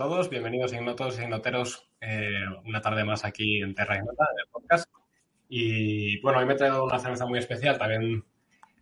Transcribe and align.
todos. 0.00 0.30
Bienvenidos 0.30 0.72
ignotos 0.72 1.18
y 1.18 1.24
ignoteros 1.24 1.90
eh, 2.00 2.46
una 2.64 2.80
tarde 2.80 3.04
más 3.04 3.22
aquí 3.26 3.60
en 3.60 3.74
Terra 3.74 3.96
Ignota, 3.96 4.28
en 4.32 4.38
el 4.38 4.50
podcast. 4.50 4.90
Y 5.46 6.18
bueno, 6.22 6.38
hoy 6.38 6.46
me 6.46 6.54
he 6.54 6.56
traído 6.56 6.86
una 6.86 6.98
cerveza 6.98 7.26
muy 7.26 7.38
especial, 7.38 7.76
también 7.76 8.24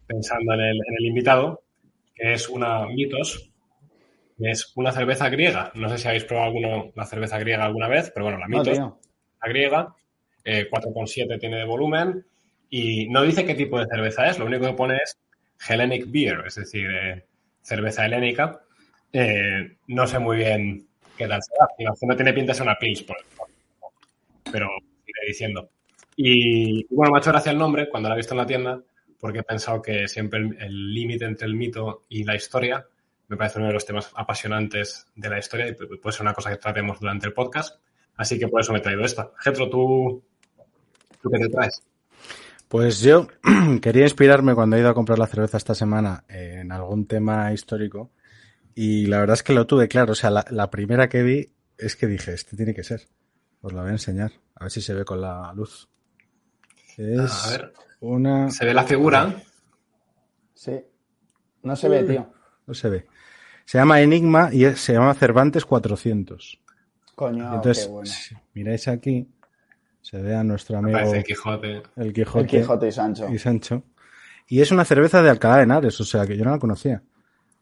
pensando 0.07 0.55
en 0.55 0.61
el, 0.61 1.05
invitado, 1.05 1.65
que 2.15 2.35
es 2.35 2.49
una 2.49 2.87
Mitos. 2.87 3.51
Es 4.39 4.73
una 4.77 4.93
cerveza 4.93 5.29
griega. 5.29 5.73
No 5.75 5.89
sé 5.89 5.99
si 5.99 6.07
habéis 6.07 6.23
probado 6.23 6.51
alguno, 6.51 6.93
la 6.95 7.05
cerveza 7.05 7.37
griega 7.41 7.65
alguna 7.65 7.89
vez, 7.89 8.13
pero 8.15 8.27
bueno, 8.27 8.39
la 8.39 8.47
Mitos, 8.47 8.79
la 8.79 9.49
griega, 9.49 9.89
4,7 10.45 11.35
eh, 11.35 11.39
tiene 11.41 11.57
de 11.57 11.65
volumen 11.65 12.25
y 12.71 13.09
no 13.09 13.23
dice 13.23 13.45
qué 13.45 13.57
tipo 13.57 13.81
de 13.81 13.89
cerveza 13.89 14.29
es, 14.29 14.39
lo 14.39 14.47
único 14.47 14.67
que 14.67 14.75
pone 14.75 14.99
es 15.03 15.19
Hellenic 15.69 16.13
Beer, 16.13 16.45
es 16.47 16.55
decir, 16.55 16.89
eh, 16.89 17.25
cerveza 17.61 18.07
helénica. 18.07 18.61
Eh, 19.13 19.79
no 19.89 20.07
sé 20.07 20.21
muy 20.21 20.37
bien 20.37 20.88
tal 21.27 21.41
será. 21.43 21.95
No 22.03 22.17
tiene 22.17 22.33
pinta 22.33 22.53
de 22.53 22.57
ser 22.57 22.67
una 22.67 22.79
Pils, 22.79 23.03
por 23.03 23.17
pero 24.53 24.69
sigue 25.05 25.27
diciendo. 25.27 25.71
Y, 26.17 26.87
bueno, 26.95 27.13
me 27.13 27.19
ha 27.19 27.21
hecho 27.21 27.31
gracia 27.31 27.53
el 27.53 27.59
nombre 27.59 27.89
cuando 27.89 28.09
la 28.09 28.15
he 28.15 28.19
visto 28.19 28.35
en 28.35 28.39
la 28.39 28.47
tienda, 28.47 28.81
porque 29.21 29.41
he 29.41 29.43
pensado 29.43 29.83
que 29.83 30.09
siempre 30.09 30.41
el 30.41 30.95
límite 30.95 31.25
entre 31.25 31.47
el 31.47 31.55
mito 31.55 32.05
y 32.09 32.25
la 32.25 32.37
historia 32.37 32.87
me 33.29 33.37
parece 33.37 33.59
uno 33.59 33.69
de 33.69 33.75
los 33.75 33.85
temas 33.85 34.11
apasionantes 34.15 35.07
de 35.15 35.29
la 35.29 35.39
historia 35.39 35.69
y 35.69 35.75
puede 35.75 36.13
ser 36.13 36.23
una 36.23 36.33
cosa 36.33 36.51
que 36.51 36.57
tratemos 36.57 36.99
durante 36.99 37.27
el 37.27 37.35
podcast. 37.35 37.79
Así 38.17 38.39
que 38.39 38.49
por 38.49 38.61
eso 38.61 38.73
me 38.73 38.79
he 38.79 38.83
traído 38.83 39.05
esta. 39.05 39.31
Getro, 39.39 39.69
¿tú, 39.69 40.23
¿tú 41.23 41.31
qué 41.31 41.39
te 41.39 41.49
traes? 41.49 41.83
Pues 42.69 43.01
yo 43.01 43.29
quería 43.83 44.05
inspirarme 44.05 44.55
cuando 44.55 44.77
he 44.77 44.81
ido 44.81 44.89
a 44.89 44.95
comprar 44.95 45.19
la 45.19 45.27
cerveza 45.27 45.59
esta 45.59 45.75
semana 45.75 46.25
en 46.29 46.73
algún 46.73 47.07
tema 47.07 47.53
histórico 47.53 48.11
y 48.81 49.07
la 49.07 49.19
verdad 49.19 49.35
es 49.35 49.43
que 49.43 49.53
lo 49.53 49.67
tuve 49.67 49.89
claro. 49.89 50.13
O 50.13 50.15
sea, 50.15 50.31
la, 50.31 50.71
primera 50.71 51.09
que 51.09 51.25
vi 51.25 51.51
es 51.77 51.97
que 51.97 52.07
dije, 52.07 52.33
este 52.33 52.57
tiene 52.57 52.73
que 52.75 52.85
ser. 52.85 53.09
Os 53.61 53.73
la 53.73 53.81
voy 53.81 53.89
a 53.89 53.95
enseñar. 53.95 54.31
A 54.55 54.67
ver 54.67 54.71
si 54.71 54.81
se 54.81 54.95
ve 54.95 55.05
con 55.05 55.21
la 55.21 55.53
luz. 55.53 55.89
Es 56.97 57.45
a 57.45 57.51
ver. 57.51 57.73
una... 57.99 58.49
¿Se 58.53 58.65
ve 58.65 58.73
la 58.73 58.85
figura? 58.85 59.35
Sí. 60.55 60.81
No 61.65 61.75
se 61.75 61.89
ve, 61.89 62.05
tío. 62.05 62.33
No 62.69 62.73
se 62.73 62.89
ve. 62.89 63.07
Se 63.65 63.79
llama 63.79 64.01
Enigma 64.01 64.51
y 64.53 64.65
se 64.77 64.93
llama 64.93 65.13
Cervantes 65.15 65.65
400. 65.65 66.61
Coño, 67.17 67.57
Entonces, 67.57 67.85
qué 67.85 67.91
bueno. 67.91 68.11
miráis 68.55 68.87
aquí, 68.87 69.29
se 70.03 70.23
ve 70.23 70.37
a 70.37 70.45
nuestro 70.45 70.79
amigo. 70.79 71.01
el 71.01 71.25
Quijote. 71.25 71.83
El 71.97 72.13
Quijote. 72.13 72.41
El 72.43 72.47
Quijote 72.47 72.87
y 72.87 72.93
Sancho. 72.93 73.29
Y 73.29 73.39
Sancho. 73.41 73.83
Y 74.47 74.61
es 74.61 74.71
una 74.71 74.85
cerveza 74.85 75.21
de 75.21 75.31
Alcalá 75.31 75.57
de 75.57 75.63
Henares, 75.65 76.01
o 76.01 76.05
sea 76.05 76.25
que 76.29 76.37
yo 76.37 76.45
no 76.45 76.53
la 76.53 76.61
conocía. 76.61 77.03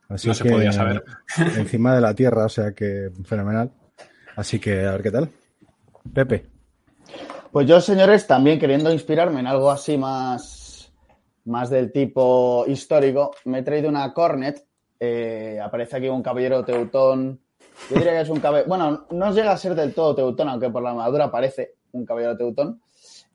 Así 0.08 0.28
no 0.28 0.34
se 0.34 0.44
podía 0.44 0.72
saber. 0.72 1.04
Encima 1.56 1.94
de 1.94 2.00
la 2.00 2.14
tierra, 2.14 2.44
o 2.44 2.48
sea 2.48 2.72
que 2.72 3.10
fenomenal. 3.24 3.70
Así 4.36 4.58
que 4.60 4.86
a 4.86 4.92
ver 4.92 5.02
qué 5.02 5.10
tal. 5.10 5.30
Pepe. 6.12 6.46
Pues 7.50 7.66
yo, 7.66 7.80
señores, 7.80 8.26
también 8.26 8.58
queriendo 8.58 8.92
inspirarme 8.92 9.40
en 9.40 9.46
algo 9.46 9.70
así 9.70 9.96
más, 9.96 10.92
más 11.46 11.70
del 11.70 11.90
tipo 11.90 12.64
histórico, 12.66 13.32
me 13.46 13.60
he 13.60 13.62
traído 13.62 13.88
una 13.88 14.12
Cornet. 14.12 14.64
Eh, 15.00 15.58
aparece 15.62 15.96
aquí 15.96 16.08
un 16.08 16.22
caballero 16.22 16.64
teutón. 16.64 17.40
Yo 17.90 17.96
diría 17.96 18.12
que 18.12 18.20
es 18.20 18.28
un 18.28 18.40
caballero. 18.40 18.68
Bueno, 18.68 19.06
no 19.10 19.32
llega 19.32 19.52
a 19.52 19.56
ser 19.56 19.74
del 19.74 19.94
todo 19.94 20.14
teutón, 20.14 20.48
aunque 20.48 20.70
por 20.70 20.82
la 20.82 20.90
armadura 20.90 21.30
parece 21.30 21.74
un 21.92 22.04
caballero 22.04 22.36
teutón. 22.36 22.80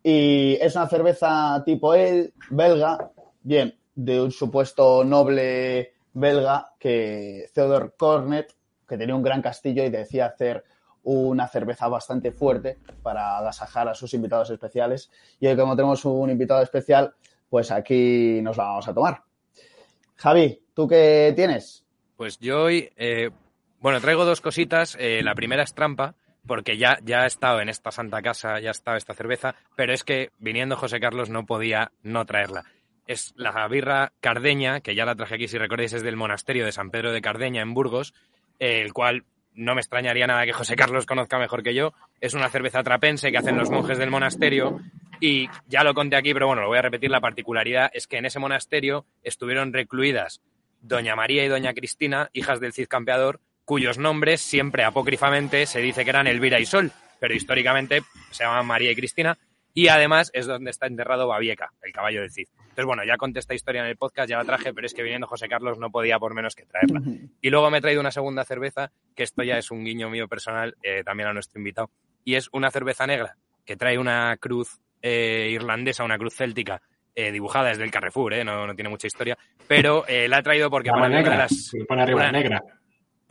Y 0.03 0.58
es 0.59 0.76
una 0.76 0.88
cerveza 0.88 1.62
tipo 1.66 1.94
él, 1.94 2.34
belga, 2.50 3.12
bien, 3.44 3.76
de 3.94 4.22
un 4.22 4.32
supuesto 4.32 5.03
noble 5.03 5.94
belga 6.14 6.74
que 6.80 7.50
Theodore 7.54 7.92
Cornet, 7.98 8.54
que 8.88 8.98
tenía 8.98 9.16
un 9.16 9.24
gran 9.24 9.42
castillo 9.42 9.84
y 9.84 9.90
decía 9.90 10.26
hacer 10.26 10.64
una 11.04 11.48
cerveza 11.48 11.88
bastante 11.88 12.32
fuerte 12.32 12.78
para 13.02 13.38
agasajar 13.38 13.88
a 13.88 13.96
sus 13.96 14.14
invitados 14.14 14.50
especiales. 14.50 15.10
Y 15.40 15.48
hoy 15.48 15.56
como 15.56 15.76
tenemos 15.76 16.06
un 16.06 16.30
invitado 16.30 16.62
especial, 16.62 17.14
pues 17.50 17.72
aquí 17.72 18.42
nos 18.42 18.58
la 18.58 18.66
vamos 18.66 18.88
a 18.88 18.94
tomar. 18.94 19.24
Javi, 20.16 20.62
¿tú 20.74 20.88
qué 20.88 21.34
tienes? 21.36 21.84
Pues 22.16 22.38
yo 22.40 22.64
hoy, 22.64 22.92
eh, 22.98 23.32
bueno, 23.80 24.00
traigo 24.00 24.26
dos 24.26 24.42
cositas. 24.42 24.96
Eh, 25.00 25.24
la 25.24 25.34
primera 25.34 25.64
es 25.64 25.74
trampa, 25.74 26.14
porque 26.46 26.78
ya, 26.78 27.00
ya 27.04 27.22
ha 27.22 27.26
estado 27.26 27.62
en 27.62 27.70
esta 27.70 27.92
santa 27.92 28.22
casa, 28.22 28.60
ya 28.60 28.70
ha 28.70 28.72
estado 28.72 28.98
esta 28.98 29.14
cerveza, 29.14 29.56
pero 29.76 29.94
es 29.94 30.04
que 30.04 30.30
viniendo 30.38 30.78
José 30.78 31.00
Carlos 31.00 31.30
no 31.30 31.46
podía 31.46 31.92
no 32.04 32.26
traerla. 32.26 32.64
Es 33.08 33.34
la 33.36 33.68
birra 33.68 34.14
cardeña, 34.20 34.82
que 34.82 34.96
ya 34.96 35.06
la 35.06 35.16
traje 35.16 35.36
aquí, 35.36 35.48
si 35.48 35.58
recordáis, 35.58 35.94
es 35.94 36.04
del 36.04 36.16
monasterio 36.16 36.66
de 36.66 36.72
San 36.72 36.92
Pedro 36.92 37.12
de 37.12 37.22
Cardeña, 37.22 37.62
en 37.62 37.74
Burgos, 37.74 38.14
el 38.60 38.94
cual 38.94 39.26
no 39.54 39.76
me 39.76 39.82
extrañaría 39.82 40.28
nada 40.28 40.46
que 40.46 40.54
José 40.54 40.76
Carlos 40.76 41.06
conozca 41.06 41.38
mejor 41.38 41.64
que 41.64 41.74
yo. 41.74 41.94
Es 42.20 42.34
una 42.34 42.50
cerveza 42.50 42.84
trapense 42.84 43.32
que 43.32 43.38
hacen 43.38 43.58
los 43.58 43.70
monjes 43.70 43.98
del 43.98 44.10
monasterio 44.10 44.80
y 45.20 45.50
ya 45.68 45.84
lo 45.84 45.94
conté 45.94 46.16
aquí, 46.16 46.34
pero 46.34 46.48
bueno, 46.48 46.62
lo 46.62 46.68
voy 46.70 46.78
a 46.78 46.84
repetir. 46.84 47.12
La 47.12 47.22
particularidad 47.22 47.92
es 47.94 48.08
que 48.08 48.18
en 48.18 48.26
ese 48.26 48.40
monasterio 48.40 49.06
estuvieron 49.24 49.74
recluidas 49.74 50.42
Doña 50.82 51.16
María 51.16 51.46
y 51.46 51.48
Doña 51.48 51.74
Cristina, 51.74 52.30
hijas 52.34 52.60
del 52.60 52.74
Cid 52.74 52.88
Campeador, 52.88 53.40
cuyos 53.66 53.98
nombres 53.98 54.42
siempre 54.42 54.84
apócrifamente 54.84 55.66
se 55.66 55.80
dice 55.80 56.04
que 56.04 56.10
eran 56.10 56.28
Elvira 56.28 56.60
y 56.60 56.66
Sol, 56.66 56.92
pero 57.20 57.36
históricamente 57.36 58.02
se 58.32 58.44
llaman 58.44 58.66
María 58.66 58.92
y 58.92 58.96
Cristina, 58.96 59.38
y 59.74 59.88
además 59.88 60.32
es 60.34 60.48
donde 60.48 60.72
está 60.72 60.88
enterrado 60.88 61.28
Babieca, 61.28 61.72
el 61.82 61.92
caballo 61.92 62.22
del 62.22 62.32
Cid. 62.32 62.48
Entonces, 62.59 62.86
bueno, 62.86 63.04
ya 63.06 63.18
conté 63.18 63.40
esta 63.40 63.54
historia 63.54 63.82
en 63.82 63.88
el 63.88 63.98
podcast, 63.98 64.30
ya 64.30 64.38
la 64.38 64.46
traje, 64.46 64.74
pero 64.74 64.88
es 64.88 64.94
que 64.94 65.04
viniendo 65.04 65.28
José 65.28 65.48
Carlos 65.48 65.78
no 65.80 65.92
podía 65.92 66.20
por 66.20 66.34
menos 66.34 66.56
que 66.56 66.66
traerla. 66.66 67.02
Y 67.42 67.50
luego 67.50 67.70
me 67.70 67.80
he 67.80 67.82
traído 67.82 68.02
una 68.02 68.12
segunda 68.12 68.46
cerveza, 68.46 68.92
que 69.16 69.24
esto 69.24 69.44
ya 69.44 69.58
es 69.58 69.72
un 69.72 69.84
guiño 69.84 70.09
mío 70.09 70.28
personal, 70.28 70.76
eh, 70.84 71.04
también 71.04 71.30
a 71.30 71.34
nuestro 71.34 71.59
invitado, 71.59 71.90
y 72.24 72.36
es 72.36 72.50
una 72.54 72.72
cerveza 72.72 73.06
negra 73.08 73.38
que 73.66 73.76
trae 73.76 73.98
una 73.98 74.38
cruz 74.38 74.80
eh, 75.02 75.50
irlandesa, 75.52 76.03
una 76.03 76.18
cruz 76.18 76.36
céltica, 76.36 76.82
eh, 77.14 77.32
dibujada 77.32 77.70
desde 77.70 77.84
el 77.84 77.92
Carrefour, 77.92 78.46
no, 78.46 78.68
no, 78.68 78.74
tiene 78.74 78.90
mucha 78.90 79.08
historia, 79.08 79.38
pero 79.68 80.06
la 80.08 80.40
he 80.40 80.44
traído 80.44 80.70
porque 80.70 80.90
para 80.90 81.09
negra, 81.09 81.38
las... 81.38 81.72
pone 81.88 82.03
arriba 82.03 82.32
negra 82.32 82.64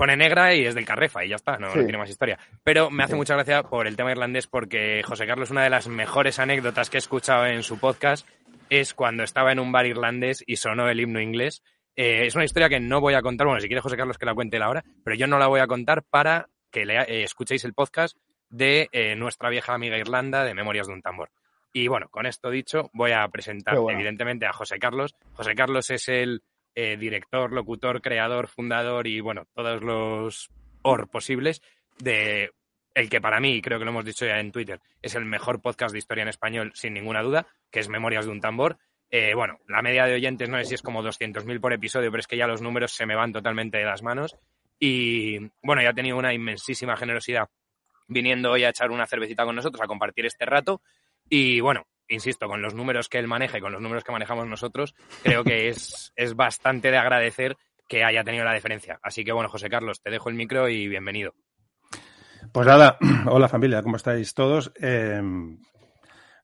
pone 0.00 0.16
negra 0.16 0.54
y 0.54 0.64
es 0.64 0.74
del 0.74 0.86
Carrefa 0.86 1.26
y 1.26 1.28
ya 1.28 1.36
está, 1.36 1.58
no, 1.58 1.74
tiene 1.74 1.98
más 1.98 2.08
historia. 2.08 2.38
Pero 2.64 2.90
me 2.90 3.04
hace 3.04 3.16
mucha 3.16 3.34
gracia 3.34 3.62
por 3.64 3.86
el 3.86 3.96
tema 3.96 4.10
irlandés 4.10 4.46
porque 4.46 5.02
José 5.04 5.26
Carlos, 5.26 5.50
una 5.50 5.62
de 5.62 5.68
las 5.68 5.88
mejores 5.88 6.38
anécdotas 6.38 6.88
que 6.88 6.96
he 6.96 6.98
escuchado 7.00 7.44
en 7.44 7.62
su 7.62 7.78
podcast 7.78 8.26
es 8.70 8.94
cuando 8.94 9.24
estaba 9.24 9.52
en 9.52 9.60
un 9.60 9.72
bar 9.72 9.84
irlandés 9.84 10.42
y 10.46 10.56
sonó 10.56 10.88
el 10.88 11.00
himno 11.00 11.20
inglés. 11.20 11.62
Eh, 11.96 12.24
es 12.24 12.34
una 12.34 12.46
historia 12.46 12.70
que 12.70 12.80
no 12.80 13.02
voy 13.02 13.12
a 13.12 13.20
contar, 13.20 13.46
bueno, 13.46 13.60
si 13.60 13.66
quiere 13.66 13.82
José 13.82 13.98
Carlos 13.98 14.16
que 14.16 14.24
la 14.24 14.34
cuente 14.34 14.58
la 14.58 14.70
hora, 14.70 14.82
pero 15.04 15.16
yo 15.16 15.26
no 15.26 15.38
la 15.38 15.48
voy 15.48 15.60
a 15.60 15.66
contar 15.66 16.02
para 16.02 16.48
que 16.70 16.86
le, 16.86 16.98
eh, 17.02 17.22
escuchéis 17.22 17.66
el 17.66 17.74
podcast 17.74 18.16
de 18.48 18.88
eh, 18.92 19.16
nuestra 19.16 19.50
vieja 19.50 19.74
amiga 19.74 19.98
Irlanda 19.98 20.44
de 20.44 20.54
Memorias 20.54 20.86
de 20.86 20.94
un 20.94 21.02
Tambor. 21.02 21.28
Y 21.74 21.88
bueno, 21.88 22.08
con 22.08 22.24
esto 22.24 22.48
dicho, 22.48 22.88
voy 22.94 23.12
a 23.12 23.28
presentar 23.28 23.76
evidentemente 23.76 24.46
a 24.46 24.54
José 24.54 24.78
Carlos. 24.78 25.14
José 25.34 25.54
Carlos 25.54 25.90
es 25.90 26.08
el 26.08 26.42
eh, 26.74 26.96
director, 26.96 27.52
locutor, 27.52 28.00
creador, 28.00 28.48
fundador 28.48 29.06
y 29.06 29.20
bueno, 29.20 29.46
todos 29.54 29.82
los 29.82 30.50
or 30.82 31.08
posibles 31.08 31.62
de 31.98 32.50
el 32.94 33.08
que 33.08 33.20
para 33.20 33.40
mí, 33.40 33.62
creo 33.62 33.78
que 33.78 33.84
lo 33.84 33.92
hemos 33.92 34.04
dicho 34.04 34.26
ya 34.26 34.40
en 34.40 34.52
Twitter, 34.52 34.80
es 35.00 35.14
el 35.14 35.24
mejor 35.24 35.60
podcast 35.60 35.92
de 35.92 35.98
historia 35.98 36.22
en 36.22 36.28
español 36.28 36.72
sin 36.74 36.94
ninguna 36.94 37.22
duda, 37.22 37.46
que 37.70 37.80
es 37.80 37.88
Memorias 37.88 38.26
de 38.26 38.32
un 38.32 38.40
tambor. 38.40 38.78
Eh, 39.10 39.34
bueno, 39.34 39.58
la 39.68 39.82
media 39.82 40.06
de 40.06 40.14
oyentes 40.14 40.48
no 40.48 40.58
sé 40.58 40.64
si 40.64 40.74
es 40.74 40.82
como 40.82 41.02
200.000 41.02 41.60
por 41.60 41.72
episodio, 41.72 42.10
pero 42.10 42.20
es 42.20 42.26
que 42.26 42.36
ya 42.36 42.46
los 42.46 42.62
números 42.62 42.92
se 42.92 43.06
me 43.06 43.14
van 43.14 43.32
totalmente 43.32 43.78
de 43.78 43.84
las 43.84 44.02
manos. 44.02 44.36
Y 44.78 45.38
bueno, 45.62 45.82
ya 45.82 45.90
ha 45.90 45.94
tenido 45.94 46.16
una 46.16 46.32
inmensísima 46.32 46.96
generosidad 46.96 47.48
viniendo 48.08 48.50
hoy 48.50 48.64
a 48.64 48.70
echar 48.70 48.90
una 48.90 49.06
cervecita 49.06 49.44
con 49.44 49.56
nosotros, 49.56 49.82
a 49.82 49.86
compartir 49.86 50.26
este 50.26 50.44
rato. 50.44 50.80
Y 51.30 51.60
bueno, 51.60 51.84
insisto, 52.08 52.48
con 52.48 52.60
los 52.60 52.74
números 52.74 53.08
que 53.08 53.18
él 53.18 53.28
maneja 53.28 53.56
y 53.56 53.60
con 53.60 53.72
los 53.72 53.80
números 53.80 54.04
que 54.04 54.12
manejamos 54.12 54.46
nosotros, 54.46 54.94
creo 55.22 55.44
que 55.44 55.68
es, 55.68 56.12
es 56.16 56.34
bastante 56.34 56.90
de 56.90 56.98
agradecer 56.98 57.56
que 57.88 58.04
haya 58.04 58.24
tenido 58.24 58.44
la 58.44 58.54
diferencia. 58.54 58.98
Así 59.02 59.24
que 59.24 59.32
bueno, 59.32 59.48
José 59.48 59.70
Carlos, 59.70 60.02
te 60.02 60.10
dejo 60.10 60.28
el 60.28 60.34
micro 60.34 60.68
y 60.68 60.88
bienvenido. 60.88 61.34
Pues 62.52 62.66
nada, 62.66 62.98
hola 63.26 63.48
familia, 63.48 63.82
¿cómo 63.82 63.96
estáis 63.96 64.34
todos? 64.34 64.72
Eh, 64.80 65.22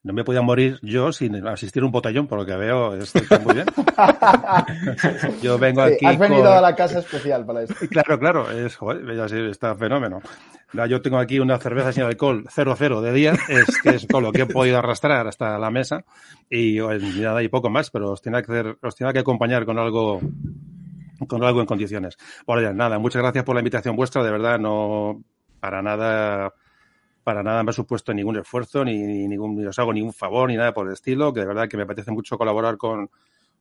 no 0.06 0.12
me 0.12 0.22
podía 0.22 0.40
morir 0.40 0.78
yo 0.82 1.10
sin 1.10 1.44
asistir 1.48 1.82
a 1.82 1.86
un 1.86 1.90
botellón, 1.90 2.28
por 2.28 2.38
lo 2.38 2.46
que 2.46 2.54
veo, 2.54 2.94
está 2.94 3.40
muy 3.40 3.54
bien. 3.54 3.66
yo 5.42 5.58
vengo 5.58 5.82
aquí. 5.82 6.06
Has 6.06 6.16
venido 6.16 6.48
a 6.48 6.60
la 6.60 6.76
casa 6.76 7.00
especial 7.00 7.44
para 7.44 7.62
esto. 7.64 7.74
Claro, 7.90 8.18
claro, 8.18 8.50
es, 8.52 8.76
joder, 8.76 9.10
está 9.50 9.74
fenómeno. 9.74 10.20
Yo 10.88 11.02
tengo 11.02 11.18
aquí 11.18 11.40
una 11.40 11.58
cerveza 11.58 11.92
sin 11.92 12.04
alcohol 12.04 12.44
00 12.48 13.00
de 13.00 13.12
día, 13.12 13.32
es 13.48 13.80
que 13.82 13.96
es 13.96 14.06
con 14.06 14.22
lo 14.22 14.30
que 14.30 14.42
he 14.42 14.46
podido 14.46 14.78
arrastrar 14.78 15.26
hasta 15.26 15.58
la 15.58 15.70
mesa 15.70 16.04
y, 16.48 16.78
nada 16.78 17.42
y 17.42 17.48
poco 17.48 17.68
más, 17.68 17.90
pero 17.90 18.12
os 18.12 18.22
tenía 18.22 18.42
que 18.42 18.52
hacer, 18.52 18.78
os 18.80 18.94
tenía 18.94 19.12
que 19.12 19.20
acompañar 19.20 19.64
con 19.64 19.76
algo 19.76 20.20
con 21.26 21.42
algo 21.42 21.60
en 21.60 21.66
condiciones. 21.66 22.16
Bueno, 22.46 22.72
nada, 22.74 23.00
muchas 23.00 23.22
gracias 23.22 23.44
por 23.44 23.56
la 23.56 23.60
invitación 23.60 23.96
vuestra, 23.96 24.22
de 24.22 24.30
verdad, 24.30 24.60
no 24.60 25.24
para 25.58 25.82
nada 25.82 26.52
para 27.26 27.42
nada 27.42 27.64
me 27.64 27.70
ha 27.70 27.72
supuesto 27.72 28.14
ningún 28.14 28.36
esfuerzo, 28.36 28.84
ni, 28.84 28.98
ningún, 29.26 29.66
os 29.66 29.76
hago 29.80 29.92
ningún 29.92 30.12
favor, 30.12 30.48
ni 30.48 30.56
nada 30.56 30.72
por 30.72 30.86
el 30.86 30.92
estilo, 30.92 31.32
que 31.32 31.40
de 31.40 31.46
verdad 31.46 31.68
que 31.68 31.76
me 31.76 31.82
apetece 31.82 32.12
mucho 32.12 32.38
colaborar 32.38 32.76
con, 32.76 33.10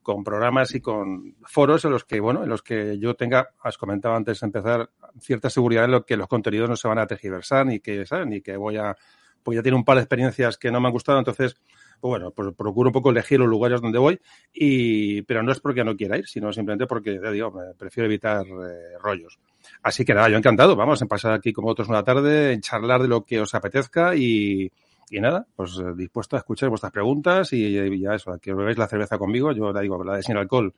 con 0.04 0.24
programas 0.24 0.76
y 0.76 0.82
con 0.82 1.36
foros 1.42 1.84
en 1.84 1.90
los 1.90 2.04
que, 2.04 2.20
bueno, 2.20 2.44
en 2.44 2.50
los 2.50 2.62
que 2.62 3.00
yo 3.00 3.16
tenga, 3.16 3.50
has 3.64 3.80
comentado 3.80 4.14
antes 4.14 4.40
de 4.40 4.46
empezar, 4.46 4.92
cierta 5.20 5.50
seguridad 5.50 5.86
en 5.86 5.92
lo 5.94 6.06
que 6.06 6.16
los 6.16 6.28
contenidos 6.28 6.70
no 6.70 6.76
se 6.76 6.88
van 6.88 7.00
a 7.00 7.08
tergiversar 7.08 7.66
ni 7.66 7.80
que, 7.80 8.06
¿sabes? 8.06 8.28
Ni 8.28 8.40
que 8.40 8.56
voy 8.56 8.78
a, 8.78 8.96
pues 9.42 9.56
ya 9.56 9.64
tiene 9.64 9.78
un 9.80 9.84
par 9.84 9.96
de 9.96 10.04
experiencias 10.04 10.60
que 10.60 10.70
no 10.70 10.80
me 10.80 10.90
han 10.90 10.94
gustado, 10.94 11.18
entonces, 11.18 11.56
pues 12.00 12.12
bueno, 12.12 12.30
pues 12.30 12.54
procuro 12.56 12.90
un 12.90 12.94
poco 12.94 13.10
elegir 13.10 13.40
los 13.40 13.50
lugares 13.50 13.82
donde 13.82 13.98
voy, 13.98 14.22
y, 14.54 15.24
pero 15.24 15.42
no 15.42 15.52
es 15.52 15.60
porque 15.60 15.84
no 15.84 15.96
quiera 15.96 16.20
ir, 16.20 16.28
sino 16.28 16.54
simplemente 16.54 16.86
porque, 16.86 17.20
digo, 17.32 17.52
prefiero 17.80 18.06
evitar 18.06 18.46
eh, 18.46 19.00
rollos. 19.02 19.40
Así 19.84 20.06
que 20.06 20.14
nada, 20.14 20.30
yo 20.30 20.38
encantado, 20.38 20.76
vamos 20.76 21.02
a 21.02 21.06
pasar 21.06 21.34
aquí 21.34 21.54
como 21.54 21.70
otros 21.70 21.90
una 21.90 22.04
tarde, 22.04 22.54
en 22.54 22.62
charlar 22.62 23.02
de 23.02 23.08
lo 23.08 23.24
que 23.24 23.42
os 23.42 23.54
apetezca 23.56 24.16
y, 24.16 24.72
y 25.10 25.20
nada, 25.20 25.46
pues 25.56 25.78
eh, 25.80 25.94
dispuesto 25.96 26.36
a 26.36 26.40
escuchar 26.40 26.70
vuestras 26.70 26.92
preguntas 26.92 27.54
y, 27.54 28.00
ya 28.00 28.16
eso, 28.16 28.38
que 28.40 28.54
bebéis 28.54 28.78
la 28.78 28.88
cerveza 28.88 29.18
conmigo. 29.18 29.52
Yo 29.52 29.72
la 29.72 29.82
digo, 29.82 30.04
la 30.04 30.18
de 30.18 30.24
sin 30.24 30.38
alcohol 30.38 30.74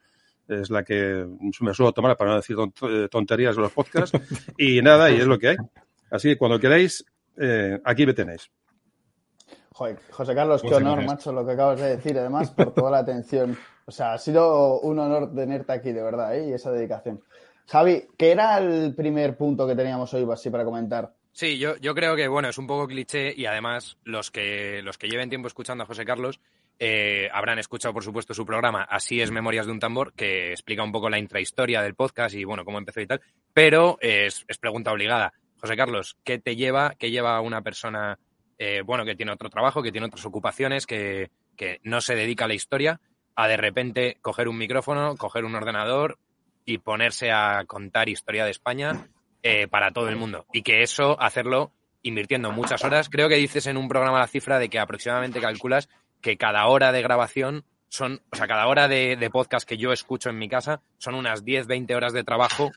es 0.46 0.70
la 0.70 0.82
que 0.82 1.26
me 1.60 1.74
suelo 1.74 1.92
tomar 1.92 2.16
para 2.16 2.30
no 2.30 2.36
decir 2.36 2.56
eh, 2.82 3.08
tonterías 3.10 3.56
de 3.56 3.62
los 3.62 3.72
podcasts. 3.72 4.18
y 4.58 4.80
nada, 4.82 5.10
y 5.10 5.16
es 5.16 5.26
lo 5.26 5.38
que 5.38 5.48
hay. 5.48 5.56
Así 6.10 6.28
que 6.28 6.38
cuando 6.38 6.58
queráis, 6.58 7.04
eh, 7.36 7.80
aquí 7.84 8.06
me 8.06 8.14
tenéis. 8.14 8.50
Joder, 9.72 9.98
José 10.10 10.34
Carlos, 10.34 10.62
qué 10.62 10.74
honor, 10.74 11.04
macho, 11.04 11.32
lo 11.32 11.46
que 11.46 11.52
acabas 11.52 11.80
de 11.80 11.96
decir, 11.96 12.18
además, 12.18 12.50
por 12.50 12.74
toda 12.74 12.90
la 12.90 12.98
atención. 12.98 13.56
O 13.86 13.92
sea, 13.92 14.14
ha 14.14 14.18
sido 14.18 14.80
un 14.80 14.98
honor 14.98 15.32
tenerte 15.32 15.72
aquí, 15.72 15.92
de 15.92 16.02
verdad, 16.02 16.36
¿eh? 16.36 16.48
y 16.48 16.52
esa 16.52 16.72
dedicación. 16.72 17.22
Javi, 17.68 18.04
¿qué 18.16 18.30
era 18.30 18.58
el 18.58 18.94
primer 18.94 19.36
punto 19.36 19.66
que 19.66 19.76
teníamos 19.76 20.12
hoy 20.14 20.26
para 20.50 20.64
comentar? 20.64 21.12
Sí, 21.32 21.58
yo, 21.58 21.76
yo 21.76 21.94
creo 21.94 22.16
que 22.16 22.26
bueno, 22.26 22.48
es 22.48 22.56
un 22.56 22.66
poco 22.66 22.88
cliché 22.88 23.34
y 23.36 23.44
además 23.44 23.98
los 24.04 24.30
que, 24.30 24.80
los 24.82 24.96
que 24.96 25.08
lleven 25.08 25.28
tiempo 25.28 25.48
escuchando 25.48 25.84
a 25.84 25.86
José 25.86 26.06
Carlos 26.06 26.40
eh, 26.78 27.28
habrán 27.30 27.58
escuchado, 27.58 27.92
por 27.92 28.02
supuesto, 28.02 28.32
su 28.32 28.46
programa 28.46 28.84
Así 28.84 29.20
es 29.20 29.30
Memorias 29.30 29.66
de 29.66 29.72
un 29.72 29.80
Tambor, 29.80 30.14
que 30.14 30.50
explica 30.52 30.82
un 30.82 30.92
poco 30.92 31.10
la 31.10 31.18
intrahistoria 31.18 31.82
del 31.82 31.94
podcast 31.94 32.34
y 32.34 32.44
bueno, 32.44 32.64
cómo 32.64 32.78
empezó 32.78 33.02
y 33.02 33.06
tal, 33.06 33.20
pero 33.52 33.98
es, 34.00 34.46
pregunta 34.58 34.90
obligada. 34.90 35.34
José 35.60 35.76
Carlos, 35.76 36.16
¿qué 36.24 36.38
te 36.38 36.56
lleva, 36.56 36.94
qué 36.98 37.10
lleva 37.10 37.40
una 37.42 37.60
persona, 37.60 38.18
eh, 38.56 38.80
bueno, 38.80 39.04
que 39.04 39.14
tiene 39.14 39.32
otro 39.32 39.50
trabajo, 39.50 39.82
que 39.82 39.92
tiene 39.92 40.06
otras 40.06 40.24
ocupaciones, 40.24 40.86
que, 40.86 41.30
que 41.54 41.80
no 41.82 42.00
se 42.00 42.14
dedica 42.14 42.46
a 42.46 42.48
la 42.48 42.54
historia, 42.54 43.00
a 43.34 43.46
de 43.46 43.58
repente 43.58 44.16
coger 44.22 44.48
un 44.48 44.56
micrófono, 44.56 45.16
coger 45.16 45.44
un 45.44 45.54
ordenador 45.54 46.18
y 46.68 46.76
ponerse 46.76 47.32
a 47.32 47.64
contar 47.66 48.10
historia 48.10 48.44
de 48.44 48.50
España 48.50 49.08
eh, 49.42 49.68
para 49.68 49.90
todo 49.90 50.10
el 50.10 50.16
mundo. 50.16 50.44
Y 50.52 50.60
que 50.60 50.82
eso, 50.82 51.18
hacerlo 51.18 51.72
invirtiendo 52.02 52.52
muchas 52.52 52.84
horas. 52.84 53.08
Creo 53.08 53.30
que 53.30 53.36
dices 53.36 53.66
en 53.68 53.78
un 53.78 53.88
programa 53.88 54.18
la 54.18 54.26
cifra 54.26 54.58
de 54.58 54.68
que 54.68 54.78
aproximadamente 54.78 55.40
calculas 55.40 55.88
que 56.20 56.36
cada 56.36 56.66
hora 56.66 56.92
de 56.92 57.00
grabación 57.00 57.64
son, 57.88 58.20
o 58.30 58.36
sea, 58.36 58.46
cada 58.46 58.66
hora 58.66 58.86
de, 58.86 59.16
podcast 59.32 59.66
que 59.66 59.78
yo 59.78 59.92
escucho 59.92 60.28
en 60.28 60.36
mi 60.36 60.50
casa 60.50 60.82
son 60.98 61.14
unas 61.14 61.42
10, 61.42 61.68
20 61.68 61.94
horas 61.94 62.12
de 62.12 62.22
trabajo 62.22 62.70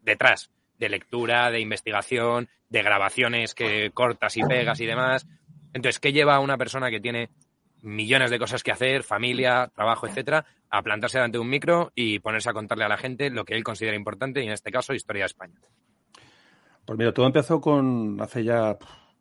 detrás, 0.00 0.50
de 0.78 0.88
lectura, 0.88 1.50
de 1.50 1.60
investigación, 1.60 2.48
de 2.70 2.82
grabaciones 2.82 3.54
que 3.54 3.90
cortas 3.92 4.38
y 4.38 4.42
pegas 4.42 4.80
y 4.80 4.86
demás. 4.86 5.26
Entonces, 5.74 6.00
¿qué 6.00 6.14
lleva 6.14 6.36
a 6.36 6.40
una 6.40 6.56
persona 6.56 6.88
que 6.88 7.00
tiene 7.00 7.28
millones 7.84 8.30
de 8.30 8.38
cosas 8.38 8.62
que 8.62 8.72
hacer, 8.72 9.02
familia, 9.02 9.70
trabajo, 9.74 10.06
etcétera, 10.06 10.44
a 10.70 10.82
plantarse 10.82 11.18
delante 11.18 11.38
de 11.38 11.42
un 11.42 11.48
micro 11.48 11.92
y 11.94 12.18
ponerse 12.18 12.50
a 12.50 12.52
contarle 12.52 12.84
a 12.84 12.88
la 12.88 12.96
gente 12.96 13.30
lo 13.30 13.44
que 13.44 13.54
él 13.54 13.62
considera 13.62 13.94
importante 13.96 14.42
y 14.42 14.46
en 14.46 14.52
este 14.52 14.72
caso 14.72 14.94
historia 14.94 15.22
de 15.22 15.26
España? 15.26 15.54
Pues 16.84 16.98
mira, 16.98 17.12
todo 17.12 17.26
empezó 17.26 17.60
con 17.60 18.20
hace 18.20 18.42
ya, 18.44 18.76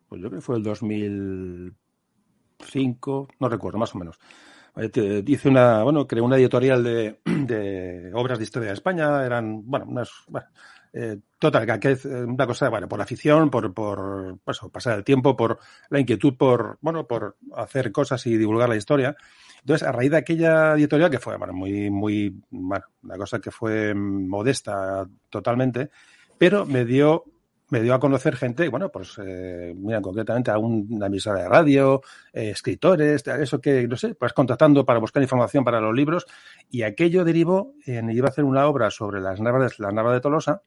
pues 0.08 0.22
yo 0.22 0.30
creo 0.30 0.40
que 0.40 0.46
fue 0.46 0.58
el 0.58 0.64
2005, 0.64 3.28
no 3.40 3.50
recuerdo, 3.50 3.78
más 3.78 3.94
o 3.96 4.00
menos. 4.00 4.20
Hice 5.28 5.50
una, 5.50 5.84
bueno, 5.84 6.08
creé 6.08 6.22
una 6.22 6.38
editorial 6.38 6.84
de, 6.84 7.20
de 7.26 8.12
obras 8.14 8.40
de 8.40 8.44
historia 8.44 8.70
de 8.70 8.74
España, 8.74 9.24
eran, 9.24 9.62
bueno, 9.66 9.86
unas, 9.88 10.10
bueno, 10.28 10.48
eh, 10.94 11.18
total, 11.40 11.80
que 11.80 11.92
es 11.92 12.06
una 12.06 12.46
cosa, 12.46 12.70
bueno, 12.70 12.88
por 12.88 13.02
afición, 13.02 13.50
por, 13.50 13.74
por 13.74 14.38
pues, 14.44 14.60
pasar 14.72 14.98
el 14.98 15.04
tiempo, 15.04 15.36
por 15.36 15.60
la 15.90 16.00
inquietud, 16.00 16.36
por, 16.38 16.78
bueno, 16.82 17.08
por 17.08 17.36
hacer 17.56 17.92
cosas 17.92 18.26
y 18.28 18.38
divulgar 18.38 18.70
la 18.70 18.76
historia. 18.76 19.16
Entonces, 19.60 19.88
a 19.88 19.92
raíz 19.92 20.12
de 20.12 20.18
aquella 20.18 20.74
editorial, 20.74 21.10
que 21.10 21.20
fue, 21.20 21.38
bueno, 21.38 21.54
muy, 21.54 21.90
muy, 21.90 22.42
bueno, 22.52 22.86
una 23.04 23.18
cosa 23.18 23.40
que 23.40 23.50
fue 23.50 23.94
modesta 23.96 25.08
totalmente, 25.30 25.90
pero 26.38 26.66
me 26.66 26.86
dio 26.86 27.26
me 27.74 27.82
dio 27.82 27.96
a 27.96 28.00
conocer 28.00 28.36
gente, 28.36 28.70
bueno, 28.70 28.92
pues, 28.92 29.18
eh, 29.18 29.74
mira, 29.76 30.00
concretamente 30.00 30.52
a 30.52 30.60
una 30.60 31.08
emisora 31.08 31.42
de 31.42 31.50
radio, 31.50 32.04
eh, 32.32 32.52
escritores, 32.52 33.26
eso 33.26 33.60
que, 33.60 33.88
no 33.88 33.98
sé, 33.98 34.14
pues 34.14 34.32
contactando 34.32 34.86
para 34.86 35.00
buscar 35.00 35.24
información 35.24 35.64
para 35.64 35.82
los 35.82 35.96
libros, 35.96 36.28
y 36.70 36.84
aquello 36.84 37.24
derivó 37.24 37.74
en 37.88 38.12
iba 38.12 38.28
a 38.28 38.30
hacer 38.30 38.44
una 38.44 38.68
obra 38.68 38.92
sobre 38.92 39.22
las 39.22 39.42
navas, 39.42 39.76
de 40.14 40.22
Tolosa, 40.22 40.62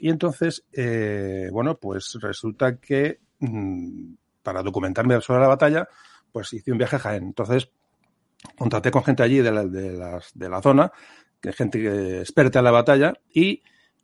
y 0.00 0.08
entonces, 0.08 0.64
eh, 0.72 1.48
bueno, 1.52 1.76
pues 1.76 2.18
resulta 2.20 2.76
que 2.76 3.20
mm, 3.38 4.14
para 4.42 4.62
documentarme 4.62 5.20
sobre 5.20 5.40
la 5.40 5.48
batalla, 5.48 5.88
pues 6.32 6.52
hice 6.52 6.72
un 6.72 6.78
viaje 6.78 6.96
a 6.96 7.00
Jaén. 7.00 7.24
Entonces, 7.24 7.70
contacté 8.56 8.90
con 8.90 9.04
gente 9.04 9.22
allí 9.22 9.38
de 9.38 9.52
la, 9.52 9.64
de 9.64 9.92
las, 9.92 10.30
de 10.34 10.48
la 10.48 10.62
zona, 10.62 10.92
gente 11.42 12.20
experta 12.20 12.60
en 12.60 12.64
la 12.64 12.70
batalla, 12.70 13.14
y 13.32 13.62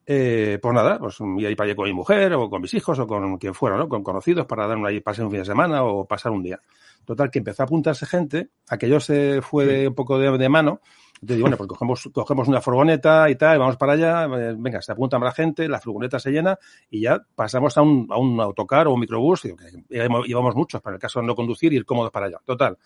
eh, 0.09 0.61
pues 0.63 0.73
nada, 0.73 1.01
pues 1.01 1.19
ir 1.39 1.47
ahí 1.49 1.57
para 1.57 1.67
allá 1.67 1.77
con 1.77 1.87
mi 1.87 1.93
mujer 1.93 2.33
o 2.35 2.49
con 2.49 2.63
mis 2.63 2.73
hijos 2.75 2.97
o 3.01 3.07
con 3.09 3.39
quien 3.39 3.55
fuera, 3.55 3.77
¿no? 3.77 3.89
Con 3.89 4.05
conocidos 4.05 4.47
para 4.47 4.67
dar 4.69 4.79
ahí, 4.87 5.01
pasar 5.01 5.25
un 5.25 5.33
fin 5.33 5.41
de 5.41 5.47
semana 5.47 5.83
o 5.83 6.07
pasar 6.07 6.31
un 6.31 6.45
día. 6.45 6.61
Total, 7.05 7.29
que 7.29 7.41
empezó 7.41 7.65
a 7.65 7.67
apuntarse 7.67 8.07
gente, 8.07 8.51
aquello 8.69 9.01
se 9.01 9.43
fue 9.43 9.67
de 9.67 9.89
un 9.89 9.95
poco 9.95 10.19
de, 10.19 10.49
mano. 10.49 10.81
Entonces, 11.21 11.41
bueno, 11.41 11.57
pues 11.57 11.69
cogemos, 11.69 12.09
cogemos 12.13 12.49
una 12.49 12.61
furgoneta 12.61 13.31
y 13.31 13.37
tal, 13.37 13.59
vamos 13.59 13.77
para 13.77 13.93
allá, 13.93 14.25
eh, 14.25 14.55
venga, 14.59 14.83
se 14.83 14.93
apunta 14.93 15.19
más 15.19 15.35
gente, 15.35 15.67
la 15.69 15.81
furgoneta 15.81 16.19
se 16.19 16.31
llena 16.31 16.59
y 16.91 17.03
ya 17.03 17.25
pasamos 17.35 17.77
a 17.79 17.83
un, 17.83 18.07
a 18.11 18.19
un 18.19 18.39
autocar 18.41 18.87
o 18.87 18.93
un 18.93 19.01
microbús, 19.01 19.47
y, 19.47 19.55
llevamos 19.88 20.55
muchos, 20.55 20.83
para 20.83 20.97
el 20.97 21.00
caso 21.00 21.21
de 21.21 21.26
no 21.26 21.35
conducir, 21.35 21.73
ir 21.73 21.87
cómodos 21.87 22.11
para 22.11 22.26
allá. 22.26 22.38
Total, 22.45 22.76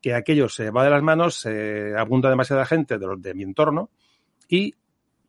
que 0.00 0.14
aquello 0.14 0.48
se 0.48 0.70
va 0.70 0.84
de 0.84 0.90
las 0.90 1.02
manos, 1.02 1.36
se 1.36 1.96
apunta 1.96 2.28
demasiada 2.30 2.64
gente 2.64 2.98
de, 2.98 3.06
los, 3.06 3.22
de 3.22 3.34
mi 3.34 3.44
entorno 3.44 3.90
y 4.48 4.74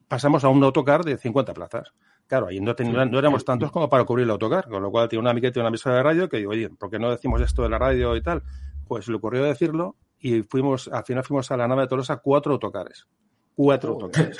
pasamos 0.07 0.43
a 0.43 0.49
un 0.49 0.63
autocar 0.63 1.03
de 1.03 1.17
50 1.17 1.53
plazas. 1.53 1.93
Claro, 2.25 2.47
ahí 2.47 2.59
no, 2.59 2.75
no, 2.77 3.19
éramos 3.19 3.43
tantos 3.43 3.71
como 3.71 3.89
para 3.89 4.03
cubrir 4.03 4.25
el 4.25 4.31
autocar, 4.31 4.67
con 4.69 4.83
lo 4.83 4.91
cual 4.91 5.09
tiene 5.09 5.21
una 5.21 5.31
amiguete, 5.31 5.59
una 5.59 5.71
mesa 5.71 5.91
de 5.91 6.03
radio 6.03 6.29
que 6.29 6.37
digo, 6.37 6.51
oye, 6.51 6.69
¿por 6.69 6.89
qué 6.89 6.99
no 6.99 7.09
decimos 7.09 7.41
esto 7.41 7.63
de 7.63 7.69
la 7.69 7.79
radio 7.79 8.15
y 8.15 8.21
tal? 8.21 8.43
Pues 8.87 9.07
le 9.07 9.15
ocurrió 9.15 9.43
decirlo 9.43 9.95
y 10.19 10.43
fuimos, 10.43 10.87
al 10.87 11.03
final 11.03 11.23
fuimos 11.23 11.49
a 11.51 11.57
la 11.57 11.67
nave 11.67 11.83
de 11.83 11.87
Tolosa 11.87 12.17
cuatro 12.17 12.53
autocares. 12.53 13.07
Cuatro 13.55 13.93
autocares. 13.93 14.39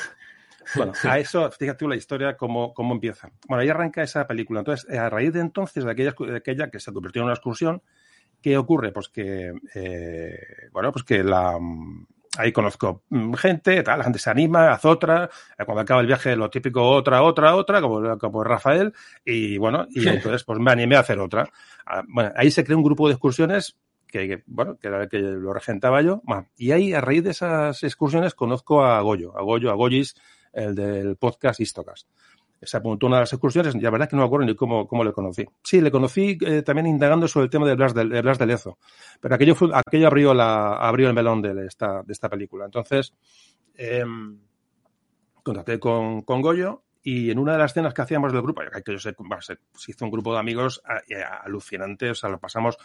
Bueno, 0.76 0.94
a 1.04 1.18
eso, 1.18 1.50
fíjate 1.52 1.80
tú 1.80 1.88
la 1.88 1.96
historia, 1.96 2.38
cómo, 2.38 2.74
cómo 2.74 2.94
empieza. 2.94 3.32
Bueno, 3.48 3.64
ahí 3.64 3.70
arranca 3.70 4.04
esa 4.04 4.28
película. 4.28 4.60
Entonces, 4.60 4.90
a 4.98 5.10
raíz 5.10 5.34
de 5.34 5.40
entonces, 5.40 5.84
de 5.84 5.92
aquella, 5.92 6.14
de 6.18 6.38
aquella 6.38 6.70
que 6.70 6.80
se 6.80 6.94
convirtió 6.94 7.22
en 7.22 7.26
una 7.26 7.34
excursión, 7.34 7.82
¿qué 8.42 8.58
ocurre? 8.58 8.92
Pues 8.92 9.10
que, 9.10 9.54
eh, 9.74 10.70
bueno, 10.72 10.92
pues 10.92 11.04
que 11.04 11.24
la, 11.24 11.58
ahí 12.38 12.52
conozco 12.52 13.04
mm, 13.10 13.34
gente, 13.34 13.84
tal, 13.84 14.00
la 14.00 14.04
gente 14.04 14.20
se 14.20 14.30
anima, 14.30 14.72
hace 14.72 14.88
otra, 14.88 15.30
eh, 15.58 15.66
cuando 15.66 15.82
acaba 15.82 16.02
el 16.02 16.08
viaje 16.08 16.36
lo 16.36 16.50
típico 16.50 16.88
otra, 16.88 17.24
otra, 17.24 17.56
otra, 17.56 17.82
como, 17.82 18.18
como 18.18 18.44
Rafael, 18.44 18.94
y 19.26 19.58
bueno, 19.58 19.88
y 19.90 20.08
entonces 20.08 20.44
pues 20.44 20.60
me 20.60 20.72
animé 20.72 20.96
a 20.96 21.00
hacer 21.00 21.20
otra. 21.20 21.50
Ah, 21.86 22.04
bueno, 22.08 22.32
ahí 22.36 22.52
se 22.52 22.64
creó 22.64 22.78
un 22.78 22.84
grupo 22.84 23.08
de 23.08 23.14
excursiones 23.14 23.78
que, 24.12 24.44
bueno, 24.48 24.78
que, 24.78 24.90
que 25.10 25.20
lo 25.20 25.54
regentaba 25.54 26.02
yo, 26.02 26.22
y 26.58 26.72
ahí 26.72 26.94
a 26.94 27.02
raíz 27.02 27.24
de 27.24 27.32
esas 27.32 27.84
excursiones 27.84 28.34
conozco 28.34 28.84
a 28.84 29.00
Goyo, 29.02 29.38
a 29.38 29.42
Goyo, 29.42 29.72
a 29.72 29.76
Goyis, 29.76 30.16
el 30.54 30.76
del 30.76 31.16
podcast 31.16 31.60
Istocast 31.60 32.10
se 32.62 32.78
apuntó 32.78 33.08
una 33.08 33.18
de 33.18 33.22
las 33.22 33.34
excursiones, 33.34 33.76
y 33.76 33.80
la 33.80 33.90
verdad 33.90 34.08
es 34.08 34.10
que 34.10 34.16
no 34.16 34.24
me 34.24 34.28
acuerdo 34.28 34.46
ni 34.46 34.56
cómo, 34.56 34.88
cómo 34.88 35.04
le 35.04 35.14
conocí. 35.14 35.46
Sí, 35.64 35.82
le 35.82 35.92
conocí 35.92 36.38
eh, 36.46 36.62
también 36.62 36.88
indagando 36.88 37.28
sobre 37.28 37.46
el 37.46 37.50
tema 37.50 37.68
de 37.68 37.76
Blas 37.76 37.94
de, 37.94 38.22
Blas 38.22 38.38
de 38.38 38.46
Lezo, 38.46 38.78
pero 39.22 39.36
aquello, 39.36 39.56
fue, 39.56 39.70
aquello 39.74 40.08
abrió, 40.08 40.34
la, 40.34 40.74
abrió 40.74 41.08
el 41.08 41.14
melón 41.14 41.42
de 41.42 41.66
esta, 41.66 42.04
de 42.04 42.12
esta 42.12 42.30
película. 42.30 42.66
Entonces, 42.66 43.14
eh, 43.76 44.04
contacté 45.44 45.80
con, 45.80 46.24
con 46.24 46.42
Goyo 46.42 46.84
y 47.02 47.32
en 47.32 47.40
una 47.40 47.54
de 47.54 47.60
las 47.60 47.74
cenas 47.74 47.94
que 47.94 48.02
hacíamos 48.02 48.34
del 48.34 48.42
grupo, 48.42 48.62
que 48.62 48.92
yo 48.92 49.00
sé, 49.00 49.16
se, 49.40 49.58
hizo 49.88 50.06
un 50.06 50.12
grupo 50.12 50.34
de 50.34 50.40
amigos 50.40 50.82
eh, 51.08 51.24
alucinante, 51.24 52.10
o 52.10 52.16
sea, 52.16 52.30
lo 52.30 52.40
pasamos, 52.40 52.78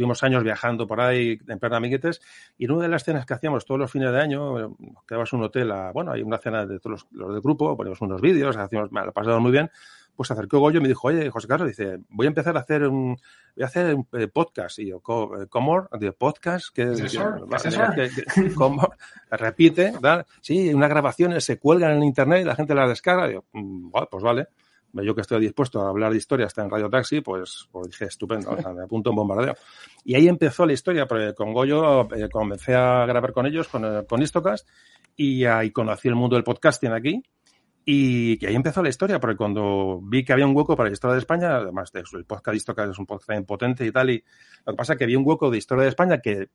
tuvimos 0.00 0.22
años 0.22 0.42
viajando 0.42 0.86
por 0.86 0.98
ahí 0.98 1.38
en 1.46 1.58
plan 1.58 1.74
amiguetes, 1.74 2.22
y 2.56 2.64
en 2.64 2.70
una 2.70 2.84
de 2.84 2.88
las 2.88 3.04
cenas 3.04 3.26
que 3.26 3.34
hacíamos 3.34 3.66
todos 3.66 3.78
los 3.78 3.90
fines 3.90 4.10
de 4.10 4.18
año, 4.18 4.74
quedabas 5.06 5.30
en 5.34 5.40
un 5.40 5.44
hotel, 5.44 5.70
a, 5.72 5.92
bueno, 5.92 6.12
hay 6.12 6.22
una 6.22 6.38
cena 6.38 6.64
de 6.64 6.80
todos 6.80 7.02
los, 7.02 7.06
los 7.12 7.34
del 7.34 7.42
grupo, 7.42 7.76
ponemos 7.76 8.00
unos 8.00 8.22
vídeos, 8.22 8.56
hacíamos, 8.56 8.90
me 8.92 9.04
lo 9.04 9.12
pasamos 9.12 9.42
muy 9.42 9.52
bien, 9.52 9.70
pues 10.16 10.28
se 10.28 10.32
acercó 10.32 10.58
Goyo 10.58 10.78
y 10.78 10.82
me 10.82 10.88
dijo, 10.88 11.08
oye, 11.08 11.28
José 11.28 11.48
Carlos, 11.48 11.68
dice, 11.68 11.98
voy 12.08 12.26
a 12.26 12.28
empezar 12.28 12.56
a 12.56 12.60
hacer 12.60 12.86
un, 12.86 13.16
voy 13.54 13.62
a 13.62 13.66
hacer 13.66 13.94
un 13.94 14.06
eh, 14.12 14.28
podcast. 14.28 14.78
Y 14.78 14.86
yo, 14.88 15.00
¿cómo? 15.00 15.88
De 15.98 16.12
podcast, 16.12 16.74
que 16.74 16.92
es 16.92 17.00
eso? 17.00 17.36
¿Cómo? 18.56 18.90
Repite, 19.30 19.92
¿verdad? 19.92 20.26
Sí, 20.40 20.72
unas 20.72 20.88
grabaciones 20.88 21.44
se 21.44 21.58
cuelgan 21.58 21.92
en 21.92 22.04
internet 22.04 22.40
y 22.40 22.44
la 22.44 22.56
gente 22.56 22.74
las 22.74 22.88
descarga. 22.88 23.28
Y 23.28 23.34
yo, 23.34 23.44
mm, 23.52 23.90
pues 24.10 24.22
vale. 24.22 24.48
Yo 24.92 25.14
que 25.14 25.20
estoy 25.20 25.40
dispuesto 25.40 25.80
a 25.80 25.88
hablar 25.88 26.10
de 26.10 26.18
historia 26.18 26.46
hasta 26.46 26.62
en 26.62 26.70
Radio 26.70 26.90
Taxi, 26.90 27.20
pues, 27.20 27.68
pues 27.70 27.88
dije, 27.88 28.06
estupendo, 28.06 28.50
o 28.50 28.60
sea, 28.60 28.72
me 28.72 28.82
apunto 28.82 29.10
un 29.10 29.16
bombardeo. 29.16 29.54
Y 30.04 30.14
ahí 30.14 30.26
empezó 30.28 30.66
la 30.66 30.72
historia, 30.72 31.06
porque 31.06 31.34
con 31.34 31.52
Goyo 31.52 32.12
eh, 32.14 32.28
comencé 32.30 32.74
a 32.74 33.06
grabar 33.06 33.32
con 33.32 33.46
ellos, 33.46 33.68
con, 33.68 34.04
con 34.06 34.22
Istocast, 34.22 34.68
y 35.16 35.44
ahí 35.44 35.70
conocí 35.70 36.08
el 36.08 36.16
mundo 36.16 36.36
del 36.36 36.44
podcasting 36.44 36.92
aquí. 36.92 37.22
Y, 37.84 38.44
ahí 38.44 38.54
empezó 38.54 38.82
la 38.82 38.88
historia, 38.88 39.18
porque 39.18 39.36
cuando 39.36 40.00
vi 40.02 40.24
que 40.24 40.32
había 40.32 40.46
un 40.46 40.56
hueco 40.56 40.76
para 40.76 40.88
la 40.88 40.92
historia 40.92 41.14
de 41.14 41.20
España, 41.20 41.56
además 41.56 41.90
de 41.92 42.04
el 42.12 42.24
podcast 42.24 42.56
Historia 42.56 42.84
es 42.84 42.98
un 42.98 43.06
podcast 43.06 43.44
potente 43.46 43.86
y 43.86 43.92
tal, 43.92 44.10
y 44.10 44.22
lo 44.66 44.72
que 44.72 44.76
pasa 44.76 44.92
es 44.92 44.98
que 44.98 45.04
había 45.04 45.18
un 45.18 45.26
hueco 45.26 45.50
de 45.50 45.58
historia 45.58 45.84
de 45.84 45.88
España 45.90 46.20
que, 46.20 46.48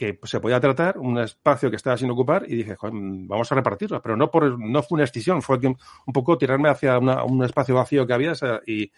que 0.00 0.18
se 0.22 0.40
podía 0.40 0.58
tratar, 0.58 0.96
un 0.96 1.18
espacio 1.18 1.68
que 1.68 1.76
estaba 1.76 1.94
sin 1.98 2.10
ocupar, 2.10 2.46
y 2.48 2.56
dije, 2.56 2.74
vamos 2.80 3.52
a 3.52 3.54
repartirlo. 3.54 4.00
Pero 4.00 4.16
no, 4.16 4.30
por, 4.30 4.58
no 4.58 4.82
fue 4.82 4.96
una 4.96 5.04
extinción, 5.04 5.42
fue 5.42 5.58
un 5.58 6.12
poco 6.14 6.38
tirarme 6.38 6.70
hacia 6.70 6.98
un 6.98 7.44
espacio 7.44 7.74
vacío 7.74 8.06
que 8.06 8.14
había 8.14 8.32
y, 8.66 8.90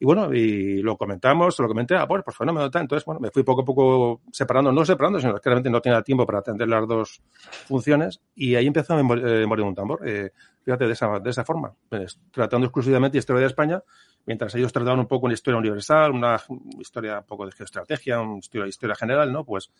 y 0.00 0.04
bueno, 0.06 0.32
y 0.32 0.80
lo 0.80 0.96
comentamos, 0.96 1.58
lo 1.58 1.68
comenté, 1.68 1.94
ah, 1.96 2.08
pues, 2.08 2.22
pues 2.24 2.34
fenómeno 2.38 2.70
tal. 2.70 2.80
Entonces, 2.80 3.04
bueno, 3.04 3.20
me 3.20 3.30
fui 3.30 3.42
poco 3.42 3.60
a 3.60 3.64
poco 3.66 4.22
separando, 4.32 4.72
no 4.72 4.82
separando, 4.86 5.20
sino 5.20 5.34
que 5.34 5.42
realmente 5.44 5.68
no 5.68 5.82
tenía 5.82 6.00
tiempo 6.00 6.24
para 6.24 6.38
atender 6.38 6.68
las 6.68 6.88
dos 6.88 7.22
funciones. 7.66 8.22
Y 8.34 8.54
ahí 8.54 8.66
empezó 8.66 8.94
a 8.94 9.00
eh, 9.00 9.46
morir 9.46 9.62
un 9.62 9.74
tambor. 9.74 10.08
Eh, 10.08 10.30
fíjate, 10.64 10.86
de 10.86 10.92
esa, 10.94 11.18
de 11.18 11.28
esa 11.28 11.44
forma, 11.44 11.74
pues, 11.90 12.18
tratando 12.30 12.64
exclusivamente 12.66 13.18
historia 13.18 13.40
de 13.40 13.48
España, 13.48 13.82
mientras 14.24 14.54
ellos 14.54 14.72
trataban 14.72 15.00
un 15.00 15.06
poco 15.06 15.26
una 15.26 15.34
historia 15.34 15.58
universal, 15.58 16.12
una 16.12 16.40
historia 16.80 17.18
un 17.18 17.26
poco 17.26 17.44
de 17.44 17.52
geoestrategia, 17.52 18.20
una 18.20 18.38
historia, 18.38 18.66
historia 18.66 18.96
general, 18.96 19.30
¿no? 19.30 19.44
Pues 19.44 19.70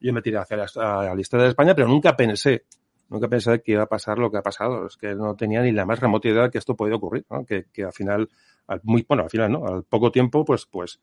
yo 0.00 0.12
me 0.12 0.22
tiré 0.22 0.38
hacia 0.38 0.56
la, 0.56 1.14
la 1.14 1.20
historia 1.20 1.44
de 1.44 1.50
España, 1.50 1.74
pero 1.74 1.88
nunca 1.88 2.16
pensé 2.16 2.64
nunca 3.08 3.28
pensé 3.28 3.62
que 3.62 3.72
iba 3.72 3.84
a 3.84 3.88
pasar 3.88 4.18
lo 4.18 4.30
que 4.30 4.38
ha 4.38 4.42
pasado. 4.42 4.86
Es 4.86 4.96
que 4.96 5.14
no 5.14 5.34
tenía 5.36 5.62
ni 5.62 5.72
la 5.72 5.86
más 5.86 6.00
remota 6.00 6.28
idea 6.28 6.44
de 6.44 6.50
que 6.50 6.58
esto 6.58 6.74
podía 6.74 6.96
ocurrir, 6.96 7.24
¿no? 7.30 7.44
que, 7.44 7.66
que, 7.72 7.84
al 7.84 7.92
final 7.92 8.28
al 8.66 8.80
muy, 8.82 9.04
bueno, 9.08 9.24
al 9.24 9.30
final, 9.30 9.52
¿no? 9.52 9.66
Al 9.66 9.84
poco 9.84 10.10
tiempo, 10.10 10.44
pues, 10.44 10.66
pues 10.66 10.98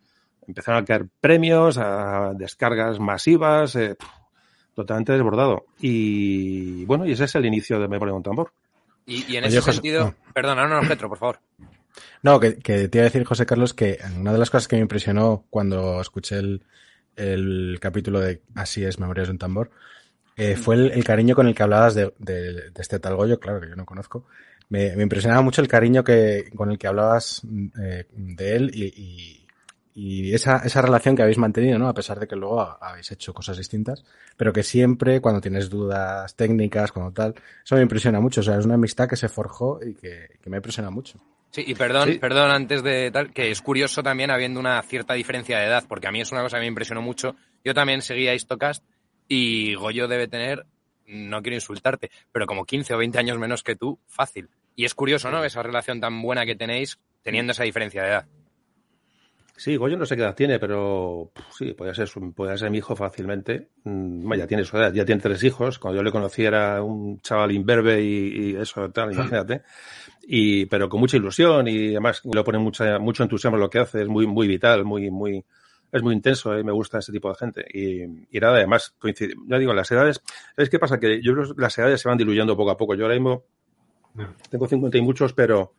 empezaron 0.47 0.83
a 0.83 0.85
caer 0.85 1.07
premios, 1.21 1.77
a 1.77 2.33
descargas 2.35 2.99
masivas, 2.99 3.75
eh, 3.75 3.95
totalmente 4.73 5.13
desbordado. 5.13 5.65
Y 5.79 6.83
bueno, 6.85 7.05
y 7.05 7.13
ese 7.13 7.25
es 7.25 7.35
el 7.35 7.45
inicio 7.45 7.79
de 7.79 7.87
Me 7.87 7.99
pone 7.99 8.11
un 8.11 8.23
tambor. 8.23 8.51
Y, 9.05 9.35
en 9.35 9.43
ese 9.43 9.61
sentido, 9.61 10.15
perdona, 10.33 10.67
no, 10.67 10.81
no, 10.81 10.87
Petro, 10.87 11.09
por 11.09 11.17
favor. 11.17 11.39
No, 12.21 12.39
que, 12.39 12.57
que, 12.57 12.87
te 12.87 12.97
iba 12.97 13.03
a 13.03 13.09
decir, 13.09 13.25
José 13.25 13.45
Carlos, 13.45 13.73
que 13.73 13.99
una 14.17 14.31
de 14.31 14.39
las 14.39 14.49
cosas 14.49 14.67
que 14.67 14.77
me 14.77 14.81
impresionó 14.81 15.45
cuando 15.49 15.99
escuché 15.99 16.37
el, 16.37 16.63
el 17.15 17.77
capítulo 17.79 18.19
de 18.19 18.41
Así 18.55 18.83
es, 18.83 18.99
Memorias 18.99 19.27
de 19.27 19.33
un 19.33 19.37
tambor, 19.37 19.71
eh, 20.35 20.55
fue 20.55 20.75
el, 20.75 21.03
cariño 21.03 21.35
con 21.35 21.47
el 21.47 21.53
que 21.53 21.63
hablabas 21.63 21.93
de, 21.93 22.11
este 22.75 22.99
tal 22.99 23.15
Goyo, 23.15 23.39
claro 23.39 23.61
que 23.61 23.69
yo 23.69 23.75
no 23.75 23.85
conozco, 23.85 24.25
me, 24.69 24.93
impresionaba 25.01 25.41
mucho 25.41 25.61
el 25.61 25.67
cariño 25.67 26.03
que, 26.03 26.49
con 26.55 26.71
el 26.71 26.77
que 26.77 26.87
hablabas 26.87 27.41
eh, 27.79 28.05
de 28.11 28.55
él 28.55 28.71
y, 28.73 29.39
esa, 30.33 30.57
esa 30.65 30.81
relación 30.81 31.15
que 31.15 31.21
habéis 31.21 31.37
mantenido, 31.37 31.77
¿no? 31.77 31.87
A 31.87 31.93
pesar 31.93 32.19
de 32.19 32.27
que 32.27 32.35
luego 32.35 32.59
habéis 32.81 33.11
hecho 33.11 33.31
cosas 33.31 33.57
distintas, 33.57 34.03
pero 34.35 34.51
que 34.51 34.63
siempre 34.63 35.21
cuando 35.21 35.39
tienes 35.39 35.69
dudas 35.69 36.35
técnicas, 36.35 36.91
cuando 36.91 37.11
tal, 37.11 37.35
eso 37.63 37.75
me 37.75 37.83
impresiona 37.83 38.19
mucho. 38.19 38.41
O 38.41 38.43
sea, 38.43 38.57
es 38.57 38.65
una 38.65 38.73
amistad 38.73 39.07
que 39.07 39.15
se 39.15 39.29
forjó 39.29 39.79
y 39.85 39.93
que, 39.93 40.39
que 40.41 40.49
me 40.49 40.57
impresiona 40.57 40.89
mucho. 40.89 41.19
Sí, 41.53 41.63
y 41.67 41.75
perdón, 41.75 42.13
sí. 42.13 42.17
perdón 42.17 42.49
antes 42.49 42.81
de 42.81 43.11
tal, 43.11 43.31
que 43.31 43.51
es 43.51 43.61
curioso 43.61 44.01
también 44.01 44.31
habiendo 44.31 44.59
una 44.59 44.81
cierta 44.81 45.13
diferencia 45.13 45.59
de 45.59 45.67
edad, 45.67 45.83
porque 45.87 46.07
a 46.07 46.11
mí 46.11 46.19
es 46.19 46.31
una 46.31 46.41
cosa 46.41 46.57
que 46.57 46.61
me 46.61 46.67
impresionó 46.67 47.03
mucho. 47.03 47.35
Yo 47.63 47.75
también 47.75 48.01
seguía 48.01 48.33
Istocast 48.33 48.83
y 49.27 49.75
Goyo 49.75 50.07
debe 50.07 50.27
tener 50.27 50.65
no 51.05 51.43
quiero 51.43 51.55
insultarte, 51.55 52.09
pero 52.31 52.47
como 52.47 52.65
15 52.65 52.95
o 52.95 52.97
20 52.97 53.19
años 53.19 53.37
menos 53.37 53.61
que 53.61 53.75
tú, 53.75 53.99
fácil. 54.07 54.49
Y 54.75 54.85
es 54.85 54.95
curioso, 54.95 55.29
¿no? 55.29 55.43
Esa 55.43 55.61
relación 55.61 55.99
tan 56.01 56.19
buena 56.23 56.43
que 56.43 56.55
tenéis 56.55 56.97
teniendo 57.21 57.51
esa 57.51 57.65
diferencia 57.65 58.01
de 58.01 58.09
edad. 58.09 58.25
Sí, 59.55 59.75
Goyo 59.75 59.95
no 59.95 60.07
sé 60.07 60.15
qué 60.15 60.23
edad 60.23 60.33
tiene, 60.33 60.57
pero 60.57 61.31
sí, 61.55 61.73
puede 61.73 61.93
ser, 61.93 62.09
puede 62.35 62.57
ser 62.57 62.71
mi 62.71 62.79
hijo 62.79 62.95
fácilmente. 62.95 63.69
Mm, 63.83 64.33
ya 64.33 64.47
tiene 64.47 64.63
su 64.63 64.75
edad, 64.77 64.91
ya 64.91 65.05
tiene 65.05 65.21
tres 65.21 65.43
hijos. 65.43 65.77
Cuando 65.77 65.97
yo 65.97 66.03
le 66.03 66.11
conocí 66.11 66.43
era 66.43 66.81
un 66.81 67.21
chaval 67.21 67.51
imberbe 67.51 68.01
y, 68.01 68.53
y 68.53 68.55
eso 68.55 68.89
tal, 68.89 69.11
imagínate. 69.13 69.61
Y, 70.25 70.65
pero 70.67 70.87
con 70.87 71.01
mucha 71.01 71.17
ilusión 71.17 71.67
y 71.67 71.89
además 71.89 72.21
le 72.23 72.43
pone 72.43 72.57
mucha, 72.57 72.97
mucho 72.97 73.23
entusiasmo 73.23 73.57
en 73.57 73.61
lo 73.61 73.69
que 73.69 73.79
hace, 73.79 74.03
es 74.03 74.07
muy, 74.07 74.25
muy 74.25 74.47
vital, 74.47 74.85
muy, 74.85 75.11
muy, 75.11 75.43
es 75.91 76.01
muy 76.01 76.15
intenso 76.15 76.55
y 76.55 76.61
¿eh? 76.61 76.63
me 76.63 76.71
gusta 76.71 76.99
ese 76.99 77.11
tipo 77.11 77.29
de 77.29 77.35
gente. 77.35 77.65
Y, 77.73 78.03
y 78.35 78.39
nada, 78.39 78.55
además, 78.55 78.95
coincide. 78.97 79.35
Ya 79.47 79.57
digo, 79.57 79.73
las 79.73 79.91
edades, 79.91 80.21
¿sabes 80.55 80.69
qué 80.69 80.79
pasa? 80.79 80.99
Que 80.99 81.21
yo 81.21 81.33
creo 81.33 81.53
que 81.53 81.61
las 81.61 81.77
edades 81.77 82.01
se 82.01 82.09
van 82.09 82.17
diluyendo 82.17 82.55
poco 82.55 82.71
a 82.71 82.77
poco. 82.77 82.95
Yo 82.95 83.03
ahora 83.03 83.15
mismo 83.15 83.43
tengo 84.49 84.67
50 84.67 84.97
y 84.97 85.01
muchos, 85.01 85.33
pero 85.33 85.73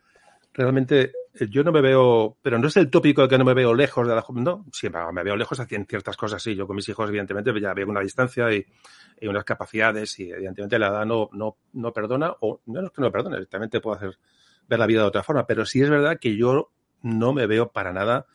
realmente 0.54 1.12
eh, 1.34 1.49
yo 1.50 1.62
no 1.64 1.73
me 1.73 1.80
veo, 1.80 2.38
pero 2.40 2.58
no 2.58 2.68
es 2.68 2.76
el 2.76 2.88
tópico 2.88 3.23
de 3.23 3.28
que 3.28 3.38
no 3.38 3.44
me 3.44 3.54
veo 3.54 3.75
lejos 3.75 4.06
de 4.06 4.14
la 4.14 4.25
no, 4.34 4.64
siempre 4.73 5.02
me 5.12 5.23
veo 5.23 5.37
lejos 5.37 5.61
en 5.68 5.87
ciertas 5.87 6.16
cosas, 6.16 6.42
sí. 6.42 6.54
Yo 6.54 6.66
con 6.66 6.76
mis 6.76 6.88
hijos, 6.88 7.08
evidentemente, 7.08 7.52
ya 7.61 7.75
veo 7.75 7.88
una 7.88 8.00
distancia 8.00 8.52
y, 8.52 8.64
y, 9.20 9.26
unas 9.26 9.44
capacidades 9.44 10.18
y 10.20 10.30
evidentemente 10.30 10.78
la 10.78 10.88
edad 10.88 11.04
no, 11.04 11.28
no, 11.32 11.56
no 11.75 11.92
perdona, 11.92 12.34
o 12.40 12.61
no 12.66 12.87
es 12.87 12.90
que 12.90 13.02
no 13.02 13.11
perdone, 13.11 13.37
evidentemente 13.37 13.80
puedo 13.80 13.96
hacer 13.96 14.18
ver 14.68 14.78
la 14.78 14.87
vida 14.87 15.02
de 15.02 15.08
otra 15.08 15.23
forma, 15.23 15.46
pero 15.46 15.66
sí 15.66 15.82
es 15.82 15.90
verdad 15.90 16.18
que 16.18 16.37
yo 16.37 16.70
no 17.02 17.32
me 17.34 17.46
veo 17.46 17.70
para 17.70 17.92
nada 17.92 18.26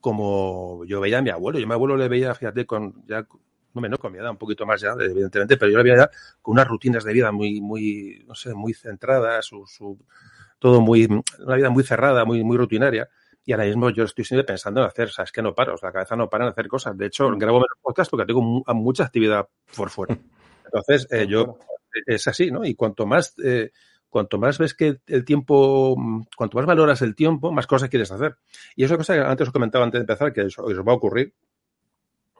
como 0.00 0.84
yo 0.84 1.00
veía 1.00 1.18
a 1.18 1.22
mi 1.22 1.30
abuelo. 1.30 1.58
Yo 1.58 1.66
mi 1.66 1.72
abuelo 1.72 1.96
le 1.96 2.08
veía, 2.08 2.34
fíjate, 2.34 2.66
con 2.66 3.04
ya 3.06 3.26
no 3.74 3.80
menos 3.80 3.98
con 3.98 4.12
mi 4.12 4.18
edad, 4.18 4.30
un 4.30 4.38
poquito 4.38 4.66
más 4.66 4.80
ya, 4.80 4.94
evidentemente, 4.98 5.56
pero 5.56 5.70
yo 5.70 5.78
le 5.78 5.84
veía 5.84 5.96
ya 5.96 6.10
con 6.42 6.52
unas 6.52 6.66
rutinas 6.66 7.04
de 7.04 7.12
vida 7.12 7.32
muy, 7.32 7.60
muy, 7.60 8.24
no 8.26 8.34
sé, 8.34 8.54
muy 8.54 8.74
centradas, 8.74 9.46
su, 9.46 9.66
su, 9.66 9.98
todo 10.58 10.80
muy, 10.80 11.08
una 11.38 11.56
vida 11.56 11.70
muy 11.70 11.84
cerrada, 11.84 12.24
muy, 12.24 12.42
muy 12.44 12.56
rutinaria. 12.56 13.08
Y 13.44 13.52
ahora 13.52 13.64
mismo 13.64 13.90
yo 13.90 14.04
estoy 14.04 14.24
siempre 14.24 14.44
pensando 14.44 14.80
en 14.80 14.86
hacer, 14.86 15.10
sabes 15.10 15.32
que 15.32 15.40
no 15.40 15.54
paro, 15.54 15.74
la 15.82 15.92
cabeza 15.92 16.16
no 16.16 16.28
para 16.28 16.44
en 16.44 16.50
hacer 16.50 16.68
cosas. 16.68 16.96
De 16.98 17.06
hecho, 17.06 17.30
grabo 17.30 17.58
menos 17.58 17.78
podcast 17.80 18.10
porque 18.10 18.26
tengo 18.26 18.42
mucha 18.42 19.04
actividad 19.04 19.48
por 19.74 19.90
fuera. 19.90 20.18
Entonces, 20.64 21.08
eh, 21.10 21.26
yo, 21.26 21.58
es 22.06 22.28
así, 22.28 22.50
¿no? 22.50 22.64
Y 22.64 22.74
cuanto 22.74 23.06
más, 23.06 23.34
eh, 23.42 23.70
cuanto 24.08 24.38
más 24.38 24.58
ves 24.58 24.74
que 24.74 25.00
el 25.06 25.24
tiempo, 25.24 25.96
cuanto 26.36 26.58
más 26.58 26.66
valoras 26.66 27.00
el 27.02 27.14
tiempo, 27.14 27.50
más 27.50 27.66
cosas 27.66 27.88
quieres 27.88 28.12
hacer. 28.12 28.36
Y 28.76 28.84
eso 28.84 28.96
cosa 28.98 29.14
que 29.14 29.20
antes 29.20 29.48
os 29.48 29.52
comentaba 29.52 29.84
antes 29.84 29.98
de 29.98 30.02
empezar, 30.02 30.32
que 30.32 30.42
eso, 30.42 30.64
os 30.64 30.78
va 30.78 30.92
a 30.92 30.96
ocurrir. 30.96 31.34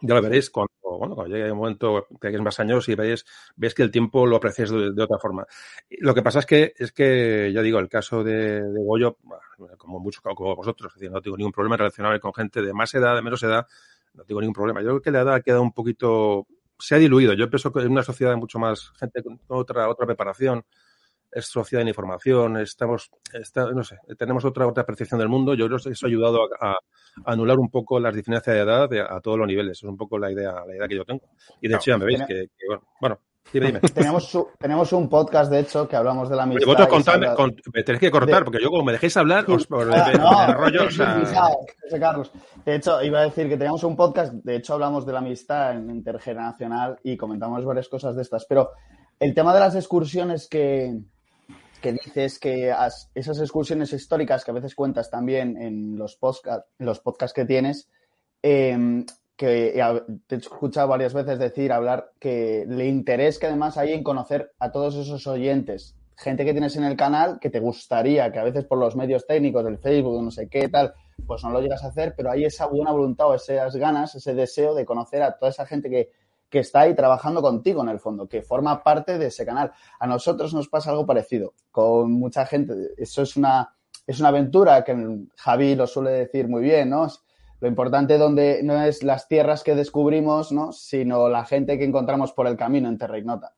Ya 0.02 0.14
lo 0.14 0.22
veréis 0.22 0.50
bueno, 0.98 1.14
cuando 1.14 1.34
llegue 1.34 1.50
un 1.50 1.58
momento 1.58 2.06
que 2.20 2.28
hayáis 2.28 2.42
más 2.42 2.58
años 2.60 2.88
y 2.88 2.94
veis, 2.94 3.24
veis 3.56 3.74
que 3.74 3.82
el 3.82 3.90
tiempo 3.90 4.26
lo 4.26 4.36
apreciáis 4.36 4.70
de, 4.70 5.02
otra 5.02 5.18
forma. 5.18 5.46
Lo 6.00 6.14
que 6.14 6.22
pasa 6.22 6.40
es 6.40 6.46
que, 6.46 6.74
es 6.76 6.92
que, 6.92 7.50
ya 7.52 7.62
digo, 7.62 7.78
el 7.78 7.88
caso 7.88 8.24
de, 8.24 8.62
de 8.62 8.84
Goyo, 8.84 9.18
como 9.76 10.00
mucho 10.00 10.20
como 10.22 10.56
vosotros, 10.56 10.92
es 10.92 11.00
decir, 11.00 11.12
no 11.12 11.20
tengo 11.20 11.36
ningún 11.36 11.52
problema 11.52 11.76
en 11.76 11.80
relacionarme 11.80 12.20
con 12.20 12.34
gente 12.34 12.62
de 12.62 12.72
más 12.72 12.92
edad, 12.94 13.14
de 13.14 13.22
menos 13.22 13.42
edad, 13.42 13.66
no 14.14 14.24
tengo 14.24 14.40
ningún 14.40 14.54
problema. 14.54 14.80
Yo 14.82 14.88
creo 14.88 15.02
que 15.02 15.10
la 15.10 15.20
edad 15.20 15.34
ha 15.34 15.40
quedado 15.40 15.62
un 15.62 15.72
poquito, 15.72 16.46
se 16.78 16.94
ha 16.94 16.98
diluido. 16.98 17.32
Yo 17.34 17.48
pienso 17.48 17.72
que 17.72 17.80
en 17.80 17.90
una 17.90 18.02
sociedad 18.02 18.36
mucho 18.36 18.58
más 18.58 18.92
gente 18.98 19.22
con 19.22 19.40
otra, 19.48 19.88
otra 19.88 20.06
preparación, 20.06 20.64
es 21.30 21.46
sociedad 21.46 21.84
de 21.84 21.90
información, 21.90 22.56
estamos, 22.58 23.10
está, 23.32 23.70
no 23.72 23.82
sé, 23.82 23.98
tenemos 24.18 24.44
otra, 24.44 24.66
otra 24.66 24.84
percepción 24.84 25.20
del 25.20 25.28
mundo. 25.28 25.54
Yo 25.54 25.66
creo 25.66 25.78
que 25.78 25.90
eso 25.90 26.06
ha 26.06 26.08
ayudado 26.08 26.40
a, 26.60 26.72
a 26.72 26.76
anular 27.24 27.58
un 27.58 27.70
poco 27.70 28.00
las 28.00 28.14
diferencias 28.14 28.54
de 28.54 28.62
edad 28.62 28.88
de, 28.88 29.00
a 29.00 29.20
todos 29.20 29.38
los 29.38 29.46
niveles. 29.46 29.78
Es 29.78 29.84
un 29.84 29.96
poco 29.96 30.18
la 30.18 30.30
idea, 30.30 30.52
la 30.66 30.74
idea 30.74 30.88
que 30.88 30.96
yo 30.96 31.04
tengo. 31.04 31.22
Y 31.60 31.68
de 31.68 31.74
hecho 31.74 31.90
ya 31.90 31.98
me 31.98 32.06
veis 32.06 32.22
que, 32.26 32.48
que 32.56 32.66
bueno, 32.66 32.82
bueno, 33.00 33.20
Dime, 33.52 33.66
dime. 33.66 33.80
Tenemos, 33.94 34.38
tenemos, 34.58 34.92
un 34.92 35.08
podcast, 35.08 35.50
de 35.50 35.60
hecho, 35.60 35.88
que 35.88 35.96
hablamos 35.96 36.28
de 36.28 36.36
la 36.36 36.42
amistad. 36.42 36.66
Vosotros 36.66 36.88
contadme, 36.88 37.34
con, 37.34 37.56
me 37.72 37.82
tenéis 37.82 38.00
que 38.00 38.10
cortar, 38.10 38.40
de... 38.40 38.44
porque 38.44 38.62
yo 38.62 38.68
como 38.68 38.84
me 38.84 38.92
dejéis 38.92 39.16
hablar, 39.16 39.44
os 39.48 39.66
ah, 39.70 40.46
no, 40.48 40.54
rollo, 40.54 40.84
o 40.84 40.90
sea... 40.90 41.22
Carlos. 41.98 42.30
De 42.64 42.76
hecho, 42.76 43.02
iba 43.02 43.20
a 43.20 43.22
decir 43.22 43.48
que 43.48 43.56
teníamos 43.56 43.82
un 43.84 43.96
podcast, 43.96 44.32
de 44.32 44.56
hecho 44.56 44.74
hablamos 44.74 45.06
de 45.06 45.12
la 45.12 45.20
amistad 45.20 45.74
intergeneracional 45.74 46.98
y 47.02 47.16
comentamos 47.16 47.64
varias 47.64 47.88
cosas 47.88 48.14
de 48.14 48.22
estas, 48.22 48.44
pero 48.46 48.70
el 49.18 49.34
tema 49.34 49.54
de 49.54 49.60
las 49.60 49.74
excursiones 49.74 50.46
que, 50.48 50.98
que 51.80 51.92
dices 51.92 52.38
que 52.38 52.72
as, 52.72 53.10
esas 53.14 53.38
excursiones 53.40 53.92
históricas 53.92 54.44
que 54.44 54.50
a 54.50 54.54
veces 54.54 54.74
cuentas 54.74 55.10
también 55.10 55.56
en 55.60 55.96
los, 55.96 56.18
los 56.78 57.00
podcasts 57.00 57.34
que 57.34 57.44
tienes, 57.44 57.88
eh, 58.42 59.04
que 59.38 59.80
te 60.26 60.34
he 60.34 60.38
escuchado 60.38 60.88
varias 60.88 61.14
veces 61.14 61.38
decir, 61.38 61.72
hablar, 61.72 62.10
que 62.18 62.64
le 62.68 62.86
interés 62.86 63.38
que 63.38 63.46
además 63.46 63.78
hay 63.78 63.92
en 63.92 64.02
conocer 64.02 64.52
a 64.58 64.72
todos 64.72 64.96
esos 64.96 65.26
oyentes, 65.28 65.94
gente 66.16 66.44
que 66.44 66.52
tienes 66.52 66.74
en 66.76 66.82
el 66.82 66.96
canal 66.96 67.38
que 67.38 67.48
te 67.48 67.60
gustaría, 67.60 68.32
que 68.32 68.40
a 68.40 68.44
veces 68.44 68.64
por 68.64 68.78
los 68.78 68.96
medios 68.96 69.26
técnicos 69.28 69.64
del 69.64 69.78
Facebook, 69.78 70.20
no 70.20 70.32
sé 70.32 70.48
qué 70.48 70.68
tal, 70.68 70.92
pues 71.24 71.44
no 71.44 71.50
lo 71.50 71.60
llegas 71.60 71.84
a 71.84 71.88
hacer, 71.88 72.14
pero 72.16 72.32
hay 72.32 72.44
esa 72.44 72.66
buena 72.66 72.90
voluntad 72.90 73.28
o 73.28 73.34
esas 73.36 73.76
ganas, 73.76 74.16
ese 74.16 74.34
deseo 74.34 74.74
de 74.74 74.84
conocer 74.84 75.22
a 75.22 75.38
toda 75.38 75.50
esa 75.50 75.66
gente 75.66 75.88
que, 75.88 76.10
que 76.48 76.60
está 76.60 76.80
ahí 76.80 76.94
trabajando 76.94 77.42
contigo 77.42 77.82
en 77.82 77.88
el 77.90 78.00
fondo, 78.00 78.28
que 78.28 78.42
forma 78.42 78.82
parte 78.82 79.18
de 79.18 79.26
ese 79.26 79.44
canal. 79.44 79.72
A 79.98 80.06
nosotros 80.06 80.54
nos 80.54 80.68
pasa 80.68 80.90
algo 80.90 81.06
parecido 81.06 81.54
con 81.70 82.12
mucha 82.12 82.46
gente. 82.46 82.74
Eso 82.96 83.22
es 83.22 83.36
una, 83.36 83.74
es 84.06 84.20
una 84.20 84.30
aventura 84.30 84.82
que 84.84 84.96
Javi 85.36 85.74
lo 85.74 85.86
suele 85.86 86.10
decir 86.10 86.48
muy 86.48 86.62
bien, 86.62 86.90
¿no? 86.90 87.06
Lo 87.60 87.68
importante 87.68 88.18
donde 88.18 88.62
no 88.62 88.80
es 88.82 89.02
las 89.02 89.26
tierras 89.26 89.64
que 89.64 89.74
descubrimos, 89.74 90.52
¿no? 90.52 90.72
Sino 90.72 91.28
la 91.28 91.44
gente 91.44 91.76
que 91.76 91.84
encontramos 91.84 92.32
por 92.32 92.46
el 92.46 92.56
camino 92.56 92.88
en 92.88 92.98
Terra 92.98 93.18
Ignota. 93.18 93.54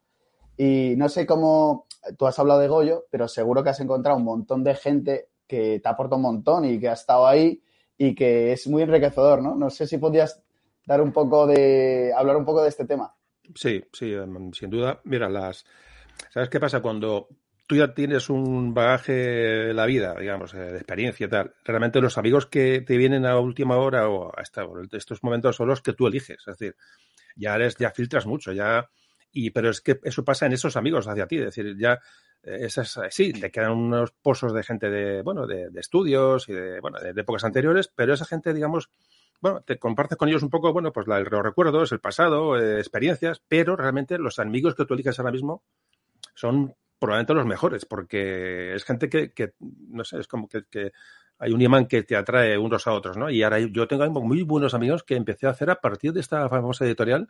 Y 0.56 0.94
no 0.96 1.08
sé 1.08 1.26
cómo, 1.26 1.86
tú 2.18 2.26
has 2.26 2.38
hablado 2.38 2.60
de 2.60 2.68
Goyo, 2.68 3.06
pero 3.10 3.28
seguro 3.28 3.62
que 3.62 3.70
has 3.70 3.80
encontrado 3.80 4.18
un 4.18 4.24
montón 4.24 4.64
de 4.64 4.74
gente 4.74 5.28
que 5.46 5.80
te 5.80 5.88
aporta 5.88 6.16
un 6.16 6.22
montón 6.22 6.64
y 6.64 6.78
que 6.78 6.88
ha 6.88 6.94
estado 6.94 7.26
ahí 7.26 7.62
y 7.98 8.14
que 8.14 8.52
es 8.52 8.66
muy 8.66 8.82
enriquecedor, 8.82 9.42
¿no? 9.42 9.54
No 9.54 9.68
sé 9.68 9.86
si 9.86 9.98
podías 9.98 10.42
dar 10.84 11.00
un 11.00 11.12
poco 11.12 11.46
de, 11.46 12.12
hablar 12.16 12.36
un 12.36 12.44
poco 12.44 12.62
de 12.62 12.68
este 12.68 12.84
tema. 12.84 13.14
Sí, 13.54 13.82
sí, 13.92 14.14
sin 14.52 14.70
duda. 14.70 15.00
Mira, 15.04 15.28
las, 15.28 15.64
¿sabes 16.30 16.48
qué 16.48 16.60
pasa? 16.60 16.80
Cuando 16.80 17.28
tú 17.66 17.76
ya 17.76 17.94
tienes 17.94 18.28
un 18.30 18.74
bagaje 18.74 19.12
de 19.12 19.74
la 19.74 19.86
vida, 19.86 20.16
digamos, 20.18 20.54
eh, 20.54 20.58
de 20.58 20.76
experiencia 20.76 21.26
y 21.26 21.30
tal, 21.30 21.54
realmente 21.64 22.00
los 22.00 22.18
amigos 22.18 22.46
que 22.46 22.80
te 22.80 22.96
vienen 22.96 23.26
a 23.26 23.38
última 23.38 23.76
hora 23.76 24.08
o 24.08 24.32
a 24.36 24.42
estos 24.42 25.22
momentos 25.22 25.56
son 25.56 25.68
los 25.68 25.80
que 25.80 25.92
tú 25.92 26.06
eliges. 26.06 26.38
Es 26.46 26.58
decir, 26.58 26.74
ya 27.36 27.54
eres, 27.54 27.76
ya 27.76 27.90
filtras 27.90 28.26
mucho, 28.26 28.52
ya. 28.52 28.90
Y, 29.32 29.50
pero 29.50 29.70
es 29.70 29.80
que 29.80 30.00
eso 30.02 30.24
pasa 30.24 30.46
en 30.46 30.52
esos 30.52 30.76
amigos 30.76 31.06
hacia 31.06 31.26
ti. 31.26 31.36
Es 31.36 31.54
decir, 31.54 31.76
ya 31.78 32.00
eh, 32.42 32.58
esas, 32.62 32.98
sí, 33.10 33.32
te 33.32 33.50
quedan 33.50 33.72
unos 33.72 34.12
pozos 34.12 34.52
de 34.52 34.62
gente 34.62 34.90
de, 34.90 35.22
bueno, 35.22 35.46
de, 35.46 35.70
estudios 35.76 36.48
y 36.48 36.52
de, 36.52 36.80
bueno, 36.80 36.98
de, 36.98 37.10
épocas 37.10 37.44
anteriores, 37.44 37.88
pero 37.94 38.14
esa 38.14 38.24
gente, 38.24 38.52
digamos, 38.52 38.90
bueno, 39.40 39.62
te 39.62 39.78
compartes 39.78 40.18
con 40.18 40.28
ellos 40.28 40.42
un 40.42 40.50
poco, 40.50 40.72
bueno, 40.72 40.92
pues 40.92 41.06
la, 41.06 41.20
los 41.20 41.42
recuerdos, 41.42 41.92
el 41.92 42.00
pasado, 42.00 42.58
eh, 42.58 42.78
experiencias, 42.78 43.42
pero 43.48 43.76
realmente 43.76 44.18
los 44.18 44.38
amigos 44.38 44.74
que 44.74 44.84
tú 44.84 44.94
eliges 44.94 45.18
ahora 45.18 45.32
mismo 45.32 45.62
son 46.34 46.74
probablemente 46.98 47.34
los 47.34 47.46
mejores, 47.46 47.86
porque 47.86 48.74
es 48.74 48.84
gente 48.84 49.08
que, 49.08 49.32
que 49.32 49.54
no 49.58 50.04
sé, 50.04 50.18
es 50.20 50.28
como 50.28 50.48
que, 50.48 50.64
que, 50.70 50.92
hay 51.40 51.52
un 51.52 51.62
imán 51.62 51.86
que 51.86 52.02
te 52.02 52.16
atrae 52.16 52.58
unos 52.58 52.86
a 52.86 52.92
otros, 52.92 53.16
¿no? 53.16 53.30
Y 53.30 53.42
ahora 53.42 53.58
yo 53.58 53.88
tengo 53.88 54.08
muy 54.20 54.42
buenos 54.42 54.74
amigos 54.74 55.02
que 55.02 55.16
empecé 55.16 55.46
a 55.46 55.50
hacer 55.50 55.70
a 55.70 55.80
partir 55.80 56.12
de 56.12 56.20
esta 56.20 56.46
famosa 56.50 56.84
editorial. 56.84 57.28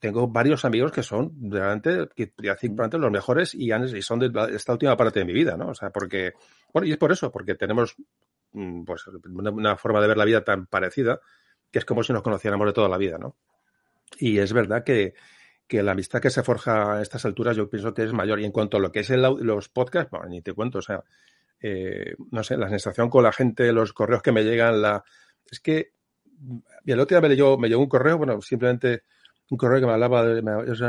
Tengo 0.00 0.26
varios 0.26 0.64
amigos 0.64 0.90
que 0.90 1.04
son 1.04 1.32
realmente, 1.48 2.08
que 2.16 2.26
probablemente 2.26 2.98
los 2.98 3.10
mejores 3.12 3.54
y, 3.54 3.70
han, 3.70 3.84
y 3.84 4.02
son 4.02 4.18
de 4.18 4.32
esta 4.52 4.72
última 4.72 4.96
parte 4.96 5.20
de 5.20 5.26
mi 5.26 5.32
vida, 5.32 5.56
¿no? 5.56 5.68
O 5.68 5.74
sea, 5.74 5.90
porque, 5.90 6.32
bueno, 6.72 6.88
y 6.88 6.92
es 6.92 6.98
por 6.98 7.12
eso, 7.12 7.30
porque 7.30 7.54
tenemos 7.54 7.94
mm, 7.98 8.02
pues 8.84 9.06
una, 9.06 9.76
forma 9.76 10.00
de 10.00 10.08
ver 10.08 10.16
la 10.16 10.24
vida 10.24 10.44
tan 10.44 10.66
parecida 10.66 11.20
que 11.70 11.78
es 11.78 11.84
como 11.84 12.02
si 12.02 12.12
nos 12.12 12.22
conociéramos 12.22 12.66
de 12.66 12.72
toda 12.72 12.88
la 12.88 12.98
vida, 12.98 13.16
¿no? 13.18 13.36
Y 14.18 14.38
es 14.38 14.52
verdad 14.52 14.82
que, 14.82 15.14
que 15.68 15.82
la 15.82 15.92
amistad 15.92 16.20
que 16.20 16.30
se 16.30 16.42
forja 16.42 16.96
a 16.96 17.02
estas 17.02 17.24
alturas 17.24 17.56
yo 17.56 17.70
pienso 17.70 17.94
que 17.94 18.02
es 18.02 18.12
mayor. 18.12 18.40
Y 18.40 18.44
en 18.44 18.50
cuanto 18.50 18.76
a 18.76 18.80
lo 18.80 18.90
que 18.90 19.00
es 19.00 19.10
el, 19.10 19.22
los 19.22 19.68
podcasts, 19.68 20.10
bueno, 20.10 20.26
ni 20.26 20.42
te 20.42 20.52
cuento, 20.52 20.78
o 20.78 20.82
sea, 20.82 21.04
eh, 21.60 22.16
no 22.32 22.42
sé, 22.42 22.56
la 22.56 22.68
sensación 22.68 23.08
con 23.08 23.22
la 23.22 23.32
gente, 23.32 23.72
los 23.72 23.92
correos 23.92 24.22
que 24.22 24.32
me 24.32 24.42
llegan, 24.42 24.82
la... 24.82 25.04
Es 25.48 25.60
que 25.60 25.92
y 26.84 26.92
el 26.92 27.00
otro 27.00 27.18
día 27.18 27.28
me, 27.28 27.34
llegó, 27.34 27.58
me 27.58 27.68
llegó 27.68 27.82
un 27.82 27.88
correo, 27.88 28.18
bueno, 28.18 28.40
simplemente 28.40 29.02
un 29.50 29.58
correo 29.58 29.80
que 29.80 29.86
me 29.86 29.92
hablaba 29.92 30.24
de, 30.24 30.42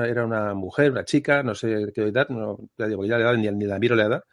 era 0.09 0.25
una 0.25 0.53
mujer, 0.53 0.91
una 0.91 1.03
chica, 1.03 1.43
no 1.43 1.55
sé 1.55 1.91
qué 1.93 2.03
edad, 2.03 2.29
no, 2.29 2.57
ya 2.77 2.87
digo, 2.87 3.05
ya 3.05 3.17
la 3.17 3.31
edad, 3.31 3.33
ni, 3.35 3.49
ni, 3.51 3.65
la 3.65 3.79
miro 3.79 3.95
la 3.95 4.05
edad, 4.05 4.23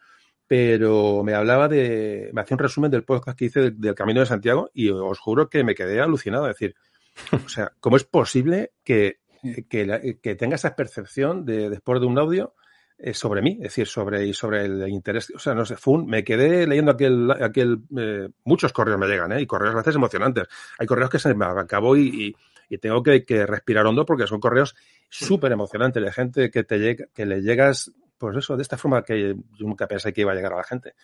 pero 0.49 1.23
me 1.23 1.35
hablaba 1.35 1.69
de, 1.69 2.31
me 2.33 2.41
hacía 2.41 2.57
un 2.57 2.61
resumen 2.61 2.91
del 2.91 3.05
podcast 3.05 3.39
que 3.39 3.45
hice 3.45 3.61
del, 3.61 3.81
del 3.81 3.95
Camino 3.95 4.21
de 4.21 4.27
Santiago 4.27 4.71
y 4.75 4.91
os 4.91 5.21
juro 5.21 5.49
que 5.49 5.63
me 5.63 5.77
quedé 5.77 6.01
alucinado, 6.01 6.49
es 6.49 6.57
decir, 6.57 6.75
o 7.33 7.49
sea, 7.49 7.73
¿cómo 7.79 7.97
es 7.97 8.05
posible 8.05 8.73
que 8.83 9.21
que, 9.69 10.19
que, 10.23 10.35
tenga 10.35 10.57
esa 10.57 10.75
percepción 10.75 11.45
de 11.45 11.71
después 11.71 12.01
de 12.01 12.07
un 12.07 12.19
audio 12.19 12.55
eh, 12.99 13.15
sobre 13.15 13.43
mí, 13.43 13.53
es 13.53 13.75
decir, 13.75 13.87
sobre 13.87 14.27
y 14.27 14.35
sobre 14.35 14.65
el 14.65 14.89
interés. 14.89 15.31
O 15.35 15.39
sea, 15.39 15.55
no 15.55 15.65
sé, 15.65 15.77
fue 15.77 15.95
un, 15.95 16.07
me 16.07 16.25
quedé 16.25 16.67
leyendo 16.67 16.93
aquel, 16.93 17.31
aquel 17.31 17.79
eh, 17.97 18.29
muchos 18.45 18.73
correos 18.73 18.99
me 18.99 19.07
llegan, 19.07 19.33
¿eh? 19.33 19.41
y 19.41 19.47
correos 19.47 19.75
a 19.75 19.79
veces 19.79 19.95
emocionantes. 19.95 20.45
Hay 20.79 20.87
correos 20.87 21.11
que 21.11 21.19
se 21.19 21.35
me 21.35 21.45
acabó 21.45 21.97
y, 21.97 22.09
y, 22.09 22.37
y 22.69 22.79
tengo 22.79 23.03
que, 23.03 23.25
que, 23.25 23.47
respirar 23.47 23.87
hondo 23.87 24.05
porque 24.05 24.27
son 24.27 24.41
correos 24.41 24.75
súper 25.09 25.53
emocionantes 25.53 26.03
de 26.03 26.13
gente 26.13 26.51
que 26.51 26.65
te 26.65 26.79
llega, 26.79 27.07
que 27.15 27.25
le 27.25 27.41
llegas, 27.41 27.93
pues 28.19 28.37
eso, 28.37 28.57
de 28.57 28.63
esta 28.63 28.77
forma 28.77 29.03
que 29.03 29.35
yo 29.35 29.67
nunca 29.67 29.87
pensé 29.87 30.13
que 30.13 30.23
iba 30.23 30.33
a 30.33 30.35
llegar 30.35 30.53
a 30.53 30.57
la 30.57 30.65
gente 30.65 30.95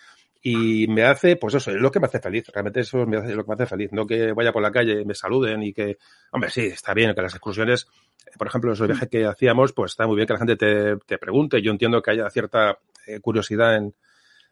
y 0.46 0.86
me 0.88 1.04
hace, 1.04 1.36
pues 1.36 1.54
eso, 1.54 1.70
es 1.70 1.80
lo 1.80 1.90
que 1.90 1.98
me 1.98 2.06
hace 2.06 2.20
feliz. 2.20 2.46
Realmente 2.52 2.80
eso 2.80 3.06
me 3.06 3.16
hace, 3.16 3.34
lo 3.34 3.44
que 3.44 3.48
me 3.48 3.54
hace 3.54 3.66
feliz. 3.66 3.92
No 3.92 4.06
que 4.06 4.32
vaya 4.34 4.52
por 4.52 4.60
la 4.60 4.70
calle 4.70 5.02
me 5.06 5.14
saluden 5.14 5.62
y 5.62 5.72
que, 5.72 5.96
hombre, 6.32 6.50
sí, 6.50 6.66
está 6.66 6.92
bien 6.92 7.14
que 7.14 7.22
las 7.22 7.32
excursiones, 7.32 7.88
por 8.36 8.48
ejemplo, 8.48 8.70
esos 8.74 8.86
viajes 8.86 9.08
que 9.08 9.24
hacíamos, 9.24 9.72
pues 9.72 9.92
está 9.92 10.06
muy 10.06 10.16
bien 10.16 10.26
que 10.26 10.34
la 10.34 10.38
gente 10.40 10.56
te, 10.56 10.96
te 10.98 11.16
pregunte. 11.16 11.62
Yo 11.62 11.70
entiendo 11.70 12.02
que 12.02 12.10
haya 12.10 12.28
cierta 12.28 12.78
eh, 13.06 13.20
curiosidad 13.20 13.76
en, 13.76 13.94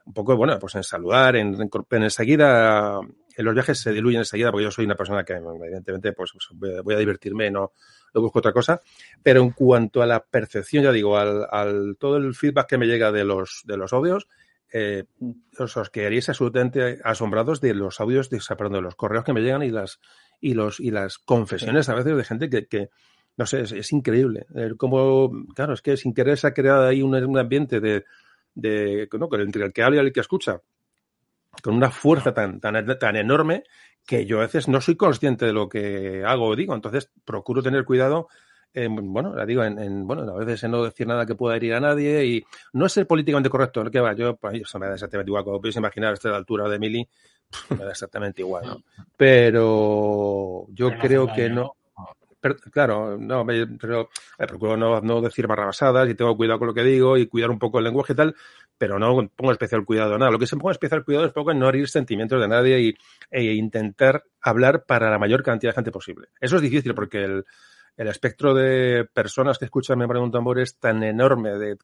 un 0.07 0.15
poco, 0.15 0.35
bueno, 0.35 0.59
pues 0.59 0.75
en 0.77 0.83
saludar, 0.83 1.37
en, 1.37 1.61
en, 1.61 1.71
en, 1.91 2.03
enseguida, 2.03 2.99
en 3.37 3.45
los 3.45 3.53
viajes 3.53 3.79
se 3.79 3.93
diluyen 3.93 4.21
enseguida, 4.21 4.51
porque 4.51 4.65
yo 4.65 4.71
soy 4.71 4.87
una 4.87 4.97
persona 4.97 5.25
que, 5.25 5.35
evidentemente, 5.35 6.15
pues 6.15 6.33
voy 6.53 6.95
a 6.95 6.99
divertirme, 6.99 7.51
no, 7.51 7.73
no 8.15 8.21
busco 8.21 8.39
otra 8.39 8.53
cosa. 8.53 8.81
Pero 9.23 9.43
en 9.43 9.51
cuanto 9.51 10.03
a 10.03 10.07
la 10.07 10.25
percepción, 10.25 10.85
ya 10.85 10.93
digo, 10.93 11.17
al, 11.17 11.47
al 11.51 11.97
todo 11.99 12.17
el 12.17 12.35
feedback 12.35 12.69
que 12.69 12.79
me 12.79 12.87
llega 12.87 13.13
de 13.13 13.25
los, 13.25 13.63
de 13.65 13.77
los 13.77 13.93
audios, 13.93 14.29
eh, 14.73 15.05
os, 15.59 15.77
os, 15.77 15.91
quedaréis 15.91 16.29
absolutamente 16.31 16.99
asombrados 17.05 17.61
de 17.61 17.75
los 17.75 18.01
audios, 18.01 18.31
de, 18.31 18.41
los 18.81 18.95
correos 18.95 19.25
que 19.25 19.35
me 19.35 19.43
llegan 19.43 19.63
y 19.63 19.71
las 19.71 20.01
y 20.41 20.55
los 20.55 20.81
y 20.81 20.91
las 20.91 21.19
confesiones 21.19 21.91
a 21.91 21.95
veces 21.95 22.17
de 22.17 22.25
gente 22.25 22.49
que, 22.49 22.67
que 22.67 22.89
no 23.37 23.45
sé, 23.45 23.61
es, 23.61 23.73
es 23.73 23.93
increíble. 23.93 24.47
Eh, 24.55 24.73
como, 24.79 25.31
claro, 25.55 25.75
es 25.75 25.83
que 25.83 25.97
sin 25.97 26.15
querer 26.15 26.39
se 26.39 26.47
ha 26.47 26.55
creado 26.55 26.87
ahí 26.87 27.03
un, 27.03 27.15
un 27.15 27.39
ambiente 27.39 27.81
de, 27.81 28.05
de 28.55 29.09
no, 29.13 29.29
entre 29.33 29.65
el 29.65 29.73
que 29.73 29.83
habla 29.83 30.03
y 30.03 30.07
el 30.07 30.13
que 30.13 30.21
escucha, 30.21 30.61
con 31.63 31.75
una 31.75 31.91
fuerza 31.91 32.33
tan, 32.33 32.61
tan, 32.61 32.99
tan 32.99 33.17
enorme 33.17 33.65
que 34.07 34.27
yo 34.27 34.39
a 34.39 34.43
veces 34.43 34.69
no 34.69 34.81
soy 34.81 34.97
consciente 34.97 35.47
de 35.47 35.53
lo 35.53 35.69
que 35.69 36.23
hago 36.25 36.47
o 36.47 36.57
digo. 36.57 36.75
Entonces 36.75 37.11
procuro 37.25 37.63
tener 37.63 37.85
cuidado 37.85 38.29
eh, 38.75 38.89
bueno, 38.91 39.35
la 39.35 39.45
digo, 39.45 39.63
en, 39.65 39.79
en, 39.79 40.07
bueno, 40.07 40.23
a 40.23 40.39
veces 40.39 40.65
en 40.65 40.71
no 40.71 40.83
decir 40.83 41.07
nada 41.07 41.27
que 41.27 41.35
pueda 41.35 41.57
herir 41.57 41.75
a 41.75 41.81
nadie 41.81 42.25
y 42.25 42.45
no 42.73 42.89
ser 42.89 43.07
políticamente 43.07 43.51
correcto, 43.51 43.85
que 43.91 44.01
va, 44.01 44.15
yo, 44.15 44.37
pues, 44.37 44.63
eso 44.63 44.79
me 44.79 44.87
da 44.87 44.95
exactamente 44.95 45.29
igual, 45.29 45.45
como 45.45 45.61
podéis 45.61 45.77
imaginar, 45.77 46.15
a 46.23 46.29
la 46.29 46.37
altura 46.37 46.69
de 46.69 46.79
Mili, 46.79 47.07
me 47.69 47.85
da 47.85 47.91
exactamente 47.91 48.41
igual, 48.41 48.67
¿no? 48.67 48.83
Pero 49.17 50.67
yo 50.71 50.97
creo 50.99 51.31
que 51.33 51.51
no. 51.51 51.77
Pero, 52.43 52.57
claro, 52.73 53.17
no, 53.17 53.45
me, 53.45 53.69
pero 53.79 54.11
eh, 54.37 54.47
procuro 54.49 54.77
no, 54.77 55.01
no 55.01 55.21
decir 55.21 55.47
barrabasadas 55.47 56.11
y 56.11 56.17
tengo 56.17 56.37
cuidado 56.37 56.59
con 56.59 56.69
lo 56.69 56.75
que 56.75 56.83
digo 56.83 57.17
y 57.17 57.29
cuidar 57.29 57.51
un 57.51 57.59
poco 57.61 57.79
el 57.79 57.85
lenguaje 57.85 58.15
y 58.15 58.17
tal, 58.17 58.35
pero 58.77 58.99
no 58.99 59.29
pongo 59.29 59.53
especial 59.53 59.85
cuidado 59.85 60.19
nada. 60.19 60.33
Lo 60.33 60.41
que 60.41 60.49
se 60.49 60.57
pongo 60.57 60.73
especial 60.73 61.05
cuidado 61.05 61.25
es 61.25 61.33
poco 61.33 61.53
en 61.53 61.61
no 61.61 61.69
herir 61.69 61.89
sentimientos 61.89 62.41
de 62.41 62.49
nadie 62.49 62.81
y, 62.81 62.95
e 63.31 63.55
intentar 63.55 64.25
hablar 64.41 64.85
para 64.85 65.09
la 65.09 65.21
mayor 65.21 65.45
cantidad 65.45 65.71
de 65.71 65.77
gente 65.77 65.93
posible. 65.93 66.31
Eso 66.41 66.57
es 66.57 66.63
difícil 66.63 66.93
porque 66.97 67.23
el, 67.23 67.45
el 67.97 68.09
espectro 68.09 68.55
de 68.55 69.05
personas 69.05 69.57
que 69.57 69.67
escuchan 69.67 69.97
Me 69.97 70.07
un 70.07 70.33
tambor 70.33 70.59
es 70.59 70.81
tan 70.81 71.01
enorme 71.05 71.51
de, 71.53 71.77
de, 71.77 71.79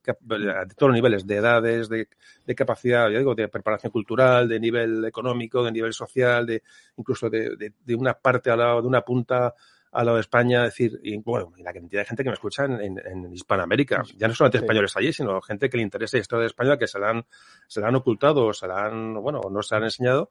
todos 0.77 0.89
los 0.89 0.95
niveles, 0.95 1.25
de 1.25 1.37
edades, 1.37 1.89
de, 1.89 2.09
de, 2.45 2.55
capacidad, 2.57 3.09
ya 3.11 3.19
digo, 3.19 3.37
de 3.37 3.47
preparación 3.47 3.93
cultural, 3.93 4.49
de 4.49 4.59
nivel 4.59 5.05
económico, 5.05 5.63
de 5.63 5.71
nivel 5.71 5.93
social, 5.93 6.47
de 6.47 6.65
incluso 6.97 7.31
de, 7.31 7.73
de 7.79 7.95
una 7.95 8.15
parte 8.15 8.51
al 8.51 8.59
lado, 8.59 8.83
de 8.83 8.89
una 8.89 9.03
punta 9.03 9.55
al 9.93 10.07
lado 10.07 10.17
de 10.17 10.23
España, 10.23 10.65
es 10.65 10.73
decir, 10.73 11.01
y, 11.03 11.17
bueno, 11.19 11.53
y 11.57 11.63
la 11.63 11.73
cantidad 11.73 12.03
de 12.03 12.07
gente 12.07 12.23
que 12.23 12.31
me 12.31 12.35
escucha 12.35 12.65
en, 12.65 12.81
en, 12.81 12.99
en 12.99 13.33
Hispanoamérica, 13.33 14.03
ya 14.17 14.29
no 14.29 14.35
solamente 14.35 14.59
españoles 14.59 14.97
allí, 14.97 15.13
sino 15.13 15.41
gente 15.41 15.69
que 15.69 15.77
le 15.77 15.83
interesa 15.83 16.17
la 16.17 16.23
historia 16.23 16.41
de 16.43 16.47
España, 16.49 16.79
que 16.79 16.87
se 16.87 16.99
la 16.99 17.11
han, 17.11 17.27
se 17.67 17.81
la 17.81 17.89
han 17.89 17.97
ocultado, 17.97 18.53
se 18.53 18.67
la 18.67 18.87
han, 18.87 19.15
bueno, 19.15 19.41
no 19.51 19.63
se 19.63 19.75
la 19.75 19.79
han 19.79 19.85
enseñado, 19.85 20.31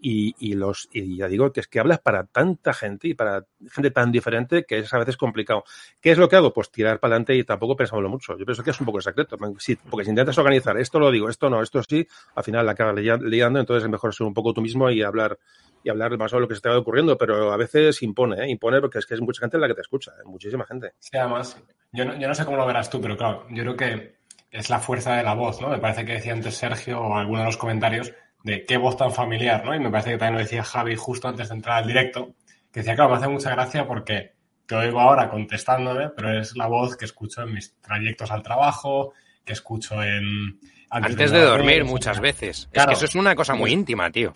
y, 0.00 0.54
los, 0.54 0.88
y 0.92 1.16
ya 1.16 1.28
digo 1.28 1.52
que 1.52 1.60
es 1.60 1.68
que 1.68 1.80
hablas 1.80 1.98
para 2.00 2.24
tanta 2.24 2.72
gente 2.72 3.08
y 3.08 3.14
para 3.14 3.44
gente 3.70 3.90
tan 3.90 4.12
diferente 4.12 4.64
que 4.64 4.78
es 4.78 4.94
a 4.94 4.98
veces 4.98 5.16
complicado. 5.16 5.64
¿Qué 6.00 6.12
es 6.12 6.18
lo 6.18 6.28
que 6.28 6.36
hago? 6.36 6.52
Pues 6.52 6.70
tirar 6.70 7.00
para 7.00 7.14
adelante 7.14 7.34
y 7.34 7.44
tampoco 7.44 7.76
pensámoslo 7.76 8.08
mucho. 8.08 8.36
Yo 8.38 8.44
pienso 8.44 8.62
que 8.62 8.70
es 8.70 8.80
un 8.80 8.86
poco 8.86 9.00
secreto. 9.00 9.36
Porque 9.36 10.04
si 10.04 10.10
intentas 10.10 10.38
organizar 10.38 10.78
esto 10.78 11.00
lo 11.00 11.10
digo, 11.10 11.28
esto 11.28 11.50
no, 11.50 11.62
esto 11.62 11.82
sí, 11.82 12.06
al 12.34 12.44
final 12.44 12.64
la 12.64 12.72
acabas 12.72 12.96
liando, 12.96 13.60
entonces 13.60 13.84
es 13.84 13.90
mejor 13.90 14.14
ser 14.14 14.26
un 14.26 14.34
poco 14.34 14.52
tú 14.52 14.60
mismo 14.60 14.90
y 14.90 15.02
hablar 15.02 15.38
y 15.82 15.90
hablar 15.90 16.16
más 16.18 16.30
sobre 16.30 16.42
lo 16.42 16.48
que 16.48 16.56
se 16.56 16.60
te 16.60 16.68
va 16.68 16.78
ocurriendo, 16.78 17.16
pero 17.16 17.52
a 17.52 17.56
veces 17.56 18.02
impone, 18.02 18.44
¿eh? 18.44 18.50
impone 18.50 18.80
porque 18.80 18.98
es 18.98 19.06
que 19.06 19.14
es 19.14 19.20
mucha 19.20 19.40
gente 19.40 19.58
la 19.58 19.68
que 19.68 19.74
te 19.74 19.80
escucha, 19.80 20.10
¿eh? 20.12 20.24
muchísima 20.24 20.66
gente. 20.66 20.92
Sí, 20.98 21.16
además, 21.16 21.56
yo 21.92 22.04
no, 22.04 22.18
yo 22.18 22.26
no 22.26 22.34
sé 22.34 22.44
cómo 22.44 22.56
lo 22.56 22.66
verás 22.66 22.90
tú, 22.90 23.00
pero 23.00 23.16
claro, 23.16 23.46
yo 23.50 23.62
creo 23.62 23.76
que 23.76 24.18
es 24.50 24.70
la 24.70 24.80
fuerza 24.80 25.14
de 25.14 25.22
la 25.22 25.34
voz, 25.34 25.60
¿no? 25.60 25.68
Me 25.68 25.78
parece 25.78 26.04
que 26.04 26.14
decía 26.14 26.32
antes 26.32 26.56
Sergio 26.56 27.00
o 27.00 27.16
alguno 27.16 27.40
de 27.40 27.46
los 27.46 27.56
comentarios 27.56 28.12
de 28.48 28.64
qué 28.64 28.76
voz 28.76 28.96
tan 28.96 29.12
familiar, 29.12 29.64
¿no? 29.64 29.74
Y 29.74 29.78
me 29.78 29.90
parece 29.90 30.10
que 30.10 30.18
también 30.18 30.34
lo 30.34 30.40
decía 30.40 30.64
Javi 30.64 30.96
justo 30.96 31.28
antes 31.28 31.48
de 31.48 31.54
entrar 31.54 31.78
al 31.78 31.86
directo, 31.86 32.34
que 32.72 32.80
decía, 32.80 32.94
claro, 32.94 33.10
me 33.10 33.16
hace 33.16 33.28
mucha 33.28 33.50
gracia 33.50 33.86
porque 33.86 34.32
te 34.66 34.74
oigo 34.74 35.00
ahora 35.00 35.30
contestándome, 35.30 36.10
pero 36.10 36.38
es 36.38 36.56
la 36.56 36.66
voz 36.66 36.96
que 36.96 37.04
escucho 37.04 37.42
en 37.42 37.54
mis 37.54 37.80
trayectos 37.80 38.30
al 38.30 38.42
trabajo, 38.42 39.12
que 39.44 39.52
escucho 39.52 40.02
en... 40.02 40.58
Antes, 40.90 41.12
antes 41.12 41.30
de, 41.30 41.38
de 41.38 41.44
dormir 41.44 41.84
muchas 41.84 42.18
veces. 42.20 42.68
Claro. 42.72 42.92
Es 42.92 42.98
que 42.98 43.04
eso 43.04 43.18
es 43.18 43.20
una 43.20 43.34
cosa 43.34 43.54
muy 43.54 43.72
íntima, 43.72 44.10
tío. 44.10 44.34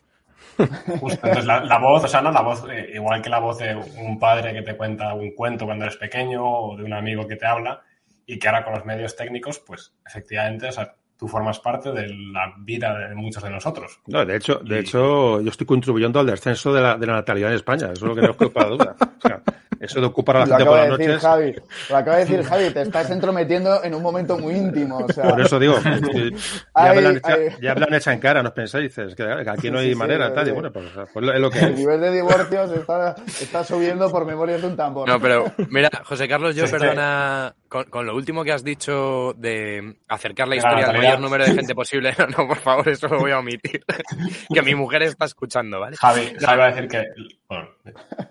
Justo, 1.00 1.26
entonces 1.26 1.46
la, 1.46 1.64
la, 1.64 1.78
voz, 1.78 2.04
o 2.04 2.08
sea, 2.08 2.20
no 2.20 2.30
la 2.30 2.42
voz, 2.42 2.64
eh, 2.70 2.92
igual 2.94 3.22
que 3.22 3.30
la 3.30 3.38
voz 3.38 3.58
de 3.58 3.74
un 3.74 4.18
padre 4.18 4.52
que 4.52 4.62
te 4.62 4.76
cuenta 4.76 5.14
un 5.14 5.34
cuento 5.34 5.64
cuando 5.64 5.86
eres 5.86 5.96
pequeño 5.96 6.44
o 6.44 6.76
de 6.76 6.84
un 6.84 6.92
amigo 6.92 7.26
que 7.26 7.36
te 7.36 7.46
habla 7.46 7.82
y 8.26 8.38
que 8.38 8.48
ahora 8.48 8.64
con 8.64 8.74
los 8.74 8.84
medios 8.84 9.16
técnicos, 9.16 9.58
pues 9.60 9.94
efectivamente, 10.06 10.68
o 10.68 10.72
sea, 10.72 10.94
tú 11.22 11.28
formas 11.28 11.60
parte 11.60 11.92
de 11.92 12.08
la 12.08 12.52
vida 12.58 12.98
de 12.98 13.14
muchos 13.14 13.40
de 13.44 13.50
nosotros. 13.50 14.00
No, 14.08 14.26
de 14.26 14.34
hecho, 14.34 14.56
de 14.56 14.74
y... 14.74 14.78
hecho, 14.80 15.40
yo 15.40 15.50
estoy 15.50 15.64
contribuyendo 15.64 16.18
al 16.18 16.26
descenso 16.26 16.72
de 16.72 16.80
la, 16.80 16.96
de 16.96 17.06
la 17.06 17.12
natalidad 17.12 17.50
en 17.50 17.54
España, 17.54 17.92
eso 17.92 18.06
es 18.06 18.08
lo 18.08 18.14
que 18.16 18.22
no 18.22 18.30
os 18.30 18.36
quepa 18.36 18.64
duda. 18.64 18.96
O 18.98 19.28
sea, 19.28 19.40
Eso 19.82 20.00
de 20.00 20.06
ocupar 20.06 20.36
a 20.36 20.40
la 20.40 20.46
gente 20.46 20.64
por 20.64 20.76
las 20.78 20.88
noches. 20.90 21.20
Javi, 21.20 21.54
lo 21.90 21.96
acaba 21.96 22.16
de 22.18 22.24
decir 22.24 22.42
Javi, 22.44 22.70
te 22.70 22.82
estás 22.82 23.10
entrometiendo 23.10 23.82
en 23.82 23.94
un 23.94 24.02
momento 24.02 24.38
muy 24.38 24.54
íntimo. 24.54 24.98
O 24.98 25.12
sea... 25.12 25.28
Por 25.30 25.40
eso 25.40 25.58
digo, 25.58 25.76
ya, 26.76 26.94
me 26.94 27.80
lo 27.80 27.86
han 27.86 27.94
hecho, 27.94 28.10
en 28.12 28.20
cara, 28.20 28.42
no 28.44 28.54
pensáis, 28.54 28.94
que 28.94 29.24
aquí 29.46 29.70
no 29.70 29.78
hay 29.78 29.90
sí, 29.90 29.94
manera, 29.96 30.28
sí, 30.28 30.34
tal, 30.34 30.48
y 30.48 30.50
bueno, 30.52 30.72
pues, 30.72 30.86
pues, 31.12 31.28
es 31.34 31.40
lo 31.40 31.50
que 31.50 31.58
El 31.58 31.74
nivel 31.74 32.00
de 32.00 32.12
divorcios 32.12 32.70
está, 32.70 33.16
está, 33.26 33.64
subiendo 33.64 34.08
por 34.10 34.24
memorias 34.24 34.60
de 34.60 34.68
un 34.68 34.76
tambor. 34.76 35.08
No, 35.08 35.20
pero 35.20 35.52
mira, 35.68 35.90
José 36.04 36.28
Carlos, 36.28 36.54
yo 36.54 36.64
perdona, 36.66 37.54
con, 37.72 37.84
con, 37.84 38.04
lo 38.04 38.14
último 38.14 38.44
que 38.44 38.52
has 38.52 38.62
dicho 38.62 39.32
de 39.32 39.96
acercar 40.06 40.46
la 40.46 40.56
historia 40.56 40.88
al 40.88 40.98
mayor 40.98 41.20
número 41.20 41.42
de 41.42 41.54
gente 41.54 41.74
posible, 41.74 42.14
no, 42.36 42.46
por 42.46 42.58
favor, 42.58 42.86
eso 42.86 43.08
lo 43.08 43.18
voy 43.18 43.30
a 43.30 43.38
omitir. 43.38 43.82
que 44.52 44.60
mi 44.60 44.74
mujer 44.74 45.00
está 45.04 45.24
escuchando, 45.24 45.80
¿vale? 45.80 45.96
Javi, 45.96 46.34
Javi 46.38 46.58
va 46.58 46.66
a 46.66 46.70
decir 46.70 46.86
que... 46.86 47.02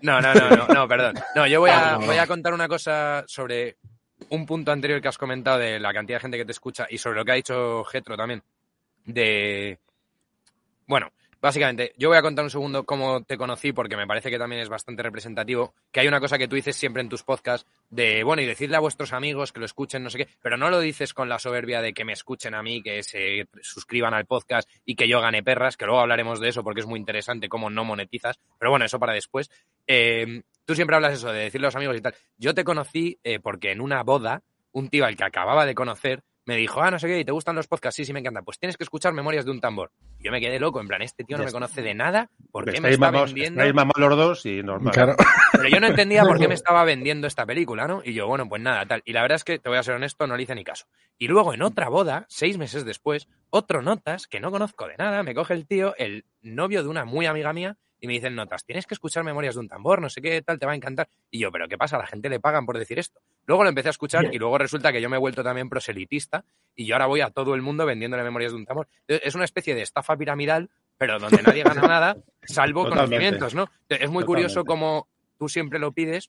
No, 0.00 0.20
no, 0.20 0.32
no, 0.32 0.50
no, 0.50 0.66
no, 0.68 0.86
perdón. 0.86 1.16
No, 1.34 1.44
yo 1.48 1.58
voy 1.58 1.70
a, 1.70 1.96
voy 1.96 2.18
a 2.18 2.26
contar 2.28 2.54
una 2.54 2.68
cosa 2.68 3.24
sobre 3.26 3.78
un 4.28 4.46
punto 4.46 4.70
anterior 4.70 5.02
que 5.02 5.08
has 5.08 5.18
comentado 5.18 5.58
de 5.58 5.80
la 5.80 5.92
cantidad 5.92 6.18
de 6.18 6.22
gente 6.22 6.38
que 6.38 6.44
te 6.44 6.52
escucha 6.52 6.86
y 6.88 6.98
sobre 6.98 7.16
lo 7.16 7.24
que 7.24 7.32
ha 7.32 7.36
dicho 7.36 7.82
Getro 7.82 8.16
también. 8.16 8.44
De. 9.04 9.76
Bueno, 10.86 11.10
básicamente, 11.42 11.92
yo 11.98 12.08
voy 12.08 12.16
a 12.16 12.22
contar 12.22 12.44
un 12.44 12.50
segundo 12.50 12.84
cómo 12.84 13.22
te 13.24 13.36
conocí 13.36 13.72
porque 13.72 13.96
me 13.96 14.06
parece 14.06 14.30
que 14.30 14.38
también 14.38 14.62
es 14.62 14.68
bastante 14.68 15.02
representativo. 15.02 15.74
Que 15.90 16.00
hay 16.00 16.08
una 16.08 16.20
cosa 16.20 16.38
que 16.38 16.48
tú 16.48 16.56
dices 16.56 16.76
siempre 16.76 17.02
en 17.02 17.08
tus 17.08 17.24
podcasts 17.24 17.68
de, 17.90 18.22
bueno, 18.22 18.40
y 18.40 18.46
decirle 18.46 18.76
a 18.76 18.80
vuestros 18.80 19.12
amigos 19.12 19.52
que 19.52 19.58
lo 19.60 19.66
escuchen, 19.66 20.02
no 20.02 20.08
sé 20.08 20.18
qué, 20.18 20.28
pero 20.40 20.56
no 20.56 20.70
lo 20.70 20.80
dices 20.80 21.12
con 21.12 21.28
la 21.28 21.38
soberbia 21.38 21.82
de 21.82 21.92
que 21.92 22.04
me 22.04 22.12
escuchen 22.12 22.54
a 22.54 22.62
mí, 22.62 22.82
que 22.82 23.02
se 23.02 23.48
suscriban 23.60 24.14
al 24.14 24.24
podcast 24.24 24.68
y 24.84 24.94
que 24.94 25.08
yo 25.08 25.20
gane 25.20 25.42
perras, 25.42 25.76
que 25.76 25.84
luego 25.84 26.00
hablaremos 26.00 26.40
de 26.40 26.48
eso 26.48 26.62
porque 26.62 26.80
es 26.80 26.86
muy 26.86 27.00
interesante 27.00 27.48
cómo 27.48 27.68
no 27.68 27.84
monetizas. 27.84 28.38
Pero 28.58 28.70
bueno, 28.70 28.84
eso 28.84 29.00
para 29.00 29.12
después. 29.12 29.50
Eh, 29.86 30.42
tú 30.64 30.74
siempre 30.74 30.96
hablas 30.96 31.14
eso 31.14 31.32
de 31.32 31.40
decirle 31.40 31.66
a 31.66 31.68
los 31.68 31.76
amigos 31.76 31.96
y 31.96 32.00
tal. 32.00 32.14
Yo 32.38 32.54
te 32.54 32.64
conocí 32.64 33.18
eh, 33.24 33.40
porque 33.40 33.72
en 33.72 33.80
una 33.80 34.02
boda, 34.04 34.42
un 34.70 34.88
tío 34.88 35.04
al 35.04 35.16
que 35.16 35.24
acababa 35.24 35.66
de 35.66 35.74
conocer 35.74 36.22
me 36.44 36.56
dijo, 36.56 36.82
ah, 36.82 36.90
no 36.90 36.98
sé 36.98 37.06
qué, 37.06 37.20
¿y 37.20 37.24
te 37.24 37.32
gustan 37.32 37.54
los 37.54 37.68
podcasts? 37.68 37.96
Sí, 37.96 38.04
sí, 38.04 38.12
me 38.12 38.20
encanta. 38.20 38.42
Pues 38.42 38.58
tienes 38.58 38.76
que 38.76 38.84
escuchar 38.84 39.12
Memorias 39.12 39.44
de 39.44 39.50
un 39.50 39.60
tambor. 39.60 39.92
yo 40.18 40.32
me 40.32 40.40
quedé 40.40 40.58
loco, 40.58 40.80
en 40.80 40.88
plan, 40.88 41.02
este 41.02 41.24
tío 41.24 41.38
no 41.38 41.44
me 41.44 41.52
conoce 41.52 41.82
de 41.82 41.94
nada, 41.94 42.30
¿por 42.50 42.70
qué 42.70 42.80
me 42.80 42.90
está 42.90 43.10
vendiendo? 43.10 43.62
los 43.96 44.16
dos 44.16 44.46
y 44.46 44.62
normal. 44.62 44.94
Pero 45.52 45.68
yo 45.68 45.80
no 45.80 45.86
entendía 45.86 46.24
por 46.24 46.38
qué 46.38 46.48
me 46.48 46.54
estaba 46.62 46.84
vendiendo 46.84 47.26
esta 47.26 47.46
película, 47.46 47.86
¿no? 47.86 48.02
Y 48.04 48.14
yo, 48.14 48.26
bueno, 48.26 48.48
pues 48.48 48.60
nada, 48.60 48.84
tal. 48.86 49.02
Y 49.04 49.12
la 49.12 49.22
verdad 49.22 49.36
es 49.36 49.44
que, 49.44 49.58
te 49.58 49.68
voy 49.68 49.78
a 49.78 49.82
ser 49.82 49.94
honesto, 49.94 50.26
no 50.26 50.36
le 50.36 50.42
hice 50.42 50.54
ni 50.54 50.64
caso. 50.64 50.86
Y 51.18 51.28
luego 51.28 51.54
en 51.54 51.62
otra 51.62 51.88
boda, 51.88 52.26
seis 52.28 52.58
meses 52.58 52.84
después, 52.84 53.28
otro 53.50 53.82
notas, 53.82 54.26
que 54.26 54.40
no 54.40 54.50
conozco 54.50 54.88
de 54.88 54.96
nada, 54.96 55.22
me 55.22 55.34
coge 55.34 55.54
el 55.54 55.66
tío, 55.66 55.94
el 55.96 56.24
novio 56.40 56.82
de 56.82 56.88
una 56.88 57.04
muy 57.04 57.26
amiga 57.26 57.52
mía, 57.52 57.76
y 58.02 58.08
me 58.08 58.14
dicen 58.14 58.34
notas, 58.34 58.64
tienes 58.64 58.84
que 58.84 58.94
escuchar 58.94 59.22
Memorias 59.22 59.54
de 59.54 59.60
un 59.60 59.68
tambor, 59.68 60.00
no 60.00 60.10
sé 60.10 60.20
qué 60.20 60.42
tal, 60.42 60.58
te 60.58 60.66
va 60.66 60.72
a 60.72 60.74
encantar. 60.74 61.08
Y 61.30 61.38
yo, 61.38 61.52
pero 61.52 61.68
¿qué 61.68 61.78
pasa? 61.78 61.94
¿A 61.94 62.00
la 62.00 62.06
gente 62.08 62.28
le 62.28 62.40
pagan 62.40 62.66
por 62.66 62.76
decir 62.76 62.98
esto? 62.98 63.20
Luego 63.46 63.62
lo 63.62 63.68
empecé 63.68 63.88
a 63.88 63.90
escuchar 63.92 64.34
y 64.34 64.38
luego 64.38 64.58
resulta 64.58 64.90
que 64.90 65.00
yo 65.00 65.08
me 65.08 65.16
he 65.16 65.20
vuelto 65.20 65.44
también 65.44 65.68
proselitista 65.68 66.44
y 66.74 66.84
yo 66.84 66.96
ahora 66.96 67.06
voy 67.06 67.20
a 67.20 67.30
todo 67.30 67.54
el 67.54 67.62
mundo 67.62 67.86
vendiéndole 67.86 68.24
Memorias 68.24 68.50
de 68.50 68.58
un 68.58 68.66
tambor. 68.66 68.88
Es 69.06 69.36
una 69.36 69.44
especie 69.44 69.76
de 69.76 69.82
estafa 69.82 70.16
piramidal, 70.16 70.68
pero 70.98 71.20
donde 71.20 71.44
nadie 71.44 71.62
gana 71.62 71.82
nada, 71.86 72.16
salvo 72.42 72.88
conocimientos, 72.88 73.54
¿no? 73.54 73.70
Es 73.88 74.10
muy 74.10 74.24
curioso 74.24 74.64
como 74.64 75.06
tú 75.38 75.48
siempre 75.48 75.78
lo 75.78 75.92
pides, 75.92 76.28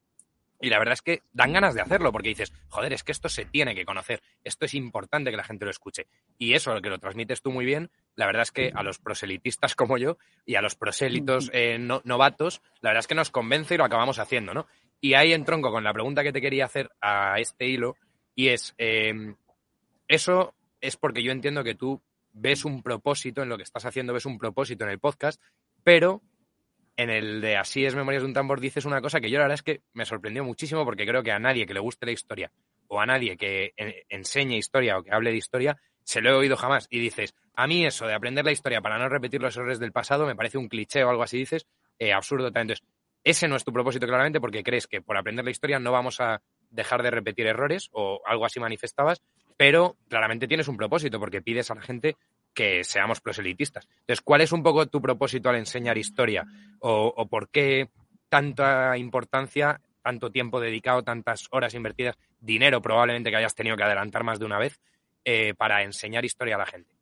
y 0.60 0.70
la 0.70 0.80
verdad 0.80 0.94
es 0.94 1.02
que 1.02 1.22
dan 1.34 1.54
ganas 1.54 1.76
de 1.76 1.82
hacerlo 1.82 2.12
porque 2.12 2.30
dices, 2.30 2.54
joder, 2.70 2.94
es 2.94 3.04
que 3.04 3.12
esto 3.12 3.30
se 3.30 3.46
tiene 3.46 3.76
que 3.76 3.86
conocer, 3.86 4.22
esto 4.44 4.66
es 4.66 4.74
importante 4.74 5.32
que 5.32 5.38
la 5.38 5.44
gente 5.44 5.66
lo 5.66 5.72
escuche. 5.72 6.08
Y 6.38 6.54
eso, 6.54 6.74
lo 6.74 6.82
que 6.82 6.90
lo 6.90 7.00
transmites 7.00 7.42
tú 7.42 7.52
muy 7.52 7.66
bien, 7.66 7.92
la 8.16 8.26
verdad 8.26 8.44
es 8.44 8.52
que 8.52 8.72
a 8.74 8.84
los 8.84 9.00
proselitistas 9.00 9.76
como 9.76 9.98
yo 9.98 10.18
y 10.46 10.56
a 10.56 10.62
los 10.62 10.76
prosélitos 10.76 11.50
eh, 11.54 11.78
novatos, 11.80 12.62
la 12.82 12.92
verdad 12.92 13.02
es 13.02 13.08
que 13.08 13.16
nos 13.16 13.32
convence 13.32 13.76
y 13.76 13.78
lo 13.78 13.86
acabamos 13.86 14.20
haciendo, 14.20 14.54
¿no? 14.54 14.68
Y 15.02 15.16
ahí 15.16 15.34
en 15.34 15.44
tronco 15.44 15.72
con 15.72 15.84
la 15.84 15.94
pregunta 15.94 16.24
que 16.24 16.32
te 16.32 16.40
quería 16.40 16.66
hacer 16.66 16.90
a 17.02 17.38
este 17.40 17.68
hilo, 17.68 17.98
y 18.36 18.48
es, 18.48 18.74
em, 18.78 19.36
eso 20.08 20.56
es 20.80 20.98
porque 20.98 21.24
yo 21.24 21.32
entiendo 21.32 21.64
que 21.64 21.76
tú 21.76 22.02
ves 22.32 22.66
un 22.66 22.82
propósito 22.82 23.44
en 23.44 23.50
lo 23.50 23.58
que 23.58 23.64
estás 23.64 23.86
haciendo, 23.86 24.14
ves 24.14 24.26
un 24.26 24.38
propósito 24.38 24.86
en 24.86 24.92
el 24.92 25.00
podcast, 25.00 25.42
pero 25.84 26.22
en 26.98 27.10
el 27.10 27.42
de 27.42 27.58
Así 27.58 27.86
es 27.86 27.96
Memorias 27.96 28.24
de 28.24 28.28
un 28.28 28.34
Tambor 28.34 28.60
dices 28.60 28.86
una 28.86 29.02
cosa 29.02 29.20
que 29.20 29.30
yo 29.30 29.38
la 29.38 29.46
verdad 29.46 29.56
es 29.56 29.64
que 29.64 29.82
me 29.94 30.06
sorprendió 30.06 30.44
muchísimo 30.44 30.86
porque 30.86 31.06
creo 31.06 31.24
que 31.24 31.32
a 31.32 31.40
nadie 31.40 31.66
que 31.66 31.74
le 31.74 31.80
guste 31.80 32.06
la 32.06 32.12
historia 32.12 32.52
o 32.88 33.00
a 33.00 33.06
nadie 33.06 33.38
que 33.38 33.74
enseñe 34.10 34.58
historia 34.58 34.98
o 34.98 35.04
que 35.04 35.12
hable 35.12 35.32
de 35.32 35.38
historia 35.38 35.78
se 36.04 36.22
lo 36.22 36.30
he 36.30 36.34
oído 36.34 36.58
jamás. 36.58 36.88
Y 36.90 37.00
dices, 37.00 37.34
a 37.56 37.66
mí 37.68 37.86
eso 37.86 38.06
de 38.06 38.14
aprender 38.14 38.46
la 38.46 38.52
historia 38.52 38.82
para 38.82 38.98
no 38.98 39.10
repetir 39.10 39.42
los 39.42 39.56
errores 39.56 39.80
del 39.80 39.92
pasado 39.92 40.26
me 40.26 40.36
parece 40.36 40.58
un 40.58 40.68
cliché 40.68 41.04
o 41.04 41.10
algo 41.10 41.24
así, 41.24 41.38
dices, 41.38 41.66
eh, 41.98 42.14
absurdo 42.14 42.48
Entonces, 42.48 42.84
ese 43.24 43.48
no 43.48 43.56
es 43.56 43.64
tu 43.64 43.72
propósito 43.72 44.06
claramente 44.06 44.42
porque 44.42 44.64
crees 44.64 44.86
que 44.86 45.02
por 45.02 45.18
aprender 45.18 45.46
la 45.46 45.52
historia 45.52 45.80
no 45.80 45.92
vamos 45.92 46.20
a 46.20 46.42
dejar 46.70 47.04
de 47.04 47.12
repetir 47.12 47.48
errores 47.48 47.90
o 47.94 48.22
algo 48.26 48.46
así 48.46 48.60
manifestabas, 48.60 49.22
pero 49.56 49.96
claramente 50.10 50.48
tienes 50.48 50.68
un 50.68 50.76
propósito 50.76 51.20
porque 51.20 51.42
pides 51.42 51.72
a 51.72 51.76
la 51.76 51.82
gente 51.82 52.18
que 52.54 52.84
seamos 52.84 53.22
proselitistas. 53.22 53.88
Entonces, 54.02 54.22
¿cuál 54.22 54.42
es 54.42 54.52
un 54.52 54.64
poco 54.64 54.86
tu 54.88 55.02
propósito 55.02 55.50
al 55.50 55.58
enseñar 55.58 55.98
historia? 55.98 56.46
¿O, 56.80 57.28
por 57.28 57.50
qué 57.50 57.90
tanta 58.30 58.98
importancia, 58.98 59.80
tanto 60.02 60.32
tiempo 60.32 60.60
dedicado, 60.60 61.04
tantas 61.04 61.48
horas 61.52 61.74
invertidas, 61.74 62.18
dinero 62.40 62.82
probablemente 62.82 63.30
que 63.30 63.38
hayas 63.38 63.56
tenido 63.56 63.78
que 63.78 63.84
adelantar 63.84 64.24
más 64.24 64.40
de 64.40 64.46
una 64.46 64.60
vez 64.60 64.80
eh, 65.26 65.54
para 65.56 65.84
enseñar 65.84 66.26
historia 66.26 66.56
a 66.56 66.60
la 66.60 66.66
gente? 66.66 66.94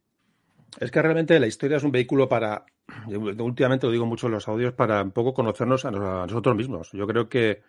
Es 0.80 0.92
que 0.92 1.02
realmente 1.02 1.40
la 1.40 1.48
historia 1.48 1.78
es 1.78 1.84
un 1.84 1.92
vehículo 1.92 2.30
para, 2.30 2.66
últimamente 3.08 3.88
lo 3.88 3.92
digo 3.92 4.06
mucho 4.06 4.28
en 4.28 4.34
los 4.34 4.48
audios, 4.48 4.74
para 4.74 5.02
un 5.02 5.12
poco 5.12 5.34
conocernos 5.34 5.84
a 5.86 5.92
nosotros 5.92 6.56
mismos. 6.56 6.92
Yo 6.94 7.06
creo 7.08 7.28
que 7.28 7.62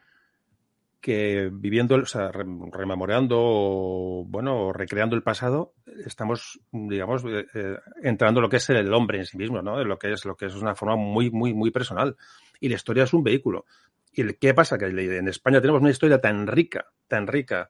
que 1.03 1.51
viviendo, 1.53 1.97
o 1.97 2.07
sea, 2.07 2.31
rememorando 2.31 3.37
o, 3.39 4.25
bueno, 4.25 4.73
recreando 4.73 5.17
el 5.17 5.25
pasado, 5.25 5.75
estamos, 6.07 6.61
digamos, 6.71 7.25
eh, 7.25 7.45
eh, 7.55 7.77
entrando 8.05 8.39
en 8.39 8.43
lo 8.43 8.49
que 8.49 8.59
es 8.59 8.71
el 8.71 8.95
hombre 8.95 9.19
en 9.19 9.27
sí 9.27 9.37
mismo, 9.37 9.61
¿no? 9.61 9.83
lo 9.83 9.99
que 9.99 10.13
es, 10.13 10.25
lo 10.25 10.37
que 10.37 10.47
es 10.47 10.55
una 10.55 10.77
forma 10.77 10.95
muy, 10.95 11.31
muy, 11.33 11.53
muy 11.55 11.73
personal. 11.73 12.17
Y 12.61 12.69
la 12.69 12.77
historia 12.77 13.03
es 13.03 13.13
un 13.13 13.25
vehículo. 13.25 13.67
¿Y 14.13 14.33
qué 14.35 14.55
pasa? 14.55 14.79
Que 14.79 14.87
en 14.87 15.27
España 15.27 15.61
tenemos 15.61 15.83
una 15.83 15.91
historia 15.91 16.21
tan 16.21 16.47
rica, 16.47 16.87
tan 17.09 17.27
rica, 17.27 17.69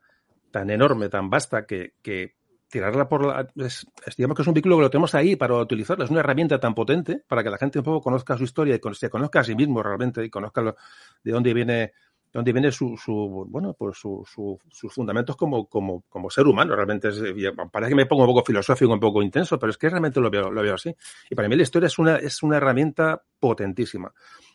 tan 0.50 0.68
enorme, 0.68 1.08
tan 1.08 1.30
vasta, 1.30 1.64
que, 1.64 1.94
que 2.02 2.34
tirarla 2.68 3.08
por 3.08 3.24
la... 3.24 3.48
digamos 3.54 4.36
que 4.36 4.42
es 4.42 4.48
un 4.48 4.54
vehículo 4.54 4.76
que 4.76 4.82
lo 4.82 4.90
tenemos 4.90 5.14
ahí 5.14 5.36
para 5.36 5.54
utilizarlo. 5.54 6.04
Es 6.04 6.10
una 6.10 6.20
herramienta 6.20 6.60
tan 6.60 6.74
potente 6.74 7.24
para 7.26 7.42
que 7.42 7.48
la 7.48 7.56
gente 7.56 7.78
un 7.78 7.84
poco 7.84 8.02
conozca 8.02 8.36
su 8.36 8.44
historia 8.44 8.76
y 8.76 8.94
se 8.94 9.08
conozca 9.08 9.40
a 9.40 9.44
sí 9.44 9.54
mismo 9.54 9.82
realmente 9.82 10.22
y 10.22 10.28
conozca 10.28 10.62
de 11.24 11.32
dónde 11.32 11.54
viene 11.54 11.92
donde 12.32 12.52
viene 12.52 12.72
su, 12.72 12.96
su 12.96 13.46
bueno, 13.48 13.74
pues 13.74 13.98
su, 13.98 14.24
sus 14.70 14.92
fundamentos 14.92 15.36
como, 15.36 15.66
como, 15.66 16.02
como 16.08 16.30
ser 16.30 16.46
humano. 16.46 16.74
Realmente 16.74 17.08
es, 17.08 17.22
parece 17.70 17.90
que 17.90 17.96
me 17.96 18.06
pongo 18.06 18.22
un 18.22 18.30
poco 18.30 18.44
filosófico, 18.44 18.92
un 18.92 19.00
poco 19.00 19.22
intenso, 19.22 19.58
pero 19.58 19.70
es 19.70 19.76
que 19.76 19.90
realmente 19.90 20.20
lo 20.20 20.30
veo, 20.30 20.50
lo 20.50 20.62
veo 20.62 20.74
así. 20.74 20.94
Y 21.28 21.34
para 21.34 21.48
mí 21.48 21.56
la 21.56 21.62
historia 21.62 21.88
es 21.88 21.98
una, 21.98 22.16
es 22.16 22.42
una 22.42 22.56
herramienta 22.56 23.22
potentísima. 23.38 24.12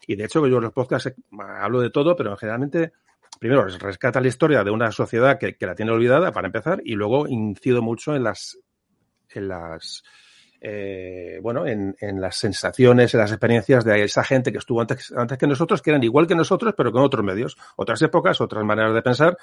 Y 0.07 0.15
de 0.15 0.25
hecho, 0.25 0.45
yo 0.47 0.57
en 0.57 0.63
los 0.63 0.73
podcasts 0.73 1.13
hablo 1.37 1.81
de 1.81 1.91
todo, 1.91 2.15
pero 2.15 2.35
generalmente, 2.35 2.93
primero, 3.39 3.65
rescata 3.65 4.21
la 4.21 4.27
historia 4.29 4.63
de 4.63 4.71
una 4.71 4.91
sociedad 4.91 5.37
que, 5.37 5.55
que 5.55 5.65
la 5.67 5.75
tiene 5.75 5.91
olvidada, 5.91 6.31
para 6.31 6.47
empezar, 6.47 6.81
y 6.83 6.93
luego 6.93 7.27
incido 7.27 7.81
mucho 7.81 8.15
en 8.15 8.23
las, 8.23 8.57
en 9.29 9.49
las, 9.49 10.03
eh, 10.59 11.39
bueno, 11.41 11.67
en, 11.67 11.95
en, 11.99 12.19
las 12.19 12.37
sensaciones, 12.37 13.13
en 13.13 13.19
las 13.19 13.31
experiencias 13.31 13.85
de 13.85 14.03
esa 14.03 14.23
gente 14.23 14.51
que 14.51 14.57
estuvo 14.57 14.81
antes, 14.81 15.11
antes 15.15 15.37
que 15.37 15.47
nosotros, 15.47 15.81
que 15.81 15.91
eran 15.91 16.03
igual 16.03 16.27
que 16.27 16.35
nosotros, 16.35 16.73
pero 16.75 16.91
con 16.91 17.03
otros 17.03 17.23
medios, 17.23 17.57
otras 17.75 18.01
épocas, 18.01 18.41
otras 18.41 18.63
maneras 18.63 18.93
de 18.93 19.01
pensar 19.01 19.37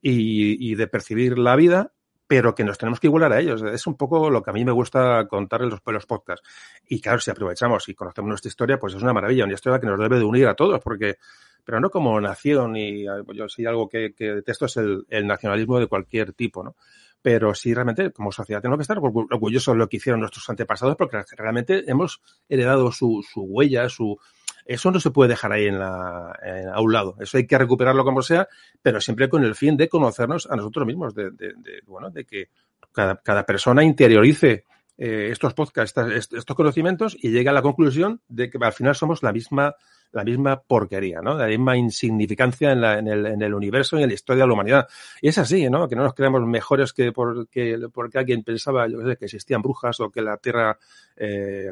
y, 0.00 0.70
y 0.70 0.74
de 0.76 0.86
percibir 0.86 1.38
la 1.38 1.56
vida, 1.56 1.92
pero 2.30 2.54
que 2.54 2.62
nos 2.62 2.78
tenemos 2.78 3.00
que 3.00 3.08
igualar 3.08 3.32
a 3.32 3.40
ellos. 3.40 3.60
Es 3.62 3.88
un 3.88 3.96
poco 3.96 4.30
lo 4.30 4.40
que 4.40 4.50
a 4.50 4.52
mí 4.52 4.64
me 4.64 4.70
gusta 4.70 5.26
contar 5.26 5.62
en 5.62 5.70
los, 5.70 5.80
los 5.84 6.06
podcasts. 6.06 6.48
Y 6.86 7.00
claro, 7.00 7.18
si 7.18 7.32
aprovechamos 7.32 7.88
y 7.88 7.94
conocemos 7.94 8.28
nuestra 8.28 8.48
historia, 8.48 8.78
pues 8.78 8.94
es 8.94 9.02
una 9.02 9.12
maravilla, 9.12 9.44
una 9.44 9.54
historia 9.54 9.80
que 9.80 9.86
nos 9.88 9.98
debe 9.98 10.18
de 10.18 10.24
unir 10.24 10.46
a 10.46 10.54
todos, 10.54 10.80
porque, 10.80 11.16
pero 11.64 11.80
no 11.80 11.90
como 11.90 12.20
nación 12.20 12.76
y 12.76 13.04
yo 13.34 13.48
sí 13.48 13.66
algo 13.66 13.88
que, 13.88 14.14
que 14.14 14.32
detesto 14.36 14.66
es 14.66 14.76
el, 14.76 15.04
el 15.08 15.26
nacionalismo 15.26 15.80
de 15.80 15.88
cualquier 15.88 16.32
tipo, 16.32 16.62
¿no? 16.62 16.76
Pero 17.22 17.54
sí 17.54 17.74
realmente 17.74 18.10
como 18.12 18.32
sociedad 18.32 18.60
tenemos 18.60 18.78
que 18.78 18.82
estar 18.82 18.98
orgullosos 18.98 19.74
de 19.74 19.78
lo 19.78 19.88
que 19.88 19.98
hicieron 19.98 20.20
nuestros 20.20 20.48
antepasados 20.48 20.96
porque 20.96 21.22
realmente 21.36 21.84
hemos 21.90 22.20
heredado 22.48 22.92
su, 22.92 23.24
su 23.30 23.42
huella, 23.42 23.88
su... 23.88 24.18
Eso 24.66 24.90
no 24.90 25.00
se 25.00 25.10
puede 25.10 25.30
dejar 25.30 25.52
ahí 25.52 25.66
en 25.66 25.78
la, 25.78 26.32
a 26.72 26.80
un 26.80 26.92
lado. 26.92 27.16
Eso 27.18 27.38
hay 27.38 27.46
que 27.46 27.58
recuperarlo 27.58 28.04
como 28.04 28.22
sea, 28.22 28.46
pero 28.82 29.00
siempre 29.00 29.28
con 29.28 29.42
el 29.42 29.54
fin 29.54 29.76
de 29.76 29.88
conocernos 29.88 30.48
a 30.48 30.54
nosotros 30.54 30.86
mismos, 30.86 31.14
de, 31.14 31.30
de, 31.30 31.54
de 31.56 31.82
bueno, 31.86 32.10
de 32.10 32.24
que 32.24 32.50
cada, 32.92 33.16
cada 33.16 33.44
persona 33.44 33.82
interiorice 33.82 34.64
eh, 35.02 35.30
estos 35.32 35.54
podcasts, 35.54 35.98
estos 36.30 36.54
conocimientos 36.54 37.16
y 37.18 37.30
llegue 37.30 37.48
a 37.48 37.54
la 37.54 37.62
conclusión 37.62 38.20
de 38.28 38.50
que 38.50 38.58
al 38.60 38.72
final 38.74 38.94
somos 38.94 39.22
la 39.22 39.32
misma 39.32 39.74
la 40.12 40.24
misma 40.24 40.60
porquería, 40.60 41.20
¿no? 41.20 41.34
La 41.34 41.46
misma 41.46 41.76
insignificancia 41.76 42.72
en, 42.72 42.80
la, 42.80 42.98
en, 42.98 43.08
el, 43.08 43.26
en 43.26 43.42
el 43.42 43.54
universo 43.54 43.98
y 43.98 44.02
en 44.02 44.08
la 44.08 44.14
historia 44.14 44.44
de 44.44 44.48
la 44.48 44.54
humanidad. 44.54 44.88
Y 45.20 45.28
es 45.28 45.38
así, 45.38 45.68
¿no? 45.70 45.88
Que 45.88 45.96
no 45.96 46.02
nos 46.02 46.14
creamos 46.14 46.44
mejores 46.46 46.92
que 46.92 47.12
porque, 47.12 47.78
porque 47.92 48.18
alguien 48.18 48.42
pensaba, 48.42 48.88
yo 48.88 49.00
sé, 49.06 49.16
que 49.16 49.26
existían 49.26 49.62
brujas 49.62 50.00
o 50.00 50.10
que 50.10 50.22
la 50.22 50.36
Tierra, 50.36 50.78
eh, 51.16 51.70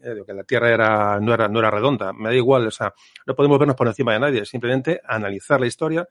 eh, 0.00 0.22
que 0.24 0.32
la 0.32 0.44
Tierra 0.44 0.70
era, 0.70 1.20
no, 1.20 1.34
era, 1.34 1.48
no 1.48 1.58
era 1.58 1.70
redonda. 1.70 2.12
Me 2.12 2.28
da 2.28 2.34
igual, 2.34 2.66
o 2.66 2.70
sea, 2.70 2.94
no 3.26 3.34
podemos 3.34 3.58
vernos 3.58 3.76
por 3.76 3.88
encima 3.88 4.12
de 4.12 4.20
nadie, 4.20 4.44
simplemente 4.44 5.00
analizar 5.04 5.60
la 5.60 5.66
historia, 5.66 6.08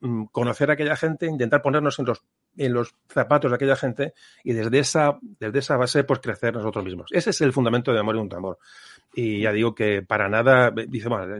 mm, 0.00 0.24
conocer 0.26 0.70
a 0.70 0.74
aquella 0.74 0.96
gente, 0.96 1.26
intentar 1.26 1.60
ponernos 1.60 1.98
en 1.98 2.06
los, 2.06 2.22
en 2.58 2.72
los 2.74 2.94
zapatos 3.08 3.50
de 3.50 3.54
aquella 3.54 3.76
gente 3.76 4.14
y 4.44 4.52
desde 4.52 4.78
esa, 4.78 5.18
desde 5.22 5.60
esa 5.60 5.76
base 5.76 6.04
pues 6.04 6.20
crecer 6.20 6.54
nosotros 6.54 6.84
mismos. 6.84 7.10
Ese 7.12 7.30
es 7.30 7.40
el 7.40 7.52
fundamento 7.52 7.92
de 7.92 8.00
Amor 8.00 8.16
y 8.16 8.18
un 8.18 8.28
tambor. 8.28 8.58
Y 9.14 9.42
ya 9.42 9.52
digo 9.52 9.74
que 9.74 10.02
para 10.02 10.28
nada, 10.28 10.70
dice, 10.70 11.08
bueno, 11.08 11.34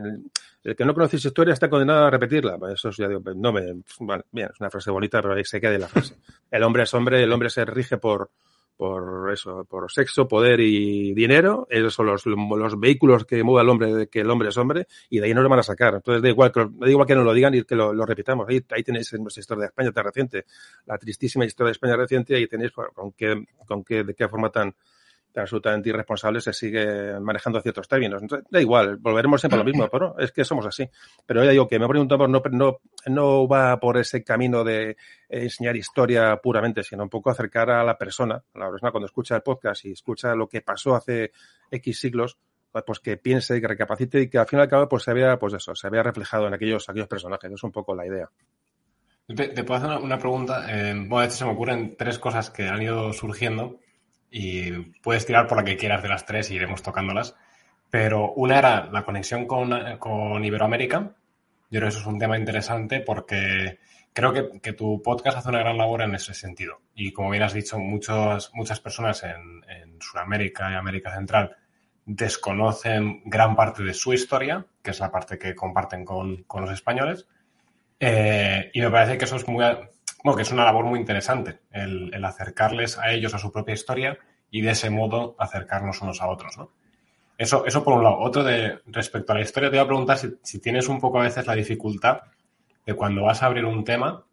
el, 0.63 0.75
que 0.75 0.85
no 0.85 0.93
conoce 0.93 1.17
su 1.17 1.27
historia 1.27 1.53
está 1.53 1.69
condenado 1.69 2.05
a 2.05 2.09
repetirla. 2.09 2.57
Pues 2.57 2.73
eso 2.73 2.89
ya 2.91 3.07
digo, 3.07 3.21
no 3.35 3.53
me, 3.53 3.83
bueno, 3.99 4.23
bien, 4.31 4.49
es 4.53 4.59
una 4.59 4.69
frase 4.69 4.91
bonita, 4.91 5.21
pero 5.21 5.35
ahí 5.35 5.45
se 5.45 5.61
queda 5.61 5.77
la 5.77 5.87
frase. 5.87 6.15
El 6.49 6.63
hombre 6.63 6.83
es 6.83 6.93
hombre, 6.93 7.21
el 7.21 7.31
hombre 7.31 7.49
se 7.49 7.65
rige 7.65 7.97
por, 7.97 8.31
por 8.79 9.29
eso, 9.33 9.65
por 9.65 9.91
sexo, 9.91 10.25
poder 10.25 10.61
y 10.61 11.13
dinero, 11.13 11.67
esos 11.69 11.93
son 11.93 12.05
los, 12.05 12.25
los 12.25 12.79
vehículos 12.79 13.25
que 13.25 13.43
mueve 13.43 13.59
al 13.59 13.67
hombre, 13.67 14.07
que 14.07 14.21
el 14.21 14.29
hombre 14.29 14.47
es 14.47 14.57
hombre, 14.57 14.87
y 15.09 15.19
de 15.19 15.25
ahí 15.25 15.33
no 15.33 15.41
lo 15.41 15.49
van 15.49 15.59
a 15.59 15.63
sacar. 15.63 15.95
Entonces 15.95 16.21
da 16.23 16.29
igual 16.29 16.49
que, 16.53 16.65
da 16.71 16.89
igual 16.89 17.05
que 17.05 17.13
no 17.13 17.25
lo 17.25 17.33
digan 17.33 17.53
y 17.53 17.63
que 17.65 17.75
lo, 17.75 17.91
lo 17.91 18.05
repitamos. 18.05 18.47
Ahí, 18.47 18.61
ahí 18.69 18.81
tenéis 18.81 19.11
nuestra 19.19 19.41
historia 19.41 19.63
de 19.63 19.67
España 19.67 19.91
tan 19.91 20.05
reciente, 20.05 20.45
la 20.85 20.97
tristísima 20.97 21.43
historia 21.43 21.67
de 21.67 21.71
España 21.73 21.97
reciente, 21.97 22.37
ahí 22.37 22.47
tenéis 22.47 22.71
con 22.71 23.11
qué, 23.11 23.43
con 23.67 23.83
qué, 23.83 24.05
de 24.05 24.15
qué 24.15 24.29
forma 24.29 24.49
tan, 24.49 24.73
absolutamente 25.35 25.89
irresponsable 25.89 26.41
se 26.41 26.53
sigue 26.53 27.19
manejando 27.19 27.61
ciertos 27.61 27.87
términos. 27.87 28.21
da 28.49 28.61
igual, 28.61 28.97
volveremos 28.97 29.41
siempre 29.41 29.59
a 29.59 29.63
lo 29.63 29.65
mismo, 29.65 29.87
pero 29.89 30.17
es 30.17 30.31
que 30.31 30.43
somos 30.43 30.65
así. 30.65 30.89
Pero 31.25 31.43
ya 31.43 31.51
digo 31.51 31.67
que 31.67 31.79
me 31.79 31.87
pregunto, 31.87 32.17
no, 32.27 32.41
no, 32.51 32.77
no 33.05 33.47
va 33.47 33.79
por 33.79 33.97
ese 33.97 34.23
camino 34.23 34.63
de 34.63 34.97
enseñar 35.27 35.75
historia 35.75 36.37
puramente, 36.37 36.83
sino 36.83 37.03
un 37.03 37.09
poco 37.09 37.29
acercar 37.29 37.69
a 37.69 37.83
la 37.83 37.97
persona, 37.97 38.43
a 38.53 38.59
la 38.59 38.69
persona 38.69 38.91
cuando 38.91 39.05
escucha 39.05 39.35
el 39.35 39.41
podcast 39.41 39.85
y 39.85 39.91
escucha 39.91 40.35
lo 40.35 40.47
que 40.47 40.61
pasó 40.61 40.95
hace 40.95 41.31
X 41.71 41.99
siglos, 41.99 42.37
pues 42.85 42.99
que 42.99 43.17
piense, 43.17 43.59
que 43.59 43.67
recapacite 43.67 44.21
y 44.21 44.29
que 44.29 44.37
al 44.37 44.47
fin 44.47 44.59
y 44.59 44.61
al 44.63 44.69
cabo 44.69 44.87
pues 44.87 45.03
se 45.03 45.13
vea, 45.13 45.37
pues 45.37 45.53
eso, 45.53 45.75
se 45.75 45.89
vea 45.89 46.03
reflejado 46.03 46.47
en 46.47 46.53
aquellos, 46.53 46.87
aquellos 46.89 47.07
personajes. 47.07 47.51
Es 47.51 47.63
un 47.63 47.71
poco 47.71 47.95
la 47.95 48.05
idea. 48.05 48.29
Te, 49.27 49.63
puedo 49.63 49.75
hacer 49.75 50.03
una, 50.03 50.17
pregunta. 50.17 50.65
Eh, 50.69 50.93
bueno, 51.07 51.27
de 51.27 51.31
se 51.31 51.45
me 51.45 51.51
ocurren 51.51 51.95
tres 51.95 52.17
cosas 52.17 52.49
que 52.49 52.67
han 52.67 52.81
ido 52.81 53.13
surgiendo 53.13 53.79
y 54.31 54.71
puedes 55.01 55.25
tirar 55.25 55.47
por 55.47 55.57
la 55.57 55.63
que 55.63 55.77
quieras 55.77 56.03
de 56.03 56.09
las 56.09 56.25
tres 56.25 56.51
y 56.51 56.55
iremos 56.55 56.83
tocándolas. 56.83 57.35
Pero 57.89 58.33
una 58.33 58.59
era 58.59 58.89
la 58.91 59.03
conexión 59.03 59.45
con, 59.47 59.97
con 59.97 60.43
Iberoamérica. 60.45 61.15
Yo 61.71 61.79
creo 61.79 61.83
que 61.83 61.87
eso 61.89 61.99
es 61.99 62.05
un 62.05 62.19
tema 62.19 62.37
interesante 62.37 62.99
porque 62.99 63.79
creo 64.13 64.33
que, 64.33 64.59
que, 64.61 64.73
tu 64.73 65.01
podcast 65.01 65.37
hace 65.37 65.49
una 65.49 65.59
gran 65.59 65.77
labor 65.77 66.03
en 66.03 66.15
ese 66.15 66.33
sentido. 66.33 66.81
Y 66.93 67.11
como 67.11 67.31
bien 67.31 67.43
has 67.43 67.53
dicho, 67.53 67.79
muchos, 67.79 68.51
muchas 68.53 68.79
personas 68.79 69.23
en, 69.23 69.63
en 69.67 70.01
Sudamérica 70.01 70.71
y 70.71 70.75
América 70.75 71.13
Central 71.13 71.55
desconocen 72.05 73.21
gran 73.25 73.55
parte 73.55 73.83
de 73.83 73.93
su 73.93 74.13
historia, 74.13 74.65
que 74.81 74.91
es 74.91 74.99
la 74.99 75.11
parte 75.11 75.37
que 75.37 75.53
comparten 75.53 76.03
con, 76.03 76.43
con 76.43 76.61
los 76.61 76.71
españoles. 76.71 77.27
Eh, 77.99 78.71
y 78.73 78.81
me 78.81 78.89
parece 78.89 79.17
que 79.17 79.25
eso 79.25 79.35
es 79.35 79.47
muy, 79.47 79.63
bueno, 80.23 80.35
que 80.35 80.43
es 80.43 80.51
una 80.51 80.65
labor 80.65 80.85
muy 80.85 80.99
interesante, 80.99 81.59
el, 81.71 82.23
acercarles 82.23 82.97
a 82.97 83.11
ellos 83.11 83.33
a 83.33 83.37
su 83.37 83.51
propia 83.51 83.73
historia 83.73 84.17
y 84.51 84.61
de 84.61 84.71
ese 84.71 84.89
modo 84.89 85.35
acercarnos 85.39 86.01
unos 86.01 86.21
a 86.21 86.27
otros, 86.27 86.57
¿no? 86.57 86.71
Eso, 87.37 87.65
eso 87.65 87.83
por 87.85 87.93
un 87.93 88.03
lado. 88.03 88.19
Otro 88.19 88.43
de 88.43 88.79
respecto 88.87 89.31
a 89.31 89.35
la 89.35 89.41
historia, 89.41 89.69
te 89.69 89.77
voy 89.77 89.85
a 89.85 89.87
preguntar 89.87 90.17
si, 90.17 90.59
tienes 90.59 90.89
un 90.89 90.99
poco 90.99 91.21
a 91.21 91.23
veces 91.23 91.47
la 91.47 91.55
dificultad 91.55 92.21
de 92.85 92.93
cuando 92.93 93.23
vas 93.23 93.41
a 93.41 93.45
abrir 93.45 93.63
un 93.63 93.85
tema, 93.85 94.25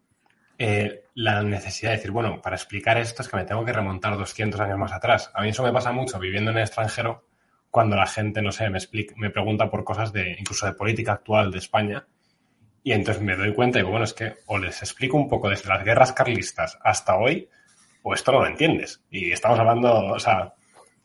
eh, 0.57 1.05
la 1.13 1.41
necesidad 1.41 1.91
de 1.91 1.97
decir, 1.97 2.11
bueno, 2.11 2.41
para 2.41 2.57
explicar 2.57 2.97
esto 2.97 3.21
es 3.21 3.29
que 3.29 3.37
me 3.37 3.45
tengo 3.45 3.63
que 3.63 3.71
remontar 3.71 4.17
200 4.17 4.59
años 4.59 4.77
más 4.77 4.91
atrás. 4.91 5.31
A 5.33 5.41
mí 5.41 5.49
eso 5.49 5.63
me 5.63 5.71
pasa 5.71 5.93
mucho 5.93 6.19
viviendo 6.19 6.51
en 6.51 6.57
el 6.57 6.63
extranjero, 6.63 7.23
cuando 7.71 7.95
la 7.95 8.07
gente, 8.07 8.41
no 8.41 8.51
sé, 8.51 8.69
me, 8.69 8.77
explica, 8.77 9.13
me 9.17 9.29
pregunta 9.29 9.69
por 9.69 9.85
cosas 9.85 10.11
de 10.11 10.35
incluso 10.37 10.65
de 10.65 10.73
política 10.73 11.13
actual 11.13 11.49
de 11.51 11.59
España 11.59 12.07
y 12.87 12.93
entonces 12.93 13.21
me 13.21 13.35
doy 13.35 13.53
cuenta 13.53 13.79
y 13.79 13.81
digo, 13.81 13.91
bueno, 13.91 14.05
es 14.05 14.13
que 14.13 14.35
o 14.45 14.57
les 14.57 14.81
explico 14.81 15.17
un 15.17 15.27
poco 15.27 15.49
desde 15.49 15.67
las 15.67 15.83
guerras 15.83 16.13
carlistas 16.13 16.79
hasta 16.81 17.17
hoy, 17.17 17.49
o 18.01 18.13
esto 18.13 18.31
no 18.31 18.39
lo 18.39 18.47
entiendes. 18.47 19.03
Y 19.09 19.29
estamos 19.29 19.59
hablando, 19.59 19.93
o 20.05 20.19
sea, 20.21 20.53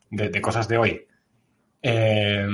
de, 0.08 0.40
cosas 0.40 0.68
de 0.68 0.78
hoy. 0.78 1.06
Eh, 1.82 2.46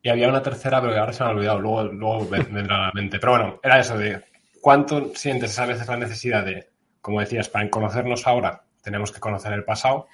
y 0.00 0.08
había 0.08 0.30
una 0.30 0.40
tercera, 0.40 0.80
pero 0.80 0.98
ahora 0.98 1.12
se 1.12 1.22
me 1.22 1.28
ha 1.28 1.32
olvidado, 1.34 1.60
luego, 1.60 1.82
luego 1.92 2.26
vendrá 2.30 2.76
a 2.76 2.86
la 2.86 2.92
mente. 2.94 3.18
Pero 3.18 3.32
bueno, 3.32 3.60
era 3.62 3.80
eso 3.80 3.98
de 3.98 4.24
cuánto 4.62 5.14
sientes 5.14 5.58
a 5.58 5.66
veces 5.66 5.86
la 5.86 5.98
necesidad 5.98 6.42
de, 6.42 6.70
como 7.02 7.20
decías, 7.20 7.50
para 7.50 7.68
conocernos 7.68 8.26
ahora 8.26 8.64
tenemos 8.82 9.12
que 9.12 9.20
conocer 9.20 9.52
el 9.52 9.64
pasado, 9.64 10.08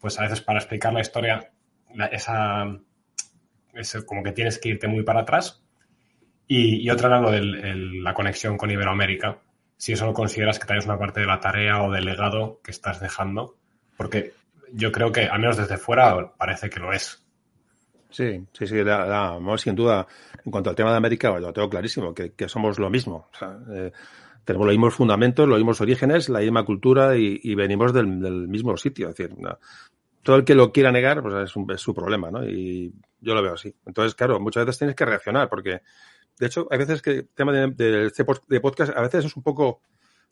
pues 0.00 0.18
a 0.18 0.22
veces 0.22 0.40
para 0.40 0.58
explicar 0.58 0.92
la 0.92 1.02
historia, 1.02 1.52
esa, 2.10 2.66
como 4.06 4.24
que 4.24 4.32
tienes 4.32 4.58
que 4.58 4.70
irte 4.70 4.88
muy 4.88 5.04
para 5.04 5.20
atrás 5.20 5.62
y, 6.46 6.88
otra 6.90 7.08
era 7.08 7.20
lo 7.20 7.30
de 7.30 7.40
la 7.40 8.14
conexión 8.14 8.56
con 8.56 8.70
Iberoamérica. 8.70 9.38
Si 9.76 9.92
eso 9.92 10.06
lo 10.06 10.12
consideras 10.12 10.58
que 10.58 10.66
también 10.66 10.80
es 10.80 10.86
una 10.86 10.98
parte 10.98 11.20
de 11.20 11.26
la 11.26 11.40
tarea 11.40 11.82
o 11.82 11.90
del 11.90 12.04
legado 12.04 12.60
que 12.62 12.70
estás 12.70 13.00
dejando, 13.00 13.56
porque 13.96 14.32
yo 14.72 14.92
creo 14.92 15.12
que, 15.12 15.26
al 15.26 15.40
menos 15.40 15.56
desde 15.56 15.76
fuera, 15.76 16.32
parece 16.36 16.70
que 16.70 16.80
lo 16.80 16.92
es. 16.92 17.22
Sí, 18.10 18.46
sí, 18.52 18.66
sí, 18.66 18.84
la, 18.84 19.38
sin 19.56 19.74
duda. 19.74 20.06
En 20.44 20.52
cuanto 20.52 20.70
al 20.70 20.76
tema 20.76 20.90
de 20.90 20.98
América, 20.98 21.30
lo 21.38 21.52
tengo 21.52 21.70
clarísimo, 21.70 22.14
que, 22.14 22.48
somos 22.48 22.78
lo 22.78 22.90
mismo. 22.90 23.28
Eh, 23.74 23.90
tenemos 24.44 24.66
los 24.66 24.74
mismos 24.74 24.94
fundamentos, 24.94 25.48
los 25.48 25.58
mismos 25.58 25.80
orígenes, 25.80 26.28
la 26.28 26.40
misma 26.40 26.64
cultura 26.64 27.16
y, 27.16 27.54
venimos 27.54 27.92
del, 27.92 28.06
mismo 28.06 28.76
sitio. 28.76 29.08
Es 29.08 29.16
decir, 29.16 29.34
todo 30.22 30.36
el 30.36 30.44
que 30.44 30.54
lo 30.54 30.72
quiera 30.72 30.92
negar, 30.92 31.22
pues 31.22 31.34
es, 31.34 31.54
es, 31.74 31.80
su 31.80 31.94
problema, 31.94 32.30
¿no? 32.30 32.46
Y 32.46 32.92
yo 33.20 33.34
lo 33.34 33.42
veo 33.42 33.54
así. 33.54 33.74
Entonces, 33.86 34.14
claro, 34.14 34.38
muchas 34.40 34.66
veces 34.66 34.78
tienes 34.78 34.96
que 34.96 35.06
reaccionar 35.06 35.48
porque 35.48 35.80
de 36.38 36.46
hecho, 36.46 36.66
hay 36.70 36.78
veces 36.78 37.02
que 37.02 37.10
el 37.10 37.28
tema 37.28 37.52
de, 37.52 37.68
de, 37.68 38.60
podcast, 38.60 38.96
a 38.96 39.02
veces 39.02 39.24
es 39.24 39.36
un 39.36 39.42
poco, 39.42 39.82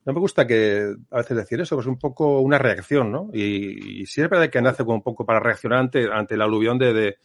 no 0.05 0.13
me 0.13 0.21
gusta 0.21 0.47
que 0.47 0.95
a 1.11 1.19
veces 1.19 1.37
decir 1.37 1.61
eso, 1.61 1.79
es 1.79 1.87
un 1.87 1.99
poco 1.99 2.41
una 2.41 2.59
reacción, 2.59 3.13
¿no? 3.13 3.31
Y, 3.33 4.07
siempre 4.07 4.39
hay 4.39 4.49
que 4.49 4.63
nace 4.63 4.85
como 4.85 4.97
un 4.97 5.03
poco 5.03 5.25
para 5.25 5.41
reaccionar 5.41 5.79
ante, 5.79 6.11
ante 6.11 6.37
la 6.37 6.45
aluvión 6.45 6.79
de, 6.79 7.17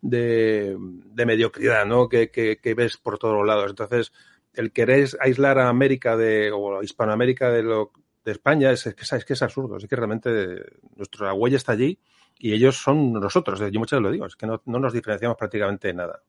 de, 0.00 0.76
de, 0.80 1.26
mediocridad, 1.26 1.86
¿no? 1.86 2.08
Que, 2.08 2.30
que, 2.30 2.58
que, 2.58 2.74
ves 2.74 2.96
por 2.96 3.18
todos 3.18 3.46
lados. 3.46 3.70
Entonces, 3.70 4.12
el 4.54 4.72
querer 4.72 5.08
aislar 5.20 5.58
a 5.58 5.68
América 5.68 6.16
de, 6.16 6.50
o 6.52 6.80
a 6.80 6.84
Hispanoamérica 6.84 7.50
de 7.50 7.62
lo, 7.62 7.92
de 8.26 8.32
España 8.32 8.72
es, 8.72 8.86
es, 8.86 8.94
que, 8.94 9.04
es 9.16 9.24
que 9.24 9.32
es 9.34 9.42
absurdo, 9.42 9.76
es 9.76 9.86
que 9.86 9.96
realmente 9.96 10.64
nuestra 10.96 11.32
huella 11.32 11.56
está 11.56 11.72
allí 11.72 11.98
y 12.38 12.52
ellos 12.52 12.76
son 12.76 13.12
nosotros. 13.12 13.60
Yo 13.60 13.78
muchas 13.78 13.98
veces 13.98 14.02
lo 14.02 14.10
digo, 14.10 14.26
es 14.26 14.36
que 14.36 14.46
no, 14.46 14.60
no 14.66 14.78
nos 14.78 14.92
diferenciamos 14.92 15.36
prácticamente 15.38 15.90
en 15.90 15.96
nada. 15.96 16.22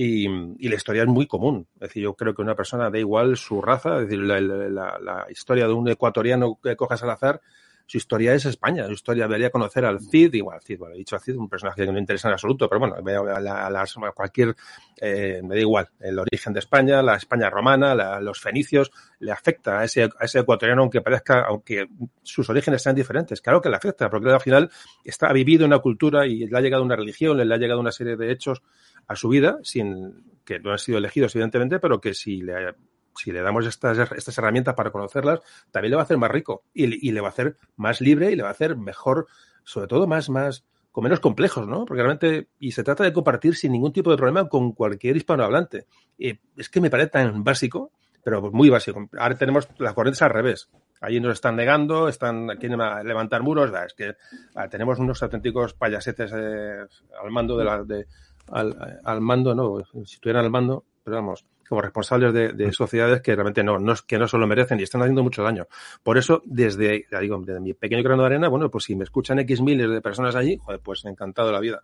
Y, 0.00 0.28
y, 0.28 0.68
la 0.68 0.76
historia 0.76 1.02
es 1.02 1.08
muy 1.08 1.26
común. 1.26 1.66
Es 1.74 1.88
decir, 1.88 2.04
yo 2.04 2.14
creo 2.14 2.32
que 2.32 2.40
una 2.40 2.54
persona 2.54 2.88
da 2.88 3.00
igual 3.00 3.36
su 3.36 3.60
raza, 3.60 3.96
es 3.96 4.02
decir, 4.02 4.20
la, 4.20 4.40
la, 4.40 4.96
la 5.00 5.26
historia 5.28 5.66
de 5.66 5.72
un 5.72 5.88
ecuatoriano 5.88 6.56
que 6.62 6.76
cojas 6.76 7.02
al 7.02 7.10
azar 7.10 7.40
su 7.88 7.96
historia 7.96 8.34
es 8.34 8.44
España, 8.44 8.84
su 8.86 8.92
historia 8.92 9.26
debería 9.26 9.48
conocer 9.48 9.86
al 9.86 9.98
Cid, 9.98 10.34
igual 10.34 10.60
Cid, 10.60 10.78
bueno, 10.78 10.94
he 10.94 10.98
dicho 10.98 11.16
a 11.16 11.20
Cid, 11.20 11.36
un 11.36 11.48
personaje 11.48 11.86
que 11.86 11.90
no 11.90 11.98
interesa 11.98 12.28
en 12.28 12.34
absoluto, 12.34 12.68
pero 12.68 12.80
bueno, 12.80 12.96
a, 12.96 14.12
cualquier, 14.12 14.54
eh, 15.00 15.40
me 15.42 15.54
da 15.54 15.60
igual, 15.62 15.88
el 15.98 16.18
origen 16.18 16.52
de 16.52 16.58
España, 16.58 17.02
la 17.02 17.16
España 17.16 17.48
romana, 17.48 17.94
los 18.20 18.40
fenicios, 18.40 18.92
le 19.20 19.32
afecta 19.32 19.78
a 19.78 19.84
ese, 19.84 20.02
a 20.02 20.24
ese 20.24 20.40
ecuatoriano, 20.40 20.82
aunque 20.82 21.00
parezca, 21.00 21.46
aunque 21.46 21.88
sus 22.22 22.50
orígenes 22.50 22.82
sean 22.82 22.94
diferentes, 22.94 23.40
claro 23.40 23.62
que 23.62 23.70
le 23.70 23.76
afecta, 23.76 24.10
porque 24.10 24.28
al 24.28 24.40
final 24.40 24.70
está, 25.02 25.28
ha 25.28 25.32
vivido 25.32 25.64
una 25.64 25.78
cultura 25.78 26.26
y 26.26 26.46
le 26.46 26.58
ha 26.58 26.60
llegado 26.60 26.82
una 26.82 26.94
religión, 26.94 27.38
le 27.38 27.54
ha 27.54 27.58
llegado 27.58 27.80
una 27.80 27.92
serie 27.92 28.16
de 28.16 28.30
hechos 28.30 28.62
a 29.08 29.16
su 29.16 29.28
vida, 29.28 29.58
sin 29.62 30.38
que 30.44 30.60
no 30.60 30.70
han 30.70 30.78
sido 30.78 30.98
elegidos, 30.98 31.34
evidentemente, 31.34 31.80
pero 31.80 32.00
que 32.00 32.14
si 32.14 32.42
le 32.42 32.74
si 33.18 33.32
le 33.32 33.42
damos 33.42 33.66
estas, 33.66 33.98
estas 34.12 34.38
herramientas 34.38 34.74
para 34.74 34.90
conocerlas, 34.90 35.40
también 35.70 35.90
le 35.90 35.96
va 35.96 36.02
a 36.02 36.04
hacer 36.04 36.18
más 36.18 36.30
rico 36.30 36.62
y, 36.72 37.10
le 37.10 37.20
va 37.20 37.28
a 37.28 37.30
hacer 37.30 37.56
más 37.76 38.00
libre 38.00 38.30
y 38.30 38.36
le 38.36 38.42
va 38.42 38.48
a 38.48 38.52
hacer 38.52 38.76
mejor, 38.76 39.26
sobre 39.64 39.88
todo 39.88 40.06
más, 40.06 40.30
más, 40.30 40.64
con 40.92 41.04
menos 41.04 41.20
complejos, 41.20 41.66
¿no? 41.66 41.84
Porque 41.84 42.02
realmente, 42.02 42.48
y 42.58 42.72
se 42.72 42.84
trata 42.84 43.04
de 43.04 43.12
compartir 43.12 43.56
sin 43.56 43.72
ningún 43.72 43.92
tipo 43.92 44.10
de 44.10 44.16
problema 44.16 44.48
con 44.48 44.72
cualquier 44.72 45.16
hispanohablante. 45.16 45.86
Y 46.16 46.38
es 46.56 46.68
que 46.68 46.80
me 46.80 46.90
parece 46.90 47.10
tan 47.10 47.44
básico, 47.44 47.90
pero 48.22 48.40
muy 48.52 48.70
básico. 48.70 49.08
Ahora 49.18 49.36
tenemos 49.36 49.68
las 49.78 49.94
corrientes 49.94 50.22
al 50.22 50.30
revés. 50.30 50.68
Allí 51.00 51.20
nos 51.20 51.34
están 51.34 51.56
negando, 51.56 52.08
están 52.08 52.48
quieren 52.58 52.78
levantar 53.04 53.42
muros. 53.42 53.70
Es 53.86 53.94
que 53.94 54.16
ah, 54.54 54.68
tenemos 54.68 54.98
unos 54.98 55.22
auténticos 55.22 55.74
payasetes 55.74 56.32
eh, 56.34 56.84
al 57.22 57.30
mando 57.30 57.56
de 57.56 57.64
la, 57.64 57.84
de, 57.84 58.06
al, 58.52 59.00
al, 59.04 59.20
mando, 59.20 59.54
no, 59.54 59.84
si 60.04 60.14
estuvieran 60.14 60.44
al 60.44 60.50
mando, 60.50 60.84
pero 61.04 61.16
vamos, 61.16 61.44
como 61.68 61.82
responsables 61.82 62.32
de, 62.32 62.72
sociedades 62.72 63.20
que 63.20 63.34
realmente 63.34 63.62
no, 63.62 63.78
no, 63.78 63.94
que 64.06 64.18
no 64.18 64.26
se 64.26 64.38
lo 64.38 64.46
merecen 64.46 64.80
y 64.80 64.84
están 64.84 65.02
haciendo 65.02 65.22
mucho 65.22 65.42
daño. 65.42 65.66
Por 66.02 66.16
eso, 66.16 66.42
desde, 66.46 67.06
ya 67.10 67.20
digo, 67.20 67.38
desde 67.44 67.60
mi 67.60 67.74
pequeño 67.74 68.02
grano 68.02 68.22
de 68.22 68.26
arena, 68.26 68.48
bueno, 68.48 68.70
pues 68.70 68.84
si 68.84 68.96
me 68.96 69.04
escuchan 69.04 69.38
X 69.40 69.60
miles 69.60 69.90
de 69.90 70.00
personas 70.00 70.34
allí, 70.34 70.56
joder, 70.56 70.80
pues 70.80 71.04
encantado 71.04 71.48
de 71.48 71.54
la 71.54 71.60
vida. 71.60 71.82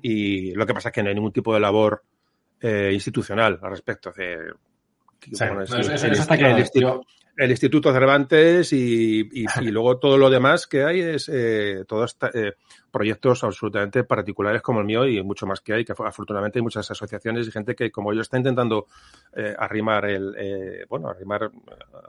Y 0.00 0.54
lo 0.54 0.66
que 0.66 0.74
pasa 0.74 0.88
es 0.88 0.94
que 0.94 1.02
no 1.02 1.10
hay 1.10 1.14
ningún 1.14 1.32
tipo 1.32 1.52
de 1.52 1.60
labor 1.60 2.02
eh, 2.60 2.90
institucional 2.92 3.58
al 3.62 3.70
respecto. 3.70 4.10
De, 4.16 4.52
eso, 5.30 6.06
está 6.06 6.36
claro. 6.36 7.02
El 7.36 7.50
Instituto 7.50 7.92
Cervantes 7.92 8.72
y, 8.72 9.20
y, 9.32 9.44
y, 9.60 9.70
luego 9.70 9.98
todo 9.98 10.16
lo 10.16 10.30
demás 10.30 10.66
que 10.66 10.84
hay 10.84 11.00
es 11.00 11.28
eh, 11.32 11.84
todos 11.86 12.16
eh, 12.34 12.52
proyectos 12.90 13.44
absolutamente 13.44 14.04
particulares 14.04 14.62
como 14.62 14.80
el 14.80 14.86
mío 14.86 15.06
y 15.06 15.22
mucho 15.22 15.46
más 15.46 15.60
que 15.60 15.74
hay, 15.74 15.84
que 15.84 15.92
afortunadamente 15.92 16.58
hay 16.58 16.62
muchas 16.62 16.90
asociaciones 16.90 17.46
y 17.46 17.52
gente 17.52 17.74
que 17.74 17.90
como 17.90 18.12
yo 18.12 18.22
está 18.22 18.38
intentando 18.38 18.86
eh, 19.34 19.54
arrimar 19.58 20.06
el, 20.06 20.34
eh, 20.38 20.86
bueno, 20.88 21.08
arrimar, 21.08 21.44
eh, 21.44 21.50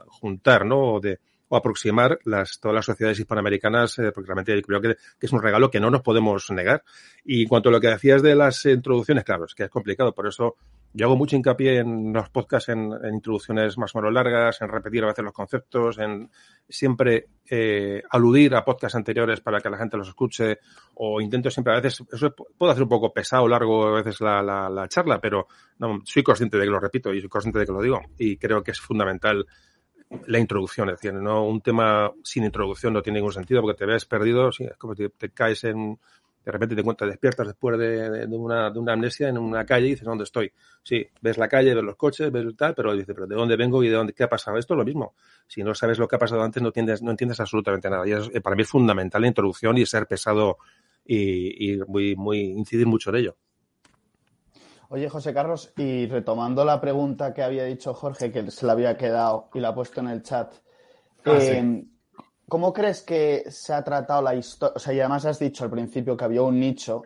juntar, 0.08 0.64
¿no? 0.64 0.98
De, 1.00 1.18
o 1.48 1.56
aproximar 1.56 2.18
las, 2.24 2.60
todas 2.60 2.74
las 2.74 2.84
sociedades 2.84 3.18
hispanoamericanas, 3.18 3.98
eh, 3.98 4.12
porque 4.12 4.28
realmente 4.28 4.60
creo 4.62 4.80
que, 4.80 4.96
que, 5.18 5.26
es 5.26 5.32
un 5.32 5.42
regalo 5.42 5.70
que 5.70 5.80
no 5.80 5.90
nos 5.90 6.02
podemos 6.02 6.50
negar. 6.50 6.84
Y 7.24 7.42
en 7.42 7.48
cuanto 7.48 7.70
a 7.70 7.72
lo 7.72 7.80
que 7.80 7.88
decías 7.88 8.22
de 8.22 8.34
las 8.34 8.64
introducciones, 8.66 9.24
claro, 9.24 9.46
es 9.46 9.54
que 9.54 9.64
es 9.64 9.70
complicado, 9.70 10.14
por 10.14 10.26
eso 10.26 10.56
yo 10.92 11.06
hago 11.06 11.16
mucho 11.16 11.36
hincapié 11.36 11.78
en 11.78 12.12
los 12.12 12.28
podcasts, 12.30 12.70
en, 12.70 12.92
en 13.02 13.14
introducciones 13.14 13.76
más 13.78 13.94
o 13.94 13.98
menos 13.98 14.12
largas, 14.12 14.60
en 14.62 14.68
repetir 14.68 15.04
a 15.04 15.08
veces 15.08 15.24
los 15.24 15.32
conceptos, 15.34 15.98
en 15.98 16.30
siempre 16.68 17.28
eh, 17.48 18.02
aludir 18.10 18.54
a 18.54 18.64
podcasts 18.64 18.96
anteriores 18.96 19.40
para 19.40 19.60
que 19.60 19.70
la 19.70 19.78
gente 19.78 19.96
los 19.96 20.08
escuche, 20.08 20.58
o 20.94 21.20
intento 21.20 21.50
siempre, 21.50 21.74
a 21.74 21.80
veces, 21.80 22.02
eso 22.12 22.34
puede 22.34 22.72
hacer 22.72 22.84
un 22.84 22.88
poco 22.88 23.12
pesado, 23.12 23.46
largo 23.46 23.86
a 23.86 24.02
veces 24.02 24.20
la, 24.20 24.42
la, 24.42 24.68
la 24.68 24.88
charla, 24.88 25.20
pero 25.20 25.46
no, 25.78 26.00
soy 26.04 26.22
consciente 26.22 26.56
de 26.56 26.64
que 26.64 26.70
lo 26.70 26.80
repito 26.80 27.12
y 27.12 27.20
soy 27.20 27.28
consciente 27.28 27.58
de 27.58 27.66
que 27.66 27.72
lo 27.72 27.82
digo, 27.82 28.00
y 28.18 28.36
creo 28.36 28.62
que 28.62 28.70
es 28.70 28.80
fundamental 28.80 29.46
la 30.26 30.38
introducción, 30.38 30.88
es 30.88 30.96
decir, 30.96 31.12
no 31.12 31.44
un 31.44 31.60
tema 31.60 32.10
sin 32.24 32.44
introducción 32.44 32.94
no 32.94 33.02
tiene 33.02 33.18
ningún 33.18 33.32
sentido 33.32 33.60
porque 33.60 33.76
te 33.76 33.84
ves 33.84 34.06
perdido, 34.06 34.48
es 34.48 34.58
como 34.78 34.94
te, 34.94 35.10
te 35.10 35.30
caes 35.30 35.64
en, 35.64 35.98
de 36.48 36.52
repente 36.52 36.74
te 36.74 36.80
encuentras, 36.80 37.10
despiertas 37.10 37.46
después 37.46 37.78
de, 37.78 38.26
de, 38.26 38.36
una, 38.38 38.70
de 38.70 38.78
una 38.78 38.94
amnesia 38.94 39.28
en 39.28 39.36
una 39.36 39.66
calle 39.66 39.88
y 39.88 39.90
dices, 39.90 40.06
¿dónde 40.06 40.24
estoy? 40.24 40.50
Sí, 40.82 41.06
ves 41.20 41.36
la 41.36 41.46
calle, 41.46 41.74
ves 41.74 41.84
los 41.84 41.96
coches, 41.96 42.32
ves 42.32 42.56
tal, 42.56 42.74
pero 42.74 42.94
dices, 42.94 43.14
¿pero 43.14 43.26
de 43.26 43.34
dónde 43.34 43.54
vengo 43.54 43.84
y 43.84 43.88
de 43.88 43.94
dónde, 43.94 44.14
qué 44.14 44.24
ha 44.24 44.30
pasado? 44.30 44.56
Esto 44.56 44.72
es 44.72 44.78
lo 44.78 44.84
mismo. 44.86 45.14
Si 45.46 45.62
no 45.62 45.74
sabes 45.74 45.98
lo 45.98 46.08
que 46.08 46.16
ha 46.16 46.18
pasado 46.18 46.42
antes, 46.42 46.62
no 46.62 46.68
entiendes, 46.68 47.02
no 47.02 47.10
entiendes 47.10 47.38
absolutamente 47.38 47.90
nada. 47.90 48.08
Y 48.08 48.12
es, 48.12 48.30
para 48.40 48.56
mí 48.56 48.62
es 48.62 48.68
fundamental 48.68 49.20
la 49.20 49.28
introducción 49.28 49.76
y 49.76 49.84
ser 49.84 50.06
pesado 50.06 50.56
y, 51.04 51.74
y 51.74 51.78
muy, 51.86 52.16
muy, 52.16 52.40
incidir 52.40 52.86
mucho 52.86 53.10
en 53.10 53.16
ello. 53.16 53.36
Oye, 54.88 55.06
José 55.10 55.34
Carlos, 55.34 55.74
y 55.76 56.06
retomando 56.06 56.64
la 56.64 56.80
pregunta 56.80 57.34
que 57.34 57.42
había 57.42 57.64
dicho 57.64 57.92
Jorge, 57.92 58.32
que 58.32 58.50
se 58.50 58.64
la 58.64 58.72
había 58.72 58.96
quedado 58.96 59.50
y 59.52 59.60
la 59.60 59.68
ha 59.68 59.74
puesto 59.74 60.00
en 60.00 60.08
el 60.08 60.22
chat, 60.22 60.50
ah, 61.26 61.36
eh, 61.36 61.60
sí. 61.60 61.97
¿Cómo 62.48 62.72
crees 62.72 63.02
que 63.02 63.44
se 63.50 63.72
ha 63.72 63.82
tratado 63.84 64.22
la 64.22 64.34
historia? 64.34 64.72
O 64.76 64.78
sea, 64.78 64.92
y 64.94 65.00
además 65.00 65.24
has 65.26 65.38
dicho 65.38 65.64
al 65.64 65.70
principio 65.70 66.16
que 66.16 66.24
había 66.24 66.42
un 66.42 66.58
nicho 66.58 67.02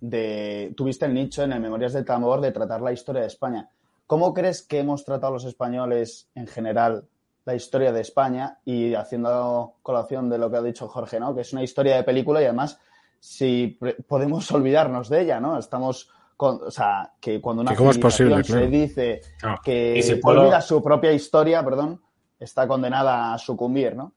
de. 0.00 0.72
Tuviste 0.76 1.06
el 1.06 1.14
nicho 1.14 1.42
en 1.42 1.52
el 1.52 1.60
Memorias 1.60 1.92
de 1.92 2.04
Tambor 2.04 2.40
de 2.40 2.52
tratar 2.52 2.80
la 2.80 2.92
historia 2.92 3.22
de 3.22 3.28
España. 3.28 3.68
¿Cómo 4.06 4.32
crees 4.34 4.62
que 4.62 4.78
hemos 4.80 5.04
tratado 5.04 5.32
los 5.32 5.44
españoles 5.44 6.28
en 6.34 6.46
general 6.46 7.04
la 7.44 7.54
historia 7.54 7.92
de 7.92 8.00
España? 8.02 8.58
Y 8.64 8.94
haciendo 8.94 9.74
colación 9.82 10.28
de 10.30 10.38
lo 10.38 10.50
que 10.50 10.56
ha 10.58 10.62
dicho 10.62 10.86
Jorge, 10.88 11.18
¿no? 11.18 11.34
Que 11.34 11.40
es 11.40 11.52
una 11.52 11.62
historia 11.62 11.96
de 11.96 12.04
película 12.04 12.40
y 12.40 12.44
además, 12.44 12.78
si 13.18 13.78
podemos 14.06 14.50
olvidarnos 14.52 15.08
de 15.08 15.22
ella, 15.22 15.40
¿no? 15.40 15.58
Estamos 15.58 16.08
con, 16.36 16.60
o 16.64 16.70
sea, 16.70 17.12
que 17.20 17.40
cuando 17.40 17.62
una 17.62 17.70
civilización 17.74 18.02
posible, 18.02 18.44
se 18.44 18.52
claro. 18.52 18.66
dice 18.68 19.20
No. 19.42 19.56
que 19.64 19.96
Y 19.96 20.02
si 20.02 20.16
puedo- 20.16 20.42
olvida 20.42 20.60
su 20.60 20.82
propia 20.82 21.10
historia, 21.12 21.64
perdón, 21.64 22.00
está 22.38 22.68
condenada 22.68 23.32
a 23.32 23.38
sucumbir, 23.38 23.96
¿no? 23.96 24.12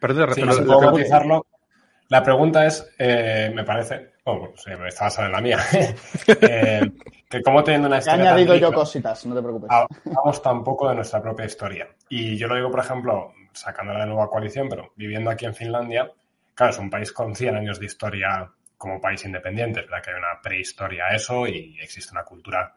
Perdón, 0.00 0.34
Sí, 0.34 0.40
la 0.42 0.46
puedo 0.52 0.64
pregunta- 0.64 0.90
matizarlo. 0.92 1.46
La 2.08 2.22
pregunta 2.22 2.64
es, 2.66 2.88
eh, 2.98 3.50
me 3.52 3.64
parece, 3.64 4.12
bueno, 4.24 4.50
pues, 4.52 4.64
eh, 4.68 4.78
está 4.86 5.06
basada 5.06 5.26
en 5.26 5.32
la 5.32 5.40
mía, 5.40 5.58
eh, 6.40 6.92
que 7.28 7.42
cómo 7.42 7.64
teniendo 7.64 7.88
una 7.88 7.96
He 7.96 7.98
historia 7.98 8.18
tan 8.18 8.26
añadido 8.28 8.54
yo 8.54 8.68
rica, 8.68 8.76
cositas, 8.78 9.26
no 9.26 9.34
te 9.34 9.42
preocupes. 9.42 9.70
hablamos 9.70 10.40
tampoco 10.42 10.88
de 10.88 10.94
nuestra 10.94 11.20
propia 11.20 11.46
historia. 11.46 11.88
Y 12.08 12.36
yo 12.36 12.46
lo 12.46 12.54
digo, 12.54 12.70
por 12.70 12.78
ejemplo, 12.78 13.32
sacándola 13.52 14.00
de 14.00 14.06
nueva 14.06 14.28
coalición, 14.30 14.68
pero 14.68 14.92
viviendo 14.94 15.30
aquí 15.30 15.46
en 15.46 15.54
Finlandia, 15.56 16.12
claro, 16.54 16.70
es 16.72 16.78
un 16.78 16.90
país 16.90 17.10
con 17.10 17.34
100 17.34 17.56
años 17.56 17.80
de 17.80 17.86
historia 17.86 18.48
como 18.78 19.00
país 19.00 19.24
independiente, 19.24 19.80
es 19.80 19.86
verdad 19.86 20.04
que 20.04 20.10
hay 20.10 20.16
una 20.18 20.40
prehistoria 20.40 21.06
a 21.06 21.16
eso 21.16 21.48
y 21.48 21.76
existe 21.80 22.12
una 22.12 22.22
cultura 22.22 22.72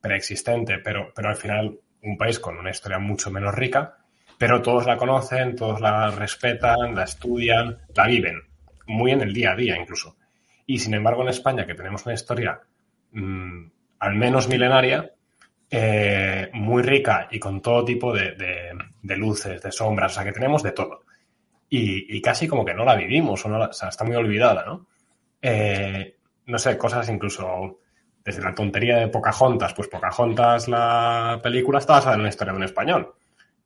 preexistente, 0.00 0.78
pero, 0.78 1.12
pero 1.14 1.28
al 1.28 1.36
final 1.36 1.78
un 2.02 2.16
país 2.16 2.40
con 2.40 2.58
una 2.58 2.70
historia 2.70 2.98
mucho 2.98 3.30
menos 3.30 3.54
rica, 3.54 3.98
pero 4.42 4.60
todos 4.60 4.86
la 4.86 4.96
conocen, 4.96 5.54
todos 5.54 5.80
la 5.80 6.10
respetan, 6.10 6.96
la 6.96 7.04
estudian, 7.04 7.78
la 7.94 8.08
viven, 8.08 8.42
muy 8.88 9.12
en 9.12 9.20
el 9.20 9.32
día 9.32 9.52
a 9.52 9.54
día 9.54 9.80
incluso. 9.80 10.16
Y 10.66 10.80
sin 10.80 10.94
embargo 10.94 11.22
en 11.22 11.28
España, 11.28 11.64
que 11.64 11.76
tenemos 11.76 12.04
una 12.06 12.16
historia 12.16 12.60
mmm, 13.12 13.66
al 14.00 14.16
menos 14.16 14.48
milenaria, 14.48 15.12
eh, 15.70 16.50
muy 16.54 16.82
rica 16.82 17.28
y 17.30 17.38
con 17.38 17.62
todo 17.62 17.84
tipo 17.84 18.12
de, 18.12 18.36
luces, 19.16 19.62
de 19.62 19.70
sombras, 19.70 20.10
o 20.10 20.14
sea 20.16 20.24
que 20.24 20.32
tenemos 20.32 20.64
de 20.64 20.72
todo. 20.72 21.04
Y, 21.70 22.20
casi 22.20 22.48
como 22.48 22.64
que 22.64 22.74
no 22.74 22.84
la 22.84 22.96
vivimos, 22.96 23.46
o 23.46 23.72
sea, 23.72 23.90
está 23.90 24.02
muy 24.02 24.16
olvidada, 24.16 24.64
¿no? 24.66 24.88
Eh, 25.40 26.16
no 26.46 26.58
sé, 26.58 26.76
cosas 26.76 27.08
incluso 27.08 27.78
desde 28.24 28.42
la 28.42 28.56
tontería 28.56 28.96
de 28.96 29.06
Pocahontas, 29.06 29.72
pues 29.72 29.86
Pocahontas, 29.86 30.66
la 30.66 31.38
película, 31.40 31.78
está 31.78 31.92
basada 31.92 32.16
en 32.16 32.22
una 32.22 32.30
historia 32.30 32.54
de 32.54 32.58
un 32.58 32.64
español. 32.64 33.14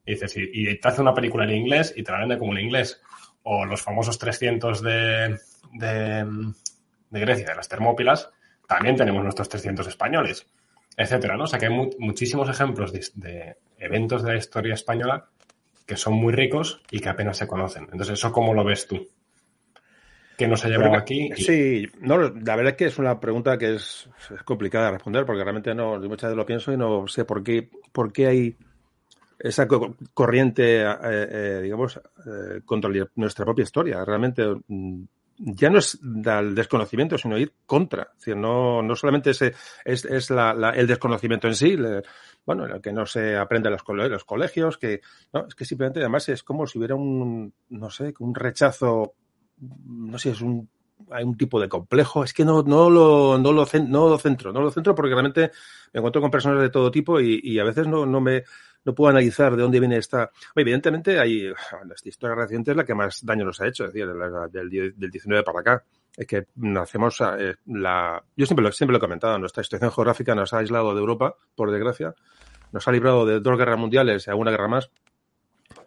Y 0.07 0.13
dices, 0.13 0.37
y, 0.37 0.49
y 0.53 0.81
te 0.81 0.89
hace 0.89 1.03
una 1.03 1.13
película 1.13 1.45
en 1.45 1.51
inglés 1.51 1.93
y 1.97 2.03
te 2.03 2.13
la 2.13 2.21
vende 2.21 2.39
como 2.39 2.53
en 2.53 2.65
inglés. 2.65 3.03
O 3.43 3.65
los 3.65 3.83
famosos 3.83 4.19
300 4.19 4.83
de, 4.83 5.39
de, 5.75 6.53
de 7.11 7.21
Grecia, 7.21 7.49
de 7.49 7.55
las 7.55 7.69
Termópilas, 7.69 8.31
también 8.67 8.97
tenemos 8.97 9.23
nuestros 9.23 9.49
300 9.49 9.87
españoles, 9.87 10.47
etcétera, 10.97 11.37
¿no? 11.37 11.45
O 11.45 11.47
sea 11.47 11.59
que 11.59 11.67
hay 11.67 11.73
mu 11.73 11.91
muchísimos 11.99 12.49
ejemplos 12.49 12.93
de, 12.93 13.07
de, 13.15 13.57
eventos 13.79 14.23
de 14.23 14.33
la 14.33 14.39
historia 14.39 14.75
española 14.75 15.29
que 15.87 15.97
son 15.97 16.15
muy 16.15 16.33
ricos 16.33 16.83
y 16.91 16.99
que 16.99 17.09
apenas 17.09 17.37
se 17.37 17.47
conocen. 17.47 17.85
Entonces, 17.85 18.15
¿eso 18.15 18.33
cómo 18.33 18.55
lo 18.55 18.65
ves 18.65 18.89
tú? 18.89 19.09
que 20.37 20.47
nos 20.47 20.65
ha 20.65 20.69
llevado 20.69 20.91
Porque, 20.91 21.03
aquí. 21.03 21.31
Y... 21.37 21.43
Sí, 21.43 21.87
no, 22.01 22.19
la 22.19 22.57
verdad 22.57 22.73
es 22.73 22.77
que 22.77 22.85
es 22.87 22.99
una 22.99 23.19
pregunta 23.21 23.57
que 23.59 23.75
es, 23.75 24.09
es, 24.31 24.43
complicada 24.43 24.87
de 24.87 24.93
responder 24.93 25.25
porque 25.25 25.43
realmente 25.43 25.75
no, 25.75 25.99
muchas 26.01 26.31
veces 26.31 26.37
lo 26.37 26.47
pienso 26.47 26.73
y 26.73 26.77
no 26.77 27.07
sé 27.07 27.25
por 27.25 27.43
qué, 27.43 27.71
por 27.93 28.13
qué 28.13 28.27
hay 28.27 28.57
esa 29.39 29.67
corriente, 30.15 30.83
eh, 30.83 30.97
eh, 31.03 31.61
digamos, 31.63 31.97
eh, 31.97 32.61
contra 32.65 32.91
nuestra 33.17 33.45
propia 33.45 33.65
historia. 33.65 34.05
Realmente 34.05 34.45
mm, 34.67 35.03
ya 35.39 35.69
no 35.69 35.79
es 35.79 35.99
el 36.03 36.55
desconocimiento, 36.55 37.19
sino 37.19 37.39
ir 37.39 37.53
contra. 37.67 38.05
Es 38.13 38.19
decir, 38.19 38.37
no, 38.37 38.83
no 38.83 38.97
solamente 38.97 39.31
es, 39.31 39.43
es, 39.43 40.05
es 40.05 40.31
la, 40.31 40.55
la, 40.55 40.71
el 40.71 40.87
desconocimiento 40.87 41.47
en 41.49 41.55
sí, 41.55 41.77
le, 41.77 42.03
bueno, 42.45 42.65
el 42.65 42.81
que 42.81 42.93
no 42.93 43.05
se 43.05 43.37
aprende 43.37 43.69
en 43.69 43.73
los, 43.73 43.83
colegios, 43.83 44.13
los 44.13 44.25
colegios, 44.25 44.79
que 44.79 45.01
no, 45.33 45.47
es 45.47 45.55
que 45.55 45.65
simplemente 45.65 46.01
además 46.01 46.29
es 46.31 46.43
como 46.43 46.67
si 46.67 46.79
hubiera 46.79 46.95
un, 46.95 47.53
no 47.69 47.91
sé, 47.91 48.15
un 48.19 48.35
rechazo 48.35 49.15
no 49.59 50.19
sé, 50.19 50.31
es 50.31 50.41
un, 50.41 50.69
hay 51.11 51.25
un 51.25 51.37
tipo 51.37 51.61
de 51.61 51.69
complejo, 51.69 52.25
es 52.25 52.33
que 52.33 52.45
no, 52.45 52.63
no, 52.63 52.91
lo, 52.91 53.39
no, 53.39 53.53
lo, 53.53 53.67
no 53.89 54.09
lo 54.09 54.19
centro, 54.19 54.53
no 54.53 54.61
lo 54.61 54.71
centro 54.71 54.95
porque 54.95 55.13
realmente 55.13 55.51
me 55.93 55.99
encuentro 55.99 56.21
con 56.21 56.31
personas 56.31 56.61
de 56.61 56.71
todo 56.71 56.91
tipo 56.91 57.21
y, 57.21 57.41
y 57.43 57.59
a 57.59 57.65
veces 57.65 57.87
no, 57.87 58.07
no 58.07 58.21
me 58.21 58.45
no 58.87 58.95
puedo 58.95 59.11
analizar 59.11 59.57
de 59.57 59.63
dónde 59.63 59.81
viene 59.81 59.99
esta. 59.99 60.31
Evidentemente, 60.55 61.19
hay 61.19 61.53
esta 61.93 62.09
historia 62.09 62.37
reciente 62.37 62.71
es 62.71 62.77
la 62.77 62.85
que 62.85 62.95
más 62.95 63.19
daño 63.27 63.45
nos 63.45 63.61
ha 63.61 63.67
hecho, 63.67 63.85
es 63.85 63.93
decir, 63.93 64.07
del, 64.07 64.95
del 64.97 65.11
19 65.11 65.43
para 65.43 65.61
acá. 65.61 65.85
Es 66.17 66.27
que 66.27 66.47
nacemos 66.55 67.21
eh, 67.21 67.57
la. 67.67 68.23
Yo 68.37 68.47
siempre 68.47 68.65
lo, 68.65 68.71
siempre 68.71 68.93
lo 68.93 68.99
he 68.99 69.01
comentado, 69.01 69.39
nuestra 69.41 69.65
situación 69.65 69.91
geográfica 69.91 70.37
nos 70.37 70.53
ha 70.53 70.59
aislado 70.59 70.95
de 70.95 71.01
Europa, 71.01 71.35
por 71.57 71.73
desgracia. 71.73 72.15
Nos 72.71 72.87
ha 72.87 72.93
librado 72.93 73.27
de 73.27 73.41
dos 73.41 73.59
guerras 73.59 73.79
mundiales 73.79 74.27
y 74.27 74.31
alguna 74.31 74.53
guerra 74.53 74.69
más 74.69 74.91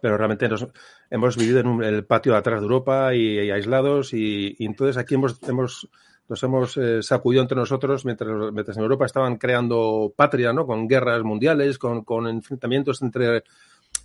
pero 0.00 0.16
realmente 0.16 0.48
nos, 0.48 0.66
hemos 1.10 1.36
vivido 1.36 1.60
en, 1.60 1.66
un, 1.66 1.84
el 1.84 2.04
patio 2.04 2.32
de 2.32 2.38
atrás 2.38 2.60
de 2.60 2.64
Europa 2.64 3.14
y, 3.14 3.38
y 3.38 3.50
aislados 3.50 4.14
y, 4.14 4.54
y, 4.58 4.66
entonces 4.66 4.96
aquí 4.96 5.14
hemos, 5.14 5.42
hemos 5.42 5.90
nos 6.30 6.42
hemos 6.44 6.76
eh, 6.76 7.02
sacudido 7.02 7.42
entre 7.42 7.56
nosotros 7.56 8.04
mientras, 8.04 8.52
mientras, 8.52 8.76
en 8.76 8.84
Europa 8.84 9.04
estaban 9.04 9.36
creando 9.36 10.14
patria, 10.14 10.52
¿no? 10.52 10.64
Con 10.64 10.86
guerras 10.86 11.24
mundiales, 11.24 11.76
con, 11.76 12.04
con 12.04 12.28
enfrentamientos 12.28 13.02
entre... 13.02 13.38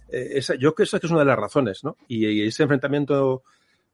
Eh, 0.10 0.32
esa, 0.34 0.56
yo 0.56 0.74
creo 0.74 0.76
que 0.76 0.84
esa 0.84 0.98
es 0.98 1.12
una 1.12 1.20
de 1.20 1.28
las 1.28 1.38
razones, 1.38 1.84
¿no? 1.84 1.98
Y, 2.08 2.42
ese 2.42 2.64
enfrentamiento 2.64 3.44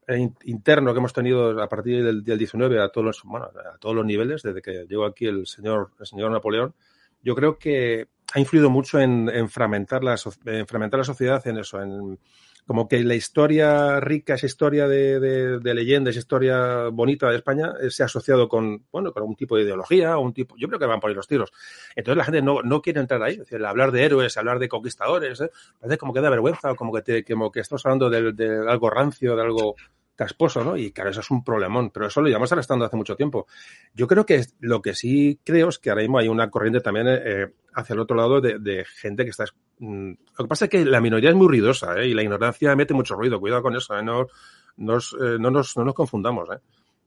eh, 0.08 0.30
interno 0.44 0.94
que 0.94 0.98
hemos 0.98 1.12
tenido 1.12 1.62
a 1.62 1.68
partir 1.68 2.02
del, 2.02 2.24
del 2.24 2.38
19 2.38 2.80
a 2.80 2.88
todos 2.88 3.04
los, 3.04 3.22
bueno, 3.24 3.50
a 3.74 3.76
todos 3.76 3.94
los 3.94 4.06
niveles, 4.06 4.42
desde 4.42 4.62
que 4.62 4.86
llegó 4.88 5.04
aquí 5.04 5.26
el 5.26 5.46
señor, 5.46 5.90
el 6.00 6.06
señor 6.06 6.30
Napoleón, 6.30 6.74
yo 7.22 7.34
creo 7.34 7.58
que 7.58 8.08
ha 8.32 8.40
influido 8.40 8.70
mucho 8.70 8.98
en, 8.98 9.28
en, 9.28 9.50
fragmentar, 9.50 10.02
la, 10.02 10.16
en 10.46 10.66
fragmentar 10.66 10.96
la 10.96 11.04
sociedad 11.04 11.46
en 11.46 11.58
eso, 11.58 11.82
en 11.82 12.18
como 12.66 12.88
que 12.88 13.02
la 13.02 13.14
historia 13.14 14.00
rica, 14.00 14.34
esa 14.34 14.46
historia 14.46 14.86
de, 14.86 15.18
de, 15.18 15.58
de 15.58 15.74
leyenda, 15.74 16.10
esa 16.10 16.20
historia 16.20 16.88
bonita 16.88 17.28
de 17.28 17.36
España, 17.36 17.72
eh, 17.80 17.90
se 17.90 18.02
ha 18.02 18.06
asociado 18.06 18.48
con, 18.48 18.86
bueno, 18.92 19.12
con 19.12 19.24
un 19.24 19.34
tipo 19.34 19.56
de 19.56 19.64
ideología, 19.64 20.16
un 20.18 20.32
tipo, 20.32 20.54
yo 20.56 20.68
creo 20.68 20.78
que 20.78 20.86
van 20.86 21.00
por 21.00 21.10
ahí 21.10 21.16
los 21.16 21.26
tiros. 21.26 21.52
Entonces 21.96 22.16
la 22.16 22.24
gente 22.24 22.42
no, 22.42 22.62
no 22.62 22.80
quiere 22.80 23.00
entrar 23.00 23.22
ahí, 23.22 23.32
es 23.32 23.40
decir, 23.40 23.64
hablar 23.64 23.90
de 23.90 24.04
héroes, 24.04 24.36
hablar 24.36 24.58
de 24.58 24.68
conquistadores, 24.68 25.40
¿eh? 25.40 25.50
parece 25.80 25.98
como 25.98 26.12
que 26.12 26.20
da 26.20 26.30
vergüenza, 26.30 26.74
como 26.74 26.92
que, 26.92 27.02
te, 27.02 27.24
como 27.24 27.50
que 27.50 27.60
estamos 27.60 27.84
hablando 27.84 28.08
de, 28.08 28.32
de 28.32 28.70
algo 28.70 28.90
rancio, 28.90 29.34
de 29.34 29.42
algo 29.42 29.74
casposo, 30.16 30.62
¿no? 30.64 30.76
Y 30.76 30.92
claro, 30.92 31.10
eso 31.10 31.20
es 31.20 31.30
un 31.30 31.44
problemón, 31.44 31.90
pero 31.90 32.06
eso 32.06 32.20
lo 32.20 32.28
llevamos 32.28 32.52
arrastrando 32.52 32.84
hace 32.84 32.96
mucho 32.96 33.16
tiempo. 33.16 33.46
Yo 33.94 34.06
creo 34.06 34.26
que 34.26 34.44
lo 34.60 34.82
que 34.82 34.94
sí 34.94 35.40
creo 35.44 35.68
es 35.68 35.78
que 35.78 35.90
ahora 35.90 36.02
mismo 36.02 36.18
hay 36.18 36.28
una 36.28 36.50
corriente 36.50 36.80
también 36.80 37.06
eh, 37.08 37.52
hacia 37.74 37.94
el 37.94 38.00
otro 38.00 38.16
lado 38.16 38.40
de, 38.40 38.84
gente 38.84 39.24
que 39.24 39.30
está 39.30 39.44
mm, 39.78 40.12
lo 40.38 40.44
que 40.44 40.48
pasa 40.48 40.66
es 40.66 40.70
que 40.70 40.84
la 40.84 41.00
minoría 41.00 41.30
es 41.30 41.36
muy 41.36 41.48
ruidosa, 41.48 41.98
¿eh? 41.98 42.08
Y 42.08 42.14
la 42.14 42.22
ignorancia 42.22 42.74
mete 42.76 42.94
mucho 42.94 43.14
ruido. 43.14 43.40
Cuidado 43.40 43.62
con 43.62 43.76
eso, 43.76 43.96
¿eh? 43.98 44.02
No, 44.02 44.26
nos, 44.76 45.14
eh, 45.14 45.36
no, 45.38 45.50
nos, 45.50 45.76
no 45.76 45.84
nos 45.84 45.94
confundamos, 45.94 46.48
¿eh? 46.50 46.58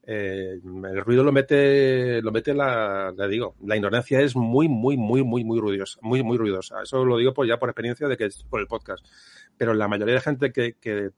Eh, 0.08 0.60
el 0.62 1.04
ruido 1.04 1.24
lo 1.24 1.32
mete, 1.32 2.22
lo 2.22 2.30
mete 2.30 2.54
la, 2.54 3.12
le 3.16 3.28
digo, 3.28 3.56
la 3.64 3.74
ignorancia 3.74 4.20
es 4.20 4.36
muy, 4.36 4.68
muy, 4.68 4.96
muy, 4.96 5.24
muy, 5.24 5.42
muy 5.42 5.58
ruidosa, 5.58 5.98
muy, 6.00 6.22
muy 6.22 6.38
ruidosa. 6.38 6.80
Eso 6.82 7.04
lo 7.04 7.16
digo 7.16 7.34
por, 7.34 7.44
ya 7.44 7.58
por 7.58 7.68
experiencia 7.68 8.06
de 8.06 8.16
que 8.16 8.26
es 8.26 8.44
por 8.44 8.60
el 8.60 8.68
podcast. 8.68 9.04
Pero 9.56 9.74
la 9.74 9.88
mayoría 9.88 10.14
de 10.14 10.20
gente 10.20 10.52
que, 10.52 10.74
que 10.80 11.10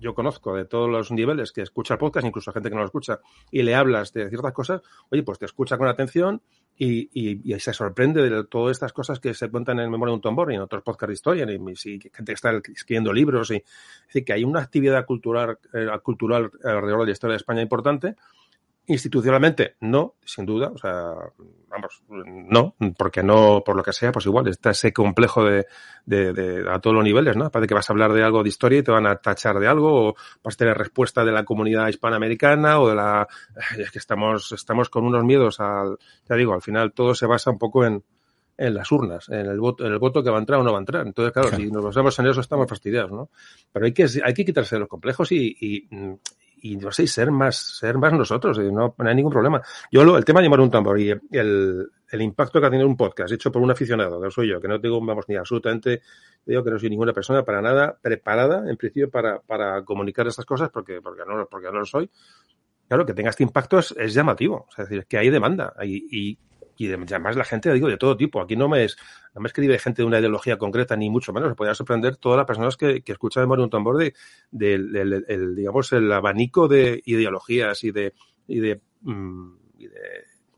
yo 0.00 0.14
conozco 0.14 0.54
de 0.54 0.64
todos 0.64 0.90
los 0.90 1.10
niveles 1.10 1.52
que 1.52 1.62
escucha 1.62 1.94
el 1.94 1.98
podcast, 1.98 2.26
incluso 2.26 2.52
gente 2.52 2.68
que 2.68 2.74
no 2.74 2.80
lo 2.80 2.86
escucha, 2.86 3.20
y 3.50 3.62
le 3.62 3.74
hablas 3.74 4.12
de 4.12 4.28
ciertas 4.28 4.52
cosas, 4.52 4.82
oye, 5.10 5.22
pues 5.22 5.38
te 5.38 5.46
escucha 5.46 5.78
con 5.78 5.88
atención 5.88 6.42
y, 6.76 7.08
y, 7.12 7.54
y 7.54 7.58
se 7.58 7.72
sorprende 7.72 8.28
de 8.28 8.44
todas 8.44 8.72
estas 8.72 8.92
cosas 8.92 9.18
que 9.18 9.32
se 9.32 9.50
cuentan 9.50 9.80
en 9.80 9.90
Memoria 9.90 10.12
de 10.12 10.16
un 10.16 10.20
Tambor 10.20 10.52
y 10.52 10.56
en 10.56 10.60
otros 10.60 10.82
podcasts 10.82 11.08
de 11.08 11.14
historia, 11.14 11.46
y, 11.50 11.54
y 11.54 12.00
gente 12.00 12.24
que 12.24 12.32
está 12.32 12.50
escribiendo 12.74 13.12
libros, 13.12 13.50
y 13.50 13.56
es 13.56 13.64
decir, 14.08 14.24
que 14.24 14.32
hay 14.32 14.44
una 14.44 14.60
actividad 14.60 15.06
cultural, 15.06 15.58
eh, 15.72 15.88
cultural 16.02 16.50
alrededor 16.62 17.00
de 17.00 17.06
la 17.06 17.12
historia 17.12 17.32
de 17.32 17.38
España 17.38 17.62
importante, 17.62 18.16
Institucionalmente, 18.88 19.76
no, 19.80 20.14
sin 20.24 20.46
duda. 20.46 20.70
O 20.72 20.78
sea, 20.78 21.12
vamos, 21.68 22.02
no, 22.08 22.76
porque 22.96 23.22
no, 23.22 23.62
por 23.64 23.76
lo 23.76 23.82
que 23.82 23.92
sea, 23.92 24.12
pues 24.12 24.26
igual 24.26 24.46
está 24.46 24.70
ese 24.70 24.92
complejo 24.92 25.44
de, 25.44 25.66
de, 26.04 26.32
de, 26.32 26.70
a 26.70 26.78
todos 26.78 26.94
los 26.94 27.04
niveles, 27.04 27.36
¿no? 27.36 27.50
Parece 27.50 27.68
que 27.68 27.74
vas 27.74 27.90
a 27.90 27.92
hablar 27.92 28.12
de 28.12 28.22
algo 28.22 28.44
de 28.44 28.48
historia 28.48 28.78
y 28.78 28.82
te 28.84 28.92
van 28.92 29.06
a 29.06 29.16
tachar 29.16 29.58
de 29.58 29.66
algo, 29.66 30.10
o 30.10 30.14
vas 30.42 30.54
a 30.54 30.58
tener 30.58 30.78
respuesta 30.78 31.24
de 31.24 31.32
la 31.32 31.44
comunidad 31.44 31.88
hispanoamericana 31.88 32.80
o 32.80 32.88
de 32.88 32.94
la. 32.94 33.26
Es 33.76 33.90
que 33.90 33.98
estamos, 33.98 34.52
estamos 34.52 34.88
con 34.88 35.04
unos 35.04 35.24
miedos 35.24 35.58
al. 35.58 35.98
Ya 36.28 36.36
digo, 36.36 36.54
al 36.54 36.62
final 36.62 36.92
todo 36.92 37.14
se 37.14 37.26
basa 37.26 37.50
un 37.50 37.58
poco 37.58 37.84
en, 37.84 38.04
en 38.58 38.74
las 38.74 38.90
urnas, 38.90 39.28
en 39.28 39.46
el 39.46 39.60
voto, 39.60 39.84
en 39.84 39.92
el 39.92 39.98
voto 39.98 40.22
que 40.22 40.30
va 40.30 40.36
a 40.36 40.40
entrar 40.40 40.60
o 40.60 40.62
no 40.62 40.72
va 40.72 40.78
a 40.78 40.80
entrar. 40.80 41.06
Entonces, 41.06 41.32
claro, 41.32 41.48
claro. 41.48 41.64
si 41.64 41.70
nos 41.70 41.84
basamos 41.84 42.18
en 42.18 42.26
eso 42.26 42.40
estamos 42.40 42.68
fastidiados, 42.68 43.10
¿no? 43.10 43.30
Pero 43.72 43.86
hay 43.86 43.92
que, 43.92 44.06
hay 44.24 44.34
que 44.34 44.44
quitarse 44.44 44.76
de 44.76 44.80
los 44.80 44.88
complejos 44.88 45.32
y, 45.32 45.56
y, 45.60 45.88
y 46.56 46.76
no 46.76 46.90
sé, 46.90 47.06
ser 47.06 47.30
más, 47.30 47.56
ser 47.56 47.98
más 47.98 48.12
nosotros, 48.12 48.58
no, 48.58 48.94
no 48.96 49.08
hay 49.08 49.14
ningún 49.14 49.32
problema. 49.32 49.62
Yo 49.90 50.04
lo, 50.04 50.16
el 50.16 50.24
tema 50.24 50.40
de 50.40 50.46
llamar 50.46 50.60
un 50.60 50.70
tambor 50.70 50.98
y 51.00 51.10
el, 51.10 51.90
el 52.10 52.22
impacto 52.22 52.60
que 52.60 52.66
ha 52.66 52.70
tenido 52.70 52.88
un 52.88 52.96
podcast 52.96 53.32
hecho 53.32 53.52
por 53.52 53.62
un 53.62 53.70
aficionado, 53.70 54.20
que 54.20 54.30
soy 54.30 54.48
yo, 54.48 54.60
que 54.60 54.68
no 54.68 54.80
tengo, 54.80 55.04
vamos, 55.04 55.26
ni 55.28 55.36
absolutamente, 55.36 56.02
digo 56.44 56.62
que 56.62 56.70
no 56.70 56.78
soy 56.78 56.90
ninguna 56.90 57.12
persona 57.12 57.44
para 57.44 57.60
nada 57.60 57.98
preparada, 58.00 58.68
en 58.68 58.76
principio, 58.76 59.10
para, 59.10 59.40
para 59.40 59.84
comunicar 59.84 60.26
estas 60.26 60.44
cosas, 60.44 60.70
porque, 60.70 61.00
porque 61.00 61.22
no, 61.26 61.46
porque 61.46 61.66
no 61.66 61.80
lo 61.80 61.86
soy. 61.86 62.10
Claro, 62.88 63.04
que 63.04 63.14
tenga 63.14 63.30
este 63.30 63.42
impacto 63.42 63.78
es, 63.78 63.92
es 63.98 64.14
llamativo. 64.14 64.66
O 64.68 64.72
sea, 64.72 64.84
es 64.88 65.06
que 65.06 65.18
hay 65.18 65.28
demanda. 65.30 65.74
Y, 65.82 66.06
y, 66.10 66.38
y 66.76 66.92
además 66.92 67.36
la 67.36 67.44
gente, 67.44 67.72
digo, 67.72 67.88
de 67.88 67.96
todo 67.96 68.16
tipo. 68.16 68.40
Aquí 68.40 68.56
no 68.56 68.68
me, 68.68 68.84
es, 68.84 68.96
no 69.34 69.40
me 69.40 69.48
escribe 69.48 69.78
gente 69.78 70.02
de 70.02 70.06
una 70.06 70.18
ideología 70.18 70.58
concreta, 70.58 70.96
ni 70.96 71.10
mucho 71.10 71.32
menos. 71.32 71.50
Se 71.50 71.54
podría 71.54 71.74
sorprender 71.74 72.16
todas 72.16 72.36
las 72.36 72.46
personas 72.46 72.76
que, 72.76 73.02
que 73.02 73.12
escuchan 73.12 73.48
de 73.48 73.62
un 73.62 73.70
tambor 73.70 73.96
de, 73.96 74.14
de, 74.50 74.78
de, 74.78 75.04
de, 75.04 75.24
el, 75.28 75.54
digamos, 75.56 75.92
el 75.92 76.10
abanico 76.12 76.68
de 76.68 77.02
ideologías 77.04 77.82
y 77.84 77.90
de, 77.90 78.12
y 78.46 78.60
de, 78.60 78.80
mm, 79.02 79.54
y 79.78 79.88
de 79.88 80.00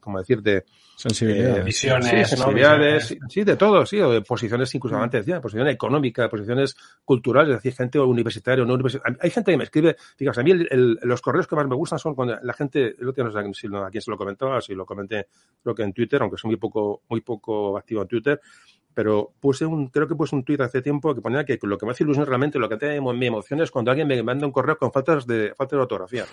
como 0.01 0.19
decir, 0.19 0.43
de 0.43 0.65
sensibilidades, 0.99 1.59
eh, 1.59 1.63
visiones, 1.63 2.09
sí, 2.09 2.37
sensibilidades, 2.37 3.17
¿no? 3.21 3.29
sí, 3.31 3.45
de 3.45 3.57
todo, 3.57 3.87
sí, 3.87 4.01
o 4.01 4.11
de 4.11 4.21
posiciones, 4.23 4.75
incluso 4.75 4.97
Mm. 4.97 5.03
antes 5.03 5.25
decía, 5.25 5.41
posiciones 5.41 5.75
económicas, 5.75 6.29
posiciones 6.29 6.77
culturales, 7.05 7.51
es 7.51 7.63
decir, 7.63 7.77
gente 7.77 8.01
universitaria 8.01 8.65
o 8.65 8.67
no 8.67 8.75
universitaria. 8.75 9.17
Hay 9.21 9.31
gente 9.31 9.53
que 9.53 9.57
me 9.57 9.65
escribe, 9.65 9.97
fíjate, 10.17 10.41
a 10.41 10.43
mí 10.43 10.51
el, 10.51 10.69
el, 10.71 10.99
los 11.03 11.23
correos 11.23 11.47
que 11.47 11.55
más 11.55 11.69
me 11.69 11.77
gustan 11.77 12.01
son 12.01 12.17
cuando 12.17 12.37
la 12.43 12.53
gente, 12.53 12.97
el 12.99 13.09
otro 13.09 13.23
día 13.23 13.25
no 13.25 13.33
sé 13.33 13.39
a 13.39 13.91
quién 13.91 14.03
se 14.03 14.11
lo 14.11 14.17
comentaba, 14.17 14.61
si 14.61 14.75
lo 14.75 14.85
comenté, 14.85 15.29
creo 15.63 15.75
que 15.75 15.85
en 15.85 15.93
Twitter, 15.93 16.21
aunque 16.21 16.37
soy 16.37 16.49
muy 16.49 16.59
poco, 16.59 17.03
muy 17.09 17.21
poco 17.21 17.79
activo 17.79 18.03
en 18.03 18.09
Twitter, 18.09 18.41
pero 18.93 19.33
puse 19.39 19.65
un, 19.65 19.91
creo 19.91 20.09
que 20.09 20.17
puse 20.17 20.35
un 20.35 20.43
tweet 20.43 20.61
hace 20.61 20.83
tiempo 20.83 21.15
que 21.15 21.21
ponía 21.21 21.45
que 21.45 21.57
lo 21.63 21.79
que 21.79 21.87
me 21.87 21.93
hace 21.93 22.03
ilusión 22.03 22.27
realmente, 22.27 22.59
lo 22.59 22.69
que 22.69 22.77
te 22.77 23.01
mi 23.01 23.27
emoción 23.27 23.61
es 23.61 23.71
cuando 23.71 23.93
alguien 23.93 24.09
me 24.09 24.21
manda 24.25 24.45
un 24.45 24.51
correo 24.51 24.77
con 24.77 24.91
faltas 24.91 25.25
de, 25.25 25.55
falta 25.55 25.77
de 25.77 25.83
ortografía. 25.83 26.25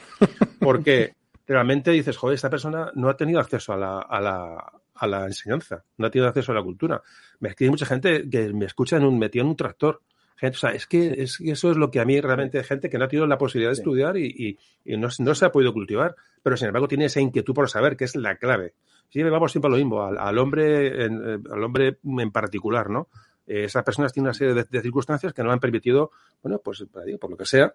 Porque 0.59 1.13
realmente 1.53 1.91
dices, 1.91 2.17
joder, 2.17 2.35
esta 2.35 2.49
persona 2.49 2.91
no 2.95 3.09
ha 3.09 3.17
tenido 3.17 3.39
acceso 3.39 3.73
a 3.73 3.77
la, 3.77 3.99
a 3.99 4.19
la, 4.21 4.73
a 4.95 5.07
la 5.07 5.25
enseñanza, 5.25 5.83
no 5.97 6.07
ha 6.07 6.09
tenido 6.09 6.27
acceso 6.27 6.51
a 6.51 6.55
la 6.55 6.63
cultura. 6.63 7.01
Me 7.39 7.49
escribe 7.49 7.71
mucha 7.71 7.85
gente 7.85 8.29
que 8.29 8.53
me 8.53 8.65
escucha 8.65 8.97
en 8.97 9.03
un, 9.03 9.19
metido 9.19 9.43
en 9.43 9.49
un 9.49 9.55
tractor. 9.55 10.01
Gente, 10.37 10.57
o 10.57 10.59
sea, 10.59 10.71
es 10.71 10.85
que 10.85 11.13
es, 11.23 11.39
eso 11.39 11.71
es 11.71 11.77
lo 11.77 11.89
que 11.89 12.01
a 12.01 12.05
mí 12.05 12.19
realmente 12.19 12.61
gente 12.63 12.89
que 12.89 12.97
no 12.97 13.05
ha 13.05 13.07
tenido 13.07 13.25
la 13.25 13.37
posibilidad 13.37 13.69
de 13.69 13.75
estudiar 13.75 14.17
y, 14.17 14.25
y, 14.25 14.93
y 14.93 14.97
no, 14.97 15.07
no, 15.19 15.35
se 15.35 15.45
ha 15.45 15.51
podido 15.51 15.71
cultivar, 15.71 16.15
pero 16.43 16.57
sin 16.57 16.67
embargo 16.67 16.87
tiene 16.89 17.05
esa 17.05 17.21
inquietud 17.21 17.53
por 17.53 17.69
saber, 17.69 17.95
que 17.95 18.03
es 18.03 18.15
la 18.15 18.35
clave. 18.35 18.73
Sí, 19.09 19.23
vamos 19.23 19.51
siempre 19.51 19.67
a 19.67 19.71
lo 19.71 19.77
mismo, 19.77 20.03
al, 20.03 20.17
al 20.17 20.37
hombre, 20.37 21.05
en, 21.05 21.41
al 21.49 21.63
hombre 21.63 21.99
en 22.03 22.31
particular, 22.31 22.89
¿no? 22.89 23.07
Eh, 23.47 23.65
esas 23.65 23.83
personas 23.83 24.11
tienen 24.11 24.27
una 24.27 24.33
serie 24.33 24.53
de, 24.53 24.65
de, 24.69 24.81
circunstancias 24.81 25.31
que 25.31 25.43
no 25.43 25.51
han 25.51 25.59
permitido, 25.59 26.11
bueno, 26.41 26.59
pues 26.61 26.83
por 27.19 27.29
lo 27.29 27.37
que 27.37 27.45
sea, 27.45 27.73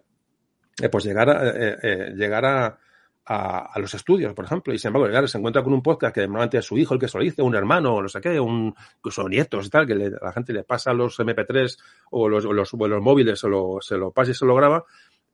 eh, 0.79 0.89
pues 0.89 1.03
llegar 1.03 1.29
a, 1.29 1.49
eh, 1.49 1.77
eh, 1.81 2.13
llegar 2.15 2.45
a, 2.45 2.77
a, 3.25 3.73
a, 3.73 3.79
los 3.79 3.93
estudios, 3.93 4.33
por 4.33 4.45
ejemplo, 4.45 4.73
y 4.73 4.79
sin 4.79 4.89
embargo, 4.89 5.07
llegar, 5.07 5.27
se 5.29 5.37
encuentra 5.37 5.63
con 5.63 5.73
un 5.73 5.81
podcast 5.81 6.13
que 6.13 6.21
normalmente 6.21 6.57
es 6.57 6.65
su 6.65 6.77
hijo 6.77 6.93
el 6.93 6.99
que 6.99 7.07
se 7.07 7.17
lo 7.17 7.23
dice, 7.23 7.41
un 7.41 7.55
hermano, 7.55 7.95
o 7.95 8.01
no 8.01 8.09
sé 8.09 8.19
qué, 8.21 8.39
un, 8.39 8.73
incluso 8.97 9.27
nietos 9.29 9.67
y 9.67 9.69
tal, 9.69 9.85
que 9.85 9.95
le, 9.95 10.09
la 10.09 10.31
gente 10.31 10.53
le 10.53 10.63
pasa 10.63 10.93
los 10.93 11.19
MP3 11.19 11.77
o 12.11 12.27
los, 12.27 12.45
los, 12.45 12.73
o 12.73 12.77
móviles, 13.01 13.39
se 13.39 13.47
lo, 13.47 13.77
se 13.81 13.97
lo 13.97 14.11
pasa 14.11 14.31
y 14.31 14.33
se 14.33 14.45
lo 14.45 14.55
graba, 14.55 14.85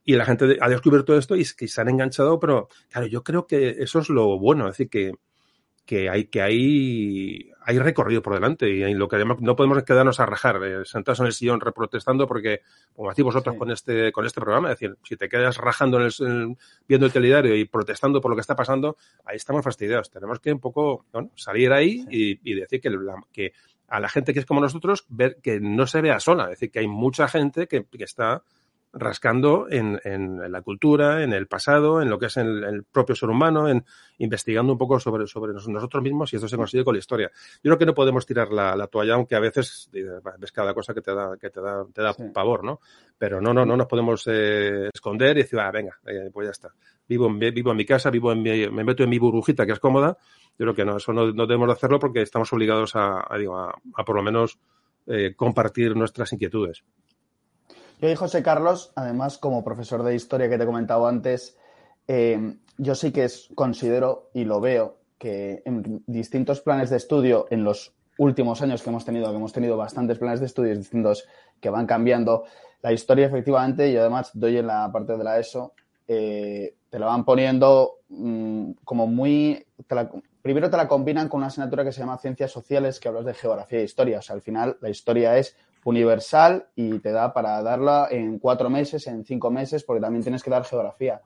y 0.03 0.15
la 0.15 0.25
gente 0.25 0.57
ha 0.59 0.69
descubierto 0.69 1.17
esto 1.17 1.35
y 1.35 1.43
se 1.45 1.81
han 1.81 1.89
enganchado, 1.89 2.39
pero 2.39 2.69
claro, 2.89 3.07
yo 3.07 3.23
creo 3.23 3.47
que 3.47 3.69
eso 3.79 3.99
es 3.99 4.09
lo 4.09 4.37
bueno, 4.37 4.67
es 4.67 4.77
decir, 4.77 4.89
que, 4.89 5.11
que 5.87 6.09
hay, 6.09 6.25
que 6.25 6.41
hay, 6.41 7.51
hay 7.67 7.79
recorrido 7.79 8.21
por 8.21 8.33
delante 8.33 8.69
y 8.69 8.93
lo 8.93 9.09
que 9.09 9.25
no 9.25 9.55
podemos 9.57 9.83
quedarnos 9.83 10.21
a 10.21 10.25
rajar, 10.25 10.63
eh, 10.63 10.85
sentados 10.85 11.19
en 11.19 11.25
el 11.25 11.33
sillón 11.33 11.59
reprotestando 11.59 12.25
porque, 12.25 12.61
como 12.95 13.09
hacéis 13.09 13.25
vosotros 13.25 13.55
sí. 13.55 13.59
con 13.59 13.71
este, 13.71 14.11
con 14.13 14.25
este 14.25 14.39
programa, 14.39 14.71
es 14.71 14.79
decir, 14.79 14.97
si 15.03 15.17
te 15.17 15.27
quedas 15.27 15.57
rajando 15.57 15.99
en 15.99 16.05
el, 16.05 16.13
en, 16.25 16.57
viendo 16.87 17.05
el 17.05 17.11
telediario 17.11 17.53
y 17.57 17.65
protestando 17.65 18.21
por 18.21 18.31
lo 18.31 18.37
que 18.37 18.41
está 18.41 18.55
pasando, 18.55 18.95
ahí 19.25 19.35
estamos 19.35 19.65
fastidiados. 19.65 20.09
Tenemos 20.09 20.39
que 20.39 20.53
un 20.53 20.61
poco, 20.61 21.07
bueno, 21.11 21.31
salir 21.35 21.73
ahí 21.73 22.03
sí. 22.03 22.39
y, 22.41 22.51
y, 22.53 22.55
decir 22.55 22.79
que, 22.79 22.89
la, 22.89 23.15
que 23.33 23.51
a 23.89 23.99
la 23.99 24.07
gente 24.07 24.33
que 24.33 24.39
es 24.39 24.45
como 24.45 24.61
nosotros, 24.61 25.05
ver 25.09 25.35
que 25.43 25.59
no 25.59 25.87
se 25.87 25.99
vea 25.99 26.21
sola, 26.21 26.45
es 26.45 26.51
decir, 26.51 26.71
que 26.71 26.79
hay 26.79 26.87
mucha 26.87 27.27
gente 27.27 27.67
que, 27.67 27.83
que 27.83 28.03
está 28.05 28.43
rascando 28.97 29.67
en, 29.69 29.99
en, 30.03 30.51
la 30.51 30.61
cultura, 30.61 31.23
en 31.23 31.33
el 31.33 31.47
pasado, 31.47 32.01
en 32.01 32.09
lo 32.09 32.19
que 32.19 32.27
es 32.27 32.37
el, 32.37 32.63
el, 32.63 32.83
propio 32.83 33.15
ser 33.15 33.29
humano, 33.29 33.69
en 33.69 33.85
investigando 34.17 34.73
un 34.73 34.77
poco 34.77 34.99
sobre, 34.99 35.27
sobre 35.27 35.53
nosotros 35.53 36.03
mismos 36.03 36.33
y 36.33 36.37
esto 36.37 36.47
se 36.47 36.57
consigue 36.57 36.83
con 36.83 36.95
la 36.95 36.99
historia. 36.99 37.31
Yo 37.63 37.69
creo 37.69 37.77
que 37.77 37.85
no 37.85 37.93
podemos 37.93 38.25
tirar 38.25 38.51
la, 38.51 38.75
la 38.75 38.87
toalla, 38.87 39.13
aunque 39.13 39.35
a 39.35 39.39
veces 39.39 39.89
ves 39.91 40.51
cada 40.51 40.73
cosa 40.73 40.93
que 40.93 41.01
te 41.01 41.13
da, 41.13 41.37
que 41.39 41.49
te 41.49 41.61
da, 41.61 41.85
te 41.93 42.01
da 42.01 42.13
sí. 42.13 42.23
pavor, 42.33 42.63
¿no? 42.63 42.79
Pero 43.17 43.39
no, 43.41 43.53
no, 43.53 43.65
no 43.65 43.77
nos 43.77 43.87
podemos 43.87 44.23
eh, 44.27 44.89
esconder 44.93 45.37
y 45.37 45.41
decir, 45.41 45.59
ah, 45.59 45.71
venga, 45.71 45.97
eh, 46.05 46.29
pues 46.33 46.47
ya 46.47 46.51
está. 46.51 46.73
Vivo 47.07 47.27
en, 47.27 47.39
vivo 47.39 47.71
en 47.71 47.77
mi 47.77 47.85
casa, 47.85 48.09
vivo 48.09 48.31
en 48.31 48.41
mi, 48.41 48.67
me 48.69 48.83
meto 48.83 49.03
en 49.03 49.09
mi 49.09 49.19
burbujita 49.19 49.65
que 49.65 49.73
es 49.73 49.79
cómoda. 49.79 50.17
Yo 50.59 50.65
creo 50.65 50.75
que 50.75 50.85
no, 50.85 50.97
eso 50.97 51.13
no, 51.13 51.31
no 51.31 51.45
debemos 51.45 51.67
de 51.67 51.73
hacerlo 51.73 51.99
porque 51.99 52.21
estamos 52.21 52.51
obligados 52.51 52.95
a, 52.95 53.23
a, 53.27 53.37
digo, 53.37 53.57
a, 53.57 53.73
a 53.95 54.03
por 54.03 54.15
lo 54.15 54.23
menos 54.23 54.57
eh, 55.09 55.33
compartir 55.35 55.95
nuestras 55.95 56.33
inquietudes. 56.33 56.83
Yo 57.99 58.09
y 58.09 58.15
José 58.15 58.43
Carlos, 58.43 58.91
además, 58.95 59.37
como 59.37 59.63
profesor 59.63 60.03
de 60.03 60.15
historia 60.15 60.49
que 60.49 60.57
te 60.57 60.63
he 60.63 60.67
comentado 60.67 61.07
antes, 61.07 61.57
eh, 62.07 62.55
yo 62.77 62.93
sí 62.95 63.11
que 63.11 63.23
es, 63.23 63.49
considero 63.55 64.29
y 64.33 64.45
lo 64.45 64.61
veo 64.61 64.97
que 65.17 65.63
en 65.65 66.03
distintos 66.05 66.61
planes 66.61 66.91
de 66.91 66.97
estudio, 66.97 67.47
en 67.49 67.63
los 67.63 67.93
últimos 68.19 68.61
años 68.61 68.83
que 68.83 68.89
hemos 68.89 69.03
tenido, 69.03 69.29
que 69.31 69.35
hemos 69.35 69.51
tenido 69.51 69.77
bastantes 69.77 70.19
planes 70.19 70.39
de 70.39 70.45
estudios 70.45 70.77
distintos 70.77 71.27
que 71.59 71.71
van 71.71 71.87
cambiando, 71.87 72.43
la 72.83 72.93
historia 72.93 73.25
efectivamente, 73.25 73.89
y 73.89 73.97
además 73.97 74.29
doy 74.33 74.57
en 74.57 74.67
la 74.67 74.91
parte 74.91 75.17
de 75.17 75.23
la 75.23 75.39
ESO, 75.39 75.73
eh, 76.07 76.75
te 76.89 76.99
la 76.99 77.07
van 77.07 77.25
poniendo 77.25 77.99
mmm, 78.09 78.71
como 78.83 79.07
muy... 79.07 79.65
Primero 80.41 80.69
te 80.69 80.77
la 80.77 80.87
combinan 80.87 81.27
con 81.27 81.39
una 81.39 81.47
asignatura 81.47 81.83
que 81.83 81.91
se 81.91 81.99
llama 81.99 82.17
Ciencias 82.19 82.51
Sociales, 82.51 82.99
que 82.99 83.09
hablas 83.09 83.25
de 83.25 83.33
geografía 83.33 83.79
e 83.79 83.83
historia. 83.83 84.19
O 84.19 84.21
sea, 84.21 84.35
al 84.35 84.41
final 84.41 84.77
la 84.79 84.89
historia 84.89 85.37
es 85.37 85.57
universal 85.87 86.67
y 86.75 86.99
te 86.99 87.13
da 87.13 87.31
para 87.31 87.63
darla 87.63 88.09
en 88.11 88.39
cuatro 88.39 88.69
meses, 88.69 89.07
en 89.07 89.23
cinco 89.23 89.49
meses, 89.49 89.85
porque 89.85 90.01
también 90.01 90.21
tienes 90.21 90.43
que 90.43 90.49
dar 90.49 90.65
geografía. 90.65 91.21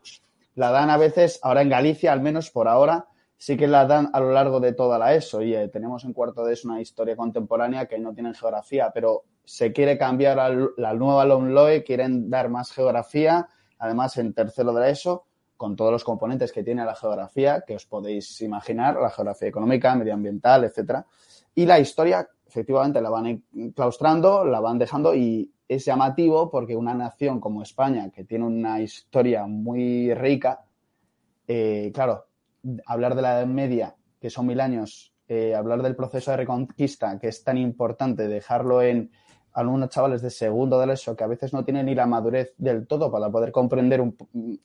La 0.53 0.69
dan 0.69 0.91
a 0.91 0.97
veces, 0.97 1.39
ahora 1.41 1.63
en 1.63 1.69
Galicia, 1.69 2.13
al 2.13 2.21
menos 2.21 2.51
por 2.51 2.67
ahora, 2.67 3.07
sí 3.37 3.57
que 3.57 3.65
la 3.67 3.87
dan 3.87 4.11
a 4.13 4.19
lo 4.19 4.31
largo 4.31 4.59
de 4.59 4.73
toda 4.73 4.99
la 4.99 5.15
ESO. 5.15 5.41
Y 5.41 5.55
tenemos 5.69 6.05
en 6.05 6.13
cuarto 6.13 6.45
de 6.45 6.53
ESO 6.53 6.67
una 6.67 6.79
historia 6.79 7.15
contemporánea 7.15 7.87
que 7.87 7.97
no 7.97 8.13
tienen 8.13 8.35
geografía, 8.35 8.91
pero 8.93 9.23
se 9.43 9.73
quiere 9.73 9.97
cambiar 9.97 10.39
a 10.39 10.49
la 10.77 10.93
nueva 10.93 11.25
LOMLOE, 11.25 11.83
quieren 11.83 12.29
dar 12.29 12.49
más 12.49 12.71
geografía, 12.71 13.47
además 13.79 14.15
en 14.17 14.31
tercero 14.31 14.71
de 14.73 14.79
la 14.79 14.89
ESO, 14.89 15.25
con 15.57 15.75
todos 15.75 15.91
los 15.91 16.03
componentes 16.03 16.51
que 16.51 16.63
tiene 16.63 16.85
la 16.85 16.93
geografía, 16.93 17.63
que 17.65 17.75
os 17.75 17.87
podéis 17.87 18.39
imaginar, 18.41 18.95
la 19.01 19.09
geografía 19.09 19.47
económica, 19.47 19.95
medioambiental, 19.95 20.65
etcétera. 20.65 21.03
Y 21.55 21.65
la 21.65 21.79
historia 21.79 22.29
efectivamente 22.51 23.01
la 23.01 23.09
van 23.09 23.43
claustrando, 23.73 24.43
la 24.43 24.59
van 24.59 24.77
dejando 24.77 25.15
y 25.15 25.49
es 25.67 25.85
llamativo 25.85 26.51
porque 26.51 26.75
una 26.75 26.93
nación 26.93 27.39
como 27.39 27.63
España, 27.63 28.09
que 28.11 28.25
tiene 28.25 28.45
una 28.45 28.81
historia 28.81 29.45
muy 29.47 30.13
rica, 30.13 30.65
eh, 31.47 31.91
claro, 31.93 32.25
hablar 32.85 33.15
de 33.15 33.21
la 33.21 33.39
Edad 33.39 33.47
Media, 33.47 33.95
que 34.19 34.29
son 34.29 34.47
mil 34.47 34.59
años, 34.59 35.13
eh, 35.29 35.55
hablar 35.55 35.81
del 35.81 35.95
proceso 35.95 36.31
de 36.31 36.37
reconquista, 36.37 37.17
que 37.19 37.29
es 37.29 37.41
tan 37.41 37.57
importante, 37.57 38.27
dejarlo 38.27 38.81
en, 38.81 39.11
algunos 39.53 39.89
chavales 39.89 40.21
de 40.21 40.29
segundo 40.29 40.79
de 40.79 40.93
ESO 40.93 41.15
que 41.15 41.23
a 41.23 41.27
veces 41.27 41.51
no 41.53 41.63
tienen 41.63 41.85
ni 41.85 41.95
la 41.95 42.05
madurez 42.05 42.53
del 42.57 42.87
todo 42.87 43.11
para 43.11 43.29
poder 43.29 43.51
comprender 43.51 44.01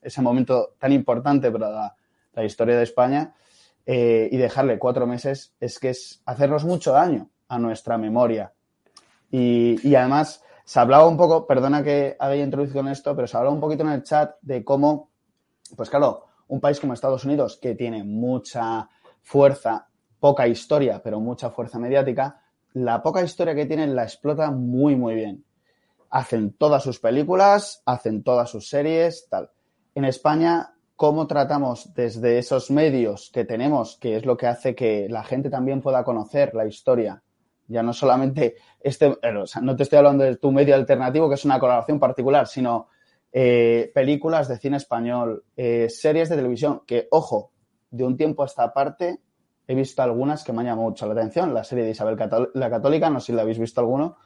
ese 0.01 0.22
momento 0.22 0.74
tan 0.78 0.93
importante 0.93 1.51
para 1.51 1.97
la, 2.32 2.45
historia 2.45 2.76
de 2.76 2.84
España 2.84 3.34
eh, 3.84 4.28
y 4.30 4.37
dejarle 4.37 4.78
cuatro 4.78 5.07
meses 5.07 5.55
es 5.59 5.80
que 5.80 5.91
es 5.91 6.22
hacernos 6.24 6.64
mucho 6.64 6.93
daño 6.93 7.30
a 7.49 7.59
nuestra 7.59 7.99
memoria. 7.99 8.53
Y, 9.30 9.94
además 9.94 10.42
se 10.64 10.80
hablaba 10.80 11.07
un 11.07 11.16
poco, 11.16 11.47
perdona 11.47 11.84
que 11.84 12.16
haya 12.18 12.42
introducido 12.42 12.80
en 12.80 12.88
esto, 12.88 13.14
pero 13.14 13.28
se 13.28 13.36
hablaba 13.36 13.55
un 13.55 13.61
poquito 13.61 13.84
en 13.84 13.90
el 13.90 14.03
chat 14.03 14.34
de 14.42 14.64
cómo, 14.64 15.11
pues 15.76 15.88
claro, 15.90 16.24
un 16.49 16.61
país 16.61 16.80
como 16.80 16.92
Estados 16.92 17.24
Unidos, 17.24 17.59
que 17.61 17.74
tiene 17.74 18.03
mucha 18.03 18.88
fuerza, 19.22 19.88
poca 20.18 20.49
historia, 20.49 21.01
pero 21.03 21.20
mucha 21.20 21.51
fuerza 21.51 21.78
mediática, 21.78 22.40
la 22.72 23.03
poca 23.03 23.22
historia 23.22 23.55
que 23.55 23.66
tienen 23.66 23.94
la 23.94 24.03
explota 24.03 24.51
muy, 24.51 24.97
muy 24.97 25.14
bien. 25.14 25.44
Hacen 26.11 26.53
todas 26.53 26.82
sus 26.82 26.99
películas, 26.99 27.82
hacen 27.86 28.22
todas 28.22 28.51
sus 28.51 28.68
series, 28.68 29.28
tal. 29.28 29.51
En 29.94 30.05
España, 30.05 30.74
¿cómo 30.94 31.26
tratamos 31.26 31.94
desde 31.94 32.38
esos 32.38 32.70
medios 32.70 33.30
que 33.32 33.44
tenemos, 33.44 33.99
que 33.99 34.16
es 34.16 34.26
lo 34.26 34.36
que 34.36 34.47
hace 34.47 34.74
que 34.74 35.09
la 35.09 35.24
gente 35.24 35.49
también 35.49 35.80
pueda 35.80 36.05
conocer 36.05 36.55
la 36.55 36.66
historia? 36.66 37.22
Ya 37.69 37.83
no 37.83 37.93
solamente 37.93 38.57
este, 38.81 39.17
eh, 39.23 39.33
no 39.62 39.77
te 39.77 39.83
estoy 39.83 39.99
hablando 39.99 40.25
de 40.25 40.37
tu 40.37 40.53
medio 40.53 40.75
alternativo, 40.75 41.29
que 41.29 41.35
es 41.35 41.45
una 41.45 41.59
colaboración 41.59 41.99
particular, 41.99 42.47
sino 42.47 42.89
eh, 43.33 43.91
películas 43.95 44.49
de 44.49 44.59
cine 44.59 44.77
español, 44.77 45.45
eh, 45.57 45.89
series 45.89 46.29
de 46.29 46.37
televisión, 46.37 46.83
que, 46.87 47.09
ojo, 47.11 47.53
de 47.91 48.05
un 48.05 48.17
tiempo 48.17 48.43
a 48.43 48.47
esta 48.47 48.73
parte 48.73 49.21
he 49.67 49.75
visto 49.75 50.03
algunas 50.03 50.45
que 50.45 50.53
me 50.53 50.61
han 50.61 50.67
llamado 50.67 50.89
mucho 50.89 51.07
la 51.07 51.12
atención. 51.12 51.53
La 51.53 51.64
serie 51.64 51.85
de 51.85 51.91
Isabel 51.91 52.17
la 52.55 52.71
Católica, 52.71 53.11
no 53.11 53.21
sé 53.21 53.27
si 53.27 53.33
la 53.33 53.43
habéis 53.43 53.59
visto 53.59 53.81
alguno, 53.81 54.17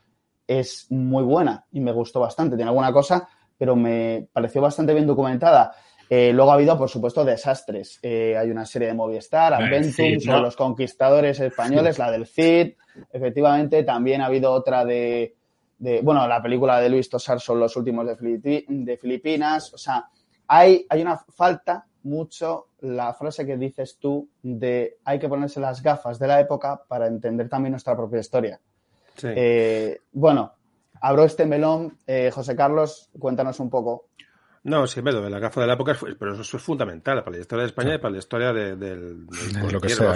es 0.46 0.86
muy 0.90 1.24
buena 1.24 1.66
y 1.70 1.80
me 1.80 1.92
gustó 1.92 2.20
bastante. 2.20 2.56
Tiene 2.56 2.70
alguna 2.70 2.92
cosa, 2.92 3.28
pero 3.56 3.76
me 3.76 4.28
pareció 4.32 4.60
bastante 4.60 4.92
bien 4.92 5.06
documentada. 5.06 5.72
Eh, 6.12 6.32
luego 6.32 6.50
ha 6.50 6.54
habido, 6.54 6.76
por 6.76 6.88
supuesto, 6.88 7.24
desastres. 7.24 8.00
Eh, 8.02 8.36
hay 8.36 8.50
una 8.50 8.66
serie 8.66 8.88
de 8.88 8.94
Movistar, 8.94 9.54
Adventum, 9.54 10.18
sobre 10.18 10.40
los 10.40 10.56
conquistadores 10.56 11.38
españoles, 11.38 11.98
la 11.98 12.10
del 12.10 12.26
Cid. 12.26 12.72
Efectivamente, 13.12 13.84
también 13.84 14.20
ha 14.20 14.26
habido 14.26 14.50
otra 14.50 14.84
de, 14.84 15.36
bueno, 16.02 16.26
la 16.26 16.42
película 16.42 16.80
de 16.80 16.88
Luis 16.88 17.08
Tosar 17.08 17.38
son 17.40 17.60
los 17.60 17.76
últimos 17.76 18.04
de, 18.06 18.64
de 18.68 18.96
Filipinas. 18.96 19.72
O 19.72 19.78
sea, 19.78 20.08
hay, 20.48 20.84
hay 20.88 21.00
una 21.00 21.16
falta 21.16 21.86
mucho 22.02 22.68
la 22.80 23.12
frase 23.14 23.46
que 23.46 23.56
dices 23.56 23.98
tú 24.00 24.28
de 24.42 24.98
hay 25.04 25.18
que 25.18 25.28
ponerse 25.28 25.60
las 25.60 25.82
gafas 25.82 26.18
de 26.18 26.26
la 26.26 26.40
época 26.40 26.82
para 26.88 27.06
entender 27.06 27.48
también 27.48 27.72
nuestra 27.72 27.96
propia 27.96 28.20
historia. 28.20 28.60
Eh, 29.22 30.00
bueno, 30.12 30.54
abro 31.00 31.24
este 31.24 31.44
melón. 31.46 31.98
Eh, 32.06 32.30
José 32.32 32.56
Carlos, 32.56 33.10
cuéntanos 33.18 33.60
un 33.60 33.68
poco. 33.68 34.06
No, 34.62 34.86
sí, 34.86 35.00
de 35.00 35.30
la 35.30 35.38
gafa 35.38 35.62
de 35.62 35.66
la 35.66 35.72
época, 35.72 35.96
pero 36.18 36.38
eso 36.38 36.56
es 36.56 36.62
fundamental 36.62 37.24
para 37.24 37.36
la 37.36 37.40
historia 37.40 37.62
de 37.62 37.68
España 37.68 37.94
y 37.94 37.98
para 37.98 38.12
la 38.12 38.18
historia 38.18 38.52
de, 38.52 38.76
del, 38.76 39.26
lo 39.72 39.80
que 39.80 39.88
sea. 39.88 40.14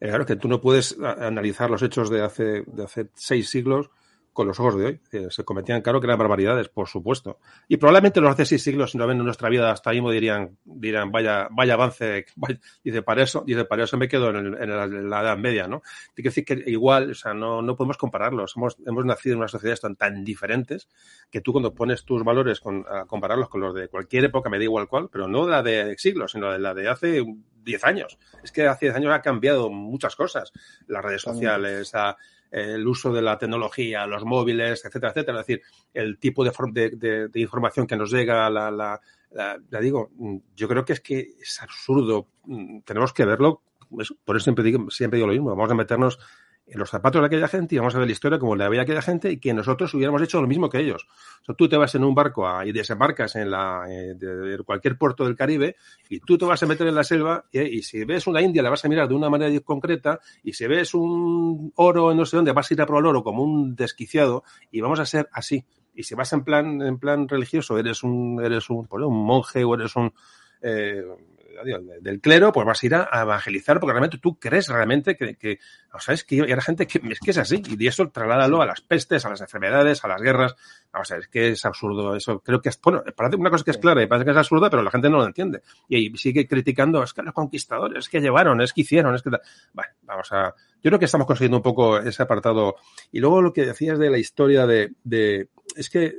Eh, 0.00 0.08
claro. 0.08 0.26
que 0.26 0.36
tú 0.36 0.48
no 0.48 0.60
puedes 0.60 0.98
analizar 1.00 1.70
los 1.70 1.82
hechos 1.82 2.10
de 2.10 2.22
hace, 2.22 2.64
de 2.66 2.84
hace 2.84 3.10
seis 3.14 3.48
siglos 3.48 3.90
con 4.36 4.46
los 4.46 4.60
ojos 4.60 4.76
de 4.76 4.84
hoy. 4.84 5.00
se 5.30 5.44
cometían, 5.44 5.80
claro, 5.80 5.98
que 5.98 6.06
eran 6.06 6.18
barbaridades, 6.18 6.68
por 6.68 6.88
supuesto. 6.88 7.38
Y 7.68 7.78
probablemente 7.78 8.20
los 8.20 8.30
hace 8.30 8.44
seis 8.44 8.62
siglos, 8.62 8.90
si 8.90 8.98
no 8.98 9.06
ven 9.06 9.16
en 9.16 9.24
nuestra 9.24 9.48
vida 9.48 9.72
hasta 9.72 9.90
ahí, 9.90 10.00
dirían, 10.12 10.58
dirían, 10.62 11.10
vaya, 11.10 11.48
vaya 11.50 11.72
avance. 11.72 12.26
Dice, 12.84 13.02
para 13.02 13.22
eso, 13.22 13.42
dice, 13.46 13.64
para 13.64 13.84
eso 13.84 13.96
me 13.96 14.08
quedo 14.08 14.28
en, 14.30 15.10
la, 15.10 15.22
Edad 15.22 15.38
Media, 15.38 15.66
¿no? 15.66 15.82
Tiene 16.14 16.24
que 16.24 16.28
decir 16.28 16.44
que 16.44 16.70
igual, 16.70 17.12
o 17.12 17.14
sea, 17.14 17.32
no, 17.32 17.62
no 17.62 17.74
podemos 17.76 17.96
compararlos. 17.96 18.52
Hemos, 18.56 18.76
hemos 18.86 19.04
nacido 19.06 19.32
en 19.32 19.38
unas 19.38 19.50
sociedades 19.50 19.80
tan, 19.80 19.96
tan 19.96 20.22
diferentes 20.22 20.88
que 21.30 21.40
tú 21.40 21.52
cuando 21.52 21.74
pones 21.74 22.04
tus 22.04 22.22
valores 22.22 22.60
con, 22.60 22.84
a 22.88 23.06
compararlos 23.06 23.48
con 23.48 23.62
los 23.62 23.74
de 23.74 23.88
cualquier 23.88 24.26
época, 24.26 24.50
me 24.50 24.58
da 24.58 24.64
igual 24.64 24.86
cuál, 24.86 25.08
pero 25.10 25.26
no 25.26 25.48
la 25.48 25.62
de 25.62 25.96
siglos, 25.96 26.32
sino 26.32 26.52
de 26.52 26.58
la 26.58 26.74
de 26.74 26.88
hace 26.88 27.24
10 27.66 27.84
años. 27.84 28.18
Es 28.42 28.52
que 28.52 28.66
hace 28.66 28.86
10 28.86 28.96
años 28.96 29.12
ha 29.12 29.22
cambiado 29.22 29.70
muchas 29.70 30.14
cosas. 30.14 30.52
Las 30.86 31.04
redes 31.04 31.22
sociales, 31.22 31.94
a, 31.94 32.16
el 32.56 32.88
uso 32.88 33.12
de 33.12 33.20
la 33.20 33.36
tecnología, 33.36 34.06
los 34.06 34.24
móviles, 34.24 34.82
etcétera, 34.82 35.10
etcétera. 35.10 35.40
Es 35.40 35.46
decir, 35.46 35.62
el 35.92 36.18
tipo 36.18 36.42
de, 36.42 37.30
información 37.34 37.86
que 37.86 37.96
nos 37.96 38.10
llega, 38.10 38.48
la, 38.48 38.70
la, 38.70 38.98
la, 39.30 39.80
digo, 39.80 40.10
yo 40.56 40.66
creo 40.66 40.82
que 40.82 40.94
es 40.94 41.00
que 41.00 41.34
es 41.38 41.60
absurdo. 41.60 42.28
Tenemos 42.86 43.12
que 43.12 43.26
verlo. 43.26 43.62
Por 44.24 44.36
eso 44.36 44.44
siempre 44.44 44.64
digo, 44.64 44.90
siempre 44.90 45.18
digo 45.18 45.26
lo 45.26 45.34
mismo. 45.34 45.50
Vamos 45.50 45.70
a 45.70 45.74
meternos 45.74 46.18
en 46.66 46.78
los 46.78 46.90
zapatos 46.90 47.20
de 47.20 47.26
aquella 47.26 47.48
gente 47.48 47.74
y 47.74 47.78
vamos 47.78 47.94
a 47.94 47.98
ver 47.98 48.08
la 48.08 48.12
historia 48.12 48.38
como 48.38 48.56
la 48.56 48.68
veía 48.68 48.82
aquella 48.82 49.02
gente 49.02 49.30
y 49.30 49.38
que 49.38 49.54
nosotros 49.54 49.94
hubiéramos 49.94 50.20
hecho 50.22 50.40
lo 50.40 50.48
mismo 50.48 50.68
que 50.68 50.80
ellos. 50.80 51.06
Tú 51.56 51.68
te 51.68 51.76
vas 51.76 51.94
en 51.94 52.02
un 52.02 52.14
barco 52.14 52.46
y 52.64 52.72
desembarcas 52.72 53.36
en 53.36 53.50
la, 53.50 53.84
eh, 53.88 54.14
de, 54.14 54.58
cualquier 54.64 54.98
puerto 54.98 55.24
del 55.24 55.36
Caribe 55.36 55.76
y 56.08 56.20
tú 56.20 56.36
te 56.36 56.44
vas 56.44 56.62
a 56.62 56.66
meter 56.66 56.88
en 56.88 56.94
la 56.94 57.04
selva 57.04 57.44
y, 57.52 57.82
si 57.82 58.04
ves 58.04 58.26
una 58.26 58.42
India 58.42 58.62
la 58.62 58.70
vas 58.70 58.84
a 58.84 58.88
mirar 58.88 59.08
de 59.08 59.14
una 59.14 59.30
manera 59.30 59.58
concreta 59.60 60.18
y 60.42 60.52
si 60.52 60.66
ves 60.66 60.94
un 60.94 61.72
oro 61.76 62.10
en 62.10 62.16
no 62.16 62.26
sé 62.26 62.36
dónde 62.36 62.52
vas 62.52 62.70
a 62.70 62.74
ir 62.74 62.82
a 62.82 62.86
probar 62.86 63.06
oro 63.06 63.22
como 63.22 63.42
un 63.42 63.76
desquiciado 63.76 64.42
y 64.70 64.80
vamos 64.80 64.98
a 64.98 65.06
ser 65.06 65.28
así. 65.32 65.64
Y 65.94 66.02
si 66.02 66.14
vas 66.14 66.32
en 66.32 66.44
plan, 66.44 66.82
en 66.82 66.98
plan 66.98 67.28
religioso, 67.28 67.78
eres 67.78 68.02
un, 68.02 68.42
eres 68.44 68.68
un, 68.68 68.86
un 68.90 69.24
monje 69.24 69.64
o 69.64 69.74
eres 69.74 69.96
un, 69.96 70.12
eh, 70.60 71.02
del 71.64 72.20
clero, 72.20 72.52
pues 72.52 72.66
vas 72.66 72.82
a 72.82 72.86
ir 72.86 72.94
a, 72.94 73.08
evangelizar 73.22 73.80
porque 73.80 73.92
realmente 73.92 74.18
tú 74.18 74.38
crees 74.38 74.68
realmente 74.68 75.16
que, 75.16 75.36
que 75.36 75.58
o 75.92 76.00
sea, 76.00 76.14
es 76.14 76.24
que 76.24 76.38
era 76.38 76.60
gente 76.60 76.86
que 76.86 77.00
es 77.10 77.20
que 77.20 77.30
es 77.30 77.38
así 77.38 77.62
y 77.66 77.86
eso 77.86 78.08
trasládalo 78.10 78.60
a 78.62 78.66
las 78.66 78.80
pestes, 78.80 79.24
a 79.24 79.30
las 79.30 79.40
enfermedades, 79.40 80.04
a 80.04 80.08
las 80.08 80.20
guerras. 80.20 80.56
Vamos 80.92 81.10
a 81.10 81.14
ver, 81.14 81.24
es 81.24 81.28
que 81.28 81.48
es 81.48 81.64
absurdo 81.64 82.14
eso. 82.14 82.40
Creo 82.40 82.60
que 82.60 82.68
es, 82.68 82.80
bueno, 82.80 83.02
parece 83.16 83.36
una 83.36 83.50
cosa 83.50 83.64
que 83.64 83.70
es 83.70 83.78
clara 83.78 84.02
y 84.02 84.06
parece 84.06 84.24
que 84.24 84.30
es 84.30 84.36
absurda, 84.36 84.70
pero 84.70 84.82
la 84.82 84.90
gente 84.90 85.08
no 85.08 85.18
lo 85.18 85.26
entiende. 85.26 85.62
Y, 85.88 86.16
sigue 86.16 86.46
criticando, 86.46 87.02
es 87.02 87.12
que 87.12 87.22
los 87.22 87.34
conquistadores, 87.34 87.98
es 87.98 88.08
que 88.08 88.20
llevaron, 88.20 88.60
es 88.60 88.72
que 88.72 88.82
hicieron, 88.82 89.14
es 89.14 89.22
que... 89.22 89.30
Bueno, 89.72 89.90
vamos 90.02 90.32
a... 90.32 90.54
Yo 90.82 90.90
creo 90.90 90.98
que 90.98 91.04
estamos 91.06 91.26
consiguiendo 91.26 91.58
un 91.58 91.62
poco 91.62 91.98
ese 91.98 92.22
apartado. 92.22 92.76
Y 93.12 93.20
luego 93.20 93.42
lo 93.42 93.52
que 93.52 93.66
decías 93.66 93.98
de 93.98 94.10
la 94.10 94.18
historia 94.18 94.66
de, 94.66 94.92
de 95.04 95.48
es 95.74 95.90
que 95.90 96.18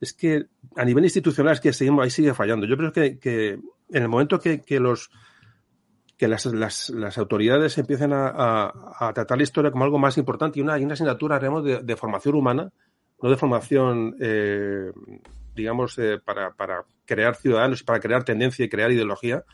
es 0.00 0.12
que 0.12 0.46
a 0.76 0.84
nivel 0.84 1.04
institucional 1.04 1.54
es 1.54 1.60
que 1.60 1.72
seguimos, 1.72 2.04
ahí 2.04 2.10
sigue 2.10 2.34
fallando. 2.34 2.66
Yo 2.66 2.76
creo 2.76 2.92
que, 2.92 3.18
que 3.18 3.58
en 3.90 4.02
el 4.02 4.08
momento 4.08 4.38
que, 4.38 4.60
que 4.62 4.80
los 4.80 5.10
que 6.18 6.26
las, 6.26 6.46
las, 6.46 7.18
autoridades 7.18 7.78
empiecen 7.78 8.12
a, 8.12 8.72
a, 8.98 9.12
tratar 9.12 9.38
la 9.38 9.44
historia 9.44 9.70
como 9.70 9.84
algo 9.84 10.00
más 10.00 10.18
importante 10.18 10.58
y 10.58 10.62
una, 10.62 10.74
una 10.74 10.94
asignatura, 10.94 11.36
haremos 11.36 11.64
de, 11.64 11.96
formación 11.96 12.34
humana, 12.34 12.72
no 13.22 13.30
de 13.30 13.36
formación, 13.36 14.16
eh, 14.20 14.90
digamos, 15.54 15.96
eh, 15.98 16.18
para, 16.18 16.50
para 16.50 16.84
crear 17.04 17.36
ciudadanos 17.36 17.84
para 17.84 18.00
crear 18.00 18.24
tendencia 18.24 18.64
y 18.64 18.68
crear 18.68 18.90
ideología. 18.90 19.44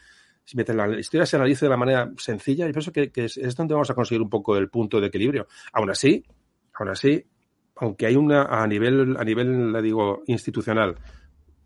Si 0.47 0.57
la 0.57 0.99
historia 0.99 1.27
se 1.27 1.37
analiza 1.37 1.67
de 1.67 1.71
la 1.71 1.77
manera 1.77 2.11
sencilla, 2.17 2.67
yo 2.67 2.73
pienso 2.73 2.93
que, 2.93 3.11
que 3.13 3.27
es, 3.27 3.37
es, 3.37 3.55
donde 3.55 3.75
vamos 3.75 3.91
a 3.91 3.95
conseguir 3.95 4.23
un 4.23 4.31
poco 4.31 4.57
el 4.57 4.71
punto 4.71 5.01
de 5.01 5.09
equilibrio. 5.09 5.47
Aún 5.73 5.91
así, 5.91 6.25
aún 6.75 6.89
así, 6.89 7.27
aunque 7.77 8.07
hay 8.07 8.17
una, 8.17 8.45
a 8.45 8.67
nivel, 8.67 9.17
a 9.19 9.25
nivel, 9.25 9.73
le 9.73 9.83
digo, 9.83 10.23
institucional, 10.27 10.97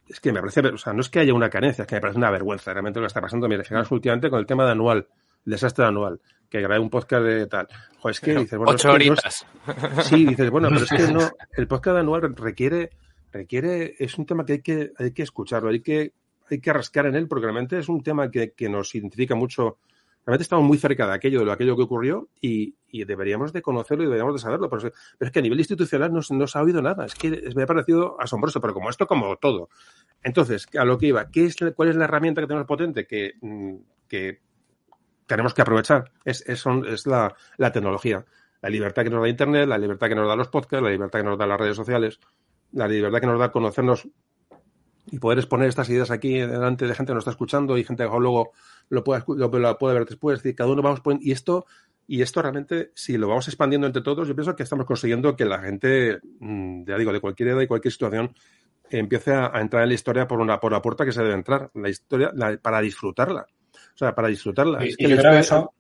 es 0.09 0.21
que 0.21 0.33
me 0.33 0.41
parece, 0.41 0.61
o 0.61 0.79
sea, 0.79 0.93
no 0.93 1.01
es 1.01 1.09
que 1.09 1.21
haya 1.21 1.35
una 1.35 1.51
carencia, 1.51 1.83
es 1.83 1.89
que 1.89 1.97
me 1.97 2.01
parece 2.01 2.19
una 2.19 2.31
vergüenza 2.31 2.73
realmente 2.73 2.99
lo 3.01 3.05
que 3.05 3.09
está 3.09 3.21
pasando. 3.21 3.49
Mira, 3.49 3.63
fijaros 3.63 3.91
últimamente 3.91 4.31
con 4.31 4.39
el 4.39 4.47
tema 4.47 4.65
de 4.65 4.73
anual, 4.73 5.07
el 5.45 5.51
desastre 5.51 5.85
anual, 5.85 6.21
que 6.49 6.61
grabé 6.61 6.81
un 6.81 6.91
podcast 6.91 7.25
de 7.25 7.47
tal. 7.47 7.69
Joder, 7.99 8.13
es 8.13 8.21
que 8.21 8.35
dices, 8.35 8.59
bueno, 8.59 8.73
ocho 8.73 8.91
horitas. 8.91 9.47
sí, 10.05 10.27
dices, 10.27 10.51
bueno, 10.51 10.69
pero 10.69 10.85
es 10.85 10.91
que 10.91 11.13
no, 11.13 11.29
el 11.57 11.67
podcast 11.69 11.99
anual 11.99 12.35
requiere, 12.37 12.91
requiere, 13.33 13.97
es 13.99 14.17
un 14.19 14.27
tema 14.27 14.45
que 14.45 14.55
hay 14.55 14.63
que, 14.63 14.93
hay 14.99 15.13
que 15.13 15.23
escucharlo, 15.23 15.69
hay 15.71 15.81
que, 15.81 16.13
hay 16.51 16.61
que 16.61 16.73
rascar 16.73 17.07
en 17.07 17.15
él, 17.15 17.29
porque 17.29 17.45
realmente 17.45 17.79
es 17.79 17.89
un 17.89 18.03
tema 18.03 18.31
que, 18.31 18.53
que 18.53 18.69
nos 18.69 18.95
identifica 18.95 19.35
mucho 19.35 19.79
realmente 20.29 20.43
estamos 20.43 20.67
muy 20.67 20.77
cerca 20.77 21.07
de 21.07 21.15
aquello, 21.15 21.39
de 21.39 21.47
lo 21.47 21.53
aquello 21.53 21.75
que 21.75 21.85
ocurrió 21.85 22.29
y, 22.39 22.77
y 22.87 23.07
deberíamos 23.07 23.51
de 23.55 23.63
conocerlo 23.63 24.05
y 24.05 24.09
deberíamos 24.09 24.35
de 24.35 24.41
saberlo. 24.41 24.69
Pero, 24.69 24.93
es 25.21 25.31
que 25.31 25.39
a 25.39 25.43
nivel 25.43 25.59
institucional 25.59 26.13
no, 26.13 26.21
no, 26.29 26.47
se 26.47 26.59
ha 26.59 26.63
oído 26.63 26.83
nada. 26.83 27.07
Es 27.07 27.15
que 27.15 27.51
me 27.57 27.63
ha 27.63 27.67
parecido 27.67 28.21
asombroso, 28.21 28.61
pero 28.61 28.75
como 28.75 28.91
esto, 28.91 29.07
como 29.07 29.39
todo. 29.39 29.71
Entonces, 30.23 30.69
a 30.79 30.85
lo 30.85 30.99
que 30.99 31.07
iba, 31.07 31.31
¿qué 31.31 31.47
es, 31.47 31.57
¿cuál 31.75 31.89
es 31.89 31.97
la 31.97 32.05
herramienta 32.05 32.43
que 32.43 32.47
tenemos 32.47 32.67
potente 32.67 33.07
que, 33.07 33.37
mm, 33.41 33.77
que 34.07 34.43
tenemos 35.27 35.55
que 35.55 35.63
aprovechar? 35.63 36.13
Es, 36.27 36.47
es, 36.47 36.63
es 36.87 37.07
la, 37.07 37.35
la 37.57 37.73
tecnología. 37.73 38.27
La 38.61 38.69
libertad 38.69 39.05
que 39.05 39.11
nos 39.11 39.23
da 39.23 39.31
Internet, 39.31 39.67
la 39.67 39.79
libertad 39.79 40.09
que 40.09 40.15
nos 40.15 40.29
da 40.29 40.37
los 40.37 40.49
podcasts, 40.49 40.85
la 40.85 40.91
libertad 40.91 41.21
que 41.21 41.25
nos 41.25 41.39
da 41.39 41.47
las 41.47 41.59
redes 41.59 41.77
sociales, 41.77 42.21
la 42.73 42.87
libertad 42.87 43.21
que 43.21 43.27
nos 43.29 43.41
da 43.41 43.51
conocernos 43.51 44.07
y 45.11 45.19
poder 45.19 45.39
exponer 45.39 45.69
estas 45.69 45.89
ideas 45.89 46.11
aquí 46.11 46.39
delante 46.39 46.87
de 46.87 46.95
gente 46.95 47.11
que 47.11 47.15
nos 47.15 47.23
está 47.23 47.31
escuchando 47.31 47.79
y 47.79 47.85
gente 47.85 48.05
que 48.05 48.19
luego 48.19 48.53
lo 48.89 49.05
puede, 49.05 49.23
lo, 49.27 49.79
puede 49.79 49.95
ver 49.95 50.05
después. 50.07 50.37
Es 50.39 50.43
decir, 50.43 50.57
cada 50.57 50.71
uno 50.71 50.83
vamos 50.83 51.01
poniendo, 51.01 51.27
y 51.27 51.33
esto, 51.33 51.67
y 52.07 52.23
esto 52.23 52.43
realmente, 52.43 52.93
si 52.95 53.17
lo 53.17 53.29
vamos 53.29 53.49
expandiendo 53.49 53.87
entre 53.87 54.03
todos, 54.03 54.29
yo 54.29 54.35
pienso 54.35 54.55
que 54.57 54.63
estamos 54.63 54.87
consiguiendo 54.87 55.37
que 55.37 55.45
la 55.45 55.59
gente, 55.59 56.21
mm, 56.41 56.85
ya 56.85 56.99
digo, 56.99 57.13
de 57.13 57.21
cualquier 57.21 57.51
edad 57.51 57.61
y 57.61 57.67
cualquier 57.67 57.93
situación, 57.93 58.35
empiece 58.91 59.35
a, 59.35 59.53
entrar 59.61 59.83
en 59.83 59.91
la 59.91 59.95
historia 59.95 60.27
por 60.27 60.41
una 60.41 60.59
por 60.59 60.73
la 60.73 60.81
puerta 60.81 61.05
que 61.05 61.13
se 61.13 61.23
debe 61.23 61.35
entrar, 61.35 61.71
la 61.75 61.89
historia, 61.89 62.33
para 62.63 62.81
disfrutarla. 62.81 63.47
O 63.73 63.99
sea, 63.99 64.15
para 64.15 64.29
disfrutarla. 64.29 64.85
Y, 64.85 64.95
yo 64.99 65.17
creo 65.17 65.33
eso, 65.33 65.75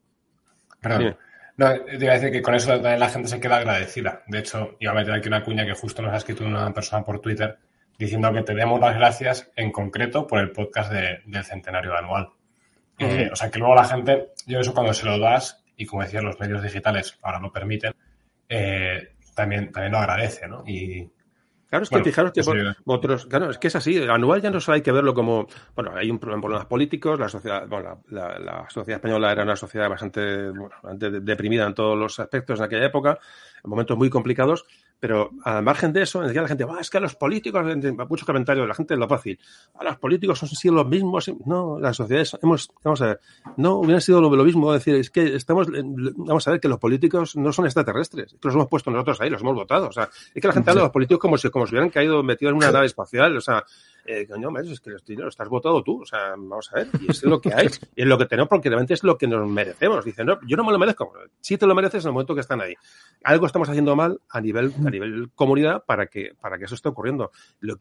perdón, 0.80 1.16
No, 1.56 1.72
te 1.84 1.96
iba 1.96 2.12
a 2.12 2.16
decir 2.16 2.32
que 2.32 2.42
con 2.42 2.54
eso 2.54 2.68
también 2.68 3.00
la 3.00 3.08
gente 3.08 3.28
se 3.28 3.40
queda 3.40 3.56
agradecida. 3.56 4.22
De 4.26 4.40
hecho, 4.40 4.76
iba 4.80 4.92
a 4.92 4.94
meter 4.94 5.14
aquí 5.14 5.28
una 5.28 5.42
cuña 5.42 5.64
que 5.64 5.74
justo 5.74 6.02
nos 6.02 6.12
ha 6.12 6.16
escrito 6.16 6.44
una 6.44 6.72
persona 6.72 7.04
por 7.04 7.20
Twitter 7.20 7.58
diciendo 7.98 8.32
que 8.32 8.42
te 8.42 8.54
demos 8.54 8.80
las 8.80 8.94
gracias 8.94 9.50
en 9.56 9.72
concreto 9.72 10.26
por 10.26 10.38
el 10.38 10.52
podcast 10.52 10.92
del 10.92 11.44
centenario 11.44 11.96
anual. 11.96 12.28
Eh, 12.98 13.28
o 13.32 13.36
sea, 13.36 13.50
que 13.50 13.58
luego 13.58 13.74
la 13.74 13.84
gente, 13.84 14.28
yo 14.46 14.60
eso 14.60 14.72
cuando 14.72 14.94
se 14.94 15.06
lo 15.06 15.18
das, 15.18 15.64
y 15.76 15.86
como 15.86 16.02
decía, 16.02 16.22
los 16.22 16.38
medios 16.38 16.62
digitales 16.62 17.18
ahora 17.22 17.40
lo 17.40 17.52
permiten, 17.52 17.92
eh, 18.48 19.14
también, 19.34 19.70
también 19.72 19.92
lo 19.92 19.98
agradece, 19.98 20.48
¿no? 20.48 20.64
Y, 20.66 21.10
Claro, 21.68 21.82
es 21.82 21.90
que 21.90 22.02
fijaros 22.02 22.32
que 22.32 22.40
otros, 22.86 23.26
claro, 23.26 23.50
es 23.50 23.58
que 23.58 23.68
es 23.68 23.76
así. 23.76 24.02
Anual 24.02 24.40
ya 24.40 24.50
no 24.50 24.58
solo 24.58 24.76
hay 24.76 24.80
que 24.80 24.90
verlo 24.90 25.12
como, 25.12 25.46
bueno, 25.74 25.92
hay 25.94 26.10
un 26.10 26.18
problema 26.18 26.40
problemas 26.40 26.66
políticos, 26.66 27.20
la 27.20 27.28
sociedad, 27.28 27.68
bueno, 27.68 28.02
la, 28.08 28.38
la, 28.38 28.70
sociedad 28.70 28.96
española 28.96 29.30
era 29.30 29.42
una 29.42 29.54
sociedad 29.54 29.90
bastante, 29.90 30.48
bueno, 30.48 30.70
bastante 30.82 31.20
deprimida 31.20 31.66
en 31.66 31.74
todos 31.74 31.98
los 31.98 32.18
aspectos 32.20 32.58
en 32.58 32.64
aquella 32.64 32.86
época, 32.86 33.18
en 33.62 33.68
momentos 33.68 33.98
muy 33.98 34.08
complicados, 34.08 34.64
pero 35.00 35.30
al 35.44 35.62
margen 35.62 35.92
de 35.92 36.02
eso, 36.02 36.20
decía 36.22 36.42
la 36.42 36.48
gente, 36.48 36.66
es 36.80 36.90
que 36.90 37.00
los 37.00 37.14
políticos, 37.14 37.64
muchos 38.08 38.26
comentarios, 38.26 38.66
la 38.66 38.74
gente 38.74 38.94
es 38.94 39.00
lo 39.00 39.08
fácil, 39.08 39.38
a 39.78 39.84
los 39.84 39.96
políticos 39.98 40.38
son 40.38 40.48
sido 40.48 40.74
los 40.74 40.88
mismos, 40.88 41.30
no, 41.44 41.78
las 41.78 41.96
sociedades, 41.96 42.36
hemos, 42.42 42.70
vamos 42.82 43.00
a 43.02 43.06
ver, 43.06 43.20
no 43.56 43.76
hubiera 43.76 44.00
sido 44.00 44.20
lo, 44.20 44.44
mismo, 44.44 44.72
decir, 44.72 44.96
es 44.96 45.10
que 45.10 45.36
estamos, 45.36 45.68
vamos 45.70 46.48
a 46.48 46.50
ver 46.52 46.60
que 46.60 46.68
los 46.68 46.78
políticos 46.78 47.36
no 47.36 47.52
son 47.52 47.66
extraterrestres, 47.66 48.32
que 48.32 48.48
los 48.48 48.54
hemos 48.54 48.68
puesto 48.68 48.90
nosotros 48.90 49.20
ahí, 49.20 49.30
los 49.30 49.40
hemos 49.42 49.54
votado, 49.54 49.88
o 49.88 49.92
sea, 49.92 50.08
es 50.34 50.40
que 50.40 50.48
la 50.48 50.54
gente 50.54 50.70
habla 50.70 50.82
de 50.82 50.86
los 50.86 50.92
políticos 50.92 51.20
como 51.20 51.38
si, 51.38 51.48
como 51.50 51.66
si 51.66 51.74
hubieran 51.74 51.90
caído 51.90 52.22
metidos 52.22 52.52
en 52.52 52.56
una 52.56 52.72
nave 52.72 52.86
espacial, 52.86 53.36
o 53.36 53.40
sea, 53.40 53.64
eh, 54.10 54.26
coño, 54.26 54.50
es 54.58 54.80
que 54.80 54.90
lo 55.16 55.28
estás 55.28 55.48
votado 55.50 55.82
tú, 55.82 56.00
o 56.00 56.06
sea, 56.06 56.30
vamos 56.30 56.70
a 56.72 56.76
ver, 56.76 56.88
y 56.98 57.10
es 57.10 57.22
lo 57.24 57.42
que 57.42 57.52
hay, 57.52 57.68
y 57.94 58.02
es 58.02 58.08
lo 58.08 58.16
que 58.16 58.24
tenemos, 58.24 58.48
porque 58.48 58.70
realmente 58.70 58.94
es 58.94 59.04
lo 59.04 59.18
que 59.18 59.26
nos 59.26 59.46
merecemos. 59.46 60.02
Dicen, 60.02 60.26
no, 60.26 60.38
yo 60.46 60.56
no 60.56 60.64
me 60.64 60.72
lo 60.72 60.78
merezco, 60.78 61.12
sí 61.42 61.58
te 61.58 61.66
lo 61.66 61.74
mereces 61.74 62.04
en 62.04 62.08
el 62.08 62.12
momento 62.14 62.34
que 62.34 62.40
están 62.40 62.62
ahí. 62.62 62.74
Algo 63.22 63.44
estamos 63.44 63.68
haciendo 63.68 63.94
mal 63.96 64.18
a 64.30 64.40
nivel, 64.40 64.72
a 64.86 64.88
nivel 64.88 65.30
comunidad 65.34 65.84
para 65.84 66.06
que, 66.06 66.32
para 66.40 66.56
que 66.56 66.64
eso 66.64 66.74
esté 66.74 66.88
ocurriendo. 66.88 67.32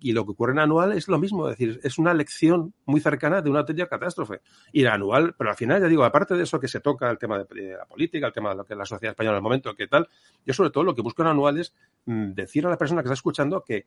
y 0.01 0.11
lo 0.11 0.25
que 0.25 0.31
ocurre 0.31 0.51
en 0.51 0.59
anual 0.59 0.91
es 0.91 1.07
lo 1.07 1.17
mismo, 1.17 1.47
es 1.47 1.57
decir, 1.57 1.79
es 1.81 1.97
una 1.97 2.13
lección 2.13 2.73
muy 2.85 2.99
cercana 2.99 3.41
de 3.41 3.49
una 3.49 3.59
auténtica 3.59 3.87
catástrofe. 3.87 4.41
Y 4.73 4.81
la 4.81 4.95
anual, 4.95 5.33
pero 5.37 5.49
al 5.49 5.55
final, 5.55 5.81
ya 5.81 5.87
digo, 5.87 6.03
aparte 6.03 6.33
de 6.33 6.43
eso 6.43 6.59
que 6.59 6.67
se 6.67 6.81
toca, 6.81 7.09
el 7.09 7.17
tema 7.17 7.41
de, 7.41 7.77
la 7.77 7.85
política, 7.85 8.27
el 8.27 8.33
tema 8.33 8.49
de 8.49 8.55
lo 8.57 8.65
que 8.65 8.75
la 8.75 8.85
sociedad 8.85 9.11
española 9.11 9.37
en 9.37 9.37
el 9.37 9.43
momento, 9.43 9.73
que 9.73 9.87
tal, 9.87 10.09
yo 10.45 10.53
sobre 10.53 10.71
todo 10.71 10.83
lo 10.83 10.93
que 10.93 11.01
busco 11.01 11.21
en 11.21 11.29
anual 11.29 11.57
es 11.57 11.73
mm, 12.05 12.33
decir 12.33 12.65
a 12.67 12.69
la 12.69 12.77
persona 12.77 13.01
que 13.01 13.07
está 13.07 13.13
escuchando 13.13 13.63
que 13.63 13.85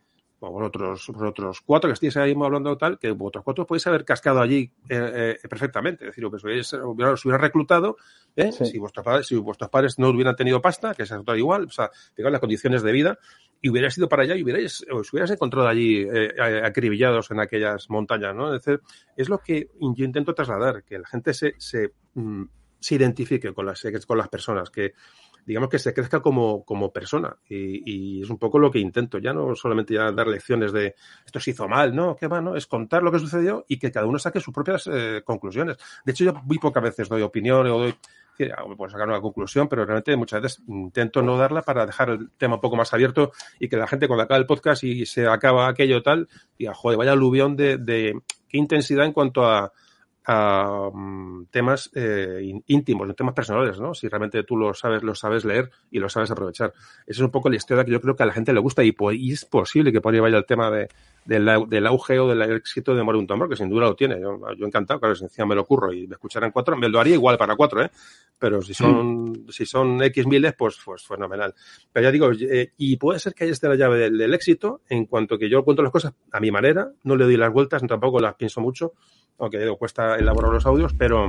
vosotros, 0.49 1.07
vosotros 1.09 1.61
cuatro 1.61 1.88
que 1.88 1.95
estéis 1.95 2.16
ahí 2.16 2.34
hablando 2.41 2.76
tal, 2.78 2.99
que 2.99 3.11
vosotros 3.11 3.45
cuatro 3.45 3.66
podéis 3.66 3.86
haber 3.86 4.05
cascado 4.05 4.41
allí 4.41 4.72
eh, 4.88 5.36
eh, 5.43 5.49
perfectamente. 5.49 6.05
Es 6.05 6.11
decir, 6.11 6.24
os, 6.24 6.43
hubiera 6.43 7.38
reclutado, 7.38 7.97
¿eh? 8.36 8.51
si, 8.51 8.78
vuestros 8.78 9.05
padres, 9.05 9.26
si 9.26 9.36
vuestros 9.36 9.68
padres 9.68 9.99
no 9.99 10.09
hubieran 10.09 10.36
tenido 10.36 10.62
pasta, 10.62 10.95
que 10.95 11.03
es 11.03 11.11
todo 11.11 11.36
igual, 11.36 11.64
o 11.64 11.70
sea, 11.70 11.91
fijaos 12.14 12.32
las 12.32 12.41
condiciones 12.41 12.82
de 12.82 12.93
vida, 12.93 13.18
y 13.61 13.68
hubierais 13.68 13.97
ido 13.99 14.09
para 14.09 14.22
allá 14.22 14.34
y 14.34 14.43
hubierais, 14.43 14.86
os 14.91 15.12
hubierais 15.12 15.30
encontrado 15.30 15.68
allí 15.68 16.07
acribillados 16.62 17.30
en 17.30 17.41
aquellas 17.41 17.91
montañas, 17.91 18.34
¿no? 18.34 18.55
Es 18.55 18.64
decir, 18.64 18.80
es 19.16 19.28
lo 19.28 19.38
que 19.38 19.68
yo 19.78 20.05
intento 20.05 20.34
trasladar, 20.34 20.82
que 20.84 20.99
la 20.99 21.07
gente 21.07 21.34
se, 21.34 21.55
se, 21.59 21.93
mm, 22.14 22.45
se 22.78 22.95
identifique 22.95 23.53
con 23.53 23.66
las, 23.66 23.86
con 24.07 24.16
las 24.16 24.28
personas, 24.28 24.70
que 24.70 24.95
digamos 25.47 25.68
que 25.68 25.78
se 25.78 25.93
crezca 25.93 26.20
como, 26.20 26.64
como 26.64 26.93
persona. 26.93 27.36
Y, 27.49 28.22
es 28.22 28.30
un 28.30 28.38
poco 28.38 28.59
lo 28.59 28.70
que 28.70 28.78
intento, 28.78 29.18
ya 29.18 29.32
no 29.32 29.55
solamente 29.55 29.95
ya 29.95 30.12
dar 30.12 30.26
lecciones 30.26 30.72
de 30.72 30.95
esto 31.24 31.41
se 31.41 31.53
hizo 31.53 31.68
mal, 31.68 31.95
no, 31.95 32.16
qué 32.16 32.26
va, 32.26 32.41
no, 32.41 32.57
es 32.57 32.66
contar 32.66 33.03
lo 33.03 33.11
que 33.11 33.18
sucedió 33.18 33.64
y 33.68 33.78
que 33.78 33.91
cada 33.91 34.07
uno 34.07 34.18
saque 34.18 34.41
sus 34.41 34.53
propias 34.53 34.88
eh, 34.93 35.22
conclusiones. 35.24 35.76
De 36.05 36.12
hecho, 36.12 36.24
yo 36.24 36.34
muy 36.45 36.59
pocas 36.59 36.82
veces 36.82 37.09
doy 37.09 37.22
opinión 37.22 37.66
o 37.66 37.78
doy 37.78 37.95
puedo 38.76 38.91
sacar 38.91 39.09
una 39.09 39.20
conclusión, 39.20 39.68
pero 39.68 39.84
realmente 39.84 40.16
muchas 40.16 40.41
veces 40.41 40.62
intento 40.66 41.22
no 41.22 41.36
darla 41.36 41.62
para 41.62 41.86
dejar 41.86 42.11
el 42.11 42.30
tema 42.30 42.55
un 42.55 42.61
poco 42.61 42.76
más 42.76 42.93
abierto 42.95 43.32
y 43.59 43.68
que 43.68 43.76
la 43.76 43.86
gente 43.86 44.07
cuando 44.07 44.24
acaba 44.24 44.38
el 44.38 44.47
podcast 44.47 44.82
y 44.84 45.05
se 45.07 45.26
acaba 45.26 45.68
aquello 45.68 46.03
tal, 46.03 46.28
diga, 46.59 46.74
joder, 46.74 46.99
vaya 46.99 47.12
aluvión 47.12 47.57
de, 47.57 47.76
de 47.76 48.18
qué 48.49 48.59
intensidad 48.59 49.05
en 49.05 49.12
cuanto 49.12 49.45
a, 49.45 49.72
a 50.27 50.91
mm, 50.93 51.47
temas 51.51 51.91
eh, 51.95 52.41
íntimos, 52.66 53.14
temas 53.16 53.35
personales, 53.35 53.81
¿no? 53.81 53.95
Si 53.95 54.09
realmente 54.09 54.43
tú 54.45 54.57
lo 54.57 54.75
sabes, 54.75 55.03
lo 55.03 55.14
sabes 55.14 55.45
leer 55.45 55.71
y 55.91 55.99
lo 55.99 56.09
sabes 56.09 56.31
aprovechar. 56.31 56.73
Esa 57.07 57.21
es 57.21 57.21
un 57.21 57.31
poco 57.31 57.49
la 57.49 57.57
historia 57.57 57.85
que 57.85 57.93
yo 57.93 58.01
creo 58.01 58.14
que 58.14 58.23
a 58.23 58.27
la 58.27 58.33
gente 58.33 58.53
le 58.53 58.61
gusta 58.61 58.85
y, 58.85 58.95
es 59.31 59.45
posible 59.45 59.93
que 59.93 60.01
por 60.01 60.12
ahí 60.12 60.21
vaya 60.21 60.37
el 60.37 60.45
tema 60.45 60.71
de, 60.71 60.89
del 61.25 61.87
auge 61.87 62.18
o 62.18 62.29
del 62.29 62.43
éxito 62.53 62.95
de 62.95 63.03
Morir 63.03 63.21
un 63.21 63.27
Tambor, 63.27 63.49
que 63.49 63.57
sin 63.57 63.71
duda 63.71 63.87
lo 63.87 63.95
tiene. 63.95 64.21
Yo, 64.21 64.39
yo 64.57 64.66
encantado, 64.66 65.01
claro, 65.01 65.14
si 65.14 65.25
encima 65.25 65.47
me 65.47 65.55
lo 65.55 65.62
ocurro 65.62 65.93
y 65.93 66.07
me 66.07 66.14
escucharan 66.14 66.51
cuatro, 66.51 66.77
me 66.77 66.89
lo 66.89 67.01
haría 67.01 67.14
igual 67.14 67.39
para 67.39 67.57
cuatro, 67.57 67.83
¿eh? 67.83 67.91
Pero 68.39 68.61
si 68.62 68.75
son, 68.75 69.31
mm. 69.31 69.49
si 69.49 69.64
son 69.64 70.03
X 70.03 70.27
miles, 70.27 70.55
pues, 70.57 70.79
pues 70.85 71.07
fenomenal. 71.07 71.55
Pero 71.93 72.05
ya 72.05 72.12
digo, 72.12 72.31
eh, 72.33 72.73
y 72.77 72.97
puede 72.97 73.18
ser 73.18 73.35
que 73.35 73.45
ahí 73.45 73.51
esté 73.51 73.68
la 73.68 73.75
llave 73.75 73.99
del, 73.99 74.18
del 74.18 74.35
éxito 74.35 74.83
en 74.89 75.07
cuanto 75.07 75.39
que 75.39 75.49
yo 75.49 75.64
cuento 75.64 75.83
las 75.83 75.93
cosas 75.93 76.14
a 76.31 76.41
mi 76.41 76.51
manera, 76.51 76.91
no 77.05 77.16
le 77.16 77.25
doy 77.25 77.37
las 77.37 77.53
vueltas, 77.53 77.83
tampoco 77.87 78.21
las 78.21 78.35
pienso 78.35 78.61
mucho, 78.61 78.93
aunque 79.41 79.74
cuesta 79.78 80.16
elaborar 80.16 80.53
los 80.53 80.66
audios, 80.66 80.93
pero 80.95 81.28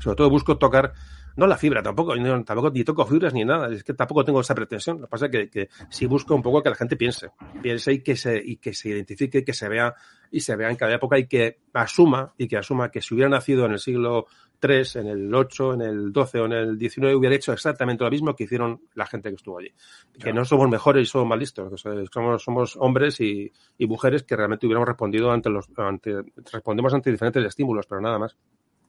sobre 0.00 0.16
todo 0.16 0.30
busco 0.30 0.58
tocar, 0.58 0.92
no 1.36 1.46
la 1.46 1.56
fibra, 1.56 1.82
tampoco, 1.82 2.14
tampoco 2.44 2.70
ni 2.70 2.84
toco 2.84 3.06
fibras 3.06 3.32
ni 3.32 3.44
nada, 3.44 3.72
es 3.72 3.84
que 3.84 3.94
tampoco 3.94 4.24
tengo 4.24 4.40
esa 4.40 4.54
pretensión. 4.54 5.00
Lo 5.00 5.06
que 5.06 5.10
pasa 5.10 5.26
es 5.26 5.30
que, 5.30 5.48
que 5.48 5.68
sí 5.88 6.06
busco 6.06 6.34
un 6.34 6.42
poco 6.42 6.62
que 6.62 6.68
la 6.68 6.74
gente 6.74 6.96
piense, 6.96 7.30
piense 7.62 7.92
y 7.92 8.00
que 8.00 8.16
se, 8.16 8.36
y 8.44 8.56
que 8.56 8.74
se 8.74 8.90
identifique, 8.90 9.44
que 9.44 9.52
se 9.52 9.68
vea 9.68 9.94
y 10.30 10.40
se 10.40 10.56
vea 10.56 10.70
en 10.70 10.76
cada 10.76 10.94
época 10.94 11.18
y 11.18 11.26
que 11.26 11.60
asuma, 11.72 12.34
y 12.36 12.48
que 12.48 12.56
asuma 12.56 12.90
que 12.90 13.00
si 13.00 13.14
hubiera 13.14 13.30
nacido 13.30 13.66
en 13.66 13.72
el 13.72 13.78
siglo 13.78 14.26
3, 14.62 14.96
en 14.96 15.08
el 15.08 15.34
8, 15.34 15.74
en 15.74 15.82
el 15.82 16.12
12 16.12 16.38
o 16.38 16.46
en 16.46 16.52
el 16.52 16.78
19 16.78 17.16
hubiera 17.16 17.34
hecho 17.34 17.52
exactamente 17.52 18.04
lo 18.04 18.10
mismo 18.10 18.36
que 18.36 18.44
hicieron 18.44 18.80
la 18.94 19.06
gente 19.06 19.28
que 19.28 19.34
estuvo 19.34 19.58
allí. 19.58 19.74
Que 20.20 20.32
no 20.32 20.44
somos 20.44 20.70
mejores 20.70 21.02
y 21.02 21.10
somos 21.10 21.26
más 21.26 21.38
listos, 21.40 21.84
somos, 22.12 22.42
somos 22.44 22.76
hombres 22.78 23.20
y, 23.20 23.52
y, 23.76 23.86
mujeres 23.88 24.22
que 24.22 24.36
realmente 24.36 24.66
hubiéramos 24.66 24.86
respondido 24.86 25.32
ante 25.32 25.50
los, 25.50 25.68
ante, 25.76 26.14
respondemos 26.52 26.94
ante 26.94 27.10
diferentes 27.10 27.44
estímulos, 27.44 27.86
pero 27.86 28.00
nada 28.00 28.20
más. 28.20 28.36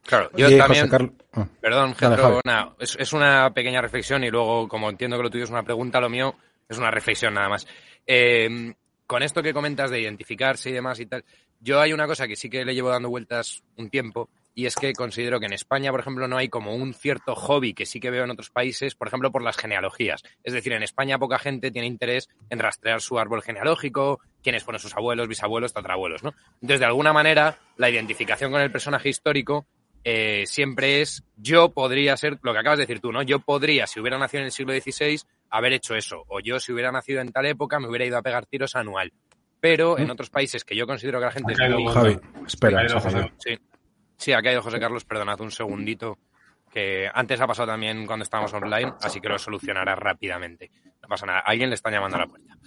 Claro, 0.06 0.30
yo 0.36 0.56
también, 0.56 0.88
ah. 1.32 1.48
perdón, 1.60 1.94
es, 2.78 2.96
es, 2.96 3.12
una 3.12 3.52
pequeña 3.52 3.80
reflexión 3.80 4.22
y 4.22 4.30
luego, 4.30 4.68
como 4.68 4.88
entiendo 4.88 5.16
que 5.16 5.24
lo 5.24 5.30
tuyo 5.30 5.42
es 5.42 5.50
una 5.50 5.64
pregunta, 5.64 6.00
lo 6.00 6.08
mío 6.08 6.36
es 6.68 6.78
una 6.78 6.92
reflexión 6.92 7.34
nada 7.34 7.48
más. 7.48 7.66
Eh, 8.06 8.72
con 9.08 9.24
esto 9.24 9.42
que 9.42 9.52
comentas 9.52 9.90
de 9.90 10.02
identificarse 10.02 10.70
y 10.70 10.72
demás 10.72 11.00
y 11.00 11.06
tal, 11.06 11.24
yo 11.58 11.80
hay 11.80 11.92
una 11.92 12.06
cosa 12.06 12.28
que 12.28 12.36
sí 12.36 12.48
que 12.48 12.64
le 12.64 12.74
llevo 12.74 12.90
dando 12.90 13.10
vueltas 13.10 13.64
un 13.76 13.90
tiempo 13.90 14.30
y 14.54 14.66
es 14.66 14.76
que 14.76 14.92
considero 14.92 15.40
que 15.40 15.46
en 15.46 15.52
España, 15.52 15.90
por 15.90 16.00
ejemplo, 16.00 16.28
no 16.28 16.36
hay 16.36 16.48
como 16.48 16.74
un 16.74 16.94
cierto 16.94 17.34
hobby 17.34 17.74
que 17.74 17.86
sí 17.86 17.98
que 17.98 18.10
veo 18.10 18.24
en 18.24 18.30
otros 18.30 18.50
países, 18.50 18.94
por 18.94 19.08
ejemplo, 19.08 19.32
por 19.32 19.42
las 19.42 19.56
genealogías. 19.56 20.22
Es 20.44 20.52
decir, 20.52 20.72
en 20.72 20.82
España 20.82 21.18
poca 21.18 21.38
gente 21.38 21.70
tiene 21.70 21.88
interés 21.88 22.28
en 22.50 22.60
rastrear 22.60 23.00
su 23.00 23.18
árbol 23.18 23.42
genealógico, 23.42 24.20
quiénes 24.42 24.62
fueron 24.62 24.80
sus 24.80 24.94
abuelos, 24.94 25.26
bisabuelos, 25.26 25.72
tatarabuelos, 25.72 26.22
¿no? 26.22 26.34
Entonces, 26.54 26.80
de 26.80 26.86
alguna 26.86 27.12
manera, 27.12 27.58
la 27.76 27.90
identificación 27.90 28.52
con 28.52 28.60
el 28.60 28.70
personaje 28.70 29.08
histórico 29.08 29.66
eh, 30.04 30.44
siempre 30.46 31.00
es 31.00 31.24
yo 31.36 31.70
podría 31.70 32.16
ser, 32.16 32.38
lo 32.42 32.52
que 32.52 32.58
acabas 32.58 32.78
de 32.78 32.86
decir 32.86 33.00
tú, 33.00 33.10
¿no? 33.10 33.22
Yo 33.22 33.40
podría, 33.40 33.86
si 33.86 33.98
hubiera 33.98 34.18
nacido 34.18 34.42
en 34.42 34.46
el 34.46 34.52
siglo 34.52 34.72
XVI, 34.72 35.20
haber 35.50 35.72
hecho 35.72 35.96
eso. 35.96 36.24
O 36.28 36.40
yo, 36.40 36.60
si 36.60 36.72
hubiera 36.72 36.92
nacido 36.92 37.20
en 37.20 37.32
tal 37.32 37.46
época, 37.46 37.80
me 37.80 37.88
hubiera 37.88 38.04
ido 38.04 38.18
a 38.18 38.22
pegar 38.22 38.46
tiros 38.46 38.76
anual. 38.76 39.12
Pero 39.60 39.98
en 39.98 40.08
mm. 40.08 40.10
otros 40.10 40.30
países 40.30 40.62
que 40.62 40.76
yo 40.76 40.86
considero 40.86 41.18
que 41.18 41.24
la 41.24 41.32
gente 41.32 41.54
es 41.54 41.70
muy... 41.70 41.92
Javi, 41.92 42.18
espera, 42.46 42.86
sí. 43.38 43.58
Sí, 44.16 44.32
ha 44.32 44.42
caído 44.42 44.62
José 44.62 44.78
Carlos, 44.80 45.04
perdonad 45.04 45.40
un 45.40 45.50
segundito, 45.50 46.18
que 46.70 47.08
antes 47.12 47.40
ha 47.40 47.46
pasado 47.46 47.68
también 47.68 48.06
cuando 48.06 48.24
estábamos 48.24 48.52
online, 48.52 48.94
así 49.02 49.20
que 49.20 49.28
lo 49.28 49.38
solucionará 49.38 49.94
rápidamente. 49.94 50.70
No 51.02 51.08
pasa 51.08 51.26
nada, 51.26 51.40
alguien 51.40 51.70
le 51.70 51.74
está 51.74 51.90
llamando 51.90 52.16
a 52.16 52.20
la 52.20 52.26
puerta. 52.26 52.56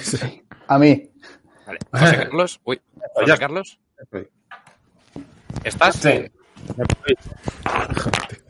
Sí. 0.00 0.42
A 0.68 0.78
mí. 0.78 1.10
Vale. 1.66 1.78
José 1.92 2.16
Carlos, 2.16 2.60
uy, 2.64 2.80
José 3.14 3.38
Carlos. 3.38 3.78
¿Estás? 5.62 5.96
Sí. 5.96 6.30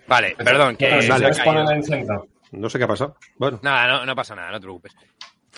Vale, 0.06 0.36
perdón, 0.36 0.76
que 0.76 1.02
se 1.02 1.12
ha 1.12 1.18
caído. 1.18 2.28
No 2.52 2.70
sé 2.70 2.78
qué 2.78 2.84
ha 2.84 2.88
pasado. 2.88 3.16
Bueno. 3.36 3.58
Nada, 3.62 3.88
no, 3.88 4.06
no 4.06 4.14
pasa 4.14 4.34
nada, 4.34 4.50
no 4.52 4.60
te 4.60 4.62
preocupes. 4.62 4.94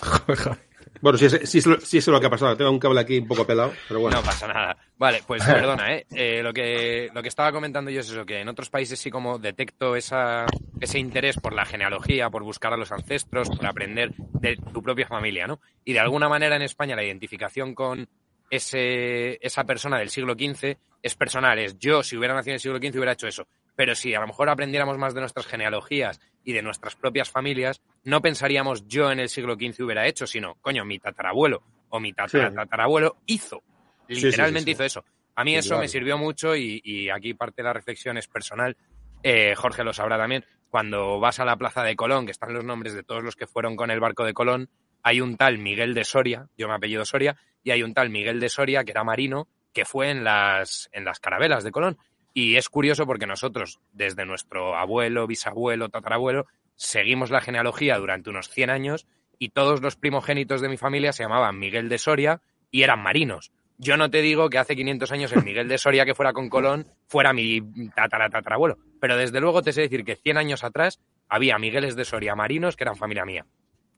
Bueno, 1.01 1.17
sí, 1.17 1.29
sí, 1.29 1.61
sí, 1.61 1.97
es 1.97 2.07
lo 2.07 2.19
que 2.19 2.27
ha 2.27 2.29
pasado. 2.29 2.57
Tengo 2.57 2.71
un 2.71 2.79
cable 2.79 2.99
aquí 2.99 3.19
un 3.19 3.27
poco 3.27 3.45
pelado, 3.45 3.73
pero 3.87 4.01
bueno. 4.01 4.17
No 4.17 4.23
pasa 4.23 4.47
nada. 4.47 4.77
Vale, 4.97 5.21
pues 5.25 5.43
perdona, 5.45 5.95
¿eh? 5.95 6.05
¿eh? 6.11 6.41
lo, 6.43 6.51
que, 6.51 7.09
lo 7.13 7.21
que 7.21 7.29
estaba 7.29 7.51
comentando 7.51 7.89
yo 7.89 8.01
es 8.01 8.09
eso, 8.09 8.25
que 8.25 8.41
en 8.41 8.49
otros 8.49 8.69
países 8.69 8.99
sí 8.99 9.09
como 9.09 9.39
detecto 9.39 9.95
esa, 9.95 10.45
ese 10.79 10.99
interés 10.99 11.39
por 11.39 11.53
la 11.53 11.65
genealogía, 11.65 12.29
por 12.29 12.43
buscar 12.43 12.73
a 12.73 12.77
los 12.77 12.91
ancestros, 12.91 13.49
por 13.49 13.65
aprender 13.65 14.13
de 14.17 14.57
tu 14.57 14.83
propia 14.83 15.07
familia, 15.07 15.47
¿no? 15.47 15.61
Y 15.85 15.93
de 15.93 15.99
alguna 15.99 16.27
manera 16.27 16.55
en 16.55 16.63
España 16.63 16.95
la 16.95 17.03
identificación 17.03 17.73
con 17.73 18.09
ese, 18.49 19.37
esa 19.45 19.63
persona 19.63 19.99
del 19.99 20.09
siglo 20.09 20.33
XV 20.33 20.77
es 21.01 21.15
personal. 21.15 21.59
Es 21.59 21.77
yo, 21.79 22.03
si 22.03 22.17
hubiera 22.17 22.33
nacido 22.33 22.51
en 22.51 22.55
el 22.55 22.59
siglo 22.59 22.77
XV, 22.77 22.97
hubiera 22.97 23.13
hecho 23.13 23.27
eso. 23.27 23.47
Pero 23.79 23.95
si 23.95 24.13
a 24.13 24.19
lo 24.19 24.27
mejor 24.27 24.49
aprendiéramos 24.49 24.97
más 24.97 25.13
de 25.13 25.21
nuestras 25.21 25.47
genealogías 25.47 26.19
y 26.43 26.51
de 26.51 26.61
nuestras 26.61 26.97
propias 26.97 27.29
familias, 27.29 27.81
no 28.03 28.21
pensaríamos 28.21 28.85
yo 28.89 29.09
en 29.09 29.21
el 29.21 29.29
siglo 29.29 29.53
XV 29.53 29.85
hubiera 29.85 30.05
hecho, 30.05 30.27
sino, 30.27 30.55
coño, 30.55 30.83
mi 30.83 30.99
tatarabuelo 30.99 31.63
o 31.87 32.01
mi 32.01 32.11
tatarabuelo 32.11 33.21
hizo, 33.25 33.63
literalmente 34.09 34.71
hizo 34.71 34.83
eso. 34.83 35.05
A 35.33 35.45
mí 35.45 35.55
eso 35.55 35.77
me 35.77 35.87
sirvió 35.87 36.17
mucho 36.17 36.57
y, 36.57 37.09
aquí 37.09 37.33
parte 37.33 37.61
de 37.61 37.67
la 37.67 37.71
reflexión 37.71 38.17
es 38.17 38.27
personal. 38.27 38.75
eh, 39.23 39.55
Jorge 39.55 39.85
lo 39.85 39.93
sabrá 39.93 40.17
también, 40.17 40.43
cuando 40.69 41.21
vas 41.21 41.39
a 41.39 41.45
la 41.45 41.55
plaza 41.55 41.81
de 41.81 41.95
Colón, 41.95 42.25
que 42.25 42.33
están 42.33 42.53
los 42.53 42.65
nombres 42.65 42.93
de 42.93 43.03
todos 43.03 43.23
los 43.23 43.37
que 43.37 43.47
fueron 43.47 43.77
con 43.77 43.91
el 43.91 44.01
barco 44.01 44.25
de 44.25 44.33
Colón, 44.33 44.69
hay 45.03 45.21
un 45.21 45.37
tal 45.37 45.57
Miguel 45.57 45.93
de 45.93 46.03
Soria, 46.03 46.49
yo 46.57 46.67
me 46.67 46.73
apellido 46.73 47.05
Soria, 47.05 47.37
y 47.63 47.71
hay 47.71 47.81
un 47.81 47.93
tal 47.93 48.09
Miguel 48.09 48.41
de 48.41 48.49
Soria, 48.49 48.83
que 48.83 48.91
era 48.91 49.05
marino, 49.05 49.47
que 49.71 49.85
fue 49.85 50.09
en 50.09 50.25
las, 50.25 50.89
en 50.91 51.05
las 51.05 51.21
carabelas 51.21 51.63
de 51.63 51.71
Colón. 51.71 51.97
Y 52.33 52.55
es 52.55 52.69
curioso 52.69 53.05
porque 53.05 53.27
nosotros, 53.27 53.79
desde 53.91 54.25
nuestro 54.25 54.75
abuelo, 54.75 55.27
bisabuelo, 55.27 55.89
tatarabuelo, 55.89 56.47
seguimos 56.75 57.31
la 57.31 57.41
genealogía 57.41 57.97
durante 57.97 58.29
unos 58.29 58.49
100 58.49 58.69
años 58.69 59.07
y 59.39 59.49
todos 59.49 59.81
los 59.81 59.95
primogénitos 59.95 60.61
de 60.61 60.69
mi 60.69 60.77
familia 60.77 61.13
se 61.13 61.23
llamaban 61.23 61.57
Miguel 61.57 61.89
de 61.89 61.97
Soria 61.97 62.41
y 62.71 62.83
eran 62.83 63.01
marinos. 63.01 63.51
Yo 63.77 63.95
no 63.95 64.09
te 64.09 64.21
digo 64.21 64.49
que 64.49 64.57
hace 64.57 64.75
500 64.75 65.11
años 65.13 65.31
el 65.31 65.43
Miguel 65.43 65.69
de 65.69 65.77
Soria 65.77 66.05
que 66.05 66.13
fuera 66.13 66.33
con 66.33 66.49
Colón 66.49 66.87
fuera 67.07 67.31
mi 67.31 67.61
tataratatarabuelo, 67.95 68.77
pero 68.99 69.15
desde 69.15 69.39
luego 69.39 69.61
te 69.61 69.71
sé 69.71 69.81
decir 69.81 70.03
que 70.03 70.17
100 70.17 70.37
años 70.37 70.63
atrás 70.65 70.99
había 71.29 71.57
Migueles 71.57 71.95
de 71.95 72.03
Soria 72.03 72.35
marinos 72.35 72.75
que 72.75 72.83
eran 72.83 72.97
familia 72.97 73.23
mía. 73.23 73.45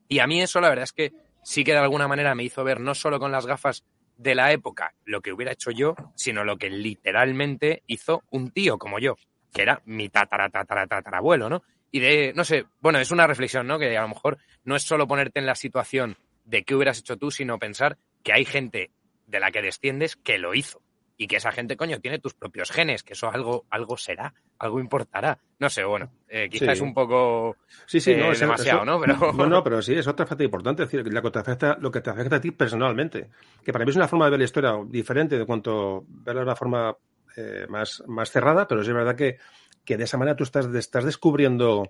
Y 0.07 0.19
a 0.19 0.27
mí 0.27 0.41
eso 0.41 0.61
la 0.61 0.69
verdad 0.69 0.83
es 0.83 0.93
que 0.93 1.13
sí 1.43 1.63
que 1.63 1.71
de 1.71 1.79
alguna 1.79 2.07
manera 2.07 2.35
me 2.35 2.43
hizo 2.43 2.63
ver 2.63 2.79
no 2.79 2.93
solo 2.93 3.19
con 3.19 3.31
las 3.31 3.47
gafas 3.47 3.83
de 4.21 4.35
la 4.35 4.51
época 4.51 4.93
lo 5.05 5.21
que 5.21 5.33
hubiera 5.33 5.53
hecho 5.53 5.71
yo, 5.71 5.95
sino 6.15 6.43
lo 6.43 6.57
que 6.57 6.69
literalmente 6.69 7.81
hizo 7.87 8.23
un 8.29 8.51
tío 8.51 8.77
como 8.77 8.99
yo, 8.99 9.15
que 9.51 9.63
era 9.63 9.81
mi 9.85 10.09
tataratataratatarabuelo, 10.09 11.49
¿no? 11.49 11.63
Y 11.89 11.99
de, 11.99 12.31
no 12.35 12.43
sé, 12.43 12.65
bueno, 12.79 12.99
es 12.99 13.11
una 13.11 13.25
reflexión, 13.27 13.65
¿no? 13.67 13.79
Que 13.79 13.97
a 13.97 14.01
lo 14.03 14.09
mejor 14.09 14.37
no 14.63 14.75
es 14.75 14.83
solo 14.83 15.07
ponerte 15.07 15.39
en 15.39 15.47
la 15.47 15.55
situación 15.55 16.17
de 16.45 16.63
qué 16.63 16.75
hubieras 16.75 16.99
hecho 16.99 17.17
tú, 17.17 17.31
sino 17.31 17.57
pensar 17.57 17.97
que 18.23 18.33
hay 18.33 18.45
gente 18.45 18.91
de 19.25 19.39
la 19.39 19.51
que 19.51 19.61
desciendes 19.61 20.15
que 20.15 20.37
lo 20.37 20.53
hizo. 20.53 20.81
Y 21.21 21.27
que 21.27 21.35
esa 21.35 21.51
gente, 21.51 21.77
coño, 21.77 21.99
tiene 21.99 22.17
tus 22.17 22.33
propios 22.33 22.71
genes, 22.71 23.03
que 23.03 23.13
eso 23.13 23.29
algo, 23.31 23.67
algo 23.69 23.95
será, 23.95 24.33
algo 24.57 24.79
importará. 24.79 25.37
No 25.59 25.69
sé, 25.69 25.83
bueno, 25.83 26.09
eh, 26.27 26.49
quizás 26.49 26.69
es 26.69 26.81
un 26.81 26.95
poco 26.95 27.57
sí, 27.85 27.99
sí, 27.99 28.15
no, 28.15 28.31
eh, 28.31 28.35
demasiado, 28.35 28.83
¿no? 28.83 28.99
Pero... 28.99 29.31
No, 29.31 29.45
no, 29.45 29.63
pero 29.63 29.83
sí, 29.83 29.93
es 29.93 30.07
otra 30.07 30.25
faceta 30.25 30.45
importante, 30.45 30.81
es 30.81 30.89
decir, 30.89 31.13
lo 31.13 31.21
que, 31.21 31.29
te 31.29 31.37
afecta, 31.37 31.77
lo 31.79 31.91
que 31.91 32.01
te 32.01 32.09
afecta 32.09 32.37
a 32.37 32.41
ti 32.41 32.49
personalmente. 32.49 33.29
Que 33.63 33.71
para 33.71 33.85
mí 33.85 33.91
es 33.91 33.97
una 33.97 34.07
forma 34.07 34.25
de 34.25 34.31
ver 34.31 34.39
la 34.39 34.45
historia 34.45 34.73
diferente 34.87 35.37
de 35.37 35.45
cuanto 35.45 36.05
verla 36.07 36.41
de 36.41 36.45
una 36.47 36.55
forma 36.55 36.97
eh, 37.37 37.67
más, 37.69 38.01
más 38.07 38.31
cerrada, 38.31 38.67
pero 38.67 38.81
es 38.81 38.91
verdad 38.91 39.15
que, 39.15 39.37
que 39.85 39.97
de 39.97 40.05
esa 40.05 40.17
manera 40.17 40.35
tú 40.35 40.43
estás, 40.43 40.73
estás 40.73 41.05
descubriendo 41.05 41.83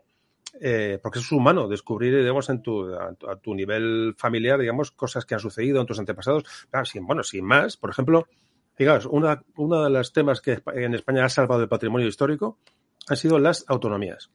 eh, 0.59 0.99
porque 1.01 1.19
es 1.19 1.31
humano 1.31 1.69
descubrir, 1.69 2.17
digamos, 2.17 2.49
en 2.49 2.61
tu, 2.61 2.93
a, 2.93 3.15
tu 3.41 3.55
nivel 3.55 4.13
familiar, 4.17 4.59
digamos, 4.59 4.91
cosas 4.91 5.23
que 5.23 5.35
han 5.35 5.39
sucedido 5.39 5.79
en 5.79 5.87
tus 5.87 5.99
antepasados. 5.99 6.43
sin, 6.83 7.07
bueno, 7.07 7.23
sin 7.23 7.45
más, 7.45 7.77
por 7.77 7.91
ejemplo, 7.91 8.27
digamos, 8.77 9.05
una, 9.05 9.43
uno 9.57 9.83
de 9.83 9.89
los 9.89 10.13
temas 10.13 10.41
que 10.41 10.61
en 10.73 10.95
España 10.95 11.25
ha 11.25 11.29
salvado 11.29 11.61
el 11.61 11.69
patrimonio 11.69 12.07
histórico 12.07 12.57
han 13.07 13.17
sido 13.17 13.39
las 13.39 13.65
autonomías. 13.67 14.29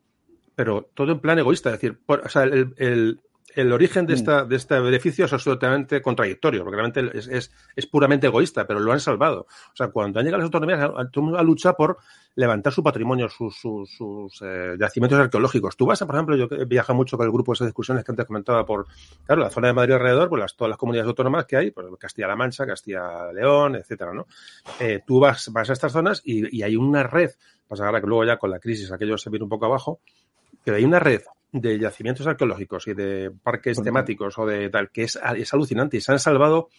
Pero 0.55 0.91
todo 0.95 1.13
en 1.13 1.21
plan 1.21 1.39
egoísta, 1.39 1.71
es 1.71 1.81
decir, 1.81 1.99
o 2.07 2.29
sea, 2.29 2.45
el, 2.45 3.21
el 3.55 3.73
origen 3.73 4.07
de, 4.07 4.15
mm. 4.15 4.17
esta, 4.17 4.45
de 4.45 4.57
este 4.57 4.79
beneficio 4.81 5.25
es 5.25 5.33
absolutamente 5.33 6.03
contradictorio, 6.03 6.63
porque 6.63 6.77
realmente 6.77 7.19
es, 7.19 7.29
es, 7.29 7.53
es, 7.75 7.87
puramente 7.87 8.27
egoísta, 8.27 8.67
pero 8.67 8.81
lo 8.81 8.93
han 8.93 9.01
salvado. 9.01 9.47
O 9.73 9.77
sea, 9.77 9.89
cuando 9.89 10.19
han 10.19 10.25
llegado 10.25 10.43
las 10.43 10.47
autonomías, 10.47 10.81
todo 10.81 11.09
el 11.15 11.23
mundo 11.23 11.39
ha 11.39 11.43
luchado 11.43 11.77
por 11.77 11.99
levantar 12.35 12.73
su 12.73 12.83
patrimonio, 12.83 13.29
sus, 13.31 13.57
sus, 13.57 13.91
sus 13.91 14.43
eh, 14.43 14.77
yacimientos 14.79 15.19
arqueológicos. 15.19 15.77
Tú 15.77 15.87
vas, 15.87 16.03
a, 16.03 16.07
por 16.07 16.17
ejemplo, 16.17 16.37
yo 16.37 16.49
viajo 16.67 16.95
mucho 16.95 17.17
con 17.17 17.25
el 17.25 17.33
grupo 17.33 17.53
de 17.53 17.55
esas 17.55 17.69
discusiones 17.69 18.05
que 18.05 18.13
antes 18.13 18.27
comentaba 18.27 18.67
por, 18.67 18.87
claro, 19.25 19.41
la 19.41 19.51
zona 19.51 19.69
de 19.69 19.73
Madrid 19.73 19.95
alrededor, 19.95 20.29
pues 20.29 20.41
las, 20.41 20.55
todas 20.55 20.69
las 20.69 20.79
comunidades 20.79 21.09
autónomas 21.09 21.47
que 21.47 21.57
hay, 21.57 21.71
pues 21.71 21.87
Castilla-La 21.99 22.37
Mancha, 22.37 22.67
Castilla-León, 22.67 23.77
etcétera, 23.77 24.13
¿no? 24.13 24.27
Eh, 24.79 25.01
tú 25.07 25.19
vas, 25.19 25.51
vas 25.51 25.71
a 25.71 25.73
estas 25.73 25.93
zonas 25.93 26.21
y, 26.25 26.55
y 26.55 26.63
hay 26.63 26.77
una 26.77 27.05
red, 27.05 27.31
pasa 27.67 27.87
ahora 27.87 28.03
que 28.03 28.07
luego 28.07 28.25
ya 28.25 28.37
con 28.37 28.51
la 28.51 28.59
crisis 28.59 28.93
aquello 28.93 29.17
se 29.17 29.31
viene 29.31 29.45
un 29.45 29.51
poco 29.51 29.65
abajo, 29.65 30.01
pero 30.67 30.79
hay 30.79 30.85
una 30.85 30.99
red 30.99 31.23
de 31.53 31.79
yacimientos 31.79 32.27
arqueológicos 32.27 32.89
y 32.89 32.95
de 32.95 33.31
parques 33.31 33.81
temáticos 33.81 34.37
o 34.37 34.45
de 34.45 34.69
tal, 34.69 34.91
que 34.91 35.05
es, 35.05 35.17
es 35.37 35.55
alucinante 35.55 35.97
y 35.97 36.01
se 36.01 36.11
han 36.11 36.19
salvado 36.19 36.71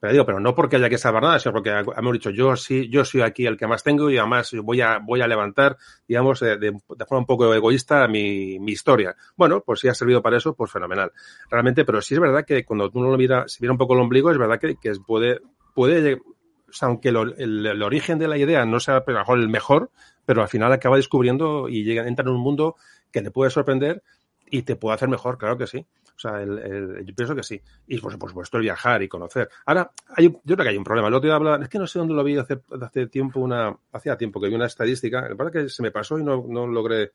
pero 0.00 0.12
digo, 0.12 0.26
pero 0.26 0.40
no 0.40 0.54
porque 0.54 0.76
haya 0.76 0.90
que 0.90 0.98
salvar 0.98 1.22
nada, 1.22 1.38
sino 1.38 1.52
porque 1.52 1.70
hemos 1.70 2.12
dicho, 2.12 2.30
yo 2.30 2.56
sí, 2.56 2.88
yo 2.90 3.04
soy 3.04 3.22
aquí 3.22 3.46
el 3.46 3.56
que 3.56 3.66
más 3.66 3.82
tengo 3.82 4.10
y 4.10 4.18
además 4.18 4.52
voy 4.62 4.80
a, 4.80 4.98
voy 4.98 5.20
a 5.20 5.26
levantar, 5.26 5.76
digamos, 6.08 6.40
de, 6.40 6.58
de, 6.58 6.72
forma 7.06 7.20
un 7.20 7.26
poco 7.26 7.54
egoísta 7.54 8.06
mi, 8.08 8.58
mi, 8.58 8.72
historia. 8.72 9.14
Bueno, 9.36 9.62
pues 9.64 9.80
si 9.80 9.88
ha 9.88 9.94
servido 9.94 10.22
para 10.22 10.38
eso, 10.38 10.54
pues 10.54 10.70
fenomenal. 10.70 11.12
Realmente, 11.50 11.84
pero 11.84 12.00
sí 12.00 12.14
es 12.14 12.20
verdad 12.20 12.44
que 12.44 12.64
cuando 12.64 12.90
uno 12.94 13.10
lo 13.10 13.18
mira, 13.18 13.46
si 13.48 13.58
mira 13.60 13.72
un 13.72 13.78
poco 13.78 13.94
el 13.94 14.00
ombligo, 14.00 14.30
es 14.30 14.38
verdad 14.38 14.58
que, 14.58 14.76
que 14.76 14.92
puede, 15.06 15.40
puede, 15.74 16.14
o 16.14 16.72
sea, 16.72 16.88
aunque 16.88 17.12
lo, 17.12 17.22
el, 17.22 17.66
el, 17.66 17.82
origen 17.82 18.18
de 18.18 18.28
la 18.28 18.38
idea 18.38 18.64
no 18.64 18.80
sea 18.80 19.04
mejor 19.06 19.38
el 19.38 19.48
mejor, 19.48 19.90
pero 20.24 20.42
al 20.42 20.48
final 20.48 20.72
acaba 20.72 20.96
descubriendo 20.96 21.68
y 21.68 21.84
llega, 21.84 22.06
entra 22.06 22.24
en 22.24 22.34
un 22.34 22.40
mundo 22.40 22.76
que 23.12 23.22
le 23.22 23.30
puede 23.30 23.50
sorprender 23.50 24.02
y 24.50 24.62
te 24.62 24.76
puede 24.76 24.94
hacer 24.94 25.08
mejor, 25.08 25.38
claro 25.38 25.56
que 25.56 25.66
sí. 25.66 25.86
O 26.14 26.18
sea, 26.18 26.42
el, 26.42 26.58
el, 26.58 27.06
yo 27.06 27.14
pienso 27.14 27.34
que 27.34 27.42
sí. 27.42 27.60
Y 27.86 27.98
por, 27.98 28.16
por, 28.18 28.28
supuesto 28.28 28.56
el 28.58 28.62
viajar 28.62 29.02
y 29.02 29.08
conocer. 29.08 29.48
Ahora, 29.66 29.90
hay, 30.14 30.28
yo 30.28 30.54
creo 30.56 30.58
que 30.58 30.68
hay 30.68 30.76
un 30.76 30.84
problema. 30.84 31.08
El 31.08 31.14
otro 31.14 31.28
día 31.28 31.36
hablaba, 31.36 31.62
es 31.62 31.68
que 31.68 31.78
no 31.78 31.86
sé 31.86 31.98
dónde 31.98 32.14
lo 32.14 32.22
vi 32.22 32.36
hace, 32.36 32.60
hace 32.80 33.06
tiempo, 33.06 33.40
una, 33.40 33.74
hacía 33.92 34.16
tiempo 34.16 34.40
que 34.40 34.48
vi 34.48 34.54
una 34.54 34.66
estadística, 34.66 35.22
lo 35.22 35.28
que 35.28 35.36
pasa 35.36 35.50
es 35.50 35.64
que 35.64 35.68
se 35.70 35.82
me 35.82 35.90
pasó 35.90 36.18
y 36.18 36.24
no, 36.24 36.44
no 36.46 36.66
logré 36.66 37.12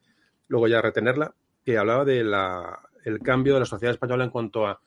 luego 0.47 0.67
ya 0.67 0.81
retenerla, 0.81 1.33
que 1.63 1.77
hablaba 1.77 2.05
de 2.05 2.23
la, 2.23 2.79
el 3.05 3.19
cambio 3.19 3.53
de 3.53 3.59
la 3.61 3.65
sociedad 3.65 3.93
española 3.93 4.23
en 4.23 4.29
cuanto 4.29 4.65
a, 4.65 4.81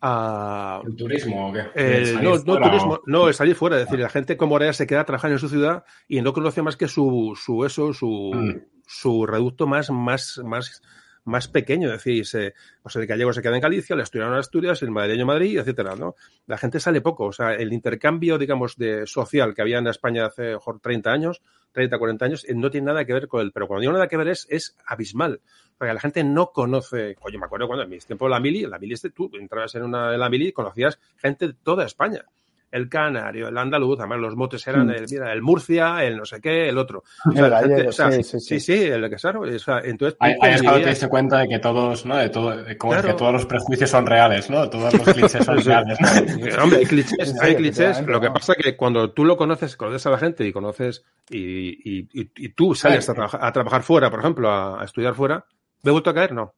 a 0.00 0.80
¿El 0.84 0.96
turismo 0.96 1.48
o 1.48 1.52
qué? 1.52 1.64
Eh, 1.74 2.18
no, 2.22 2.36
no, 2.36 2.58
turismo, 2.58 3.00
no, 3.06 3.28
el 3.28 3.34
salir 3.34 3.54
fuera. 3.54 3.76
Es 3.78 3.84
decir, 3.84 4.00
la 4.00 4.08
gente 4.08 4.36
como 4.36 4.54
ahora 4.54 4.72
se 4.72 4.86
queda 4.86 5.04
trabajando 5.04 5.34
en 5.34 5.38
su 5.38 5.48
ciudad 5.48 5.84
y 6.08 6.20
no 6.20 6.32
conoce 6.32 6.62
más 6.62 6.76
que 6.76 6.88
su, 6.88 7.38
su 7.40 7.64
eso, 7.64 7.92
su, 7.92 8.32
mm. 8.34 8.81
Su 8.92 9.26
reducto 9.26 9.66
más, 9.66 9.90
más, 9.90 10.40
más 10.44 10.82
más 11.24 11.48
pequeño, 11.48 11.88
es 11.88 11.92
decir, 12.04 12.26
se, 12.26 12.54
pues 12.82 12.96
el 12.96 13.06
gallego 13.06 13.32
se 13.32 13.42
queda 13.42 13.54
en 13.54 13.60
Galicia, 13.60 13.94
el 13.94 14.00
asturiano 14.00 14.32
en 14.32 14.40
Asturias, 14.40 14.82
el 14.82 14.90
madrileño 14.90 15.22
en 15.22 15.26
Madrid, 15.26 15.58
etcétera, 15.58 15.94
¿no? 15.94 16.16
La 16.46 16.58
gente 16.58 16.80
sale 16.80 17.00
poco, 17.00 17.26
o 17.26 17.32
sea, 17.32 17.54
el 17.54 17.72
intercambio, 17.72 18.38
digamos, 18.38 18.76
de 18.76 19.06
social 19.06 19.54
que 19.54 19.62
había 19.62 19.78
en 19.78 19.86
España 19.86 20.26
hace 20.26 20.54
mejor 20.54 20.80
30 20.80 21.10
años, 21.10 21.42
30, 21.72 21.98
40 21.98 22.24
años, 22.24 22.46
no 22.54 22.70
tiene 22.70 22.86
nada 22.86 23.04
que 23.04 23.12
ver 23.12 23.28
con 23.28 23.40
él, 23.40 23.52
pero 23.52 23.68
cuando 23.68 23.82
digo 23.82 23.92
nada 23.92 24.08
que 24.08 24.16
ver 24.16 24.28
es, 24.28 24.46
es 24.50 24.76
abismal, 24.84 25.40
porque 25.78 25.94
la 25.94 26.00
gente 26.00 26.24
no 26.24 26.50
conoce, 26.50 27.16
oye, 27.20 27.38
me 27.38 27.46
acuerdo 27.46 27.66
cuando 27.66 27.84
en 27.84 27.90
mis 27.90 28.04
tiempos 28.04 28.28
la 28.28 28.40
mili, 28.40 28.66
la 28.66 28.78
mili 28.78 28.96
tú 29.14 29.30
entrabas 29.34 29.74
en 29.76 29.84
una 29.84 30.16
la 30.16 30.28
mili 30.28 30.48
y 30.48 30.52
conocías 30.52 30.98
gente 31.16 31.48
de 31.48 31.54
toda 31.54 31.86
España 31.86 32.26
el 32.72 32.88
canario, 32.88 33.48
el 33.48 33.58
andaluz, 33.58 34.00
además 34.00 34.18
los 34.18 34.34
motes 34.34 34.66
eran 34.66 34.88
el, 34.90 35.06
mira, 35.08 35.30
el 35.30 35.42
Murcia, 35.42 36.02
el 36.02 36.16
no 36.16 36.24
sé 36.24 36.40
qué, 36.40 36.70
el 36.70 36.78
otro. 36.78 37.04
O 37.26 37.32
sea, 37.32 37.46
el 37.46 37.68
gente, 37.68 37.88
o 37.88 37.92
sea, 37.92 38.10
sí, 38.10 38.22
sí, 38.22 38.40
sí, 38.40 38.60
sí, 38.60 38.72
el 38.72 39.10
que 39.10 39.16
o 39.16 39.18
sea, 39.58 39.80
entonces 39.84 40.16
ahí, 40.20 40.34
es 40.40 40.62
cuando 40.62 40.80
te 40.80 40.88
diste 40.88 41.08
cuenta 41.08 41.38
de 41.40 41.48
que 41.48 41.58
todos, 41.58 42.06
¿no? 42.06 42.16
De 42.16 42.30
todo, 42.30 42.56
de 42.56 42.78
cómo 42.78 42.94
claro. 42.94 43.08
es 43.08 43.14
que 43.14 43.18
todos 43.18 43.32
los 43.34 43.46
prejuicios 43.46 43.90
son 43.90 44.06
reales, 44.06 44.48
¿no? 44.48 44.70
Todos 44.70 44.94
los 44.94 45.02
clichés 45.14 45.44
son 45.44 45.62
reales. 45.62 45.98
¿no? 46.00 46.62
Hombre, 46.62 46.78
hay 46.78 46.86
clichés, 46.86 47.40
hay 47.40 47.56
clichés. 47.56 48.06
Lo 48.06 48.20
que 48.20 48.30
pasa 48.30 48.54
es 48.56 48.64
que 48.64 48.76
cuando 48.76 49.10
tú 49.10 49.26
lo 49.26 49.36
conoces, 49.36 49.76
conoces 49.76 50.06
a 50.06 50.10
la 50.10 50.18
gente 50.18 50.46
y 50.46 50.52
conoces 50.52 51.04
y, 51.28 51.38
y, 51.38 52.08
y, 52.14 52.30
y 52.36 52.48
tú 52.54 52.74
sales 52.74 53.06
a, 53.10 53.12
trabajar, 53.12 53.40
a 53.44 53.52
trabajar 53.52 53.82
fuera, 53.82 54.10
por 54.10 54.20
ejemplo, 54.20 54.50
a, 54.50 54.80
a 54.80 54.84
estudiar 54.86 55.14
fuera, 55.14 55.44
¿me 55.82 55.90
he 55.90 55.92
vuelto 55.92 56.08
a 56.08 56.14
caer? 56.14 56.32
No. 56.32 56.54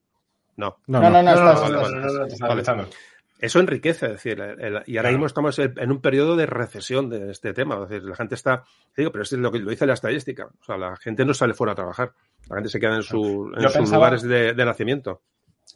No, 0.57 0.79
no, 0.87 1.01
no, 1.01 1.11
no, 1.11 1.23
no, 1.23 1.35
no, 1.35 1.35
no, 1.35 1.69
no, 1.69 1.89
no, 1.89 2.01
no, 2.01 2.63
no, 2.63 2.77
no, 2.77 2.87
eso 3.39 3.61
enriquece, 3.61 4.07
es 4.07 4.13
decir, 4.13 4.41
el, 4.41 4.61
el, 4.61 4.73
y 4.87 4.97
ahora 4.97 5.09
claro. 5.09 5.17
mismo 5.17 5.27
estamos 5.27 5.59
en 5.59 5.91
un 5.91 6.01
periodo 6.01 6.37
de 6.37 6.47
recesión 6.47 7.11
de 7.11 7.31
este 7.31 7.53
tema. 7.53 7.75
Es 7.83 7.89
decir, 7.89 8.05
la 8.05 8.17
gente 8.17 8.35
está, 8.35 8.65
digo, 8.97 9.11
pero 9.11 9.23
es 9.23 9.33
lo 9.33 9.51
que 9.51 9.59
lo 9.59 9.71
dice 9.71 9.87
la 9.87 9.95
estadística. 9.95 10.47
O 10.47 10.65
sea, 10.65 10.77
la 10.77 10.97
gente 10.97 11.25
no 11.25 11.35
sale 11.35 11.55
fuera 11.55 11.73
a 11.73 11.77
trabajar. 11.77 12.13
La 12.49 12.57
gente 12.57 12.71
se 12.71 12.81
queda 12.81 12.97
en, 12.97 13.03
su, 13.03 13.53
en 13.55 13.63
sus 13.63 13.73
pensaba, 13.73 13.97
lugares 13.97 14.23
de, 14.23 14.55
de, 14.55 14.65
nacimiento. 14.65 15.23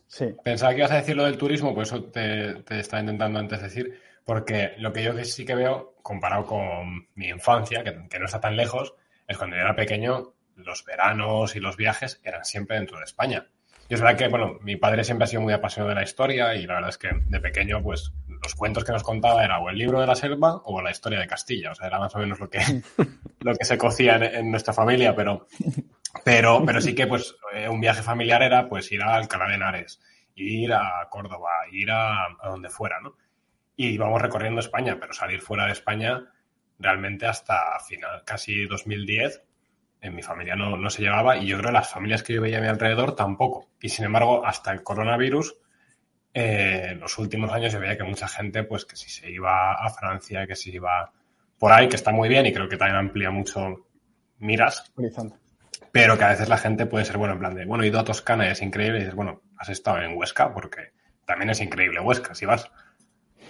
Sí. 0.06 0.34
Pensaba 0.42 0.72
que 0.72 0.78
ibas 0.78 0.92
a 0.92 0.96
decir 0.96 1.16
lo 1.16 1.24
del 1.24 1.36
turismo, 1.36 1.74
pues 1.74 1.88
eso 1.88 2.04
te, 2.04 2.62
te 2.62 2.80
estaba 2.80 3.00
intentando 3.00 3.38
antes 3.38 3.60
decir, 3.60 4.00
porque 4.24 4.72
lo 4.78 4.92
que 4.92 5.02
yo 5.02 5.24
sí 5.24 5.44
que 5.44 5.54
veo, 5.54 5.96
comparado 6.02 6.46
con 6.46 7.08
mi 7.16 7.28
infancia, 7.28 7.82
que, 7.82 8.08
que 8.08 8.18
no 8.18 8.26
está 8.26 8.40
tan 8.40 8.56
lejos, 8.56 8.94
es 9.26 9.36
cuando 9.36 9.56
yo 9.56 9.62
era 9.62 9.74
pequeño, 9.74 10.34
los 10.54 10.84
veranos 10.84 11.56
y 11.56 11.60
los 11.60 11.76
viajes 11.76 12.20
eran 12.22 12.44
siempre 12.44 12.76
dentro 12.76 12.98
de 12.98 13.04
España. 13.04 13.48
Y 13.88 13.94
es 13.94 14.00
verdad 14.02 14.18
que, 14.18 14.28
bueno, 14.28 14.58
mi 14.60 14.76
padre 14.76 15.02
siempre 15.02 15.24
ha 15.24 15.28
sido 15.28 15.40
muy 15.40 15.52
apasionado 15.54 15.88
de 15.88 15.94
la 15.94 16.02
historia 16.02 16.54
y 16.54 16.66
la 16.66 16.74
verdad 16.74 16.90
es 16.90 16.98
que 16.98 17.08
de 17.26 17.40
pequeño, 17.40 17.82
pues, 17.82 18.12
los 18.42 18.54
cuentos 18.54 18.84
que 18.84 18.92
nos 18.92 19.02
contaba 19.02 19.42
era 19.42 19.58
o 19.60 19.70
el 19.70 19.78
libro 19.78 20.00
de 20.00 20.06
la 20.06 20.14
selva 20.14 20.60
o 20.64 20.82
la 20.82 20.90
historia 20.90 21.18
de 21.18 21.26
Castilla. 21.26 21.72
O 21.72 21.74
sea, 21.74 21.86
era 21.86 21.98
más 21.98 22.14
o 22.14 22.18
menos 22.18 22.38
lo 22.38 22.50
que, 22.50 22.60
lo 23.40 23.54
que 23.54 23.64
se 23.64 23.78
cocía 23.78 24.16
en, 24.16 24.22
en 24.24 24.50
nuestra 24.50 24.74
familia, 24.74 25.14
pero, 25.16 25.46
pero, 26.24 26.62
pero 26.66 26.80
sí 26.82 26.94
que, 26.94 27.06
pues, 27.06 27.34
eh, 27.54 27.68
un 27.68 27.80
viaje 27.80 28.02
familiar 28.02 28.42
era, 28.42 28.68
pues, 28.68 28.92
ir 28.92 29.02
a 29.02 29.14
Alcalá 29.14 29.48
de 29.48 29.54
Henares, 29.54 30.00
ir 30.34 30.72
a 30.74 31.08
Córdoba, 31.10 31.50
ir 31.72 31.90
a, 31.90 32.26
a 32.26 32.48
donde 32.50 32.68
fuera, 32.68 33.00
¿no? 33.00 33.16
Y 33.74 33.88
íbamos 33.88 34.20
recorriendo 34.20 34.60
España, 34.60 34.98
pero 35.00 35.14
salir 35.14 35.40
fuera 35.40 35.64
de 35.64 35.72
España 35.72 36.24
realmente 36.78 37.26
hasta 37.26 37.78
final, 37.80 38.22
casi 38.24 38.66
2010, 38.66 39.42
en 40.00 40.14
mi 40.14 40.22
familia 40.22 40.54
no, 40.54 40.76
no, 40.76 40.90
se 40.90 41.02
llevaba 41.02 41.36
y 41.36 41.46
yo 41.46 41.58
creo 41.58 41.70
que 41.70 41.74
las 41.74 41.90
familias 41.90 42.22
que 42.22 42.34
yo 42.34 42.40
veía 42.40 42.58
a 42.58 42.60
mi 42.60 42.68
alrededor 42.68 43.14
tampoco. 43.14 43.68
Y 43.80 43.88
sin 43.88 44.04
embargo, 44.04 44.44
hasta 44.44 44.72
el 44.72 44.82
coronavirus, 44.82 45.56
eh, 46.34 46.88
en 46.90 47.00
los 47.00 47.18
últimos 47.18 47.52
años 47.52 47.72
yo 47.72 47.80
veía 47.80 47.96
que 47.96 48.04
mucha 48.04 48.28
gente, 48.28 48.64
pues 48.64 48.84
que 48.84 48.96
si 48.96 49.10
se 49.10 49.30
iba 49.30 49.72
a 49.72 49.90
Francia, 49.90 50.46
que 50.46 50.54
si 50.54 50.70
iba 50.70 51.12
por 51.58 51.72
ahí, 51.72 51.88
que 51.88 51.96
está 51.96 52.12
muy 52.12 52.28
bien 52.28 52.46
y 52.46 52.52
creo 52.52 52.68
que 52.68 52.76
también 52.76 52.96
amplía 52.96 53.30
mucho 53.30 53.86
miras. 54.38 54.92
pero 55.92 56.18
que 56.18 56.24
a 56.24 56.28
veces 56.28 56.48
la 56.48 56.58
gente 56.58 56.86
puede 56.86 57.04
ser, 57.04 57.18
bueno, 57.18 57.34
en 57.34 57.40
plan 57.40 57.54
de, 57.54 57.64
bueno, 57.64 57.84
he 57.84 57.88
ido 57.88 57.98
a 57.98 58.04
Toscana 58.04 58.46
y 58.46 58.50
es 58.50 58.62
increíble, 58.62 58.98
y 58.98 59.00
dices, 59.00 59.14
bueno, 59.14 59.42
has 59.56 59.68
estado 59.68 60.00
en 60.00 60.16
Huesca 60.16 60.52
porque 60.52 60.92
también 61.24 61.50
es 61.50 61.60
increíble 61.60 62.00
Huesca, 62.00 62.34
si 62.34 62.46
vas. 62.46 62.70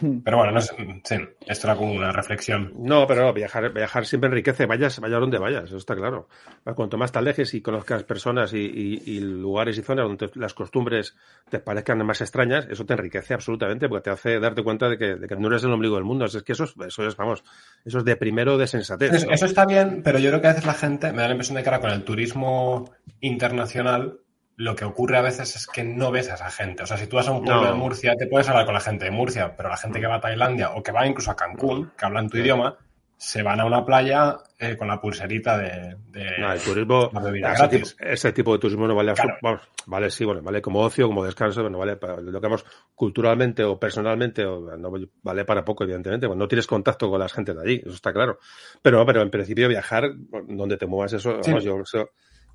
Pero 0.24 0.36
bueno, 0.36 0.52
no 0.52 0.60
sé, 0.60 0.74
sí, 1.04 1.16
esto 1.46 1.66
era 1.66 1.76
como 1.76 1.92
una 1.92 2.12
reflexión. 2.12 2.72
No, 2.76 3.06
pero 3.06 3.22
no, 3.22 3.32
viajar, 3.32 3.72
viajar 3.72 4.06
siempre 4.06 4.28
enriquece, 4.28 4.66
vayas, 4.66 4.98
vayas 5.00 5.20
donde 5.20 5.38
vayas, 5.38 5.64
eso 5.64 5.76
está 5.76 5.94
claro. 5.94 6.28
Cuanto 6.74 6.98
más 6.98 7.12
te 7.12 7.18
alejes 7.18 7.54
y 7.54 7.60
conozcas 7.60 8.04
personas 8.04 8.52
y, 8.52 8.58
y, 8.58 9.02
y 9.06 9.20
lugares 9.20 9.78
y 9.78 9.82
zonas 9.82 10.06
donde 10.06 10.30
las 10.34 10.54
costumbres 10.54 11.16
te 11.50 11.58
parezcan 11.58 12.04
más 12.04 12.20
extrañas, 12.20 12.66
eso 12.70 12.84
te 12.84 12.94
enriquece 12.94 13.34
absolutamente, 13.34 13.88
porque 13.88 14.04
te 14.04 14.10
hace 14.10 14.40
darte 14.40 14.62
cuenta 14.62 14.88
de 14.88 14.98
que, 14.98 15.16
de 15.16 15.26
que 15.26 15.36
no 15.36 15.48
eres 15.48 15.64
el 15.64 15.72
ombligo 15.72 15.96
del 15.96 16.04
mundo. 16.04 16.24
Es 16.24 16.42
que 16.42 16.52
eso 16.52 16.64
es, 16.64 16.74
eso 16.86 17.06
es, 17.06 17.16
vamos, 17.16 17.42
eso 17.84 17.98
es 17.98 18.04
de 18.04 18.16
primero 18.16 18.58
de 18.58 18.66
sensatez. 18.66 19.12
Eso, 19.12 19.26
¿no? 19.26 19.32
eso 19.32 19.46
está 19.46 19.66
bien, 19.66 20.02
pero 20.02 20.18
yo 20.18 20.30
creo 20.30 20.40
que 20.40 20.48
a 20.48 20.50
veces 20.50 20.66
la 20.66 20.74
gente, 20.74 21.12
me 21.12 21.22
da 21.22 21.28
la 21.28 21.34
impresión 21.34 21.56
de 21.56 21.62
que 21.62 21.68
ahora 21.68 21.80
con 21.80 21.90
el 21.90 22.04
turismo 22.04 22.90
internacional, 23.20 24.20
lo 24.58 24.74
que 24.76 24.84
ocurre 24.84 25.16
a 25.16 25.22
veces 25.22 25.56
es 25.56 25.66
que 25.66 25.82
no 25.84 26.10
ves 26.10 26.30
a 26.30 26.34
esa 26.34 26.50
gente. 26.50 26.82
O 26.82 26.86
sea, 26.86 26.96
si 26.96 27.06
tú 27.06 27.16
vas 27.16 27.28
a 27.28 27.32
un 27.32 27.44
pueblo 27.44 27.62
No. 27.62 27.68
de 27.68 27.74
Murcia, 27.74 28.14
te 28.18 28.26
puedes 28.26 28.48
hablar 28.48 28.64
con 28.66 28.74
la 28.74 28.80
gente 28.80 29.04
de 29.06 29.10
Murcia, 29.12 29.56
pero 29.56 29.68
la 29.70 29.76
gente 29.76 30.00
que 30.00 30.06
va 30.06 30.16
a 30.16 30.20
Tailandia 30.20 30.70
o 30.72 30.82
que 30.82 30.92
va 30.92 31.06
incluso 31.06 31.30
a 31.30 31.36
Cancún, 31.36 31.92
que 31.96 32.04
hablan 32.04 32.28
tu 32.28 32.38
idioma, 32.38 32.76
se 33.16 33.42
van 33.42 33.58
a 33.60 33.64
una 33.64 33.84
playa 33.84 34.38
eh, 34.60 34.76
con 34.76 34.86
la 34.88 35.00
pulserita 35.00 35.56
de, 35.58 35.96
de 36.10 36.38
No, 36.38 36.52
el 36.52 36.60
turismo, 36.60 37.10
bebida 37.10 37.52
ese, 37.52 37.68
tipo, 37.68 37.86
gratis. 37.86 37.96
ese 38.00 38.32
tipo 38.32 38.52
de 38.52 38.58
turismo 38.60 38.86
no 38.86 38.94
vale, 38.94 39.12
Claro. 39.14 39.36
vamos, 39.42 39.60
vale, 39.86 40.10
sí, 40.10 40.24
bueno, 40.24 40.42
vale 40.42 40.60
como 40.62 40.80
ocio, 40.80 41.06
como 41.08 41.24
descanso, 41.24 41.60
pero 41.60 41.70
no 41.70 41.78
vale 41.78 41.96
para 41.96 42.20
lo 42.20 42.32
que 42.40 42.46
vamos 42.46 42.64
culturalmente 42.94 43.62
o 43.64 43.78
personalmente, 43.78 44.44
o, 44.44 44.76
no 44.76 44.92
vale 45.22 45.44
para 45.44 45.64
poco, 45.64 45.84
evidentemente, 45.84 46.26
pues 46.26 46.38
no 46.38 46.46
tienes 46.48 46.66
contacto 46.66 47.08
con 47.10 47.18
la 47.20 47.28
gente 47.28 47.54
de 47.54 47.60
allí, 47.60 47.80
eso 47.84 47.94
está 47.94 48.12
claro. 48.12 48.38
Pero, 48.82 49.04
pero 49.06 49.22
en 49.22 49.30
principio 49.30 49.68
viajar, 49.68 50.10
donde 50.48 50.76
te 50.76 50.86
muevas, 50.86 51.12
eso, 51.12 51.42
Sí. 51.42 51.50
vamos, 51.50 51.64
yo, 51.64 51.80
eso, 51.80 52.10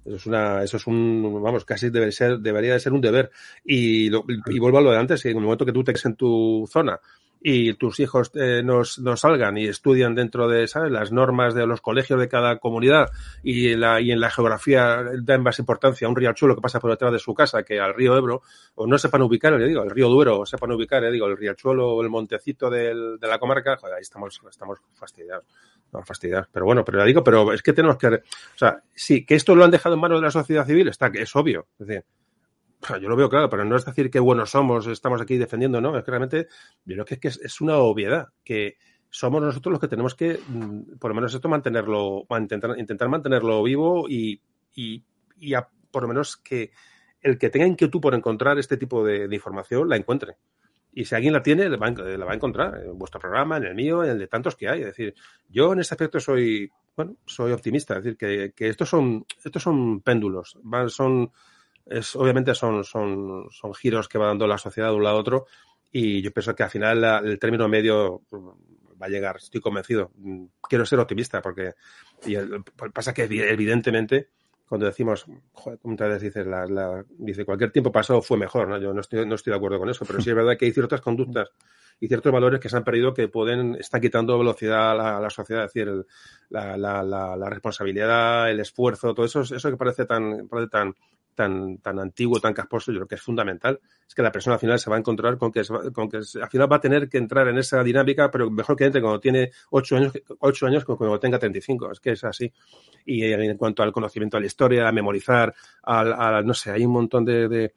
eso 0.05 0.15
es 0.15 0.25
una, 0.25 0.63
eso 0.63 0.77
es 0.77 0.87
un, 0.87 1.41
vamos, 1.41 1.65
casi 1.65 1.89
debe 1.89 2.11
ser, 2.11 2.39
debería 2.39 2.73
de 2.73 2.79
ser 2.79 2.93
un 2.93 3.01
deber. 3.01 3.31
Y, 3.63 4.09
lo- 4.09 4.25
y 4.47 4.59
vuelvo 4.59 4.77
a 4.79 4.81
lo 4.81 4.91
de 4.91 4.97
antes, 4.97 5.23
en 5.25 5.37
el 5.37 5.43
momento 5.43 5.65
que 5.65 5.71
tú 5.73 5.83
te 5.83 5.93
en 6.03 6.15
tu 6.15 6.67
zona 6.71 6.99
y 7.45 7.73
tus 7.73 7.99
hijos 7.99 8.31
eh, 8.35 8.61
nos, 8.63 8.99
nos 8.99 9.19
salgan 9.19 9.57
y 9.57 9.65
estudian 9.65 10.15
dentro 10.15 10.47
de, 10.47 10.65
¿sabes?, 10.65 10.91
las 10.91 11.11
normas 11.11 11.53
de 11.53 11.67
los 11.67 11.81
colegios 11.81 12.17
de 12.17 12.29
cada 12.29 12.57
comunidad 12.59 13.09
y 13.43 13.73
en 13.73 13.81
la, 13.81 13.99
y 13.99 14.11
en 14.11 14.21
la 14.21 14.29
geografía 14.31 15.03
dan 15.21 15.43
más 15.43 15.59
importancia 15.59 16.07
a 16.07 16.09
un 16.09 16.15
riachuelo 16.15 16.55
que 16.55 16.61
pasa 16.61 16.79
por 16.79 16.91
detrás 16.91 17.11
de 17.11 17.19
su 17.19 17.33
casa 17.33 17.63
que 17.63 17.81
al 17.81 17.93
río 17.95 18.15
Ebro, 18.17 18.43
o 18.75 18.87
no 18.87 18.97
sepan 18.97 19.23
ubicar, 19.23 19.51
le 19.53 19.67
digo, 19.67 19.83
el 19.83 19.89
río 19.89 20.07
Duero, 20.07 20.39
o 20.39 20.45
sepan 20.45 20.71
ubicar, 20.71 21.01
le 21.03 21.11
digo, 21.11 21.27
el 21.27 21.35
riachuelo 21.35 21.89
o 21.89 22.01
el 22.01 22.09
montecito 22.09 22.69
del, 22.69 23.19
de 23.19 23.27
la 23.27 23.37
comarca, 23.39 23.75
joder, 23.75 23.95
ahí 23.95 24.01
estamos, 24.01 24.39
estamos 24.49 24.79
fastidiados. 24.93 25.43
Estamos 25.93 26.07
fastidiados. 26.07 26.47
Pero 26.51 26.65
bueno, 26.65 26.83
pero 26.83 26.97
le 26.97 27.05
digo, 27.05 27.23
pero 27.23 27.53
es 27.53 27.61
que 27.61 27.71
tenemos 27.71 27.97
que, 27.97 28.07
o 28.07 28.21
sea, 28.55 28.81
sí, 28.95 29.23
que 29.23 29.35
esto 29.35 29.53
lo 29.53 29.63
han 29.63 29.69
dejado 29.69 29.93
en 29.93 30.01
manos 30.01 30.19
de 30.19 30.25
la 30.25 30.31
sociedad 30.31 30.65
civil, 30.65 30.87
está, 30.87 31.11
es 31.13 31.35
obvio. 31.35 31.67
Es 31.79 31.85
decir, 31.85 32.03
yo 32.99 33.07
lo 33.07 33.15
veo 33.15 33.29
claro, 33.29 33.47
pero 33.47 33.63
no 33.63 33.75
es 33.75 33.85
decir 33.85 34.09
que 34.09 34.19
buenos 34.19 34.49
somos, 34.49 34.87
estamos 34.87 35.21
aquí 35.21 35.37
defendiendo, 35.37 35.79
no, 35.81 35.95
es 35.95 36.03
que 36.03 36.09
realmente 36.09 36.47
yo 36.83 36.95
creo 36.95 37.05
que 37.05 37.13
es, 37.13 37.37
que 37.37 37.45
es, 37.45 37.61
una 37.61 37.77
obviedad, 37.77 38.29
que 38.43 38.77
somos 39.11 39.39
nosotros 39.39 39.73
los 39.73 39.79
que 39.79 39.87
tenemos 39.87 40.15
que, 40.15 40.39
mm, 40.47 40.97
por 40.97 41.11
lo 41.11 41.15
menos 41.15 41.31
esto, 41.31 41.47
mantenerlo, 41.47 42.25
intentar, 42.39 42.79
intentar 42.79 43.09
mantenerlo 43.09 43.61
vivo 43.61 44.09
y, 44.09 44.41
y, 44.73 45.05
y 45.37 45.53
por 45.91 46.01
lo 46.01 46.07
menos 46.07 46.37
que 46.37 46.71
el 47.21 47.37
que 47.37 47.51
tenga 47.51 47.67
inquietud 47.67 48.01
por 48.01 48.15
encontrar 48.15 48.57
este 48.57 48.77
tipo 48.77 49.05
de 49.05 49.27
información 49.31 49.87
la 49.87 49.95
encuentre. 49.95 50.37
Y 50.95 51.05
si 51.05 51.15
alguien 51.15 51.33
la 51.33 51.41
tiene, 51.41 51.67
la 51.69 51.77
va, 51.77 51.89
la 51.89 52.25
va, 52.25 52.31
a 52.31 52.35
encontrar 52.35 52.83
en 52.85 52.97
vuestro 52.97 53.19
programa, 53.19 53.57
en 53.57 53.63
el 53.63 53.75
mío, 53.75 54.03
en 54.03 54.11
el 54.11 54.19
de 54.19 54.27
tantos 54.27 54.55
que 54.55 54.69
hay. 54.69 54.81
Es 54.81 54.87
decir, 54.87 55.15
yo 55.49 55.73
en 55.73 55.79
este 55.79 55.95
aspecto 55.95 56.19
soy, 56.19 56.71
bueno, 56.95 57.15
soy 57.25 57.51
optimista. 57.51 57.97
Es 57.97 58.03
decir, 58.03 58.17
que, 58.17 58.53
que 58.55 58.69
estos 58.69 58.89
son, 58.89 59.25
estos 59.43 59.63
son 59.63 60.01
péndulos, 60.01 60.57
van, 60.61 60.89
son, 60.89 61.31
es, 61.85 62.15
obviamente 62.15 62.53
son, 62.53 62.83
son, 62.83 63.47
son 63.49 63.73
giros 63.73 64.07
que 64.07 64.19
va 64.19 64.27
dando 64.27 64.45
la 64.45 64.59
sociedad 64.59 64.89
de 64.89 64.95
un 64.95 65.03
lado 65.03 65.17
a 65.17 65.19
otro. 65.19 65.45
Y 65.91 66.21
yo 66.21 66.31
pienso 66.31 66.55
que 66.55 66.63
al 66.63 66.69
final 66.69 67.01
la, 67.01 67.17
el 67.19 67.39
término 67.39 67.67
medio 67.67 68.21
va 68.31 69.07
a 69.07 69.09
llegar, 69.09 69.37
estoy 69.37 69.61
convencido. 69.61 70.11
Quiero 70.61 70.85
ser 70.85 70.99
optimista 70.99 71.41
porque 71.41 71.73
y 72.25 72.35
el, 72.35 72.63
pasa 72.93 73.13
que 73.13 73.23
evidentemente 73.23 74.29
cuando 74.67 74.85
decimos, 74.85 75.25
joder, 75.51 75.79
muchas 75.83 76.07
veces 76.07 76.21
dices, 76.23 76.47
la, 76.47 76.65
la, 76.65 77.05
dice, 77.09 77.45
cualquier 77.45 77.71
tiempo 77.71 77.91
pasado 77.91 78.21
fue 78.21 78.37
mejor, 78.37 78.67
¿no? 78.67 78.77
Yo 78.77 78.93
no 78.93 79.01
estoy, 79.01 79.25
no 79.25 79.35
estoy 79.35 79.51
de 79.51 79.57
acuerdo 79.57 79.79
con 79.79 79.89
eso, 79.89 80.05
pero 80.05 80.21
sí 80.21 80.29
es 80.29 80.35
verdad 80.35 80.57
que 80.57 80.65
hay 80.65 80.71
ciertas 80.71 81.01
conductas 81.01 81.51
y 81.99 82.07
ciertos 82.07 82.31
valores 82.31 82.59
que 82.59 82.69
se 82.69 82.77
han 82.77 82.83
perdido 82.83 83.13
que 83.13 83.27
pueden, 83.27 83.75
están 83.75 84.01
quitando 84.01 84.37
velocidad 84.37 84.91
a 84.91 84.95
la, 84.95 85.17
a 85.17 85.21
la 85.21 85.29
sociedad, 85.29 85.65
es 85.65 85.73
decir, 85.73 85.87
el, 85.89 86.05
la, 86.49 86.77
la, 86.77 87.03
la, 87.03 87.49
responsabilidad, 87.49 88.49
el 88.49 88.59
esfuerzo, 88.59 89.13
todo 89.13 89.25
eso, 89.25 89.41
eso 89.41 89.69
que 89.69 89.77
parece 89.77 90.05
tan, 90.05 90.47
parece 90.47 90.69
tan, 90.69 90.95
tan, 91.33 91.77
tan 91.79 91.99
antiguo, 91.99 92.39
tan 92.39 92.53
casposo, 92.53 92.91
yo 92.91 92.99
creo 92.99 93.07
que 93.07 93.15
es 93.15 93.21
fundamental, 93.21 93.79
es 94.07 94.15
que 94.15 94.21
la 94.21 94.31
persona 94.31 94.55
al 94.55 94.59
final 94.59 94.79
se 94.79 94.89
va 94.89 94.95
a 94.95 94.99
encontrar 94.99 95.37
con 95.37 95.51
que, 95.51 95.63
con 95.93 96.09
que 96.09 96.17
al 96.17 96.49
final 96.49 96.71
va 96.71 96.77
a 96.77 96.81
tener 96.81 97.09
que 97.09 97.17
entrar 97.17 97.47
en 97.47 97.57
esa 97.57 97.83
dinámica, 97.83 98.29
pero 98.31 98.49
mejor 98.49 98.75
que 98.75 98.85
entre 98.85 99.01
cuando 99.01 99.19
tiene 99.19 99.51
ocho 99.71 99.97
años, 99.97 100.13
ocho 100.39 100.65
años 100.65 100.85
que 100.85 100.95
cuando 100.95 101.19
tenga 101.19 101.39
35, 101.39 101.91
es 101.91 101.99
que 101.99 102.11
es 102.11 102.23
así. 102.23 102.51
Y 103.05 103.23
en 103.23 103.57
cuanto 103.57 103.83
al 103.83 103.91
conocimiento 103.91 104.37
de 104.37 104.41
la 104.41 104.47
historia, 104.47 104.87
a 104.87 104.91
memorizar, 104.91 105.53
al, 105.83 106.13
a, 106.13 106.41
no 106.41 106.53
sé, 106.53 106.71
hay 106.71 106.85
un 106.85 106.93
montón 106.93 107.25
de, 107.25 107.47
de, 107.47 107.73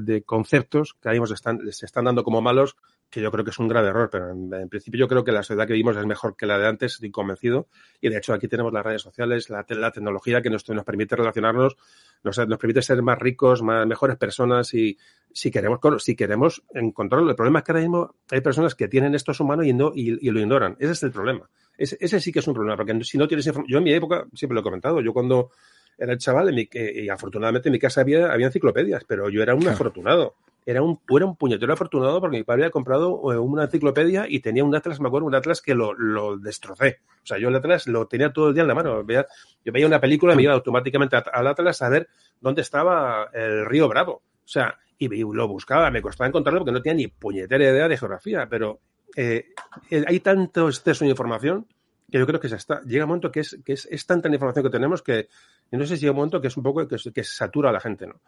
de, 0.00 0.22
conceptos 0.22 0.94
que 1.00 1.08
ahí 1.08 1.18
se 1.26 1.34
están, 1.34 1.60
se 1.72 1.86
están 1.86 2.04
dando 2.04 2.24
como 2.24 2.40
malos, 2.40 2.76
que 3.10 3.20
yo 3.20 3.30
creo 3.30 3.44
que 3.44 3.50
es 3.50 3.58
un 3.58 3.68
grave 3.68 3.88
error, 3.88 4.10
pero 4.10 4.30
en, 4.30 4.68
principio 4.68 5.00
yo 5.00 5.08
creo 5.08 5.24
que 5.24 5.32
la 5.32 5.42
sociedad 5.42 5.66
que 5.66 5.72
vivimos 5.72 5.96
es 5.96 6.04
mejor 6.06 6.36
que 6.36 6.46
la 6.46 6.58
de 6.58 6.66
antes, 6.66 6.94
estoy 6.94 7.10
convencido, 7.10 7.68
y 8.00 8.08
de 8.08 8.18
hecho 8.18 8.32
aquí 8.34 8.48
tenemos 8.48 8.72
las 8.72 8.84
redes 8.84 9.02
sociales, 9.02 9.48
la, 9.48 9.64
la 9.68 9.90
tecnología 9.92 10.42
que 10.42 10.50
nos, 10.50 10.68
nos, 10.68 10.84
permite 10.84 11.16
relacionarnos, 11.16 11.76
nos, 12.24 12.38
nos, 12.38 12.58
permite 12.58 12.82
ser 12.82 13.00
más 13.02 13.18
ricos, 13.18 13.62
más, 13.62 13.86
mejores 13.86 14.16
personas 14.16 14.74
y 14.74 14.98
si 15.32 15.50
queremos, 15.50 15.80
si 16.02 16.16
queremos 16.16 16.62
encontrarlo. 16.74 17.30
El 17.30 17.36
problema 17.36 17.60
es 17.60 17.64
que 17.64 17.72
ahora 17.72 17.82
mismo 17.82 18.14
hay 18.30 18.40
personas 18.40 18.74
que 18.74 18.88
tienen 18.88 19.14
estos 19.14 19.38
humanos 19.40 19.66
y, 19.66 19.72
no, 19.72 19.92
y, 19.94 20.26
y 20.26 20.30
lo 20.30 20.40
ignoran. 20.40 20.76
Ese 20.80 20.92
es 20.92 21.02
el 21.02 21.12
problema. 21.12 21.48
Ese, 21.78 21.96
ese, 22.00 22.20
sí 22.20 22.32
que 22.32 22.38
es 22.38 22.48
un 22.48 22.54
problema, 22.54 22.76
porque 22.76 22.98
si 23.04 23.18
no 23.18 23.28
tienes 23.28 23.46
información, 23.46 23.72
yo 23.72 23.78
en 23.78 23.84
mi 23.84 23.92
época, 23.92 24.26
siempre 24.34 24.54
lo 24.54 24.60
he 24.60 24.64
comentado, 24.64 25.00
yo 25.00 25.12
cuando 25.12 25.50
era 25.98 26.12
el 26.12 26.18
chaval, 26.18 26.48
en 26.48 26.54
mi, 26.54 26.68
eh, 26.72 27.04
y 27.04 27.08
afortunadamente 27.08 27.68
en 27.68 27.72
mi 27.72 27.78
casa 27.78 28.00
había, 28.00 28.32
había 28.32 28.46
enciclopedias, 28.46 29.04
pero 29.04 29.28
yo 29.28 29.42
era 29.42 29.54
un 29.54 29.66
afortunado 29.68 30.34
era 30.66 30.82
un, 30.82 30.98
era 31.08 31.24
un 31.24 31.36
puñetero 31.36 31.72
afortunado 31.72 32.20
porque 32.20 32.38
mi 32.38 32.42
padre 32.42 32.64
había 32.64 32.72
comprado 32.72 33.32
eh, 33.32 33.38
una 33.38 33.64
enciclopedia 33.64 34.26
y 34.28 34.40
tenía 34.40 34.64
un 34.64 34.74
Atlas, 34.74 35.00
me 35.00 35.06
acuerdo, 35.06 35.28
un 35.28 35.34
Atlas 35.36 35.62
que 35.62 35.76
lo, 35.76 35.94
lo 35.94 36.36
destrocé. 36.38 36.98
O 37.22 37.26
sea, 37.26 37.38
yo 37.38 37.48
el 37.48 37.54
Atlas 37.54 37.86
lo 37.86 38.08
tenía 38.08 38.32
todo 38.32 38.48
el 38.48 38.54
día 38.54 38.62
en 38.62 38.68
la 38.68 38.74
mano. 38.74 39.04
Veía, 39.04 39.26
yo 39.64 39.72
veía 39.72 39.86
una 39.86 40.00
película 40.00 40.32
y 40.32 40.36
me 40.36 40.42
iba 40.42 40.52
automáticamente 40.52 41.16
al 41.16 41.46
Atlas 41.46 41.82
a 41.82 41.88
ver 41.88 42.08
dónde 42.40 42.62
estaba 42.62 43.30
el 43.32 43.64
río 43.64 43.88
Bravo. 43.88 44.14
O 44.14 44.48
sea, 44.48 44.76
y, 44.98 45.14
y 45.14 45.20
lo 45.20 45.46
buscaba, 45.46 45.88
me 45.92 46.02
costaba 46.02 46.26
encontrarlo 46.26 46.60
porque 46.60 46.72
no 46.72 46.82
tenía 46.82 46.96
ni 46.96 47.06
puñetera 47.06 47.62
idea 47.62 47.86
de 47.86 47.96
geografía, 47.96 48.48
pero 48.50 48.80
eh, 49.16 49.46
hay 49.90 50.18
tanto 50.18 50.68
exceso 50.68 51.04
de 51.04 51.10
información 51.10 51.68
que 52.10 52.18
yo 52.18 52.26
creo 52.26 52.40
que 52.40 52.48
se 52.48 52.56
está, 52.56 52.82
llega 52.82 53.04
un 53.04 53.08
momento 53.08 53.30
que 53.30 53.40
es, 53.40 53.58
que 53.64 53.72
es, 53.72 53.86
es 53.90 54.06
tanta 54.06 54.28
la 54.28 54.34
información 54.34 54.64
que 54.64 54.70
tenemos 54.70 55.02
que, 55.02 55.28
no 55.72 55.86
sé 55.86 55.96
si 55.96 56.02
llega 56.02 56.12
un 56.12 56.16
momento 56.16 56.40
que 56.40 56.48
es 56.48 56.56
un 56.56 56.62
poco 56.62 56.86
que, 56.86 56.96
que 57.12 57.24
satura 57.24 57.70
a 57.70 57.72
la 57.72 57.80
gente, 57.80 58.06
¿no? 58.06 58.20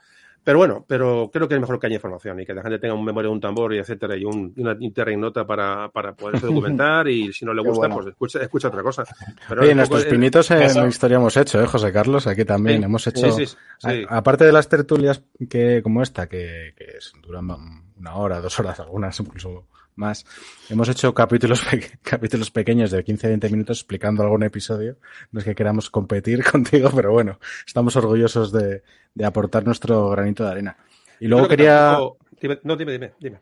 Pero 0.44 0.58
bueno, 0.58 0.84
pero 0.86 1.30
creo 1.32 1.48
que 1.48 1.54
es 1.54 1.60
mejor 1.60 1.78
que 1.78 1.86
haya 1.86 1.96
información 1.96 2.40
y 2.40 2.46
que 2.46 2.54
la 2.54 2.62
gente 2.62 2.78
tenga 2.78 2.94
un 2.94 3.04
memoria, 3.04 3.30
un 3.30 3.40
tambor 3.40 3.74
y 3.74 3.78
etcétera, 3.78 4.16
y 4.16 4.24
un, 4.24 4.54
una 4.56 4.76
nota 5.16 5.46
para, 5.46 5.88
para 5.90 6.14
poderse 6.14 6.46
documentar 6.46 7.08
y 7.08 7.32
si 7.32 7.44
no 7.44 7.52
le 7.52 7.60
gusta, 7.60 7.88
bueno. 7.88 7.96
pues 7.96 8.06
escucha, 8.06 8.40
escucha 8.40 8.68
otra 8.68 8.82
cosa. 8.82 9.04
Pero 9.48 9.62
Oye, 9.62 9.74
nuestros 9.74 10.04
poco, 10.04 10.12
pinitos 10.12 10.50
en 10.50 10.62
eso. 10.62 10.86
historia 10.86 11.16
hemos 11.16 11.36
hecho, 11.36 11.60
¿eh, 11.60 11.66
José 11.66 11.92
Carlos? 11.92 12.26
Aquí 12.26 12.44
también 12.44 12.78
sí, 12.78 12.84
hemos 12.84 13.06
hecho, 13.06 13.32
sí, 13.32 13.46
sí, 13.46 13.56
sí. 13.78 14.04
A, 14.08 14.18
aparte 14.18 14.44
de 14.44 14.52
las 14.52 14.68
tertulias 14.68 15.22
que 15.50 15.82
como 15.82 16.02
esta, 16.02 16.28
que, 16.28 16.74
que 16.76 16.94
duran 17.20 17.50
una 17.98 18.14
hora, 18.14 18.40
dos 18.40 18.58
horas, 18.60 18.80
algunas 18.80 19.18
incluso 19.20 19.66
más. 19.98 20.24
Hemos 20.70 20.88
hecho 20.88 21.12
capítulos, 21.12 21.62
pe 21.70 21.90
capítulos 22.02 22.50
pequeños 22.50 22.90
de 22.90 23.04
15-20 23.04 23.50
minutos 23.50 23.78
explicando 23.78 24.22
algún 24.22 24.42
episodio. 24.42 24.96
No 25.32 25.40
es 25.40 25.44
que 25.44 25.54
queramos 25.54 25.90
competir 25.90 26.42
contigo, 26.50 26.90
pero 26.94 27.12
bueno, 27.12 27.38
estamos 27.66 27.94
orgullosos 27.96 28.52
de, 28.52 28.82
de 29.14 29.24
aportar 29.24 29.66
nuestro 29.66 30.10
granito 30.10 30.44
de 30.44 30.50
arena. 30.50 30.76
Y 31.20 31.26
luego 31.26 31.48
quería... 31.48 31.92
Tampoco... 31.92 32.18
Dime, 32.40 32.60
no, 32.62 32.76
dime, 32.76 32.92
dime, 32.92 33.12
dime. 33.18 33.40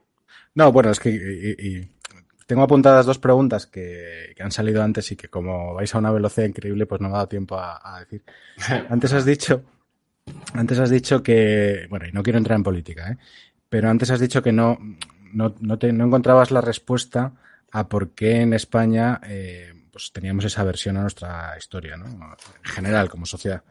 No, 0.54 0.72
bueno, 0.72 0.90
es 0.90 0.98
que 0.98 1.10
y, 1.10 1.68
y 1.68 1.90
tengo 2.46 2.62
apuntadas 2.62 3.04
dos 3.04 3.18
preguntas 3.18 3.66
que, 3.66 4.32
que, 4.34 4.42
han 4.42 4.50
salido 4.50 4.82
antes 4.82 5.12
y 5.12 5.16
que 5.16 5.28
como 5.28 5.74
vais 5.74 5.94
a 5.94 5.98
una 5.98 6.10
velocidad 6.10 6.46
increíble, 6.46 6.86
pues 6.86 7.02
no 7.02 7.08
me 7.08 7.14
ha 7.14 7.18
dado 7.18 7.28
tiempo 7.28 7.58
a, 7.58 7.78
a 7.82 8.00
decir. 8.00 8.22
Antes 8.88 9.12
has 9.12 9.26
dicho, 9.26 9.64
antes 10.54 10.78
has 10.78 10.90
dicho 10.90 11.22
que, 11.22 11.86
bueno, 11.90 12.06
y 12.06 12.12
no 12.12 12.22
quiero 12.22 12.38
entrar 12.38 12.56
en 12.56 12.62
política, 12.62 13.10
¿eh? 13.12 13.16
pero 13.68 13.88
antes 13.88 14.10
has 14.10 14.20
dicho 14.20 14.42
que 14.42 14.52
no, 14.52 14.78
no, 15.32 15.54
no, 15.60 15.78
te, 15.78 15.92
no 15.92 16.06
encontrabas 16.06 16.50
la 16.50 16.60
respuesta 16.60 17.34
a 17.72 17.88
por 17.88 18.10
qué 18.10 18.40
en 18.40 18.52
España 18.52 19.20
eh, 19.24 19.72
pues 19.90 20.12
teníamos 20.12 20.44
esa 20.44 20.62
versión 20.64 20.96
a 20.96 21.02
nuestra 21.02 21.54
historia, 21.58 21.96
¿no? 21.96 22.06
En 22.06 22.70
general, 22.70 23.08
como 23.08 23.26
sociedad. 23.26 23.62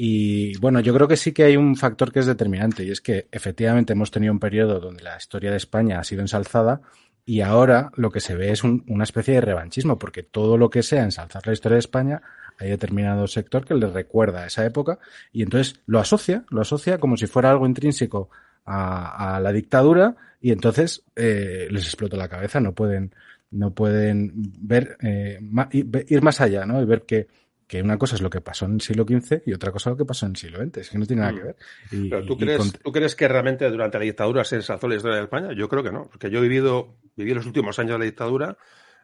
Y 0.00 0.56
bueno, 0.58 0.78
yo 0.78 0.94
creo 0.94 1.08
que 1.08 1.16
sí 1.16 1.32
que 1.32 1.42
hay 1.42 1.56
un 1.56 1.74
factor 1.74 2.12
que 2.12 2.20
es 2.20 2.26
determinante 2.26 2.84
y 2.84 2.90
es 2.92 3.00
que 3.00 3.26
efectivamente 3.32 3.94
hemos 3.94 4.12
tenido 4.12 4.32
un 4.32 4.38
periodo 4.38 4.78
donde 4.78 5.02
la 5.02 5.16
historia 5.16 5.50
de 5.50 5.56
España 5.56 5.98
ha 5.98 6.04
sido 6.04 6.22
ensalzada 6.22 6.82
Y 7.26 7.40
ahora 7.40 7.90
lo 7.96 8.10
que 8.10 8.20
se 8.20 8.36
ve 8.36 8.52
es 8.52 8.62
un, 8.62 8.84
una 8.86 9.02
especie 9.02 9.34
de 9.34 9.40
revanchismo, 9.40 9.98
porque 9.98 10.22
todo 10.22 10.56
lo 10.56 10.70
que 10.70 10.84
sea 10.84 11.02
ensalzar 11.02 11.44
la 11.46 11.52
historia 11.52 11.74
de 11.74 11.80
España, 11.80 12.22
hay 12.58 12.70
determinado 12.70 13.26
sector 13.26 13.64
que 13.66 13.74
le 13.74 13.88
recuerda 13.88 14.44
a 14.44 14.46
esa 14.46 14.64
época 14.64 15.00
y 15.32 15.42
entonces 15.42 15.80
lo 15.86 15.98
asocia, 15.98 16.44
lo 16.50 16.60
asocia 16.60 16.98
como 16.98 17.16
si 17.16 17.26
fuera 17.26 17.50
algo 17.50 17.66
intrínseco 17.66 18.30
a, 18.64 19.36
a 19.36 19.40
la 19.40 19.52
dictadura 19.52 20.16
y 20.40 20.52
entonces 20.52 21.04
eh, 21.16 21.68
les 21.70 21.84
explota 21.84 22.16
la 22.16 22.28
cabeza, 22.28 22.60
no 22.60 22.74
pueden, 22.74 23.14
no 23.50 23.74
pueden 23.74 24.32
ver, 24.60 24.96
eh, 25.02 25.38
ir 25.72 26.22
más 26.22 26.40
allá, 26.40 26.64
¿no? 26.66 26.80
Y 26.80 26.84
ver 26.84 27.02
que 27.02 27.28
que 27.68 27.82
una 27.82 27.98
cosa 27.98 28.16
es 28.16 28.22
lo 28.22 28.30
que 28.30 28.40
pasó 28.40 28.64
en 28.64 28.72
el 28.72 28.80
siglo 28.80 29.04
XV 29.04 29.42
y 29.44 29.52
otra 29.52 29.70
cosa 29.70 29.90
es 29.90 29.92
lo 29.92 29.98
que 29.98 30.06
pasó 30.06 30.24
en 30.24 30.32
el 30.32 30.36
siglo 30.36 30.58
XX. 30.58 30.78
Es 30.78 30.90
que 30.90 30.98
no 30.98 31.04
tiene 31.04 31.20
nada 31.20 31.34
que 31.34 31.44
ver. 31.44 31.56
Y, 31.92 32.08
Pero 32.08 32.24
¿tú, 32.24 32.36
crees, 32.38 32.56
con... 32.56 32.70
¿tú 32.72 32.90
crees 32.90 33.14
que 33.14 33.28
realmente 33.28 33.70
durante 33.70 33.98
la 33.98 34.04
dictadura 34.04 34.42
se 34.42 34.56
ensalzó 34.56 34.88
la 34.88 34.96
historia 34.96 35.18
de 35.18 35.24
España? 35.24 35.52
Yo 35.54 35.68
creo 35.68 35.82
que 35.82 35.92
no, 35.92 36.08
porque 36.08 36.30
yo 36.30 36.38
he 36.38 36.42
vivido, 36.42 36.96
viví 37.14 37.34
los 37.34 37.44
últimos 37.44 37.78
años 37.78 37.92
de 37.92 37.98
la 37.98 38.04
dictadura, 38.06 38.56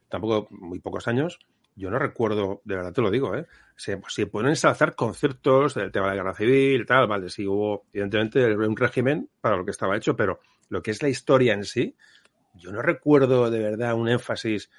tampoco 0.09 0.49
muy 0.51 0.79
pocos 0.79 1.07
años, 1.09 1.41
yo 1.77 1.91
no 1.91 1.99
recuerdo, 1.99 2.63
de 2.65 2.77
verdad 2.77 2.93
te 2.93 3.03
lo 3.03 3.11
digo, 3.11 3.35
¿eh? 3.35 3.47
se, 3.77 4.01
se 4.09 4.27
pueden 4.27 4.51
ensalzar 4.51 4.95
conceptos 4.95 5.75
del 5.75 5.91
tema 5.91 6.07
de 6.07 6.13
la 6.13 6.23
guerra 6.23 6.35
civil 6.35 6.83
y 6.83 6.87
tal, 6.87 7.07
vale, 7.07 7.29
sí 7.29 7.47
hubo 7.47 7.87
evidentemente 7.93 8.57
un 8.57 8.77
régimen 8.77 9.29
para 9.41 9.57
lo 9.57 9.65
que 9.65 9.73
estaba 9.73 9.97
hecho, 9.97 10.17
pero 10.17 10.41
lo 10.69 10.83
que 10.83 10.93
es 10.93 11.03
la 11.03 11.09
historia 11.09 11.55
en 11.55 11.65
sí, 11.65 11.97
yo 12.55 12.71
no 12.71 12.83
recuerdo 12.83 13.51
de 13.51 13.59
verdad 13.59 13.95
un 13.95 14.09
énfasis 14.09 14.71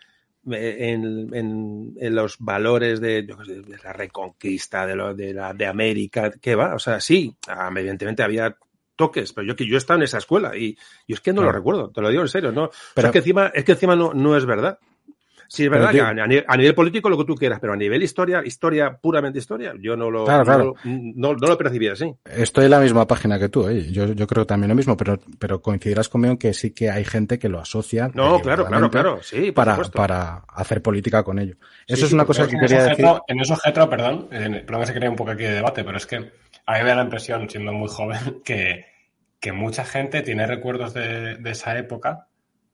en, 0.46 1.34
en, 1.34 1.96
en, 2.00 2.16
los 2.16 2.38
valores 2.40 3.02
de, 3.02 3.24
de 3.24 3.78
la 3.84 3.94
reconquista 3.94 4.86
de, 4.86 4.96
lo, 4.96 5.14
de, 5.14 5.34
la, 5.34 5.54
de 5.54 5.66
América, 5.66 6.32
¿qué 6.40 6.56
va? 6.56 6.76
O 6.76 6.80
sea, 6.80 7.00
sí, 7.00 7.36
evidentemente 7.76 8.24
había 8.24 8.56
toques, 8.96 9.34
pero 9.34 9.48
yo 9.48 9.56
que 9.56 9.68
yo 9.68 9.78
estaba 9.78 9.98
en 9.98 10.04
esa 10.04 10.20
escuela 10.20 10.56
y 10.56 10.78
yo 11.08 11.16
es 11.16 11.22
que 11.22 11.32
no 11.32 11.42
claro. 11.42 11.52
lo 11.52 11.58
recuerdo, 11.58 11.90
te 11.90 12.02
lo 12.02 12.10
digo 12.10 12.22
en 12.22 12.30
serio, 12.30 12.52
no, 12.52 12.70
pero, 12.94 13.10
o 13.10 13.10
sea, 13.10 13.10
es 13.10 13.12
que 13.12 13.18
encima, 13.18 13.48
es 13.48 13.66
que 13.66 13.72
encima 13.74 13.96
no, 13.96 14.14
no 14.14 14.38
es 14.38 14.46
verdad. 14.46 14.80
Sí, 15.48 15.66
es 15.66 15.70
verdad 15.70 15.92
que 15.92 16.02
a, 16.02 16.14
nivel, 16.14 16.46
a, 16.48 16.58
nivel, 16.58 16.76
político 16.76 17.10
lo 17.10 17.18
que 17.18 17.26
tú 17.26 17.36
quieras, 17.36 17.60
pero 17.60 17.74
a 17.74 17.76
nivel 17.76 18.02
historia, 18.04 18.42
historia, 18.46 18.98
puramente 18.98 19.40
historia, 19.40 19.74
yo 19.80 19.96
no 19.96 20.10
lo, 20.10 20.26
claro, 20.26 20.44
claro. 20.44 20.76
No, 20.84 21.34
no, 21.34 21.34
no, 21.34 21.48
lo 21.48 21.58
percibí 21.58 21.88
así. 21.88 22.14
Estoy 22.26 22.66
en 22.66 22.72
la 22.72 22.80
misma 22.80 23.08
página 23.08 23.38
que 23.40 23.50
tú, 23.50 23.68
¿eh? 23.68 23.92
yo, 23.92 24.14
yo 24.14 24.28
creo 24.28 24.46
también 24.46 24.70
lo 24.70 24.76
mismo, 24.76 24.98
pero, 24.98 25.20
pero 25.40 25.62
coincidirás 25.62 26.10
conmigo 26.10 26.34
en 26.34 26.38
que 26.38 26.54
sí 26.54 26.72
que 26.72 26.90
hay 26.90 27.06
gente 27.06 27.40
que 27.40 27.50
lo 27.50 27.60
asocia. 27.60 28.10
No, 28.14 28.40
claro, 28.40 28.66
claro, 28.66 28.90
claro, 28.90 29.20
sí. 29.22 29.52
Para, 29.52 29.78
para 29.78 30.44
hacer 30.50 30.82
política 30.82 31.24
con 31.24 31.40
ello. 31.40 31.56
Eso 31.88 32.02
sí, 32.02 32.06
es 32.06 32.14
una 32.14 32.26
cosa 32.26 32.48
que 32.48 32.58
quería 32.58 32.84
decir. 32.84 32.98
Getro, 32.98 33.24
en 33.28 33.40
eso, 33.40 33.56
Getro, 33.56 33.90
perdón, 33.90 34.28
eh, 34.32 34.64
perdón 34.66 34.82
que 34.82 34.88
se 34.88 34.94
crea 34.94 35.10
un 35.10 35.16
poco 35.16 35.32
aquí 35.32 35.44
de 35.44 35.54
debate, 35.54 35.84
pero 35.84 35.98
es 35.98 36.06
que 36.06 36.18
a 36.18 36.74
mí 36.74 36.84
me 36.84 36.90
da 36.90 36.96
la 36.96 37.04
impresión, 37.04 37.50
siendo 37.50 37.72
muy 37.74 37.90
joven, 37.90 38.42
que, 38.44 38.86
que 39.40 39.52
mucha 39.52 39.86
gente 39.86 40.22
tiene 40.22 40.48
recuerdos 40.48 40.94
de, 40.94 41.36
de 41.36 41.52
esa 41.52 41.78
época 41.78 42.28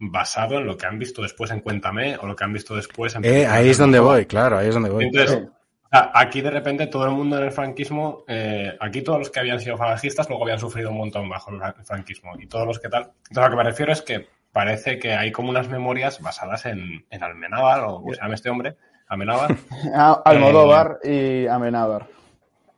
basado 0.03 0.57
en 0.57 0.65
lo 0.65 0.75
que 0.75 0.87
han 0.87 0.97
visto 0.97 1.21
después 1.21 1.51
en 1.51 1.59
Cuéntame 1.59 2.17
o 2.17 2.25
lo 2.25 2.35
que 2.35 2.43
han 2.43 2.51
visto 2.51 2.75
después 2.75 3.15
en... 3.15 3.23
Eh, 3.23 3.45
ahí 3.45 3.69
es 3.69 3.77
donde 3.77 3.99
voy, 3.99 4.25
claro, 4.25 4.57
ahí 4.57 4.67
es 4.67 4.73
donde 4.73 4.89
voy. 4.89 5.05
Entonces, 5.05 5.47
aquí 5.91 6.41
de 6.41 6.49
repente 6.49 6.87
todo 6.87 7.05
el 7.05 7.11
mundo 7.11 7.37
en 7.37 7.43
el 7.43 7.51
franquismo, 7.51 8.23
eh, 8.27 8.75
aquí 8.79 9.03
todos 9.03 9.19
los 9.19 9.29
que 9.29 9.39
habían 9.39 9.59
sido 9.59 9.77
falangistas 9.77 10.27
luego 10.27 10.43
habían 10.43 10.59
sufrido 10.59 10.89
un 10.89 10.97
montón 10.97 11.29
bajo 11.29 11.51
el 11.51 11.85
franquismo 11.85 12.31
y 12.39 12.47
todos 12.47 12.65
los 12.65 12.79
que 12.79 12.89
tal. 12.89 13.11
Entonces, 13.29 13.37
a 13.37 13.43
lo 13.43 13.49
que 13.51 13.57
me 13.57 13.63
refiero 13.63 13.93
es 13.93 14.01
que 14.01 14.27
parece 14.51 14.97
que 14.97 15.13
hay 15.13 15.31
como 15.31 15.51
unas 15.51 15.69
memorias 15.69 16.19
basadas 16.19 16.65
en, 16.65 17.05
en 17.07 17.23
Almenábar 17.23 17.81
o 17.81 18.01
como 18.01 18.13
se 18.13 18.21
llama 18.21 18.33
este 18.33 18.49
hombre, 18.49 18.77
Amenábar. 19.07 19.55
Almodóvar 20.25 20.97
eh, 21.03 21.43
y 21.43 21.47
Amenábar. 21.47 22.07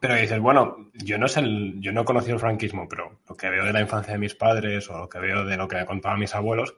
Pero 0.01 0.15
dices, 0.15 0.41
bueno, 0.41 0.89
yo 0.95 1.17
no 1.17 1.29
sé 1.29 1.39
el, 1.39 1.79
yo 1.79 1.93
no 1.93 2.01
he 2.01 2.05
conocido 2.05 2.33
el 2.33 2.41
franquismo, 2.41 2.89
pero 2.89 3.21
lo 3.29 3.37
que 3.37 3.49
veo 3.49 3.63
de 3.63 3.71
la 3.71 3.79
infancia 3.79 4.11
de 4.11 4.19
mis 4.19 4.35
padres 4.35 4.89
o 4.89 4.97
lo 4.97 5.07
que 5.07 5.19
veo 5.19 5.45
de 5.45 5.55
lo 5.55 5.69
que 5.69 5.77
me 5.77 5.85
contaban 5.85 6.19
mis 6.19 6.35
abuelos, 6.35 6.75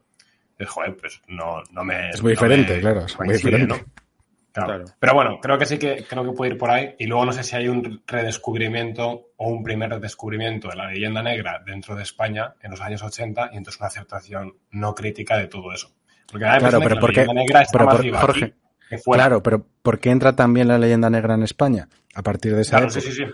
joder, 0.65 0.95
pues 0.95 1.21
no, 1.27 1.61
no 1.71 1.83
me. 1.83 2.11
Es 2.11 2.21
muy 2.21 2.33
no 2.33 2.41
diferente, 2.41 2.75
me, 2.75 2.81
claro, 2.81 3.05
es 3.05 3.19
muy 3.19 3.33
diferente. 3.33 3.67
¿no? 3.67 4.05
Claro. 4.53 4.67
claro. 4.67 4.85
Pero 4.99 5.13
bueno, 5.13 5.39
creo 5.41 5.57
que 5.57 5.65
sí 5.65 5.77
que 5.77 6.05
creo 6.07 6.23
que 6.23 6.31
puede 6.31 6.51
ir 6.51 6.57
por 6.57 6.69
ahí. 6.71 6.95
Y 6.97 7.07
luego 7.07 7.25
no 7.25 7.33
sé 7.33 7.43
si 7.43 7.57
hay 7.57 7.67
un 7.67 8.01
redescubrimiento 8.07 9.31
o 9.35 9.49
un 9.49 9.63
primer 9.63 9.89
redescubrimiento 9.89 10.69
de 10.69 10.75
la 10.77 10.89
leyenda 10.89 11.21
negra 11.21 11.61
dentro 11.65 11.93
de 11.95 12.03
España 12.03 12.53
en 12.61 12.71
los 12.71 12.79
años 12.79 13.03
80 13.03 13.49
y 13.51 13.57
entonces 13.57 13.81
una 13.81 13.87
aceptación 13.87 14.53
no 14.71 14.95
crítica 14.95 15.37
de 15.37 15.47
todo 15.47 15.73
eso. 15.73 15.91
Porque 16.31 16.45
claro, 16.45 16.79
pero 16.79 16.99
¿por 16.99 17.13
qué? 17.13 17.25
Pero 17.71 17.85
por, 17.85 18.19
Jorge, 18.19 18.45
aquí, 18.89 19.01
claro, 19.03 19.43
pero 19.43 19.65
¿por 19.81 19.99
qué 19.99 20.11
entra 20.11 20.35
también 20.35 20.67
la 20.69 20.77
leyenda 20.77 21.09
negra 21.09 21.35
en 21.35 21.43
España 21.43 21.89
a 22.13 22.23
partir 22.23 22.55
de 22.55 22.61
esa 22.61 22.71
claro, 22.71 22.85
época? 22.85 23.01
Sí, 23.01 23.07
sí, 23.07 23.25
sí. 23.25 23.31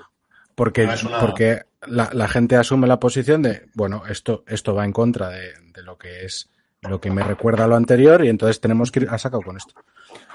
Porque, 0.55 0.85
no 0.85 0.93
una... 1.07 1.19
porque 1.19 1.61
la, 1.87 2.09
la, 2.13 2.27
gente 2.27 2.55
asume 2.55 2.87
la 2.87 2.99
posición 2.99 3.41
de, 3.41 3.67
bueno, 3.73 4.03
esto, 4.07 4.43
esto 4.47 4.75
va 4.75 4.85
en 4.85 4.91
contra 4.91 5.29
de, 5.29 5.53
de 5.73 5.83
lo 5.83 5.97
que 5.97 6.25
es 6.25 6.49
lo 6.89 6.99
que 6.99 7.11
me 7.11 7.23
recuerda 7.23 7.65
a 7.65 7.67
lo 7.67 7.75
anterior 7.75 8.25
y 8.25 8.29
entonces 8.29 8.59
tenemos 8.59 8.91
que 8.91 9.01
ir 9.01 9.09
a 9.09 9.17
saco 9.17 9.41
con 9.41 9.55
esto. 9.55 9.75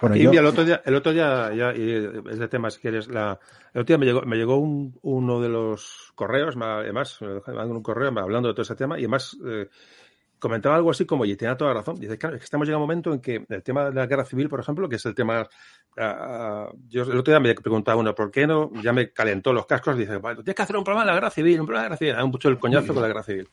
Bueno, 0.01 0.17
yo... 0.17 0.31
el 0.31 0.47
otro 0.47 0.65
día, 0.65 0.81
el 0.85 0.95
otro 0.95 1.13
día 1.13 1.53
ya, 1.53 1.75
y 1.75 2.23
es 2.31 2.39
de 2.39 2.49
tema 2.49 2.71
si 2.71 2.81
quieres, 2.81 3.09
la, 3.09 3.39
el 3.75 3.81
otro 3.81 3.85
día 3.85 3.99
me 3.99 4.07
llegó, 4.07 4.23
me 4.23 4.37
llegó 4.37 4.57
un, 4.57 4.97
uno 5.03 5.41
de 5.41 5.49
los 5.49 6.13
correos, 6.15 6.57
además, 6.57 7.19
me 7.21 7.65
un 7.65 7.83
correo 7.83 8.09
hablando 8.17 8.49
de 8.49 8.55
todo 8.55 8.63
ese 8.63 8.77
tema 8.77 8.97
y 8.97 9.03
además 9.03 9.37
eh, 9.45 9.69
comentaba 10.39 10.77
algo 10.77 10.91
así 10.91 11.05
como, 11.05 11.25
y 11.25 11.35
tenía 11.35 11.57
toda 11.57 11.73
la 11.73 11.81
razón, 11.81 11.99
dice, 11.99 12.17
claro, 12.17 12.37
es 12.37 12.41
que 12.41 12.45
estamos 12.45 12.69
llegando 12.69 12.83
a 12.83 12.85
un 12.85 12.89
momento 12.89 13.13
en 13.13 13.21
que 13.21 13.45
el 13.49 13.63
tema 13.65 13.87
de 13.87 13.95
la 13.95 14.07
guerra 14.07 14.25
civil, 14.25 14.49
por 14.49 14.61
ejemplo, 14.61 14.89
que 14.89 14.97
es 14.97 15.07
el 15.07 15.17
tema, 15.17 15.43
uh, 15.43 16.77
yo 16.89 17.03
el 17.03 17.19
otro 17.19 17.33
día 17.33 17.41
me 17.41 17.55
preguntaba 17.55 18.01
uno, 18.01 18.15
¿por 18.15 18.31
qué 18.31 18.47
no? 18.47 18.71
Ya 18.83 18.93
me 18.93 19.11
calentó 19.13 19.53
los 19.53 19.67
cascos, 19.67 19.97
dice, 19.97 20.19
bueno, 20.19 20.45
tienes 20.45 20.55
que 20.55 20.63
hacer 20.63 20.77
un 20.77 20.85
programa 20.85 21.05
de 21.05 21.09
la 21.09 21.15
guerra 21.15 21.31
civil, 21.31 21.61
un 21.61 21.67
programa 21.67 21.89
de 21.89 21.91
la 21.91 21.97
guerra 21.97 21.99
civil, 21.99 22.25
un 22.25 22.31
mucho 22.31 22.49
el 22.49 22.59
coñazo 22.59 22.95
con 22.95 23.03
la 23.03 23.09
guerra 23.09 23.25
civil 23.25 23.49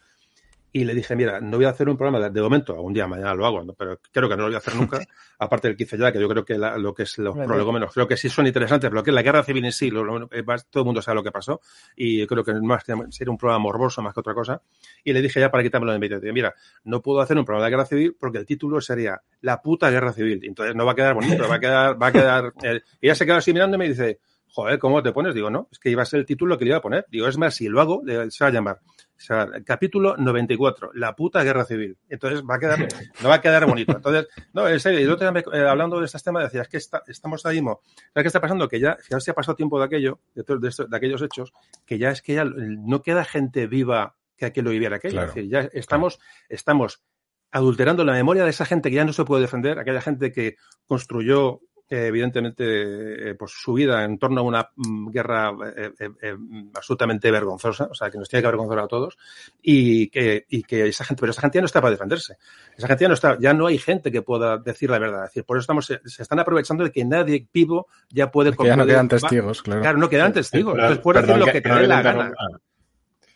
y 0.75 0.85
le 0.85 0.95
dije, 0.95 1.15
mira, 1.15 1.39
no 1.39 1.57
voy 1.57 1.65
a 1.65 1.69
hacer 1.69 1.87
un 1.87 1.95
programa 1.95 2.19
de, 2.19 2.31
de 2.31 2.41
momento, 2.41 2.73
algún 2.73 2.93
día 2.93 3.05
mañana 3.07 3.35
lo 3.35 3.45
hago, 3.45 3.63
¿no? 3.63 3.73
pero 3.73 3.99
creo 4.11 4.27
que 4.27 4.35
no 4.35 4.41
lo 4.41 4.47
voy 4.47 4.55
a 4.55 4.57
hacer 4.57 4.75
nunca, 4.75 4.99
aparte 5.37 5.67
del 5.67 5.77
15 5.77 5.99
ya, 5.99 6.11
que 6.11 6.19
yo 6.19 6.27
creo 6.27 6.43
que 6.43 6.57
la, 6.57 6.79
lo 6.79 6.95
que 6.95 7.03
es 7.03 7.15
los 7.19 7.37
prolegómenos, 7.37 7.93
creo 7.93 8.07
que 8.07 8.17
sí 8.17 8.27
son 8.27 8.47
interesantes, 8.47 8.89
pero 8.89 8.95
lo 8.95 9.03
que 9.03 9.11
es 9.11 9.13
la 9.13 9.21
guerra 9.21 9.43
civil 9.43 9.63
en 9.65 9.71
sí, 9.71 9.91
lo, 9.91 10.03
lo, 10.03 10.27
todo 10.27 10.81
el 10.81 10.85
mundo 10.85 10.99
sabe 11.03 11.15
lo 11.15 11.23
que 11.23 11.31
pasó, 11.31 11.61
y 11.95 12.21
yo 12.21 12.27
creo 12.27 12.43
que 12.43 12.53
más 12.55 12.83
que 12.83 12.95
sería 13.11 13.31
un 13.31 13.37
programa 13.37 13.59
morboso 13.59 14.01
más 14.01 14.15
que 14.15 14.19
otra 14.21 14.33
cosa, 14.33 14.63
y 15.03 15.13
le 15.13 15.21
dije 15.21 15.39
ya 15.39 15.51
para 15.51 15.61
quitármelo 15.61 15.93
de 15.93 15.99
medio, 15.99 16.19
dije, 16.19 16.33
mira, 16.33 16.55
no 16.85 17.03
puedo 17.03 17.21
hacer 17.21 17.37
un 17.37 17.45
programa 17.45 17.65
de 17.65 17.71
guerra 17.71 17.85
civil 17.85 18.17
porque 18.19 18.39
el 18.39 18.45
título 18.47 18.81
sería 18.81 19.21
La 19.41 19.61
puta 19.61 19.91
guerra 19.91 20.11
civil, 20.11 20.39
entonces 20.43 20.75
no 20.75 20.87
va 20.87 20.93
a 20.93 20.95
quedar 20.95 21.13
bonito, 21.13 21.47
va 21.47 21.55
a 21.55 21.59
quedar, 21.59 22.01
va 22.01 22.07
a 22.07 22.11
quedar, 22.11 22.53
eh, 22.63 22.81
y 22.99 23.05
ella 23.07 23.15
se 23.15 23.27
queda 23.27 23.37
así 23.37 23.53
mirándome 23.53 23.85
y 23.85 23.89
dice, 23.89 24.19
joder, 24.53 24.77
¿cómo 24.77 25.01
te 25.01 25.11
pones? 25.11 25.33
Digo, 25.33 25.49
no, 25.49 25.67
es 25.71 25.79
que 25.79 25.89
iba 25.89 26.03
a 26.03 26.05
ser 26.05 26.19
el 26.19 26.25
título 26.27 26.57
que 26.57 26.65
le 26.65 26.69
iba 26.69 26.77
a 26.77 26.81
poner. 26.81 27.07
Digo, 27.09 27.27
es 27.27 27.37
más, 27.37 27.55
si 27.55 27.67
lo 27.67 27.81
hago, 27.81 28.03
se 28.29 28.43
va 28.43 28.47
a 28.49 28.53
llamar. 28.53 28.81
O 28.85 29.19
sea, 29.25 29.49
capítulo 29.65 30.15
94, 30.15 30.91
la 30.93 31.15
puta 31.15 31.43
guerra 31.43 31.65
civil. 31.65 31.97
Entonces 32.07 32.43
va 32.43 32.55
a 32.55 32.59
quedar, 32.59 32.87
no 33.21 33.29
va 33.29 33.35
a 33.35 33.41
quedar 33.41 33.65
bonito. 33.65 33.93
Entonces, 33.95 34.27
no, 34.53 34.67
en 34.67 34.79
serio, 34.79 34.99
y 34.99 35.03
el 35.03 35.11
otro 35.11 35.31
día 35.31 35.43
eh, 35.53 35.67
hablando 35.67 35.99
de 35.99 36.05
estos 36.05 36.23
temas 36.23 36.43
decía, 36.43 36.61
es 36.61 36.67
que 36.67 36.77
está, 36.77 37.01
estamos 37.07 37.43
ahí 37.47 37.55
mismo. 37.55 37.81
¿Sabes 38.13 38.23
qué 38.23 38.27
está 38.27 38.41
pasando? 38.41 38.67
Que 38.67 38.79
ya, 38.79 38.97
ya 39.09 39.19
se 39.19 39.31
ha 39.31 39.33
pasado 39.33 39.55
tiempo 39.55 39.79
de 39.79 39.85
aquello, 39.85 40.19
de, 40.35 40.43
de, 40.59 40.67
esto, 40.67 40.85
de, 40.85 40.97
aquellos 40.97 41.21
hechos, 41.23 41.51
que 41.85 41.97
ya 41.97 42.11
es 42.11 42.21
que 42.21 42.35
ya 42.35 42.45
no 42.45 43.01
queda 43.01 43.25
gente 43.25 43.65
viva 43.65 44.15
que 44.37 44.45
aquello 44.45 44.65
lo 44.65 44.71
viviera 44.71 44.97
aquello. 44.97 45.13
Claro. 45.13 45.29
Es 45.29 45.35
decir, 45.35 45.49
ya 45.49 45.61
estamos, 45.73 46.17
claro. 46.17 46.31
estamos 46.49 47.03
adulterando 47.51 48.03
la 48.03 48.13
memoria 48.13 48.43
de 48.43 48.51
esa 48.51 48.65
gente 48.65 48.91
que 48.91 48.97
ya 48.97 49.05
no 49.05 49.13
se 49.13 49.25
puede 49.25 49.41
defender, 49.41 49.79
aquella 49.79 50.01
gente 50.01 50.31
que 50.31 50.57
construyó 50.85 51.61
evidentemente, 51.95 53.29
eh, 53.29 53.35
pues 53.35 53.51
su 53.51 53.73
vida 53.73 54.03
en 54.03 54.17
torno 54.17 54.41
a 54.41 54.43
una 54.43 54.69
mm, 54.75 55.09
guerra 55.09 55.51
eh, 55.75 55.91
eh, 55.99 56.35
absolutamente 56.73 57.29
vergonzosa, 57.31 57.85
o 57.91 57.93
sea, 57.93 58.09
que 58.09 58.17
nos 58.17 58.29
tiene 58.29 58.41
que 58.41 58.47
avergonzar 58.47 58.79
a 58.79 58.87
todos, 58.87 59.17
y 59.61 60.07
que, 60.09 60.45
y 60.49 60.63
que 60.63 60.87
esa 60.87 61.03
gente, 61.03 61.19
pero 61.19 61.31
esa 61.31 61.41
gente 61.41 61.57
ya 61.57 61.61
no 61.61 61.65
está 61.65 61.81
para 61.81 61.91
defenderse. 61.91 62.37
Esa 62.77 62.87
gente 62.87 63.03
ya 63.03 63.07
no 63.07 63.13
está, 63.13 63.37
ya 63.39 63.53
no 63.53 63.67
hay 63.67 63.77
gente 63.77 64.11
que 64.11 64.21
pueda 64.21 64.57
decir 64.57 64.89
la 64.89 64.99
verdad. 64.99 65.25
Es 65.25 65.31
decir, 65.31 65.45
por 65.45 65.57
eso 65.57 65.61
estamos, 65.61 65.85
se 65.85 66.21
están 66.21 66.39
aprovechando 66.39 66.83
de 66.83 66.91
que 66.91 67.05
nadie 67.05 67.47
vivo 67.53 67.87
ya 68.09 68.31
puede... 68.31 68.51
Que 68.53 68.67
ya 68.67 68.75
no 68.75 68.85
quedan 68.85 69.07
testigos, 69.07 69.61
claro. 69.61 69.81
Claro, 69.81 69.97
no 69.97 70.09
quedan 70.09 70.33
testigos. 70.33 70.75
Entonces 70.75 70.99
puede 70.99 71.21
decir 71.21 71.37
lo 71.37 71.45
que, 71.45 71.51
que 71.53 71.61
te 71.61 71.73
dé 71.73 71.87
la 71.87 72.01
gana. 72.01 72.31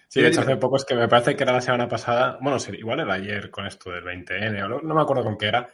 Sí, 0.07 0.21
de 0.21 0.29
hecho, 0.29 0.41
hace 0.41 0.55
poco 0.55 0.77
es 0.77 0.85
que 0.85 0.95
me 0.95 1.07
parece 1.07 1.35
que 1.35 1.43
era 1.43 1.51
la 1.51 1.61
semana 1.61 1.87
pasada, 1.87 2.37
bueno, 2.41 2.57
igual 2.77 3.01
era 3.01 3.13
ayer 3.13 3.51
con 3.51 3.65
esto 3.65 3.91
del 3.91 4.05
20N, 4.05 4.67
no, 4.69 4.79
no 4.79 4.95
me 4.95 5.01
acuerdo 5.01 5.23
con 5.23 5.37
qué 5.37 5.47
era, 5.47 5.67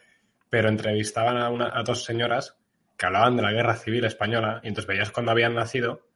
pero 0.50 0.70
entrevistaban 0.70 1.38
a, 1.38 1.50
una, 1.50 1.72
a 1.72 1.84
dos 1.84 2.04
señoras 2.04 2.58
que 3.04 3.08
hablaban 3.08 3.36
de 3.36 3.42
la 3.42 3.52
guerra 3.52 3.76
civil 3.76 4.06
española 4.06 4.62
y 4.64 4.70
entonces 4.70 4.88
veías 4.88 5.12
cuando 5.12 5.34
habían 5.34 5.54
nacido 5.54 6.08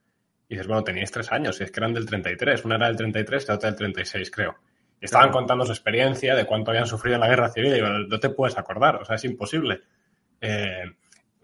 y 0.48 0.54
dices, 0.54 0.68
bueno, 0.68 0.86
teníais 0.86 1.12
tres 1.12 1.30
años 1.34 1.60
y 1.60 1.66
es 1.66 1.72
que 1.72 1.82
eran 1.82 1.94
del 1.94 2.06
33, 2.06 2.64
una 2.64 2.78
era 2.78 2.88
del 2.88 2.96
33 2.96 3.44
y 3.44 3.48
la 3.50 3.56
otra 3.56 3.70
del 3.72 3.78
36, 3.78 4.32
creo. 4.32 4.56
Y 5.02 5.04
estaban 5.04 5.30
contando 5.30 5.66
su 5.66 5.74
experiencia 5.74 6.34
de 6.34 6.46
cuánto 6.46 6.72
habían 6.72 6.88
sufrido 6.88 7.16
en 7.16 7.22
la 7.22 7.28
guerra 7.28 7.50
civil 7.50 7.72
y 7.72 7.74
digo, 7.74 7.90
no 7.90 8.20
te 8.22 8.30
puedes 8.30 8.58
acordar, 8.58 8.96
o 8.96 9.04
sea, 9.04 9.18
es 9.18 9.26
imposible. 9.26 9.82
Eh, 10.40 10.86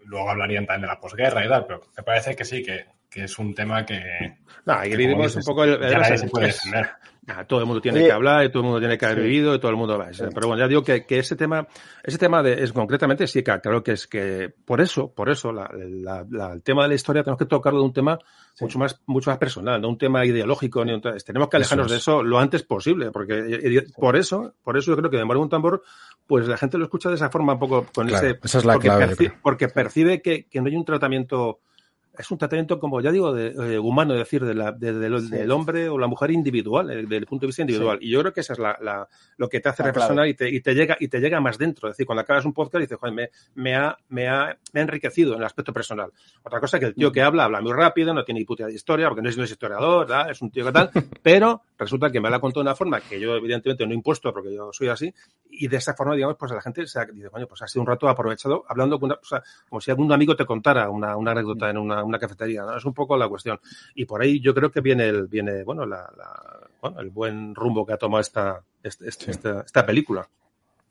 luego 0.06 0.30
hablarían 0.30 0.64
también 0.64 0.88
de 0.88 0.94
la 0.94 0.98
posguerra 0.98 1.44
y 1.44 1.48
tal, 1.50 1.66
pero 1.66 1.82
me 1.94 2.02
parece 2.02 2.34
que 2.34 2.46
sí, 2.46 2.62
que, 2.62 2.86
que 3.10 3.24
es 3.24 3.38
un 3.38 3.54
tema 3.54 3.84
que... 3.84 4.00
No, 4.64 4.80
un 5.36 5.42
poco 5.44 5.64
el, 5.64 5.78
Ah, 7.26 7.46
todo 7.46 7.60
el 7.60 7.66
mundo 7.66 7.80
tiene 7.80 8.04
que 8.04 8.12
hablar, 8.12 8.44
y 8.44 8.48
todo 8.50 8.60
el 8.60 8.64
mundo 8.64 8.80
tiene 8.80 8.98
que 8.98 9.06
haber 9.06 9.20
vivido, 9.20 9.54
y 9.54 9.58
todo 9.58 9.70
el 9.70 9.76
mundo 9.76 9.98
va. 9.98 10.08
Pero 10.12 10.46
bueno, 10.46 10.58
ya 10.58 10.68
digo 10.68 10.82
que, 10.82 11.06
que 11.06 11.18
ese 11.18 11.36
tema, 11.36 11.66
ese 12.02 12.18
tema 12.18 12.42
de, 12.42 12.62
es 12.62 12.72
concretamente 12.72 13.26
sí, 13.26 13.42
claro 13.42 13.82
que 13.82 13.92
es 13.92 14.06
que 14.06 14.52
por 14.64 14.80
eso, 14.80 15.12
por 15.12 15.30
eso, 15.30 15.50
la, 15.50 15.70
la, 16.28 16.52
el 16.52 16.62
tema 16.62 16.82
de 16.82 16.88
la 16.88 16.94
historia 16.94 17.22
tenemos 17.22 17.38
que 17.38 17.46
tocarlo 17.46 17.80
de 17.80 17.86
un 17.86 17.92
tema 17.94 18.18
mucho 18.60 18.78
más, 18.78 19.00
mucho 19.06 19.30
más 19.30 19.38
personal, 19.38 19.80
no 19.80 19.88
un 19.88 19.98
tema 19.98 20.24
ideológico, 20.26 20.84
ni 20.84 20.92
un, 20.92 21.00
tenemos 21.00 21.48
que 21.48 21.56
alejarnos 21.56 21.90
de 21.90 21.96
eso 21.96 22.22
lo 22.22 22.38
antes 22.38 22.62
posible, 22.62 23.10
porque 23.10 23.86
por 23.96 24.16
eso, 24.16 24.54
por 24.62 24.76
eso 24.76 24.90
yo 24.90 24.96
creo 24.96 25.10
que 25.10 25.16
de 25.16 25.24
un 25.24 25.48
tambor, 25.48 25.82
pues 26.26 26.46
la 26.46 26.58
gente 26.58 26.76
lo 26.76 26.84
escucha 26.84 27.08
de 27.08 27.14
esa 27.14 27.30
forma 27.30 27.54
un 27.54 27.58
poco 27.58 27.86
con 27.94 28.08
ese, 28.10 28.38
esa 28.42 28.58
es 28.58 28.64
la 28.64 28.74
porque, 28.74 28.88
clave, 28.88 29.32
porque 29.42 29.68
percibe 29.68 30.20
que, 30.20 30.46
que 30.46 30.60
no 30.60 30.68
hay 30.68 30.76
un 30.76 30.84
tratamiento 30.84 31.60
es 32.18 32.30
un 32.30 32.38
tratamiento, 32.38 32.78
como 32.78 33.00
ya 33.00 33.10
digo, 33.10 33.32
de, 33.32 33.48
eh, 33.48 33.78
humano, 33.78 34.14
es 34.14 34.20
decir, 34.20 34.44
de 34.44 34.54
la, 34.54 34.72
del 34.72 35.50
hombre 35.50 35.88
o 35.88 35.98
la 35.98 36.06
mujer 36.06 36.30
individual, 36.30 36.90
eh, 36.90 37.02
desde 37.02 37.16
el 37.16 37.26
punto 37.26 37.42
de 37.42 37.48
vista 37.48 37.62
individual. 37.62 37.98
Y 38.00 38.10
yo 38.10 38.20
creo 38.20 38.32
que 38.32 38.40
eso 38.40 38.52
es 38.52 38.58
la, 38.58 39.08
lo 39.36 39.48
que 39.48 39.60
te 39.60 39.68
hace 39.68 39.82
reflexionar 39.82 40.26
y 40.28 40.34
te, 40.34 40.48
y 40.48 40.60
te, 40.60 40.74
llega 40.74 40.96
y 41.00 41.08
te 41.08 41.20
llega 41.20 41.40
más 41.40 41.58
dentro. 41.58 41.88
Es 41.88 41.94
decir, 41.94 42.06
cuando 42.06 42.22
acabas 42.22 42.44
un 42.44 42.52
podcast 42.52 42.82
dices, 42.82 42.98
joder, 42.98 43.14
me, 43.14 43.30
me, 43.54 43.74
ha, 43.74 43.96
me, 44.08 44.28
ha, 44.28 44.56
me 44.72 44.80
ha 44.80 44.82
enriquecido 44.82 45.32
en 45.34 45.40
el 45.40 45.44
aspecto 45.44 45.72
personal. 45.72 46.12
Otra 46.42 46.60
cosa 46.60 46.76
es 46.76 46.80
que 46.80 46.86
el 46.86 46.94
tío 46.94 47.10
que 47.10 47.22
habla, 47.22 47.44
habla 47.44 47.60
muy 47.60 47.72
rápido, 47.72 48.14
no 48.14 48.24
tiene 48.24 48.40
ni 48.40 48.46
puta 48.46 48.66
de 48.66 48.74
historia, 48.74 49.08
porque 49.08 49.22
no 49.22 49.28
es, 49.28 49.36
no 49.36 49.44
es 49.44 49.50
historiador, 49.50 50.06
es 50.30 50.40
un 50.42 50.50
tío 50.50 50.64
que 50.64 50.72
tal, 50.72 50.90
pero 51.22 51.62
resulta 51.78 52.10
que 52.10 52.20
me 52.20 52.30
la 52.30 52.40
contado 52.40 52.62
de 52.62 52.68
una 52.68 52.76
forma 52.76 53.00
que 53.00 53.20
yo, 53.20 53.34
evidentemente, 53.34 53.84
no 53.86 53.92
he 53.92 53.94
impuesto 53.94 54.32
porque 54.32 54.54
yo 54.54 54.70
soy 54.72 54.88
así, 54.88 55.12
y 55.50 55.68
de 55.68 55.76
esa 55.76 55.94
forma, 55.94 56.14
digamos, 56.14 56.36
pues 56.36 56.52
la 56.52 56.60
gente 56.60 56.86
se 56.86 57.00
dice, 57.00 57.30
coño, 57.30 57.46
pues 57.46 57.62
ha 57.62 57.66
sido 57.66 57.82
un 57.82 57.88
rato 57.88 58.08
aprovechado 58.08 58.64
hablando 58.68 58.98
con 58.98 59.08
una, 59.10 59.14
o 59.20 59.24
sea, 59.24 59.42
como 59.68 59.80
si 59.80 59.90
algún 59.90 60.12
amigo 60.12 60.36
te 60.36 60.44
contara 60.44 60.90
una, 60.90 61.16
una 61.16 61.32
anécdota 61.32 61.70
en 61.70 61.78
una, 61.78 62.03
una 62.04 62.18
cafetería, 62.18 62.62
¿no? 62.62 62.72
un 62.84 62.94
poco 62.94 63.16
la 63.16 63.28
cuestión. 63.28 63.58
Y 63.94 64.04
por 64.04 64.22
ahí 64.22 64.40
yo 64.40 64.54
creo 64.54 64.70
que 64.70 64.80
viene 64.80 65.08
el, 65.08 65.26
viene, 65.26 65.64
bueno, 65.64 65.86
la, 65.86 66.08
bueno, 66.80 67.00
el 67.00 67.10
buen 67.10 67.54
rumbo 67.54 67.84
que 67.86 67.92
ha 67.92 67.96
tomado 67.96 68.20
esta, 68.20 68.62
este, 68.82 69.08
este, 69.08 69.30
esta, 69.30 69.60
esta, 69.60 69.86
película. 69.86 70.28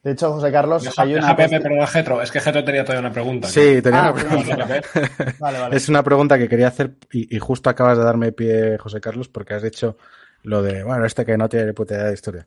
De 0.04 0.12
hecho, 0.12 0.34
José 0.34 0.52
Carlos, 0.52 1.00
hay 1.00 1.16
una. 1.16 1.36
Pepe, 1.36 1.62
perdón, 1.62 1.88
Getro. 1.88 2.22
Es 2.22 2.30
que 2.30 2.42
Getro 2.42 2.64
tenía 2.64 2.84
todavía 2.84 3.08
una 3.08 3.14
pregunta. 3.14 3.48
Sí, 3.48 3.82
tenía 3.82 4.08
ah, 4.08 4.12
una 4.12 4.22
pregunta. 4.22 4.82
vale, 5.40 5.60
vale. 5.60 5.78
Es 5.78 5.88
una 5.88 6.04
pregunta 6.04 6.38
que 6.38 6.50
quería 6.50 6.68
hacer 6.68 6.96
y, 7.12 7.34
y, 7.34 7.40
justo 7.40 7.70
acabas 7.70 7.98
de 7.98 8.04
darme 8.04 8.34
pie, 8.34 8.78
José 8.78 9.00
Carlos, 9.00 9.30
porque 9.30 9.54
has 9.54 9.64
dicho 9.64 9.98
lo 10.44 10.62
de, 10.62 10.84
bueno, 10.84 11.06
este 11.06 11.26
que 11.26 11.38
no 11.38 11.48
tiene 11.50 11.74
puta 11.74 11.96
idea 11.96 12.08
de 12.08 12.14
historia. 12.14 12.46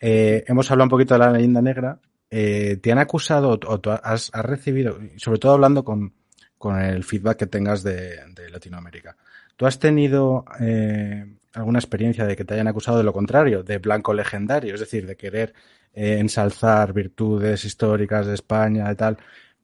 Eh, 0.00 0.44
hemos 0.46 0.70
hablado 0.70 0.86
un 0.86 0.90
poquito 0.90 1.14
de 1.14 1.20
la 1.20 1.32
leyenda 1.32 1.62
negra. 1.62 2.00
Eh, 2.30 2.78
¿Te 2.82 2.92
han 2.92 2.98
acusado 2.98 3.58
o, 3.66 3.80
has, 4.02 4.30
has, 4.32 4.44
recibido, 4.44 4.98
sobre 5.16 5.38
todo 5.38 5.52
hablando 5.52 5.82
con, 5.84 6.12
con 6.58 6.78
el 6.78 7.04
feedback 7.04 7.38
que 7.38 7.46
tengas 7.46 7.82
de, 7.82 8.18
Latinoamérica. 8.50 9.16
¿Tú 9.56 9.66
has 9.66 9.78
tenido 9.78 10.44
eh, 10.60 11.24
alguna 11.54 11.78
experiencia 11.78 12.26
de 12.26 12.36
que 12.36 12.44
te 12.44 12.54
hayan 12.54 12.68
acusado 12.68 12.98
de 12.98 13.04
lo 13.04 13.12
contrario, 13.12 13.62
de 13.62 13.78
blanco 13.78 14.12
legendario, 14.12 14.74
es 14.74 14.80
decir, 14.80 15.06
de 15.06 15.16
querer 15.16 15.54
eh, 15.94 16.18
ensalzar 16.18 16.92
virtudes 16.92 17.64
históricas 17.64 18.26
de 18.26 18.34
España 18.34 18.90
y 18.90 18.94
tal, 18.94 19.18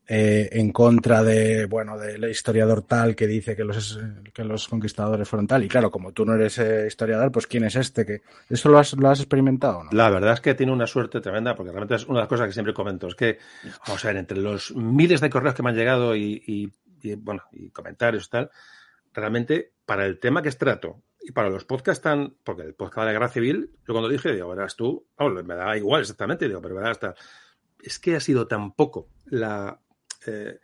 eh, 0.07 0.51
en 0.53 0.70
contra 0.70 1.22
de, 1.22 1.64
bueno, 1.64 1.97
del 1.97 2.28
historiador 2.28 2.82
tal 2.82 3.16
que 3.16 3.26
dice 3.26 3.57
que 3.57 3.64
los, 3.64 3.99
que 4.34 4.45
los 4.45 4.68
conquistadores 4.68 5.26
fueron 5.26 5.47
tal? 5.47 5.64
Y 5.64 5.68
claro, 5.68 5.90
como 5.90 6.12
tú 6.12 6.26
no 6.26 6.34
eres 6.34 6.59
eh, 6.59 6.84
historiador, 6.86 7.32
pues 7.32 7.47
¿quién 7.47 7.64
es 7.64 7.76
este? 7.76 8.05
que 8.05 8.20
¿Eso 8.51 8.68
lo 8.68 8.78
has, 8.78 8.92
lo 8.95 9.09
has 9.09 9.20
experimentado 9.20 9.84
no? 9.84 9.90
La 9.92 10.11
verdad 10.11 10.34
es 10.34 10.40
que 10.42 10.55
tiene 10.55 10.72
una 10.72 10.86
suerte 10.86 11.22
tremenda, 11.22 11.57
porque 11.57 11.70
realmente 11.72 11.95
es 11.95 12.05
una 12.05 12.18
de 12.18 12.22
las 12.22 12.28
cosas 12.28 12.49
que 12.49 12.53
siempre 12.53 12.74
comento, 12.74 13.07
es 13.07 13.14
que, 13.14 13.38
vamos 13.86 14.05
a 14.05 14.09
ver, 14.09 14.18
entre 14.18 14.38
los 14.38 14.76
miles 14.76 15.22
de 15.22 15.30
correos 15.30 15.55
que 15.55 15.62
me 15.62 15.70
han 15.70 15.76
llegado 15.76 16.14
y 16.14 16.70
y, 17.05 17.14
bueno, 17.16 17.42
y 17.52 17.70
comentarios 17.70 18.26
y 18.26 18.30
tal, 18.30 18.50
realmente 19.12 19.72
para 19.86 20.07
el 20.07 20.18
tema 20.18 20.42
que 20.42 20.48
es 20.48 20.59
trato 20.59 21.02
y 21.20 21.32
para 21.32 21.50
los 21.50 21.64
podcasts 21.64 22.02
tan, 22.02 22.34
porque 22.42 22.62
el 22.62 22.74
podcast 22.74 23.00
de 23.00 23.07
la 23.07 23.12
guerra 23.12 23.28
civil, 23.28 23.70
yo 23.86 23.94
cuando 23.94 24.09
dije, 24.09 24.32
digo, 24.32 24.48
verás 24.48 24.76
tú, 24.76 25.07
me 25.18 25.55
da 25.55 25.76
igual 25.76 26.02
exactamente, 26.02 26.48
digo, 26.48 26.61
pero 26.61 26.74
verás, 26.74 26.92
hasta, 26.92 27.14
es 27.82 27.98
que 27.98 28.16
ha 28.16 28.20
sido 28.20 28.46
tan 28.46 28.72
poco 28.72 29.09
la, 29.26 29.80
eh, 30.26 30.59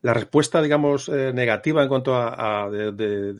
la 0.00 0.14
respuesta, 0.14 0.62
digamos, 0.62 1.08
eh, 1.08 1.32
negativa 1.34 1.82
en 1.82 1.88
cuanto 1.88 2.14
a, 2.14 2.70
de, 2.70 2.92
de, 2.92 3.34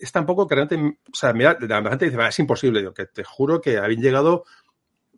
es 0.00 0.12
tan 0.12 0.24
poco 0.24 0.46
que 0.46 0.54
realmente, 0.54 0.98
o 1.10 1.14
sea, 1.14 1.32
mira, 1.32 1.58
la 1.60 1.82
gente 1.90 2.06
dice, 2.06 2.18
es 2.28 2.38
imposible, 2.38 2.80
digo, 2.80 2.94
que 2.94 3.06
te 3.06 3.24
juro 3.24 3.60
que 3.60 3.78
habían 3.78 4.00
llegado, 4.00 4.44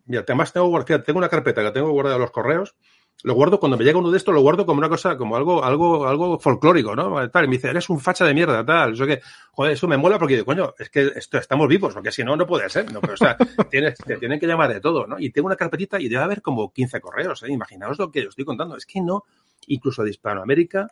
mira, 0.05 0.23
además 0.27 0.51
tengo, 0.51 0.83
tengo 0.83 1.17
una 1.17 1.29
carpeta 1.29 1.63
que 1.63 1.71
tengo 1.71 1.91
guardada 1.91 2.17
los 2.17 2.31
correos, 2.31 2.75
lo 3.23 3.33
guardo 3.33 3.59
cuando 3.59 3.77
me 3.77 3.83
llega 3.83 3.97
uno 3.97 4.11
de 4.11 4.17
estos, 4.17 4.33
lo 4.33 4.41
guardo 4.41 4.65
como 4.65 4.79
una 4.79 4.89
cosa, 4.89 5.17
como 5.17 5.35
algo, 5.35 5.63
algo, 5.63 6.07
algo 6.07 6.39
folclórico, 6.39 6.95
¿no? 6.95 7.29
Tal, 7.29 7.45
y 7.45 7.47
me 7.47 7.55
dice, 7.55 7.69
eres 7.69 7.89
un 7.89 7.99
facha 7.99 8.25
de 8.25 8.33
mierda, 8.33 8.65
tal. 8.65 8.93
Eso 8.93 9.05
que, 9.05 9.21
joder, 9.51 9.73
eso 9.73 9.87
me 9.87 9.97
mola 9.97 10.19
porque 10.19 10.35
digo, 10.35 10.45
coño, 10.45 10.73
es 10.77 10.89
que 10.89 11.11
esto, 11.15 11.37
estamos 11.37 11.67
vivos, 11.67 11.93
porque 11.93 12.11
si 12.11 12.23
no, 12.23 12.35
no 12.35 12.45
puede 12.45 12.69
ser, 12.69 12.91
¿no? 12.91 13.01
Pero, 13.01 13.13
o 13.13 13.17
sea, 13.17 13.35
tienes, 13.71 13.97
te 13.97 14.17
tienen 14.17 14.39
que 14.39 14.47
llamar 14.47 14.73
de 14.73 14.79
todo, 14.79 15.07
¿no? 15.07 15.19
Y 15.19 15.31
tengo 15.31 15.47
una 15.47 15.55
carpetita 15.55 15.99
y 15.99 16.07
debe 16.07 16.23
haber 16.23 16.41
como 16.41 16.71
15 16.71 17.01
correos, 17.01 17.41
¿eh? 17.43 17.51
Imaginaos 17.51 17.97
lo 17.97 18.11
que 18.11 18.21
yo 18.21 18.29
estoy 18.29 18.45
contando. 18.45 18.77
Es 18.77 18.85
que 18.85 19.01
no, 19.01 19.23
incluso 19.67 20.03
de 20.03 20.11
Hispanoamérica, 20.11 20.91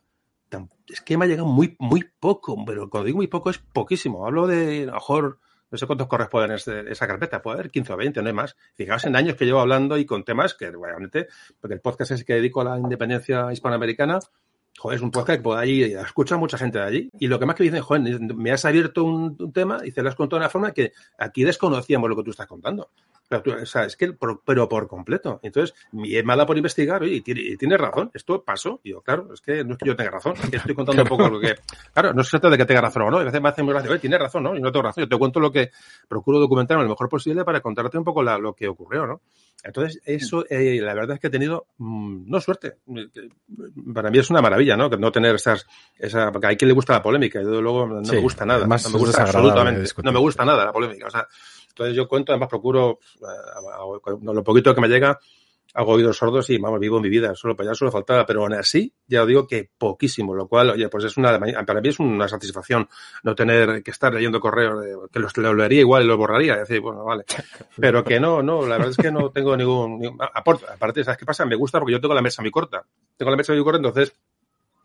es 0.88 1.02
que 1.02 1.18
me 1.18 1.26
ha 1.26 1.28
llegado 1.28 1.48
muy, 1.48 1.76
muy 1.80 2.10
poco, 2.20 2.56
pero 2.66 2.90
cuando 2.90 3.06
digo 3.06 3.18
muy 3.18 3.28
poco 3.28 3.50
es 3.50 3.58
poquísimo. 3.58 4.26
Hablo 4.26 4.48
de, 4.48 4.84
a 4.84 4.86
lo 4.88 4.94
mejor, 4.94 5.40
no 5.74 5.78
sé 5.80 5.88
cuántos 5.88 6.08
corresponden 6.08 6.52
en 6.52 6.88
esa 6.88 7.08
carpeta, 7.08 7.42
puede 7.42 7.56
haber 7.56 7.72
15 7.72 7.94
o 7.94 7.98
20, 7.98 8.22
no 8.22 8.28
hay 8.28 8.34
más. 8.34 8.56
Fijaos 8.76 9.06
en 9.06 9.16
años 9.16 9.36
que 9.36 9.44
llevo 9.44 9.60
hablando 9.60 9.98
y 9.98 10.06
con 10.06 10.24
temas 10.24 10.54
que 10.54 10.70
realmente, 10.70 11.28
porque 11.60 11.74
el 11.74 11.82
podcast 11.82 12.12
es 12.12 12.24
que 12.24 12.36
dedico 12.36 12.62
a 12.62 12.66
la 12.66 12.78
independencia 12.78 13.52
hispanoamericana, 13.52 14.20
joder, 14.78 14.98
es 14.98 15.02
un 15.02 15.12
podcast 15.12 15.38
que 15.38 15.44
puede 15.44 15.62
allí, 15.62 15.84
escucha 15.84 16.38
mucha 16.38 16.58
gente 16.58 16.80
de 16.80 16.86
allí. 16.86 17.10
Y 17.20 17.28
lo 17.28 17.40
que 17.40 17.46
más 17.46 17.56
que 17.56 17.64
dicen, 17.64 17.82
joder, 17.82 18.20
me 18.20 18.52
has 18.52 18.66
abierto 18.66 19.04
un, 19.04 19.52
tema 19.54 19.80
y 19.84 19.92
te 19.92 20.02
lo 20.02 20.10
has 20.10 20.16
contado 20.16 20.40
de 20.40 20.46
una 20.46 20.50
forma 20.50 20.72
que 20.72 20.94
aquí 21.18 21.44
desconocíamos 21.44 22.10
lo 22.10 22.16
que 22.16 22.24
tú 22.24 22.32
estás 22.32 22.48
contando. 22.48 22.90
Pero, 23.30 23.62
o 23.62 23.66
sea, 23.66 23.86
es 23.86 23.96
que, 23.96 24.14
por, 24.14 24.42
pero 24.46 24.68
por 24.68 24.88
completo. 24.88 25.40
Entonces, 25.42 25.76
mi 25.92 26.22
mala 26.24 26.46
por 26.46 26.58
investigar, 26.58 27.02
oye, 27.02 27.16
y 27.16 27.22
tiene, 27.22 27.56
tiene 27.58 27.78
razón, 27.78 28.12
esto 28.14 28.44
pasó. 28.44 28.80
Y 28.84 28.92
yo, 28.92 29.02
claro, 29.02 29.34
es 29.34 29.42
que 29.42 29.64
no 29.64 29.74
es 29.74 29.78
que 29.78 29.88
yo 29.88 29.96
tenga 29.96 30.12
razón, 30.12 30.34
estoy 30.52 30.76
contando 30.76 31.04
un 31.04 31.08
poco 31.08 31.30
lo 31.30 31.40
que. 31.40 31.56
Claro, 31.94 32.14
no 32.14 32.24
se 32.24 32.32
trata 32.32 32.50
de 32.50 32.58
que 32.58 32.66
tenga 32.66 32.82
razón 32.82 33.04
o 33.04 33.12
no, 33.12 33.20
a 33.20 33.24
veces 33.24 33.42
me 33.42 33.50
hace 33.50 33.64
muy 33.64 33.74
gracia, 33.74 33.92
oye, 33.92 34.00
tiene 34.00 34.18
razón, 34.18 34.44
¿no? 34.44 34.56
Y 34.56 34.62
no 34.62 34.72
tengo 34.72 34.84
razón, 34.84 35.04
yo 35.04 35.10
te 35.10 35.18
cuento 35.18 35.40
lo 35.40 35.52
que 35.52 35.72
procuro 36.08 36.40
documentarme 36.40 36.84
lo 36.84 36.90
mejor 36.90 37.10
posible 37.10 37.44
para 37.44 37.62
contarte 37.62 37.98
un 37.98 38.04
poco 38.04 38.22
lo 38.22 38.54
que 38.54 38.68
ocurrió, 38.68 39.08
¿no? 39.08 39.22
Entonces, 39.64 40.02
eso, 40.06 40.46
eh, 40.50 40.80
la 40.82 40.94
verdad 40.94 41.16
es 41.16 41.22
que 41.22 41.28
he 41.28 41.30
tenido, 41.30 41.68
mmm, 41.78 42.30
no 42.30 42.42
suerte. 42.42 42.80
Para 43.94 44.12
mí 44.12 44.20
es 44.20 44.30
una 44.30 44.42
maravilla, 44.42 44.76
¿no? 44.76 44.90
No 44.90 45.12
tener 45.12 45.36
esas, 45.36 45.66
esa, 45.98 46.32
porque 46.34 46.48
hay 46.48 46.58
quien 46.58 46.68
le 46.68 46.74
gusta 46.74 46.94
la 46.94 47.02
polémica, 47.02 47.42
y 47.42 47.46
luego 47.46 47.88
no 47.88 48.04
sí, 48.04 48.16
me 48.16 48.22
gusta 48.22 48.46
nada. 48.46 48.68
No 48.68 48.68
me 48.68 49.00
gusta 49.00 49.24
absolutamente. 49.24 49.90
No 50.04 50.12
me 50.12 50.20
gusta 50.20 50.44
nada 50.44 50.66
la 50.66 50.74
polémica. 50.74 51.08
O 51.08 51.10
sea, 51.10 51.26
entonces 51.70 51.96
yo 51.96 52.10
cuento, 52.10 52.34
además 52.34 52.50
procuro, 52.50 53.00
eh, 53.22 54.12
lo 54.22 54.44
poquito 54.44 54.76
que 54.76 54.82
me 54.82 54.90
llega, 54.90 55.18
hago 55.74 55.94
oídos 55.94 56.18
sordos 56.18 56.50
y, 56.50 56.58
vamos, 56.58 56.80
vivo 56.80 57.00
mi 57.00 57.10
vida, 57.10 57.36
solo 57.36 57.56
para 57.56 57.70
allá 57.70 57.76
solo 57.76 57.92
faltaba, 57.92 58.26
pero 58.26 58.44
aún 58.44 58.54
así, 58.54 58.94
ya 59.08 59.26
digo 59.26 59.48
que 59.48 59.70
poquísimo, 59.78 60.36
lo 60.36 60.48
cual, 60.48 60.72
oye, 60.72 60.88
pues 60.90 61.06
es 61.06 61.18
una, 61.18 61.40
para 61.40 61.82
mí 61.82 61.90
es 61.90 62.00
una 62.00 62.28
satisfacción 62.28 62.88
no 63.24 63.36
tener 63.36 63.82
que 63.82 63.92
estar 63.92 64.14
leyendo 64.14 64.40
correos, 64.40 65.10
que 65.12 65.20
los 65.20 65.36
lo 65.38 65.54
leería 65.54 65.82
igual 65.82 66.04
y 66.04 66.08
lo 66.08 66.18
borraría, 66.18 66.58
decir, 66.58 66.80
bueno, 66.80 67.04
vale, 67.04 67.26
pero 67.78 68.04
que 68.04 68.20
no, 68.20 68.44
no, 68.44 68.66
la 68.66 68.78
verdad 68.78 68.92
es 68.92 68.98
que 68.98 69.12
no 69.12 69.32
tengo 69.32 69.58
ningún, 69.58 70.00
ningún 70.00 70.18
aporte, 70.22 70.66
aparte, 70.72 71.04
¿sabes 71.04 71.18
qué 71.18 71.26
pasa? 71.26 71.46
Me 71.46 71.56
gusta 71.56 71.80
porque 71.80 71.94
yo 71.94 72.02
tengo 72.02 72.14
la 72.14 72.22
mesa 72.22 72.42
muy 72.42 72.52
corta, 72.52 72.86
tengo 73.18 73.32
la 73.32 73.38
mesa 73.38 73.54
muy 73.54 73.64
corta, 73.64 73.78
entonces. 73.78 74.14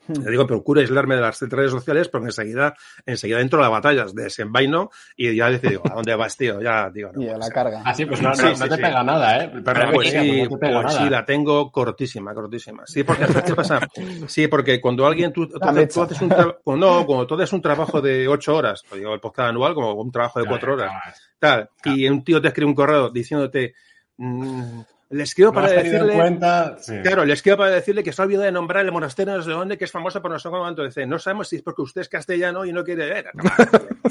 Le 0.08 0.30
digo, 0.30 0.46
procura 0.46 0.80
aislarme 0.80 1.16
de 1.16 1.20
las 1.20 1.40
redes 1.40 1.70
sociales 1.70 2.08
porque 2.08 2.26
enseguida, 2.26 2.74
enseguida 3.04 3.40
entro 3.40 3.58
a 3.58 3.62
las 3.62 3.70
batallas, 3.70 4.14
desenvaino 4.14 4.90
y 5.16 5.34
ya 5.36 5.50
decido, 5.50 5.82
¿a 5.84 5.94
dónde 5.94 6.14
vas, 6.14 6.36
tío? 6.36 6.60
Ya 6.60 6.90
digo, 6.90 7.10
no, 7.12 7.22
y 7.22 7.28
a 7.28 7.36
la 7.36 7.48
carga. 7.50 7.82
Así, 7.84 8.04
ah, 8.04 8.06
pues 8.08 8.22
no, 8.22 8.32
no, 8.32 8.56
no 8.56 8.68
te 8.68 8.76
pega 8.76 9.02
nada, 9.02 9.44
¿eh? 9.44 9.52
Pero 9.64 9.92
pues 9.92 10.10
sí, 10.10 10.42
no 10.42 10.58
pues 10.58 10.72
nada. 10.72 10.90
sí, 10.90 11.10
la 11.10 11.24
tengo 11.24 11.70
cortísima, 11.70 12.34
cortísima. 12.34 12.84
Sí, 12.86 13.04
porque 13.04 13.26
¿qué 13.46 13.54
pasa? 13.54 13.80
Sí, 14.26 14.48
porque 14.48 14.80
cuando 14.80 15.06
alguien, 15.06 15.32
tú, 15.32 15.46
tú, 15.46 15.58
tú 15.58 16.02
haces 16.02 16.20
un 16.20 16.28
trabajo, 16.28 16.76
no, 16.76 17.06
cuando 17.06 17.26
tú 17.26 17.34
haces 17.34 17.52
un 17.52 17.62
trabajo 17.62 18.00
de 18.00 18.26
ocho 18.28 18.56
horas, 18.56 18.82
o 18.90 18.96
digo, 18.96 19.12
el 19.12 19.20
podcast 19.20 19.50
anual, 19.50 19.74
como 19.74 19.92
un 19.94 20.10
trabajo 20.10 20.40
de 20.40 20.46
cuatro 20.46 20.74
horas, 20.74 20.92
tal, 21.38 21.68
y 21.84 22.08
un 22.08 22.24
tío 22.24 22.40
te 22.40 22.48
escribe 22.48 22.68
un 22.68 22.74
correo 22.74 23.10
diciéndote, 23.10 23.74
mmm, 24.16 24.80
les 25.10 25.34
quiero 25.34 25.52
para 25.52 25.70
decirle. 25.70 26.14
Cuenta, 26.14 26.76
sí. 26.78 27.00
Claro, 27.02 27.24
les 27.24 27.40
quiero 27.40 27.56
para 27.56 27.70
decirle 27.70 28.02
que 28.02 28.12
se 28.12 28.20
ha 28.20 28.24
olvidado 28.26 28.44
de 28.44 28.52
nombrar 28.52 28.84
el 28.84 28.92
monasterio 28.92 29.42
de 29.42 29.52
donde 29.52 29.78
que 29.78 29.84
es 29.86 29.90
famoso 29.90 30.20
por 30.20 30.30
nuestro 30.30 30.50
momento. 30.50 30.84
Dice, 30.84 31.06
no 31.06 31.18
sabemos 31.18 31.48
si 31.48 31.56
es 31.56 31.62
porque 31.62 31.82
usted 31.82 32.02
es 32.02 32.08
castellano 32.08 32.66
y 32.66 32.72
no 32.72 32.84
quiere 32.84 33.08
ver. 33.08 33.30
o 34.04 34.10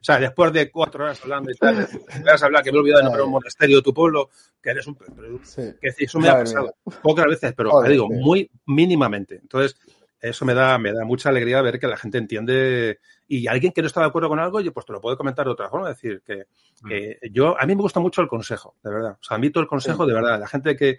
sea, 0.00 0.18
después 0.18 0.52
de 0.52 0.70
cuatro 0.70 1.04
horas 1.04 1.20
hablando 1.22 1.50
y 1.52 1.54
tal, 1.54 1.88
vas 2.24 2.42
a 2.42 2.46
hablar 2.46 2.64
que 2.64 2.72
me 2.72 2.78
he 2.78 2.80
olvidado 2.80 3.00
de 3.00 3.04
nombrar 3.04 3.24
un 3.26 3.32
monasterio 3.32 3.76
de 3.76 3.82
tu 3.82 3.94
pueblo, 3.94 4.30
que 4.60 4.70
eres 4.70 4.86
un. 4.88 4.98
Sí. 5.44 5.62
Que 5.80 5.92
eso 5.96 6.18
me 6.18 6.28
ha 6.28 6.38
pasado 6.38 6.74
pocas 7.00 7.26
veces, 7.26 7.54
pero 7.56 7.70
Joder, 7.70 7.92
digo, 7.92 8.08
muy 8.08 8.50
mínimamente. 8.66 9.36
Entonces, 9.36 9.76
eso 10.20 10.44
me 10.44 10.54
da, 10.54 10.78
me 10.78 10.92
da 10.92 11.04
mucha 11.04 11.28
alegría 11.28 11.62
ver 11.62 11.78
que 11.78 11.86
la 11.86 11.96
gente 11.96 12.18
entiende 12.18 12.98
y 13.28 13.46
alguien 13.46 13.72
que 13.72 13.82
no 13.82 13.86
está 13.86 14.00
de 14.00 14.06
acuerdo 14.06 14.30
con 14.30 14.40
algo, 14.40 14.60
yo 14.60 14.72
pues 14.72 14.86
te 14.86 14.92
lo 14.92 15.00
puedo 15.00 15.16
comentar 15.16 15.44
de 15.44 15.52
otra 15.52 15.68
forma, 15.68 15.90
es 15.90 15.96
decir, 15.96 16.22
que, 16.24 16.46
que 16.88 17.18
yo, 17.30 17.60
a 17.60 17.66
mí 17.66 17.76
me 17.76 17.82
gusta 17.82 18.00
mucho 18.00 18.22
el 18.22 18.28
consejo, 18.28 18.74
de 18.82 18.90
verdad. 18.90 19.18
O 19.20 19.22
sea, 19.22 19.36
a 19.36 19.40
mí 19.40 19.50
todo 19.50 19.62
el 19.62 19.68
consejo, 19.68 20.06
de 20.06 20.14
verdad, 20.14 20.40
la 20.40 20.48
gente 20.48 20.76
que, 20.76 20.98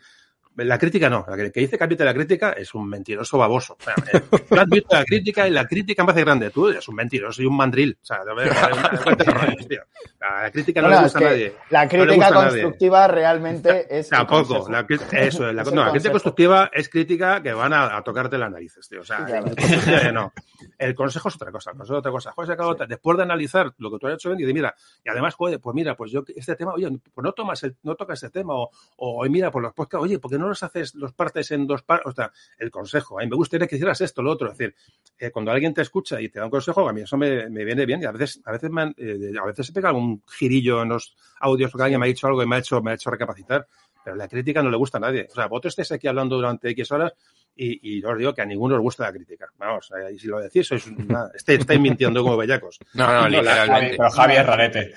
la 0.65 0.77
crítica 0.77 1.09
no, 1.09 1.25
la 1.27 1.37
que, 1.37 1.59
dice 1.59 1.77
que 1.77 1.83
admite 1.83 2.05
la 2.05 2.13
crítica 2.13 2.51
es 2.51 2.73
un 2.73 2.87
mentiroso 2.87 3.37
baboso. 3.37 3.77
O 3.79 3.83
sea, 3.83 3.95
eh, 4.13 4.21
la 4.49 4.65
crítica 5.05 5.47
y 5.47 5.51
la 5.51 5.65
crítica 5.65 6.03
me 6.03 6.11
hace 6.11 6.21
grande. 6.21 6.49
Tú 6.49 6.67
eres 6.67 6.87
un 6.87 6.95
mentiroso 6.95 7.41
y 7.41 7.45
un 7.45 7.55
mandril. 7.55 7.97
O 8.01 8.05
sea, 8.05 8.19
la 10.19 10.51
crítica 10.51 10.81
no, 10.81 10.89
le 10.89 11.01
gusta 11.01 11.19
a 11.19 11.21
nadie. 11.21 11.55
La 11.69 11.87
crítica 11.87 12.33
constructiva 12.33 13.07
realmente 13.07 13.87
es. 13.89 14.09
Tampoco. 14.09 14.67
La, 14.69 14.85
eso, 15.13 15.51
la, 15.51 15.63
no, 15.63 15.85
la 15.85 15.91
crítica 15.91 16.11
constructiva 16.11 16.69
es 16.73 16.89
crítica 16.89 17.41
que 17.41 17.53
van 17.53 17.73
a, 17.73 18.01
tocarte 18.03 18.37
las 18.37 18.51
narices, 18.51 18.87
tío. 18.87 19.01
O 19.01 19.05
sea, 19.05 19.25
el, 19.27 20.13
no. 20.13 20.31
El 20.77 20.95
consejo 20.95 21.29
es 21.29 21.35
otra 21.35 21.51
cosa. 21.51 21.71
El 21.71 21.77
consejo 21.77 21.95
es 21.95 21.99
otra 21.99 22.11
cosa. 22.11 22.33
Joder, 22.35 22.87
después 22.87 23.17
de 23.17 23.23
analizar 23.23 23.73
lo 23.77 23.91
que 23.91 23.97
tú 23.97 24.07
has 24.07 24.15
hecho, 24.15 24.33
y 24.33 24.43
de 24.43 24.53
mira, 24.53 24.75
y 25.03 25.09
además, 25.09 25.35
joder, 25.35 25.59
pues 25.59 25.75
mira, 25.75 25.95
pues 25.95 26.11
yo 26.11 26.23
este 26.35 26.55
tema, 26.55 26.73
oye, 26.73 26.89
pues 27.13 27.23
no 27.23 27.31
tomas 27.33 27.63
el, 27.63 27.75
no 27.83 27.95
tocas 27.95 28.21
este 28.21 28.39
tema, 28.39 28.53
o, 28.55 28.69
o 28.97 29.25
mira, 29.29 29.51
por 29.51 29.61
los 29.61 29.73
podcasts, 29.73 30.03
oye, 30.03 30.19
¿por 30.19 30.31
qué 30.31 30.37
no 30.37 30.48
los 30.49 30.63
haces 30.63 30.95
los 30.95 31.13
partes 31.13 31.51
en 31.51 31.65
dos 31.65 31.83
partes? 31.83 32.07
O 32.07 32.11
sea, 32.11 32.31
el 32.57 32.71
consejo. 32.71 33.19
A 33.19 33.23
mí 33.23 33.29
me 33.29 33.35
gustaría 33.35 33.67
que 33.67 33.75
hicieras 33.75 34.01
esto, 34.01 34.21
lo 34.21 34.31
otro. 34.31 34.51
Es 34.51 34.57
decir, 34.57 34.75
eh, 35.17 35.31
cuando 35.31 35.51
alguien 35.51 35.73
te 35.73 35.81
escucha 35.81 36.19
y 36.21 36.29
te 36.29 36.39
da 36.39 36.45
un 36.45 36.51
consejo, 36.51 36.87
a 36.87 36.93
mí 36.93 37.01
eso 37.01 37.17
me, 37.17 37.49
me 37.49 37.63
viene 37.63 37.85
bien 37.85 38.01
y 38.01 38.05
a 38.05 38.11
veces, 38.11 38.41
a 38.45 38.51
veces, 38.51 38.69
me, 38.69 38.93
eh, 38.97 39.33
a 39.41 39.45
veces 39.45 39.67
se 39.67 39.73
pega 39.73 39.89
algún 39.89 40.23
girillo 40.27 40.81
en 40.81 40.89
los 40.89 41.15
audios 41.39 41.71
porque 41.71 41.83
alguien 41.83 41.99
me 41.99 42.07
ha 42.07 42.09
dicho 42.09 42.27
algo 42.27 42.43
y 42.43 42.47
me 42.47 42.55
ha 42.55 42.59
hecho, 42.59 42.81
me 42.81 42.91
ha 42.91 42.95
hecho 42.95 43.09
recapacitar. 43.09 43.67
Pero 44.03 44.15
la 44.15 44.27
crítica 44.27 44.63
no 44.63 44.69
le 44.69 44.77
gusta 44.77 44.97
a 44.97 45.01
nadie. 45.01 45.27
O 45.29 45.35
sea, 45.35 45.47
vosotros 45.47 45.71
estés 45.71 45.91
aquí 45.91 46.07
hablando 46.07 46.35
durante 46.35 46.69
X 46.69 46.91
horas 46.91 47.13
y, 47.61 47.97
y 47.97 48.05
os 48.05 48.17
digo 48.17 48.33
que 48.33 48.41
a 48.41 48.45
ninguno 48.45 48.75
os 48.75 48.81
gusta 48.81 49.03
la 49.03 49.11
crítica. 49.11 49.51
Vamos, 49.57 49.91
y 50.13 50.17
si 50.17 50.27
lo 50.27 50.39
decís, 50.39 50.65
sois 50.65 50.87
una, 50.87 51.29
estáis, 51.35 51.59
estáis, 51.59 51.79
mintiendo 51.79 52.23
como 52.23 52.37
bellacos. 52.37 52.79
No, 52.93 53.07
no, 53.13 53.27
literalmente. 53.27 53.97
Pero 53.97 54.09
Javi 54.11 54.33
es 54.33 54.45
rarete. 54.45 54.93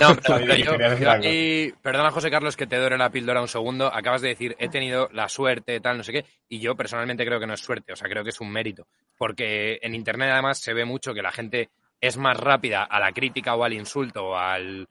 No, 0.00 0.16
pero, 0.22 0.54
yo, 0.54 0.76
yo 1.20 1.74
perdona 1.82 2.10
José 2.10 2.30
Carlos 2.30 2.56
que 2.56 2.66
te 2.66 2.76
dore 2.76 2.96
la 2.96 3.10
píldora 3.10 3.40
un 3.40 3.48
segundo. 3.48 3.92
Acabas 3.92 4.22
de 4.22 4.28
decir, 4.28 4.56
he 4.58 4.68
tenido 4.68 5.08
la 5.12 5.28
suerte, 5.28 5.80
tal, 5.80 5.96
no 5.96 6.04
sé 6.04 6.12
qué. 6.12 6.24
Y 6.48 6.60
yo 6.60 6.76
personalmente 6.76 7.24
creo 7.24 7.40
que 7.40 7.46
no 7.46 7.54
es 7.54 7.60
suerte, 7.60 7.92
o 7.92 7.96
sea, 7.96 8.08
creo 8.08 8.22
que 8.22 8.30
es 8.30 8.40
un 8.40 8.52
mérito. 8.52 8.86
Porque 9.18 9.78
en 9.82 9.94
Internet 9.94 10.30
además 10.32 10.58
se 10.58 10.74
ve 10.74 10.84
mucho 10.84 11.12
que 11.12 11.22
la 11.22 11.32
gente 11.32 11.70
es 12.00 12.16
más 12.16 12.36
rápida 12.36 12.84
a 12.84 13.00
la 13.00 13.12
crítica 13.12 13.56
o 13.56 13.64
al 13.64 13.72
insulto 13.72 14.26
o 14.28 14.36
al, 14.36 14.88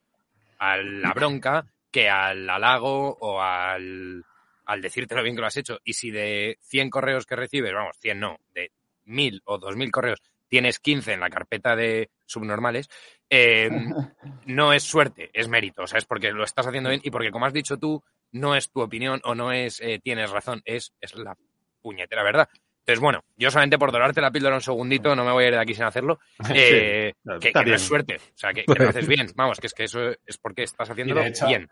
a 0.59 0.77
la 0.77 1.13
bronca 1.13 1.65
que 1.91 2.09
al 2.09 2.49
halago 2.49 3.17
o 3.19 3.41
al, 3.41 4.23
al 4.65 4.81
decirte 4.81 5.15
lo 5.15 5.23
bien 5.23 5.35
que 5.35 5.41
lo 5.41 5.47
has 5.47 5.57
hecho. 5.57 5.79
Y 5.83 5.93
si 5.93 6.11
de 6.11 6.57
100 6.61 6.89
correos 6.89 7.25
que 7.25 7.35
recibes, 7.35 7.73
vamos, 7.73 7.97
100 7.99 8.19
no, 8.19 8.37
de 8.53 8.71
1000 9.05 9.41
o 9.45 9.57
2000 9.57 9.91
correos 9.91 10.21
tienes 10.53 10.77
15 10.77 11.13
en 11.13 11.19
la 11.19 11.31
carpeta 11.31 11.75
de 11.75 12.11
subnormales, 12.27 12.87
eh, 13.27 13.71
no 14.45 14.71
es 14.71 14.83
suerte, 14.83 15.31
es 15.33 15.47
mérito. 15.47 15.81
O 15.81 15.87
sea, 15.87 15.97
es 15.97 16.05
porque 16.05 16.31
lo 16.31 16.43
estás 16.43 16.67
haciendo 16.67 16.91
bien 16.91 17.01
y 17.03 17.09
porque, 17.09 17.31
como 17.31 17.47
has 17.47 17.53
dicho 17.53 17.77
tú, 17.77 18.03
no 18.31 18.55
es 18.55 18.69
tu 18.69 18.81
opinión 18.81 19.19
o 19.23 19.33
no 19.33 19.51
es 19.51 19.81
eh, 19.81 19.99
tienes 20.03 20.29
razón, 20.29 20.61
es, 20.65 20.93
es 21.01 21.15
la 21.15 21.35
puñetera 21.81 22.21
verdad. 22.21 22.47
Entonces, 22.81 22.99
bueno, 22.99 23.23
yo 23.35 23.49
solamente 23.49 23.79
por 23.79 23.91
dorarte 23.91 24.21
la 24.21 24.29
píldora 24.29 24.55
un 24.55 24.61
segundito, 24.61 25.15
no 25.15 25.25
me 25.25 25.31
voy 25.31 25.45
a 25.45 25.47
ir 25.47 25.53
de 25.53 25.59
aquí 25.59 25.73
sin 25.73 25.85
hacerlo, 25.85 26.19
eh, 26.53 27.13
que, 27.39 27.51
no 27.53 27.73
es 27.73 27.81
suerte, 27.81 28.17
o 28.17 28.37
sea, 28.37 28.53
que, 28.53 28.65
lo 28.67 28.89
haces 28.89 29.07
bien, 29.07 29.31
vamos, 29.35 29.59
que 29.59 29.65
es 29.67 29.73
que 29.73 29.85
eso 29.85 30.09
es 30.23 30.37
porque 30.37 30.63
estás 30.63 30.87
haciéndolo 30.87 31.23
bien. 31.47 31.67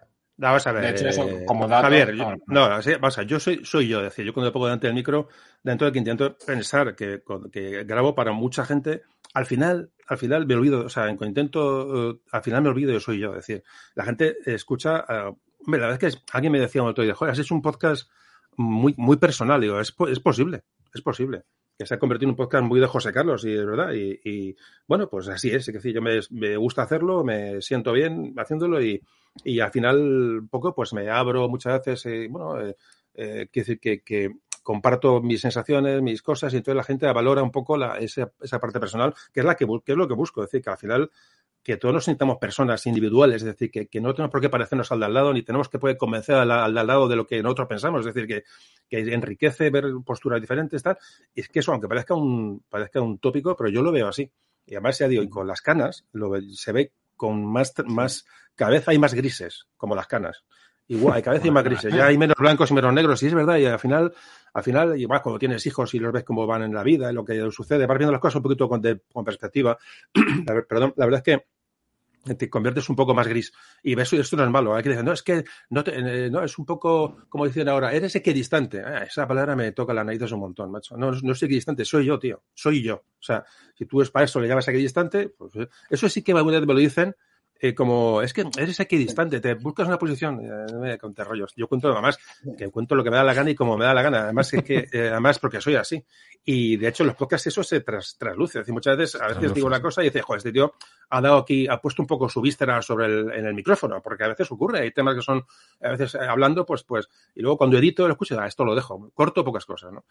Vamos 0.48 0.68
a 0.68 0.72
ver. 0.72 0.84
De 0.84 0.90
hecho, 0.90 1.08
eso, 1.08 1.30
eh, 1.30 1.46
como 1.46 1.68
dato, 1.68 1.84
Javier, 1.84 2.16
no, 2.16 2.36
no, 2.48 2.70
vamos 2.70 3.18
a, 3.18 3.24
yo 3.24 3.40
soy, 3.40 3.64
soy 3.64 3.88
yo, 3.88 4.02
decir, 4.02 4.26
yo 4.26 4.34
cuando 4.34 4.50
me 4.50 4.54
pongo 4.54 4.66
delante 4.66 4.88
del 4.88 4.96
micro, 4.96 5.30
dentro 5.64 5.88
de 5.88 5.94
que 5.94 6.00
intento 6.00 6.38
pensar 6.38 6.96
que, 6.96 7.22
que 7.52 7.84
grabo 7.84 8.16
para 8.16 8.32
mucha 8.32 8.66
gente, 8.66 9.04
al 9.34 9.46
final, 9.46 9.92
al 10.08 10.18
final 10.18 10.46
me 10.46 10.56
olvido, 10.56 10.86
o 10.86 10.90
sea, 10.90 11.10
en 11.10 11.18
intento, 11.22 12.10
uh, 12.10 12.22
al 12.32 12.42
final 12.42 12.64
me 12.64 12.70
olvido 12.70 12.92
yo 12.92 13.00
soy 13.00 13.20
yo, 13.20 13.30
es 13.30 13.48
decir, 13.48 13.64
la 13.96 14.04
gente 14.04 14.38
escucha, 14.46 15.06
uh, 15.08 15.38
hombre, 15.66 15.80
la 15.80 15.88
verdad 15.88 16.04
es 16.04 16.16
que 16.16 16.22
alguien 16.34 16.52
me 16.52 16.60
decía 16.60 16.82
un 16.82 16.90
otro 16.90 17.04
día, 17.04 17.14
joder, 17.14 17.32
has 17.32 17.40
hecho 17.40 17.56
un 17.56 17.62
podcast 17.62 18.10
muy, 18.58 18.94
muy 18.98 19.18
personal, 19.18 19.62
digo, 19.62 19.80
es, 19.80 19.96
es 20.10 20.20
posible, 20.20 20.64
es 20.94 21.02
posible. 21.02 21.44
Que 21.78 21.86
se 21.88 21.96
ha 21.96 22.00
convertido 22.00 22.28
en 22.28 22.32
un 22.32 22.36
podcast 22.36 22.64
muy 22.64 22.80
de 22.80 22.86
José 22.86 23.12
Carlos, 23.12 23.44
y 23.44 23.54
es 23.54 23.66
verdad. 23.66 23.92
Y, 23.94 24.56
bueno, 24.88 25.10
pues 25.10 25.30
así 25.30 25.50
es. 25.50 25.68
Es 25.68 25.74
decir, 25.74 25.96
yo 25.96 26.02
me, 26.02 26.20
me, 26.30 26.56
gusta 26.56 26.84
hacerlo, 26.84 27.24
me 27.24 27.60
siento 27.60 27.92
bien 27.92 28.36
haciéndolo 28.38 28.84
y, 28.84 29.02
y 29.44 29.60
al 29.60 29.72
final, 29.72 30.48
poco, 30.50 30.74
pues 30.76 30.94
me 30.94 31.10
abro 31.10 31.48
muchas 31.50 31.86
veces. 31.86 32.30
Bueno, 32.30 32.60
eh, 32.62 32.76
eh, 33.14 33.48
quiero 33.52 33.68
decir 33.68 33.80
que, 33.80 34.32
comparto 34.64 35.22
mis 35.22 35.42
sensaciones, 35.42 36.02
mis 36.04 36.22
cosas, 36.22 36.54
y 36.54 36.58
entonces 36.58 36.78
la 36.78 36.84
gente 36.84 37.12
valora 37.12 37.42
un 37.42 37.52
poco 37.52 37.78
la, 37.78 37.98
esa, 37.98 38.32
esa 38.42 38.60
parte 38.60 38.80
personal, 38.80 39.14
que 39.34 39.40
es 39.40 39.46
la 39.46 39.56
que, 39.56 39.66
es 39.66 39.98
lo 39.98 40.08
que 40.08 40.14
busco. 40.14 40.44
Es 40.44 40.52
decir, 40.52 40.64
que 40.64 40.70
al 40.70 40.78
final 40.78 41.10
que 41.64 41.78
todos 41.78 41.94
nos 41.94 42.08
necesitamos 42.08 42.38
personas 42.38 42.86
individuales, 42.88 43.38
es 43.38 43.46
decir, 43.46 43.70
que, 43.70 43.88
que, 43.88 44.02
no 44.02 44.14
tenemos 44.14 44.32
por 44.32 44.42
qué 44.42 44.50
parecernos 44.50 44.92
al 44.92 45.00
de 45.00 45.06
al 45.06 45.14
lado, 45.14 45.34
ni 45.34 45.44
tenemos 45.44 45.70
que 45.70 45.78
poder 45.78 45.96
convencer 45.98 46.36
al, 46.36 46.50
al 46.52 46.74
de 46.74 46.80
al 46.80 46.88
lado 46.88 47.08
de 47.08 47.16
lo 47.16 47.28
que 47.28 47.42
nosotros 47.44 47.68
pensamos, 47.68 48.06
es 48.06 48.14
decir, 48.14 48.28
que, 48.28 48.44
que 48.90 49.14
enriquece 49.14 49.70
ver 49.70 49.86
posturas 50.04 50.42
diferentes, 50.42 50.82
tal. 50.82 50.98
Y 51.36 51.42
es 51.42 51.50
que 51.50 51.60
eso, 51.60 51.72
aunque 51.72 51.88
parezca 51.88 52.16
un, 52.16 52.64
parezca 52.68 53.02
un 53.02 53.20
tópico, 53.20 53.56
pero 53.56 53.70
yo 53.70 53.84
lo 53.84 53.92
veo 53.92 54.08
así. 54.08 54.32
Y 54.66 54.74
además, 54.76 54.98
ya 55.00 55.08
digo, 55.08 55.24
y 55.24 55.30
con 55.30 55.48
las 55.48 55.62
canas, 55.62 56.06
lo, 56.14 56.32
se 56.42 56.72
ve 56.72 56.94
con 57.22 57.46
más, 57.46 57.72
más, 57.86 58.26
cada 58.56 58.72
vez 58.72 58.88
hay 58.88 58.98
más 58.98 59.14
grises, 59.14 59.68
como 59.78 59.94
las 59.94 60.08
canas. 60.08 60.44
Igual, 60.88 61.18
hay 61.18 61.22
cada 61.22 61.36
vez 61.36 61.44
hay 61.44 61.52
más 61.52 61.64
grises, 61.64 61.94
ya 61.94 62.08
hay 62.08 62.18
menos 62.18 62.36
blancos 62.36 62.72
y 62.72 62.74
menos 62.74 62.92
negros, 62.92 63.22
y 63.22 63.28
es 63.28 63.34
verdad, 63.36 63.58
y 63.58 63.68
al 63.68 63.78
final, 63.78 64.12
al 64.56 64.64
final, 64.64 65.00
igual 65.00 65.22
cuando 65.22 65.38
tienes 65.38 65.64
hijos 65.68 65.94
y 65.94 66.00
los 66.00 66.12
ves 66.12 66.24
cómo 66.24 66.48
van 66.48 66.64
en 66.64 66.74
la 66.74 66.82
vida, 66.82 67.12
lo 67.12 67.24
que 67.24 67.52
sucede, 67.52 67.86
vas 67.86 68.00
viendo 68.00 68.12
las 68.12 68.20
cosas 68.20 68.38
un 68.38 68.42
poquito 68.42 68.68
con, 68.68 68.82
de, 68.82 69.02
con 69.14 69.24
perspectiva. 69.24 69.78
Perdón, 70.68 70.96
la 70.98 71.06
verdad 71.06 71.20
es 71.20 71.24
que 71.24 71.46
te 72.38 72.50
conviertes 72.50 72.90
un 72.90 72.96
poco 72.96 73.14
más 73.14 73.28
gris. 73.28 73.52
Y 73.84 73.96
ves, 73.96 74.14
esto 74.14 74.38
no 74.38 74.44
es 74.44 74.50
malo. 74.50 74.76
Hay 74.76 74.84
que 74.84 74.90
decir, 74.90 75.04
no, 75.04 75.14
es 75.14 75.24
que 75.24 75.44
no, 75.70 75.84
te, 75.84 75.92
eh, 75.98 76.32
es 76.44 76.58
un 76.58 76.66
poco, 76.66 77.18
como 77.30 77.46
dicen 77.46 77.68
ahora, 77.68 77.94
eres 77.94 78.16
equidistante. 78.16 78.82
Ah, 78.82 79.04
esa 79.04 79.28
palabra 79.28 79.56
me 79.56 79.72
toca 79.72 79.94
la 79.94 80.04
nariz 80.04 80.32
un 80.32 80.40
montón, 80.40 80.72
macho. 80.72 80.98
No, 80.98 81.12
no 81.12 81.36
soy 81.36 81.48
equidistante, 81.48 81.86
soy 81.86 82.06
yo, 82.06 82.20
tío. 82.20 82.44
Soy 82.54 82.84
yo. 82.84 82.96
O 82.96 83.24
sea, 83.24 83.44
si 83.76 83.86
tú 83.86 84.02
es 84.02 84.12
para 84.12 84.26
eso 84.26 84.40
le 84.40 84.48
llamas 84.48 84.68
equidistante, 84.68 85.30
pues 85.30 85.56
eh, 85.56 85.68
eso 85.90 86.10
sí 86.10 86.22
que 86.22 86.32
alguna 86.32 86.60
vez 86.60 86.68
me 86.68 86.74
lo 86.74 86.80
dicen 86.80 87.16
eh, 87.62 87.76
como 87.76 88.24
es 88.24 88.34
que 88.34 88.44
eres 88.58 88.80
equidistante, 88.80 89.40
te 89.40 89.54
buscas 89.54 89.88
una 89.88 90.00
posición, 90.00 90.40
eh, 90.42 90.74
me 90.74 90.98
conté 90.98 91.24
rollos. 91.24 91.54
Yo 91.56 91.68
cuento 91.68 91.92
además 91.92 92.18
que 92.58 92.70
cuento 92.70 92.96
lo 92.96 93.04
que 93.04 93.12
me 93.12 93.18
da 93.18 93.24
la 93.24 93.36
gana 93.36 93.52
y 93.52 93.56
como 93.56 93.78
me 93.78 93.86
da 93.86 93.94
la 93.94 94.02
gana. 94.02 94.24
Además 94.24 94.52
es 94.52 94.64
que 94.64 94.88
eh, 94.92 95.10
además 95.12 95.38
porque 95.38 95.62
soy 95.62 95.76
así. 95.76 96.04
Y 96.44 96.78
de 96.78 96.88
hecho 96.88 97.04
en 97.04 97.08
los 97.08 97.16
podcasts 97.16 97.46
eso 97.46 97.64
se 97.64 97.82
tras, 97.82 98.18
trasluce. 98.18 98.58
Es 98.58 98.64
decir, 98.64 98.74
muchas 98.74 98.98
veces 98.98 99.22
a 99.22 99.28
veces 99.28 99.54
digo 99.54 99.68
una 99.68 99.80
cosa 99.80 100.02
y 100.02 100.06
dice, 100.06 100.22
joder, 100.22 100.40
este 100.40 100.52
tío 100.52 100.74
ha 101.12 101.22
dado 101.22 101.38
aquí, 101.38 101.68
ha 101.68 101.80
puesto 101.80 102.02
un 102.02 102.08
poco 102.08 102.28
su 102.30 102.42
víscera 102.42 102.82
sobre 102.82 103.06
el, 103.06 103.32
en 103.32 103.46
el 103.46 103.54
micrófono, 103.54 104.02
porque 104.02 104.24
a 104.24 104.30
veces 104.30 104.52
ocurre, 104.52 104.80
hay 104.80 104.92
temas 104.92 105.14
que 105.16 105.22
son 105.22 105.46
a 105.82 105.90
veces 105.90 106.16
hablando, 106.16 106.66
pues, 106.66 106.84
pues, 106.84 107.10
y 107.36 107.42
luego 107.42 107.58
cuando 107.58 107.78
edito 107.78 108.08
lo 108.08 108.14
escucho, 108.14 108.40
ah, 108.40 108.48
esto 108.48 108.66
lo 108.66 108.74
dejo, 108.74 109.12
corto 109.14 109.44
pocas 109.44 109.66
cosas, 109.66 109.92
¿no? 109.92 110.06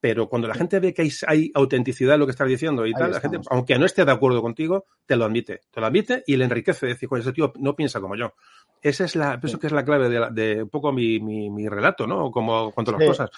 Pero 0.00 0.28
cuando 0.28 0.48
la 0.48 0.54
gente 0.54 0.80
ve 0.80 0.92
que 0.92 1.02
hay, 1.02 1.10
hay 1.26 1.50
autenticidad 1.54 2.14
en 2.14 2.20
lo 2.20 2.26
que 2.26 2.30
estás 2.30 2.48
diciendo 2.48 2.86
y 2.86 2.94
tal, 2.94 3.12
la 3.12 3.20
gente, 3.20 3.38
aunque 3.50 3.78
no 3.78 3.86
esté 3.86 4.04
de 4.04 4.12
acuerdo 4.12 4.42
contigo, 4.42 4.86
te 5.04 5.14
lo 5.14 5.26
admite, 5.26 5.60
te 5.70 5.80
lo 5.80 5.86
admite 5.86 6.24
y 6.26 6.36
le 6.36 6.44
enriquece, 6.44 6.95
decir, 6.96 7.08
joder, 7.08 7.22
ese 7.22 7.32
tío 7.32 7.52
no 7.58 7.74
piensa 7.76 8.00
como 8.00 8.16
yo. 8.16 8.34
Esa 8.82 9.04
es 9.04 9.16
la, 9.16 9.40
pienso 9.40 9.58
que 9.58 9.66
es 9.66 9.72
la 9.72 9.84
clave 9.84 10.08
de, 10.08 10.20
la, 10.20 10.30
de 10.30 10.62
un 10.62 10.68
poco 10.68 10.92
mi, 10.92 11.20
mi, 11.20 11.50
mi, 11.50 11.68
relato, 11.68 12.06
¿no? 12.06 12.30
Como 12.30 12.72
cuanto 12.72 12.92
las 12.92 13.00
sí. 13.00 13.06
cosas. 13.06 13.30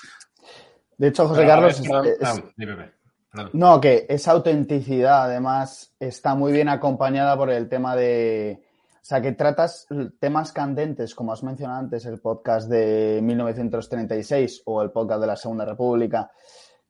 De 0.96 1.08
hecho, 1.08 1.28
José 1.28 1.46
Carlos. 1.46 1.80
Es, 1.80 1.86
es, 1.86 2.42
no, 3.52 3.80
que 3.80 4.06
esa 4.08 4.32
autenticidad, 4.32 5.24
además, 5.24 5.94
está 6.00 6.34
muy 6.34 6.52
bien 6.52 6.68
acompañada 6.68 7.36
por 7.36 7.50
el 7.50 7.68
tema 7.68 7.94
de. 7.94 8.62
O 8.94 9.04
sea, 9.08 9.22
que 9.22 9.32
tratas 9.32 9.86
temas 10.18 10.52
candentes, 10.52 11.14
como 11.14 11.32
has 11.32 11.42
mencionado 11.42 11.78
antes, 11.78 12.04
el 12.04 12.20
podcast 12.20 12.68
de 12.68 13.20
1936 13.22 14.62
o 14.66 14.82
el 14.82 14.90
podcast 14.90 15.20
de 15.20 15.26
la 15.26 15.36
Segunda 15.36 15.64
República, 15.64 16.30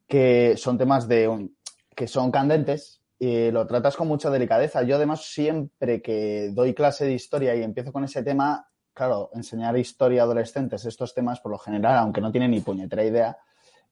que 0.07 0.57
son 0.57 0.79
temas 0.79 1.07
de 1.07 1.51
que 1.95 2.09
son 2.09 2.31
candentes, 2.31 2.98
y 3.19 3.51
lo 3.51 3.67
tratas 3.67 3.97
con 3.97 4.07
mucha 4.07 4.31
delicadeza. 4.31 4.83
Yo 4.83 4.97
además 4.97 5.25
siempre 5.25 6.01
que 6.01 6.51
doy 6.53 6.73
clase 6.73 7.05
de 7.05 7.15
historia 7.15 7.55
y 7.57 7.63
empiezo 7.63 7.93
con 7.93 8.05
ese 8.05 8.23
tema, 8.23 8.69
claro, 8.93 9.31
enseñar 9.35 9.77
historia 9.77 10.23
a 10.23 10.25
adolescentes, 10.25 10.85
estos 10.85 11.15
temas 11.15 11.41
por 11.41 11.51
lo 11.51 11.59
general, 11.59 11.97
aunque 11.97 12.21
no 12.21 12.31
tienen 12.31 12.53
ni 12.53 12.61
puñetera 12.61 13.05
idea, 13.05 13.37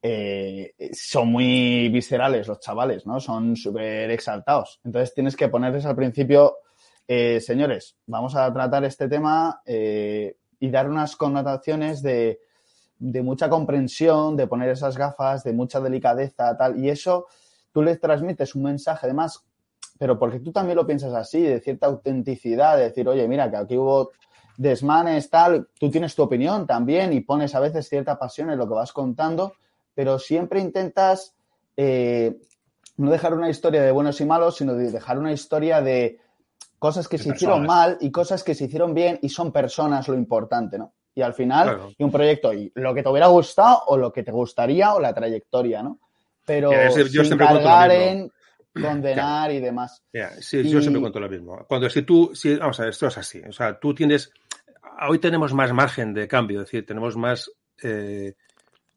eh, 0.00 0.74
son 0.92 1.32
muy 1.32 1.88
viscerales 1.88 2.46
los 2.46 2.60
chavales, 2.60 3.06
¿no? 3.06 3.18
Son 3.18 3.56
súper 3.56 4.10
exaltados. 4.10 4.80
Entonces 4.84 5.12
tienes 5.12 5.34
que 5.34 5.48
ponerles 5.48 5.86
al 5.86 5.96
principio, 5.96 6.58
eh, 7.08 7.40
señores, 7.40 7.96
vamos 8.06 8.36
a 8.36 8.52
tratar 8.52 8.84
este 8.84 9.08
tema 9.08 9.60
eh, 9.66 10.36
y 10.60 10.70
dar 10.70 10.88
unas 10.88 11.16
connotaciones 11.16 12.00
de 12.00 12.38
mucha 13.00 13.48
comprensión, 13.48 14.36
de 14.36 14.46
poner 14.46 14.70
esas 14.70 14.96
gafas, 14.96 15.42
de 15.42 15.52
mucha 15.52 15.80
delicadeza, 15.80 16.56
tal, 16.56 16.78
y 16.78 16.90
eso 16.90 17.26
tú 17.76 17.82
le 17.82 17.94
transmites 17.98 18.54
un 18.54 18.62
mensaje 18.62 19.04
además, 19.04 19.44
pero 19.98 20.18
porque 20.18 20.40
tú 20.40 20.50
también 20.50 20.76
lo 20.76 20.86
piensas 20.86 21.12
así, 21.12 21.42
de 21.42 21.60
cierta 21.60 21.88
autenticidad, 21.88 22.78
de 22.78 22.84
decir, 22.84 23.06
oye, 23.06 23.28
mira, 23.28 23.50
que 23.50 23.58
aquí 23.58 23.76
hubo 23.76 24.12
desmanes, 24.56 25.28
tal, 25.28 25.68
tú 25.78 25.90
tienes 25.90 26.14
tu 26.14 26.22
opinión 26.22 26.66
también 26.66 27.12
y 27.12 27.20
pones 27.20 27.54
a 27.54 27.60
veces 27.60 27.86
cierta 27.86 28.18
pasión 28.18 28.48
en 28.48 28.56
lo 28.56 28.66
que 28.66 28.72
vas 28.72 28.94
contando, 28.94 29.52
pero 29.94 30.18
siempre 30.18 30.58
intentas 30.60 31.34
eh, 31.76 32.38
no 32.96 33.10
dejar 33.10 33.34
una 33.34 33.50
historia 33.50 33.82
de 33.82 33.92
buenos 33.92 34.22
y 34.22 34.24
malos, 34.24 34.56
sino 34.56 34.72
de 34.72 34.90
dejar 34.90 35.18
una 35.18 35.32
historia 35.32 35.82
de 35.82 36.18
cosas 36.78 37.08
que 37.08 37.18
de 37.18 37.24
se 37.24 37.28
personas. 37.28 37.36
hicieron 37.36 37.66
mal 37.66 37.98
y 38.00 38.10
cosas 38.10 38.42
que 38.42 38.54
se 38.54 38.64
hicieron 38.64 38.94
bien 38.94 39.18
y 39.20 39.28
son 39.28 39.52
personas 39.52 40.08
lo 40.08 40.14
importante, 40.14 40.78
¿no? 40.78 40.94
y 41.14 41.20
al 41.20 41.34
final, 41.34 41.94
y 41.98 42.04
un 42.04 42.10
proyecto, 42.10 42.54
y 42.54 42.70
lo 42.74 42.94
que 42.94 43.02
te 43.02 43.08
hubiera 43.08 43.26
gustado 43.26 43.82
o 43.86 43.96
lo 43.98 44.12
que 44.12 44.22
te 44.22 44.32
gustaría 44.32 44.94
o 44.94 45.00
la 45.00 45.14
trayectoria, 45.14 45.82
¿no? 45.82 45.98
Pero 46.46 46.70
yo 47.08 47.24
sin 47.24 47.36
cargar 47.36 47.90
en 47.90 48.32
condenar 48.80 49.50
y 49.50 49.60
demás. 49.60 50.02
sí, 50.40 50.68
Yo 50.68 50.80
siempre 50.80 51.00
cuento 51.00 51.20
lo 51.20 51.28
mismo. 51.28 51.64
Cuando 51.68 51.90
si 51.90 52.02
tú, 52.02 52.30
si, 52.34 52.54
vamos 52.56 52.78
a 52.78 52.84
ver, 52.84 52.90
esto 52.90 53.08
es 53.08 53.18
así. 53.18 53.40
O 53.46 53.52
sea, 53.52 53.78
tú 53.78 53.94
tienes, 53.94 54.30
hoy 55.08 55.18
tenemos 55.18 55.52
más 55.54 55.72
margen 55.72 56.14
de 56.14 56.28
cambio, 56.28 56.60
es 56.60 56.66
decir, 56.66 56.86
tenemos 56.86 57.16
más, 57.16 57.50
eh, 57.82 58.34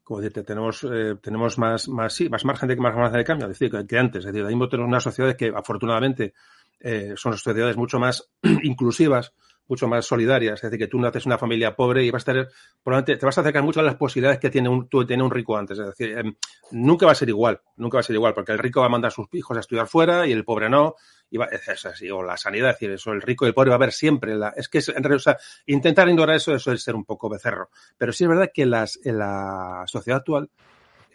como 0.03 0.19
decirte, 0.21 0.43
tenemos, 0.43 0.83
eh, 0.83 1.15
tenemos 1.21 1.57
más, 1.57 1.87
más, 1.87 2.13
sí, 2.13 2.29
más 2.29 2.45
margen 2.45 2.69
de, 2.69 2.75
más 2.75 2.95
margen 2.95 3.17
de 3.17 3.23
cambio, 3.23 3.47
es 3.47 3.59
decir, 3.59 3.85
que, 3.87 3.97
antes. 3.97 4.25
Es 4.25 4.31
decir, 4.31 4.45
ahí 4.45 4.69
tenemos 4.69 4.87
unas 4.87 5.03
sociedades 5.03 5.35
que 5.35 5.51
afortunadamente 5.55 6.33
eh, 6.79 7.13
son 7.15 7.37
sociedades 7.37 7.77
mucho 7.77 7.99
más 7.99 8.29
inclusivas, 8.63 9.33
mucho 9.69 9.87
más 9.87 10.05
solidarias. 10.05 10.55
Es 10.55 10.61
decir, 10.63 10.79
que 10.79 10.87
tú 10.87 10.99
naces 10.99 11.25
en 11.25 11.29
una 11.29 11.37
familia 11.37 11.75
pobre 11.75 12.03
y 12.03 12.11
vas 12.11 12.23
a 12.23 12.25
tener, 12.25 12.49
probablemente 12.83 13.17
te 13.17 13.25
vas 13.25 13.37
a 13.37 13.41
acercar 13.41 13.63
mucho 13.63 13.79
a 13.79 13.83
las 13.83 13.95
posibilidades 13.95 14.39
que 14.39 14.49
tiene 14.49 14.67
un, 14.67 14.89
tú, 14.89 15.05
tiene 15.05 15.23
un 15.23 15.31
rico 15.31 15.55
antes. 15.55 15.77
Es 15.79 15.85
decir, 15.85 16.17
em, 16.17 16.35
nunca 16.71 17.05
va 17.05 17.13
a 17.13 17.15
ser 17.15 17.29
igual, 17.29 17.61
nunca 17.77 17.97
va 17.97 17.99
a 17.99 18.03
ser 18.03 18.15
igual, 18.15 18.33
porque 18.33 18.51
el 18.51 18.57
rico 18.57 18.81
va 18.81 18.87
a 18.87 18.89
mandar 18.89 19.09
a 19.09 19.11
sus 19.11 19.27
hijos 19.33 19.55
a 19.55 19.59
estudiar 19.59 19.87
fuera 19.87 20.27
y 20.27 20.31
el 20.31 20.43
pobre 20.43 20.69
no. 20.69 20.95
Y 21.31 21.37
va, 21.37 21.45
es 21.45 21.85
así, 21.85 22.09
o 22.09 22.23
la 22.23 22.37
sanidad, 22.37 22.71
es 22.71 22.75
decir, 22.77 22.91
eso, 22.91 23.11
el 23.11 23.21
rico 23.21 23.45
y 23.45 23.49
el 23.49 23.53
pobre 23.53 23.69
va 23.69 23.75
a 23.75 23.77
haber 23.77 23.91
siempre. 23.91 24.35
La, 24.35 24.49
es 24.49 24.67
que, 24.67 24.79
es, 24.79 24.89
en 24.89 25.03
realidad, 25.03 25.37
intentar 25.67 26.09
ignorar 26.09 26.35
eso, 26.35 26.53
eso 26.55 26.71
es 26.71 26.81
ser 26.81 26.95
un 26.95 27.05
poco 27.05 27.29
becerro. 27.29 27.69
Pero 27.97 28.11
sí 28.11 28.23
es 28.23 28.29
verdad 28.29 28.49
que 28.51 28.65
las, 28.65 28.99
en 29.03 29.19
la 29.19 29.83
sociedad 29.85 30.17
actual, 30.17 30.49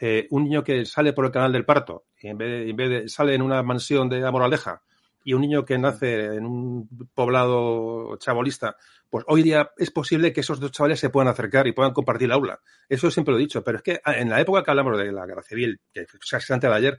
eh, 0.00 0.26
un 0.30 0.44
niño 0.44 0.62
que 0.62 0.84
sale 0.84 1.12
por 1.12 1.24
el 1.24 1.30
canal 1.30 1.52
del 1.52 1.64
parto 1.64 2.04
y 2.20 2.28
en 2.28 2.38
vez 2.38 2.48
de, 2.48 2.70
en 2.70 2.76
vez 2.76 2.90
de 2.90 3.08
sale 3.08 3.34
en 3.34 3.42
una 3.42 3.62
mansión 3.62 4.08
de 4.08 4.20
la 4.20 4.32
moraleja 4.32 4.82
y 5.24 5.32
un 5.32 5.40
niño 5.40 5.64
que 5.64 5.78
nace 5.78 6.36
en 6.36 6.44
un 6.44 6.88
poblado 7.14 8.16
chabolista, 8.18 8.76
pues 9.08 9.24
hoy 9.28 9.42
día 9.42 9.70
es 9.76 9.90
posible 9.90 10.32
que 10.32 10.40
esos 10.40 10.60
dos 10.60 10.70
chavales 10.70 11.00
se 11.00 11.10
puedan 11.10 11.28
acercar 11.28 11.66
y 11.66 11.72
puedan 11.72 11.92
compartir 11.92 12.26
el 12.26 12.32
aula. 12.32 12.60
Eso 12.88 13.10
siempre 13.10 13.32
lo 13.32 13.38
he 13.38 13.42
dicho, 13.42 13.64
pero 13.64 13.78
es 13.78 13.82
que 13.82 14.00
en 14.04 14.28
la 14.28 14.40
época 14.40 14.62
que 14.62 14.70
hablamos 14.70 14.98
de 14.98 15.10
la 15.10 15.26
guerra 15.26 15.42
civil, 15.42 15.80
que 15.92 16.02
es 16.02 16.50
antes 16.50 16.70
de 16.70 16.76
ayer, 16.76 16.98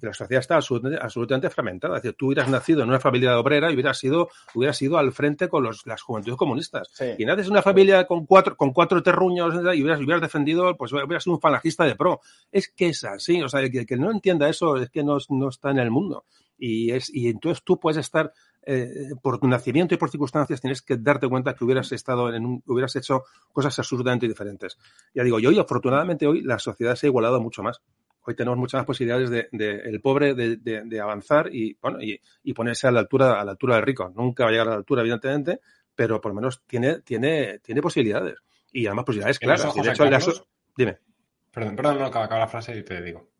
la 0.00 0.12
sociedad 0.12 0.40
está 0.40 0.56
absolutamente, 0.56 1.50
fragmentada. 1.50 1.96
Es 1.96 2.02
decir, 2.02 2.16
tú 2.18 2.26
hubieras 2.26 2.48
nacido 2.48 2.82
en 2.82 2.88
una 2.88 2.98
familia 2.98 3.38
obrera 3.38 3.70
y 3.70 3.74
hubieras 3.74 3.98
sido, 3.98 4.30
hubieras 4.54 4.80
ido 4.82 4.98
al 4.98 5.12
frente 5.12 5.48
con 5.48 5.62
los, 5.62 5.86
las 5.86 6.02
juventudes 6.02 6.36
comunistas. 6.36 6.88
Y 7.18 7.24
naces 7.24 7.46
en 7.46 7.52
una 7.52 7.62
familia 7.62 8.06
con 8.06 8.26
cuatro, 8.26 8.56
con 8.56 8.72
cuatro 8.72 9.02
terruños 9.02 9.54
y 9.54 9.82
hubieras, 9.82 10.00
hubieras 10.00 10.20
defendido, 10.20 10.76
pues 10.76 10.92
hubieras 10.92 11.22
sido 11.22 11.34
un 11.34 11.40
falangista 11.40 11.84
de 11.84 11.94
pro. 11.94 12.20
Es 12.50 12.68
que 12.68 12.88
es 12.88 13.04
así. 13.04 13.42
O 13.42 13.48
sea, 13.48 13.68
que, 13.70 13.86
que 13.86 13.96
no 13.96 14.10
entienda 14.10 14.48
eso 14.48 14.76
es 14.76 14.90
que 14.90 15.04
no, 15.04 15.18
no 15.28 15.48
está 15.48 15.70
en 15.70 15.78
el 15.78 15.90
mundo. 15.90 16.24
Y, 16.64 16.92
es, 16.92 17.12
y 17.12 17.28
entonces 17.28 17.64
tú 17.64 17.80
puedes 17.80 17.96
estar, 17.96 18.32
eh, 18.64 19.10
por 19.20 19.40
tu 19.40 19.48
nacimiento 19.48 19.96
y 19.96 19.98
por 19.98 20.10
circunstancias, 20.10 20.60
tienes 20.60 20.80
que 20.80 20.96
darte 20.96 21.28
cuenta 21.28 21.54
que 21.56 21.64
hubieras 21.64 21.90
estado 21.90 22.32
en 22.32 22.46
un, 22.46 22.62
hubieras 22.66 22.94
hecho 22.94 23.24
cosas 23.52 23.76
absolutamente 23.80 24.28
diferentes. 24.28 24.78
Ya 25.12 25.24
digo, 25.24 25.40
y 25.40 25.46
hoy, 25.46 25.58
afortunadamente, 25.58 26.24
hoy 26.24 26.40
la 26.42 26.60
sociedad 26.60 26.94
se 26.94 27.06
ha 27.06 27.08
igualado 27.08 27.40
mucho 27.40 27.64
más. 27.64 27.82
Hoy 28.24 28.36
tenemos 28.36 28.56
muchas 28.56 28.78
más 28.78 28.86
posibilidades 28.86 29.28
de, 29.28 29.48
de 29.50 29.70
el 29.80 30.00
pobre 30.00 30.34
de, 30.34 30.56
de, 30.56 31.00
avanzar 31.00 31.52
y, 31.52 31.76
bueno, 31.82 32.00
y, 32.00 32.20
y, 32.44 32.52
ponerse 32.54 32.86
a 32.86 32.92
la 32.92 33.00
altura, 33.00 33.40
a 33.40 33.44
la 33.44 33.50
altura 33.50 33.74
del 33.74 33.84
rico. 33.84 34.12
Nunca 34.14 34.44
va 34.44 34.50
a 34.50 34.52
llegar 34.52 34.68
a 34.68 34.70
la 34.70 34.76
altura, 34.76 35.00
evidentemente, 35.00 35.58
pero 35.96 36.20
por 36.20 36.30
lo 36.30 36.36
menos 36.36 36.62
tiene, 36.64 37.00
tiene, 37.00 37.58
tiene 37.58 37.82
posibilidades. 37.82 38.38
Y 38.70 38.86
además 38.86 39.04
posibilidades 39.04 39.40
claras. 39.40 39.74
de 39.74 40.16
hecho, 40.16 40.46
Dime. 40.76 40.98
Perdón, 41.50 41.74
perdón, 41.74 41.98
no, 41.98 42.06
acaba 42.06 42.38
la 42.38 42.46
frase 42.46 42.76
y 42.76 42.84
te 42.84 43.02
digo. 43.02 43.31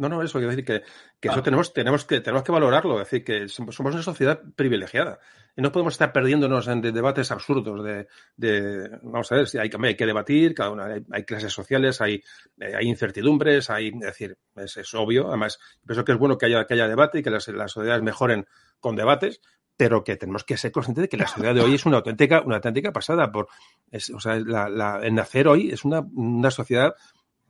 No, 0.00 0.08
no, 0.08 0.22
eso 0.22 0.38
quiero 0.38 0.48
decir 0.48 0.64
que, 0.64 0.82
que 1.20 1.28
eso 1.28 1.40
ah. 1.40 1.42
tenemos, 1.42 1.74
tenemos, 1.74 2.06
que, 2.06 2.22
tenemos 2.22 2.42
que 2.42 2.50
valorarlo, 2.50 2.94
es 3.02 3.10
decir, 3.10 3.22
que 3.22 3.48
somos 3.48 3.78
una 3.78 4.00
sociedad 4.00 4.40
privilegiada. 4.56 5.18
Y 5.54 5.60
no 5.60 5.70
podemos 5.70 5.92
estar 5.92 6.10
perdiénodnos 6.10 6.68
en 6.68 6.80
debates 6.80 7.30
absurdos 7.30 7.84
de, 7.84 8.08
de, 8.34 8.88
vamos 9.02 9.30
a 9.30 9.34
ver, 9.34 9.46
si 9.46 9.58
hay, 9.58 9.68
hay 9.70 9.96
que 9.96 10.06
debatir, 10.06 10.54
cada 10.54 10.70
una, 10.70 10.86
hay, 11.12 11.24
clases 11.24 11.52
sociales, 11.52 12.00
hay, 12.00 12.22
eh, 12.60 12.72
hay 12.74 12.88
incertidumbres, 12.88 13.68
hay, 13.68 13.88
es 13.88 14.00
decir, 14.00 14.38
es, 14.56 14.78
es, 14.78 14.94
obvio. 14.94 15.28
Además, 15.28 15.58
pienso 15.86 16.02
que 16.02 16.12
es 16.12 16.18
bueno 16.18 16.38
que 16.38 16.46
haya, 16.46 16.66
que 16.66 16.72
haya 16.72 16.88
debate 16.88 17.18
y 17.18 17.22
que 17.22 17.30
las, 17.30 17.46
las 17.48 17.70
sociedades 17.70 18.02
mejoren 18.02 18.46
con 18.78 18.96
debates, 18.96 19.42
pero 19.76 20.02
que 20.02 20.16
tenemos 20.16 20.44
que 20.44 20.56
ser 20.56 20.72
conscientes 20.72 21.02
de 21.02 21.08
que 21.10 21.18
la 21.18 21.26
sociedad 21.28 21.54
de 21.54 21.60
hoy 21.60 21.74
es 21.74 21.84
una 21.84 21.98
auténtica, 21.98 22.40
una 22.40 22.56
auténtica 22.56 22.90
pasada. 22.90 23.30
Por, 23.30 23.48
es, 23.90 24.08
o 24.08 24.18
sea, 24.18 24.36
la, 24.36 24.70
la, 24.70 25.00
el 25.02 25.14
nacer 25.14 25.46
hoy 25.46 25.70
es 25.70 25.84
una, 25.84 26.00
una 26.00 26.50
sociedad 26.50 26.94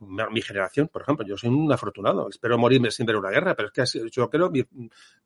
mi 0.01 0.41
generación, 0.41 0.87
por 0.87 1.03
ejemplo, 1.03 1.25
yo 1.25 1.37
soy 1.37 1.49
un 1.49 1.71
afortunado, 1.71 2.27
espero 2.27 2.57
morirme 2.57 2.89
sin 2.89 3.05
ver 3.05 3.15
una 3.17 3.29
guerra, 3.29 3.55
pero 3.55 3.69
es 3.71 3.91
que 3.91 4.09
yo 4.09 4.29
creo 4.29 4.49
mi, 4.49 4.63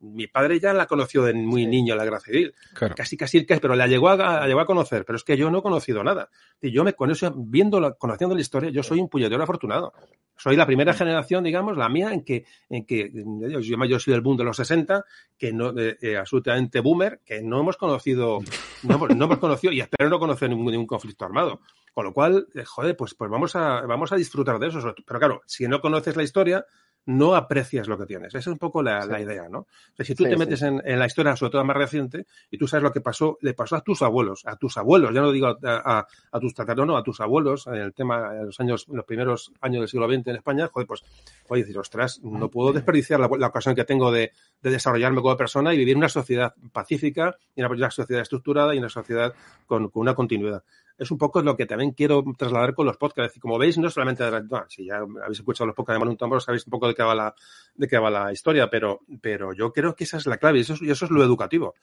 mi 0.00 0.26
padre 0.26 0.60
ya 0.60 0.74
la 0.74 0.86
conoció 0.86 1.22
de 1.22 1.32
muy 1.32 1.66
niño 1.66 1.94
la 1.94 2.04
guerra 2.04 2.20
civil, 2.20 2.54
casi 2.94 3.16
casi 3.16 3.44
pero 3.44 3.74
la 3.74 3.86
llegó 3.86 4.10
a, 4.10 4.46
llegó 4.46 4.60
a 4.60 4.66
conocer, 4.66 5.04
pero 5.04 5.16
es 5.16 5.24
que 5.24 5.36
yo 5.36 5.50
no 5.50 5.58
he 5.58 5.62
conocido 5.62 6.04
nada. 6.04 6.28
Y 6.60 6.70
yo 6.70 6.84
me 6.84 6.92
con 6.92 7.10
eso, 7.10 7.32
viendo 7.36 7.80
la, 7.80 7.92
conociendo 7.92 8.34
la 8.34 8.40
historia, 8.40 8.70
yo 8.70 8.82
soy 8.82 9.00
un 9.00 9.08
puñetero 9.08 9.42
afortunado. 9.42 9.92
Soy 10.36 10.56
la 10.56 10.66
primera 10.66 10.92
generación, 10.92 11.44
digamos, 11.44 11.76
la 11.76 11.88
mía, 11.88 12.12
en 12.12 12.22
que, 12.22 12.44
en 12.68 12.84
que 12.84 13.10
yo, 13.12 13.60
yo 13.86 13.98
soy 13.98 14.12
del 14.12 14.20
boom 14.20 14.36
de 14.36 14.44
los 14.44 14.56
60, 14.56 15.04
que 15.38 15.52
no, 15.52 15.70
eh, 15.78 15.96
eh, 16.02 16.16
absolutamente 16.16 16.80
boomer, 16.80 17.20
que 17.24 17.40
no 17.42 17.60
hemos 17.60 17.76
conocido, 17.78 18.40
no, 18.82 18.98
no 19.08 19.24
hemos 19.24 19.38
conocido, 19.38 19.72
y 19.72 19.80
espero 19.80 20.10
no 20.10 20.18
conocer 20.18 20.50
ningún, 20.50 20.72
ningún 20.72 20.86
conflicto 20.86 21.24
armado. 21.24 21.60
Con 21.96 22.04
lo 22.04 22.12
cual, 22.12 22.46
eh, 22.54 22.62
joder, 22.62 22.94
pues, 22.94 23.14
pues 23.14 23.30
vamos, 23.30 23.56
a, 23.56 23.80
vamos 23.86 24.12
a 24.12 24.16
disfrutar 24.16 24.58
de 24.58 24.66
eso. 24.66 24.94
Pero 25.06 25.18
claro, 25.18 25.42
si 25.46 25.66
no 25.66 25.80
conoces 25.80 26.14
la 26.14 26.24
historia, 26.24 26.66
no 27.06 27.34
aprecias 27.34 27.88
lo 27.88 27.96
que 27.96 28.04
tienes. 28.04 28.28
Esa 28.28 28.38
es 28.38 28.46
un 28.48 28.58
poco 28.58 28.82
la, 28.82 29.18
idea, 29.18 29.48
¿no? 29.48 29.66
si 29.98 30.14
tú 30.14 30.24
te 30.24 30.36
metes 30.36 30.60
en, 30.60 30.82
la 30.84 31.06
historia, 31.06 31.34
sobre 31.36 31.52
todo 31.52 31.64
más 31.64 31.74
reciente, 31.74 32.26
y 32.50 32.58
tú 32.58 32.68
sabes 32.68 32.82
lo 32.82 32.92
que 32.92 33.00
pasó, 33.00 33.38
le 33.40 33.54
pasó 33.54 33.76
a 33.76 33.80
tus 33.80 34.02
abuelos, 34.02 34.42
a 34.44 34.56
tus 34.56 34.76
abuelos, 34.76 35.14
ya 35.14 35.22
no 35.22 35.32
digo 35.32 35.56
a, 35.62 36.06
tus 36.38 36.52
tataranos, 36.52 36.86
no, 36.86 36.96
a 36.98 37.02
tus 37.02 37.18
abuelos, 37.22 37.66
en 37.66 37.76
el 37.76 37.94
tema, 37.94 38.34
en 38.34 38.44
los 38.44 38.60
años, 38.60 38.86
en 38.90 38.96
los 38.96 39.06
primeros 39.06 39.50
años 39.62 39.80
del 39.80 39.88
siglo 39.88 40.06
XX 40.06 40.26
en 40.26 40.36
España, 40.36 40.68
joder, 40.70 40.86
pues, 40.86 41.02
oye, 41.48 41.62
decir, 41.62 41.78
ostras, 41.78 42.20
no 42.22 42.50
puedo 42.50 42.74
desperdiciar 42.74 43.20
la, 43.20 43.46
ocasión 43.46 43.74
que 43.74 43.86
tengo 43.86 44.12
de, 44.12 44.32
desarrollarme 44.60 45.22
como 45.22 45.34
persona 45.34 45.72
y 45.72 45.78
vivir 45.78 45.92
en 45.92 45.98
una 45.98 46.10
sociedad 46.10 46.52
pacífica, 46.72 47.38
y 47.54 47.62
una, 47.62 47.90
sociedad 47.90 48.20
estructurada 48.20 48.74
y 48.74 48.78
una 48.78 48.90
sociedad 48.90 49.32
con 49.66 49.90
una 49.94 50.14
continuidad 50.14 50.62
es 50.98 51.10
un 51.10 51.18
poco 51.18 51.42
lo 51.42 51.56
que 51.56 51.66
también 51.66 51.92
quiero 51.92 52.24
trasladar 52.36 52.74
con 52.74 52.86
los 52.86 52.96
podcasts. 52.96 53.36
Y 53.36 53.40
como 53.40 53.58
veis, 53.58 53.78
no 53.78 53.90
solamente, 53.90 54.24
si 54.68 54.86
ya 54.86 54.96
habéis 54.96 55.38
escuchado 55.38 55.66
los 55.66 55.76
podcasts 55.76 56.00
de 56.00 56.04
Manu 56.04 56.16
Tambor, 56.16 56.42
sabéis 56.42 56.66
un 56.66 56.70
poco 56.70 56.88
de 56.88 56.94
qué 56.94 57.02
va 57.02 57.14
la, 57.14 57.34
de 57.74 57.88
qué 57.88 57.98
va 57.98 58.10
la 58.10 58.32
historia, 58.32 58.70
pero, 58.70 59.00
pero 59.20 59.52
yo 59.52 59.72
creo 59.72 59.94
que 59.94 60.04
esa 60.04 60.16
es 60.16 60.26
la 60.26 60.38
clave 60.38 60.58
y 60.58 60.60
eso, 60.62 60.74
y 60.80 60.90
eso 60.90 61.04
es 61.04 61.10
lo 61.10 61.22
educativo. 61.22 61.74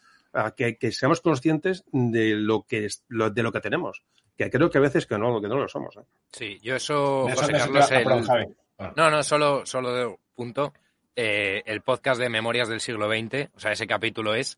Que, 0.55 0.77
que, 0.77 0.91
seamos 0.91 1.21
conscientes 1.21 1.83
de 1.91 2.33
lo 2.33 2.63
que 2.63 2.85
es, 2.85 3.03
de 3.07 3.43
lo 3.43 3.51
que 3.51 3.61
tenemos. 3.61 4.03
Que 4.35 4.49
creo 4.49 4.71
que 4.71 4.79
a 4.79 4.81
veces 4.81 5.05
que 5.05 5.17
no, 5.17 5.39
que 5.39 5.47
no 5.47 5.59
lo 5.59 5.67
somos. 5.67 5.95
¿eh? 5.95 6.05
Sí, 6.31 6.59
yo 6.63 6.75
eso, 6.75 7.27
José 7.29 7.51
Carlos, 7.51 7.91
el... 7.91 8.55
No, 8.95 9.11
no, 9.11 9.21
solo, 9.21 9.63
solo 9.65 9.93
de 9.93 10.17
punto. 10.33 10.73
Eh, 11.15 11.61
el 11.67 11.81
podcast 11.81 12.19
de 12.19 12.29
Memorias 12.29 12.67
del 12.67 12.79
siglo 12.79 13.07
XX, 13.07 13.49
o 13.55 13.59
sea, 13.59 13.71
ese 13.71 13.85
capítulo 13.85 14.33
es 14.33 14.57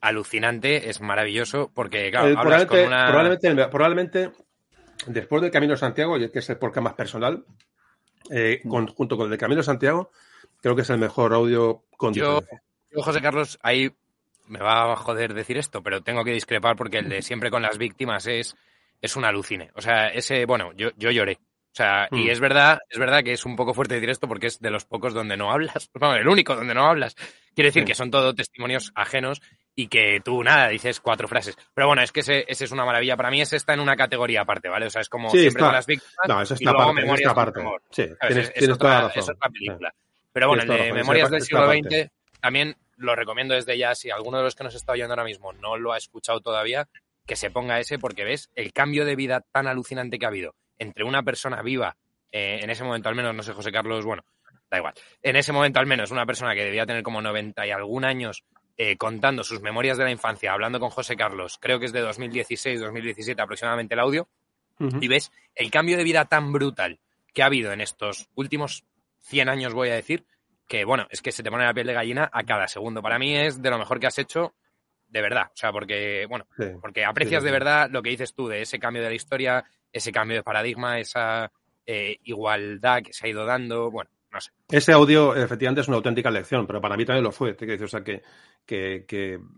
alucinante, 0.00 0.88
es 0.88 1.00
maravilloso, 1.00 1.70
porque 1.74 2.10
claro, 2.10 2.28
eh, 2.28 2.34
probablemente, 2.34 3.68
probablemente, 3.68 4.32
después 5.06 5.42
del 5.42 5.50
Camino 5.50 5.72
de 5.72 5.78
Santiago, 5.78 6.16
que 6.18 6.38
es 6.38 6.50
el 6.50 6.58
podcast 6.58 6.84
más 6.84 6.94
personal, 6.94 7.44
eh, 8.30 8.62
junto 8.64 9.16
con 9.16 9.26
el 9.26 9.30
de 9.30 9.38
Camino 9.38 9.60
de 9.60 9.64
Santiago, 9.64 10.10
creo 10.60 10.74
que 10.74 10.82
es 10.82 10.90
el 10.90 10.98
mejor 10.98 11.34
audio 11.34 11.84
con 11.96 12.14
yo, 12.14 12.40
yo, 12.90 13.02
José 13.02 13.20
Carlos, 13.20 13.58
ahí 13.62 13.90
me 14.46 14.58
va 14.58 14.92
a 14.92 14.96
joder 14.96 15.34
decir 15.34 15.56
esto, 15.58 15.82
pero 15.82 16.02
tengo 16.02 16.24
que 16.24 16.32
discrepar 16.32 16.76
porque 16.76 16.98
el 16.98 17.08
de 17.08 17.22
siempre 17.22 17.50
con 17.50 17.62
las 17.62 17.78
víctimas 17.78 18.26
es, 18.26 18.56
es 19.00 19.16
un 19.16 19.24
alucine. 19.24 19.70
O 19.74 19.80
sea, 19.80 20.08
ese, 20.08 20.44
bueno, 20.44 20.72
yo, 20.74 20.90
yo 20.96 21.10
lloré. 21.10 21.38
O 21.72 21.76
sea, 21.76 22.08
y 22.10 22.24
mm. 22.24 22.30
es 22.30 22.40
verdad, 22.40 22.78
es 22.88 22.98
verdad 22.98 23.22
que 23.22 23.32
es 23.32 23.46
un 23.46 23.54
poco 23.54 23.74
fuerte 23.74 23.94
decir 23.94 24.10
esto 24.10 24.26
porque 24.26 24.48
es 24.48 24.58
de 24.58 24.70
los 24.70 24.84
pocos 24.84 25.14
donde 25.14 25.36
no 25.36 25.52
hablas. 25.52 25.88
Bueno, 25.94 26.16
el 26.16 26.26
único 26.26 26.56
donde 26.56 26.74
no 26.74 26.84
hablas. 26.86 27.14
Quiere 27.54 27.68
decir 27.68 27.84
que 27.84 27.94
son 27.94 28.10
todo 28.10 28.34
testimonios 28.34 28.90
ajenos 28.96 29.40
y 29.80 29.88
que 29.88 30.20
tú 30.22 30.44
nada, 30.44 30.68
dices 30.68 31.00
cuatro 31.00 31.26
frases. 31.26 31.56
Pero 31.72 31.86
bueno, 31.86 32.02
es 32.02 32.12
que 32.12 32.20
ese, 32.20 32.44
ese, 32.46 32.66
es 32.66 32.70
una 32.70 32.84
maravilla. 32.84 33.16
Para 33.16 33.30
mí 33.30 33.40
ese 33.40 33.56
está 33.56 33.72
en 33.72 33.80
una 33.80 33.96
categoría 33.96 34.42
aparte, 34.42 34.68
¿vale? 34.68 34.86
O 34.86 34.90
sea, 34.90 35.00
es 35.00 35.08
como 35.08 35.30
siempre 35.30 35.62
con 35.62 35.72
las 35.72 35.86
víctimas. 35.86 36.14
No, 36.28 36.42
eso 36.42 36.54
está 36.54 36.70
aparte. 36.70 37.62
Sí, 37.90 38.06
tienes, 38.28 38.52
tienes 38.52 38.76
toda 38.76 38.94
la 38.94 39.00
razón. 39.08 39.22
Es 39.22 39.30
otra 39.30 39.48
película. 39.48 39.94
Pero 40.32 40.48
bueno, 40.48 40.62
el 40.64 40.68
de 40.68 40.92
Memorias 40.92 41.30
del 41.30 41.40
siglo 41.40 41.66
XX 41.70 42.10
también 42.40 42.76
lo 42.96 43.16
recomiendo 43.16 43.54
desde 43.54 43.78
ya. 43.78 43.94
Si 43.94 44.10
alguno 44.10 44.36
de 44.36 44.44
los 44.44 44.54
que 44.54 44.64
nos 44.64 44.74
está 44.74 44.92
oyendo 44.92 45.14
ahora 45.14 45.24
mismo 45.24 45.54
no 45.54 45.78
lo 45.78 45.94
ha 45.94 45.96
escuchado 45.96 46.40
todavía, 46.40 46.86
que 47.26 47.36
se 47.36 47.50
ponga 47.50 47.80
ese 47.80 47.98
porque 47.98 48.24
ves 48.24 48.50
el 48.54 48.74
cambio 48.74 49.06
de 49.06 49.16
vida 49.16 49.42
tan 49.50 49.66
alucinante 49.66 50.18
que 50.18 50.26
ha 50.26 50.28
habido 50.28 50.56
entre 50.78 51.04
una 51.04 51.22
persona 51.22 51.62
viva, 51.62 51.96
eh, 52.32 52.60
en 52.62 52.68
ese 52.68 52.84
momento 52.84 53.08
al 53.08 53.14
menos, 53.14 53.34
no 53.34 53.42
sé, 53.42 53.52
José 53.52 53.72
Carlos, 53.72 54.04
bueno, 54.04 54.24
da 54.70 54.78
igual, 54.78 54.94
en 55.22 55.36
ese 55.36 55.52
momento 55.52 55.80
al 55.80 55.86
menos 55.86 56.10
una 56.10 56.24
persona 56.24 56.54
que 56.54 56.64
debía 56.64 56.86
tener 56.86 57.02
como 57.02 57.20
90 57.20 57.66
y 57.66 57.70
algún 57.70 58.04
años 58.04 58.44
eh, 58.82 58.96
contando 58.96 59.44
sus 59.44 59.60
memorias 59.60 59.98
de 59.98 60.04
la 60.04 60.10
infancia, 60.10 60.54
hablando 60.54 60.80
con 60.80 60.88
José 60.88 61.14
Carlos, 61.14 61.58
creo 61.60 61.78
que 61.78 61.84
es 61.84 61.92
de 61.92 62.00
2016, 62.00 62.80
2017 62.80 63.42
aproximadamente 63.42 63.92
el 63.92 64.00
audio, 64.00 64.26
y 65.02 65.06
ves 65.06 65.30
el 65.54 65.70
cambio 65.70 65.98
de 65.98 66.02
vida 66.02 66.24
tan 66.24 66.50
brutal 66.50 66.98
que 67.34 67.42
ha 67.42 67.46
habido 67.46 67.74
en 67.74 67.82
estos 67.82 68.30
últimos 68.36 68.86
100 69.18 69.50
años, 69.50 69.74
voy 69.74 69.90
a 69.90 69.96
decir, 69.96 70.24
que 70.66 70.86
bueno, 70.86 71.06
es 71.10 71.20
que 71.20 71.30
se 71.30 71.42
te 71.42 71.50
pone 71.50 71.66
la 71.66 71.74
piel 71.74 71.88
de 71.88 71.92
gallina 71.92 72.30
a 72.32 72.42
cada 72.44 72.68
segundo. 72.68 73.02
Para 73.02 73.18
mí 73.18 73.36
es 73.36 73.60
de 73.60 73.68
lo 73.68 73.76
mejor 73.76 74.00
que 74.00 74.06
has 74.06 74.18
hecho 74.18 74.54
de 75.08 75.20
verdad. 75.20 75.48
O 75.48 75.56
sea, 75.56 75.72
porque, 75.72 76.24
bueno, 76.26 76.46
porque 76.80 77.04
aprecias 77.04 77.42
de 77.42 77.50
verdad 77.50 77.90
lo 77.90 78.02
que 78.02 78.08
dices 78.08 78.32
tú 78.32 78.48
de 78.48 78.62
ese 78.62 78.78
cambio 78.78 79.02
de 79.02 79.10
la 79.10 79.14
historia, 79.14 79.62
ese 79.92 80.10
cambio 80.10 80.38
de 80.38 80.42
paradigma, 80.42 80.98
esa 80.98 81.52
eh, 81.84 82.16
igualdad 82.24 83.02
que 83.02 83.12
se 83.12 83.26
ha 83.26 83.28
ido 83.28 83.44
dando. 83.44 83.90
Bueno, 83.90 84.08
no 84.32 84.40
sé. 84.40 84.50
Ese 84.70 84.92
audio, 84.92 85.34
efectivamente, 85.34 85.80
es 85.80 85.88
una 85.88 85.96
auténtica 85.96 86.30
lección, 86.30 86.66
pero 86.66 86.80
para 86.80 86.96
mí 86.96 87.04
también 87.04 87.24
lo 87.24 87.32
fue. 87.32 87.56
O 87.82 87.88
sea, 87.88 88.04
que, 88.04 88.22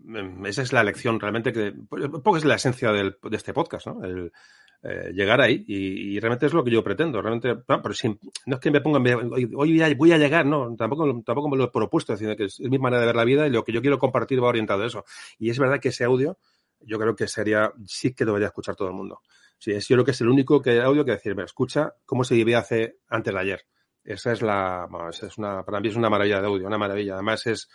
mm, 0.03 0.45
esa 0.45 0.61
es 0.61 0.73
la 0.73 0.83
lección 0.83 1.19
realmente 1.19 1.53
que. 1.53 1.73
Un 1.91 2.21
poco 2.23 2.37
es 2.37 2.45
la 2.45 2.55
esencia 2.55 2.91
de 2.91 3.15
este 3.31 3.53
podcast, 3.53 3.87
¿no? 3.87 4.03
El, 4.03 4.31
eh, 4.85 5.13
llegar 5.13 5.39
ahí 5.39 5.63
y, 5.65 6.19
realmente 6.19 6.45
es 6.45 6.53
lo 6.53 6.61
que 6.61 6.69
yo 6.69 6.83
pretendo. 6.83 7.21
Realmente, 7.21 7.55
no, 7.55 7.81
pero 7.81 7.95
no 8.45 8.55
es 8.55 8.59
que 8.59 8.69
me 8.69 8.81
ponga, 8.81 8.99
hoy 9.31 9.45
voy 9.45 9.81
a, 9.81 9.95
voy 9.95 10.11
a 10.11 10.17
llegar, 10.17 10.45
no, 10.45 10.75
tampoco, 10.75 11.05
tampoco 11.25 11.47
me 11.47 11.55
lo 11.55 11.65
he 11.65 11.71
propuesto, 11.71 12.17
sino 12.17 12.35
que 12.35 12.45
es, 12.45 12.59
mi 12.59 12.77
manera 12.77 12.99
de 12.99 13.05
ver 13.05 13.15
la 13.15 13.23
vida 13.23 13.47
y 13.47 13.49
lo 13.49 13.63
que 13.63 13.71
yo 13.71 13.79
quiero 13.79 13.97
compartir 13.97 14.43
va 14.43 14.49
orientado 14.49 14.83
a 14.83 14.87
eso. 14.87 15.05
Y 15.39 15.49
es 15.49 15.57
verdad 15.57 15.79
que 15.79 15.87
ese 15.89 16.03
audio, 16.03 16.37
yo 16.81 16.99
creo 16.99 17.15
que 17.15 17.29
sería, 17.29 17.71
sí 17.85 18.13
que 18.13 18.25
debería 18.25 18.47
escuchar 18.47 18.75
todo 18.75 18.89
el 18.89 18.93
mundo. 18.93 19.21
Sí, 19.57 19.71
es, 19.71 19.87
yo 19.87 19.95
creo 19.95 20.03
que 20.03 20.11
es 20.11 20.19
el 20.19 20.27
único 20.27 20.61
que 20.61 20.81
audio 20.81 21.05
que 21.05 21.11
decir, 21.11 21.33
escucha 21.39 21.93
cómo 22.05 22.25
se 22.25 22.35
vivía 22.35 22.59
hace 22.59 22.97
antes 23.07 23.33
de 23.33 23.39
ayer. 23.39 23.61
Esa 24.03 24.33
es 24.33 24.41
la, 24.41 24.87
es 25.09 25.37
una, 25.37 25.63
para 25.63 25.79
mí 25.79 25.87
es 25.87 25.95
una 25.95 26.09
maravilla 26.09 26.41
de 26.41 26.47
audio, 26.47 26.67
una 26.67 26.77
maravilla. 26.77 27.13
Además 27.13 27.45
es, 27.47 27.69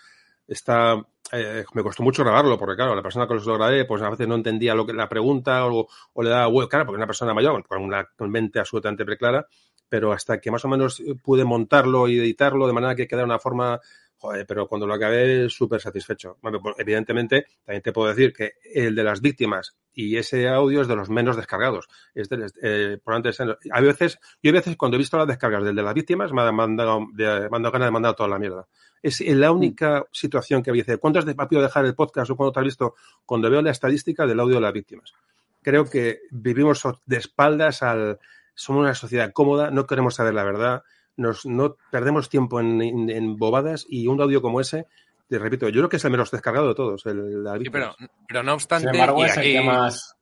está, 0.46 1.00
eh, 1.32 1.64
me 1.74 1.82
costó 1.82 2.02
mucho 2.02 2.22
grabarlo, 2.22 2.58
porque 2.58 2.76
claro, 2.76 2.94
la 2.94 3.02
persona 3.02 3.26
que 3.26 3.34
lo 3.34 3.54
grabé, 3.54 3.84
pues 3.84 4.02
a 4.02 4.10
veces 4.10 4.28
no 4.28 4.34
entendía 4.34 4.74
lo 4.74 4.86
que 4.86 4.92
la 4.92 5.08
pregunta 5.08 5.66
o, 5.66 5.88
o 6.12 6.22
le 6.22 6.30
daba 6.30 6.46
vuelta, 6.48 6.70
claro, 6.70 6.86
porque 6.86 6.98
una 6.98 7.06
persona 7.06 7.34
mayor, 7.34 7.66
con 7.66 7.82
una 7.82 8.06
mente 8.18 8.58
absolutamente 8.58 9.04
preclara, 9.04 9.46
pero 9.88 10.12
hasta 10.12 10.40
que 10.40 10.50
más 10.50 10.64
o 10.64 10.68
menos 10.68 11.02
pude 11.22 11.44
montarlo 11.44 12.08
y 12.08 12.18
editarlo 12.18 12.66
de 12.66 12.72
manera 12.72 12.94
que 12.94 13.06
quedara 13.06 13.24
una 13.24 13.38
forma 13.38 13.80
Joder, 14.20 14.44
pero 14.46 14.66
cuando 14.66 14.84
lo 14.84 14.94
acabé, 14.94 15.48
súper 15.48 15.80
satisfecho. 15.80 16.38
Bueno, 16.42 16.60
pues, 16.60 16.74
evidentemente, 16.78 17.46
también 17.64 17.82
te 17.82 17.92
puedo 17.92 18.08
decir 18.08 18.32
que 18.32 18.54
el 18.74 18.94
de 18.96 19.04
las 19.04 19.20
víctimas 19.20 19.76
y 19.94 20.16
ese 20.16 20.48
audio 20.48 20.80
es 20.80 20.88
de 20.88 20.96
los 20.96 21.08
menos 21.08 21.36
descargados. 21.36 21.88
Es 22.14 22.28
de, 22.28 22.50
eh, 22.60 22.98
por 23.02 23.14
antes, 23.14 23.40
a 23.40 23.80
veces, 23.80 24.18
yo 24.42 24.50
a 24.50 24.54
veces 24.54 24.76
cuando 24.76 24.96
he 24.96 24.98
visto 24.98 25.16
las 25.16 25.28
descargas 25.28 25.62
del 25.62 25.76
de 25.76 25.82
las 25.82 25.94
víctimas, 25.94 26.32
me 26.32 26.42
ha 26.42 26.50
mandado, 26.50 27.06
de, 27.14 27.48
ganas 27.48 27.72
de 27.72 27.90
mandar 27.92 28.16
toda 28.16 28.28
la 28.28 28.40
mierda. 28.40 28.66
Es 29.00 29.20
la 29.20 29.52
única 29.52 30.04
situación 30.10 30.64
que 30.64 30.70
había. 30.70 30.84
¿Cuánto 30.98 31.20
has 31.20 31.24
de 31.24 31.36
papido 31.36 31.62
dejar 31.62 31.84
el 31.84 31.94
podcast 31.94 32.28
o 32.32 32.36
cuando 32.36 32.52
te 32.52 32.58
has 32.58 32.64
visto? 32.64 32.96
Cuando 33.24 33.48
veo 33.48 33.62
la 33.62 33.70
estadística 33.70 34.26
del 34.26 34.40
audio 34.40 34.56
de 34.56 34.62
las 34.62 34.72
víctimas. 34.72 35.14
Creo 35.62 35.88
que 35.88 36.22
vivimos 36.30 36.82
de 37.06 37.16
espaldas 37.16 37.84
al. 37.84 38.18
Somos 38.54 38.82
una 38.82 38.94
sociedad 38.94 39.32
cómoda, 39.32 39.70
no 39.70 39.86
queremos 39.86 40.16
saber 40.16 40.34
la 40.34 40.42
verdad 40.42 40.82
nos, 41.18 41.44
no 41.44 41.76
perdemos 41.90 42.28
tiempo 42.28 42.60
en, 42.60 43.36
bobadas 43.36 43.86
y 43.88 44.06
un 44.06 44.20
audio 44.20 44.40
como 44.40 44.60
ese, 44.60 44.86
te 45.28 45.38
repito, 45.38 45.68
yo 45.68 45.80
creo 45.80 45.88
que 45.88 45.96
es 45.96 46.04
el 46.04 46.10
menos 46.10 46.30
descargado 46.30 46.68
de 46.68 46.74
todos. 46.74 47.04
El, 47.04 47.44
sí, 47.62 47.70
pero, 47.70 47.94
pero, 48.26 48.42
no 48.42 48.54
obstante. 48.54 48.88
Sin 48.88 48.94
embargo, 48.94 49.24
es 49.24 49.36
el 49.36 49.42
que 49.42 49.60
más. 49.60 50.16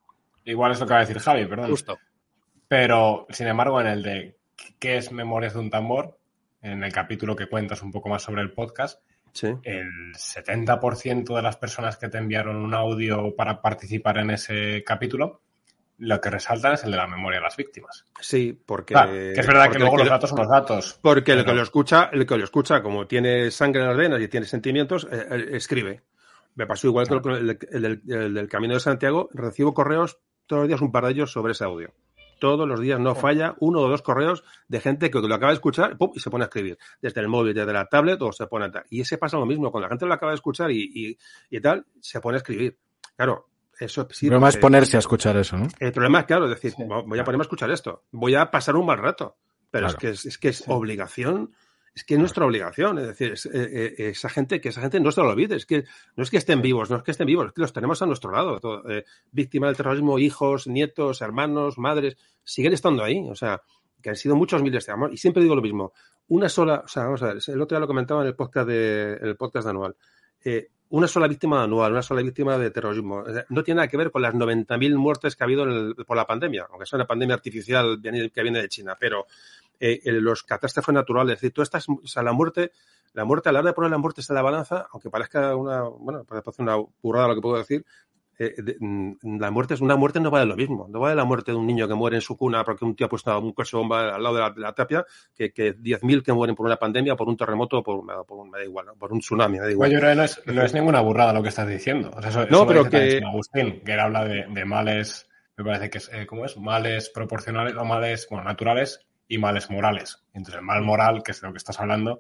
Igual 0.45 0.73
es 0.73 0.81
lo 0.81 0.87
que 0.87 0.93
va 0.93 0.99
a 0.99 1.05
decir 1.05 1.19
Javi, 1.19 1.47
perdón. 1.47 1.71
Justo. 1.71 1.99
Pero, 2.67 3.27
sin 3.31 3.47
embargo, 3.47 3.81
en 3.81 3.87
el 3.87 4.03
de 4.03 4.37
¿Qué 4.79 4.97
es 4.97 5.13
Memorias 5.13 5.55
de 5.55 5.61
un 5.61 5.71
tambor? 5.71 6.19
En 6.63 6.83
el 6.83 6.93
capítulo 6.93 7.37
que 7.37 7.49
cuentas 7.49 7.83
un 7.83 7.93
poco 7.93 8.09
más 8.09 8.23
sobre 8.23 8.43
el 8.43 8.53
podcast, 8.53 9.01
sí. 9.33 9.49
el 9.63 10.15
70% 10.15 11.37
de 11.37 11.43
las 11.43 11.57
personas 11.57 11.97
que 11.97 12.09
te 12.09 12.19
enviaron 12.19 12.57
un 12.57 12.75
audio 12.75 13.37
para 13.37 13.61
participar 13.61 14.19
en 14.19 14.31
ese 14.31 14.83
capítulo 14.85 15.43
lo 15.99 16.21
que 16.21 16.31
resaltan 16.31 16.75
es 16.75 16.85
el 16.85 16.91
de 16.91 16.97
la 16.97 17.07
memoria 17.07 17.39
de 17.39 17.45
las 17.45 17.57
víctimas. 17.57 18.05
Sí, 18.21 18.53
porque. 18.53 18.95
que 18.95 19.41
es 19.41 19.47
verdad 19.47 19.71
que 19.71 19.79
luego 19.79 19.97
los 19.97 20.09
datos 20.09 20.31
son 20.31 20.39
los 20.41 20.49
datos. 20.49 20.99
Porque 21.01 21.33
el 21.33 21.45
que 21.45 21.55
lo 21.55 21.63
escucha, 21.63 22.11
el 22.13 22.27
que 22.27 22.37
lo 22.37 22.45
escucha, 22.45 22.83
como 22.83 23.07
tiene 23.07 23.51
sangre 23.51 23.83
en 23.83 23.89
las 23.89 23.97
venas 23.97 24.21
y 24.21 24.29
tiene 24.29 24.47
sentimientos, 24.47 25.07
eh, 25.11 25.27
eh, 25.31 25.49
escribe. 25.53 26.03
Me 26.55 26.67
pasó 26.67 26.87
igual 26.87 27.07
que 27.09 27.67
el, 27.71 28.01
del 28.35 28.49
Camino 28.49 28.75
de 28.75 28.81
Santiago, 28.81 29.29
recibo 29.33 29.75
correos 29.75 30.19
todos 30.47 30.63
los 30.63 30.69
días, 30.69 30.81
un 30.81 30.93
par 30.93 31.05
de 31.05 31.13
ellos 31.13 31.31
sobre 31.31 31.53
ese 31.53 31.65
audio. 31.65 31.93
Todos 32.39 32.69
los 32.69 32.81
días 32.81 33.01
no 33.01 33.15
falla 33.15 33.55
uno 33.61 33.81
o 33.81 33.89
dos 33.89 34.03
correos 34.03 34.45
de 34.69 34.81
gente 34.81 35.11
que 35.11 35.19
lo 35.21 35.35
acaba 35.35 35.53
de 35.53 35.57
escuchar 35.57 35.97
y 36.15 36.21
se 36.21 36.31
pone 36.31 36.45
a 36.45 36.47
escribir. 36.47 36.79
Desde 37.01 37.21
el 37.21 37.29
móvil, 37.29 37.55
desde 37.55 37.73
la 37.73 37.87
tablet, 37.87 38.21
o 38.21 38.33
se 38.33 38.47
pone 38.47 38.67
a 38.67 38.71
tal. 38.71 38.85
Y 38.91 39.01
ese 39.01 39.17
pasa 39.17 39.39
lo 39.39 39.47
mismo. 39.47 39.71
Cuando 39.71 39.87
la 39.87 39.91
gente 39.91 40.07
lo 40.07 40.15
acaba 40.15 40.33
de 40.33 40.37
escuchar 40.37 40.71
y, 40.71 41.19
y 41.51 41.61
tal, 41.61 41.87
se 42.01 42.21
pone 42.21 42.37
a 42.37 42.39
escribir. 42.39 42.79
Claro, 43.17 43.49
eso 43.79 44.03
el 44.03 44.29
problema 44.29 44.49
es 44.49 44.57
ponerse 44.57 44.97
a 44.97 45.01
escuchar 45.01 45.37
eso, 45.37 45.57
¿no? 45.57 45.69
El 45.79 45.93
problema 45.93 46.21
es, 46.21 46.27
claro, 46.27 46.49
decir, 46.49 46.75
voy 46.79 47.19
a 47.19 47.25
ponerme 47.25 47.43
a 47.43 47.47
escuchar 47.47 47.71
esto, 47.71 48.05
voy 48.11 48.35
a 48.35 48.51
pasar 48.51 48.77
un 48.77 48.87
mal 48.87 48.99
rato, 48.99 49.37
pero 49.71 49.89
es 49.89 49.97
que 49.97 50.09
es, 50.11 50.39
que 50.39 50.49
es 50.49 50.65
obligación, 50.69 51.53
es 51.95 52.05
que 52.05 52.15
es 52.15 52.21
nuestra 52.21 52.47
obligación, 52.47 52.99
es 52.99 53.07
decir, 53.07 53.35
eh, 53.53 53.95
eh, 53.99 54.09
esa 54.11 54.29
gente, 54.29 54.61
que 54.61 54.71
esa 54.71 54.81
gente 54.81 55.01
no 55.01 55.11
se 55.11 55.21
lo 55.21 55.29
olvide, 55.29 55.57
es 55.57 55.67
que 55.67 55.85
no 56.17 56.23
es 56.23 56.31
que 56.31 56.39
estén 56.39 56.63
vivos, 56.63 56.91
no 56.91 56.97
es 56.97 57.03
que 57.03 57.11
estén 57.11 57.27
vivos, 57.27 57.47
es 57.47 57.53
que 57.53 57.61
los 57.61 57.73
tenemos 57.73 58.01
a 58.01 58.07
nuestro 58.07 58.31
lado, 58.31 58.61
eh, 58.89 59.05
víctimas 59.31 59.69
del 59.69 59.77
terrorismo, 59.77 60.19
hijos, 60.19 60.67
nietos, 60.67 61.21
hermanos, 61.21 61.79
madres, 61.79 62.17
siguen 62.45 62.73
estando 62.73 63.03
ahí, 63.03 63.27
o 63.29 63.35
sea, 63.35 63.63
que 64.03 64.11
han 64.11 64.17
sido 64.17 64.37
muchos 64.37 64.63
miles 64.63 64.87
de 64.87 64.93
amor, 64.93 65.13
y 65.13 65.17
siempre 65.17 65.43
digo 65.43 65.55
lo 65.55 65.63
mismo, 65.63 65.93
una 66.29 66.49
sola, 66.49 66.83
o 66.85 66.89
sea, 66.89 67.05
vamos 67.05 67.23
a 67.23 67.27
ver, 67.27 67.39
el 67.47 67.61
otro 67.61 67.77
día 67.77 67.81
lo 67.81 67.87
comentaba 67.87 68.23
en 68.23 68.29
el 68.29 68.35
podcast 68.35 68.69
de, 68.69 69.15
el 69.15 69.37
podcast 69.37 69.69
anual, 69.69 69.97
eh, 70.45 70.71
una 70.91 71.09
sola 71.09 71.27
víctima 71.27 71.63
anual, 71.63 71.93
una 71.93 72.03
sola 72.03 72.23
víctima 72.23 72.59
de 72.59 72.71
terrorismo. 72.71 73.25
No 73.49 73.63
tiene 73.63 73.77
nada 73.77 73.89
que 73.89 73.97
ver 73.97 74.11
con 74.11 74.23
las 74.23 74.35
90.000 74.35 74.97
muertes 74.97 75.35
que 75.35 75.43
ha 75.43 75.47
habido 75.47 75.67
por 76.07 76.17
la 76.17 76.27
pandemia, 76.27 76.67
aunque 76.71 76.87
sea 76.87 76.97
una 76.97 77.07
pandemia 77.07 77.35
artificial 77.35 78.01
que 78.03 78.43
viene 78.43 78.61
de 78.61 78.69
China, 78.69 78.97
pero 78.99 79.27
eh, 79.79 80.01
los 80.05 80.43
catástrofes 80.43 80.95
naturales, 80.95 81.35
es 81.35 81.41
decir, 81.41 81.53
tú 81.53 81.63
estás, 81.63 81.89
o 81.89 82.07
sea, 82.07 82.23
la 82.23 82.33
muerte, 82.33 82.73
la 83.13 83.25
muerte, 83.25 83.49
a 83.49 83.53
la 83.53 83.61
hora 83.61 83.71
de 83.71 83.75
poner 83.75 83.91
la 83.91 83.99
muerte 83.99 84.23
en 84.27 84.35
la 84.35 84.43
balanza, 84.43 84.89
aunque 84.93 85.11
parezca 85.11 85.55
una, 85.55 85.83
bueno, 85.83 86.25
parece 86.25 86.63
una 86.63 86.77
burrada 87.03 87.29
lo 87.29 87.35
que 87.35 87.41
puedo 87.41 87.59
decir, 87.59 87.85
eh, 88.39 88.77
mm, 88.79 89.39
la 89.41 89.51
muerte 89.51 89.75
es 89.75 89.81
una 89.81 89.97
muerte 89.97 90.21
no 90.21 90.31
vale 90.31 90.47
lo 90.47 90.57
mismo. 90.57 90.87
No 90.89 91.01
vale 91.01 91.15
la 91.15 91.25
muerte 91.25 91.53
de 91.53 91.57
un 91.57 91.67
niño 91.67 91.89
que 91.89 91.95
muere 91.95 92.17
en 92.17 92.23
su 92.23 92.37
cuna 92.37 92.65
porque 92.65 92.85
un 92.85 92.95
tío 92.95 93.07
ha 93.07 93.09
puesto 93.09 93.39
un 93.39 93.53
coche 93.53 93.77
bomba 93.77 94.15
al 94.15 94.23
lado 94.23 94.53
de 94.53 94.61
la, 94.61 94.73
tapia 94.73 95.05
que, 95.35 95.53
que 95.53 95.77
10.000 95.77 96.23
que 96.23 96.33
mueren 96.33 96.55
por 96.55 96.67
una 96.67 96.77
pandemia, 96.77 97.17
por 97.17 97.29
un 97.29 97.37
terremoto, 97.37 97.83
por, 97.83 98.05
por 98.27 98.49
me 98.49 98.59
da 98.59 98.65
igual, 98.65 98.87
por 98.99 99.13
un 99.13 99.21
tsunami, 99.21 99.59
me 99.59 99.65
da 99.65 99.71
igual. 99.71 99.93
no, 99.93 100.23
es, 100.23 100.43
no 100.47 100.63
es, 100.63 100.75
ninguna 100.75 101.01
burrada 101.01 101.33
lo 101.33 101.43
que 101.43 101.49
estás 101.49 101.69
diciendo. 101.69 102.11
O 102.15 102.21
sea, 102.21 102.31
eso, 102.31 102.47
no, 102.47 102.67
pero 102.67 102.89
que... 102.89 103.23
Agustín, 103.25 103.83
que 103.85 103.95
él 103.95 104.01
habla 104.01 104.25
de, 104.25 104.47
de, 104.49 104.65
males, 104.65 105.29
me 105.57 105.65
parece 105.65 105.89
que 105.89 105.99
es, 105.99 106.11
eh, 106.13 106.27
¿cómo 106.27 106.45
es? 106.45 106.57
Males 106.59 107.09
proporcionales 107.09 107.75
o 107.77 107.85
males, 107.85 108.27
bueno, 108.31 108.45
naturales 108.45 109.07
y 109.29 109.39
males 109.39 109.71
morales. 109.71 110.25
Entonces, 110.35 110.57
el 110.57 110.63
mal 110.63 110.83
moral, 110.83 111.23
que 111.23 111.33
es 111.33 111.41
de 111.41 111.47
lo 111.47 111.53
que 111.53 111.59
estás 111.59 111.81
hablando, 111.81 112.13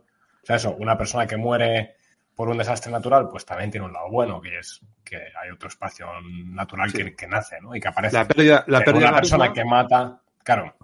o 0.43 0.47
sea, 0.47 0.57
eso, 0.57 0.77
una 0.79 0.97
persona 0.97 1.27
que 1.27 1.37
muere 1.37 1.97
por 2.37 2.51
un 2.51 2.59
desastre 2.59 2.93
natural, 2.93 3.29
pues 3.31 3.47
también 3.47 3.71
tiene 3.71 3.87
un 3.87 3.95
lado 3.95 4.11
bueno, 4.11 4.41
que 4.43 4.59
es 4.59 4.81
que 5.03 5.17
hay 5.17 5.51
otro 5.51 5.69
espacio 5.69 6.07
natural 6.21 6.93
que, 6.93 7.27
nace, 7.27 7.57
¿no? 7.63 7.75
Y 7.75 7.81
que 7.81 7.89
aparece. 7.89 8.15
La 8.15 8.29
pérdida, 8.29 8.65
la 8.69 8.83
pérdida 8.83 9.09
una 9.09 9.17
persona 9.17 9.53
que 9.53 9.65
mata, 9.65 10.21
claro. 10.45 10.75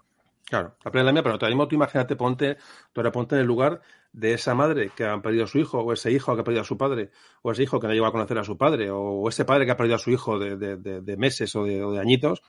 Claro, 0.46 0.76
la 0.82 0.90
pérdida 0.90 1.00
de 1.00 1.06
la 1.06 1.12
mía, 1.12 1.22
pero 1.22 1.38
todavía 1.38 1.66
tú 1.66 1.74
imagínate, 1.74 2.16
ponte, 2.16 2.56
tú 2.92 3.00
ahora 3.00 3.12
ponte 3.12 3.34
en 3.34 3.42
el 3.42 3.46
lugar 3.46 3.80
de 4.12 4.32
esa 4.34 4.54
madre 4.54 4.90
que 4.96 5.04
ha 5.04 5.20
perdido 5.20 5.44
a 5.44 5.46
su 5.46 5.58
hijo, 5.58 5.80
o 5.80 5.92
ese 5.92 6.10
hijo 6.10 6.34
que 6.34 6.40
ha 6.40 6.44
perdido 6.44 6.62
a 6.62 6.66
su 6.66 6.78
padre, 6.78 7.10
o 7.42 7.52
ese 7.52 7.62
hijo 7.62 7.78
que 7.80 7.86
no 7.86 7.92
llegado 7.92 8.08
a 8.08 8.12
conocer 8.12 8.38
a 8.38 8.44
su 8.44 8.56
padre, 8.56 8.90
o 8.90 9.28
ese 9.28 9.44
padre 9.44 9.66
que 9.66 9.72
ha 9.72 9.76
perdido 9.76 9.96
a 9.96 9.98
su 9.98 10.10
hijo 10.10 10.38
de, 10.38 10.56
de, 10.56 11.16
meses 11.16 11.54
o 11.54 11.64
de, 11.64 12.00
añitos, 12.00 12.42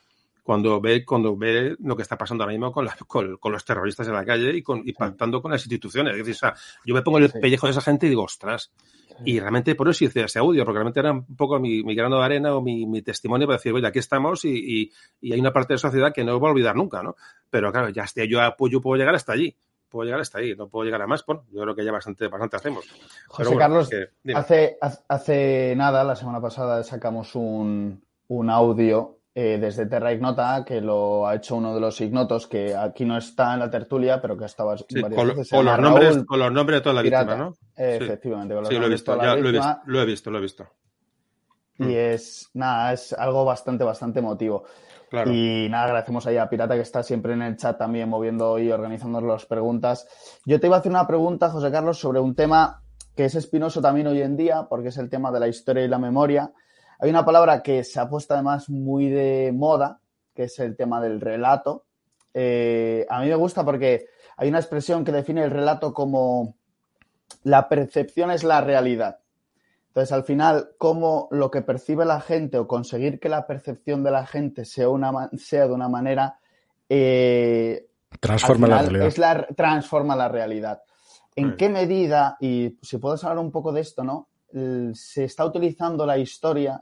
cuando 0.43 0.81
ve, 0.81 1.05
cuando 1.05 1.35
ve 1.37 1.75
lo 1.79 1.95
que 1.95 2.01
está 2.01 2.17
pasando 2.17 2.43
ahora 2.43 2.53
mismo 2.53 2.71
con, 2.71 2.87
con, 3.39 3.51
los 3.51 3.65
terroristas 3.65 4.07
en 4.07 4.13
la 4.13 4.25
calle 4.25 4.55
y, 4.57 4.61
con, 4.61 4.81
y 4.85 4.91
pactando 4.91 5.41
con 5.41 5.51
las 5.51 5.61
instituciones. 5.61 6.11
Es 6.11 6.19
decir, 6.19 6.33
o 6.33 6.37
sea, 6.37 6.53
yo 6.85 6.93
me 6.93 7.01
pongo 7.01 7.17
el 7.17 7.31
pellejo 7.31 7.65
de 7.65 7.71
esa 7.71 7.81
gente 7.81 8.07
y 8.07 8.09
digo, 8.09 8.23
ostras, 8.23 8.71
y 9.23 9.39
realmente 9.39 9.73
por 9.75 9.87
eso 9.89 10.03
hice 10.03 10.21
ese 10.21 10.39
audio, 10.39 10.65
porque 10.65 10.79
realmente 10.79 10.99
era 10.99 11.13
un 11.13 11.35
poco 11.35 11.59
mi, 11.59 11.81
mi 11.83 11.95
grano 11.95 12.17
de 12.17 12.25
arena 12.25 12.55
o 12.55 12.61
mi, 12.61 12.85
mi, 12.85 13.01
testimonio 13.01 13.47
para 13.47 13.57
decir, 13.57 13.73
oye, 13.73 13.87
aquí 13.87 13.99
estamos 13.99 14.43
y, 14.43 14.91
y, 15.21 15.31
hay 15.31 15.39
una 15.39 15.53
parte 15.53 15.73
de 15.73 15.75
la 15.75 15.79
sociedad 15.79 16.13
que 16.13 16.23
no 16.23 16.39
va 16.39 16.49
a 16.49 16.51
olvidar 16.51 16.75
nunca, 16.75 17.01
¿no? 17.01 17.15
Pero 17.49 17.71
claro, 17.71 17.89
ya 17.89 18.05
yo, 18.27 18.39
yo 18.67 18.81
puedo 18.81 18.99
llegar 18.99 19.15
hasta 19.15 19.33
allí 19.33 19.55
puedo 19.89 20.05
llegar 20.05 20.21
hasta 20.21 20.39
ahí, 20.39 20.55
no 20.55 20.67
puedo 20.69 20.85
llegar 20.85 21.03
a 21.03 21.05
más, 21.05 21.23
bueno, 21.23 21.45
yo 21.51 21.61
creo 21.61 21.75
que 21.75 21.85
ya 21.85 21.91
bastante, 21.91 22.27
bastante 22.27 22.57
hacemos. 22.57 22.83
José 23.27 23.55
Carlos, 23.55 23.91
hace, 24.33 24.75
hace 25.07 25.75
nada, 25.77 26.03
la 26.03 26.15
semana 26.15 26.41
pasada, 26.41 26.83
sacamos 26.83 27.35
un, 27.35 28.03
un 28.27 28.49
audio 28.49 29.19
eh, 29.35 29.57
desde 29.59 29.87
Terra 29.87 30.13
Ignota, 30.13 30.63
que 30.65 30.79
lo 30.79 31.27
ha 31.27 31.35
hecho 31.35 31.55
uno 31.55 31.73
de 31.73 31.81
los 31.81 31.99
ignotos, 32.01 32.47
que 32.47 32.75
aquí 32.75 33.03
no 33.03 33.17
está 33.17 33.53
en 33.53 33.61
la 33.61 33.69
tertulia, 33.69 34.21
pero 34.21 34.37
que 34.37 34.45
estaba 34.45 34.75
varias 34.75 35.15
con, 35.15 35.27
veces. 35.29 35.49
Con 35.49 35.65
los, 35.65 35.79
nombres, 35.79 36.23
con 36.25 36.39
los 36.39 36.51
nombres 36.51 36.77
de 36.77 36.81
toda 36.81 36.95
la 36.95 37.01
víctima, 37.01 37.35
¿no? 37.35 37.53
efectivamente, 37.75 38.53
con 38.53 38.63
los 38.63 38.73
lo 38.73 38.85
he 38.85 38.89
visto, 38.89 39.17
ya, 39.17 39.35
lo, 39.35 39.49
he 39.49 39.51
visto, 39.51 39.77
lo 39.85 40.01
he 40.01 40.05
visto, 40.05 40.31
lo 40.31 40.37
he 40.37 40.41
visto. 40.41 40.67
Y 41.79 41.83
mm. 41.85 41.91
es, 41.91 42.49
nada, 42.53 42.93
es 42.93 43.13
algo 43.13 43.43
bastante, 43.43 43.83
bastante 43.83 44.19
emotivo. 44.19 44.65
Y 45.27 45.67
nada, 45.69 45.85
agradecemos 45.85 46.25
ahí 46.25 46.37
a 46.37 46.49
Pirata 46.49 46.73
que 46.75 46.81
está 46.81 47.03
siempre 47.03 47.33
en 47.33 47.43
el 47.43 47.55
chat 47.55 47.77
también 47.77 48.09
moviendo 48.09 48.57
y 48.57 48.71
organizando 48.71 49.21
las 49.21 49.45
preguntas. 49.45 50.07
Yo 50.45 50.59
te 50.59 50.67
iba 50.67 50.77
a 50.77 50.79
hacer 50.79 50.91
una 50.91 51.05
pregunta, 51.05 51.51
José 51.51 51.71
Carlos, 51.71 51.99
sobre 51.99 52.19
un 52.19 52.33
tema 52.33 52.81
que 53.15 53.25
es 53.25 53.35
espinoso 53.35 53.79
también 53.79 54.07
hoy 54.07 54.21
en 54.21 54.35
día, 54.35 54.65
porque 54.67 54.87
es 54.87 54.97
el 54.97 55.09
tema 55.09 55.31
de 55.31 55.39
la 55.39 55.47
historia 55.47 55.83
y 55.83 55.87
la 55.87 55.99
memoria. 55.99 56.51
Hay 57.03 57.09
una 57.09 57.25
palabra 57.25 57.61
que 57.61 57.83
se 57.83 57.99
ha 57.99 58.07
puesto 58.07 58.33
además 58.33 58.69
muy 58.69 59.09
de 59.09 59.51
moda, 59.53 59.99
que 60.33 60.43
es 60.43 60.57
el 60.59 60.77
tema 60.77 61.01
del 61.01 61.19
relato. 61.19 61.83
Eh, 62.33 63.05
a 63.09 63.19
mí 63.19 63.27
me 63.27 63.35
gusta 63.35 63.65
porque 63.65 64.05
hay 64.37 64.47
una 64.47 64.59
expresión 64.59 65.03
que 65.03 65.11
define 65.11 65.43
el 65.43 65.51
relato 65.51 65.93
como 65.93 66.55
la 67.43 67.67
percepción 67.67 68.31
es 68.31 68.45
la 68.45 68.61
realidad. 68.61 69.19
Entonces, 69.89 70.13
al 70.13 70.23
final, 70.23 70.69
cómo 70.77 71.27
lo 71.31 71.51
que 71.51 71.61
percibe 71.61 72.05
la 72.05 72.21
gente 72.21 72.57
o 72.57 72.69
conseguir 72.69 73.19
que 73.19 73.27
la 73.27 73.47
percepción 73.47 74.01
de 74.01 74.11
la 74.11 74.25
gente 74.25 74.63
sea, 74.63 74.87
una, 74.87 75.29
sea 75.37 75.67
de 75.67 75.73
una 75.73 75.89
manera... 75.89 76.39
Eh, 76.87 77.85
transforma 78.21 78.65
la 78.69 78.81
realidad. 78.81 79.07
Es 79.07 79.17
la, 79.17 79.47
transforma 79.47 80.15
la 80.15 80.29
realidad. 80.29 80.81
¿En 81.35 81.57
qué 81.57 81.67
medida, 81.67 82.37
y 82.39 82.77
si 82.81 82.97
puedes 82.97 83.21
hablar 83.25 83.43
un 83.43 83.51
poco 83.51 83.73
de 83.73 83.81
esto, 83.81 84.05
¿no? 84.05 84.29
Se 84.93 85.25
está 85.25 85.43
utilizando 85.43 86.05
la 86.05 86.17
historia 86.17 86.81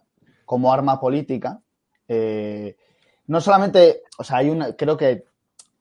como 0.52 0.73
arma 0.73 0.99
política. 0.99 1.61
Eh, 2.10 2.76
no 3.28 3.40
solamente, 3.40 4.02
o 4.18 4.23
sea, 4.26 4.40
hay 4.40 4.49
una, 4.49 4.76
creo 4.76 4.98
que 4.98 5.23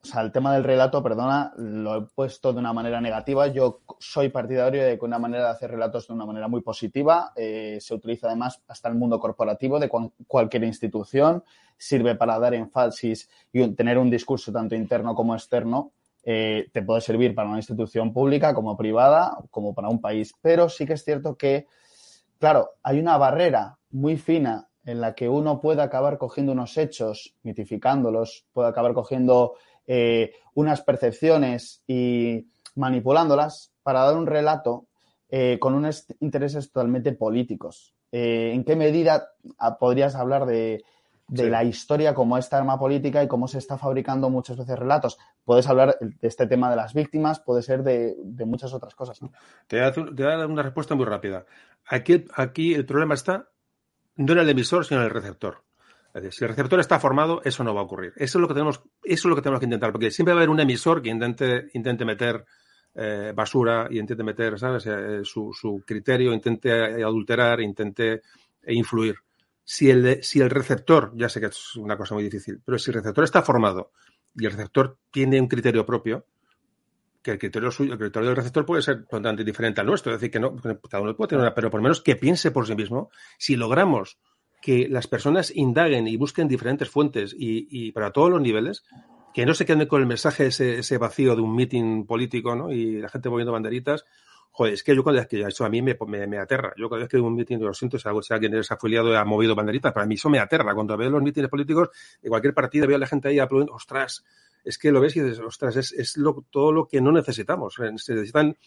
o 0.01 0.07
sea, 0.07 0.21
el 0.21 0.31
tema 0.31 0.53
del 0.53 0.63
relato, 0.63 1.03
perdona, 1.03 1.51
lo 1.57 1.97
he 1.97 2.01
puesto 2.03 2.53
de 2.53 2.59
una 2.59 2.71
manera 2.71 3.01
negativa. 3.01 3.47
Yo 3.47 3.81
soy 3.99 4.29
partidario 4.29 4.81
de 4.81 4.97
que 4.97 5.03
una 5.03 5.19
manera 5.19 5.43
de 5.43 5.49
hacer 5.49 5.71
relatos 5.71 6.07
de 6.07 6.13
una 6.13 6.25
manera 6.25 6.47
muy 6.47 6.61
positiva. 6.61 7.33
Eh, 7.35 7.79
se 7.81 7.93
utiliza 7.93 8.27
además 8.27 8.63
hasta 8.65 8.87
el 8.87 8.95
mundo 8.95 9.19
corporativo 9.19 9.77
de 9.77 9.89
cualquier 10.25 10.63
institución. 10.63 11.43
Sirve 11.77 12.15
para 12.15 12.39
dar 12.39 12.53
énfasis 12.53 13.29
y 13.51 13.67
tener 13.75 13.97
un 13.97 14.09
discurso 14.09 14.53
tanto 14.53 14.73
interno 14.73 15.13
como 15.15 15.35
externo. 15.35 15.91
Eh, 16.23 16.69
te 16.71 16.81
puede 16.81 17.01
servir 17.01 17.35
para 17.35 17.49
una 17.49 17.57
institución 17.57 18.13
pública 18.13 18.53
como 18.53 18.77
privada, 18.77 19.37
como 19.49 19.73
para 19.75 19.89
un 19.89 19.99
país. 19.99 20.33
Pero 20.41 20.69
sí 20.69 20.85
que 20.85 20.93
es 20.93 21.03
cierto 21.03 21.35
que, 21.35 21.67
claro, 22.41 22.71
hay 22.81 22.99
una 22.99 23.17
barrera 23.17 23.77
muy 23.91 24.17
fina 24.17 24.67
en 24.83 24.99
la 24.99 25.13
que 25.13 25.29
uno 25.29 25.61
puede 25.61 25.83
acabar 25.83 26.17
cogiendo 26.17 26.51
unos 26.53 26.75
hechos, 26.77 27.35
mitificándolos, 27.43 28.47
puede 28.51 28.67
acabar 28.67 28.93
cogiendo 28.93 29.53
eh, 29.85 30.33
unas 30.55 30.81
percepciones 30.81 31.83
y 31.85 32.47
manipulándolas 32.75 33.71
para 33.83 34.01
dar 34.01 34.17
un 34.17 34.25
relato 34.25 34.87
eh, 35.29 35.59
con 35.59 35.75
unos 35.75 36.07
intereses 36.19 36.71
totalmente 36.71 37.11
políticos. 37.13 37.93
Eh, 38.11 38.51
¿En 38.53 38.63
qué 38.63 38.75
medida 38.75 39.29
ah, 39.59 39.77
podrías 39.77 40.15
hablar 40.15 40.47
de, 40.47 40.83
la 41.31 41.63
historia 41.63 42.13
como 42.13 42.37
esta 42.37 42.57
arma 42.57 42.77
política 42.77 43.23
y 43.23 43.27
cómo 43.27 43.47
se 43.47 43.57
está 43.57 43.77
fabricando 43.77 44.29
muchas 44.29 44.57
veces 44.57 44.77
relatos? 44.77 45.17
Puedes 45.43 45.67
hablar 45.67 45.97
de 45.99 46.27
este 46.27 46.45
tema 46.47 46.69
de 46.69 46.75
las 46.75 46.93
víctimas, 46.93 47.39
puede 47.39 47.61
ser 47.61 47.83
de, 47.83 48.15
muchas 48.45 48.73
otras 48.73 48.95
cosas. 48.95 49.19
Te, 49.67 49.79
voy 49.79 50.25
a 50.25 50.37
dar 50.37 50.47
una 50.47 50.63
respuesta 50.63 50.95
muy 50.95 51.05
rápida. 51.05 51.45
Aquí, 51.87 52.25
aquí 52.35 52.73
el 52.73 52.85
problema 52.85 53.15
está 53.15 53.49
no 54.15 54.33
en 54.33 54.39
el 54.39 54.49
emisor, 54.49 54.85
sino 54.85 54.99
en 54.99 55.07
el 55.07 55.11
receptor 55.11 55.63
si 56.31 56.43
el 56.43 56.49
receptor 56.49 56.79
está 56.79 56.99
formado, 56.99 57.41
eso 57.43 57.63
no 57.63 57.73
va 57.73 57.81
a 57.81 57.83
ocurrir. 57.85 58.13
Eso 58.15 58.37
es 58.37 58.41
lo 58.41 58.47
que 58.47 58.53
tenemos, 58.53 58.81
eso 59.03 59.27
es 59.27 59.29
lo 59.29 59.35
que 59.35 59.41
tenemos 59.41 59.59
que 59.59 59.65
intentar, 59.65 59.91
porque 59.91 60.11
siempre 60.11 60.33
va 60.33 60.39
a 60.39 60.41
haber 60.41 60.49
un 60.49 60.59
emisor 60.59 61.01
que 61.01 61.09
intente, 61.09 61.69
intente 61.73 62.03
meter 62.03 62.45
eh, 62.95 63.31
basura 63.33 63.87
y 63.89 63.99
intente 63.99 64.23
meter, 64.23 64.59
¿sabes? 64.59 64.85
Eh, 64.87 65.21
su, 65.23 65.51
su, 65.53 65.83
criterio, 65.85 66.33
intente 66.33 66.71
adulterar, 67.03 67.61
intente 67.61 68.21
influir. 68.67 69.15
Si 69.63 69.89
el, 69.89 70.23
si 70.23 70.41
el 70.41 70.49
receptor, 70.49 71.11
ya 71.15 71.29
sé 71.29 71.39
que 71.39 71.47
es 71.47 71.75
una 71.75 71.97
cosa 71.97 72.15
muy 72.15 72.23
difícil, 72.23 72.61
pero 72.65 72.77
si 72.77 72.91
el 72.91 72.95
receptor 72.95 73.23
está 73.23 73.41
formado 73.41 73.91
y 74.35 74.45
el 74.45 74.51
receptor 74.51 74.97
tiene 75.11 75.39
un 75.39 75.47
criterio 75.47 75.85
propio, 75.85 76.25
que 77.21 77.31
el 77.31 77.39
criterio 77.39 77.71
suyo, 77.71 77.93
el 77.93 77.99
criterio 77.99 78.29
del 78.29 78.35
receptor 78.35 78.65
puede 78.65 78.81
ser 78.81 79.05
totalmente 79.05 79.43
diferente 79.43 79.81
al 79.81 79.87
nuestro, 79.87 80.13
es 80.13 80.19
decir, 80.19 80.31
que 80.31 80.39
no, 80.39 80.55
cada 80.55 81.03
uno 81.03 81.15
puede 81.15 81.29
tener 81.29 81.43
una, 81.43 81.53
pero 81.53 81.69
por 81.69 81.79
lo 81.79 81.83
menos 81.83 82.01
que 82.01 82.15
piense 82.15 82.51
por 82.51 82.65
sí 82.65 82.75
mismo, 82.75 83.11
si 83.37 83.55
logramos 83.55 84.17
que 84.61 84.87
las 84.89 85.07
personas 85.07 85.51
indaguen 85.55 86.07
y 86.07 86.17
busquen 86.17 86.47
diferentes 86.47 86.89
fuentes 86.89 87.35
y, 87.37 87.91
para 87.91 88.11
todos 88.11 88.29
los 88.29 88.41
niveles, 88.41 88.83
que 89.33 89.45
no 89.45 89.53
se 89.53 89.65
queden 89.65 89.87
con 89.87 90.01
el 90.01 90.07
mensaje 90.07 90.47
ese, 90.47 90.97
vacío 90.97 91.35
de 91.35 91.41
un 91.41 91.55
meeting 91.55 92.05
político, 92.05 92.55
¿no? 92.55 92.71
Y 92.71 93.01
la 93.01 93.09
gente 93.09 93.29
moviendo 93.29 93.51
banderitas. 93.51 94.05
Joder, 94.53 94.73
es 94.73 94.83
que 94.83 94.93
yo 94.95 95.03
cada 95.03 95.17
vez 95.17 95.27
que 95.27 95.41
eso 95.41 95.63
a 95.63 95.69
mí 95.69 95.81
me, 95.81 95.97
me, 96.27 96.37
aterra. 96.37 96.73
Yo 96.77 96.89
cada 96.89 97.01
vez 97.01 97.09
que 97.09 97.17
un 97.17 97.35
meeting, 97.35 97.59
lo 97.59 97.73
siento 97.73 97.97
si, 97.97 98.33
alguien 98.33 98.53
es 98.55 98.69
afiliado 98.71 99.17
ha 99.17 99.23
movido 99.23 99.55
banderitas, 99.55 99.93
para 99.93 100.05
mí 100.05 100.15
eso 100.15 100.29
me 100.29 100.39
aterra. 100.39 100.75
Cuando 100.75 100.97
veo 100.97 101.09
los 101.09 101.21
mítines 101.21 101.49
políticos 101.49 101.89
de 102.21 102.29
cualquier 102.29 102.53
partido, 102.53 102.85
veo 102.85 102.97
a 102.97 102.99
la 102.99 103.07
gente 103.07 103.29
ahí 103.29 103.39
aplaudiendo, 103.39 103.73
ostras, 103.73 104.25
es 104.63 104.77
que 104.77 104.91
lo 104.91 104.99
ves 104.99 105.15
y 105.15 105.21
dices, 105.21 105.39
ostras, 105.39 105.77
es, 105.77 105.93
es 105.93 106.17
lo, 106.17 106.45
todo 106.49 106.71
lo 106.73 106.87
que 106.87 106.99
no 106.99 107.11
necesitamos. 107.11 107.75
Se 107.75 107.91
necesitan 107.91 108.57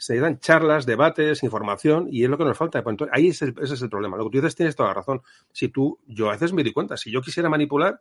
se 0.00 0.18
dan 0.18 0.38
charlas, 0.38 0.86
debates, 0.86 1.42
información 1.42 2.08
y 2.10 2.24
es 2.24 2.30
lo 2.30 2.38
que 2.38 2.44
nos 2.44 2.56
falta. 2.56 2.82
Pues 2.82 2.96
ahí 3.12 3.28
es 3.28 3.42
ese 3.42 3.74
es 3.74 3.82
el 3.82 3.90
problema. 3.90 4.16
Lo 4.16 4.24
que 4.24 4.30
tú 4.30 4.38
dices 4.38 4.56
tienes 4.56 4.74
toda 4.74 4.88
la 4.88 4.94
razón. 4.94 5.20
Si 5.52 5.68
tú, 5.68 6.00
yo 6.06 6.28
a 6.30 6.32
veces 6.32 6.54
me 6.54 6.64
di 6.64 6.72
cuenta, 6.72 6.96
si 6.96 7.10
yo 7.10 7.20
quisiera 7.20 7.50
manipular, 7.50 8.00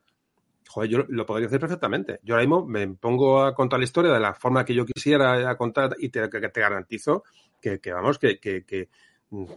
joder, 0.70 0.90
yo 0.90 1.06
lo 1.10 1.26
podría 1.26 1.48
hacer 1.48 1.60
perfectamente. 1.60 2.20
Yo 2.24 2.36
ahora 2.36 2.46
mismo 2.46 2.66
me 2.66 2.88
pongo 2.88 3.44
a 3.44 3.54
contar 3.54 3.80
la 3.80 3.86
historia 3.86 4.12
de 4.12 4.20
la 4.20 4.34
forma 4.34 4.64
que 4.64 4.76
yo 4.76 4.86
quisiera 4.86 5.56
contar 5.58 5.96
y 5.98 6.10
te, 6.10 6.28
te 6.28 6.62
garantizo 6.62 7.24
que, 7.60 7.80
vamos, 7.91 8.20
que, 8.20 8.40
que, 8.40 8.64
que 8.64 8.90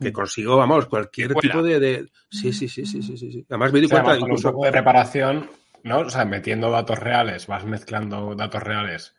que 0.01 0.13
consigo, 0.13 0.57
vamos, 0.57 0.87
cualquier 0.87 1.35
tipo 1.35 1.63
de, 1.63 2.07
Sí, 2.29 2.53
sí, 2.53 2.69
sí, 2.69 2.85
sí, 2.85 3.03
sí, 3.03 3.17
sí. 3.17 3.47
Además 3.49 3.73
me 3.73 3.81
di 3.81 3.89
cuenta... 3.89 4.19
incluso... 4.19 4.49
un 4.49 4.55
poco 4.55 4.67
de 4.67 4.73
preparación, 4.73 5.49
¿no? 5.85 6.01
O 6.01 6.11
sea, 6.11 6.27
metiendo 6.27 6.71
datos 6.71 6.99
reales, 6.99 7.47
vas 7.47 7.65
mezclando 7.65 8.35
datos 8.35 8.63
reales 8.63 9.15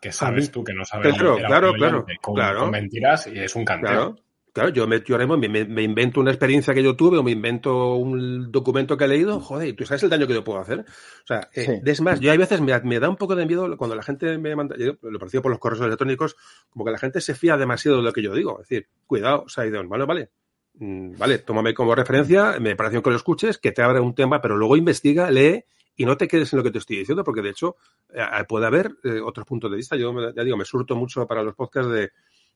que 0.00 0.12
sabes 0.12 0.50
tú 0.50 0.62
que 0.62 0.74
no 0.74 0.84
sabes 0.84 1.14
claro, 1.14 1.36
claro, 1.36 1.72
claro, 1.72 2.06
con, 2.20 2.34
claro. 2.34 2.70
mentiras 2.70 3.26
y 3.26 3.38
es 3.38 3.56
un 3.56 3.64
canteo. 3.64 4.14
Claro. 4.14 4.25
Claro, 4.56 4.70
yo, 4.70 4.86
me, 4.86 5.02
yo 5.02 5.18
me, 5.36 5.48
me, 5.66 5.82
invento 5.82 6.18
una 6.18 6.30
experiencia 6.30 6.72
que 6.72 6.82
yo 6.82 6.96
tuve 6.96 7.18
o 7.18 7.22
me 7.22 7.30
invento 7.30 7.96
un 7.96 8.50
documento 8.50 8.96
que 8.96 9.04
he 9.04 9.08
leído, 9.08 9.38
joder, 9.38 9.76
tú 9.76 9.84
sabes 9.84 10.02
el 10.04 10.08
daño 10.08 10.26
que 10.26 10.32
yo 10.32 10.42
puedo 10.42 10.58
hacer. 10.58 10.80
O 10.80 11.26
sea, 11.26 11.50
eh, 11.54 11.82
es 11.84 12.00
más, 12.00 12.20
yo 12.20 12.32
hay 12.32 12.38
veces 12.38 12.62
me, 12.62 12.80
me, 12.80 12.98
da 12.98 13.10
un 13.10 13.16
poco 13.16 13.36
de 13.36 13.44
miedo 13.44 13.76
cuando 13.76 13.94
la 13.94 14.02
gente 14.02 14.38
me 14.38 14.56
manda, 14.56 14.74
yo 14.78 14.96
lo 15.02 15.18
percibo 15.18 15.42
por 15.42 15.50
los 15.50 15.60
correos 15.60 15.84
electrónicos, 15.84 16.36
como 16.70 16.86
que 16.86 16.90
la 16.90 16.96
gente 16.96 17.20
se 17.20 17.34
fía 17.34 17.58
demasiado 17.58 17.98
de 17.98 18.04
lo 18.04 18.14
que 18.14 18.22
yo 18.22 18.32
digo. 18.32 18.62
Es 18.62 18.70
decir, 18.70 18.88
cuidado, 19.06 19.42
o 19.42 19.48
sea, 19.50 19.64
vale, 19.86 20.06
vale, 20.06 20.30
mm, 20.72 21.18
vale, 21.18 21.36
tómame 21.40 21.74
como 21.74 21.94
referencia, 21.94 22.58
me 22.58 22.76
parece 22.76 23.02
que 23.02 23.10
lo 23.10 23.16
escuches, 23.16 23.58
que 23.58 23.72
te 23.72 23.82
abra 23.82 24.00
un 24.00 24.14
tema, 24.14 24.40
pero 24.40 24.56
luego 24.56 24.78
investiga, 24.78 25.30
lee 25.30 25.64
y 25.96 26.06
no 26.06 26.16
te 26.16 26.28
quedes 26.28 26.50
en 26.54 26.56
lo 26.56 26.62
que 26.62 26.70
te 26.70 26.78
estoy 26.78 26.96
diciendo, 26.96 27.24
porque 27.24 27.42
de 27.42 27.50
hecho 27.50 27.76
eh, 28.08 28.24
puede 28.48 28.64
haber 28.64 28.90
eh, 29.04 29.20
otros 29.20 29.46
puntos 29.46 29.70
de 29.70 29.76
vista. 29.76 29.96
Yo 29.96 30.14
ya 30.34 30.44
digo, 30.44 30.56
me 30.56 30.64
surto 30.64 30.96
mucho 30.96 31.26
para 31.26 31.42
los 31.42 31.54
podcasts 31.54 31.92
de 31.92 32.12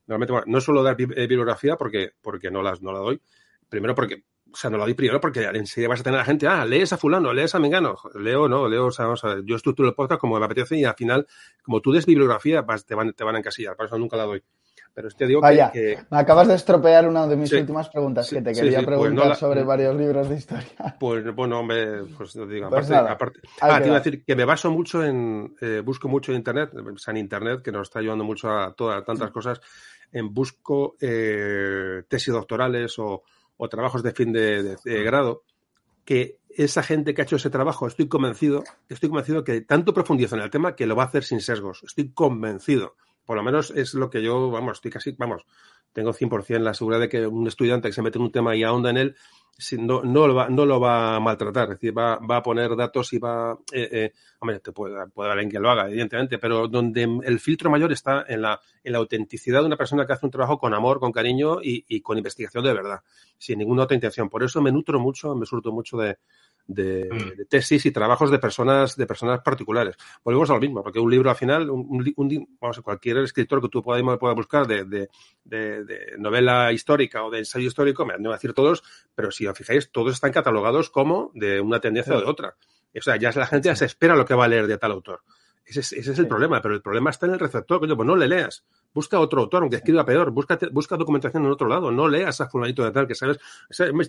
normalmente 0.07 0.49
no 0.51 0.61
suelo 0.61 0.83
dar 0.83 0.99
eh, 0.99 1.27
bibliografía 1.27 1.75
porque, 1.75 2.11
porque 2.21 2.51
no 2.51 2.61
las 2.61 2.81
no 2.81 2.91
la 2.91 2.99
doy. 2.99 3.21
Primero 3.69 3.95
porque, 3.95 4.23
o 4.51 4.55
sea, 4.55 4.69
no 4.69 4.77
la 4.77 4.83
doy 4.83 4.93
primero 4.93 5.21
porque 5.21 5.43
enseguida 5.43 5.89
vas 5.89 6.01
a 6.01 6.03
tener 6.03 6.19
a 6.19 6.21
la 6.21 6.25
gente, 6.25 6.47
ah, 6.47 6.65
lees 6.65 6.91
a 6.93 6.97
fulano, 6.97 7.33
lees 7.33 7.55
a 7.55 7.59
Mengano. 7.59 7.97
Leo, 8.15 8.47
no, 8.47 8.67
leo, 8.67 8.87
o 8.87 8.91
sea, 8.91 9.05
vamos 9.05 9.23
a 9.23 9.35
ver, 9.35 9.43
yo 9.45 9.55
estructuro 9.55 9.89
el 9.89 9.95
podcast 9.95 10.19
como 10.19 10.37
me 10.37 10.45
apetece 10.45 10.77
y 10.77 10.85
al 10.85 10.95
final, 10.95 11.27
como 11.63 11.81
tú 11.81 11.91
des 11.91 12.05
bibliografía, 12.05 12.65
te, 12.85 12.95
van, 12.95 13.13
te 13.13 13.23
van 13.23 13.35
a 13.35 13.39
encasillar, 13.39 13.75
por 13.75 13.85
eso 13.85 13.97
nunca 13.97 14.17
la 14.17 14.25
doy. 14.25 14.43
Pero 14.93 15.07
te 15.09 15.25
digo 15.25 15.39
Vaya, 15.39 15.71
que, 15.71 15.97
me 16.09 16.17
acabas 16.17 16.49
de 16.49 16.55
estropear 16.55 17.07
una 17.07 17.25
de 17.25 17.37
mis 17.37 17.51
últimas 17.53 17.87
preguntas 17.87 18.29
que 18.29 18.41
te 18.41 18.51
quería 18.51 18.79
pues 18.79 18.87
preguntar 18.87 19.37
sobre 19.37 19.63
varios 19.63 19.95
libros 19.95 20.27
de 20.27 20.35
historia. 20.35 20.97
Pues 20.99 21.33
bueno, 21.33 21.63
me, 21.63 22.03
pues 22.17 22.33
digo, 22.33 22.69
pues 22.69 22.91
aparte, 22.91 23.39
ah, 23.61 23.79
te 23.79 23.87
iba 23.87 23.95
a 23.95 23.99
decir 23.99 24.25
que 24.25 24.35
me 24.35 24.43
baso 24.43 24.69
mucho 24.69 25.03
en, 25.03 25.55
eh, 25.61 25.81
busco 25.83 26.09
mucho 26.09 26.33
en 26.33 26.39
Internet, 26.39 26.71
en 27.07 27.17
Internet, 27.17 27.61
que 27.61 27.71
nos 27.71 27.83
está 27.83 27.99
ayudando 27.99 28.25
mucho 28.25 28.49
a 28.49 28.73
todas 28.73 29.03
tantas 29.05 29.31
cosas, 29.31 29.61
en 30.11 30.33
busco 30.33 30.95
eh, 30.99 32.03
tesis 32.07 32.33
doctorales 32.33 32.97
o, 32.99 33.23
o, 33.57 33.69
trabajos 33.69 34.03
de 34.03 34.11
fin 34.11 34.31
de, 34.31 34.75
de, 34.83 35.03
grado, 35.03 35.43
que 36.05 36.39
esa 36.49 36.83
gente 36.83 37.13
que 37.13 37.21
ha 37.21 37.25
hecho 37.25 37.37
ese 37.37 37.49
trabajo, 37.49 37.87
estoy 37.87 38.07
convencido, 38.07 38.63
estoy 38.89 39.09
convencido 39.09 39.43
que 39.43 39.61
tanto 39.61 39.93
profundiza 39.93 40.35
en 40.35 40.41
el 40.41 40.49
tema 40.49 40.75
que 40.75 40.85
lo 40.85 40.95
va 40.95 41.03
a 41.03 41.07
hacer 41.07 41.23
sin 41.23 41.41
sesgos. 41.41 41.83
Estoy 41.83 42.11
convencido. 42.11 42.95
Por 43.25 43.37
lo 43.37 43.43
menos 43.43 43.71
es 43.71 43.93
lo 43.93 44.09
que 44.09 44.21
yo, 44.21 44.49
vamos, 44.49 44.77
estoy 44.77 44.91
casi, 44.91 45.11
vamos, 45.17 45.43
tengo 45.93 46.13
100% 46.13 46.59
la 46.59 46.73
seguridad 46.73 47.01
de 47.01 47.09
que 47.09 47.27
un 47.27 47.47
estudiante 47.47 47.89
que 47.89 47.93
se 47.93 48.01
mete 48.01 48.17
en 48.17 48.23
un 48.23 48.31
tema 48.31 48.55
y 48.55 48.63
ahonda 48.63 48.89
en 48.89 48.97
él, 48.97 49.15
no, 49.77 50.01
no, 50.01 50.27
lo, 50.27 50.33
va, 50.33 50.49
no 50.49 50.65
lo 50.65 50.79
va 50.79 51.15
a 51.15 51.19
maltratar, 51.19 51.65
es 51.65 51.79
decir, 51.79 51.95
va, 51.95 52.17
va 52.17 52.37
a 52.37 52.43
poner 52.43 52.75
datos 52.75 53.13
y 53.13 53.19
va, 53.19 53.57
eh, 53.71 53.89
eh, 53.91 54.13
hombre, 54.39 54.59
te 54.59 54.71
puede, 54.71 55.07
puede 55.07 55.29
haber 55.29 55.39
alguien 55.39 55.51
que 55.51 55.59
lo 55.59 55.69
haga, 55.69 55.87
evidentemente, 55.87 56.39
pero 56.39 56.67
donde 56.67 57.03
el 57.23 57.39
filtro 57.39 57.69
mayor 57.69 57.91
está 57.91 58.25
en 58.27 58.41
la, 58.41 58.59
en 58.83 58.93
la 58.93 58.97
autenticidad 58.97 59.59
de 59.59 59.67
una 59.67 59.77
persona 59.77 60.07
que 60.07 60.13
hace 60.13 60.25
un 60.25 60.31
trabajo 60.31 60.57
con 60.57 60.73
amor, 60.73 60.99
con 60.99 61.11
cariño 61.11 61.59
y 61.61 62.01
con 62.01 62.17
investigación 62.17 62.63
de 62.63 62.73
verdad, 62.73 63.01
sin 63.37 63.59
ninguna 63.59 63.83
otra 63.83 63.95
intención. 63.95 64.29
Por 64.29 64.43
eso 64.43 64.61
me 64.61 64.71
nutro 64.71 64.99
mucho, 64.99 65.35
me 65.35 65.45
surto 65.45 65.71
mucho 65.71 65.97
de, 65.97 66.17
Mm. 66.67 66.73
de, 66.73 67.45
tesis 67.49 67.85
y 67.85 67.91
trabajos 67.91 68.31
de 68.31 68.39
personas, 68.39 68.95
de 68.95 69.05
personas 69.05 69.41
particulares. 69.41 69.95
Volvemos 70.23 70.49
a 70.49 70.53
lo 70.53 70.59
mismo, 70.59 70.83
porque 70.83 70.99
un 70.99 71.11
libro 71.11 71.29
al 71.29 71.35
final, 71.35 71.69
un, 71.69 72.47
vamos 72.59 72.77
a 72.77 72.81
cualquier 72.81 73.17
escritor 73.17 73.61
que 73.61 73.69
tú 73.69 73.81
puedas, 73.81 74.01
pueda 74.19 74.33
buscar 74.33 74.67
de, 74.67 74.85
de, 74.85 75.09
de, 75.43 76.15
novela 76.17 76.71
histórica 76.71 77.23
o 77.23 77.29
de 77.29 77.39
ensayo 77.39 77.67
histórico, 77.67 78.05
me 78.05 78.17
voy 78.17 78.27
a 78.27 78.33
decir 78.33 78.53
todos, 78.53 78.83
pero 79.15 79.31
si 79.31 79.47
os 79.47 79.57
fijáis, 79.57 79.91
todos 79.91 80.13
están 80.13 80.31
catalogados 80.31 80.89
como 80.89 81.31
de 81.33 81.59
una 81.59 81.79
tendencia 81.79 82.15
o 82.15 82.19
de 82.19 82.25
otra. 82.25 82.55
O 82.95 83.01
sea, 83.01 83.15
ya 83.17 83.31
la 83.31 83.47
gente 83.47 83.67
ya 83.67 83.75
se 83.75 83.85
espera 83.85 84.15
lo 84.15 84.25
que 84.25 84.33
va 84.33 84.45
a 84.45 84.49
leer 84.49 84.67
de 84.67 84.77
tal 84.77 84.91
autor. 84.91 85.23
Ese 85.63 85.79
es, 85.81 85.93
ese 85.93 86.11
es 86.11 86.19
el 86.19 86.27
problema, 86.27 86.61
pero 86.61 86.73
el 86.73 86.81
problema 86.81 87.09
está 87.09 87.25
en 87.27 87.33
el 87.33 87.39
receptor, 87.39 87.79
coño, 87.79 87.95
pues 87.95 88.07
no 88.07 88.15
le 88.15 88.27
leas. 88.27 88.65
Busca 88.93 89.19
otro 89.19 89.41
autor, 89.41 89.63
aunque 89.63 89.77
escriba 89.77 90.05
peor, 90.05 90.31
busca, 90.31 90.57
busca 90.71 90.97
documentación 90.97 91.45
en 91.45 91.51
otro 91.51 91.67
lado, 91.67 91.91
no 91.91 92.07
leas 92.07 92.41
a 92.41 92.49
fulanito 92.49 92.83
de 92.83 92.91
tal, 92.91 93.07
que 93.07 93.15
sabes, 93.15 93.39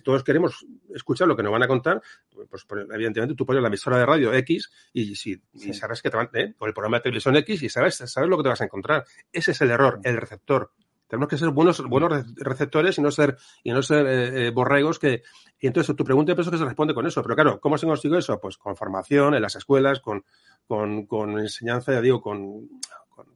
todos 0.03 0.23
queremos 0.23 0.65
escuchar 0.93 1.27
lo 1.27 1.35
que 1.35 1.43
nos 1.43 1.51
van 1.51 1.63
a 1.63 1.67
contar, 1.67 2.01
pues, 2.49 2.65
pues 2.65 2.85
evidentemente 2.91 3.35
tú 3.35 3.45
pones 3.45 3.61
la 3.61 3.69
emisora 3.69 3.97
de 3.97 4.05
radio 4.05 4.33
X 4.33 4.71
y, 4.93 5.15
si, 5.15 5.41
y 5.53 5.73
sabes 5.73 6.01
que 6.01 6.09
te 6.09 6.17
van, 6.17 6.29
¿eh? 6.33 6.53
o 6.59 6.65
el 6.65 6.73
programa 6.73 6.97
de 6.97 7.03
televisión 7.03 7.35
X 7.37 7.63
y 7.63 7.69
sabes, 7.69 7.95
sabes 7.95 8.29
lo 8.29 8.37
que 8.37 8.43
te 8.43 8.49
vas 8.49 8.61
a 8.61 8.65
encontrar. 8.65 9.05
Ese 9.31 9.51
es 9.51 9.61
el 9.61 9.71
error, 9.71 9.99
el 10.03 10.17
receptor 10.17 10.71
Tenemos 11.07 11.29
que 11.29 11.37
ser 11.37 11.49
buenos, 11.49 11.81
buenos 11.87 12.25
receptores 12.37 12.97
y 12.97 13.01
no 13.01 13.11
ser, 13.11 13.37
y 13.63 13.71
no 13.71 13.81
ser 13.81 14.05
eh, 14.07 14.47
eh, 14.47 14.51
borregos 14.51 14.99
que, 14.99 15.23
y 15.59 15.67
entonces 15.67 15.95
tu 15.95 16.03
pregunta 16.03 16.35
pienso 16.35 16.51
que 16.51 16.57
se 16.57 16.65
responde 16.65 16.93
con 16.93 17.07
eso. 17.07 17.21
Pero 17.23 17.35
claro, 17.35 17.61
¿cómo 17.61 17.77
se 17.77 17.85
consigue 17.85 18.17
eso? 18.17 18.37
Pues 18.37 18.57
con 18.57 18.75
formación 18.75 19.33
en 19.33 19.41
las 19.41 19.55
escuelas, 19.55 20.01
con, 20.01 20.25
con, 20.67 21.05
con 21.05 21.39
enseñanza, 21.39 21.93
ya 21.93 22.01
digo, 22.01 22.19
con, 22.19 22.67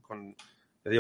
con, 0.02 0.36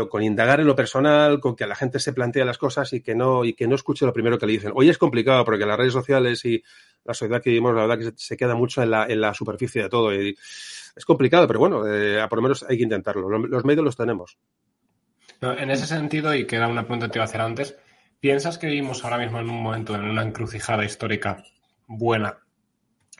con 0.09 0.23
indagar 0.23 0.59
en 0.59 0.67
lo 0.67 0.75
personal, 0.75 1.39
con 1.39 1.55
que 1.55 1.65
la 1.65 1.75
gente 1.75 1.99
se 1.99 2.13
plantee 2.13 2.43
las 2.45 2.57
cosas 2.57 2.91
y 2.93 3.01
que 3.01 3.15
no, 3.15 3.45
y 3.45 3.53
que 3.53 3.67
no 3.67 3.75
escuche 3.75 4.05
lo 4.05 4.13
primero 4.13 4.37
que 4.37 4.45
le 4.45 4.53
dicen. 4.53 4.71
Hoy 4.75 4.89
es 4.89 4.97
complicado 4.97 5.43
porque 5.45 5.65
las 5.65 5.77
redes 5.77 5.93
sociales 5.93 6.43
y 6.45 6.63
la 7.03 7.13
sociedad 7.13 7.41
que 7.41 7.49
vivimos, 7.49 7.73
la 7.75 7.85
verdad 7.85 7.97
que 7.97 8.13
se, 8.15 8.37
queda 8.37 8.55
mucho 8.55 8.81
en 8.81 8.91
la, 8.91 9.33
superficie 9.33 9.83
de 9.83 9.89
todo. 9.89 10.11
Es 10.11 11.05
complicado, 11.05 11.47
pero 11.47 11.59
bueno, 11.59 11.83
eh, 11.87 12.25
por 12.29 12.39
lo 12.39 12.43
menos 12.43 12.65
hay 12.67 12.77
que 12.77 12.83
intentarlo. 12.83 13.29
Los 13.29 13.65
medios 13.65 13.83
los 13.83 13.95
tenemos. 13.95 14.37
en 15.41 15.71
ese 15.71 15.85
sentido, 15.85 16.33
y 16.33 16.45
que 16.45 16.55
era 16.55 16.67
una 16.67 16.83
pregunta 16.83 17.07
que 17.07 17.13
te 17.13 17.17
iba 17.19 17.23
a 17.23 17.27
hacer 17.27 17.41
antes, 17.41 17.77
¿Piensas 18.19 18.57
que 18.57 18.67
vivimos 18.67 19.03
ahora 19.03 19.19
mismo 19.19 19.39
en 19.39 19.49
un 19.49 19.61
momento, 19.61 19.93
en 19.93 20.03
una 20.03 20.23
encrucijada 20.23 20.83
histórica 20.83 21.43
buena 21.85 22.39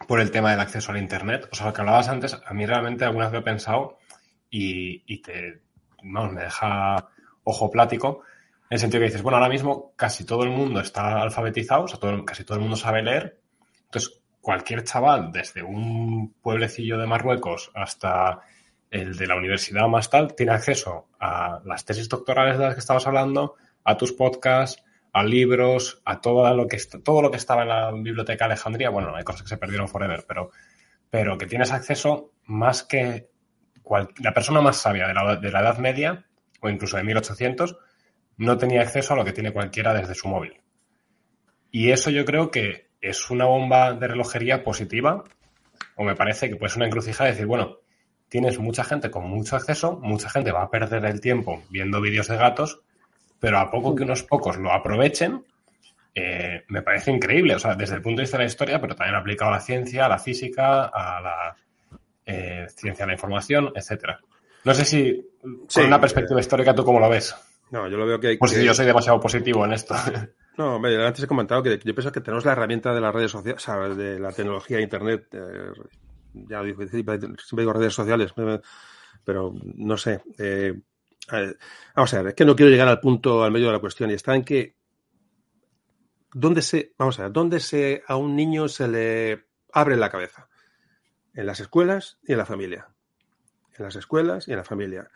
por 0.08 0.20
el 0.20 0.32
tema 0.32 0.50
del 0.52 0.60
acceso 0.60 0.92
al 0.92 0.98
Internet? 0.98 1.48
O 1.52 1.56
sea, 1.56 1.68
lo 1.68 1.74
que 1.74 1.82
hablabas 1.82 2.10
antes, 2.10 2.36
a 2.44 2.54
mí 2.54 2.66
realmente 2.66 3.06
algunas 3.06 3.32
vez 3.32 3.42
he 3.42 3.44
pensado 3.44 4.00
y, 4.50 5.22
te, 5.22 5.62
no, 6.08 6.30
me 6.30 6.44
deja 6.44 7.10
ojo 7.44 7.72
plático, 7.72 8.24
en 8.70 8.76
el 8.76 8.80
sentido 8.80 9.02
que 9.02 9.08
dices, 9.08 9.22
bueno, 9.22 9.38
ahora 9.38 9.50
mismo 9.50 9.94
casi 9.96 10.26
todo 10.26 10.44
el 10.44 10.50
mundo 10.50 10.80
está 10.80 11.22
alfabetizado, 11.22 11.84
o 11.84 11.88
sea, 11.88 12.00
casi 12.26 12.44
todo 12.44 12.58
el 12.58 12.62
mundo 12.62 12.76
sabe 12.76 13.02
leer, 13.02 13.40
entonces 13.86 14.22
cualquier 14.42 14.84
chaval, 14.84 15.32
desde 15.32 15.64
un 15.64 16.34
pueblecillo 16.42 16.98
de 16.98 17.08
Marruecos 17.08 17.72
hasta 17.74 18.42
el 18.90 19.18
de 19.18 19.28
la 19.28 19.36
universidad 19.36 19.88
más 19.88 20.10
tal, 20.10 20.36
tiene 20.36 20.54
acceso 20.54 21.08
a 21.20 21.62
las 21.66 21.86
tesis 21.86 22.08
doctorales 22.08 22.58
de 22.58 22.66
las 22.66 22.74
que 22.74 22.80
estabas 22.80 23.08
hablando, 23.08 23.56
a 23.84 23.98
tus 23.98 24.14
podcasts, 24.14 24.84
a 25.14 25.24
libros, 25.24 26.02
a 26.06 26.22
todo 26.22 26.54
lo 26.54 26.68
que, 26.68 26.78
todo 27.04 27.22
lo 27.22 27.32
que 27.32 27.38
estaba 27.38 27.64
en 27.64 27.70
la 27.70 27.92
biblioteca 27.92 28.46
de 28.46 28.54
Alejandría. 28.54 28.90
Bueno, 28.90 29.16
hay 29.16 29.24
cosas 29.24 29.44
que 29.44 29.50
se 29.50 29.58
perdieron 29.58 29.88
forever, 29.88 30.26
pero, 30.28 30.52
pero 31.10 31.38
que 31.38 31.48
tienes 31.48 31.72
acceso 31.72 32.32
más 32.46 32.84
que 32.84 33.30
la 34.20 34.34
persona 34.34 34.62
más 34.62 34.78
sabia 34.78 35.08
de 35.08 35.14
la, 35.14 35.36
de 35.36 35.52
la 35.52 35.62
Edad 35.62 35.78
Media 35.78 36.26
o 36.62 36.70
incluso 36.70 36.98
de 36.98 37.04
1800 37.04 37.78
no 38.38 38.58
tenía 38.58 38.82
acceso 38.82 39.14
a 39.14 39.18
lo 39.18 39.26
que 39.26 39.34
tiene 39.34 39.52
cualquiera 39.52 39.94
desde 39.94 40.16
su 40.16 40.28
móvil. 40.28 40.62
Y 41.72 41.92
eso 41.92 42.10
yo 42.10 42.26
creo 42.26 42.52
que 42.52 42.90
es 43.02 43.30
una 43.30 43.46
bomba 43.46 43.94
de 43.94 44.08
relojería 44.08 44.64
positiva, 44.64 45.24
o 45.96 46.04
me 46.04 46.16
parece 46.16 46.50
que 46.50 46.56
puede 46.56 46.70
ser 46.70 46.80
una 46.80 46.88
encrucijada 46.88 47.26
de 47.26 47.32
decir, 47.32 47.48
bueno, 47.48 47.78
tienes 48.30 48.60
mucha 48.60 48.84
gente 48.84 49.10
con 49.10 49.28
mucho 49.28 49.56
acceso, 49.56 50.00
mucha 50.02 50.30
gente 50.30 50.52
va 50.52 50.64
a 50.64 50.70
perder 50.70 51.06
el 51.06 51.22
tiempo 51.22 51.64
viendo 51.70 52.02
vídeos 52.02 52.28
de 52.28 52.38
gatos, 52.38 52.82
pero 53.40 53.60
a 53.60 53.70
poco 53.70 53.96
que 53.96 54.04
unos 54.04 54.24
pocos 54.24 54.58
lo 54.58 54.72
aprovechen, 54.72 55.46
eh, 56.16 56.64
me 56.70 56.82
parece 56.82 57.12
increíble. 57.12 57.56
O 57.56 57.60
sea, 57.60 57.76
desde 57.76 57.96
el 57.96 58.02
punto 58.02 58.18
de 58.18 58.24
vista 58.24 58.38
de 58.38 58.44
la 58.44 58.48
historia, 58.48 58.82
pero 58.82 58.96
también 58.96 59.16
aplicado 59.16 59.52
a 59.52 59.56
la 59.56 59.62
ciencia, 59.62 60.06
a 60.06 60.10
la 60.10 60.18
física, 60.18 60.86
a 60.86 61.22
la 61.22 61.56
eh, 62.28 62.68
ciencia 62.76 63.06
de 63.06 63.08
la 63.08 63.14
información, 63.14 63.72
etcétera. 63.74 64.20
No 64.66 64.74
sé 64.74 64.84
si, 64.84 65.26
con 65.74 65.86
una 65.86 66.00
perspectiva 66.00 66.40
histórica, 66.42 66.76
¿tú 66.76 66.84
cómo 66.84 67.00
lo 67.00 67.10
ves? 67.10 67.34
No, 67.72 67.88
yo 67.88 67.98
lo 67.98 68.06
veo 68.06 68.20
que 68.20 68.28
hay 68.28 68.38
Pues 68.38 68.52
si 68.52 68.64
yo 68.64 68.74
soy 68.74 68.86
demasiado 68.86 69.20
positivo 69.20 69.66
en 69.66 69.74
esto. 69.74 69.96
No, 70.58 70.78
antes 70.84 71.24
he 71.24 71.28
comentado 71.28 71.62
que 71.62 71.78
yo 71.84 71.94
pienso 71.94 72.12
que 72.12 72.20
tenemos 72.20 72.44
la 72.44 72.54
herramienta 72.54 72.92
de 72.92 73.00
las 73.00 73.14
redes 73.14 73.30
sociales, 73.30 73.62
o 73.62 73.64
sea, 73.64 73.78
de 73.90 74.20
la 74.20 74.32
tecnología, 74.32 74.82
Internet, 74.82 75.28
eh, 75.34 75.72
ya 76.34 76.64
siempre 76.64 77.20
digo 77.20 77.74
redes 77.74 77.94
sociales, 77.94 78.34
pero 79.24 79.54
no 79.76 79.98
sé. 79.98 80.24
Eh, 80.40 80.74
vamos 81.96 82.12
a 82.12 82.18
ver, 82.18 82.28
es 82.30 82.34
que 82.34 82.44
no 82.44 82.56
quiero 82.56 82.72
llegar 82.72 82.88
al 82.88 83.00
punto, 83.00 83.44
al 83.44 83.52
medio 83.52 83.68
de 83.68 83.74
la 83.74 83.80
cuestión, 83.80 84.10
y 84.10 84.16
está 84.16 84.34
en 84.34 84.44
que, 84.44 84.76
¿dónde 86.34 86.64
se, 86.64 86.92
vamos 86.98 87.20
a 87.20 87.24
ver, 87.26 87.32
dónde 87.32 87.60
se, 87.60 88.02
a 88.08 88.16
un 88.16 88.36
niño 88.36 88.68
se 88.68 88.88
le 88.88 89.46
abre 89.72 89.96
la 89.96 90.10
cabeza? 90.10 90.48
En 91.38 91.46
las 91.46 91.60
escuelas 91.60 92.18
y 92.24 92.32
en 92.32 92.40
la 92.40 92.46
familia. 92.46 92.88
En 93.78 93.86
las 93.86 93.96
escuelas 93.96 94.48
y 94.48 94.52
en 94.52 94.58
la 94.58 94.64
familia. 94.64 95.10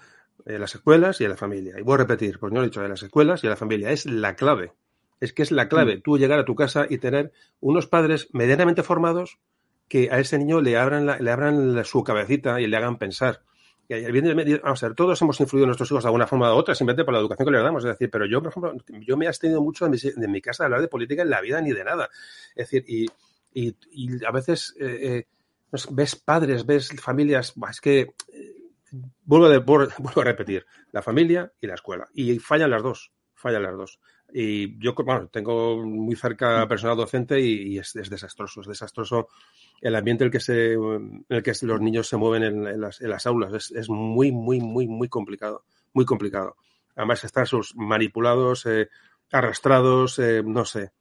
En 0.46 0.62
las 0.62 0.76
escuelas 0.76 1.20
y 1.20 1.24
en 1.24 1.32
la 1.32 1.36
familia. 1.36 1.80
Y 1.80 1.82
voy 1.82 1.96
a 1.96 1.98
repetir, 1.98 2.40
pues 2.40 2.54
no 2.54 2.60
lo 2.60 2.66
he 2.66 2.70
dicho, 2.70 2.84
en 2.84 2.90
las 2.90 3.02
escuelas 3.02 3.44
y 3.44 3.48
en 3.48 3.50
la 3.50 3.58
familia. 3.58 3.90
Es 3.92 4.06
la 4.06 4.36
clave. 4.36 4.72
Es 5.20 5.34
que 5.34 5.42
es 5.42 5.52
la 5.52 5.68
clave. 5.68 5.98
Mm. 5.98 6.02
Tú 6.04 6.18
llegar 6.18 6.38
a 6.38 6.46
tu 6.46 6.54
casa 6.56 6.86
y 6.88 7.00
tener 7.00 7.32
unos 7.60 7.88
padres 7.88 8.30
medianamente 8.34 8.84
formados 8.84 9.40
que 9.88 10.10
a 10.12 10.20
ese 10.20 10.38
niño 10.38 10.62
le 10.62 10.78
abran, 10.78 11.08
le 11.08 11.32
abran 11.32 11.84
su 11.84 12.04
cabecita 12.04 12.62
y 12.62 12.68
le 12.68 12.78
hagan 12.78 12.98
pensar 12.98 13.42
vamos 14.64 14.84
a 14.84 14.88
ver, 14.88 14.96
todos 14.96 15.22
hemos 15.22 15.40
influido 15.40 15.66
en 15.66 15.70
nuestros 15.70 15.92
hijos 15.92 16.04
de 16.04 16.08
alguna 16.08 16.28
forma 16.28 16.54
u 16.54 16.58
otra, 16.58 16.76
simplemente 16.76 17.04
por 17.04 17.14
la 17.14 17.20
educación 17.20 17.46
que 17.46 17.52
les 17.52 17.64
damos. 17.64 17.84
Es 17.84 17.90
decir, 17.92 18.10
pero 18.10 18.26
yo, 18.26 18.42
por 18.42 18.52
ejemplo, 18.52 18.74
yo 19.02 19.18
me 19.18 19.26
he 19.26 19.28
abstenido 19.28 19.62
mucho 19.62 19.88
de 19.88 19.92
mi, 19.92 20.28
mi, 20.28 20.42
casa 20.42 20.64
de 20.64 20.66
hablar 20.66 20.82
de 20.82 20.88
política 20.88 21.24
en 21.24 21.30
la 21.30 21.42
vida 21.42 21.62
ni 21.62 21.72
de 21.74 21.84
nada. 21.84 22.10
Es 22.56 22.70
decir, 22.70 22.86
y, 22.88 23.08
y, 23.54 23.76
y 23.92 24.26
a 24.26 24.32
veces 24.32 24.76
eh, 24.80 24.86
eh, 25.02 25.28
ves 25.92 26.16
padres, 26.16 26.66
ves 26.66 26.90
familias, 27.02 27.54
es 27.70 27.82
que 27.82 28.00
eh, 28.00 28.56
vuelvo, 29.24 29.50
de, 29.50 29.58
vuelvo 29.60 30.22
a 30.22 30.24
repetir, 30.24 30.66
la 30.92 31.02
familia 31.02 31.52
y 31.60 31.68
la 31.68 31.76
escuela. 31.76 32.08
Y 32.14 32.40
fallan 32.40 32.72
las 32.72 32.84
dos, 32.84 33.12
fallan 33.34 33.64
las 33.64 33.76
dos. 33.76 34.00
Y 34.34 34.80
yo, 34.80 34.94
bueno, 34.94 35.28
tengo 35.28 35.86
muy 35.86 36.16
cerca 36.16 36.66
personal 36.68 36.96
docente 36.96 37.40
y, 37.42 37.78
es, 37.78 37.94
desastroso, 37.94 38.62
es 38.62 38.68
desastroso 38.68 39.28
el 39.82 39.96
ambiente 39.96 40.24
en 40.24 40.28
el 40.28 40.32
que, 40.32 40.40
se, 40.40 40.74
en 40.74 41.26
el 41.28 41.44
que 41.44 41.54
los 41.64 41.82
niños 41.82 42.08
se 42.08 42.16
mueven 42.16 42.44
en, 42.44 42.80
las, 42.80 43.02
en 43.02 43.10
las, 43.10 43.26
aulas. 43.26 43.54
Es, 43.54 43.72
es, 43.72 43.90
muy, 43.90 44.32
muy, 44.32 44.62
muy, 44.62 44.88
muy 44.88 45.10
complicado, 45.10 45.66
muy 45.94 46.06
complicado. 46.06 46.56
Además, 46.96 47.24
estar 47.26 47.46
sus 47.46 47.76
manipulados, 47.76 48.66
eh, 48.66 48.90
arrastrados, 49.32 50.18
eh, 50.20 50.44
no 50.46 50.64
sé 50.64 50.92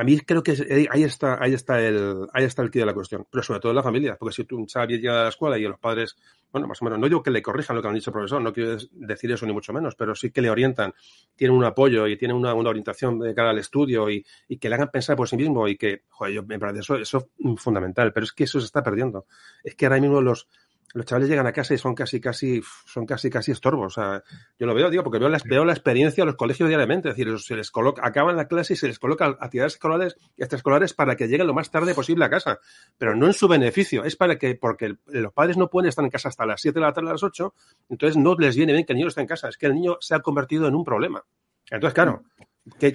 a 0.00 0.02
mí 0.02 0.18
creo 0.20 0.42
que 0.42 0.52
eh, 0.52 0.88
ahí 0.90 1.02
está, 1.02 1.36
ahí 1.42 1.52
está 1.52 1.78
el, 1.78 2.26
ahí 2.32 2.44
está 2.44 2.62
el 2.62 2.70
quid 2.70 2.80
de 2.80 2.86
la 2.86 2.94
cuestión, 2.94 3.26
pero 3.30 3.42
sobre 3.42 3.60
todo 3.60 3.72
en 3.72 3.76
la 3.76 3.82
familia, 3.82 4.16
porque 4.16 4.34
si 4.34 4.54
un 4.54 4.66
chaval 4.66 4.88
llega 4.88 5.20
a 5.20 5.22
la 5.24 5.28
escuela 5.28 5.58
y 5.58 5.62
los 5.64 5.78
padres, 5.78 6.16
bueno, 6.50 6.66
más 6.66 6.80
o 6.80 6.86
menos, 6.86 6.98
no 6.98 7.06
digo 7.06 7.22
que 7.22 7.30
le 7.30 7.42
corrijan 7.42 7.76
lo 7.76 7.82
que 7.82 7.88
han 7.88 7.94
dicho 7.94 8.08
el 8.08 8.14
profesor, 8.14 8.40
no 8.40 8.50
quiero 8.50 8.78
decir 8.92 9.30
eso 9.30 9.44
ni 9.44 9.52
mucho 9.52 9.74
menos, 9.74 9.96
pero 9.96 10.14
sí 10.14 10.30
que 10.30 10.40
le 10.40 10.48
orientan, 10.48 10.94
tienen 11.36 11.54
un 11.54 11.64
apoyo 11.64 12.06
y 12.06 12.16
tienen 12.16 12.34
una, 12.34 12.54
orientación 12.54 13.18
de 13.18 13.34
cara 13.34 13.50
al 13.50 13.58
estudio 13.58 14.08
y, 14.08 14.24
que 14.58 14.70
le 14.70 14.74
hagan 14.74 14.90
pensar 14.90 15.16
por 15.16 15.28
sí 15.28 15.36
mismo 15.36 15.68
y 15.68 15.76
que, 15.76 16.04
joder, 16.08 16.32
yo 16.32 16.44
me 16.44 16.58
parece 16.58 16.80
eso, 16.80 16.96
eso 16.96 17.28
es 17.36 17.62
fundamental, 17.62 18.10
pero 18.14 18.24
es 18.24 18.32
que 18.32 18.44
eso 18.44 18.58
se 18.58 18.64
está 18.64 18.82
perdiendo. 18.82 19.26
Es 19.62 19.74
que 19.74 19.84
ahora 19.84 20.00
mismo 20.00 20.22
los, 20.22 20.48
los 20.92 21.06
chavales 21.06 21.28
llegan 21.28 21.46
a 21.46 21.52
casa 21.52 21.74
y 21.74 21.78
son 21.78 21.94
casi, 21.94 22.20
casi, 22.20 22.62
son 22.84 23.06
casi, 23.06 23.30
casi 23.30 23.52
estorbos. 23.52 23.96
O 23.96 24.00
sea, 24.00 24.24
yo 24.58 24.66
lo 24.66 24.74
veo, 24.74 24.90
digo, 24.90 25.04
porque 25.04 25.18
veo 25.18 25.28
la, 25.28 25.38
veo 25.44 25.64
la 25.64 25.72
experiencia 25.72 26.22
de 26.22 26.26
los 26.26 26.36
colegios 26.36 26.68
diariamente. 26.68 27.10
Es 27.10 27.16
decir, 27.16 27.38
se 27.38 27.56
les 27.56 27.70
coloca, 27.70 28.02
acaban 28.04 28.36
la 28.36 28.48
clase 28.48 28.74
y 28.74 28.76
se 28.76 28.88
les 28.88 28.98
coloca 28.98 29.26
actividades 29.26 29.74
escolares, 29.74 30.16
extraescolares 30.36 30.94
para 30.94 31.16
que 31.16 31.28
lleguen 31.28 31.46
lo 31.46 31.54
más 31.54 31.70
tarde 31.70 31.94
posible 31.94 32.24
a 32.24 32.30
casa. 32.30 32.58
Pero 32.98 33.14
no 33.14 33.26
en 33.26 33.32
su 33.32 33.46
beneficio, 33.46 34.04
es 34.04 34.16
para 34.16 34.36
que, 34.36 34.54
porque 34.56 34.96
los 35.06 35.32
padres 35.32 35.56
no 35.56 35.68
pueden 35.70 35.88
estar 35.88 36.04
en 36.04 36.10
casa 36.10 36.28
hasta 36.28 36.46
las 36.46 36.60
7 36.60 36.78
de 36.78 36.84
la 36.84 36.92
tarde, 36.92 37.10
a 37.10 37.12
las 37.12 37.22
8, 37.22 37.54
entonces 37.88 38.16
no 38.16 38.34
les 38.34 38.56
viene 38.56 38.72
bien 38.72 38.84
que 38.84 38.92
el 38.92 38.96
niño 38.96 39.08
esté 39.08 39.20
en 39.20 39.26
casa. 39.26 39.48
Es 39.48 39.56
que 39.56 39.66
el 39.66 39.74
niño 39.74 39.96
se 40.00 40.14
ha 40.14 40.20
convertido 40.20 40.66
en 40.66 40.74
un 40.74 40.84
problema. 40.84 41.24
Entonces, 41.70 41.94
claro, 41.94 42.24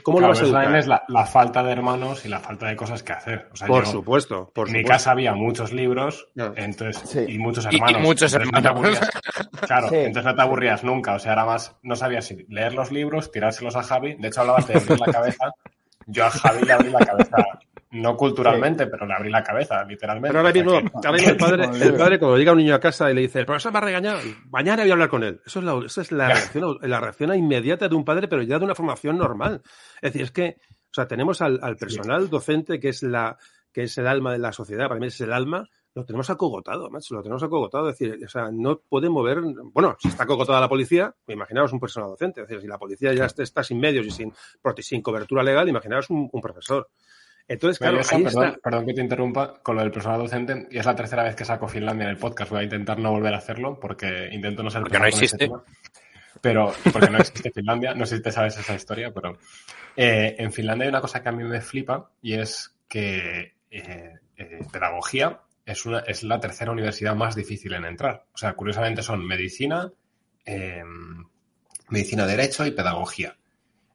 ¿Cómo 0.03 0.19
lo 0.19 0.29
vas 0.29 0.41
a 0.41 0.43
educar? 0.43 0.75
Es 0.75 0.87
la, 0.87 1.25
falta 1.25 1.63
de 1.63 1.71
hermanos 1.71 2.25
y 2.25 2.29
la 2.29 2.39
falta 2.39 2.67
de 2.67 2.75
cosas 2.75 3.03
que 3.03 3.13
hacer. 3.13 3.49
por 3.67 3.85
supuesto. 3.85 4.51
Por 4.53 4.67
en 4.67 4.73
mi 4.73 4.83
casa 4.83 5.11
había 5.11 5.33
muchos 5.33 5.71
libros 5.73 6.27
entonces, 6.55 7.29
y 7.29 7.37
muchos 7.37 7.65
hermanos. 7.65 8.01
Y, 8.01 8.03
muchos 8.03 8.33
hermanos. 8.33 8.99
claro, 9.65 9.87
entonces 9.91 10.25
no 10.25 10.35
te 10.35 10.41
aburrías 10.41 10.83
nunca. 10.83 11.15
O 11.15 11.19
sea, 11.19 11.33
era 11.33 11.45
más, 11.45 11.75
no 11.83 11.95
sabías 11.95 12.25
si 12.25 12.45
leer 12.49 12.73
los 12.73 12.91
libros, 12.91 13.31
tirárselos 13.31 13.75
a 13.75 13.83
Javi. 13.83 14.15
De 14.15 14.27
hecho, 14.27 14.41
hablabas 14.41 14.67
de 14.67 14.75
abrir 14.75 14.99
la 14.99 15.11
cabeza. 15.11 15.51
Yo 16.07 16.25
a 16.25 16.29
Javi 16.29 16.65
le 16.65 16.73
abrí 16.73 16.89
la 16.91 16.99
cabeza 16.99 17.37
no 17.95 18.17
culturalmente, 18.17 18.87
pero 18.87 19.05
le 19.05 19.13
abrí 19.13 19.29
la 19.29 19.41
cabeza, 19.41 19.83
literalmente. 19.85 20.29
Pero 20.29 20.39
ahora 20.39 20.53
mismo, 20.53 20.77
el, 20.77 21.37
padre, 21.37 21.63
el 21.81 21.95
padre, 21.95 22.19
cuando 22.19 22.37
llega 22.37 22.51
un 22.51 22.57
niño 22.57 22.75
a 22.75 22.79
casa 22.79 23.09
y 23.09 23.15
le 23.15 23.21
dice, 23.21 23.39
el 23.39 23.45
profesor 23.45 23.71
me 23.71 23.77
ha 23.77 23.81
regañado, 23.81 24.19
mañana 24.49 24.83
voy 24.83 24.89
a 24.89 24.93
hablar 24.93 25.09
con 25.09 25.23
él. 25.23 25.41
Eso 25.45 25.59
es 25.59 25.65
la, 25.65 25.85
esa 25.85 26.01
es 26.01 26.11
la 26.11 26.27
reacción, 26.27 26.77
la 26.81 26.99
reacción 26.99 27.35
inmediata 27.35 27.87
de 27.87 27.95
un 27.95 28.03
padre, 28.03 28.27
pero 28.27 28.41
ya 28.41 28.59
de 28.59 28.65
una 28.65 28.75
formación 28.75 29.17
normal. 29.17 29.61
Es 30.01 30.13
decir, 30.13 30.23
es 30.23 30.31
que, 30.31 30.57
o 30.59 30.93
sea, 30.93 31.07
tenemos 31.07 31.41
al, 31.41 31.59
personal 31.77 32.29
docente, 32.29 32.79
que 32.79 32.89
es 32.89 33.01
la, 33.01 33.37
que 33.71 33.83
es 33.83 33.97
el 33.97 34.07
alma 34.07 34.33
de 34.33 34.39
la 34.39 34.51
sociedad, 34.51 34.87
para 34.87 34.99
mí 34.99 35.07
es 35.07 35.21
el 35.21 35.31
alma, 35.31 35.69
lo 35.93 36.03
tenemos 36.03 36.29
acogotado, 36.29 36.89
macho, 36.89 37.15
lo 37.15 37.23
tenemos 37.23 37.43
acogotado. 37.43 37.89
Es 37.89 37.97
decir, 37.97 38.19
o 38.25 38.27
sea, 38.27 38.49
no 38.51 38.79
puede 38.79 39.09
mover. 39.09 39.39
Bueno, 39.71 39.95
si 39.97 40.09
está 40.09 40.23
acogotada 40.23 40.59
la 40.59 40.67
policía, 40.67 41.15
imaginaos 41.29 41.71
un 41.71 41.79
personal 41.79 42.09
docente. 42.09 42.41
Es 42.41 42.47
decir, 42.49 42.61
si 42.61 42.67
la 42.67 42.77
policía 42.77 43.13
ya 43.13 43.27
está, 43.27 43.63
sin 43.63 43.79
medios 43.79 44.05
y 44.05 44.11
sin, 44.11 44.33
sin 44.79 45.01
cobertura 45.01 45.41
legal, 45.41 45.69
imaginaos 45.69 46.09
un 46.09 46.41
profesor. 46.41 46.89
Entonces, 47.47 47.77
claro, 47.77 47.99
perdón, 48.63 48.85
que 48.87 48.93
te 48.93 49.01
interrumpa 49.01 49.59
con 49.61 49.75
lo 49.75 49.83
del 49.83 49.91
personal 49.91 50.19
docente, 50.19 50.67
y 50.71 50.79
es 50.79 50.85
la 50.85 50.95
tercera 50.95 51.23
vez 51.23 51.35
que 51.35 51.45
saco 51.45 51.67
Finlandia 51.67 52.05
en 52.05 52.11
el 52.11 52.17
podcast. 52.17 52.49
Voy 52.49 52.61
a 52.61 52.63
intentar 52.63 52.97
no 52.97 53.11
volver 53.11 53.33
a 53.35 53.37
hacerlo 53.37 53.79
porque 53.79 54.29
intento 54.31 54.63
no 54.63 54.71
ser. 54.71 54.81
Porque 54.81 54.99
no 54.99 55.05
existe. 55.05 55.49
pero 56.41 56.73
porque 56.91 57.09
no 57.09 57.19
existe 57.19 57.51
Finlandia, 57.51 57.93
no 57.93 58.05
sé 58.05 58.17
si 58.17 58.23
te 58.23 58.31
sabes 58.31 58.57
esa 58.57 58.73
historia, 58.73 59.11
pero 59.13 59.37
eh, 59.95 60.35
en 60.39 60.51
Finlandia 60.51 60.85
hay 60.85 60.89
una 60.89 61.01
cosa 61.01 61.21
que 61.21 61.29
a 61.29 61.31
mí 61.31 61.43
me 61.43 61.61
flipa 61.61 62.09
y 62.21 62.33
es 62.33 62.75
que 62.87 63.55
eh, 63.69 64.19
eh, 64.37 64.59
pedagogía 64.71 65.41
es, 65.65 65.85
una, 65.85 65.99
es 65.99 66.23
la 66.23 66.39
tercera 66.39 66.71
universidad 66.71 67.15
más 67.15 67.35
difícil 67.35 67.73
en 67.73 67.85
entrar. 67.85 68.25
O 68.33 68.37
sea, 68.37 68.53
curiosamente 68.53 69.03
son 69.03 69.25
medicina, 69.25 69.91
medicina, 71.89 72.25
derecho 72.25 72.65
y 72.65 72.71
pedagogía. 72.71 73.37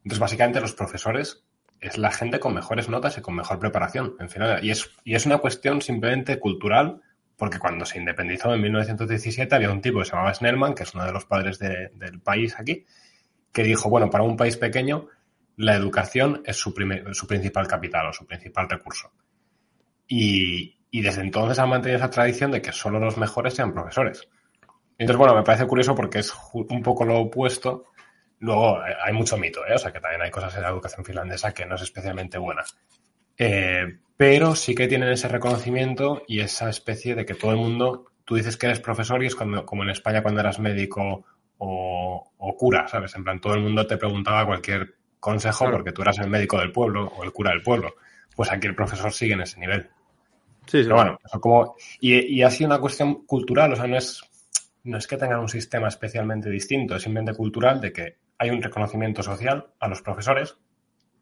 Entonces, 0.03 0.19
básicamente, 0.19 0.61
los 0.61 0.73
profesores 0.73 1.43
es 1.81 1.97
la 1.97 2.11
gente 2.11 2.39
con 2.39 2.53
mejores 2.53 2.87
notas 2.87 3.17
y 3.17 3.21
con 3.21 3.35
mejor 3.35 3.59
preparación. 3.59 4.15
En 4.19 4.29
final, 4.29 4.63
y, 4.63 4.69
es, 4.69 4.91
y 5.03 5.15
es 5.15 5.25
una 5.25 5.39
cuestión 5.39 5.81
simplemente 5.81 6.39
cultural, 6.39 7.01
porque 7.35 7.57
cuando 7.57 7.85
se 7.85 7.97
independizó 7.97 8.53
en 8.53 8.61
1917 8.61 9.55
había 9.55 9.71
un 9.71 9.81
tipo 9.81 9.99
que 9.99 10.05
se 10.05 10.11
llamaba 10.11 10.33
Snellman, 10.33 10.75
que 10.75 10.83
es 10.83 10.93
uno 10.93 11.05
de 11.05 11.11
los 11.11 11.25
padres 11.25 11.57
del 11.57 12.21
país 12.21 12.55
aquí, 12.57 12.85
que 13.51 13.63
dijo, 13.63 13.89
bueno, 13.89 14.09
para 14.11 14.23
un 14.23 14.37
país 14.37 14.57
pequeño, 14.57 15.07
la 15.57 15.75
educación 15.75 16.43
es 16.45 16.55
su, 16.55 16.73
su 17.13 17.27
principal 17.27 17.67
capital 17.67 18.07
o 18.07 18.13
su 18.13 18.25
principal 18.27 18.69
recurso. 18.69 19.11
Y, 20.07 20.77
y 20.91 21.01
desde 21.01 21.21
entonces 21.21 21.57
han 21.57 21.69
mantenido 21.69 21.97
esa 21.97 22.09
tradición 22.11 22.51
de 22.51 22.61
que 22.61 22.71
solo 22.71 22.99
los 22.99 23.17
mejores 23.17 23.55
sean 23.55 23.73
profesores. 23.73 24.27
Entonces, 24.97 25.17
bueno, 25.17 25.33
me 25.33 25.41
parece 25.41 25.65
curioso 25.65 25.95
porque 25.95 26.19
es 26.19 26.31
un 26.53 26.83
poco 26.83 27.05
lo 27.05 27.21
opuesto. 27.21 27.85
Luego, 28.41 28.83
eh, 28.85 28.95
hay 29.03 29.13
mucho 29.13 29.37
mito, 29.37 29.65
¿eh? 29.67 29.75
O 29.75 29.77
sea, 29.77 29.91
que 29.91 29.99
también 29.99 30.21
hay 30.23 30.31
cosas 30.31 30.55
en 30.55 30.63
la 30.63 30.69
educación 30.69 31.05
finlandesa 31.05 31.53
que 31.53 31.65
no 31.65 31.75
es 31.75 31.83
especialmente 31.83 32.39
buena. 32.39 32.63
Eh, 33.37 33.99
pero 34.17 34.55
sí 34.55 34.73
que 34.73 34.87
tienen 34.87 35.09
ese 35.09 35.27
reconocimiento 35.27 36.23
y 36.27 36.39
esa 36.39 36.69
especie 36.69 37.15
de 37.15 37.25
que 37.25 37.35
todo 37.35 37.51
el 37.51 37.57
mundo, 37.57 38.07
tú 38.25 38.35
dices 38.35 38.57
que 38.57 38.65
eres 38.65 38.79
profesor 38.79 39.23
y 39.23 39.27
es 39.27 39.35
cuando, 39.35 39.63
como 39.65 39.83
en 39.83 39.91
España 39.91 40.23
cuando 40.23 40.41
eras 40.41 40.59
médico 40.59 41.23
o, 41.59 42.31
o 42.37 42.57
cura, 42.57 42.87
¿sabes? 42.87 43.15
En 43.15 43.23
plan, 43.23 43.39
todo 43.39 43.53
el 43.53 43.61
mundo 43.61 43.85
te 43.85 43.97
preguntaba 43.97 44.45
cualquier 44.47 44.95
consejo 45.19 45.69
porque 45.69 45.91
tú 45.91 46.01
eras 46.01 46.17
el 46.17 46.29
médico 46.29 46.57
del 46.57 46.71
pueblo 46.71 47.13
o 47.15 47.23
el 47.23 47.31
cura 47.31 47.51
del 47.51 47.61
pueblo. 47.61 47.93
Pues 48.35 48.51
aquí 48.51 48.65
el 48.65 48.75
profesor 48.75 49.11
sigue 49.11 49.33
en 49.33 49.41
ese 49.41 49.59
nivel. 49.59 49.87
Sí, 50.65 50.79
sí. 50.79 50.83
Pero 50.83 50.95
bueno, 50.95 51.19
eso 51.23 51.39
como, 51.39 51.75
y, 51.99 52.37
y 52.37 52.41
ha 52.41 52.49
sido 52.49 52.69
una 52.69 52.79
cuestión 52.79 53.25
cultural, 53.25 53.73
o 53.73 53.75
sea, 53.75 53.85
no 53.85 53.97
es, 53.97 54.23
no 54.83 54.97
es 54.97 55.05
que 55.05 55.17
tengan 55.17 55.39
un 55.39 55.49
sistema 55.49 55.87
especialmente 55.87 56.49
distinto, 56.49 56.95
es 56.95 57.03
simplemente 57.03 57.35
cultural 57.35 57.79
de 57.79 57.93
que 57.93 58.15
hay 58.41 58.49
un 58.49 58.59
reconocimiento 58.59 59.21
social 59.21 59.67
a 59.79 59.87
los 59.87 60.01
profesores 60.01 60.57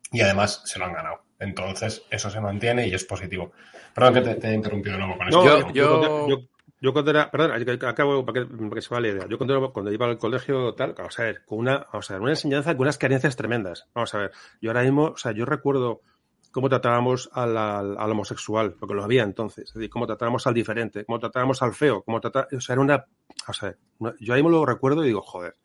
y 0.09 0.21
además 0.21 0.61
se 0.63 0.79
lo 0.79 0.85
han 0.85 0.93
ganado. 0.93 1.21
Entonces, 1.37 2.03
eso 2.09 2.29
se 2.29 2.39
mantiene 2.39 2.87
y 2.87 2.93
es 2.93 3.03
positivo. 3.03 3.51
Perdón 3.93 4.13
que 4.13 4.35
te, 4.35 4.47
he 4.47 4.53
interrumpido 4.53 4.93
de 4.93 4.99
nuevo 5.03 5.17
con 5.17 5.27
eso. 5.27 5.43
Yo, 5.43 5.69
yo, 5.73 6.39
yo, 6.79 6.93
cuando 6.93 7.11
era, 7.11 7.29
perdón, 7.29 7.51
acabo 7.85 8.25
para 8.25 8.45
que, 8.45 8.81
se 8.81 8.89
vea 8.89 9.01
la 9.01 9.07
idea. 9.09 9.27
Yo 9.27 9.37
cuando, 9.37 9.73
cuando 9.73 9.91
iba 9.91 10.05
al 10.05 10.17
colegio, 10.17 10.73
tal, 10.75 10.93
vamos 10.93 11.19
a 11.19 11.23
ver, 11.23 11.43
con 11.43 11.59
una, 11.59 11.85
vamos 11.91 12.09
a 12.09 12.13
ver, 12.13 12.21
una 12.21 12.31
enseñanza 12.31 12.71
con 12.71 12.83
unas 12.83 12.97
carencias 12.97 13.35
tremendas. 13.35 13.89
Vamos 13.93 14.15
a 14.15 14.19
ver, 14.19 14.31
yo 14.61 14.69
ahora 14.69 14.83
mismo, 14.83 15.07
o 15.07 15.17
sea, 15.17 15.33
yo 15.33 15.43
recuerdo 15.43 15.99
cómo 16.51 16.69
tratábamos 16.69 17.29
al, 17.33 17.57
al, 17.57 18.11
homosexual, 18.11 18.75
porque 18.79 18.95
lo 18.95 19.03
había 19.03 19.23
entonces, 19.23 19.65
es 19.65 19.73
decir, 19.73 19.89
cómo 19.89 20.07
tratábamos 20.07 20.47
al 20.47 20.53
diferente, 20.53 21.03
cómo 21.03 21.19
tratábamos 21.19 21.61
al 21.61 21.73
feo, 21.73 22.01
cómo 22.01 22.21
tratábamos, 22.21 22.53
o 22.53 22.61
sea, 22.61 22.73
era 22.73 22.81
una, 22.81 23.05
o 23.45 23.53
sea, 23.53 23.75
yo 24.21 24.33
ahí 24.33 24.41
me 24.41 24.49
lo 24.49 24.65
recuerdo 24.65 25.03
y 25.03 25.07
digo, 25.07 25.21
joder, 25.21 25.55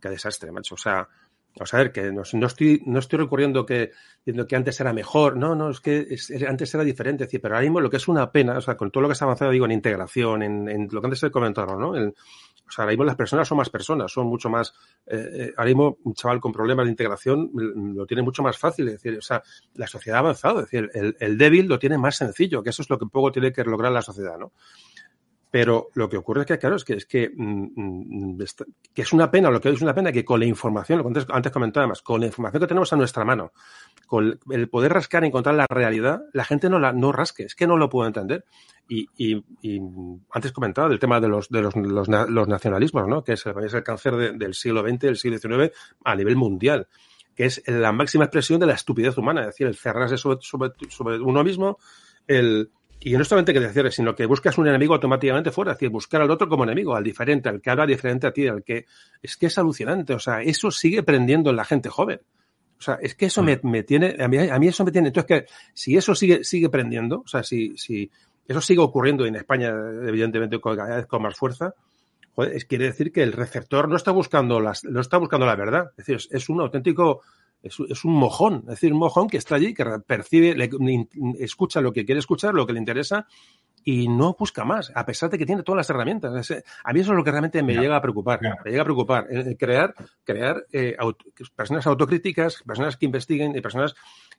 qué 0.00 0.08
desastre, 0.08 0.50
macho, 0.52 0.74
o 0.74 0.78
sea, 0.78 1.08
Vamos 1.56 1.74
a 1.74 1.78
ver, 1.78 1.92
que 1.92 2.12
no, 2.12 2.22
no, 2.32 2.46
estoy, 2.46 2.82
no 2.86 3.00
estoy 3.00 3.18
recurriendo 3.18 3.66
que, 3.66 3.90
diciendo 4.18 4.46
que 4.46 4.56
antes 4.56 4.80
era 4.80 4.92
mejor, 4.92 5.36
no, 5.36 5.54
no, 5.54 5.70
es 5.70 5.80
que 5.80 6.16
antes 6.48 6.72
era 6.74 6.84
diferente, 6.84 7.24
decir, 7.24 7.40
pero 7.40 7.54
ahora 7.54 7.64
mismo 7.64 7.80
lo 7.80 7.90
que 7.90 7.96
es 7.96 8.06
una 8.06 8.30
pena, 8.30 8.56
o 8.56 8.60
sea, 8.60 8.76
con 8.76 8.90
todo 8.90 9.02
lo 9.02 9.08
que 9.08 9.16
ha 9.20 9.24
avanzado, 9.24 9.50
digo, 9.50 9.64
en 9.64 9.72
integración, 9.72 10.42
en, 10.42 10.68
en 10.68 10.88
lo 10.90 11.00
que 11.00 11.06
antes 11.08 11.18
se 11.18 11.30
comentaron, 11.30 11.80
¿no? 11.80 11.90
O 11.90 12.72
sea, 12.72 12.84
ahora 12.84 12.92
mismo 12.92 13.04
las 13.04 13.16
personas 13.16 13.48
son 13.48 13.58
más 13.58 13.68
personas, 13.68 14.12
son 14.12 14.28
mucho 14.28 14.48
más, 14.48 14.72
eh, 15.06 15.28
eh, 15.32 15.54
ahora 15.56 15.68
mismo 15.70 15.98
un 16.04 16.14
chaval 16.14 16.40
con 16.40 16.52
problemas 16.52 16.86
de 16.86 16.92
integración 16.92 17.50
lo 17.52 18.06
tiene 18.06 18.22
mucho 18.22 18.44
más 18.44 18.56
fácil, 18.56 18.86
es 18.86 19.02
decir, 19.02 19.18
o 19.18 19.22
sea, 19.22 19.42
la 19.74 19.88
sociedad 19.88 20.18
ha 20.18 20.20
avanzado, 20.20 20.60
es 20.60 20.70
decir, 20.70 20.88
el, 20.94 21.36
débil 21.36 21.66
lo 21.66 21.80
tiene 21.80 21.98
más 21.98 22.16
sencillo, 22.16 22.62
que 22.62 22.70
eso 22.70 22.82
es 22.82 22.90
lo 22.90 22.96
que 22.96 23.06
poco 23.06 23.32
tiene 23.32 23.52
que 23.52 23.64
lograr 23.64 23.90
la 23.90 24.02
sociedad, 24.02 24.38
¿no? 24.38 24.52
Pero 25.50 25.88
lo 25.94 26.08
que 26.08 26.16
ocurre 26.16 26.42
es 26.42 26.46
que, 26.46 26.58
claro, 26.58 26.76
es 26.76 26.84
que 26.84 26.94
es 26.94 27.06
que, 27.06 27.28
mm, 27.28 27.70
mm, 27.74 28.38
que 28.94 29.02
es 29.02 29.12
una 29.12 29.30
pena, 29.30 29.50
lo 29.50 29.60
que 29.60 29.68
es 29.70 29.82
una 29.82 29.94
pena 29.94 30.12
que 30.12 30.24
con 30.24 30.38
la 30.38 30.46
información, 30.46 30.98
lo 30.98 31.04
que 31.04 31.08
antes, 31.08 31.26
antes 31.28 31.50
comentaba 31.50 31.88
más, 31.88 32.02
con 32.02 32.20
la 32.20 32.26
información 32.26 32.60
que 32.60 32.68
tenemos 32.68 32.92
a 32.92 32.96
nuestra 32.96 33.24
mano, 33.24 33.52
con 34.06 34.38
el 34.50 34.68
poder 34.68 34.92
rascar 34.92 35.24
y 35.24 35.26
encontrar 35.26 35.56
la 35.56 35.66
realidad, 35.68 36.22
la 36.32 36.44
gente 36.44 36.70
no 36.70 36.78
la 36.78 36.92
no 36.92 37.10
rasque, 37.10 37.44
es 37.44 37.56
que 37.56 37.66
no 37.66 37.76
lo 37.76 37.88
puedo 37.88 38.06
entender. 38.06 38.44
Y, 38.88 39.08
y, 39.16 39.44
y 39.62 39.80
antes 40.32 40.52
comentaba 40.52 40.88
del 40.88 40.98
tema 40.98 41.20
de 41.20 41.28
los, 41.28 41.48
de 41.48 41.62
los, 41.62 41.74
los, 41.76 42.48
nacionalismos, 42.48 43.06
¿no? 43.08 43.22
Que 43.22 43.32
es, 43.34 43.44
es 43.46 43.74
el 43.74 43.82
cáncer 43.84 44.16
de, 44.16 44.32
del 44.32 44.54
siglo 44.54 44.82
XX, 44.82 44.98
del 44.98 45.16
siglo 45.16 45.38
XIX 45.38 45.72
a 46.04 46.14
nivel 46.14 46.36
mundial 46.36 46.88
que 47.36 47.46
es 47.46 47.62
la 47.66 47.92
máxima 47.92 48.24
expresión 48.24 48.60
de 48.60 48.66
la 48.66 48.74
estupidez 48.74 49.16
humana, 49.16 49.42
es 49.42 49.46
decir, 49.46 49.66
el 49.66 49.74
cerrarse 49.74 50.18
sobre, 50.18 50.40
sobre, 50.42 50.72
sobre 50.90 51.18
uno 51.20 51.42
mismo, 51.42 51.78
el, 52.26 52.70
y 53.02 53.12
no 53.12 53.24
solamente 53.24 53.54
que 53.54 53.60
decir, 53.60 53.90
sino 53.90 54.14
que 54.14 54.26
buscas 54.26 54.58
un 54.58 54.68
enemigo 54.68 54.92
automáticamente 54.92 55.50
fuera, 55.50 55.72
es 55.72 55.78
decir, 55.78 55.88
buscar 55.88 56.20
al 56.20 56.30
otro 56.30 56.48
como 56.48 56.64
enemigo, 56.64 56.94
al 56.94 57.02
diferente, 57.02 57.48
al 57.48 57.60
que 57.60 57.70
habla 57.70 57.86
diferente 57.86 58.26
a 58.26 58.32
ti, 58.32 58.46
al 58.46 58.62
que... 58.62 58.84
Es 59.22 59.38
que 59.38 59.46
es 59.46 59.56
alucinante, 59.56 60.12
o 60.12 60.18
sea, 60.18 60.42
eso 60.42 60.70
sigue 60.70 61.02
prendiendo 61.02 61.48
en 61.48 61.56
la 61.56 61.64
gente 61.64 61.88
joven. 61.88 62.20
O 62.78 62.82
sea, 62.82 62.98
es 63.00 63.14
que 63.14 63.26
eso 63.26 63.42
me, 63.42 63.58
me 63.62 63.82
tiene, 63.84 64.16
a 64.18 64.28
mí, 64.28 64.38
a 64.38 64.58
mí, 64.58 64.68
eso 64.68 64.84
me 64.84 64.92
tiene, 64.92 65.08
entonces 65.08 65.26
que 65.28 65.52
si 65.72 65.96
eso 65.96 66.14
sigue, 66.14 66.44
sigue 66.44 66.68
prendiendo, 66.68 67.22
o 67.24 67.26
sea, 67.26 67.42
si, 67.42 67.76
si 67.76 68.10
eso 68.46 68.60
sigue 68.60 68.80
ocurriendo 68.80 69.24
en 69.24 69.36
España, 69.36 69.68
evidentemente 69.68 70.60
cada 70.60 70.96
vez 70.96 71.06
con 71.06 71.22
más 71.22 71.36
fuerza, 71.36 71.74
joder, 72.34 72.54
es, 72.54 72.64
quiere 72.66 72.86
decir 72.86 73.12
que 73.12 73.22
el 73.22 73.32
receptor 73.32 73.88
no 73.88 73.96
está 73.96 74.12
buscando 74.12 74.60
las, 74.60 74.84
no 74.84 75.00
está 75.00 75.18
buscando 75.18 75.46
la 75.46 75.56
verdad. 75.56 75.90
Es 75.90 76.06
decir, 76.06 76.16
es, 76.16 76.28
es 76.30 76.48
un 76.48 76.60
auténtico 76.60 77.22
es, 77.62 77.76
es, 77.88 78.04
un 78.04 78.14
mojón, 78.14 78.60
es 78.60 78.66
decir, 78.66 78.92
un 78.92 78.98
mojón 78.98 79.28
que 79.28 79.36
está 79.36 79.56
allí, 79.56 79.74
que 79.74 79.84
percibe, 80.06 80.54
le, 80.54 80.70
escucha 81.38 81.80
lo 81.80 81.92
que 81.92 82.04
quiere 82.04 82.18
escuchar, 82.18 82.54
lo 82.54 82.66
que 82.66 82.72
le 82.72 82.78
interesa 82.78 83.26
y 83.84 84.08
no 84.08 84.36
busca 84.38 84.64
más, 84.64 84.92
a 84.94 85.06
pesar 85.06 85.30
de 85.30 85.38
que 85.38 85.46
tiene 85.46 85.62
todas 85.62 85.78
las 85.78 85.90
herramientas. 85.90 86.50
A 86.84 86.92
mí 86.92 87.00
eso 87.00 87.12
es 87.12 87.16
lo 87.16 87.24
que 87.24 87.30
realmente 87.30 87.62
me 87.62 87.74
llega 87.74 87.96
a 87.96 88.02
preocupar. 88.02 88.40
Me 88.42 88.70
llega 88.70 88.82
a 88.82 88.84
preocupar. 88.84 89.26
crear, 89.58 89.94
crear 90.24 90.66
eh, 90.72 90.96
personas 91.56 91.86
autocríticas, 91.86 92.62
personas 92.66 92.96
que 92.96 93.06
investiguen 93.06 93.56
y 93.56 93.60
personas 93.60 93.94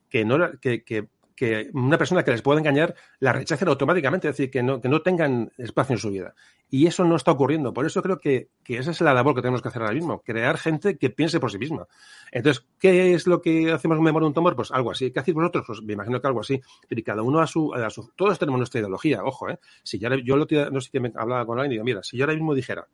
que 0.09 0.25
no 0.25 0.37
que, 0.59 0.83
que 0.83 1.07
que 1.41 1.71
una 1.73 1.97
persona 1.97 2.23
que 2.23 2.29
les 2.29 2.43
pueda 2.43 2.59
engañar 2.59 2.93
la 3.17 3.33
rechacen 3.33 3.67
automáticamente, 3.67 4.29
es 4.29 4.37
decir, 4.37 4.51
que 4.51 4.61
no, 4.61 4.79
que 4.79 4.87
no 4.87 5.01
tengan 5.01 5.51
espacio 5.57 5.95
en 5.95 5.99
su 5.99 6.11
vida. 6.11 6.35
Y 6.69 6.85
eso 6.85 7.03
no 7.03 7.15
está 7.15 7.31
ocurriendo. 7.31 7.73
Por 7.73 7.87
eso 7.87 8.03
creo 8.03 8.19
que, 8.19 8.49
que 8.63 8.77
esa 8.77 8.91
es 8.91 9.01
la 9.01 9.11
labor 9.11 9.33
que 9.33 9.41
tenemos 9.41 9.63
que 9.63 9.69
hacer 9.69 9.81
ahora 9.81 9.95
mismo, 9.95 10.21
crear 10.21 10.59
gente 10.59 10.99
que 10.99 11.09
piense 11.09 11.39
por 11.39 11.51
sí 11.51 11.57
misma. 11.57 11.87
Entonces, 12.31 12.67
¿qué 12.77 13.15
es 13.15 13.25
lo 13.25 13.41
que 13.41 13.71
hacemos 13.71 13.97
en 13.97 14.03
Memoria 14.03 14.27
un 14.27 14.35
Tumor? 14.35 14.55
Pues 14.55 14.69
algo 14.69 14.91
así. 14.91 15.09
¿Qué 15.09 15.19
hacéis 15.19 15.33
vosotros? 15.33 15.65
Pues 15.65 15.81
me 15.81 15.93
imagino 15.93 16.21
que 16.21 16.27
algo 16.27 16.41
así. 16.41 16.61
Pero 16.87 17.01
cada 17.03 17.23
uno 17.23 17.39
a 17.39 17.47
su, 17.47 17.73
a 17.73 17.89
su... 17.89 18.11
Todos 18.15 18.37
tenemos 18.37 18.59
nuestra 18.59 18.79
ideología, 18.79 19.23
ojo, 19.23 19.49
¿eh? 19.49 19.57
Si 19.81 19.97
yo, 19.97 20.09
yo 20.17 20.37
lo, 20.37 20.45
no 20.71 20.79
sé 20.79 20.99
me 20.99 21.11
hablaba 21.15 21.43
con 21.47 21.57
alguien 21.57 21.71
y 21.71 21.75
digo, 21.77 21.85
mira, 21.85 22.03
si 22.03 22.17
yo 22.17 22.25
ahora 22.25 22.35
mismo 22.35 22.53
dijera, 22.53 22.87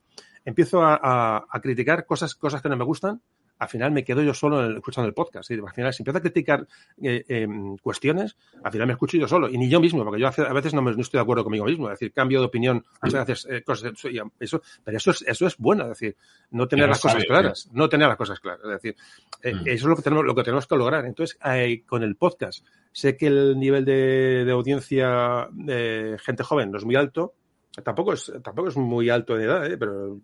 empiezo 0.45 0.83
a, 0.83 0.97
a, 1.03 1.45
a 1.51 1.59
criticar 1.59 2.05
cosas, 2.05 2.33
cosas 2.33 2.61
que 2.61 2.69
no 2.69 2.77
me 2.77 2.85
gustan, 2.85 3.21
al 3.59 3.67
final 3.67 3.91
me 3.91 4.03
quedo 4.03 4.21
yo 4.21 4.33
solo 4.33 4.77
escuchando 4.77 5.07
el 5.07 5.13
podcast. 5.13 5.49
Y 5.51 5.55
al 5.55 5.73
final, 5.73 5.93
si 5.93 6.03
empiezo 6.03 6.17
a 6.17 6.21
criticar 6.21 6.67
eh, 7.01 7.23
eh, 7.27 7.47
cuestiones, 7.81 8.35
al 8.63 8.71
final 8.71 8.87
me 8.87 8.93
escucho 8.93 9.17
yo 9.17 9.27
solo. 9.27 9.49
Y 9.49 9.57
ni 9.57 9.69
yo 9.69 9.79
mismo, 9.79 10.03
porque 10.03 10.21
yo 10.21 10.27
a 10.27 10.53
veces 10.53 10.73
no, 10.73 10.81
me, 10.81 10.93
no 10.93 11.01
estoy 11.01 11.17
de 11.17 11.23
acuerdo 11.23 11.43
conmigo 11.43 11.65
mismo. 11.65 11.87
Es 11.87 11.99
decir, 11.99 12.13
cambio 12.13 12.39
de 12.39 12.45
opinión 12.45 12.85
muchas 13.01 13.25
veces, 13.25 13.47
eh, 13.49 13.63
cosas, 13.63 13.93
eso, 14.39 14.61
pero 14.83 14.97
eso 14.97 15.11
es, 15.11 15.21
eso 15.23 15.47
es 15.47 15.57
bueno. 15.57 15.83
Es 15.83 15.99
decir, 15.99 16.15
no 16.51 16.67
tener 16.67 16.87
las 16.87 17.01
cosas 17.01 17.23
claras. 17.23 17.69
No 17.71 17.89
tener 17.89 18.07
las 18.07 18.17
cosas 18.17 18.39
claras. 18.39 18.61
Es 18.63 18.71
decir, 18.71 18.95
eh, 19.43 19.53
mm. 19.53 19.59
eso 19.59 19.69
es 19.69 19.83
lo 19.83 19.95
que, 19.95 20.01
tenemos, 20.01 20.25
lo 20.25 20.35
que 20.35 20.43
tenemos 20.43 20.67
que 20.67 20.75
lograr. 20.75 21.05
Entonces, 21.05 21.37
con 21.85 22.03
el 22.03 22.15
podcast, 22.15 22.65
sé 22.91 23.17
que 23.17 23.27
el 23.27 23.59
nivel 23.59 23.85
de, 23.85 24.43
de 24.45 24.51
audiencia 24.51 25.47
de 25.51 26.17
gente 26.23 26.43
joven 26.43 26.71
no 26.71 26.77
es 26.77 26.85
muy 26.85 26.95
alto 26.95 27.33
Tampoco 27.83 28.13
es, 28.13 28.31
tampoco 28.43 28.69
es 28.69 28.77
muy 28.77 29.09
alto 29.09 29.35
de 29.35 29.45
edad, 29.45 29.65
¿eh? 29.71 29.77
pero 29.77 30.19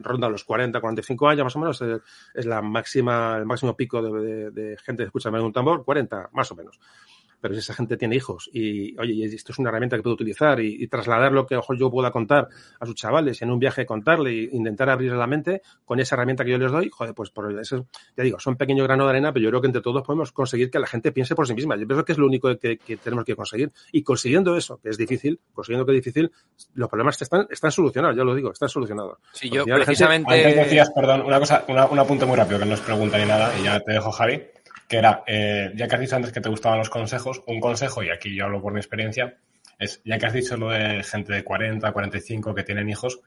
ronda 0.00 0.28
los 0.28 0.44
40, 0.44 0.80
45 0.80 1.28
años 1.28 1.44
más 1.44 1.56
o 1.56 1.58
menos. 1.58 1.82
Es, 2.34 2.46
la 2.46 2.60
máxima, 2.60 3.36
el 3.38 3.46
máximo 3.46 3.76
pico 3.76 4.02
de, 4.02 4.20
de, 4.20 4.50
de 4.50 4.76
gente 4.78 5.02
que 5.02 5.06
escucha 5.06 5.30
un 5.30 5.52
tambor, 5.52 5.84
40 5.84 6.30
más 6.32 6.50
o 6.52 6.54
menos 6.54 6.78
pero 7.40 7.54
si 7.54 7.60
esa 7.60 7.74
gente 7.74 7.96
tiene 7.96 8.16
hijos 8.16 8.48
y, 8.52 8.98
oye, 8.98 9.24
esto 9.24 9.52
es 9.52 9.58
una 9.58 9.70
herramienta 9.70 9.96
que 9.96 10.02
puedo 10.02 10.14
utilizar 10.14 10.60
y, 10.60 10.82
y 10.82 10.88
trasladar 10.88 11.32
lo 11.32 11.46
que 11.46 11.56
ojo, 11.56 11.74
yo 11.74 11.90
pueda 11.90 12.10
contar 12.10 12.48
a 12.80 12.86
sus 12.86 12.94
chavales 12.94 13.42
en 13.42 13.50
un 13.50 13.58
viaje 13.58 13.86
contarle 13.86 14.30
e 14.30 14.48
intentar 14.52 14.90
abrirle 14.90 15.16
la 15.16 15.26
mente 15.26 15.62
con 15.84 16.00
esa 16.00 16.14
herramienta 16.14 16.44
que 16.44 16.50
yo 16.50 16.58
les 16.58 16.70
doy, 16.70 16.90
joder, 16.90 17.14
pues 17.14 17.30
por 17.30 17.58
eso, 17.58 17.86
ya 18.16 18.24
digo, 18.24 18.38
son 18.38 18.56
pequeños 18.56 18.86
grano 18.86 19.04
de 19.04 19.10
arena, 19.10 19.32
pero 19.32 19.44
yo 19.44 19.50
creo 19.50 19.60
que 19.60 19.66
entre 19.66 19.82
todos 19.82 20.02
podemos 20.02 20.32
conseguir 20.32 20.70
que 20.70 20.78
la 20.78 20.86
gente 20.86 21.12
piense 21.12 21.34
por 21.34 21.46
sí 21.46 21.54
misma. 21.54 21.76
Yo 21.76 21.86
pienso 21.86 22.04
que 22.04 22.12
es 22.12 22.18
lo 22.18 22.26
único 22.26 22.56
que, 22.58 22.78
que 22.78 22.96
tenemos 22.96 23.24
que 23.24 23.36
conseguir. 23.36 23.72
Y 23.92 24.02
consiguiendo 24.02 24.56
eso, 24.56 24.78
que 24.82 24.90
es 24.90 24.98
difícil, 24.98 25.40
consiguiendo 25.52 25.86
que 25.86 25.92
es 25.92 26.04
difícil, 26.04 26.30
los 26.74 26.88
problemas 26.88 27.20
están, 27.20 27.46
están 27.50 27.70
solucionados, 27.70 28.16
ya 28.16 28.24
lo 28.24 28.34
digo, 28.34 28.52
están 28.52 28.68
solucionados. 28.68 29.18
Sí, 29.32 29.50
yo 29.50 29.64
precisamente... 29.64 30.34
Antes 30.34 30.56
decías, 30.56 30.90
perdón, 30.90 31.22
una 31.22 31.38
cosa, 31.38 31.64
una, 31.68 31.86
un 31.86 31.98
apunte 31.98 32.26
muy 32.26 32.36
rápido 32.36 32.58
que 32.58 32.66
no 32.66 32.74
os 32.74 32.80
pregunta 32.80 33.18
ni 33.18 33.26
nada 33.26 33.52
y 33.58 33.64
ya 33.64 33.80
te 33.80 33.92
dejo, 33.92 34.10
Javi 34.10 34.42
que 34.88 34.96
era, 34.96 35.22
eh, 35.26 35.70
ya 35.74 35.86
que 35.86 35.94
has 35.94 36.00
dicho 36.00 36.16
antes 36.16 36.32
que 36.32 36.40
te 36.40 36.48
gustaban 36.48 36.78
los 36.78 36.90
consejos, 36.90 37.42
un 37.46 37.60
consejo, 37.60 38.02
y 38.02 38.08
aquí 38.10 38.34
yo 38.34 38.46
hablo 38.46 38.62
por 38.62 38.72
mi 38.72 38.80
experiencia, 38.80 39.36
es, 39.78 40.00
ya 40.04 40.18
que 40.18 40.26
has 40.26 40.32
dicho 40.32 40.56
lo 40.56 40.70
de 40.70 41.04
gente 41.04 41.32
de 41.32 41.44
40, 41.44 41.92
45 41.92 42.54
que 42.54 42.62
tienen 42.64 42.88
hijos, 42.88 43.20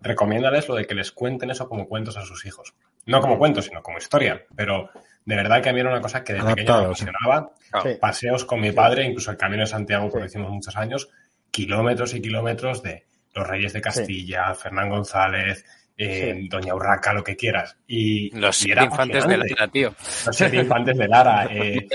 recomiéndales 0.00 0.68
lo 0.68 0.76
de 0.76 0.86
que 0.86 0.94
les 0.94 1.12
cuenten 1.12 1.50
eso 1.50 1.68
como 1.68 1.86
cuentos 1.88 2.16
a 2.16 2.24
sus 2.24 2.46
hijos. 2.46 2.74
No 3.06 3.20
como 3.20 3.38
cuentos, 3.38 3.66
sino 3.66 3.82
como 3.82 3.98
historia. 3.98 4.44
Pero 4.54 4.90
de 5.24 5.36
verdad 5.36 5.62
que 5.62 5.68
a 5.68 5.72
mí 5.72 5.80
era 5.80 5.90
una 5.90 6.00
cosa 6.00 6.22
que 6.22 6.34
de 6.34 6.42
pequeño 6.42 6.78
me 6.78 6.84
apasionaba. 6.86 7.52
Sí. 7.82 7.88
Paseos 8.00 8.44
con 8.44 8.60
mi 8.60 8.72
padre, 8.72 9.04
incluso 9.04 9.30
el 9.30 9.36
Camino 9.36 9.62
de 9.62 9.66
Santiago, 9.66 10.06
sí. 10.06 10.12
que 10.12 10.18
lo 10.20 10.26
hicimos 10.26 10.50
muchos 10.50 10.76
años, 10.76 11.10
kilómetros 11.50 12.14
y 12.14 12.22
kilómetros 12.22 12.82
de 12.82 13.06
los 13.34 13.46
Reyes 13.46 13.72
de 13.72 13.80
Castilla, 13.80 14.54
sí. 14.54 14.62
Fernán 14.62 14.88
González, 14.88 15.64
eh, 16.00 16.46
Doña 16.48 16.74
Urraca, 16.74 17.12
lo 17.12 17.22
que 17.22 17.36
quieras. 17.36 17.76
Y, 17.86 18.30
los 18.36 18.56
siete 18.56 18.84
infantes 18.84 19.26
de 19.26 19.36
Lara, 19.36 19.68
tío. 19.68 19.94
Los 20.26 20.36
siete 20.36 20.56
infantes 20.56 20.98
de 20.98 21.08
Lara. 21.08 21.48
Eh, 21.52 21.86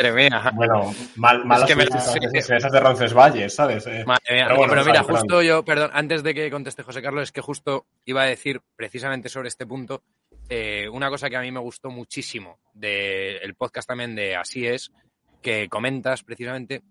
bueno, 0.53 0.93
mal, 1.15 1.45
malas 1.45 1.69
es 1.69 1.75
que 1.75 1.75
me, 1.75 2.57
esas 2.57 2.71
de 2.71 2.79
Roncesvalles, 2.79 3.53
¿sabes? 3.53 3.85
Eh, 3.87 4.05
pero, 4.27 4.85
mira, 4.85 5.03
justo 5.03 5.41
yo, 5.41 5.63
perdón, 5.63 5.89
antes 5.93 6.23
de 6.23 6.33
que 6.33 6.51
conteste 6.51 6.83
José 6.83 7.01
Carlos, 7.01 7.23
es 7.23 7.31
que 7.31 7.41
justo 7.41 7.87
iba 8.05 8.23
a 8.23 8.25
decir 8.25 8.61
precisamente 8.75 9.29
sobre 9.29 9.47
este 9.47 9.65
punto 9.65 10.03
eh, 10.47 10.87
una 10.89 11.09
cosa 11.09 11.29
que 11.29 11.37
a 11.37 11.41
mí 11.41 11.51
me 11.51 11.59
gustó 11.59 11.89
muchísimo 11.89 12.59
del 12.73 13.55
podcast 13.55 13.87
también 13.87 14.15
de 14.15 14.35
Así 14.35 14.67
es, 14.67 14.91
que 15.41 15.67
comentas 15.69 16.23
precisamente 16.23 16.83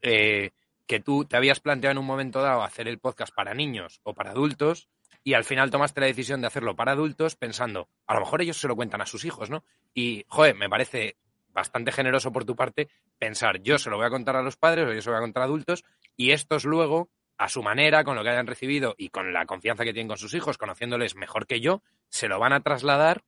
eh, 0.00 0.50
que 0.86 1.00
tú 1.00 1.24
te 1.24 1.36
habías 1.36 1.60
planteado 1.60 1.92
en 1.92 1.98
un 1.98 2.06
momento 2.06 2.40
dado 2.40 2.62
hacer 2.62 2.86
el 2.86 2.98
podcast 2.98 3.34
para 3.34 3.54
niños 3.54 4.00
o 4.04 4.14
para 4.14 4.30
adultos 4.30 4.88
y 5.22 5.34
al 5.34 5.44
final 5.44 5.70
tomaste 5.70 6.00
la 6.00 6.06
decisión 6.06 6.40
de 6.40 6.46
hacerlo 6.46 6.76
para 6.76 6.92
adultos 6.92 7.36
pensando, 7.36 7.88
a 8.06 8.14
lo 8.14 8.20
mejor 8.20 8.42
ellos 8.42 8.58
se 8.58 8.68
lo 8.68 8.76
cuentan 8.76 9.00
a 9.00 9.06
sus 9.06 9.24
hijos, 9.24 9.50
¿no? 9.50 9.64
Y, 9.94 10.24
joder, 10.28 10.54
me 10.54 10.68
parece 10.68 11.16
bastante 11.52 11.92
generoso 11.92 12.32
por 12.32 12.44
tu 12.44 12.56
parte 12.56 12.88
pensar, 13.18 13.60
yo 13.60 13.78
se 13.78 13.90
lo 13.90 13.96
voy 13.96 14.06
a 14.06 14.10
contar 14.10 14.36
a 14.36 14.42
los 14.42 14.56
padres 14.56 14.86
o 14.86 14.92
yo 14.92 15.02
se 15.02 15.10
lo 15.10 15.16
voy 15.16 15.18
a 15.18 15.24
contar 15.24 15.42
a 15.42 15.46
adultos 15.46 15.84
y 16.16 16.30
estos 16.30 16.64
luego, 16.64 17.10
a 17.36 17.48
su 17.48 17.62
manera, 17.62 18.04
con 18.04 18.16
lo 18.16 18.22
que 18.22 18.30
hayan 18.30 18.46
recibido 18.46 18.94
y 18.96 19.08
con 19.08 19.32
la 19.32 19.46
confianza 19.46 19.84
que 19.84 19.92
tienen 19.92 20.08
con 20.08 20.18
sus 20.18 20.34
hijos, 20.34 20.58
conociéndoles 20.58 21.16
mejor 21.16 21.46
que 21.46 21.60
yo, 21.60 21.82
se 22.08 22.28
lo 22.28 22.38
van 22.38 22.52
a 22.52 22.60
trasladar, 22.60 23.22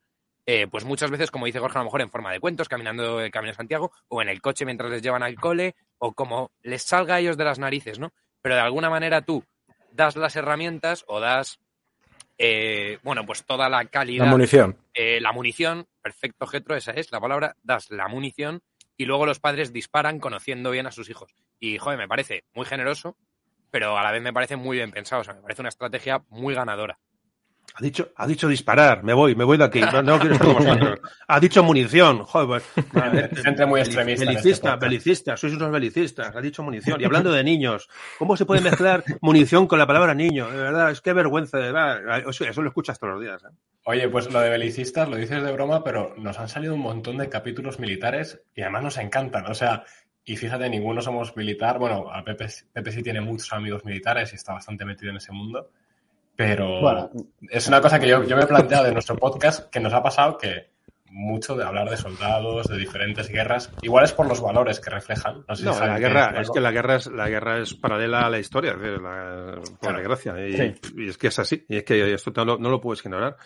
eh, 0.45 0.67
pues 0.67 0.83
muchas 0.83 1.09
veces, 1.09 1.31
como 1.31 1.45
dice 1.45 1.59
Jorge, 1.59 1.77
a 1.77 1.81
lo 1.81 1.85
mejor 1.85 2.01
en 2.01 2.11
forma 2.11 2.31
de 2.31 2.39
cuentos, 2.39 2.67
caminando 2.67 3.21
el 3.21 3.31
Camino 3.31 3.51
de 3.51 3.57
Santiago, 3.57 3.91
o 4.09 4.21
en 4.21 4.29
el 4.29 4.41
coche 4.41 4.65
mientras 4.65 4.91
les 4.91 5.01
llevan 5.01 5.23
al 5.23 5.35
cole, 5.35 5.75
o 5.97 6.13
como 6.13 6.51
les 6.61 6.83
salga 6.83 7.15
a 7.15 7.19
ellos 7.19 7.37
de 7.37 7.45
las 7.45 7.59
narices, 7.59 7.97
¿no? 7.97 8.11
Pero 8.41 8.55
de 8.55 8.61
alguna 8.61 8.89
manera 8.89 9.21
tú 9.21 9.43
das 9.91 10.15
las 10.15 10.35
herramientas 10.35 11.05
o 11.07 11.19
das 11.19 11.59
eh, 12.37 12.99
bueno, 13.03 13.25
pues 13.25 13.43
toda 13.43 13.69
la 13.69 13.85
calidad. 13.85 14.25
La 14.25 14.31
munición. 14.31 14.77
Eh, 14.93 15.19
la 15.21 15.31
munición, 15.31 15.87
perfecto, 16.01 16.47
Getro, 16.47 16.75
esa 16.75 16.91
es 16.91 17.11
la 17.11 17.19
palabra, 17.19 17.55
das 17.63 17.89
la 17.91 18.07
munición 18.07 18.61
y 18.97 19.05
luego 19.05 19.25
los 19.25 19.39
padres 19.39 19.73
disparan 19.73 20.19
conociendo 20.19 20.71
bien 20.71 20.87
a 20.87 20.91
sus 20.91 21.09
hijos. 21.09 21.35
Y, 21.59 21.77
joder, 21.77 21.97
me 21.97 22.07
parece 22.07 22.43
muy 22.53 22.65
generoso, 22.65 23.17
pero 23.71 23.97
a 23.97 24.03
la 24.03 24.11
vez 24.11 24.21
me 24.21 24.33
parece 24.33 24.55
muy 24.55 24.77
bien 24.77 24.91
pensado, 24.91 25.21
o 25.21 25.23
sea, 25.23 25.33
me 25.33 25.41
parece 25.41 25.61
una 25.61 25.69
estrategia 25.69 26.23
muy 26.29 26.53
ganadora. 26.53 26.99
Ha 27.75 27.83
dicho, 27.83 28.11
ha 28.15 28.27
dicho 28.27 28.47
disparar, 28.47 29.03
me 29.03 29.13
voy, 29.13 29.35
me 29.35 29.43
voy 29.43 29.57
de 29.57 29.63
aquí, 29.63 29.81
no, 29.81 30.19
quiero 30.19 30.35
estar 30.35 30.53
con 30.53 30.55
vosotros. 30.65 30.99
Ha 31.27 31.39
dicho 31.39 31.63
munición, 31.63 32.23
joder, 32.23 32.47
pues, 32.47 33.41
gente 33.41 33.65
muy 33.65 33.79
extremista. 33.79 34.25
Belicista, 34.25 34.73
este 34.73 34.85
belicista, 34.85 35.37
sois 35.37 35.53
unos 35.53 35.71
belicistas, 35.71 36.35
ha 36.35 36.41
dicho 36.41 36.61
munición. 36.61 37.01
Y 37.01 37.05
hablando 37.05 37.31
de 37.31 37.43
niños, 37.43 37.89
¿cómo 38.19 38.37
se 38.37 38.45
puede 38.45 38.61
mezclar 38.61 39.03
munición 39.21 39.65
con 39.65 39.79
la 39.79 39.87
palabra 39.87 40.13
niño? 40.13 40.51
De 40.51 40.57
verdad, 40.57 40.91
es 40.91 41.01
que 41.01 41.13
vergüenza, 41.13 41.57
de 41.57 41.71
verdad. 41.71 42.23
Eso, 42.29 42.61
lo 42.61 42.67
escuchas 42.67 42.99
todos 42.99 43.15
los 43.15 43.23
días. 43.23 43.43
¿eh? 43.43 43.55
Oye, 43.85 44.07
pues 44.07 44.31
lo 44.31 44.39
de 44.39 44.49
belicistas 44.49 45.09
lo 45.09 45.15
dices 45.15 45.41
de 45.41 45.51
broma, 45.51 45.83
pero 45.83 46.13
nos 46.17 46.39
han 46.39 46.49
salido 46.49 46.75
un 46.75 46.81
montón 46.81 47.17
de 47.17 47.27
capítulos 47.27 47.79
militares 47.79 48.39
y 48.53 48.61
además 48.61 48.83
nos 48.83 48.97
encantan. 48.99 49.47
O 49.47 49.55
sea, 49.55 49.83
y 50.23 50.37
fíjate, 50.37 50.69
ninguno 50.69 51.01
somos 51.01 51.35
militar. 51.35 51.79
Bueno, 51.79 52.05
a 52.11 52.23
Pepe, 52.23 52.47
Pepe 52.71 52.91
sí 52.91 53.01
tiene 53.01 53.19
muchos 53.19 53.51
amigos 53.51 53.83
militares 53.83 54.31
y 54.31 54.35
está 54.35 54.53
bastante 54.53 54.85
metido 54.85 55.09
en 55.09 55.17
ese 55.17 55.31
mundo. 55.31 55.71
Pero 56.35 57.09
es 57.49 57.67
una 57.67 57.81
cosa 57.81 57.99
que 57.99 58.07
yo, 58.07 58.23
yo 58.23 58.35
me 58.35 58.43
he 58.43 58.47
planteado 58.47 58.85
de 58.85 58.91
nuestro 58.91 59.15
podcast 59.15 59.69
que 59.69 59.79
nos 59.79 59.93
ha 59.93 60.01
pasado 60.01 60.37
que 60.37 60.73
mucho 61.13 61.55
de 61.55 61.63
hablar 61.63 61.89
de 61.89 61.95
soldados, 61.95 62.67
de 62.67 62.77
diferentes 62.77 63.29
guerras. 63.29 63.71
Igual 63.83 64.03
es 64.03 64.13
por 64.13 64.27
los 64.27 64.41
valores 64.41 64.79
que 64.79 64.89
reflejan. 64.89 65.45
No, 65.63 65.79
la 65.79 65.99
guerra, 65.99 66.41
es 66.41 66.49
que 66.49 66.59
la 66.59 66.71
guerra 66.71 66.95
es, 66.95 67.07
la 67.07 67.29
guerra 67.29 67.59
es 67.59 67.75
paralela 67.75 68.25
a 68.25 68.29
la 68.31 68.39
historia, 68.39 68.73
la, 68.75 69.61
por 69.79 69.95
desgracia. 69.95 70.33
Y, 70.47 71.07
es 71.07 71.17
que 71.17 71.27
es 71.27 71.37
así. 71.37 71.65
Y 71.69 71.77
es 71.77 71.83
que 71.83 72.13
esto 72.13 72.31
no, 72.43 72.57
no, 72.57 72.69
lo 72.69 72.81
puedes 72.81 73.05
ignorar. 73.05 73.37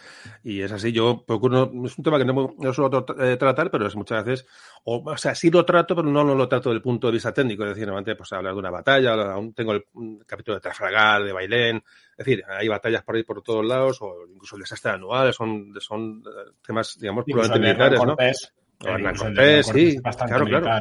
Y 0.43 0.61
es 0.61 0.71
así. 0.71 0.93
Yo 0.93 1.25
procuro, 1.27 1.69
es 1.85 1.97
un 1.97 2.03
tema 2.03 2.17
que 2.17 2.25
no, 2.25 2.55
no 2.57 2.73
suelo 2.73 3.05
eh, 3.19 3.35
tratar, 3.35 3.69
pero 3.69 3.85
es 3.85 3.95
muchas 3.97 4.23
veces, 4.23 4.47
o, 4.89 5.03
o, 5.03 5.17
sea, 5.17 5.35
sí 5.35 5.51
lo 5.51 5.65
trato, 5.65 5.97
pero 5.97 6.07
no, 6.07 6.23
lo 6.23 6.47
trato 6.47 6.69
desde 6.69 6.77
el 6.77 6.81
punto 6.81 7.07
de 7.07 7.13
vista 7.13 7.33
técnico. 7.33 7.63
Es 7.63 7.71
decir, 7.71 7.85
normalmente, 7.85 8.15
pues 8.15 8.31
hablar 8.31 8.53
de 8.53 8.59
una 8.59 8.71
batalla, 8.71 9.15
aún 9.33 9.53
tengo 9.53 9.73
el, 9.73 9.83
capítulo 10.25 10.55
de 10.55 10.61
Trafalgar, 10.61 11.25
de 11.25 11.33
Bailén, 11.33 11.83
es 12.17 12.25
decir, 12.25 12.41
hay 12.47 12.69
batallas 12.69 13.03
por 13.03 13.17
ahí 13.17 13.23
por 13.23 13.41
todos 13.41 13.65
lados, 13.65 13.97
o 13.99 14.25
incluso 14.33 14.55
el 14.55 14.61
desastre 14.61 14.91
anual, 14.91 15.33
son, 15.33 15.73
son 15.81 16.23
eh, 16.25 16.51
temas, 16.65 16.97
digamos, 16.97 17.25
puramente 17.25 17.59
militares, 17.59 17.99
¿no? 17.99 18.15
Cortés, 18.15 19.65
sí, 19.65 19.97
claro, 20.01 20.45
claro. 20.45 20.79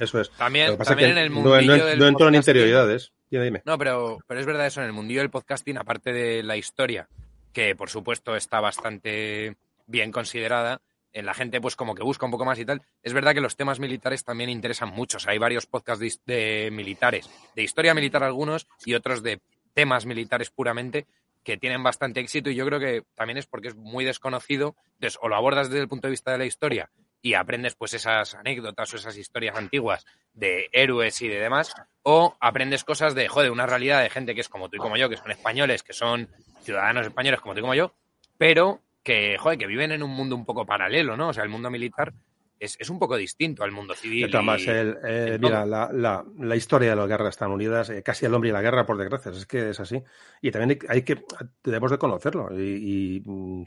Eso 0.00 0.20
es. 0.20 0.30
También, 0.32 0.76
también 0.76 1.10
en 1.10 1.18
el 1.18 1.30
mundo. 1.30 1.60
No, 1.60 1.76
no, 1.96 2.06
entro 2.08 2.26
en 2.26 2.34
interioridades. 2.34 3.12
Dime, 3.30 3.44
dime. 3.44 3.62
No, 3.64 3.78
pero, 3.78 4.18
pero 4.26 4.40
es 4.40 4.46
verdad 4.46 4.66
eso, 4.66 4.80
en 4.80 4.86
el 4.86 4.92
mundillo 4.92 5.20
del 5.20 5.30
podcasting, 5.30 5.78
aparte 5.78 6.12
de 6.12 6.42
la 6.42 6.56
historia, 6.56 7.08
que 7.52 7.76
por 7.76 7.88
supuesto 7.88 8.34
está 8.34 8.58
bastante 8.58 9.56
bien 9.86 10.10
considerada, 10.10 10.80
la 11.22 11.34
gente 11.34 11.60
pues 11.60 11.76
como 11.76 11.94
que 11.94 12.02
busca 12.02 12.26
un 12.26 12.32
poco 12.32 12.44
más 12.44 12.58
y 12.58 12.64
tal. 12.64 12.82
Es 13.02 13.12
verdad 13.12 13.34
que 13.34 13.40
los 13.40 13.56
temas 13.56 13.80
militares 13.80 14.24
también 14.24 14.50
interesan 14.50 14.90
mucho. 14.90 15.18
O 15.18 15.20
sea, 15.20 15.32
hay 15.32 15.38
varios 15.38 15.66
podcasts 15.66 16.20
de, 16.26 16.70
militares, 16.72 17.30
de 17.54 17.62
historia 17.62 17.94
militar 17.94 18.22
algunos 18.22 18.66
y 18.84 18.94
otros 18.94 19.22
de 19.22 19.40
temas 19.72 20.06
militares 20.06 20.50
puramente 20.50 21.06
que 21.42 21.56
tienen 21.56 21.82
bastante 21.82 22.20
éxito 22.20 22.48
y 22.48 22.54
yo 22.54 22.64
creo 22.66 22.80
que 22.80 23.04
también 23.14 23.36
es 23.36 23.46
porque 23.46 23.68
es 23.68 23.76
muy 23.76 24.04
desconocido. 24.04 24.76
Entonces, 24.94 25.18
o 25.22 25.28
lo 25.28 25.36
abordas 25.36 25.68
desde 25.68 25.82
el 25.82 25.88
punto 25.88 26.08
de 26.08 26.12
vista 26.12 26.32
de 26.32 26.38
la 26.38 26.46
historia 26.46 26.90
y 27.24 27.34
aprendes 27.34 27.74
pues 27.74 27.94
esas 27.94 28.34
anécdotas 28.34 28.92
o 28.92 28.96
esas 28.96 29.16
historias 29.16 29.56
antiguas 29.56 30.04
de 30.34 30.68
héroes 30.72 31.22
y 31.22 31.28
de 31.28 31.40
demás, 31.40 31.74
o 32.02 32.36
aprendes 32.38 32.84
cosas 32.84 33.14
de, 33.14 33.28
joder, 33.28 33.50
una 33.50 33.66
realidad 33.66 34.02
de 34.02 34.10
gente 34.10 34.34
que 34.34 34.42
es 34.42 34.50
como 34.50 34.68
tú 34.68 34.76
y 34.76 34.78
como 34.78 34.98
yo, 34.98 35.08
que 35.08 35.16
son 35.16 35.30
españoles, 35.30 35.82
que 35.82 35.94
son 35.94 36.28
ciudadanos 36.60 37.06
españoles 37.06 37.40
como 37.40 37.54
tú 37.54 37.60
y 37.60 37.62
como 37.62 37.74
yo, 37.74 37.94
pero 38.36 38.82
que, 39.04 39.36
joder, 39.38 39.58
que 39.58 39.66
viven 39.66 39.92
en 39.92 40.02
un 40.02 40.10
mundo 40.10 40.34
un 40.34 40.44
poco 40.44 40.66
paralelo, 40.66 41.16
¿no? 41.16 41.28
O 41.28 41.32
sea, 41.32 41.44
el 41.44 41.50
mundo 41.50 41.70
militar 41.70 42.12
es, 42.58 42.76
es 42.80 42.88
un 42.88 42.98
poco 42.98 43.16
distinto 43.16 43.62
al 43.62 43.70
mundo 43.70 43.94
civil. 43.94 44.24
el, 44.24 44.98
eh, 45.04 45.38
mira, 45.40 45.66
la, 45.66 45.90
la, 45.92 46.24
la, 46.38 46.56
historia 46.56 46.90
de 46.90 46.96
las 46.96 47.06
guerras 47.06 47.30
están 47.30 47.50
unidas, 47.50 47.90
eh, 47.90 48.02
casi 48.02 48.26
el 48.26 48.34
hombre 48.34 48.50
y 48.50 48.52
la 48.52 48.62
guerra, 48.62 48.86
por 48.86 48.96
desgracia, 48.96 49.30
es 49.30 49.46
que 49.46 49.70
es 49.70 49.80
así. 49.80 50.02
Y 50.40 50.50
también 50.50 50.78
hay, 50.88 51.02
que, 51.02 51.22
debemos 51.62 51.90
de 51.90 51.98
conocerlo. 51.98 52.48
Y, 52.58 53.22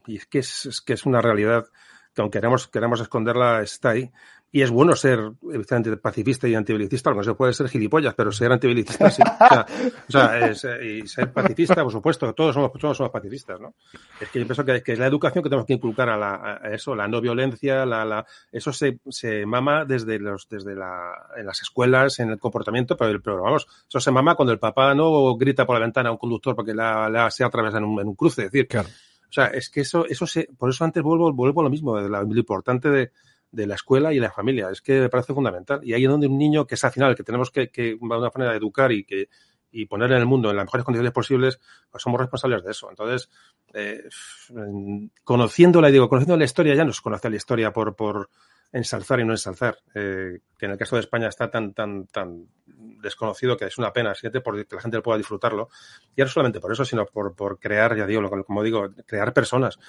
y, 0.08 0.16
es, 0.16 0.26
que 0.26 0.40
es, 0.40 0.66
es, 0.66 0.82
que 0.82 0.94
es 0.94 1.06
una 1.06 1.22
realidad 1.22 1.68
que 2.14 2.22
aunque 2.22 2.40
queramos, 2.40 2.68
queramos 2.68 3.00
esconderla, 3.00 3.62
está 3.62 3.92
ahí. 3.92 4.12
Y 4.58 4.64
es 4.64 4.72
bueno 4.72 4.96
ser 4.96 5.20
evidentemente 5.44 5.98
pacifista 5.98 6.48
y 6.48 6.56
antibelicista, 6.56 7.14
no 7.14 7.22
se 7.22 7.36
puede 7.36 7.54
ser 7.54 7.70
gilipollas, 7.70 8.16
pero 8.16 8.32
ser 8.32 8.52
antibelicista 8.52 9.12
sí. 9.12 9.22
O 9.22 10.12
sea, 10.12 10.50
es, 10.50 10.64
eh, 10.64 11.04
y 11.04 11.08
ser 11.08 11.32
pacifista, 11.32 11.84
por 11.84 11.92
supuesto, 11.92 12.34
todos 12.34 12.56
somos, 12.56 12.72
todos 12.72 12.98
somos 12.98 13.12
pacifistas, 13.12 13.62
¿no? 13.62 13.76
Es 14.20 14.30
que 14.30 14.40
yo 14.40 14.48
pienso 14.48 14.66
que, 14.66 14.82
que 14.82 14.94
es 14.94 14.98
la 14.98 15.06
educación 15.06 15.44
que 15.44 15.50
tenemos 15.52 15.68
que 15.68 15.74
inculcar 15.74 16.10
a, 16.10 16.18
la, 16.18 16.60
a 16.60 16.74
eso, 16.74 16.96
la 16.96 17.08
no 17.08 17.22
violencia, 17.22 17.86
la, 17.86 18.04
la, 18.04 18.26
eso 18.52 18.74
se, 18.74 19.00
se 19.10 19.46
mama 19.46 19.86
desde 19.86 20.18
los, 20.18 20.50
desde 20.50 20.74
la, 20.74 21.12
en 21.38 21.46
las 21.46 21.62
escuelas, 21.62 22.18
en 22.18 22.32
el 22.32 22.40
comportamiento, 22.40 22.98
pero, 22.98 23.22
pero 23.22 23.44
vamos, 23.44 23.68
eso 23.88 24.00
se 24.00 24.10
mama 24.10 24.34
cuando 24.34 24.54
el 24.54 24.60
papá 24.60 24.96
no 24.96 25.36
grita 25.36 25.68
por 25.68 25.76
la 25.76 25.82
ventana 25.82 26.10
a 26.10 26.14
un 26.14 26.18
conductor 26.18 26.56
porque 26.56 26.74
la, 26.74 27.10
la 27.10 27.30
se 27.30 27.44
atraviesa 27.44 27.78
en 27.78 27.84
un, 27.84 28.02
en 28.02 28.08
un 28.08 28.16
cruce, 28.16 28.46
es 28.46 28.52
decir, 28.52 28.68
claro. 28.68 28.90
O 29.30 29.34
sea, 29.34 29.48
es 29.48 29.70
que 29.70 29.82
eso, 29.82 30.08
eso 30.08 30.26
se, 30.26 30.50
por 30.58 30.70
eso 30.70 30.84
antes 30.84 31.04
vuelvo, 31.04 31.32
vuelvo 31.34 31.62
a 31.62 31.66
lo 31.66 31.70
mismo, 31.70 32.02
de 32.02 32.10
lo 32.10 32.24
importante 32.36 32.90
de, 32.90 33.12
de 33.52 33.68
la 33.68 33.76
escuela 33.76 34.14
y 34.14 34.20
la 34.20 34.32
familia. 34.32 34.70
Es 34.70 34.82
que 34.82 35.02
me 35.02 35.10
parece 35.10 35.34
fundamental. 35.34 35.80
Y 35.84 35.94
ahí 35.94 36.04
es 36.04 36.10
donde 36.10 36.28
un 36.28 36.38
niño, 36.38 36.66
que 36.66 36.76
es 36.76 36.84
al 36.84 36.92
final, 36.92 37.16
que 37.16 37.24
tenemos 37.24 37.52
que, 37.52 37.70
que 37.70 37.82
de 37.82 37.98
una 38.00 38.20
manera 38.20 38.52
de 38.52 38.58
educar 38.58 38.92
y 38.92 39.04
que 39.04 39.30
y 39.72 39.86
poner 39.86 40.12
en 40.12 40.18
el 40.18 40.26
mundo 40.26 40.50
en 40.50 40.56
las 40.56 40.66
mejores 40.66 40.86
condiciones 40.86 41.12
posibles, 41.12 41.60
pues 41.90 42.02
somos 42.02 42.20
responsables 42.20 42.64
de 42.64 42.72
eso. 42.72 42.90
Entonces, 42.90 43.30
eh, 43.74 44.04
conociéndola, 45.24 45.90
digo, 45.90 46.10
conociendo 46.10 46.38
la 46.38 46.46
historia, 46.46 46.76
ya 46.76 46.86
no 46.86 46.94
se 46.94 47.02
conoce 47.02 47.30
la 47.30 47.36
historia 47.36 47.72
por, 47.72 47.96
por 47.96 48.30
ensalzar 48.72 49.20
y 49.20 49.26
no 49.26 49.34
ensalzar, 49.34 49.78
eh, 49.94 50.40
que 50.58 50.66
en 50.66 50.72
el 50.74 50.78
caso 50.78 50.96
de 50.96 51.02
España 51.02 51.28
está 51.28 51.50
tan, 51.50 51.74
tan, 51.74 52.08
tan 52.08 52.48
desconocido 53.02 53.58
que 53.58 53.66
es 53.66 53.78
una 53.78 53.94
pena, 53.94 54.14
siete 54.16 54.42
porque 54.42 54.66
la 54.72 54.82
gente 54.82 55.02
pueda 55.02 55.18
disfrutarlo. 55.18 55.70
Y 56.16 56.22
no 56.22 56.28
solamente 56.28 56.60
por 56.60 56.72
eso, 56.72 56.84
sino 56.84 57.06
por, 57.06 57.36
por 57.36 57.60
crear, 57.60 57.96
ya 57.96 58.06
digo, 58.06 58.28
como 58.44 58.64
digo, 58.64 58.90
crear 59.06 59.34
personas. 59.34 59.80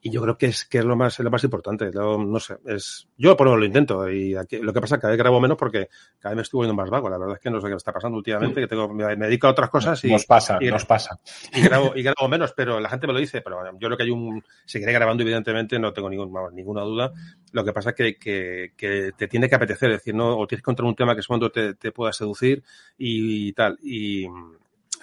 Y 0.00 0.10
yo 0.10 0.20
creo 0.22 0.36
que 0.36 0.46
es, 0.46 0.64
que 0.64 0.78
es 0.78 0.84
lo 0.84 0.96
más, 0.96 1.18
lo 1.18 1.30
más 1.30 1.44
importante. 1.44 1.90
Lo, 1.92 2.18
no 2.18 2.40
sé, 2.40 2.58
es, 2.66 3.08
yo 3.16 3.36
por 3.36 3.48
lo 3.48 3.64
intento. 3.64 4.08
Y 4.10 4.36
aquí, 4.36 4.58
lo 4.58 4.72
que 4.72 4.80
pasa 4.80 4.96
es 4.96 4.98
que 4.98 5.02
cada 5.02 5.12
vez 5.12 5.18
grabo 5.18 5.40
menos 5.40 5.56
porque 5.56 5.88
cada 6.18 6.30
vez 6.30 6.36
me 6.36 6.42
estoy 6.42 6.58
volviendo 6.58 6.80
más 6.80 6.90
vago. 6.90 7.08
La 7.08 7.18
verdad 7.18 7.36
es 7.36 7.40
que 7.40 7.50
no 7.50 7.60
sé 7.60 7.66
qué 7.66 7.70
me 7.70 7.76
está 7.76 7.92
pasando 7.92 8.18
últimamente, 8.18 8.60
que 8.60 8.66
tengo, 8.66 8.88
me, 8.92 9.16
me 9.16 9.26
dedico 9.26 9.46
a 9.46 9.50
otras 9.50 9.70
cosas 9.70 10.04
y. 10.04 10.10
Nos 10.10 10.26
pasa, 10.26 10.58
y, 10.60 10.70
nos 10.70 10.84
pasa. 10.84 11.18
Y 11.52 11.62
grabo, 11.62 11.92
y 11.94 12.02
grabo 12.02 12.28
menos, 12.28 12.52
pero 12.52 12.80
la 12.80 12.88
gente 12.88 13.06
me 13.06 13.12
lo 13.12 13.18
dice. 13.18 13.40
Pero 13.40 13.56
bueno, 13.56 13.72
yo 13.78 13.88
creo 13.88 13.96
que 13.96 14.02
hay 14.04 14.10
un, 14.10 14.42
seguiré 14.64 14.92
grabando, 14.92 15.22
evidentemente, 15.22 15.78
no 15.78 15.92
tengo 15.92 16.10
ningún, 16.10 16.32
vamos, 16.32 16.52
ninguna 16.52 16.82
duda. 16.82 17.12
Lo 17.52 17.64
que 17.64 17.72
pasa 17.72 17.90
es 17.90 17.96
que, 17.96 18.16
que, 18.16 18.72
que, 18.76 19.12
te 19.16 19.28
tiene 19.28 19.48
que 19.48 19.54
apetecer, 19.54 19.90
es 19.90 19.98
decir, 19.98 20.14
no, 20.16 20.36
o 20.36 20.46
tienes 20.46 20.62
que 20.62 20.70
encontrar 20.70 20.88
un 20.88 20.96
tema 20.96 21.14
que 21.14 21.20
es 21.20 21.26
cuando 21.26 21.50
te, 21.50 21.74
te 21.74 21.92
pueda 21.92 22.12
seducir 22.12 22.62
y, 22.98 23.48
y 23.48 23.52
tal. 23.52 23.78
Y, 23.82 24.26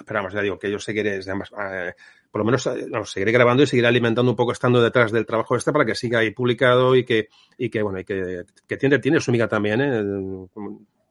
pero 0.05 0.19
vamos, 0.19 0.33
ya 0.33 0.41
digo 0.41 0.59
que 0.59 0.71
yo 0.71 0.79
seguiré, 0.79 1.15
además, 1.15 1.51
eh, 1.57 1.93
por 2.31 2.39
lo 2.39 2.45
menos 2.45 2.67
no, 2.89 3.05
seguiré 3.05 3.31
grabando 3.31 3.63
y 3.63 3.67
seguiré 3.67 3.87
alimentando 3.87 4.31
un 4.31 4.35
poco 4.35 4.51
estando 4.51 4.81
detrás 4.81 5.11
del 5.11 5.25
trabajo 5.25 5.55
este 5.55 5.71
para 5.71 5.85
que 5.85 5.95
siga 5.95 6.19
ahí 6.19 6.31
publicado 6.31 6.95
y 6.95 7.05
que, 7.05 7.29
y 7.57 7.69
que 7.69 7.83
bueno, 7.83 7.99
y 7.99 8.05
que, 8.05 8.43
que 8.67 8.77
tiene, 8.77 8.99
tiene 8.99 9.19
su 9.19 9.31
miga 9.31 9.47
también, 9.47 9.81
¿eh? 9.81 10.47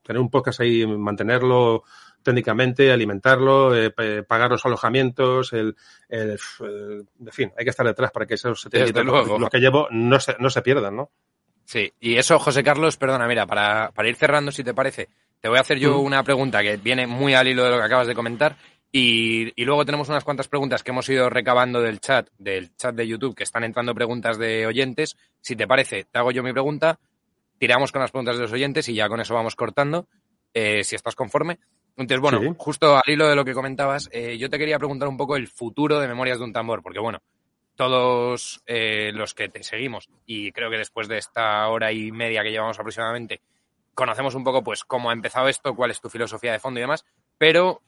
tener 0.03 0.21
un 0.21 0.31
podcast 0.31 0.61
ahí, 0.61 0.85
mantenerlo 0.85 1.85
técnicamente, 2.23 2.93
alimentarlo, 2.93 3.75
eh, 3.77 3.93
pagar 4.27 4.51
los 4.51 4.65
alojamientos, 4.67 5.53
el, 5.53 5.77
el, 6.09 6.39
en 6.61 7.33
fin, 7.33 7.53
hay 7.57 7.65
que 7.65 7.71
estar 7.71 7.87
detrás 7.87 8.11
para 8.11 8.27
que 8.27 8.35
esos 8.35 8.61
70 8.63 9.05
los 9.05 9.51
que 9.51 9.59
llevo 9.59 9.89
no 9.91 10.19
se, 10.21 10.37
no 10.39 10.51
se 10.51 10.63
pierdan, 10.63 10.97
¿no? 10.97 11.11
Sí, 11.65 11.93
y 12.01 12.17
eso, 12.17 12.39
José 12.39 12.63
Carlos, 12.63 12.97
perdona, 12.97 13.27
mira, 13.27 13.47
para, 13.47 13.91
para 13.93 14.09
ir 14.09 14.17
cerrando, 14.17 14.53
si 14.53 14.65
te 14.65 14.75
parece, 14.75 15.09
te 15.41 15.49
voy 15.49 15.59
a 15.59 15.63
hacer 15.63 15.79
yo 15.79 15.99
mm. 15.99 16.05
una 16.05 16.23
pregunta 16.23 16.63
que 16.63 16.77
viene 16.77 17.07
muy 17.07 17.35
al 17.35 17.49
hilo 17.49 17.65
de 17.65 17.71
lo 17.71 17.79
que 17.79 17.85
acabas 17.85 18.07
de 18.07 18.15
comentar. 18.15 18.57
Y, 18.95 19.53
y, 19.61 19.65
luego 19.65 19.87
tenemos 19.87 20.11
unas 20.11 20.23
cuantas 20.23 20.49
preguntas 20.49 20.83
que 20.83 20.91
hemos 20.91 21.09
ido 21.09 21.31
recabando 21.31 21.81
del 21.81 21.99
chat, 21.99 22.29
del 22.37 22.77
chat 22.77 22.95
de 22.95 23.09
YouTube, 23.09 23.35
que 23.35 23.43
están 23.43 23.65
entrando 23.65 23.95
preguntas 23.95 24.37
de 24.37 24.67
oyentes. 24.67 25.17
Si 25.41 25.57
te 25.57 25.67
parece, 25.67 26.05
te 26.05 26.19
hago 26.19 26.31
yo 26.31 26.43
mi 26.43 26.53
pregunta, 26.53 26.99
tiramos 27.59 27.91
con 27.91 28.03
las 28.03 28.11
preguntas 28.11 28.37
de 28.37 28.43
los 28.43 28.53
oyentes 28.53 28.89
y 28.91 28.95
ya 28.95 29.09
con 29.09 29.21
eso 29.21 29.35
vamos 29.35 29.57
cortando, 29.57 30.09
eh, 30.53 30.85
si 30.85 30.95
estás 30.95 31.15
conforme. 31.15 31.59
Entonces, 31.97 32.21
bueno, 32.21 32.55
justo 32.59 32.97
al 32.97 33.03
hilo 33.07 33.29
de 33.29 33.37
lo 33.37 33.45
que 33.45 33.55
comentabas, 33.55 34.09
eh, 34.13 34.37
yo 34.39 34.51
te 34.51 34.59
quería 34.59 34.79
preguntar 34.79 35.09
un 35.09 35.17
poco 35.17 35.37
el 35.37 35.49
futuro 35.49 36.01
de 36.01 36.09
Memorias 36.09 36.39
de 36.39 36.45
un 36.45 36.53
Tambor, 36.53 36.83
porque 36.83 36.99
bueno, 37.01 37.21
todos 37.77 38.63
eh, 38.67 39.11
los 39.15 39.35
que 39.35 39.49
te 39.49 39.63
seguimos, 39.63 40.09
y 40.27 40.53
creo 40.53 40.71
que 40.71 40.79
después 40.79 41.09
de 41.09 41.19
esta 41.19 41.69
hora 41.69 41.93
y 41.93 42.13
media 42.13 42.43
que 42.43 42.51
llevamos 42.51 42.79
aproximadamente, 42.79 43.41
conocemos 43.95 44.35
un 44.35 44.45
poco 44.45 44.63
pues 44.63 44.85
cómo 44.85 45.11
ha 45.11 45.13
empezado 45.13 45.49
esto, 45.49 45.75
cuál 45.75 45.91
es 45.91 46.01
tu 46.01 46.09
filosofía 46.09 46.53
de 46.53 46.61
fondo 46.61 46.81
y 46.81 46.83
demás, 46.83 47.05
pero 47.39 47.83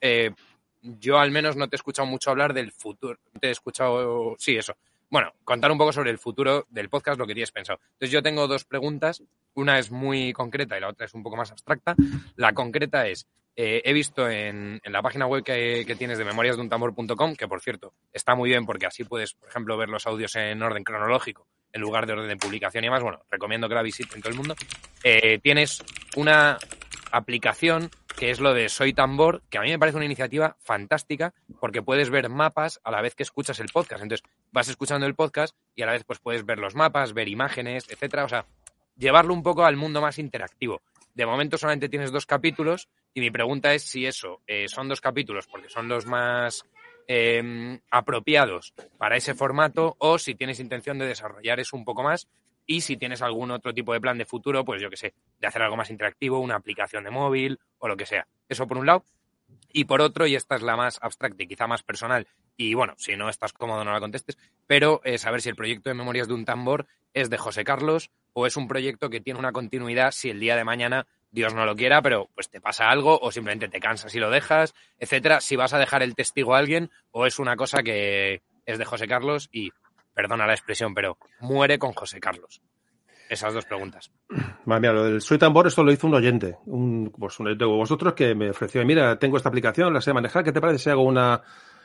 yo 0.85 1.19
al 1.19 1.31
menos 1.31 1.57
no 1.57 1.69
te 1.69 1.77
he 1.77 1.79
escuchado 1.79 2.07
mucho 2.07 2.31
hablar 2.31 2.53
del 2.53 2.71
futuro. 2.71 3.19
Te 3.41 3.49
he 3.49 3.51
escuchado, 3.51 4.37
sí, 4.39 4.57
eso. 4.57 4.77
Bueno, 5.11 5.33
contar 5.45 5.71
un 5.71 5.79
poco 5.79 5.93
sobre 5.93 6.11
el 6.11 6.19
futuro 6.19 6.67
del 6.71 6.89
podcast, 6.89 7.19
lo 7.19 7.27
que 7.27 7.35
tienes 7.35 7.53
pensado. 7.53 7.81
Entonces 7.93 8.11
yo 8.11 8.23
tengo 8.23 8.47
dos 8.47 8.65
preguntas. 8.65 9.23
Una 9.55 9.79
es 9.79 9.91
muy 9.91 10.33
concreta 10.33 10.77
y 10.77 10.81
la 10.81 10.89
otra 10.89 11.07
es 11.07 11.15
un 11.15 11.23
poco 11.23 11.37
más 11.37 11.51
abstracta. 11.51 11.95
La 12.37 12.53
concreta 12.53 13.07
es, 13.07 13.27
eh, 13.57 13.83
he 13.85 13.93
visto 13.93 14.29
en, 14.29 14.81
la 14.85 15.03
página 15.03 15.27
web 15.27 15.45
que, 15.45 15.95
tienes 15.97 16.19
de 16.19 16.25
memoriasdeuntambor.com, 16.25 17.37
que 17.37 17.47
por 17.47 17.61
cierto 17.61 17.95
está 18.13 18.35
muy 18.35 18.51
bien 18.51 18.67
porque 18.67 18.87
así 18.87 19.05
puedes, 19.05 19.35
por 19.35 19.49
ejemplo, 19.49 19.77
ver 19.77 19.89
los 19.89 20.07
audios 20.07 20.35
en 20.37 20.63
orden 20.63 20.83
cronológico 20.83 21.47
en 21.73 21.81
lugar 21.81 22.07
de 22.07 22.13
orden 22.13 22.29
de 22.29 22.37
publicación 22.37 22.85
y 22.85 22.87
demás. 22.87 23.03
Bueno, 23.03 23.23
recomiendo 23.31 23.69
que 23.69 23.75
la 23.75 23.83
visiten 23.83 24.21
todo 24.21 24.31
el 24.31 24.37
mundo. 24.37 24.55
Eh, 25.03 25.41
tienes 25.43 25.83
una 26.17 26.57
aplicación 27.11 27.91
que 28.17 28.31
es 28.31 28.41
lo 28.41 28.55
de 28.55 28.69
Soy 28.69 28.93
Tambor, 28.93 29.43
que 29.51 29.59
a 29.59 29.63
mí 29.63 29.71
me 29.71 29.79
parece 29.79 29.97
una 29.97 30.07
iniciativa 30.07 30.57
fantástica 30.61 31.35
porque 31.61 31.83
puedes 31.83 32.11
ver 32.11 32.29
mapas 32.29 32.81
a 32.85 32.93
la 32.93 33.03
vez 33.03 33.15
que 33.15 33.25
escuchas 33.25 33.59
el 33.59 33.69
podcast. 33.73 34.03
Entonces, 34.03 34.27
vas 34.53 34.69
escuchando 34.69 35.07
el 35.07 35.17
podcast 35.17 35.57
y 35.75 35.83
a 35.83 35.87
la 35.87 35.93
vez 35.93 36.05
pues 36.05 36.21
puedes 36.21 36.47
ver 36.47 36.59
los 36.59 36.77
mapas, 36.77 37.13
ver 37.13 37.29
imágenes, 37.29 37.87
etcétera, 37.89 38.25
o 38.25 38.29
sea, 38.29 38.47
llevarlo 38.97 39.35
un 39.35 39.43
poco 39.43 39.65
al 39.65 39.77
mundo 39.77 40.01
más 40.01 40.19
interactivo. 40.19 40.81
De 41.15 41.27
momento 41.27 41.59
solamente 41.59 41.89
tienes 41.89 42.13
dos 42.13 42.27
capítulos 42.27 42.89
y 43.15 43.21
mi 43.21 43.31
pregunta 43.31 43.73
es 43.73 43.85
si 43.85 44.07
eso 44.07 44.43
eh, 44.47 44.67
son 44.69 44.89
dos 44.89 45.01
capítulos 45.01 45.47
porque 45.47 45.69
son 45.69 45.89
los 45.89 46.05
más 46.05 46.67
em, 47.07 47.79
apropiados 47.91 48.75
para 48.99 49.17
ese 49.17 49.35
formato 49.35 49.95
o 49.99 50.19
si 50.19 50.35
tienes 50.35 50.59
intención 50.59 50.99
de 50.99 51.07
desarrollar 51.07 51.61
eso 51.61 51.77
un 51.77 51.85
poco 51.85 52.03
más 52.03 52.29
y 52.67 52.81
si 52.81 52.97
tienes 52.97 53.23
algún 53.23 53.51
otro 53.51 53.73
tipo 53.73 53.93
de 53.93 54.01
plan 54.01 54.19
de 54.19 54.25
futuro, 54.25 54.65
pues 54.65 54.83
yo 54.83 54.91
que 54.91 54.97
sé, 54.97 55.15
de 55.39 55.47
hacer 55.47 55.63
algo 55.63 55.77
más 55.77 55.91
interactivo, 55.91 56.41
una 56.41 56.57
aplicación 56.57 57.05
de 57.05 57.11
móvil 57.11 57.61
o 57.79 57.89
lo 57.89 57.97
que 57.97 58.07
sea. 58.07 58.27
Eso 58.49 58.67
por 58.67 58.79
un 58.79 58.87
lado. 58.87 59.05
Y 59.71 59.85
por 59.85 60.01
otro, 60.01 60.27
y 60.27 60.35
esta 60.35 60.57
es 60.57 60.63
la 60.63 60.77
más 60.77 60.99
abstracta 61.03 61.43
y 61.43 61.47
quizá 61.47 61.67
más 61.67 61.83
personal, 61.83 62.27
y 62.57 62.75
bueno, 62.75 62.95
si 62.97 63.17
no 63.17 63.29
estás 63.29 63.53
cómodo 63.53 63.85
no 63.85 63.93
la 63.93 64.01
contestes, 64.01 64.39
pero 64.67 65.03
saber 65.19 65.43
si 65.43 65.49
el 65.49 65.57
proyecto 65.57 65.91
de 65.91 65.95
Memorias 65.95 66.29
de 66.29 66.35
un 66.35 66.45
Tambor 66.45 66.87
es 67.13 67.29
de 67.29 67.39
José 67.39 67.65
Carlos 67.65 68.11
o 68.33 68.47
es 68.47 68.57
un 68.57 68.69
proyecto 68.69 69.11
que 69.11 69.21
tiene 69.21 69.39
una 69.39 69.53
continuidad 69.53 70.13
si 70.13 70.31
el 70.31 70.41
día 70.41 70.57
de 70.57 70.65
mañana 70.65 71.07
Dios 71.35 71.53
no 71.53 71.67
lo 71.67 71.75
quiera, 71.75 72.01
pero 72.01 72.31
pues 72.33 72.49
te 72.49 72.61
pasa 72.61 72.89
algo 72.89 73.19
o 73.21 73.33
simplemente 73.33 73.69
te 73.69 73.81
cansas 73.81 74.15
y 74.15 74.21
lo 74.21 74.31
dejas, 74.31 74.73
etcétera, 74.99 75.41
si 75.41 75.57
vas 75.57 75.75
a 75.75 75.79
dejar 75.79 76.05
el 76.05 76.15
testigo 76.15 76.55
a 76.55 76.59
alguien 76.59 76.91
o 77.11 77.27
es 77.27 77.41
una 77.41 77.57
cosa 77.57 77.83
que 77.83 78.43
es 78.65 78.79
de 78.79 78.85
José 78.85 79.09
Carlos 79.09 79.49
y 79.51 79.73
perdona 80.15 80.47
la 80.47 80.55
expresión, 80.55 80.95
pero 80.95 81.19
muere 81.41 81.77
con 81.79 81.93
José 81.93 82.21
Carlos? 82.21 82.63
Esas 83.29 83.53
dos 83.53 83.65
preguntas. 83.65 84.13
Vale, 84.65 84.81
mira, 84.81 84.93
lo 84.93 85.05
del 85.05 85.21
Soy 85.21 85.39
Tambor, 85.39 85.67
esto 85.67 85.83
lo 85.83 85.91
hizo 85.91 86.07
un 86.07 86.15
oyente, 86.15 86.57
pues 87.19 87.41
un 87.41 87.47
oyente 87.47 87.65
de 87.65 87.71
vosotros 87.71 88.15
que 88.15 88.35
me 88.37 88.51
ofreció, 88.51 88.85
mira, 88.85 89.19
tengo 89.19 89.37
esta 89.37 89.49
aplicación, 89.49 89.93
la 89.93 90.01
sé 90.01 90.13
manejar, 90.13 90.45
¿qué 90.45 90.53
te 90.53 90.61
parece 90.61 90.85
si 90.85 90.91
hago 90.91 91.03
una, 91.03 91.43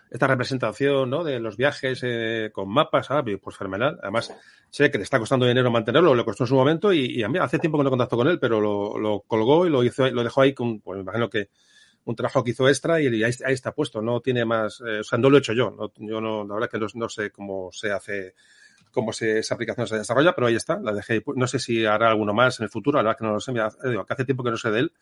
esta 0.10 0.27
representación 0.27 1.10
¿no? 1.10 1.23
de 1.23 1.40
los 1.40 1.56
viajes 1.56 1.99
eh, 2.03 2.49
con 2.52 2.69
mapas, 2.69 3.11
ah, 3.11 3.23
pues 3.41 3.57
fenomenal. 3.57 3.99
Además, 4.02 4.34
sé 4.69 4.90
que 4.90 4.98
le 4.98 5.03
está 5.03 5.19
costando 5.19 5.45
dinero 5.45 5.69
mantenerlo, 5.69 6.15
lo 6.15 6.26
costó 6.26 6.44
en 6.44 6.48
su 6.48 6.56
momento 6.56 6.91
y, 6.91 7.22
a 7.23 7.30
mí 7.30 7.38
hace 7.38 7.60
tiempo 7.60 7.77
que 7.77 7.84
no 7.84 7.90
contacto 7.90 8.18
con 8.18 8.27
él, 8.27 8.40
pero 8.40 8.60
lo, 8.60 9.23
colgó 9.27 9.68
y 9.68 9.69
lo 9.69 9.84
hizo, 9.84 10.10
lo 10.10 10.23
dejó 10.23 10.41
ahí 10.41 10.53
con, 10.53 10.80
pues 10.80 10.98
me 10.98 11.03
imagino 11.03 11.30
que 11.30 11.49
un 12.06 12.15
trabajo 12.15 12.44
que 12.44 12.52
hizo 12.52 12.68
extra 12.68 12.99
y 12.99 13.23
ahí, 13.23 13.31
está 13.48 13.72
puesto, 13.73 14.02
no 14.02 14.19
tiene 14.22 14.45
más, 14.45 14.81
eh, 14.81 14.99
o 14.99 15.03
sea, 15.03 15.19
no 15.19 15.30
lo 15.30 15.38
he 15.38 15.40
hecho 15.40 15.53
yo, 15.53 15.69
no, 15.69 15.91
yo 15.98 16.19
no, 16.19 16.44
la 16.44 16.56
verdad 16.56 16.69
que 16.69 16.98
no, 16.98 17.10
sé 17.10 17.30
cómo 17.30 17.69
se 17.72 17.91
hace, 17.91 18.34
cómo 18.91 19.14
se, 19.14 19.40
esa 19.40 19.53
aplicación 19.53 19.86
se 19.86 19.98
desarrolla, 19.98 20.34
pero 20.34 20.48
ahí 20.48 20.56
está, 20.56 20.80
la 20.80 20.91
dejé, 20.91 21.22
no 21.36 21.45
sé 21.45 21.60
si 21.60 21.86
hará 21.86 22.10
alguno 22.10 22.34
más 22.34 22.60
en 22.60 22.64
el 22.64 22.69
futuro, 22.72 22.98
la 22.98 23.03
verdad 23.03 23.18
que 23.19 23.26
no 23.26 23.34
lo 23.34 23.40
sé, 23.40 23.52
digo, 23.90 24.06
que 24.06 24.14
hace 24.14 24.26
tiempo 24.26 24.44
que 24.44 24.49
no 24.52 24.57
sé 24.57 24.72
de 24.72 24.80
él 24.80 24.94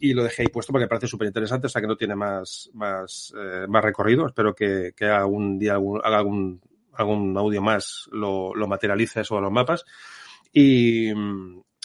y 0.00 0.14
lo 0.14 0.24
dejé 0.24 0.42
ahí 0.42 0.48
puesto 0.48 0.72
porque 0.72 0.88
parece 0.88 1.06
súper 1.06 1.26
interesante, 1.26 1.66
o 1.66 1.70
sea 1.70 1.80
que 1.80 1.86
no 1.86 1.96
tiene 1.96 2.14
más, 2.14 2.70
más, 2.74 3.32
eh, 3.36 3.66
más 3.68 3.84
recorrido, 3.84 4.26
espero 4.26 4.54
que, 4.54 4.92
que 4.96 5.06
algún 5.06 5.58
día 5.58 5.74
haga 5.74 6.18
algún, 6.18 6.60
algún 6.94 7.36
audio 7.36 7.62
más, 7.62 8.08
lo, 8.12 8.54
lo 8.54 8.66
materialice 8.66 9.20
eso 9.20 9.38
a 9.38 9.40
los 9.40 9.52
mapas. 9.52 9.84
Y, 10.52 11.10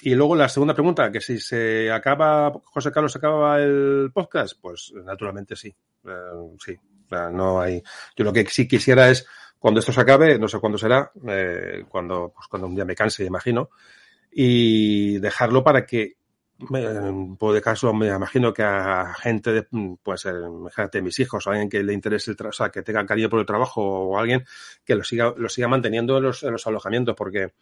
y 0.01 0.15
luego 0.15 0.35
la 0.35 0.49
segunda 0.49 0.73
pregunta, 0.73 1.11
que 1.11 1.21
si 1.21 1.39
se 1.39 1.91
acaba, 1.91 2.51
José 2.65 2.91
Carlos, 2.91 3.11
se 3.11 3.17
acaba 3.17 3.59
el 3.59 4.11
podcast, 4.13 4.59
pues 4.61 4.93
naturalmente 5.03 5.55
sí. 5.55 5.73
Eh, 6.05 6.57
sí, 6.63 6.75
no 7.31 7.59
hay. 7.59 7.81
Yo 8.15 8.23
lo 8.23 8.33
que 8.33 8.45
sí 8.45 8.67
quisiera 8.67 9.09
es, 9.09 9.25
cuando 9.57 9.79
esto 9.79 9.91
se 9.91 10.01
acabe, 10.01 10.37
no 10.37 10.47
sé 10.47 10.59
cuándo 10.59 10.77
será, 10.77 11.11
eh, 11.27 11.83
cuando, 11.89 12.31
pues 12.35 12.47
cuando 12.47 12.67
un 12.67 12.75
día 12.75 12.85
me 12.85 12.95
canse, 12.95 13.25
imagino, 13.25 13.69
y 14.31 15.17
dejarlo 15.19 15.63
para 15.63 15.85
que, 15.85 16.17
por 17.37 17.53
de 17.53 17.61
caso, 17.61 17.93
me 17.93 18.07
imagino 18.07 18.53
que 18.53 18.63
a 18.63 19.13
gente, 19.13 19.51
de, 19.51 19.67
puede 20.01 20.17
ser, 20.17 20.35
imagínate, 20.35 21.01
mis 21.01 21.19
hijos, 21.19 21.45
o 21.45 21.51
alguien 21.51 21.69
que 21.69 21.83
le 21.83 21.93
interese 21.93 22.31
el 22.31 22.45
o 22.45 22.51
sea, 22.51 22.69
que 22.69 22.81
tenga 22.81 23.05
cariño 23.05 23.29
por 23.29 23.39
el 23.39 23.45
trabajo, 23.45 23.81
o 23.81 24.17
alguien 24.17 24.43
que 24.83 24.95
lo 24.95 25.03
siga, 25.03 25.33
lo 25.37 25.49
siga 25.49 25.67
manteniendo 25.67 26.17
en 26.17 26.23
los, 26.23 26.43
en 26.43 26.51
los 26.51 26.65
alojamientos, 26.65 27.15
porque 27.15 27.53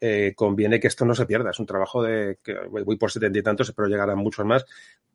eh, 0.00 0.32
conviene 0.34 0.80
que 0.80 0.88
esto 0.88 1.04
no 1.04 1.14
se 1.14 1.26
pierda. 1.26 1.50
Es 1.50 1.60
un 1.60 1.66
trabajo 1.66 2.02
de 2.02 2.38
que 2.42 2.54
voy 2.68 2.96
por 2.96 3.10
setenta 3.10 3.38
y 3.38 3.42
tantos, 3.42 3.68
espero 3.68 3.88
llegar 3.88 4.10
a 4.10 4.16
muchos 4.16 4.44
más, 4.44 4.64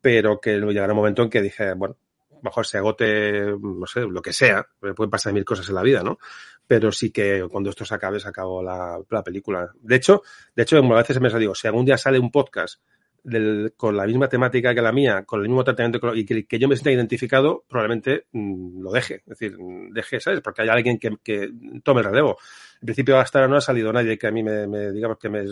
pero 0.01 0.39
que 0.39 0.57
llegará 0.57 0.93
un 0.93 0.97
momento 0.97 1.23
en 1.23 1.29
que 1.29 1.41
dije, 1.41 1.73
bueno, 1.73 1.97
mejor 2.41 2.65
se 2.65 2.77
agote, 2.77 3.53
no 3.61 3.85
sé, 3.85 4.01
lo 4.01 4.21
que 4.21 4.33
sea, 4.33 4.65
pueden 4.79 5.09
pasar 5.09 5.33
mil 5.33 5.45
cosas 5.45 5.67
en 5.69 5.75
la 5.75 5.83
vida, 5.83 6.03
¿no? 6.03 6.17
Pero 6.65 6.91
sí 6.91 7.11
que 7.11 7.45
cuando 7.51 7.69
esto 7.69 7.83
se 7.83 7.95
acabe, 7.95 8.19
se 8.19 8.29
acabó 8.29 8.63
la, 8.63 9.23
película. 9.23 9.71
De 9.81 9.95
hecho, 9.95 10.21
de 10.55 10.63
hecho, 10.63 10.77
a 10.77 10.97
veces 10.97 11.19
me 11.19 11.29
digo, 11.37 11.55
si 11.55 11.67
algún 11.67 11.85
día 11.85 11.97
sale 11.97 12.19
un 12.19 12.31
podcast 12.31 12.79
del, 13.23 13.73
con 13.75 13.95
la 13.95 14.05
misma 14.05 14.27
temática 14.27 14.73
que 14.73 14.81
la 14.81 14.91
mía, 14.91 15.23
con 15.25 15.41
el 15.41 15.47
mismo 15.47 15.63
tratamiento 15.63 16.15
y 16.15 16.25
que, 16.25 16.59
yo 16.59 16.67
me 16.67 16.75
sienta 16.75 16.91
identificado, 16.91 17.63
probablemente 17.67 18.25
mm, 18.31 18.81
lo 18.81 18.91
deje. 18.91 19.15
Es 19.15 19.39
decir, 19.39 19.57
deje, 19.91 20.19
¿sabes? 20.19 20.41
Porque 20.41 20.61
hay 20.61 20.69
alguien 20.69 20.97
que, 20.97 21.11
que 21.23 21.49
tome 21.83 22.01
el 22.01 22.07
relevo. 22.07 22.37
En 22.81 22.85
principio 22.85 23.17
hasta 23.17 23.39
ahora 23.39 23.49
no 23.49 23.57
ha 23.57 23.61
salido 23.61 23.91
nadie 23.91 24.17
que 24.17 24.27
a 24.27 24.31
mí 24.31 24.43
me, 24.43 24.67
me 24.67 24.91
digamos, 24.91 25.17
que 25.17 25.29
me, 25.29 25.45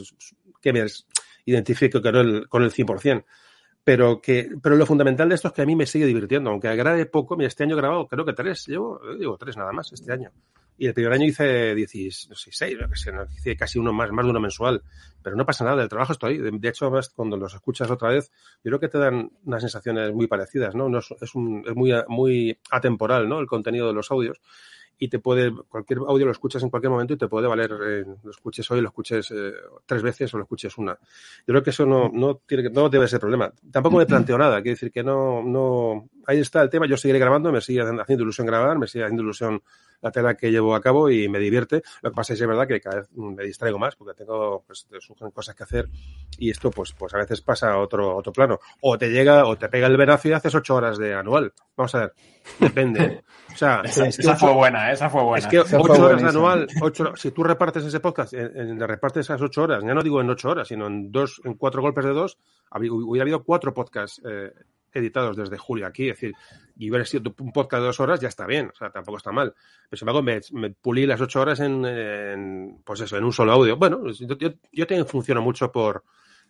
que 0.62 0.74
me 0.74 0.86
identifique 1.46 2.02
con 2.02 2.16
el, 2.16 2.48
con 2.48 2.64
el 2.64 2.72
100%. 2.72 3.26
Pero, 3.84 4.20
que, 4.20 4.50
pero 4.62 4.76
lo 4.76 4.86
fundamental 4.86 5.30
de 5.30 5.36
esto 5.36 5.48
es 5.48 5.54
que 5.54 5.62
a 5.62 5.66
mí 5.66 5.74
me 5.74 5.86
sigue 5.86 6.06
divirtiendo, 6.06 6.50
aunque 6.50 6.68
agrade 6.68 7.06
poco. 7.06 7.38
Mira, 7.38 7.48
este 7.48 7.64
año 7.64 7.76
he 7.76 7.78
grabado 7.78 8.06
creo 8.06 8.26
que 8.26 8.34
tres, 8.34 8.66
llevo, 8.68 9.00
digo 9.18 9.38
tres 9.38 9.56
nada 9.56 9.72
más 9.72 9.92
este 9.94 10.12
año. 10.12 10.32
Y 10.78 10.88
el 10.88 10.94
primer 10.94 11.14
año 11.14 11.26
hice 11.26 11.74
16, 11.74 12.30
hice 13.36 13.58
casi 13.58 13.80
uno 13.80 13.92
más, 13.94 14.12
más 14.12 14.26
de 14.26 14.30
uno 14.30 14.40
mensual. 14.40 14.84
Pero 15.24 15.36
no 15.36 15.46
pasa 15.46 15.66
nada, 15.66 15.82
el 15.82 15.90
trabajo 15.90 16.14
está 16.14 16.28
ahí. 16.28 16.38
De 16.38 16.70
hecho, 16.70 16.92
cuando 17.16 17.36
los 17.36 17.54
escuchas 17.54 17.90
otra 17.90 18.10
vez, 18.10 18.32
yo 18.64 18.70
creo 18.70 18.80
que 18.80 18.88
te 18.88 18.98
dan 18.98 19.32
unas 19.46 19.62
sensaciones 19.62 20.14
muy 20.14 20.28
parecidas, 20.28 20.76
¿no? 20.76 20.88
no 20.88 21.00
es, 21.00 21.14
es, 21.20 21.36
un, 21.36 21.64
es 21.68 21.76
muy, 21.76 21.92
muy 22.08 22.58
atemporal, 22.70 23.28
¿no? 23.28 23.40
El 23.40 23.48
contenido 23.48 23.88
de 23.88 23.94
los 23.94 24.12
audios 24.12 24.40
y 25.00 25.10
te 25.10 25.20
puede, 25.20 25.52
cualquier 25.70 26.00
audio 26.00 26.26
lo 26.26 26.32
escuchas 26.32 26.64
en 26.64 26.70
cualquier 26.70 26.92
momento 26.92 27.14
y 27.14 27.18
te 27.18 27.28
puede 27.28 27.48
valer, 27.48 27.72
eh, 27.86 28.06
lo 28.24 28.32
escuches 28.32 28.70
hoy, 28.72 28.82
lo 28.82 28.88
escuches 28.88 29.32
eh, 29.32 29.54
tres 29.86 30.02
veces 30.02 30.34
o 30.34 30.38
lo 30.38 30.44
escuches 30.44 30.78
una. 30.78 30.94
Yo 30.94 31.46
creo 31.46 31.64
que 31.64 31.70
eso 31.70 31.86
no, 31.86 32.10
no, 32.12 32.42
tiene, 32.46 32.70
no 32.70 32.90
debe 32.90 33.08
ser 33.08 33.20
problema. 33.20 33.52
Tampoco 33.72 33.98
me 33.98 34.06
planteo 34.06 34.38
nada, 34.38 34.62
quiero 34.62 34.74
decir 34.74 34.92
que 34.92 35.04
no, 35.04 35.44
no, 35.44 36.10
ahí 36.26 36.40
está 36.40 36.62
el 36.64 36.70
tema, 36.70 36.88
yo 36.88 36.98
seguiré 36.98 37.20
grabando, 37.20 37.52
me 37.52 37.62
sigue 37.62 37.82
haciendo 37.82 38.24
ilusión 38.24 38.48
grabar, 38.48 38.80
me 38.80 38.88
sigue 38.88 39.04
haciendo 39.04 39.24
ilusión 39.24 39.62
la 40.02 40.12
tela 40.12 40.36
que 40.36 40.52
llevo 40.52 40.76
a 40.76 40.82
cabo 40.82 41.10
y 41.10 41.28
me 41.28 41.40
divierte. 41.40 41.82
Lo 42.02 42.12
que 42.12 42.16
pasa 42.16 42.34
es 42.34 42.40
que 42.40 42.44
es 42.44 42.48
verdad 42.48 42.68
que 42.68 42.82
cada 42.82 42.98
vez 42.98 43.10
me 43.14 43.44
distraigo 43.44 43.80
más 43.80 43.96
porque 43.96 44.14
tengo, 44.14 44.64
pues, 44.66 44.88
surgen 45.00 45.32
cosas 45.32 45.56
que 45.56 45.64
hacer 45.64 45.90
y 46.38 46.50
esto, 46.50 46.72
pues, 46.72 46.94
pues 46.94 47.14
a 47.14 47.18
veces 47.18 47.42
pasa 47.42 47.72
a 47.72 47.78
otro, 47.80 48.16
otro 48.16 48.32
plano. 48.32 48.60
O 48.82 48.98
te 48.98 49.10
llega, 49.10 49.46
o 49.46 49.58
te 49.58 49.70
pega 49.70 49.88
el 49.88 49.98
verazo 49.98 50.30
y 50.30 50.34
haces 50.34 50.54
ocho 50.56 50.76
horas 50.76 50.98
de 50.98 51.14
anual. 51.14 51.54
Vamos 51.76 51.96
a 51.96 52.00
ver, 52.00 52.14
depende. 52.60 53.24
O 53.54 53.58
sea, 53.58 53.82
esa, 53.86 54.36
fue 54.36 54.54
buena, 54.54 54.92
esa 54.92 55.10
fue 55.10 55.24
buena. 55.24 55.40
Es 55.40 55.48
que 55.48 55.60
ocho 55.60 56.06
horas 56.06 56.22
de 56.22 56.30
anual, 56.30 56.68
ocho, 56.82 57.16
si 57.16 57.32
tú 57.32 57.44
repartes 57.44 57.84
ese 57.84 58.00
podcast, 58.00 58.34
en, 58.34 58.80
repartes 58.80 59.26
esas 59.26 59.42
ocho 59.42 59.64
horas, 59.64 59.84
ya 59.84 59.94
no 59.94 60.04
digo 60.04 60.22
en 60.22 60.30
ocho 60.30 60.50
horas, 60.50 60.68
sino 60.68 60.88
en 60.88 61.12
dos, 61.12 61.42
en 61.44 61.56
cuatro 61.56 61.82
golpes 61.82 62.06
de 62.06 62.12
dos, 62.12 62.38
hubiera 62.72 63.24
habido 63.24 63.44
cuatro 63.44 63.74
podcasts 63.74 64.22
eh, 64.28 64.52
editados 64.94 65.38
desde 65.38 65.58
julio 65.58 65.88
aquí, 65.88 66.10
es 66.10 66.16
decir, 66.16 66.34
y 66.78 66.90
hubiera 66.90 67.06
sido 67.06 67.34
un 67.40 67.52
podcast 67.52 67.82
de 67.82 67.88
dos 67.88 68.00
horas, 68.00 68.20
ya 68.20 68.28
está 68.28 68.46
bien, 68.46 68.70
o 68.74 68.76
sea, 68.76 68.90
tampoco 68.90 69.18
está 69.18 69.32
mal. 69.32 69.54
Pero 69.90 69.98
sin 69.98 70.08
embargo, 70.08 70.24
me, 70.24 70.40
me 70.60 70.72
pulí 70.72 71.06
las 71.06 71.22
ocho 71.22 71.42
horas 71.42 71.60
en, 71.60 71.86
en, 71.86 72.82
pues 72.84 73.02
eso, 73.02 73.18
en 73.18 73.24
un 73.24 73.34
solo 73.34 73.52
audio. 73.52 73.78
Bueno, 73.78 74.08
yo, 74.12 74.38
yo, 74.38 74.50
yo 74.72 74.88
también 74.88 75.08
funciono 75.08 75.42
mucho 75.42 75.72
por, 75.72 76.04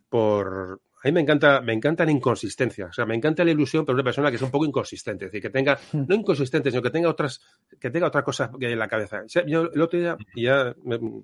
por, 0.09 0.81
a 1.03 1.07
mí 1.07 1.11
me 1.11 1.21
encanta, 1.21 1.61
me 1.61 1.73
encanta 1.73 2.05
la 2.05 2.11
inconsistencia. 2.11 2.87
O 2.87 2.93
sea, 2.93 3.05
me 3.05 3.15
encanta 3.15 3.45
la 3.45 3.51
ilusión, 3.51 3.85
pero 3.85 3.95
una 3.95 4.03
persona 4.03 4.29
que 4.29 4.37
es 4.37 4.41
un 4.41 4.51
poco 4.51 4.65
inconsistente. 4.65 5.25
Es 5.25 5.31
decir, 5.31 5.43
que 5.43 5.49
tenga, 5.49 5.77
no 5.93 6.15
inconsistente, 6.15 6.71
sino 6.71 6.81
que 6.81 6.89
tenga 6.89 7.09
otras, 7.09 7.39
que 7.79 7.89
tenga 7.91 8.07
otra 8.07 8.23
cosa 8.23 8.51
en 8.59 8.79
la 8.79 8.87
cabeza. 8.87 9.21
O 9.23 9.29
sea, 9.29 9.45
yo 9.45 9.69
el 9.73 9.81
otro 9.81 9.99
día, 9.99 10.17
y 10.35 10.43
ya, 10.43 10.75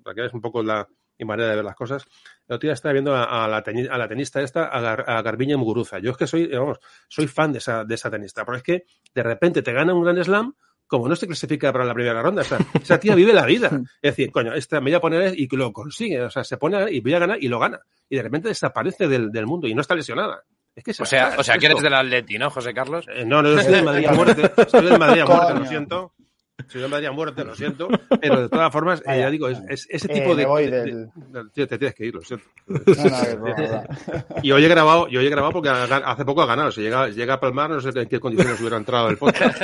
para 0.03 0.15
que 0.15 0.25
es 0.25 0.33
un 0.33 0.41
poco 0.41 0.61
la 0.61 0.87
mi 1.17 1.25
manera 1.25 1.49
de 1.49 1.55
ver 1.55 1.65
las 1.65 1.75
cosas, 1.75 2.05
el 2.47 2.55
otro 2.55 2.67
día 2.67 2.73
estaba 2.73 2.93
viendo 2.93 3.15
a, 3.15 3.45
a, 3.45 3.47
la, 3.47 3.61
teni, 3.61 3.87
a 3.87 3.97
la, 3.97 4.07
tenista 4.07 4.41
esta, 4.41 4.65
a, 4.65 4.81
Gar, 4.81 5.05
a, 5.07 5.21
Garbiña 5.21 5.57
Muguruza. 5.57 5.99
Yo 5.99 6.11
es 6.11 6.17
que 6.17 6.27
soy, 6.27 6.47
vamos, 6.47 6.79
soy 7.07 7.27
fan 7.27 7.51
de 7.51 7.59
esa, 7.59 7.85
de 7.85 7.95
esa 7.95 8.09
tenista, 8.09 8.45
pero 8.45 8.57
es 8.57 8.63
que 8.63 8.83
de 9.13 9.23
repente 9.23 9.61
te 9.61 9.73
gana 9.73 9.93
un 9.93 10.03
gran 10.03 10.23
slam 10.23 10.53
como 10.87 11.07
no 11.07 11.15
se 11.15 11.25
clasifica 11.25 11.71
para 11.71 11.85
la 11.85 11.93
primera 11.93 12.21
ronda. 12.21 12.43
O 12.43 12.45
sea, 12.45 12.59
esa 12.79 12.99
tía 12.99 13.15
vive 13.15 13.33
la 13.33 13.45
vida. 13.45 13.69
Es 14.01 14.15
decir, 14.15 14.31
coño, 14.31 14.53
esta 14.53 14.79
me 14.79 14.91
voy 14.91 14.95
a 14.95 15.01
poner 15.01 15.33
y 15.35 15.47
lo 15.55 15.73
consigue. 15.73 16.21
O 16.21 16.29
sea, 16.29 16.43
se 16.43 16.57
pone 16.57 16.91
y 16.91 16.99
voy 16.99 17.15
a 17.15 17.19
ganar 17.19 17.41
y 17.41 17.47
lo 17.47 17.57
gana. 17.57 17.79
Y 18.09 18.15
de 18.15 18.21
repente 18.21 18.49
desaparece 18.49 19.07
del, 19.07 19.31
del 19.31 19.47
mundo 19.47 19.67
y 19.67 19.73
no 19.73 19.81
está 19.81 19.95
lesionada. 19.95 20.43
Es 20.75 20.83
que 20.83 20.91
o 20.91 21.05
sea, 21.05 21.35
o 21.37 21.43
sea 21.43 21.57
que 21.57 21.67
eres 21.67 21.81
del 21.81 21.93
Atleti, 21.93 22.37
¿no, 22.37 22.49
José 22.49 22.73
Carlos? 22.73 23.05
Eh, 23.07 23.25
no, 23.25 23.41
no, 23.41 23.51
yo 23.51 23.61
soy 23.61 23.73
del 23.73 23.85
Madrid 23.85 24.07
a 24.07 24.13
muerte. 24.13 24.51
Soy 24.67 24.85
del 24.85 24.99
Madrid 24.99 25.21
a 25.21 25.25
muerte, 25.25 25.53
lo 25.59 25.65
siento. 25.65 26.13
Soy 26.67 26.81
del 26.81 26.89
Madrid 26.89 27.07
a 27.07 27.11
muerte, 27.11 27.43
lo 27.43 27.55
siento. 27.55 27.87
Pero 28.21 28.41
de 28.41 28.49
todas 28.49 28.71
formas, 28.71 29.01
eh, 29.05 29.19
ya 29.19 29.29
digo, 29.31 29.47
es, 29.47 29.59
es 29.67 29.87
ese 29.89 30.07
tipo 30.07 30.33
eh, 30.33 30.35
de, 30.35 30.45
voy 30.45 30.67
de, 30.67 30.83
del... 30.83 31.09
de, 31.15 31.43
de, 31.55 31.67
Te 31.67 31.77
tienes 31.77 31.95
que 31.95 32.05
ir, 32.05 32.13
lo 32.13 32.21
siento. 32.21 32.45
No, 32.67 32.79
no, 32.79 33.55
no, 33.55 33.67
no, 33.67 33.83
y 34.43 34.51
hoy 34.51 34.63
he 34.63 34.67
grabado, 34.67 35.07
yo 35.07 35.19
hoy 35.19 35.25
he 35.25 35.29
grabado 35.29 35.53
porque 35.53 35.69
hace 35.69 36.25
poco 36.25 36.41
ha 36.43 36.45
ganado. 36.45 36.71
Si 36.71 36.81
llega, 36.81 37.09
llega 37.09 37.35
a 37.35 37.39
Palmar, 37.39 37.71
no 37.71 37.81
sé 37.81 37.89
en 37.99 38.07
qué 38.07 38.19
condiciones 38.19 38.59
hubiera 38.59 38.77
entrado 38.77 39.09
el 39.09 39.17
podcast. 39.17 39.63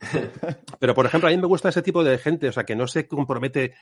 Pero, 0.78 0.94
por 0.94 1.06
ejemplo, 1.06 1.28
a 1.28 1.32
mí 1.32 1.38
me 1.38 1.46
gusta 1.46 1.68
ese 1.68 1.82
tipo 1.82 2.04
de 2.04 2.18
gente, 2.18 2.48
o 2.48 2.52
sea, 2.52 2.64
que 2.64 2.76
no 2.76 2.86
se 2.86 3.06
compromete, 3.06 3.74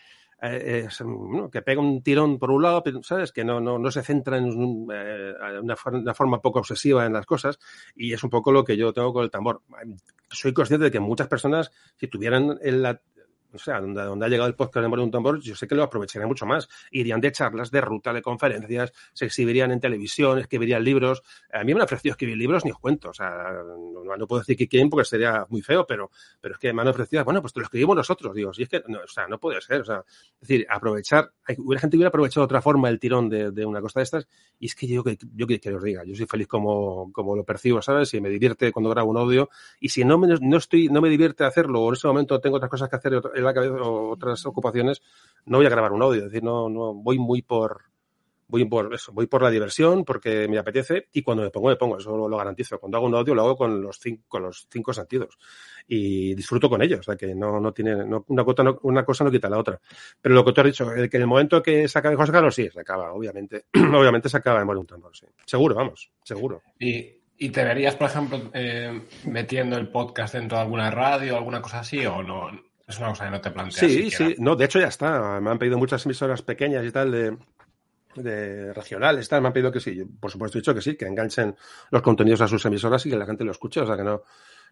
eh, 0.43 0.89
no, 1.05 1.51
que 1.51 1.63
pega 1.63 1.81
un 1.81 2.03
tirón 2.03 2.39
por 2.39 2.51
un 2.51 2.63
lado, 2.63 2.83
¿sabes? 3.03 3.33
Que 3.33 3.45
no, 3.45 3.61
no, 3.61 3.79
no 3.79 3.91
se 3.91 4.03
centra 4.03 4.37
en 4.37 4.47
eh, 4.93 5.35
una, 5.63 5.77
una, 5.93 6.15
forma 6.15 6.43
poco 6.43 6.59
obsesiva 6.59 7.07
en 7.07 7.15
las 7.15 7.27
cosas. 7.27 7.59
Y 7.95 8.13
es 8.13 8.23
un 8.23 8.31
poco 8.31 8.53
lo 8.53 8.65
que 8.65 8.77
yo 8.77 8.93
tengo 8.93 9.13
con 9.13 9.25
el 9.25 9.31
tambor. 9.31 9.63
Soy 10.29 10.53
consciente 10.53 10.85
de 10.85 10.91
que 10.91 11.01
muchas 11.01 11.29
personas, 11.29 11.73
si 11.97 12.09
tuvieran 12.09 12.59
la, 12.63 13.01
o 13.57 13.59
sea, 13.59 13.81
donde, 13.81 14.03
donde, 14.03 14.27
ha 14.27 14.29
llegado 14.29 14.49
el 14.49 14.55
podcast 14.55 14.87
de 14.87 15.11
Tambor, 15.11 15.41
yo 15.41 15.55
sé 15.57 15.67
que 15.67 15.75
lo 15.75 15.83
aprovecharían 15.83 16.29
mucho 16.29 16.47
más. 16.47 16.69
Irían 16.91 17.21
de 17.21 17.33
charlas, 17.33 17.71
de 17.71 17.81
ruta, 17.81 18.13
de 18.13 18.23
conferencias, 18.23 18.93
se 19.13 19.27
exhibirían 19.27 19.73
en 19.73 19.81
televisión, 19.81 20.39
escribirían 20.39 20.85
libros. 20.85 21.23
A 21.53 21.65
mí 21.65 21.75
me 21.75 21.81
ha 21.81 21.85
ofrecido 21.85 22.13
escribir 22.13 22.37
libros 22.37 22.65
ni 22.65 22.71
os 22.71 22.79
cuento. 22.79 23.11
O 23.11 23.15
sea, 23.15 23.53
no, 24.19 24.27
puedo 24.27 24.41
decir 24.41 24.57
que 24.57 24.69
quién 24.69 24.89
porque 24.89 25.05
sería 25.05 25.47
muy 25.49 25.63
feo, 25.63 25.87
pero, 25.87 26.11
pero 26.41 26.55
es 26.55 26.61
que 26.61 26.73
me 26.73 26.83
han 26.83 26.89
ofrecido, 26.89 27.25
bueno, 27.25 27.41
pues 27.41 27.53
te 27.53 27.61
lo 27.61 27.65
escribimos 27.65 27.97
nosotros, 27.97 28.35
digo. 28.35 28.53
Y 28.57 28.63
es 28.63 28.69
que, 28.69 28.83
no, 28.87 29.01
o 29.01 29.09
sea, 29.09 29.27
no 29.27 29.39
puede 29.39 29.61
ser. 29.61 29.81
O 29.81 29.85
sea, 29.85 30.05
es 30.41 30.49
decir, 30.49 30.67
aprovechar, 30.69 31.33
hay, 31.45 31.57
hubiera 31.59 31.81
gente 31.81 31.95
que 31.95 31.99
hubiera 31.99 32.09
aprovechado 32.09 32.43
de 32.43 32.47
otra 32.47 32.63
forma 32.63 32.89
el 32.89 32.99
tirón 32.99 33.29
de, 33.29 33.67
una 33.67 33.81
cosa 33.81 34.01
de 34.01 34.05
estas. 34.05 34.29
Y 34.59 34.67
es 34.67 34.75
que 34.75 34.87
yo, 34.87 35.03
yo 35.35 35.47
que, 35.47 35.61
que 35.61 35.75
os 35.75 35.83
diga, 35.83 36.05
yo 36.05 36.15
soy 36.15 36.27
feliz 36.27 36.47
como, 36.47 37.13
como 37.13 37.37
lo 37.37 37.45
percibo, 37.45 37.83
¿sabes? 37.83 38.13
Y 38.15 38.21
me 38.21 38.29
divierte 38.29 38.73
cuando 38.73 38.91
grabo 38.91 39.11
un 39.11 39.19
audio. 39.19 39.49
Y 39.81 39.89
si 39.89 40.05
no 40.05 40.19
me, 40.19 40.29
no 40.41 40.57
estoy, 40.57 40.89
no 40.89 41.01
me 41.01 41.09
divierte 41.09 41.45
hacerlo, 41.45 41.83
o 41.83 41.89
en 41.89 41.95
ese 41.95 42.07
momento 42.07 42.41
tengo 42.41 42.57
otras 42.57 42.71
cosas 42.71 42.89
que 42.89 42.97
hacer 42.97 43.21
en 43.35 43.46
la 43.47 43.55
cabeza 43.55 43.75
o 43.77 44.11
otras 44.11 44.45
ocupaciones, 44.47 45.03
no 45.45 45.59
voy 45.59 45.67
a 45.67 45.71
grabar 45.71 45.93
un 45.93 46.03
audio. 46.03 46.21
Es 46.21 46.31
decir, 46.31 46.43
no, 46.43 46.69
no 46.69 46.95
voy 46.95 47.19
muy 47.19 47.43
por 47.43 47.85
voy 48.49 48.65
por 48.65 48.93
eso, 48.95 49.13
voy 49.13 49.27
por 49.27 49.43
la 49.43 49.51
diversión 49.51 50.05
porque 50.05 50.47
me 50.49 50.59
apetece 50.59 51.09
y 51.13 51.23
cuando 51.23 51.43
me 51.43 51.51
pongo, 51.51 51.69
me 51.69 51.77
pongo, 51.77 51.99
eso 51.99 52.17
lo, 52.17 52.29
lo 52.29 52.37
garantizo. 52.37 52.79
Cuando 52.79 52.99
hago 52.99 53.07
un 53.07 53.15
audio 53.15 53.35
lo 53.35 53.43
hago 53.43 53.57
con 53.57 53.83
los 53.83 53.99
cinco, 53.99 54.25
con 54.29 54.43
los 54.43 54.67
cinco 54.71 54.93
sentidos 54.93 55.37
y 55.89 56.35
disfruto 56.35 56.69
con 56.69 56.83
ellos, 56.83 57.01
o 57.01 57.03
sea 57.03 57.17
que 57.17 57.35
no, 57.35 57.61
no 57.61 57.73
tiene, 57.73 57.97
no, 57.97 58.25
una, 58.29 58.45
cosa 58.45 58.63
no, 58.63 58.79
una 58.83 59.05
cosa 59.05 59.25
no 59.25 59.31
quita 59.31 59.49
la 59.49 59.59
otra. 59.59 59.81
Pero 60.21 60.35
lo 60.35 60.45
que 60.45 60.53
te 60.53 60.61
has 60.61 60.67
dicho, 60.67 60.93
el 60.93 61.11
que 61.11 61.17
en 61.17 61.23
el 61.23 61.29
momento 61.29 61.63
que 61.63 61.89
se 61.89 61.99
acabe 61.99 62.17
José 62.17 62.33
Carlos, 62.33 62.55
sí, 62.55 62.69
se 62.71 62.81
acaba, 62.81 63.13
obviamente, 63.13 63.67
obviamente 63.75 64.29
se 64.29 64.37
acaba 64.37 64.61
de 64.61 64.65
morir 64.65 64.81
un 64.81 64.87
tambor, 64.87 65.17
sí. 65.17 65.27
Seguro, 65.45 65.75
vamos, 65.75 66.11
seguro. 66.23 66.63
Y, 66.79 67.17
¿Y 67.39 67.51
te 67.51 67.65
verías, 67.65 67.97
por 67.97 68.09
ejemplo, 68.09 68.51
eh, 68.55 69.03
metiendo 69.25 69.77
el 69.77 69.89
podcast 69.89 70.35
dentro 70.35 70.57
de 70.57 70.63
alguna 70.63 70.91
radio, 70.91 71.37
alguna 71.37 71.61
cosa 71.61 71.81
así, 71.81 72.05
o 72.07 72.23
no? 72.23 72.51
Es 72.87 72.99
una 72.99 73.09
cosa 73.09 73.25
que 73.25 73.31
no 73.31 73.41
te 73.41 73.51
planteas. 73.51 73.79
Sí, 73.79 74.11
siquiera. 74.11 74.35
sí. 74.35 74.37
No, 74.39 74.55
de 74.55 74.65
hecho 74.65 74.79
ya 74.79 74.89
está. 74.89 75.41
Me 75.41 75.51
han 75.51 75.59
pedido 75.59 75.77
muchas 75.77 76.05
emisoras 76.07 76.43
pequeñas 76.43 76.85
y 76.85 76.93
tal 76.93 77.11
de, 77.11 77.37
de 78.15 78.73
regionales, 78.73 79.29
tal. 79.29 79.43
Me 79.43 79.49
han 79.49 79.53
pedido 79.53 79.73
que 79.73 79.81
sí. 79.81 80.05
Por 80.05 80.31
supuesto 80.31 80.59
he 80.59 80.61
dicho 80.61 80.75
que 80.75 80.81
sí, 80.81 80.97
que 80.97 81.07
enganchen 81.07 81.57
los 81.91 82.03
contenidos 82.03 82.41
a 82.43 82.49
sus 82.49 82.65
emisoras 82.65 83.05
y 83.07 83.11
que 83.11 83.17
la 83.17 83.27
gente 83.27 83.45
lo 83.45 83.51
escuche. 83.51 83.81
O 83.81 83.87
sea 83.87 83.97
que 83.97 84.05
no. 84.05 84.23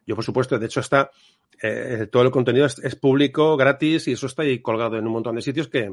Yo, 0.07 0.15
por 0.15 0.25
supuesto, 0.25 0.59
de 0.59 0.67
hecho 0.67 0.81
está. 0.81 1.11
Eh, 1.61 2.09
todo 2.11 2.23
el 2.23 2.31
contenido 2.31 2.67
es, 2.67 2.79
es, 2.81 2.95
público, 2.95 3.57
gratis 3.57 4.09
y 4.09 4.13
eso 4.13 4.27
está 4.27 4.43
ahí 4.43 4.61
colgado 4.61 4.97
en 4.97 5.07
un 5.07 5.13
montón 5.13 5.35
de 5.35 5.43
sitios 5.43 5.69
que. 5.69 5.93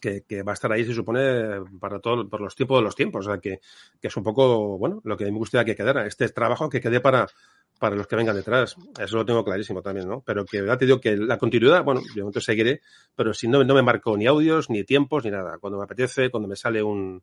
Que, 0.00 0.22
que 0.28 0.42
va 0.42 0.52
a 0.52 0.54
estar 0.54 0.70
ahí, 0.70 0.84
se 0.84 0.92
supone, 0.92 1.62
para 1.80 1.98
todo, 1.98 2.28
por 2.28 2.38
los 2.42 2.54
tiempos 2.54 2.78
de 2.78 2.82
los 2.82 2.94
tiempos. 2.94 3.26
O 3.26 3.30
sea, 3.30 3.40
que, 3.40 3.60
que 3.98 4.08
es 4.08 4.16
un 4.18 4.22
poco, 4.22 4.76
bueno, 4.76 5.00
lo 5.02 5.16
que 5.16 5.24
a 5.24 5.26
mí 5.28 5.32
me 5.32 5.38
gustaría 5.38 5.64
que 5.64 5.74
quedara. 5.74 6.06
Este 6.06 6.28
trabajo 6.28 6.68
que 6.68 6.82
quede 6.82 7.00
para, 7.00 7.26
para 7.78 7.96
los 7.96 8.06
que 8.06 8.16
vengan 8.16 8.36
detrás. 8.36 8.76
Eso 8.98 9.16
lo 9.16 9.24
tengo 9.24 9.44
clarísimo 9.44 9.82
también, 9.82 10.08
¿no? 10.08 10.22
Pero 10.24 10.44
que 10.44 10.64
ya 10.64 10.76
te 10.76 10.86
digo 10.86 11.00
que 11.00 11.16
la 11.16 11.38
continuidad, 11.38 11.84
bueno, 11.84 12.00
yo 12.14 12.22
momento 12.22 12.40
seguiré, 12.40 12.80
pero 13.14 13.34
si 13.34 13.48
no, 13.48 13.62
no 13.64 13.74
me 13.74 13.82
marco 13.82 14.16
ni 14.16 14.26
audios, 14.26 14.70
ni 14.70 14.84
tiempos, 14.84 15.24
ni 15.24 15.30
nada. 15.30 15.58
Cuando 15.58 15.78
me 15.78 15.84
apetece, 15.84 16.30
cuando 16.30 16.48
me 16.48 16.56
sale 16.56 16.82
un 16.82 17.22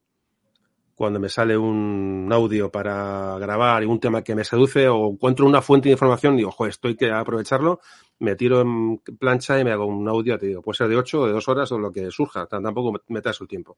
cuando 0.94 1.20
me 1.20 1.30
sale 1.30 1.58
un 1.58 2.30
audio 2.32 2.70
para 2.72 3.36
grabar 3.40 3.82
y 3.82 3.88
un 3.88 4.00
tema 4.00 4.22
que 4.22 4.36
me 4.36 4.44
seduce 4.44 4.88
o 4.88 5.10
encuentro 5.10 5.48
una 5.48 5.60
fuente 5.60 5.90
de 5.90 5.94
información 5.94 6.38
digo, 6.38 6.52
joder, 6.52 6.70
estoy 6.70 6.96
que 6.96 7.10
aprovecharlo, 7.10 7.80
me 8.20 8.36
tiro 8.36 8.62
en 8.62 9.00
plancha 9.18 9.60
y 9.60 9.64
me 9.64 9.72
hago 9.72 9.88
un 9.88 10.08
audio, 10.08 10.38
te 10.38 10.46
digo, 10.46 10.62
puede 10.62 10.78
ser 10.78 10.90
de 10.90 10.98
ocho 10.98 11.22
o 11.22 11.26
de 11.26 11.34
dos 11.34 11.48
horas 11.48 11.72
o 11.72 11.80
lo 11.80 11.92
que 11.92 12.12
surja, 12.12 12.46
tampoco 12.46 13.02
me 13.08 13.20
trae 13.20 13.34
su 13.34 13.48
tiempo. 13.48 13.78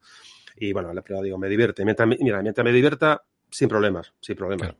Y 0.58 0.74
bueno, 0.74 0.92
pero 1.02 1.22
digo, 1.22 1.38
me 1.38 1.48
divierte. 1.48 1.86
Mientras, 1.86 2.10
mira, 2.20 2.42
mientras 2.42 2.66
me 2.66 2.74
divierta, 2.74 3.24
sin 3.50 3.70
problemas, 3.70 4.14
sin 4.20 4.36
problemas. 4.36 4.76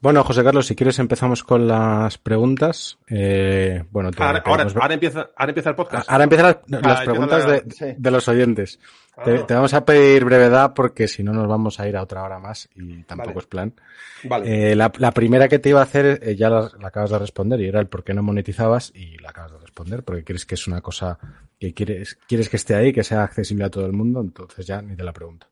Bueno, 0.00 0.22
José 0.24 0.44
Carlos, 0.44 0.66
si 0.66 0.76
quieres 0.76 0.98
empezamos 0.98 1.42
con 1.42 1.66
las 1.66 2.18
preguntas. 2.18 2.98
Eh, 3.08 3.82
bueno, 3.90 4.10
te, 4.10 4.22
ahora, 4.22 4.42
ahora, 4.44 4.66
ahora, 4.74 4.94
empieza, 4.94 5.30
ahora 5.34 5.50
empieza 5.50 5.70
el 5.70 5.76
podcast. 5.76 6.10
Ahora 6.10 6.24
empiezan 6.24 6.46
las, 6.46 6.82
las 6.82 7.00
ah, 7.00 7.04
preguntas 7.04 7.46
la... 7.46 7.52
de, 7.52 7.64
sí. 7.70 7.86
de, 7.96 8.10
los 8.10 8.28
oyentes. 8.28 8.78
Ah. 9.16 9.24
Te, 9.24 9.38
te, 9.44 9.54
vamos 9.54 9.72
a 9.72 9.84
pedir 9.86 10.24
brevedad 10.26 10.74
porque 10.74 11.08
si 11.08 11.22
no 11.22 11.32
nos 11.32 11.48
vamos 11.48 11.80
a 11.80 11.88
ir 11.88 11.96
a 11.96 12.02
otra 12.02 12.22
hora 12.22 12.38
más 12.38 12.68
y 12.74 13.04
tampoco 13.04 13.30
vale. 13.30 13.40
es 13.40 13.46
plan. 13.46 13.74
Vale. 14.24 14.72
Eh, 14.72 14.76
la, 14.76 14.92
la, 14.98 15.12
primera 15.12 15.48
que 15.48 15.58
te 15.58 15.70
iba 15.70 15.80
a 15.80 15.84
hacer 15.84 16.20
eh, 16.22 16.36
ya 16.36 16.50
la, 16.50 16.70
la, 16.78 16.88
acabas 16.88 17.10
de 17.10 17.18
responder 17.18 17.60
y 17.62 17.66
era 17.66 17.80
el 17.80 17.86
por 17.86 18.04
qué 18.04 18.12
no 18.12 18.22
monetizabas 18.22 18.92
y 18.94 19.16
la 19.18 19.30
acabas 19.30 19.52
de 19.52 19.58
responder 19.58 20.02
porque 20.04 20.24
crees 20.24 20.44
que 20.44 20.56
es 20.56 20.66
una 20.66 20.82
cosa 20.82 21.18
que 21.58 21.72
quieres, 21.72 22.18
quieres 22.28 22.50
que 22.50 22.56
esté 22.56 22.74
ahí, 22.74 22.92
que 22.92 23.02
sea 23.02 23.22
accesible 23.22 23.64
a 23.64 23.70
todo 23.70 23.86
el 23.86 23.92
mundo, 23.92 24.20
entonces 24.20 24.66
ya 24.66 24.82
ni 24.82 24.94
te 24.94 25.04
la 25.04 25.14
pregunto. 25.14 25.46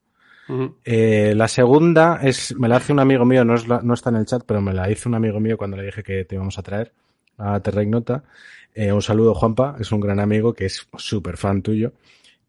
Eh, 0.84 1.32
la 1.34 1.48
segunda 1.48 2.20
es, 2.22 2.54
me 2.56 2.68
la 2.68 2.76
hace 2.76 2.92
un 2.92 3.00
amigo 3.00 3.24
mío, 3.24 3.44
no, 3.44 3.54
es 3.54 3.66
la, 3.66 3.80
no, 3.82 3.94
está 3.94 4.10
en 4.10 4.16
el 4.16 4.26
chat, 4.26 4.42
pero 4.46 4.60
me 4.60 4.74
la 4.74 4.90
hizo 4.90 5.08
un 5.08 5.14
amigo 5.14 5.40
mío 5.40 5.56
cuando 5.56 5.76
le 5.76 5.84
dije 5.84 6.02
que 6.02 6.24
te 6.24 6.34
íbamos 6.34 6.58
a 6.58 6.62
traer 6.62 6.92
a 7.38 7.60
Terreignota. 7.60 8.24
Eh, 8.74 8.92
un 8.92 9.02
saludo, 9.02 9.34
Juanpa, 9.34 9.76
es 9.78 9.90
un 9.92 10.00
gran 10.00 10.20
amigo 10.20 10.52
que 10.52 10.66
es 10.66 10.86
súper 10.96 11.36
fan 11.36 11.62
tuyo. 11.62 11.92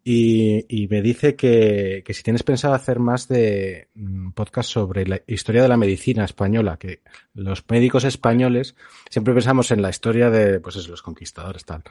Y, 0.08 0.66
y, 0.70 0.88
me 0.88 1.02
dice 1.02 1.36
que, 1.36 2.04
que, 2.06 2.14
si 2.14 2.22
tienes 2.22 2.44
pensado 2.44 2.76
hacer 2.76 3.00
más 3.00 3.28
de 3.28 3.88
mm, 3.96 4.32
podcast 4.32 4.70
sobre 4.70 5.08
la 5.08 5.20
historia 5.26 5.64
de 5.64 5.68
la 5.68 5.78
medicina 5.78 6.26
española, 6.26 6.78
que 6.78 7.00
los 7.34 7.64
médicos 7.68 8.04
españoles 8.04 8.76
siempre 9.10 9.34
pensamos 9.34 9.72
en 9.72 9.82
la 9.82 9.90
historia 9.90 10.30
de, 10.30 10.60
pues 10.60 10.76
eso, 10.76 10.92
los 10.92 11.02
conquistadores, 11.02 11.66
tal 11.66 11.84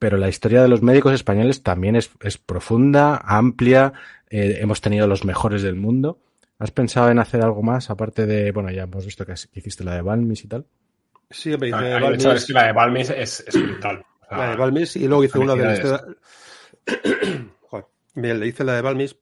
pero 0.00 0.16
la 0.16 0.30
historia 0.30 0.62
de 0.62 0.68
los 0.68 0.80
médicos 0.82 1.12
españoles 1.12 1.62
también 1.62 1.94
es, 1.94 2.10
es 2.22 2.38
profunda, 2.38 3.20
amplia, 3.22 3.92
eh, 4.30 4.58
hemos 4.60 4.80
tenido 4.80 5.06
los 5.06 5.24
mejores 5.24 5.62
del 5.62 5.76
mundo. 5.76 6.18
¿Has 6.58 6.70
pensado 6.70 7.10
en 7.10 7.18
hacer 7.18 7.42
algo 7.42 7.62
más, 7.62 7.90
aparte 7.90 8.26
de, 8.26 8.52
bueno, 8.52 8.70
ya 8.70 8.82
hemos 8.84 9.04
visto 9.04 9.26
que, 9.26 9.34
que 9.34 9.60
hiciste 9.60 9.84
la 9.84 9.94
de 9.94 10.02
Balmis 10.02 10.44
y 10.44 10.48
tal? 10.48 10.66
Sí, 11.30 11.56
me 11.56 11.68
hice 11.68 11.76
ah, 11.76 11.82
de 11.82 12.00
Balmis. 12.00 12.24
Es 12.24 12.46
que 12.46 12.52
la 12.52 12.66
de 12.66 12.72
Balmis 12.72 13.10
es, 13.10 13.44
es 13.46 13.62
brutal. 13.62 14.04
O 14.22 14.28
sea, 14.28 14.38
la 14.38 14.50
de 14.50 14.56
Balmis 14.56 14.96
y 14.96 15.08
luego 15.08 15.24
hice 15.24 15.38
una 15.38 15.54
de 15.54 15.64
la 15.64 15.72
historia... 15.74 16.04
Joder, 17.68 17.86
bien, 18.14 18.40
le 18.40 18.46
hice 18.46 18.64
la 18.64 18.74
de 18.74 18.82
Balmis 18.82 19.16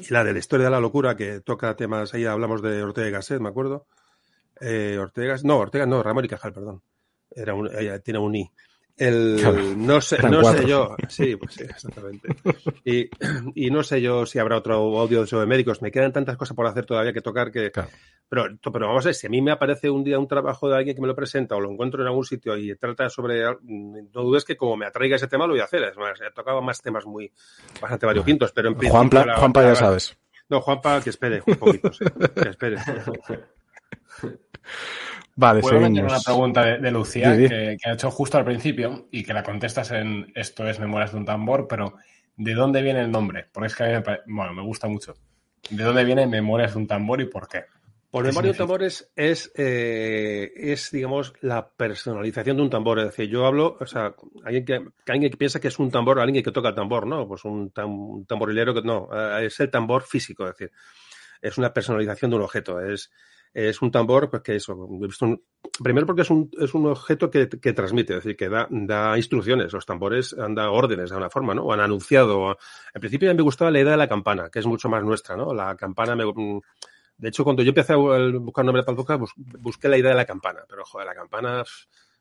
y 0.00 0.12
la 0.12 0.24
de 0.24 0.32
la 0.32 0.38
historia 0.38 0.66
de 0.66 0.70
la 0.70 0.80
locura, 0.80 1.16
que 1.16 1.40
toca 1.40 1.74
temas, 1.74 2.14
ahí 2.14 2.24
hablamos 2.24 2.62
de 2.62 2.82
Ortega 2.82 3.08
y 3.08 3.10
Gasset, 3.10 3.40
me 3.40 3.48
acuerdo. 3.48 3.86
Eh, 4.60 4.98
Ortega, 5.00 5.36
no, 5.42 5.58
Ortega 5.58 5.86
no, 5.86 6.02
Ramón 6.02 6.24
y 6.24 6.28
Cajal, 6.28 6.52
perdón. 6.52 6.82
Era 7.30 7.54
un, 7.54 7.68
ella 7.76 7.98
tiene 8.00 8.18
un 8.18 8.34
I. 8.34 8.50
El, 8.98 9.36
claro, 9.38 9.62
no 9.76 10.00
sé, 10.00 10.18
no 10.22 10.42
sé 10.42 10.66
yo, 10.66 10.96
sí, 11.08 11.36
pues 11.36 11.52
sí, 11.52 11.64
exactamente. 11.64 12.28
Y, 12.82 13.10
y, 13.54 13.70
no 13.70 13.82
sé 13.82 14.00
yo 14.00 14.24
si 14.24 14.38
habrá 14.38 14.56
otro 14.56 14.74
audio 14.74 15.26
sobre 15.26 15.44
médicos. 15.44 15.82
Me 15.82 15.90
quedan 15.90 16.12
tantas 16.12 16.38
cosas 16.38 16.56
por 16.56 16.66
hacer 16.66 16.86
todavía 16.86 17.12
que 17.12 17.20
tocar 17.20 17.52
que. 17.52 17.70
Claro. 17.70 17.90
Pero, 18.28 18.46
pero 18.72 18.88
vamos 18.88 19.04
a 19.04 19.08
ver, 19.08 19.14
si 19.14 19.26
a 19.26 19.30
mí 19.30 19.42
me 19.42 19.52
aparece 19.52 19.90
un 19.90 20.02
día 20.02 20.18
un 20.18 20.26
trabajo 20.26 20.68
de 20.68 20.76
alguien 20.76 20.96
que 20.96 21.02
me 21.02 21.08
lo 21.08 21.14
presenta 21.14 21.54
o 21.56 21.60
lo 21.60 21.70
encuentro 21.70 22.00
en 22.00 22.08
algún 22.08 22.24
sitio 22.24 22.56
y 22.56 22.74
trata 22.76 23.10
sobre. 23.10 23.42
No 23.62 24.22
dudes 24.22 24.44
que 24.44 24.56
como 24.56 24.78
me 24.78 24.86
atraiga 24.86 25.16
ese 25.16 25.28
tema 25.28 25.46
lo 25.46 25.52
voy 25.52 25.60
a 25.60 25.64
hacer. 25.64 25.82
Es 25.82 25.96
más, 25.98 26.18
he 26.20 26.30
tocado 26.32 26.62
más 26.62 26.80
temas 26.80 27.04
muy 27.04 27.30
bastante 27.80 28.06
variopintos, 28.06 28.50
pero 28.52 28.68
en 28.68 28.76
principio. 28.76 28.98
Juanpa, 29.36 29.62
ya 29.62 29.74
sabes. 29.74 30.16
No, 30.48 30.62
Juanpa, 30.62 31.02
que 31.02 31.10
espere 31.10 31.42
un 31.46 31.56
poquito, 31.56 31.92
sí. 31.92 32.04
que 32.34 32.48
espere. 32.48 32.76
Vale, 35.36 35.60
Puedo 35.60 35.80
meter 35.80 35.90
seguimos. 35.90 36.12
una 36.12 36.20
pregunta 36.20 36.64
de, 36.64 36.78
de 36.78 36.90
Lucía 36.90 37.36
que, 37.36 37.76
que 37.80 37.88
ha 37.90 37.92
hecho 37.92 38.10
justo 38.10 38.38
al 38.38 38.44
principio 38.44 39.08
y 39.10 39.22
que 39.22 39.34
la 39.34 39.42
contestas 39.42 39.90
en 39.90 40.32
esto 40.34 40.66
es 40.68 40.80
Memorias 40.80 41.12
de 41.12 41.18
un 41.18 41.24
tambor, 41.26 41.66
pero 41.68 41.94
¿de 42.36 42.54
dónde 42.54 42.82
viene 42.82 43.00
el 43.02 43.10
nombre? 43.10 43.46
Porque 43.52 43.66
es 43.68 43.74
que 43.74 43.84
a 43.84 43.86
mí 43.86 43.92
me, 43.92 44.00
pare- 44.02 44.22
bueno, 44.26 44.54
me 44.54 44.62
gusta 44.62 44.88
mucho. 44.88 45.14
¿De 45.70 45.84
dónde 45.84 46.04
viene 46.04 46.26
Memorias 46.26 46.72
de 46.72 46.78
un 46.78 46.86
tambor 46.86 47.20
y 47.20 47.26
por 47.26 47.48
qué? 47.48 47.64
Por 48.10 48.22
¿Qué 48.22 48.28
memoria 48.28 48.48
de 48.48 48.52
un 48.52 48.56
tambor 48.56 48.82
es, 48.82 49.10
es, 49.14 49.52
eh, 49.56 50.50
es, 50.56 50.90
digamos, 50.90 51.34
la 51.42 51.68
personalización 51.68 52.56
de 52.56 52.62
un 52.62 52.70
tambor. 52.70 52.98
Es 53.00 53.06
decir, 53.06 53.28
yo 53.28 53.44
hablo, 53.44 53.76
o 53.78 53.86
sea, 53.86 54.14
alguien 54.44 54.64
que, 54.64 54.80
que 55.04 55.12
alguien 55.12 55.30
que 55.30 55.36
piensa 55.36 55.60
que 55.60 55.68
es 55.68 55.78
un 55.78 55.90
tambor, 55.90 56.18
alguien 56.20 56.42
que 56.42 56.52
toca 56.52 56.70
el 56.70 56.74
tambor, 56.74 57.06
¿no? 57.06 57.28
Pues 57.28 57.44
un, 57.44 57.72
tam- 57.74 58.14
un 58.16 58.24
tamborilero 58.26 58.72
que 58.72 58.80
no, 58.82 59.08
eh, 59.12 59.46
es 59.46 59.60
el 59.60 59.70
tambor 59.70 60.02
físico, 60.04 60.44
es 60.46 60.52
decir, 60.56 60.72
es 61.42 61.58
una 61.58 61.72
personalización 61.72 62.30
de 62.30 62.36
un 62.36 62.42
objeto. 62.42 62.80
Es, 62.80 63.10
es 63.56 63.80
un 63.80 63.90
tambor, 63.90 64.28
pues 64.28 64.42
que 64.42 64.56
eso, 64.56 64.86
primero 65.82 66.04
porque 66.04 66.20
es 66.20 66.30
un, 66.30 66.50
es 66.60 66.74
un 66.74 66.88
objeto 66.88 67.30
que, 67.30 67.48
que 67.48 67.72
transmite, 67.72 68.12
es 68.12 68.22
decir, 68.22 68.36
que 68.36 68.50
da, 68.50 68.68
da 68.70 69.16
instrucciones. 69.16 69.72
Los 69.72 69.86
tambores 69.86 70.36
han 70.38 70.54
dado 70.54 70.74
órdenes 70.74 71.08
de 71.08 71.14
alguna 71.14 71.30
forma, 71.30 71.54
¿no? 71.54 71.62
O 71.62 71.72
han 71.72 71.80
anunciado. 71.80 72.58
En 72.92 73.00
principio 73.00 73.30
a 73.30 73.32
mí 73.32 73.36
me 73.38 73.42
gustaba 73.42 73.70
la 73.70 73.80
idea 73.80 73.92
de 73.92 73.96
la 73.96 74.08
campana, 74.08 74.50
que 74.50 74.58
es 74.58 74.66
mucho 74.66 74.90
más 74.90 75.02
nuestra, 75.02 75.36
¿no? 75.36 75.54
La 75.54 75.74
campana 75.74 76.14
me, 76.14 76.24
de 77.16 77.28
hecho, 77.28 77.44
cuando 77.44 77.62
yo 77.62 77.70
empecé 77.70 77.94
a 77.94 77.96
buscar 77.96 78.62
nombre 78.62 78.82
para 78.82 78.98
el 78.98 79.26
busqué 79.58 79.88
la 79.88 79.96
idea 79.96 80.10
de 80.10 80.16
la 80.16 80.26
campana, 80.26 80.60
pero 80.68 80.84
joder, 80.84 81.06
la 81.06 81.14
campana 81.14 81.64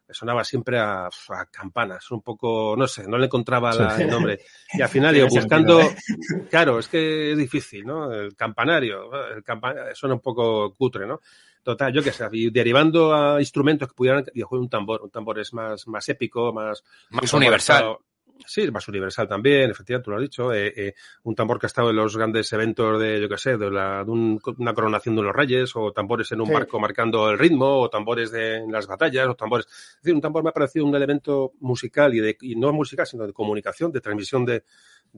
me 0.07 0.13
sonaba 0.13 0.43
siempre 0.43 0.77
a, 0.79 1.05
a 1.07 1.45
campanas, 1.51 2.09
un 2.11 2.21
poco, 2.21 2.75
no 2.77 2.87
sé, 2.87 3.07
no 3.07 3.17
le 3.17 3.25
encontraba 3.25 3.73
la- 3.73 4.01
el 4.01 4.09
nombre. 4.09 4.39
Y 4.73 4.81
al 4.81 4.89
final, 4.89 5.13
Tiene 5.15 5.29
buscando, 5.29 5.81
sentido, 5.81 6.47
claro, 6.49 6.79
es 6.79 6.87
que 6.87 7.31
es 7.31 7.37
difícil, 7.37 7.85
¿no? 7.85 8.11
El 8.11 8.35
campanario, 8.35 9.09
el 9.35 9.43
campa- 9.43 9.93
suena 9.95 10.15
un 10.15 10.21
poco 10.21 10.73
cutre, 10.75 11.07
¿no? 11.07 11.21
Total, 11.63 11.91
yo 11.91 12.03
qué 12.03 12.11
sé, 12.11 12.27
y 12.33 12.51
derivando 12.51 13.15
a 13.15 13.39
instrumentos 13.39 13.87
que 13.87 13.95
pudieran, 13.95 14.23
digo, 14.31 14.47
joder, 14.47 14.61
un 14.61 14.69
tambor, 14.69 15.01
un 15.01 15.09
tambor 15.09 15.39
es 15.39 15.51
más, 15.53 15.87
más 15.87 16.07
épico, 16.09 16.53
más, 16.53 16.83
Más 17.09 17.33
universal. 17.33 17.97
Sí, 18.45 18.61
es 18.61 18.71
más 18.71 18.87
universal 18.87 19.27
también, 19.27 19.71
efectivamente, 19.71 20.03
tú 20.05 20.11
lo 20.11 20.17
has 20.17 20.21
dicho. 20.23 20.51
eh, 20.53 20.73
eh, 20.75 20.93
un 21.23 21.35
tambor 21.35 21.57
que 21.59 21.65
ha 21.65 21.67
estado 21.67 21.89
en 21.89 21.95
los 21.95 22.15
grandes 22.17 22.51
eventos 22.53 22.99
de, 22.99 23.21
yo 23.21 23.29
qué 23.29 23.37
sé, 23.37 23.57
de, 23.57 23.71
la- 23.71 24.03
de 24.03 24.11
un- 24.11 24.39
una 24.57 24.73
coronación 24.73 25.15
de 25.15 25.21
los 25.21 25.33
reyes, 25.35 25.71
o 25.75 25.91
tambores 25.93 26.31
en 26.31 26.41
un 26.41 26.47
Sí. 26.47 26.53
barco 26.53 26.79
marcando 26.79 27.29
el 27.31 27.39
ritmo, 27.39 27.79
o 27.81 27.89
tambores 27.89 28.31
de, 28.31 28.57
en 28.57 28.71
las 28.71 28.87
batallas, 28.87 29.27
o 29.27 29.35
tambores. 29.35 29.65
Es 29.67 29.99
decir, 30.03 30.13
un 30.15 30.21
tambor 30.21 30.43
me 30.43 30.49
ha 30.49 30.53
parecido 30.53 30.85
un 30.85 30.95
elemento 30.95 31.53
musical 31.61 32.13
y, 32.13 32.19
de, 32.19 32.37
y 32.41 32.55
no 32.55 32.71
musical, 32.73 33.07
sino 33.07 33.25
de 33.25 33.33
comunicación, 33.33 33.91
de 33.91 34.01
transmisión 34.01 34.45
de, 34.45 34.63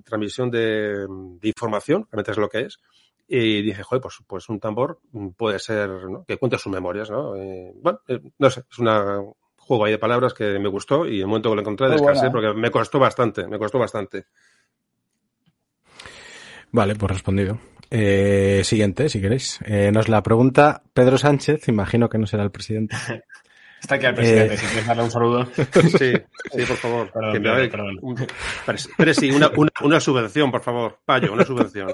transmisión 0.04 0.52
de, 0.52 1.08
de 1.08 1.48
información, 1.48 2.08
realmente 2.12 2.32
es 2.32 2.38
lo 2.38 2.50
que 2.50 2.62
es. 2.62 2.80
Y 3.28 3.62
dije, 3.62 3.84
joder, 3.84 4.02
pues, 4.02 4.20
pues 4.26 4.48
un 4.48 4.60
tambor 4.60 5.00
puede 5.36 5.60
ser, 5.60 5.90
¿no? 5.90 6.24
Que 6.26 6.38
cuente 6.38 6.58
sus 6.58 6.72
memorias, 6.72 7.10
¿no? 7.10 7.36
Eh, 7.36 7.74
bueno, 7.76 8.00
eh, 8.08 8.22
no 8.38 8.50
sé, 8.50 8.64
es 8.72 8.80
una 8.80 9.22
juego 9.68 9.86
ahí 9.86 9.92
de 9.92 9.98
palabras 10.00 10.34
que 10.34 10.58
me 10.60 10.70
gustó 10.70 11.06
y 11.06 11.16
en 11.18 11.22
el 11.22 11.28
momento 11.28 11.50
que 11.50 11.56
lo 11.56 11.62
encontré 11.62 11.88
Muy 11.88 11.98
descansé 11.98 12.28
buena, 12.30 12.40
¿eh? 12.48 12.50
porque 12.52 12.60
me 12.60 12.72
costó 12.72 13.00
bastante, 13.00 13.48
me 13.48 13.60
costó 13.60 13.78
bastante. 13.80 14.26
Vale, 16.72 16.96
pues 16.96 17.12
respondido. 17.12 17.60
Eh, 17.90 18.62
siguiente, 18.64 19.08
si 19.10 19.22
queréis. 19.22 19.60
Eh, 19.66 19.92
nos 19.94 20.10
la 20.10 20.22
pregunta 20.24 20.82
Pedro 20.94 21.18
Sánchez, 21.18 21.68
imagino 21.70 22.10
que 22.10 22.18
no 22.18 22.28
será 22.28 22.44
el 22.44 22.52
presidente. 22.52 22.96
Está 23.82 23.96
aquí 23.96 24.08
el 24.08 24.16
presidente, 24.16 24.56
Eh. 24.56 24.58
si 24.58 24.66
quieres 24.66 24.88
darle 24.88 25.04
un 25.04 25.12
saludo. 25.12 25.46
Sí, 25.56 26.12
sí, 26.52 26.66
por 26.68 26.78
favor. 26.78 27.12
Perdón, 27.12 27.34
Que 27.34 27.40
me 27.40 27.44
perdón, 27.46 27.60
haga- 27.62 27.70
perdón. 27.72 27.98
un- 28.02 28.16
pero, 28.66 28.78
pero 28.98 29.14
sí, 29.14 29.32
una, 29.32 29.50
una, 29.56 29.70
una 29.84 30.00
subvención, 30.00 30.52
por 30.52 30.62
favor. 30.64 31.00
Payo, 31.06 31.32
una 31.32 31.46
subvención. 31.46 31.92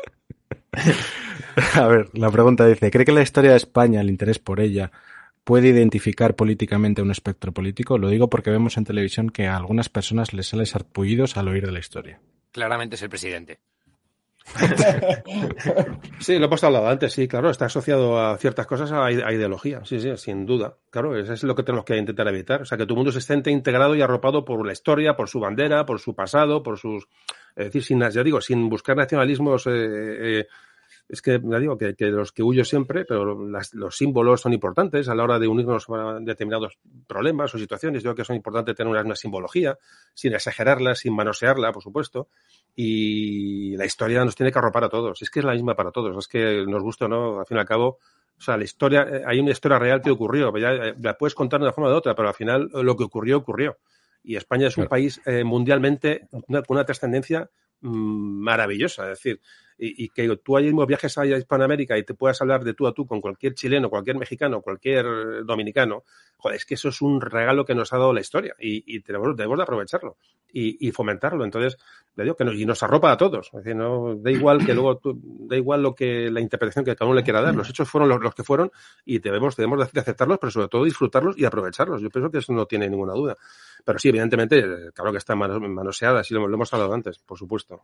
A 1.75 1.85
ver, 1.87 2.09
la 2.13 2.31
pregunta 2.31 2.65
dice, 2.65 2.89
¿cree 2.89 3.05
que 3.05 3.11
la 3.11 3.21
historia 3.21 3.51
de 3.51 3.57
España, 3.57 4.01
el 4.01 4.09
interés 4.09 4.39
por 4.39 4.59
ella, 4.59 4.91
puede 5.43 5.69
identificar 5.69 6.35
políticamente 6.35 7.01
un 7.01 7.11
espectro 7.11 7.51
político? 7.51 7.97
Lo 7.97 8.09
digo 8.09 8.29
porque 8.29 8.49
vemos 8.51 8.77
en 8.77 8.85
televisión 8.85 9.29
que 9.29 9.47
a 9.47 9.55
algunas 9.57 9.89
personas 9.89 10.33
les 10.33 10.47
sale 10.47 10.65
sarpullidos 10.65 11.37
al 11.37 11.47
oír 11.47 11.65
de 11.65 11.71
la 11.71 11.79
historia. 11.79 12.19
Claramente 12.51 12.95
es 12.95 13.01
el 13.01 13.09
presidente. 13.09 13.59
Sí, 16.19 16.37
lo 16.39 16.45
hemos 16.45 16.63
hablado 16.63 16.87
antes, 16.87 17.11
sí, 17.13 17.27
claro, 17.27 17.49
está 17.49 17.65
asociado 17.65 18.19
a 18.19 18.37
ciertas 18.37 18.65
cosas, 18.67 18.91
a, 18.91 19.11
ide- 19.11 19.23
a 19.25 19.33
ideología, 19.33 19.83
sí, 19.85 19.99
sí, 19.99 20.15
sin 20.17 20.45
duda. 20.45 20.75
Claro, 20.89 21.17
eso 21.17 21.33
es 21.33 21.43
lo 21.43 21.55
que 21.55 21.63
tenemos 21.63 21.85
que 21.85 21.97
intentar 21.97 22.27
evitar. 22.27 22.61
O 22.61 22.65
sea, 22.65 22.77
que 22.77 22.85
tu 22.85 22.95
mundo 22.95 23.11
se 23.11 23.19
siente 23.21 23.51
integrado 23.51 23.95
y 23.95 24.01
arropado 24.01 24.45
por 24.45 24.65
la 24.65 24.71
historia, 24.73 25.15
por 25.15 25.27
su 25.29 25.39
bandera, 25.39 25.85
por 25.85 25.99
su 25.99 26.15
pasado, 26.15 26.63
por 26.63 26.77
sus... 26.77 27.07
Es 27.55 27.65
decir, 27.65 27.83
sin, 27.83 27.99
ya 28.09 28.23
digo, 28.23 28.39
sin 28.41 28.69
buscar 28.69 28.95
nacionalismos... 28.97 29.67
eh, 29.67 29.71
eh, 30.39 30.47
es 31.09 31.21
que, 31.21 31.39
ya 31.43 31.59
digo, 31.59 31.77
que, 31.77 31.95
que 31.95 32.05
los 32.07 32.31
que 32.31 32.41
huyo 32.43 32.63
siempre, 32.65 33.05
pero 33.05 33.47
las- 33.47 33.73
los 33.73 33.95
símbolos 33.95 34.41
son 34.41 34.53
importantes 34.53 35.07
a 35.09 35.15
la 35.15 35.23
hora 35.23 35.37
de 35.37 35.47
unirnos 35.47 35.85
a 35.89 36.19
determinados 36.21 36.79
problemas 37.07 37.53
o 37.53 37.57
situaciones. 37.59 38.01
Yo 38.03 38.09
creo 38.11 38.15
que 38.15 38.25
son 38.25 38.35
importantes 38.35 38.75
tener 38.75 38.89
una, 38.89 39.01
una 39.01 39.15
simbología, 39.15 39.77
sin 40.13 40.33
exagerarla, 40.33 40.95
sin 40.95 41.13
manosearla, 41.15 41.71
por 41.71 41.83
supuesto. 41.83 42.29
Y 42.75 43.75
la 43.77 43.85
historia 43.85 44.23
nos 44.25 44.35
tiene 44.35 44.51
que 44.51 44.59
arropar 44.59 44.85
a 44.85 44.89
todos. 44.89 45.21
Es 45.21 45.29
que 45.29 45.39
es 45.39 45.45
la 45.45 45.53
misma 45.53 45.75
para 45.75 45.91
todos. 45.91 46.17
Es 46.17 46.27
que 46.27 46.65
nos 46.67 46.81
gusta 46.81 47.05
o 47.05 47.07
no, 47.07 47.39
al 47.39 47.45
fin 47.45 47.57
y 47.57 47.59
al 47.59 47.65
cabo, 47.65 47.99
o 48.37 48.41
sea, 48.41 48.57
la 48.57 48.63
historia, 48.63 49.03
eh, 49.03 49.23
hay 49.25 49.39
una 49.39 49.51
historia 49.51 49.77
real 49.79 50.01
que 50.01 50.09
ocurrió. 50.11 50.55
Ya, 50.57 50.71
eh, 50.73 50.95
la 50.99 51.17
puedes 51.17 51.35
contar 51.35 51.59
de 51.59 51.65
una 51.67 51.73
forma 51.73 51.89
o 51.89 51.91
de 51.91 51.97
otra, 51.97 52.15
pero 52.15 52.27
al 52.29 52.33
final 52.33 52.69
eh, 52.73 52.83
lo 52.83 52.95
que 52.97 53.03
ocurrió, 53.03 53.37
ocurrió. 53.37 53.77
Y 54.23 54.35
España 54.37 54.67
es 54.67 54.77
un 54.77 54.83
Claro. 54.83 54.89
país 54.89 55.21
eh, 55.25 55.43
mundialmente 55.43 56.27
con 56.31 56.63
una 56.69 56.85
trascendencia 56.85 57.49
mm, 57.81 58.41
maravillosa. 58.41 59.03
Es 59.11 59.19
decir, 59.19 59.39
y, 59.85 60.05
y 60.05 60.09
que 60.09 60.37
tú 60.37 60.55
ahí 60.57 60.65
mismo 60.65 60.85
viajes 60.85 61.17
a 61.17 61.25
Hispanoamérica 61.25 61.97
y 61.97 62.03
te 62.03 62.13
puedas 62.13 62.41
hablar 62.41 62.63
de 62.63 62.73
tú 62.73 62.87
a 62.87 62.93
tú 62.93 63.05
con 63.05 63.19
cualquier 63.21 63.53
chileno, 63.53 63.89
cualquier 63.89 64.17
mexicano, 64.17 64.61
cualquier 64.61 65.05
dominicano, 65.45 66.03
joder, 66.37 66.57
es 66.57 66.65
que 66.65 66.75
eso 66.75 66.89
es 66.89 67.01
un 67.01 67.19
regalo 67.21 67.65
que 67.65 67.75
nos 67.75 67.91
ha 67.93 67.97
dado 67.97 68.13
la 68.13 68.21
historia 68.21 68.55
y, 68.59 68.83
y 68.95 69.01
tenemos, 69.01 69.35
debemos 69.35 69.57
de 69.57 69.63
aprovecharlo 69.63 70.17
y, 70.51 70.87
y 70.87 70.91
fomentarlo. 70.91 71.43
Entonces, 71.43 71.77
le 72.15 72.23
digo 72.23 72.35
que 72.35 72.43
nos, 72.45 72.55
y 72.55 72.65
nos 72.65 72.83
arropa 72.83 73.11
a 73.11 73.17
todos. 73.17 73.49
Es 73.53 73.75
no, 73.75 74.15
da 74.15 74.29
igual 74.31 74.63
que 74.65 74.73
luego, 74.73 74.97
tú- 74.97 75.19
da 75.47 75.57
igual 75.57 75.81
lo 75.81 75.95
que, 75.95 76.29
la 76.29 76.39
interpretación 76.41 76.85
que 76.85 76.95
cada 76.95 77.09
uno 77.09 77.15
le 77.19 77.23
quiera 77.23 77.41
dar. 77.41 77.55
Los 77.55 77.69
hechos 77.69 77.89
fueron 77.89 78.07
los, 78.09 78.35
que 78.35 78.43
fueron 78.43 78.71
y 79.03 79.19
debemos, 79.19 79.55
debemos 79.55 79.91
de 79.91 79.99
aceptarlos, 79.99 80.37
pero 80.39 80.51
sobre 80.51 80.67
todo 80.67 80.83
disfrutarlos 80.83 81.37
y 81.37 81.45
aprovecharlos. 81.45 82.01
Yo 82.01 82.09
pienso 82.09 82.29
que 82.29 82.37
eso 82.37 82.53
no 82.53 82.65
tiene 82.67 82.89
ninguna 82.89 83.13
duda. 83.13 83.35
Pero 83.83 83.97
sí, 83.99 84.09
evidentemente, 84.09 84.63
claro 84.93 85.11
que 85.11 85.17
está 85.17 85.35
mano- 85.35 85.59
manoseada, 85.59 86.19
así 86.19 86.33
lo, 86.33 86.47
lo 86.47 86.55
hemos 86.55 86.71
hablado 86.73 86.93
antes, 86.93 87.17
por 87.19 87.37
supuesto. 87.37 87.81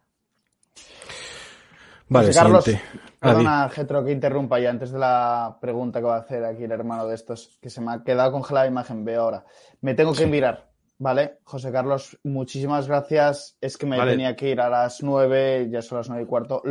Vale, 2.10 2.28
José 2.28 2.40
Carlos, 2.40 2.64
siguiente. 2.64 2.90
Perdona, 3.20 3.70
Getro, 3.70 4.04
que 4.04 4.12
interrumpa 4.12 4.60
y 4.60 4.66
antes 4.66 4.92
de 4.92 5.00
la 5.00 5.58
pregunta 5.62 6.00
que 6.00 6.06
va 6.06 6.16
a 6.16 6.20
hacer 6.20 6.44
aquí 6.46 6.64
el 6.64 6.72
hermano 6.72 7.06
de 7.08 7.16
estos, 7.16 7.58
que 7.62 7.70
se 7.70 7.82
me 7.82 7.92
ha 7.94 8.04
quedado 8.04 8.32
congelada 8.32 8.66
la 8.66 8.72
imagen, 8.72 9.04
veo 9.06 9.22
ahora. 9.24 9.46
Me 9.82 9.94
tengo 9.94 10.14
que 10.14 10.26
mirar, 10.26 10.70
¿vale? 10.98 11.40
José 11.44 11.72
Carlos, 11.72 12.18
muchísimas 12.24 12.88
gracias. 12.88 13.58
Es 13.62 13.78
que 13.78 13.86
me 13.86 13.98
Vale. 13.98 14.12
tenía 14.12 14.36
que 14.36 14.50
ir 14.50 14.62
a 14.62 14.70
las 14.70 15.04
nueve, 15.04 15.68
ya 15.70 15.82
son 15.82 15.98
las 16.00 16.08
nueve 16.10 16.24
y 16.24 16.28
cuarto. 16.28 16.64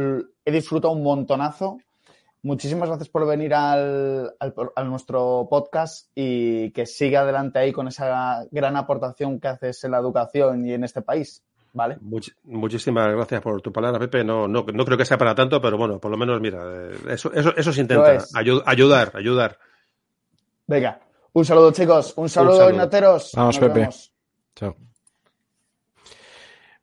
He 0.44 0.50
disfrutado 0.50 0.94
un 0.94 1.02
montonazo. 1.02 1.78
Muchísimas 2.42 2.88
gracias 2.88 3.08
por 3.08 3.26
venir 3.26 3.52
al, 3.52 4.32
al- 4.38 4.54
a 4.74 4.84
nuestro 4.84 5.48
podcast 5.50 6.08
y 6.14 6.70
que 6.70 6.86
siga 6.86 7.20
adelante 7.22 7.58
ahí 7.58 7.72
con 7.72 7.88
esa 7.88 8.46
gran 8.52 8.76
aportación 8.76 9.40
que 9.40 9.48
haces 9.48 9.82
en 9.84 9.90
la 9.90 9.98
educación 9.98 10.64
y 10.64 10.72
en 10.72 10.84
este 10.84 11.02
país, 11.02 11.42
¿vale? 11.72 11.96
Much- 12.00 12.34
muchísimas 12.44 13.12
gracias 13.14 13.40
por 13.40 13.60
tu 13.62 13.72
palabra, 13.72 13.98
Pepe. 13.98 14.24
No, 14.24 14.46
no, 14.48 14.64
no 14.72 14.84
creo 14.84 14.98
que 14.98 15.04
sea 15.04 15.18
para 15.18 15.34
tanto, 15.34 15.60
pero 15.60 15.76
bueno, 15.76 15.98
por 15.98 16.10
lo 16.10 16.16
menos, 16.16 16.40
mira, 16.40 16.58
eh, 16.64 16.96
eso, 17.10 17.32
eso, 17.32 17.54
eso 17.56 17.72
se 17.72 17.80
intenta. 17.80 18.14
es. 18.14 18.32
Ayu- 18.34 18.62
ayudar, 18.66 19.12
ayudar. 19.14 19.58
Venga, 20.66 21.00
un 21.32 21.44
saludo 21.44 21.72
chicos, 21.72 22.12
un 22.16 22.28
saludo. 22.28 22.68
Ignateros. 22.70 23.32
Vamos, 23.34 23.56
Nos 23.60 23.68
Pepe. 23.68 23.80
vemos. 23.80 24.12
Chao. 24.54 24.76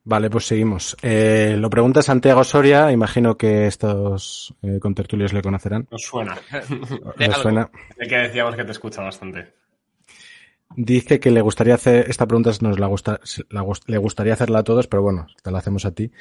Vale, 0.08 0.30
pues 0.30 0.46
seguimos. 0.46 0.96
Eh, 1.02 1.56
lo 1.58 1.68
pregunta 1.70 2.04
Santiago 2.04 2.44
Soria, 2.44 2.92
imagino 2.92 3.38
que 3.38 3.66
estos 3.66 4.54
eh, 4.62 4.80
contertulios 4.80 5.34
le 5.34 5.42
conocerán. 5.42 5.88
Nos 5.90 6.04
suena. 6.04 6.38
¿Les 7.18 7.30
algo. 7.30 7.42
suena? 7.42 7.70
El 7.98 8.08
que 8.08 8.18
decíamos 8.18 8.56
que 8.56 8.64
te 8.64 8.72
escucha 8.72 9.02
bastante. 9.02 9.54
Dice 10.78 11.20
que 11.20 11.32
le 11.32 11.42
gustaría 11.42 11.76
hacer, 11.76 12.10
esta 12.10 12.26
pregunta 12.28 12.52
nos 12.62 12.80
la 12.80 12.88
gusta, 12.88 13.20
la 13.50 13.62
gust- 13.64 13.84
le 13.88 13.98
gustaría 13.98 14.34
hacerla 14.34 14.60
a 14.60 14.64
todos, 14.64 14.88
pero 14.88 15.04
bueno, 15.04 15.28
te 15.42 15.52
la 15.52 15.60
hacemos 15.60 15.86
a 15.86 15.92
ti. 15.92 16.12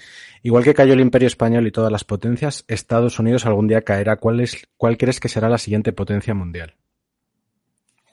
Igual 0.42 0.62
que 0.64 0.74
cayó 0.74 0.92
el 0.92 1.00
Imperio 1.00 1.26
Español 1.26 1.66
y 1.66 1.72
todas 1.72 1.90
las 1.90 2.04
potencias, 2.04 2.64
Estados 2.68 3.18
Unidos 3.18 3.46
algún 3.46 3.66
día 3.66 3.82
caerá. 3.82 4.16
¿Cuál 4.16 4.40
es, 4.40 4.68
cuál 4.76 4.96
crees 4.96 5.18
que 5.20 5.28
será 5.28 5.48
la 5.48 5.58
siguiente 5.58 5.92
potencia 5.92 6.34
mundial? 6.34 6.74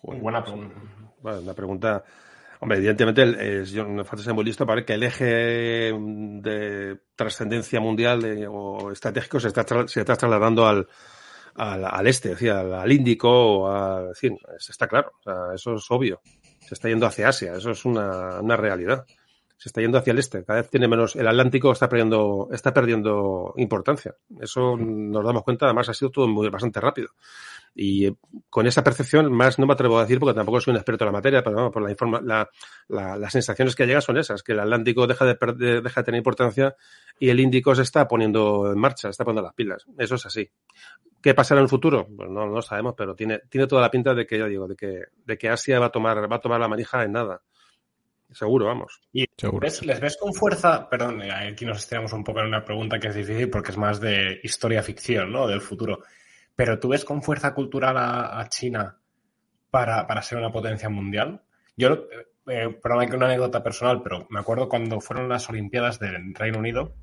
Joder, 0.02 0.22
Buena 0.22 0.44
pregunta. 0.44 0.76
Bueno, 1.22 1.40
una 1.42 1.54
pregunta. 1.54 2.04
Hombre, 2.60 2.78
evidentemente, 2.78 3.62
es, 3.62 3.72
yo 3.72 3.86
no 3.88 4.04
falta 4.06 4.24
ser 4.24 4.34
muy 4.34 4.44
listo 4.44 4.66
para 4.66 4.76
ver 4.78 4.86
que 4.86 4.94
el 4.94 5.04
eje 5.04 5.26
de 5.26 6.98
trascendencia 7.16 7.80
mundial 7.80 8.22
de- 8.22 8.48
o 8.48 8.92
estratégico 8.92 9.40
se 9.40 9.48
está, 9.48 9.66
se 9.88 10.00
está 10.00 10.16
trasladando 10.16 10.68
al, 10.68 10.88
al, 11.56 12.08
este, 12.08 12.30
es 12.30 12.36
decir, 12.36 12.52
al, 12.52 12.92
Índico, 12.92 13.62
o 13.62 14.12
está 14.12 14.88
claro, 14.88 15.14
eso 15.54 15.76
es 15.76 15.86
obvio. 15.90 16.22
Se 16.60 16.76
está 16.76 16.90
yendo 16.90 17.06
hacia 17.06 17.30
Asia, 17.30 17.56
eso 17.56 17.72
es 17.72 17.86
una, 17.86 18.40
una 18.40 18.56
realidad. 18.56 19.06
se 19.58 19.70
está 19.70 19.82
yendo 19.82 19.98
hacia 19.98 20.12
el 20.12 20.20
este, 20.20 20.44
cada 20.44 20.62
vez 20.62 20.70
tiene 20.70 20.88
menos, 20.88 21.16
el 21.16 21.28
Atlántico 21.28 21.72
está 21.72 21.90
perdiendo, 21.90 22.50
está 22.52 22.74
perdiendo 22.74 23.54
importancia. 23.58 24.16
Eso 24.40 24.78
nos 24.78 25.26
damos 25.26 25.44
cuenta, 25.44 25.66
además 25.66 25.90
ha 25.90 25.94
sido 25.94 26.12
todo 26.12 26.28
muy, 26.28 26.50
bastante 26.50 26.80
rápido. 26.80 27.10
Y 27.74 28.08
eh, 28.08 28.16
con 28.50 28.68
esa 28.68 28.84
percepción, 28.84 29.32
más 29.32 29.60
no 29.60 29.66
me 29.66 29.74
atrevo 29.74 29.98
a 29.98 30.02
decir 30.02 30.20
porque 30.20 30.36
tampoco 30.36 30.60
soy 30.60 30.72
un 30.72 30.78
experto 30.78 31.04
en 31.04 31.08
la 31.08 31.12
materia, 31.12 31.44
pero 31.44 31.72
por 31.72 31.84
la, 31.84 31.92
informa, 31.92 32.22
la, 32.22 32.50
la, 32.88 33.18
las 33.18 33.32
sensaciones 33.32 33.76
que 33.76 33.86
llegan 33.86 34.02
son 34.02 34.18
esas, 34.18 34.44
que 34.44 34.54
el 34.54 34.60
Atlántico 34.60 35.08
deja 35.08 35.26
de, 35.26 35.36
de 35.36 35.82
tener 35.82 36.18
importancia 36.18 36.76
y 37.20 37.30
el 37.30 37.40
Índico 37.40 37.76
se 37.76 37.84
está 37.84 38.08
poniendo 38.08 38.72
en 38.72 38.80
marcha, 38.80 39.10
está 39.10 39.24
poniendo 39.24 39.44
las 39.44 39.54
pilas. 39.54 39.86
Eso 39.98 40.16
es 40.16 40.26
así. 40.26 40.50
¿Qué 41.22 41.34
pasará 41.34 41.60
en 41.60 41.64
el 41.64 41.70
futuro? 41.70 42.08
Pues 42.08 42.30
no, 42.30 42.48
no 42.48 42.54
lo 42.54 42.62
sabemos, 42.62 42.96
pero 42.98 43.16
tiene, 43.16 43.40
tiene 43.50 43.68
toda 43.68 43.82
la 43.82 43.92
pinta 43.92 44.14
de 44.14 44.26
que, 44.26 44.40
ya 44.40 44.46
digo, 44.46 44.68
de 44.68 44.76
que, 44.76 45.04
de 45.26 45.38
que 45.38 45.50
Asia 45.50 45.80
va 45.80 45.88
a 45.88 45.92
tomar, 45.92 46.32
va 46.32 46.36
a 46.38 46.42
tomar 46.42 46.60
la 46.60 46.68
manija 46.68 47.04
en 47.04 47.12
nada. 47.12 47.42
Seguro, 48.32 48.66
vamos. 48.66 49.02
¿Y 49.12 49.26
Seguro. 49.38 49.66
¿les, 49.66 49.86
¿les 49.86 50.00
ves 50.00 50.18
con 50.18 50.34
fuerza? 50.34 50.90
Perdón, 50.90 51.22
aquí 51.22 51.66
nos 51.66 51.80
estiramos 51.80 52.14
un 52.14 52.24
poco 52.24 52.40
en 52.40 52.48
una 52.48 52.64
pregunta 52.64 52.98
que 52.98 53.10
es 53.10 53.16
difícil 53.16 53.50
porque 53.50 53.72
es 53.72 53.78
más 53.78 54.00
de 54.00 54.40
historia-ficción, 54.42 55.32
¿no? 55.32 55.48
Del 55.48 55.62
futuro. 55.62 56.00
Pero 56.56 56.80
¿tú 56.80 56.90
ves 56.90 57.04
con 57.04 57.22
fuerza 57.22 57.54
cultural 57.54 57.98
a, 57.98 58.40
a 58.40 58.48
China 58.48 58.98
para, 59.70 60.08
para, 60.08 60.22
ser 60.22 60.38
una 60.38 60.52
potencia 60.52 60.90
mundial? 60.90 61.42
Yo, 61.76 61.90
eh, 61.90 62.28
eh 62.48 62.80
perdón, 62.82 63.02
hay 63.02 63.08
una 63.10 63.26
anécdota 63.28 63.62
personal, 63.62 64.02
pero 64.02 64.28
me 64.30 64.40
acuerdo 64.40 64.70
cuando 64.70 65.02
fueron 65.02 65.28
las 65.28 65.50
Olimpiadas 65.50 66.00
del 66.00 66.34
Reino 66.34 66.60
Unido 66.60 66.94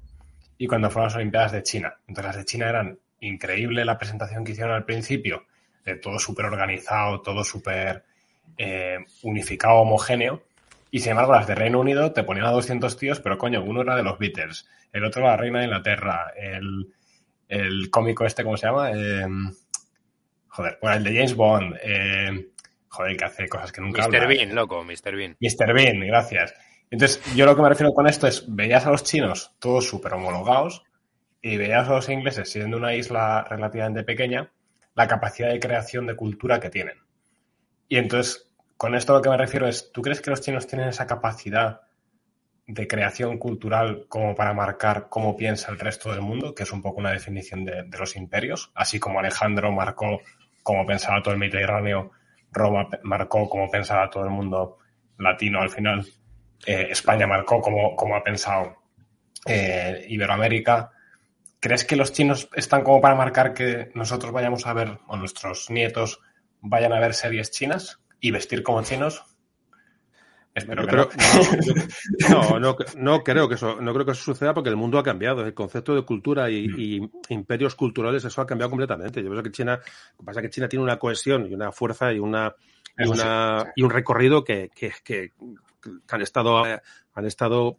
y 0.57 0.67
cuando 0.67 0.91
fueron 0.91 1.09
las 1.09 1.17
Olimpiadas 1.17 1.53
de 1.53 1.63
China. 1.63 1.95
Entonces 2.07 2.25
las 2.25 2.37
de 2.37 2.45
China 2.47 2.69
eran 2.69 2.99
increíble 3.21 3.85
la 3.85 3.99
presentación 3.99 4.45
que 4.45 4.53
hicieron 4.53 4.75
al 4.75 4.85
principio, 4.85 5.47
de 5.85 5.97
todo 5.97 6.19
súper 6.19 6.47
organizado, 6.47 7.21
todo 7.21 7.45
súper 7.45 8.05
eh, 8.57 8.99
unificado, 9.23 9.77
homogéneo. 9.77 10.43
Y 10.91 11.01
sin 11.01 11.13
embargo, 11.13 11.33
las 11.33 11.47
de 11.47 11.55
Reino 11.55 11.81
Unido 11.81 12.13
te 12.13 12.25
ponían 12.25 12.47
a 12.47 12.51
200 12.51 12.97
tíos, 12.97 13.21
pero 13.21 13.37
coño, 13.39 13.63
uno 13.63 13.83
era 13.83 13.97
de 13.97 14.03
los 14.03 14.19
Beatles, 14.19 14.69
el 14.93 15.05
otro 15.05 15.23
era 15.23 15.33
la 15.33 15.37
reina 15.37 15.59
de 15.59 15.67
Inglaterra, 15.67 16.33
el, 16.37 16.93
el 17.49 17.91
cómico 17.91 18.25
este, 18.25 18.43
¿cómo 18.43 18.57
se 18.57 18.67
llama? 18.67 18.91
Eh, 18.93 19.27
joder, 20.49 20.79
bueno, 20.81 20.97
el 20.97 21.05
de 21.05 21.15
James 21.15 21.35
Bond, 21.35 21.77
eh, 21.83 22.49
joder, 22.89 23.17
que 23.17 23.25
hace 23.25 23.49
cosas 23.49 23.71
que 23.71 23.81
nunca 23.81 24.03
Mr. 24.03 24.17
habla. 24.17 24.29
Bean, 24.29 24.55
loco, 24.55 24.83
Mr. 24.83 25.15
Bean. 25.15 25.37
Mr. 25.41 25.73
Bean, 25.75 26.01
gracias. 26.01 26.55
Entonces, 26.91 27.23
yo 27.35 27.45
lo 27.45 27.55
que 27.55 27.63
me 27.63 27.69
refiero 27.69 27.93
con 27.93 28.07
esto 28.07 28.27
es, 28.27 28.45
veías 28.49 28.87
a 28.87 28.91
los 28.91 29.05
chinos 29.05 29.55
todos 29.59 29.87
súper 29.87 30.15
homologados 30.15 30.85
y 31.41 31.57
veías 31.57 31.89
a 31.89 31.93
los 31.93 32.09
ingleses, 32.09 32.51
siendo 32.51 32.77
una 32.77 32.95
isla 32.95 33.47
relativamente 33.49 34.03
pequeña, 34.05 34.51
la 34.95 35.07
capacidad 35.07 35.51
de 35.51 35.61
creación 35.61 36.07
de 36.07 36.17
cultura 36.17 36.61
que 36.61 36.71
tienen. 36.71 36.97
Y 37.89 37.97
entonces, 37.97 38.51
con 38.77 38.95
esto 38.95 39.15
lo 39.15 39.23
que 39.23 39.31
me 39.31 39.37
refiero 39.37 39.69
es, 39.69 39.93
¿tú 39.93 40.03
crees 40.03 40.21
que 40.21 40.31
los 40.31 40.41
chinos 40.41 40.67
tienen 40.67 40.89
esa 40.89 41.07
capacidad 41.07 41.83
de 42.67 42.87
creación 42.87 43.39
cultural 43.39 44.07
como 44.09 44.35
para 44.35 44.53
marcar 44.53 45.09
cómo 45.09 45.37
piensa 45.37 45.71
el 45.71 45.79
resto 45.79 46.11
del 46.13 46.21
mundo, 46.21 46.55
que 46.55 46.65
es 46.65 46.73
un 46.73 46.83
poco 46.83 47.01
una 47.01 47.13
definición 47.13 47.65
de, 47.65 47.85
de 47.85 47.99
los 47.99 48.15
imperios, 48.17 48.71
así 48.75 48.99
como 48.99 49.21
Alejandro 49.21 49.73
marcó 49.73 50.21
cómo 50.63 50.85
pensaba 50.85 51.23
todo 51.23 51.33
el 51.33 51.41
Mediterráneo, 51.41 52.11
Roma 52.53 52.89
marcó 53.05 53.49
cómo 53.49 53.71
pensaba 53.71 54.11
todo 54.11 54.25
el 54.25 54.31
mundo 54.31 54.79
latino 55.19 55.61
al 55.61 55.71
final, 55.71 56.07
eh, 56.67 56.89
España 56.91 57.27
marcó 57.27 57.61
cómo, 57.61 57.95
cómo 57.97 58.17
ha 58.17 58.23
pensado 58.23 58.77
eh, 59.47 60.05
Iberoamérica. 60.09 60.93
¿Crees 61.61 61.85
que 61.85 61.97
los 61.97 62.13
chinos 62.13 62.49
están 62.55 62.85
como 62.85 63.01
para 63.01 63.17
marcar 63.17 63.53
que 63.53 63.91
nosotros 63.95 64.33
vayamos 64.33 64.67
a 64.67 64.73
ver, 64.73 64.99
o 65.09 65.17
nuestros 65.17 65.71
nietos 65.71 66.21
vayan 66.61 66.93
a 66.93 67.01
ver 67.01 67.15
series 67.15 67.51
chinas 67.51 68.01
y 68.21 68.31
vestir 68.31 68.63
como 68.63 68.83
chinos? 68.83 69.25
Espero 70.55 70.87
creo, 70.87 71.09
que 71.09 71.17
no. 72.29 72.43
No, 72.43 72.61
no, 72.61 72.77
no, 72.97 73.23
creo 73.23 73.49
que 73.49 73.55
eso, 73.55 73.81
no 73.81 73.93
creo 73.93 74.05
que 74.05 74.13
eso 74.13 74.23
suceda 74.23 74.55
porque 74.55 74.71
el 74.71 74.77
mundo 74.77 74.99
ha 74.99 75.03
cambiado. 75.03 75.45
El 75.45 75.55
concepto 75.55 75.95
de 75.95 76.03
cultura 76.03 76.51
y, 76.51 76.67
y, 76.77 77.11
imperios 77.29 77.75
culturales, 77.75 78.25
eso 78.25 78.41
ha 78.41 78.47
cambiado 78.47 78.71
completamente. 78.71 79.23
Yo 79.23 79.31
creo 79.31 79.43
que 79.43 79.53
China, 79.53 79.77
lo 79.77 80.19
que 80.19 80.25
pasa 80.25 80.41
es 80.41 80.47
que 80.47 80.51
China 80.51 80.69
tiene 80.69 80.83
una 80.83 80.99
cohesión 80.99 81.47
y 81.47 81.55
una 81.55 81.71
fuerza 81.71 82.13
y 82.13 82.19
una, 82.19 82.55
y, 82.97 83.09
una, 83.09 83.73
y 83.77 83.83
un 83.83 83.91
recorrido 83.91 84.43
que, 84.43 84.71
que, 84.75 84.93
que, 85.05 85.33
han 86.09 86.23
estado, 86.23 86.65
han 86.65 87.27
estado 87.27 87.79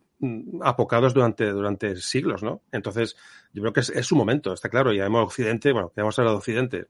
apocados 0.61 1.13
durante, 1.13 1.49
durante 1.49 1.95
siglos, 1.97 2.43
¿no? 2.43 2.61
Entonces, 2.71 3.15
yo 3.53 3.61
creo 3.61 3.73
que 3.73 3.79
es, 3.81 3.89
es 3.89 4.05
su 4.05 4.15
momento, 4.15 4.53
está 4.53 4.69
claro. 4.69 4.91
Ya 4.91 5.05
hemos 5.05 5.23
Occidente, 5.23 5.71
bueno, 5.71 5.91
ya 5.95 6.01
hemos 6.01 6.17
hablado 6.19 6.35
de 6.35 6.39
Occidente. 6.39 6.87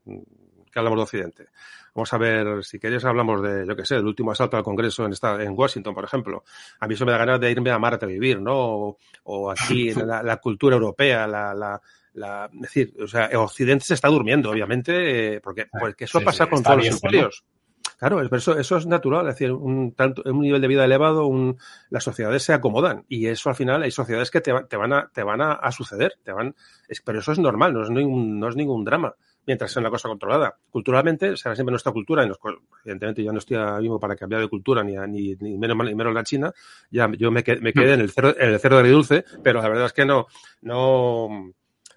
¿Qué 0.71 0.79
hablamos 0.79 0.97
de 0.99 1.03
Occidente? 1.03 1.47
Vamos 1.95 2.13
a 2.13 2.17
ver, 2.17 2.63
si 2.63 2.79
queréis 2.79 3.03
hablamos 3.05 3.41
de, 3.41 3.65
yo 3.67 3.75
qué 3.75 3.85
sé, 3.85 3.95
del 3.95 4.05
último 4.05 4.31
asalto 4.31 4.57
al 4.57 4.63
Congreso 4.63 5.05
en, 5.05 5.13
esta, 5.13 5.41
en 5.41 5.53
Washington, 5.57 5.93
por 5.93 6.03
ejemplo. 6.03 6.43
A 6.79 6.87
mí 6.87 6.93
eso 6.93 7.05
me 7.05 7.11
da 7.11 7.17
ganas 7.17 7.39
de 7.39 7.51
irme 7.51 7.71
a 7.71 7.79
Marte 7.79 8.05
a 8.05 8.07
vivir, 8.07 8.39
¿no? 8.39 8.55
O, 8.55 8.97
o 9.23 9.51
aquí 9.51 9.91
la, 9.93 10.21
la, 10.21 10.37
cultura 10.37 10.75
europea, 10.75 11.27
la, 11.27 11.53
la, 11.53 11.81
la, 12.13 12.49
es 12.53 12.61
decir, 12.61 12.93
o 13.01 13.07
sea, 13.07 13.29
Occidente 13.39 13.85
se 13.85 13.95
está 13.95 14.07
durmiendo, 14.07 14.51
obviamente, 14.51 15.35
eh, 15.35 15.41
porque, 15.41 15.67
porque 15.79 16.05
eso 16.05 16.19
sí, 16.19 16.25
pasa 16.25 16.45
sí, 16.45 16.51
con 16.51 16.63
todos 16.63 16.77
los 16.77 16.87
imperios. 16.87 17.43
¿no? 17.43 17.58
Claro, 17.99 18.21
eso, 18.21 18.57
eso 18.57 18.77
es 18.77 18.85
natural, 18.85 19.27
es 19.27 19.35
decir, 19.35 19.51
un, 19.51 19.91
tanto, 19.91 20.23
un 20.25 20.39
nivel 20.39 20.61
de 20.61 20.69
vida 20.69 20.85
elevado, 20.85 21.25
un, 21.27 21.57
las 21.89 22.05
sociedades 22.05 22.43
se 22.43 22.53
acomodan 22.53 23.03
y 23.09 23.27
eso 23.27 23.49
al 23.49 23.55
final 23.55 23.83
hay 23.83 23.91
sociedades 23.91 24.31
que 24.31 24.39
te, 24.39 24.53
te 24.69 24.77
van, 24.77 24.93
a, 24.93 25.09
te 25.13 25.21
van 25.21 25.41
a, 25.41 25.51
a, 25.51 25.69
suceder, 25.73 26.13
te 26.23 26.31
van, 26.31 26.55
es, 26.87 27.01
pero 27.01 27.19
eso 27.19 27.33
es 27.33 27.39
normal, 27.39 27.73
no 27.73 27.83
es 27.83 27.89
ningún, 27.89 28.39
no 28.39 28.47
es 28.47 28.55
ningún 28.55 28.85
drama 28.85 29.15
mientras 29.45 29.71
sea 29.71 29.81
una 29.81 29.89
cosa 29.89 30.07
controlada. 30.07 30.55
Culturalmente 30.69 31.35
será 31.35 31.55
siempre 31.55 31.71
nuestra 31.71 31.91
cultura, 31.91 32.23
y 32.23 32.27
nos, 32.27 32.37
evidentemente 32.85 33.23
yo 33.23 33.33
no 33.33 33.39
estoy 33.39 33.57
ahora 33.57 33.79
mismo 33.79 33.99
para 33.99 34.15
cambiar 34.15 34.41
de 34.41 34.47
cultura, 34.47 34.83
ni, 34.83 34.95
ni, 34.95 35.35
ni, 35.35 35.57
menos, 35.57 35.75
ni 35.85 35.95
menos 35.95 36.13
la 36.13 36.23
China, 36.23 36.53
ya 36.91 37.11
yo 37.17 37.31
me, 37.31 37.43
me 37.59 37.73
quedé 37.73 37.93
en 37.95 38.01
el 38.01 38.11
cero, 38.11 38.33
en 38.37 38.53
el 38.53 38.59
cero 38.59 38.75
de 38.75 38.81
agridulce, 38.81 39.25
pero 39.43 39.61
la 39.61 39.67
verdad 39.67 39.87
es 39.87 39.93
que 39.93 40.05
no, 40.05 40.27
no, 40.61 41.51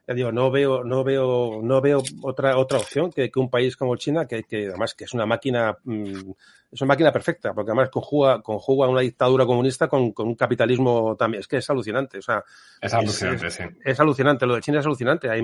ya 0.06 0.14
digo, 0.14 0.32
no 0.32 0.50
veo, 0.50 0.82
no 0.82 1.04
veo, 1.04 1.60
no 1.62 1.80
veo 1.80 2.02
otra, 2.22 2.56
otra 2.58 2.78
opción 2.78 3.10
que, 3.10 3.30
que 3.30 3.38
un 3.38 3.50
país 3.50 3.76
como 3.76 3.96
China, 3.96 4.26
que, 4.26 4.42
que, 4.44 4.68
además 4.68 4.94
que 4.94 5.04
es 5.04 5.14
una 5.14 5.26
máquina, 5.26 5.76
mmm, 5.84 6.32
es 6.72 6.80
una 6.80 6.88
máquina 6.88 7.12
perfecta, 7.12 7.52
porque 7.54 7.70
además 7.70 7.90
conjuga, 7.90 8.42
conjuga 8.42 8.88
una 8.88 9.02
dictadura 9.02 9.46
comunista 9.46 9.88
con, 9.88 10.12
con, 10.12 10.28
un 10.28 10.34
capitalismo 10.34 11.14
también, 11.16 11.40
es 11.40 11.46
que 11.46 11.58
es 11.58 11.70
alucinante, 11.70 12.18
o 12.18 12.22
sea. 12.22 12.42
Es 12.80 12.92
alucinante, 12.94 13.46
es, 13.46 13.54
sí. 13.54 13.64
Es 13.84 14.00
alucinante, 14.00 14.46
lo 14.46 14.56
de 14.56 14.62
China 14.62 14.80
es 14.80 14.86
alucinante, 14.86 15.30
ahí 15.30 15.42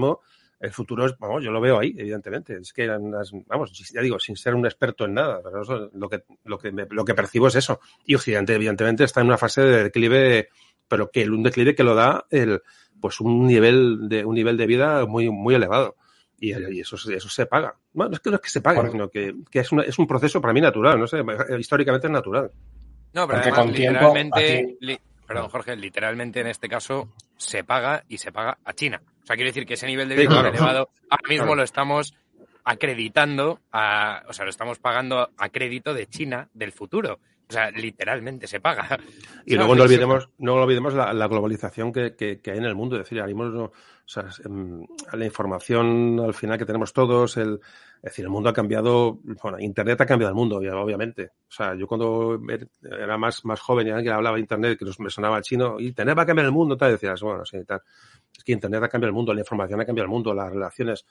el 0.61 0.73
futuro 0.73 1.07
es, 1.07 1.17
vamos, 1.19 1.45
yo 1.45 1.53
lo 1.53 1.61
veo 1.61 1.79
ahí, 1.79 1.95
evidentemente. 1.97 2.57
Es 2.57 2.73
que, 2.73 2.89
vamos, 2.89 3.73
ya 3.93 4.01
digo, 4.01 4.19
sin 4.19 4.37
ser 4.37 4.55
un 4.55 4.67
experto 4.67 5.05
en 5.05 5.15
nada, 5.15 5.41
pero 5.43 5.63
eso, 5.63 5.91
lo 5.93 6.09
que, 6.09 6.25
lo 6.45 6.59
que, 6.59 6.73
me, 6.73 6.87
lo 6.91 7.05
que 7.05 7.15
percibo 7.15 7.47
es 7.47 7.55
eso. 7.55 7.81
Y 8.05 8.17
Occidente, 8.17 8.55
evidentemente, 8.55 9.05
está 9.05 9.21
en 9.21 9.29
una 9.29 9.39
fase 9.39 9.63
de 9.63 9.85
declive, 9.85 10.49
pero 10.89 11.11
que 11.11 11.29
un 11.29 11.45
declive 11.45 11.77
que 11.77 11.85
lo 11.85 11.95
da 11.95 12.27
el, 12.31 12.61
pues 13.01 13.21
un 13.21 13.47
nivel 13.47 14.09
de, 14.09 14.25
un 14.25 14.35
nivel 14.35 14.57
de 14.57 14.67
vida 14.67 15.07
muy, 15.07 15.29
muy 15.31 15.55
elevado. 15.55 15.97
Y, 16.41 16.53
y 16.53 16.81
eso, 16.81 16.97
eso 16.97 17.29
se 17.29 17.47
paga. 17.47 17.75
Bueno, 17.93 18.15
es 18.15 18.21
que 18.21 18.31
no 18.31 18.37
es 18.37 18.43
que 18.43 18.49
se 18.51 18.61
pague, 18.61 18.89
sino 18.91 19.09
que, 19.09 19.35
que 19.51 19.59
es, 19.59 19.73
una, 19.73 19.83
es 19.83 19.99
un 19.99 20.07
proceso 20.07 20.41
para 20.41 20.53
mí 20.53 20.61
natural, 20.61 20.99
no 20.99 21.07
sé, 21.09 21.19
históricamente 21.59 22.07
es 22.07 22.13
natural. 22.13 22.53
No, 23.13 23.27
pero 23.27 23.41
además, 23.41 23.59
con 23.59 23.73
tiempo, 23.73 23.93
literalmente, 24.15 24.59
aquí- 24.61 24.77
li- 24.81 25.01
perdón, 25.27 25.49
Jorge, 25.49 25.75
literalmente 25.77 26.41
en 26.41 26.47
este 26.47 26.69
caso 26.69 27.13
se 27.37 27.65
paga 27.65 28.05
y 28.09 28.19
se 28.19 28.31
paga 28.31 28.57
a 28.65 28.73
China. 28.73 29.03
O 29.23 29.27
sea, 29.27 29.35
quiero 29.35 29.49
decir 29.51 29.67
que 29.67 29.75
ese 29.75 29.87
nivel 29.89 30.09
de 30.09 30.15
Sí, 30.15 30.21
vida 30.23 30.31
claro. 30.31 30.49
elevado 30.49 30.91
ahora 31.11 31.29
mismo 31.29 31.45
Claro. 31.47 31.57
lo 31.57 31.63
estamos 31.65 32.15
acreditando, 32.73 33.61
a, 33.73 34.23
o 34.29 34.33
sea, 34.33 34.45
lo 34.45 34.51
estamos 34.51 34.79
pagando 34.79 35.31
a 35.37 35.49
crédito 35.49 35.95
de 35.95 36.07
China 36.07 36.49
del 36.55 36.71
futuro. 36.73 37.19
O 37.49 37.53
sea, 37.53 37.71
literalmente 37.71 38.47
se 38.47 38.61
paga. 38.61 38.99
Y 39.47 39.55
luego 39.57 39.75
no 39.75 39.85
olvidemos, 39.85 40.29
no 40.39 40.55
olvidemos 40.55 40.93
la, 40.93 41.15
la 41.15 41.29
globalización 41.29 41.93
que, 41.93 42.15
que, 42.15 42.41
que, 42.41 42.51
hay 42.51 42.59
en 42.59 42.65
el 42.65 42.75
mundo. 42.75 42.97
Es 42.97 43.05
decir, 43.05 43.21
ahora 43.21 43.33
mismo, 43.33 43.65
o 43.65 43.73
sea, 44.05 44.29
em, 44.45 44.87
la 45.15 45.25
información 45.25 46.21
al 46.21 46.35
final 46.35 46.59
que 46.59 46.67
tenemos 46.67 46.93
todos, 46.93 47.39
el, 47.39 47.55
es 47.97 48.03
decir, 48.03 48.27
el 48.27 48.31
mundo 48.31 48.51
ha 48.51 48.53
cambiado, 48.53 49.19
bueno, 49.43 49.59
Internet 49.59 49.99
ha 50.03 50.07
cambiado 50.07 50.31
el 50.31 50.37
mundo, 50.37 50.57
obviamente. 50.57 51.31
O 51.49 51.51
sea, 51.51 51.75
yo 51.75 51.87
cuando 51.87 52.39
era 52.83 53.17
más, 53.17 53.43
más 53.47 53.61
joven 53.61 53.87
y 53.87 53.91
alguien 53.91 54.13
hablaba 54.13 54.37
de 54.37 54.43
Internet, 54.43 54.79
que 54.79 54.85
nos, 54.85 55.01
me 55.01 55.09
sonaba 55.09 55.41
chino, 55.41 55.81
Internet 55.81 56.19
va 56.19 56.23
a 56.23 56.27
cambiar 56.27 56.47
el 56.47 56.53
mundo, 56.53 56.77
tal, 56.77 56.93
decías, 56.93 57.21
bueno, 57.23 57.47
sí, 57.47 57.65
tal. 57.65 57.81
Es 58.37 58.45
que 58.45 58.53
Internet 58.53 58.83
ha 58.83 58.89
cambiado 58.89 59.09
el 59.09 59.15
mundo, 59.15 59.33
la 59.33 59.41
información 59.41 59.81
ha 59.81 59.87
cambiado 59.87 60.05
el 60.05 60.11
mundo, 60.11 60.35
las 60.35 60.53
relaciones, 60.53 61.07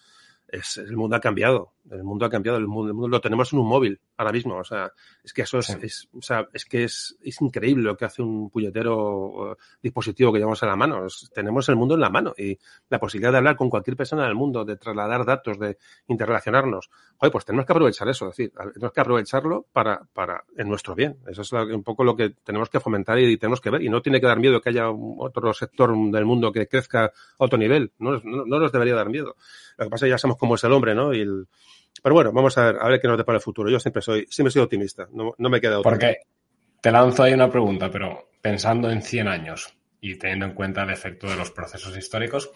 es, 0.47 0.77
el 0.77 0.95
mundo 0.95 1.15
ha 1.15 1.19
cambiado, 1.19 1.73
el 1.89 2.03
mundo 2.03 2.25
ha 2.25 2.29
cambiado, 2.29 2.59
el 2.59 2.67
mundo, 2.67 2.89
el 2.89 2.93
mundo 2.93 3.07
lo 3.07 3.21
tenemos 3.21 3.51
en 3.51 3.59
un 3.59 3.67
móvil 3.67 3.99
ahora 4.17 4.31
mismo, 4.31 4.57
o 4.57 4.63
sea, 4.63 4.91
es 5.23 5.31
que 5.31 5.43
eso 5.43 5.59
es, 5.59 5.67
sí. 5.67 5.77
es 5.81 6.09
o 6.11 6.21
sea, 6.21 6.47
es 6.53 6.65
que 6.65 6.83
es, 6.83 7.15
es, 7.21 7.41
increíble 7.41 7.83
lo 7.83 7.95
que 7.95 8.05
hace 8.05 8.21
un 8.21 8.49
puñetero 8.49 9.57
dispositivo 9.81 10.33
que 10.33 10.39
llevamos 10.39 10.61
en 10.63 10.69
la 10.69 10.75
mano, 10.75 11.05
es, 11.05 11.29
tenemos 11.33 11.69
el 11.69 11.75
mundo 11.75 11.95
en 11.95 12.01
la 12.01 12.09
mano 12.09 12.33
y 12.37 12.57
la 12.89 12.99
posibilidad 12.99 13.31
de 13.31 13.37
hablar 13.37 13.55
con 13.55 13.69
cualquier 13.69 13.95
persona 13.95 14.25
del 14.25 14.35
mundo, 14.35 14.65
de 14.65 14.75
trasladar 14.77 15.25
datos, 15.25 15.59
de 15.59 15.77
interrelacionarnos, 16.07 16.89
oye, 17.19 17.31
pues 17.31 17.45
tenemos 17.45 17.65
que 17.65 17.73
aprovechar 17.73 18.09
eso, 18.09 18.29
es 18.29 18.35
decir, 18.35 18.51
tenemos 18.73 18.91
que 18.91 19.01
aprovecharlo 19.01 19.67
para, 19.71 20.01
para, 20.13 20.43
en 20.57 20.67
nuestro 20.67 20.95
bien, 20.95 21.19
eso 21.27 21.41
es 21.41 21.51
un 21.51 21.83
poco 21.83 22.03
lo 22.03 22.15
que 22.15 22.31
tenemos 22.43 22.69
que 22.69 22.79
fomentar 22.79 23.19
y 23.19 23.37
tenemos 23.37 23.61
que 23.61 23.69
ver, 23.69 23.83
y 23.83 23.89
no 23.89 24.01
tiene 24.01 24.19
que 24.19 24.27
dar 24.27 24.39
miedo 24.39 24.59
que 24.61 24.69
haya 24.69 24.89
otro 24.89 25.53
sector 25.53 25.95
del 26.11 26.25
mundo 26.25 26.51
que 26.51 26.67
crezca 26.67 27.05
a 27.05 27.11
otro 27.37 27.57
nivel, 27.57 27.91
no, 27.99 28.19
no, 28.23 28.45
no 28.45 28.59
nos 28.59 28.71
debería 28.71 28.95
dar 28.95 29.09
miedo. 29.09 29.35
Lo 29.77 29.85
que 29.85 29.89
pasa 29.89 30.05
es 30.05 30.09
que 30.09 30.13
ya 30.13 30.17
sabemos 30.17 30.37
cómo 30.39 30.55
es 30.55 30.63
el 30.63 30.73
hombre, 30.73 30.95
¿no? 30.95 31.13
Y 31.13 31.21
el... 31.21 31.47
Pero 32.07 32.15
bueno, 32.15 32.31
vamos 32.31 32.57
a 32.57 32.71
ver, 32.71 32.77
a 32.79 32.87
ver 32.87 33.01
qué 33.01 33.07
nos 33.09 33.17
depara 33.17 33.35
el 33.35 33.41
futuro. 33.41 33.69
Yo 33.69 33.81
siempre 33.81 34.01
soy, 34.01 34.25
siempre 34.29 34.49
soy 34.49 34.61
optimista, 34.61 35.09
no, 35.11 35.35
no 35.37 35.49
me 35.49 35.59
queda. 35.59 35.81
Porque 35.81 36.19
te 36.79 36.89
lanzo 36.89 37.23
ahí 37.23 37.33
una 37.33 37.51
pregunta, 37.51 37.91
pero 37.91 38.29
pensando 38.41 38.89
en 38.89 39.01
100 39.01 39.27
años 39.27 39.77
y 39.99 40.15
teniendo 40.15 40.45
en 40.45 40.53
cuenta 40.53 40.83
el 40.83 40.89
efecto 40.89 41.27
de 41.27 41.35
los 41.35 41.51
procesos 41.51 41.97
históricos, 41.97 42.49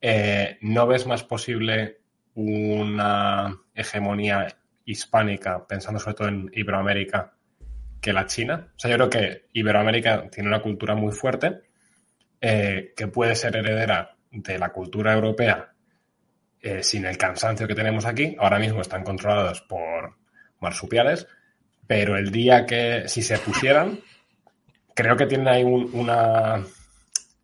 eh, 0.00 0.58
¿no 0.62 0.88
ves 0.88 1.06
más 1.06 1.22
posible 1.22 2.00
una 2.34 3.56
hegemonía 3.72 4.48
hispánica, 4.84 5.64
pensando 5.64 6.00
sobre 6.00 6.14
todo 6.16 6.26
en 6.26 6.50
Iberoamérica, 6.52 7.34
que 8.00 8.12
la 8.12 8.26
China? 8.26 8.72
O 8.74 8.78
sea, 8.80 8.90
yo 8.90 8.96
creo 8.96 9.10
que 9.10 9.46
Iberoamérica 9.52 10.28
tiene 10.28 10.48
una 10.48 10.60
cultura 10.60 10.96
muy 10.96 11.12
fuerte, 11.12 11.60
eh, 12.40 12.94
que 12.96 13.06
puede 13.06 13.36
ser 13.36 13.54
heredera 13.54 14.16
de 14.32 14.58
la 14.58 14.70
cultura 14.72 15.14
europea 15.14 15.72
eh, 16.62 16.82
sin 16.82 17.04
el 17.04 17.16
cansancio 17.16 17.66
que 17.66 17.74
tenemos 17.74 18.06
aquí. 18.06 18.36
Ahora 18.38 18.58
mismo 18.58 18.80
están 18.80 19.04
controlados 19.04 19.62
por 19.62 20.14
marsupiales, 20.60 21.26
pero 21.86 22.16
el 22.16 22.30
día 22.30 22.66
que, 22.66 23.04
si 23.06 23.22
se 23.22 23.38
pusieran, 23.38 24.00
creo 24.94 25.16
que 25.16 25.26
tienen 25.26 25.48
ahí 25.48 25.64
una, 25.64 26.64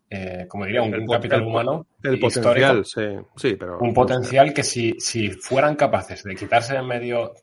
eh, 0.09 0.45
como 0.47 0.65
diría, 0.65 0.81
un, 0.81 1.07
capital 1.07 1.43
humano. 1.43 1.87
El 2.03 2.19
potencial, 2.19 2.85
sí, 2.85 3.01
sí, 3.35 3.55
pero. 3.55 3.79
Un 3.79 3.93
potencial 3.93 4.53
que 4.53 4.63
si, 4.63 4.99
si 4.99 5.29
fueran 5.29 5.75
capaces 5.75 6.23
de 6.23 6.35
quitarse 6.35 6.75
en 6.75 6.85
medio 6.85 7.33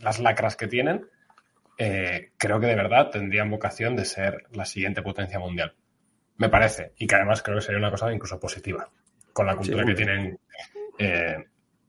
las 0.00 0.18
lacras 0.20 0.56
que 0.56 0.68
tienen, 0.68 1.06
eh, 1.76 2.32
creo 2.36 2.58
que 2.58 2.66
de 2.66 2.74
verdad 2.74 3.10
tendrían 3.10 3.50
vocación 3.50 3.94
de 3.94 4.04
ser 4.04 4.46
la 4.52 4.64
siguiente 4.64 5.02
potencia 5.02 5.38
mundial. 5.38 5.74
Me 6.36 6.48
parece. 6.48 6.92
Y 6.98 7.06
que 7.06 7.14
además 7.14 7.42
creo 7.42 7.58
que 7.58 7.62
sería 7.62 7.78
una 7.78 7.90
cosa 7.90 8.12
incluso 8.12 8.38
positiva. 8.38 8.88
Con 9.32 9.46
la 9.46 9.56
cultura 9.56 9.84
que 9.84 9.94
tienen. 9.94 10.38
Eh, 10.98 11.36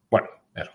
bueno, 0.10 0.28
eso. 0.56 0.72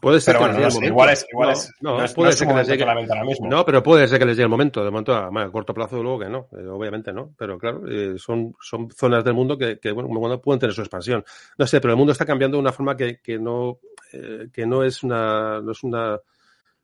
Puede 0.00 0.20
ser 0.20 0.34
pero 0.34 0.46
que 0.46 0.58
bueno, 0.58 0.80
no 0.80 0.86
igual 0.86 1.10
es, 1.10 1.26
igual 1.30 1.50
es, 1.50 1.72
no, 1.80 1.98
no 1.98 2.04
es, 2.04 2.14
puede 2.14 2.30
no 2.30 2.36
ser 2.36 2.48
que 2.48 2.54
les 2.54 2.68
llegue. 2.68 2.86
la 2.86 2.94
venta 2.94 3.14
ahora 3.14 3.24
mismo. 3.24 3.48
No, 3.48 3.64
pero 3.64 3.82
puede 3.82 4.06
ser 4.08 4.18
que 4.18 4.24
les 4.24 4.36
llegue 4.36 4.44
el 4.44 4.50
momento. 4.50 4.84
De 4.84 4.90
momento, 4.90 5.14
a, 5.14 5.26
a 5.28 5.50
corto 5.50 5.74
plazo, 5.74 6.02
luego 6.02 6.20
que 6.20 6.28
no. 6.28 6.48
Eh, 6.52 6.66
obviamente 6.66 7.12
no. 7.12 7.34
Pero 7.36 7.58
claro, 7.58 7.82
eh, 7.88 8.14
son, 8.16 8.54
son 8.60 8.90
zonas 8.90 9.24
del 9.24 9.34
mundo 9.34 9.58
que, 9.58 9.78
que 9.78 9.92
bueno, 9.92 10.08
bueno, 10.08 10.40
pueden 10.40 10.60
tener 10.60 10.74
su 10.74 10.82
expansión. 10.82 11.24
No 11.58 11.66
sé, 11.66 11.80
pero 11.80 11.92
el 11.92 11.98
mundo 11.98 12.12
está 12.12 12.24
cambiando 12.24 12.56
de 12.56 12.62
una 12.62 12.72
forma 12.72 12.96
que, 12.96 13.20
que 13.20 13.38
no, 13.38 13.78
eh, 14.12 14.48
que 14.52 14.66
no 14.66 14.84
es 14.84 15.02
una, 15.02 15.60
no 15.60 15.72
es 15.72 15.82
una, 15.82 16.18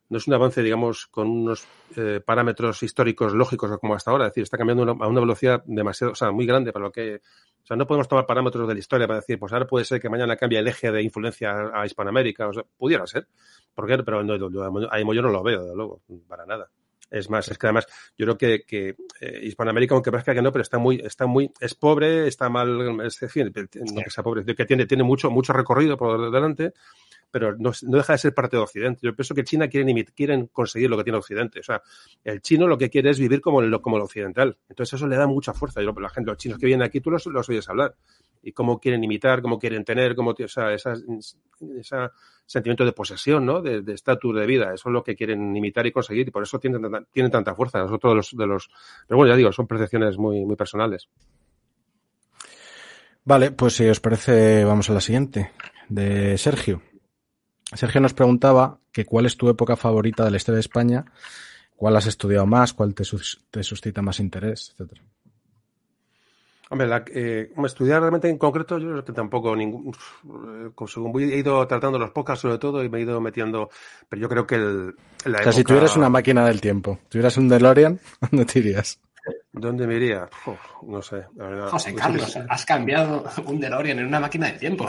no 0.09 0.17
es 0.17 0.27
un 0.27 0.33
avance, 0.33 0.63
digamos, 0.63 1.07
con 1.07 1.29
unos 1.29 1.65
eh, 1.95 2.19
parámetros 2.25 2.81
históricos 2.81 3.33
lógicos 3.33 3.77
como 3.79 3.93
hasta 3.93 4.11
ahora. 4.11 4.25
Es 4.25 4.31
decir, 4.31 4.43
está 4.43 4.57
cambiando 4.57 4.91
a 4.91 5.07
una 5.07 5.19
velocidad 5.19 5.63
demasiado, 5.65 6.13
o 6.13 6.15
sea, 6.15 6.31
muy 6.31 6.45
grande 6.45 6.73
para 6.73 6.85
lo 6.85 6.91
que. 6.91 7.21
O 7.63 7.65
sea, 7.69 7.77
no 7.77 7.85
podemos 7.85 8.07
tomar 8.07 8.25
parámetros 8.25 8.67
de 8.67 8.73
la 8.73 8.79
historia 8.79 9.05
para 9.05 9.19
decir, 9.19 9.37
pues 9.37 9.53
ahora 9.53 9.67
puede 9.67 9.85
ser 9.85 10.01
que 10.01 10.09
mañana 10.09 10.35
cambie 10.35 10.57
el 10.57 10.67
eje 10.67 10.91
de 10.91 11.03
influencia 11.03 11.71
a 11.73 11.85
Hispanoamérica. 11.85 12.47
O 12.47 12.53
sea, 12.53 12.63
pudiera 12.77 13.05
ser. 13.05 13.27
¿Por 13.75 13.87
qué? 13.87 13.99
Pero 13.99 14.23
no, 14.23 14.35
yo, 14.35 14.49
yo 14.49 15.21
no 15.21 15.29
lo 15.29 15.43
veo, 15.43 15.63
de 15.63 15.75
luego, 15.75 16.01
para 16.27 16.45
nada. 16.45 16.69
Es 17.09 17.29
más, 17.29 17.47
es 17.49 17.57
que 17.57 17.67
además 17.67 17.87
yo 18.17 18.25
creo 18.25 18.37
que, 18.37 18.63
que 18.65 18.95
eh, 19.19 19.39
Hispanoamérica, 19.43 19.95
aunque 19.95 20.11
parezca 20.11 20.33
que 20.33 20.41
no, 20.41 20.51
pero 20.51 20.61
está 20.61 20.77
muy, 20.77 21.01
está 21.03 21.25
muy, 21.25 21.51
es 21.59 21.75
pobre, 21.75 22.27
está 22.27 22.49
mal, 22.49 23.01
es 23.01 23.19
decir, 23.19 23.51
no 23.93 24.01
que 24.03 24.09
sea 24.09 24.23
pobre, 24.23 24.43
que 24.55 24.65
tiene, 24.65 24.85
tiene 24.85 25.03
mucho, 25.03 25.31
mucho 25.31 25.53
recorrido 25.53 25.97
por 25.97 26.31
delante, 26.31 26.73
pero 27.31 27.55
no, 27.57 27.71
no, 27.83 27.97
deja 27.97 28.13
de 28.13 28.19
ser 28.19 28.33
parte 28.33 28.57
de 28.57 28.63
Occidente. 28.63 29.01
Yo 29.03 29.15
pienso 29.15 29.35
que 29.35 29.43
China 29.43 29.67
quieren, 29.67 30.03
quieren 30.15 30.47
conseguir 30.47 30.89
lo 30.89 30.97
que 30.97 31.03
tiene 31.03 31.17
Occidente. 31.17 31.59
O 31.59 31.63
sea, 31.63 31.81
el 32.23 32.41
chino 32.41 32.67
lo 32.67 32.77
que 32.77 32.89
quiere 32.89 33.11
es 33.11 33.19
vivir 33.19 33.41
como 33.41 33.61
el, 33.61 33.79
como 33.81 33.97
el 33.97 34.03
occidental. 34.03 34.57
Entonces 34.67 34.93
eso 34.93 35.07
le 35.07 35.15
da 35.15 35.27
mucha 35.27 35.53
fuerza. 35.53 35.81
Yo, 35.81 35.91
la 35.91 36.09
gente, 36.09 36.31
los 36.31 36.37
chinos 36.37 36.57
que 36.57 36.65
vienen 36.65 36.85
aquí, 36.85 37.01
tú 37.01 37.11
los, 37.11 37.25
los 37.27 37.47
oyes 37.49 37.69
hablar. 37.69 37.95
Y 38.41 38.53
cómo 38.53 38.79
quieren 38.79 39.03
imitar, 39.03 39.41
cómo 39.41 39.59
quieren 39.59 39.83
tener, 39.83 40.15
cómo, 40.15 40.31
o 40.31 40.47
sea, 40.47 40.73
ese 40.73 40.93
sentimiento 42.45 42.85
de 42.85 42.93
posesión, 42.93 43.45
¿no? 43.45 43.61
De 43.61 43.93
estatus 43.93 44.33
de, 44.33 44.41
de, 44.41 44.47
vida. 44.47 44.73
Eso 44.73 44.89
es 44.89 44.93
lo 44.93 45.03
que 45.03 45.15
quieren 45.15 45.55
imitar 45.55 45.85
y 45.85 45.91
conseguir. 45.91 46.27
Y 46.27 46.31
por 46.31 46.43
eso 46.43 46.59
tienen, 46.59 46.81
tienen 47.11 47.31
tanta 47.31 47.53
fuerza. 47.53 47.79
Nosotros 47.79 48.15
los, 48.15 48.37
de 48.37 48.47
los... 48.47 48.69
Pero 49.07 49.17
bueno, 49.17 49.33
ya 49.33 49.37
digo, 49.37 49.51
son 49.51 49.67
percepciones 49.67 50.17
muy, 50.17 50.45
muy 50.45 50.55
personales. 50.55 51.09
Vale, 53.23 53.51
pues 53.51 53.73
si 53.75 53.87
os 53.87 53.99
parece, 53.99 54.63
vamos 54.63 54.89
a 54.89 54.93
la 54.93 55.01
siguiente. 55.01 55.51
De 55.89 56.37
Sergio. 56.37 56.81
Sergio 57.75 58.01
nos 58.01 58.13
preguntaba 58.13 58.79
que 58.91 59.05
cuál 59.05 59.25
es 59.25 59.37
tu 59.37 59.49
época 59.49 59.75
favorita 59.75 60.25
de 60.25 60.31
la 60.31 60.37
historia 60.37 60.55
de 60.55 60.61
España, 60.61 61.05
cuál 61.75 61.95
has 61.95 62.07
estudiado 62.07 62.45
más, 62.45 62.73
cuál 62.73 62.95
te, 62.95 63.03
te 63.51 63.63
suscita 63.63 64.01
más 64.01 64.19
interés, 64.19 64.71
etcétera. 64.71 65.03
Hombre, 66.71 66.87
la, 66.87 67.03
eh, 67.13 67.51
estudiar 67.65 67.99
realmente 67.99 68.29
en 68.29 68.37
concreto, 68.37 68.77
yo 68.77 68.91
creo 68.91 69.03
que 69.03 69.11
tampoco 69.11 69.55
ningún. 69.55 69.91
Según 70.87 71.19
he 71.19 71.37
ido 71.37 71.65
tratando 71.67 71.97
los 71.97 72.11
podcasts 72.11 72.43
sobre 72.43 72.59
todo 72.59 72.83
y 72.83 72.89
me 72.89 72.99
he 72.99 73.01
ido 73.01 73.19
metiendo. 73.19 73.69
Pero 74.07 74.21
yo 74.21 74.29
creo 74.29 74.45
que 74.45 74.55
el. 74.55 74.85
La 74.85 74.91
o 74.91 74.93
sea, 75.23 75.31
época... 75.31 75.51
si 75.51 75.63
tuvieras 75.63 75.97
una 75.97 76.09
máquina 76.09 76.45
del 76.45 76.61
tiempo, 76.61 76.99
tuvieras 77.09 77.37
un 77.37 77.49
DeLorean, 77.49 77.99
¿dónde 78.21 78.45
te 78.45 78.59
irías? 78.59 78.99
¿Dónde 79.51 79.87
me 79.87 79.95
iría? 79.95 80.29
Uf, 80.45 80.59
no 80.83 81.01
sé. 81.01 81.25
La 81.35 81.47
verdad. 81.47 81.69
José 81.69 81.95
Carlos, 81.95 82.37
has 82.47 82.65
cambiado 82.65 83.25
un 83.45 83.59
DeLorean 83.59 83.99
en 83.99 84.05
una 84.05 84.19
máquina 84.19 84.47
del 84.47 84.59
tiempo. 84.59 84.87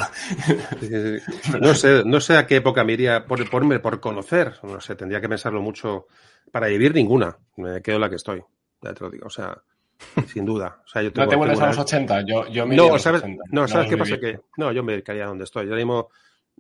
Sí, 0.80 0.86
sí, 0.86 1.18
sí. 1.18 1.52
No 1.60 1.74
sé, 1.74 2.02
no 2.04 2.20
sé 2.20 2.36
a 2.36 2.46
qué 2.46 2.56
época 2.56 2.84
me 2.84 2.92
iría 2.92 3.24
por, 3.26 3.48
por, 3.48 3.80
por 3.80 4.00
conocer. 4.00 4.54
No 4.62 4.80
sé, 4.80 4.94
tendría 4.96 5.20
que 5.20 5.28
pensarlo 5.28 5.62
mucho. 5.62 6.06
Para 6.52 6.66
vivir 6.66 6.94
ninguna. 6.94 7.38
Me 7.56 7.80
quedo 7.80 7.98
la 7.98 8.10
que 8.10 8.16
estoy. 8.16 8.42
Ya 8.82 8.92
te 8.92 9.04
lo 9.04 9.10
digo. 9.10 9.26
O 9.26 9.30
sea, 9.30 9.56
sin 10.26 10.44
duda. 10.44 10.80
O 10.84 10.88
sea, 10.88 11.02
yo 11.02 11.12
tengo, 11.12 11.24
no 11.24 11.30
te 11.30 11.36
vuelves 11.36 11.60
a 11.60 11.66
los 11.68 11.78
80. 11.78 12.24
Yo, 12.26 12.46
yo 12.48 12.66
me 12.66 12.76
no, 12.76 12.98
¿sabes, 12.98 13.22
80. 13.22 13.44
no, 13.50 13.68
¿sabes 13.68 13.86
no, 13.86 13.90
qué 13.90 13.96
pasa? 13.96 14.18
Que, 14.18 14.40
no, 14.56 14.72
yo 14.72 14.82
me 14.82 14.92
dedicaría 14.92 15.26
donde 15.26 15.44
estoy. 15.44 15.68
Yo 15.68 15.74
mismo, 15.74 16.10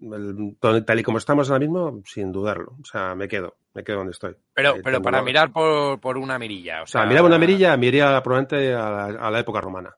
el, 0.00 0.84
tal 0.84 1.00
y 1.00 1.02
como 1.02 1.18
estamos 1.18 1.50
ahora 1.50 1.60
mismo, 1.60 2.02
sin 2.04 2.32
dudarlo. 2.32 2.76
O 2.80 2.84
sea, 2.84 3.14
me 3.14 3.28
quedo, 3.28 3.56
me 3.74 3.84
quedo 3.84 3.98
donde 3.98 4.12
estoy. 4.12 4.36
Pero, 4.54 4.76
eh, 4.76 4.80
pero 4.82 5.02
para 5.02 5.22
mirar 5.22 5.52
por, 5.52 6.00
por, 6.00 6.18
una 6.18 6.38
mirilla. 6.38 6.82
O 6.82 6.86
sea, 6.86 7.00
o 7.00 7.04
sea 7.04 7.08
mirar 7.08 7.24
una 7.24 7.38
mirilla, 7.38 7.76
me 7.76 7.86
iría 7.86 8.22
probablemente 8.22 8.74
a 8.74 8.90
la, 8.90 9.04
a 9.04 9.30
la 9.30 9.38
época 9.38 9.60
romana. 9.60 9.96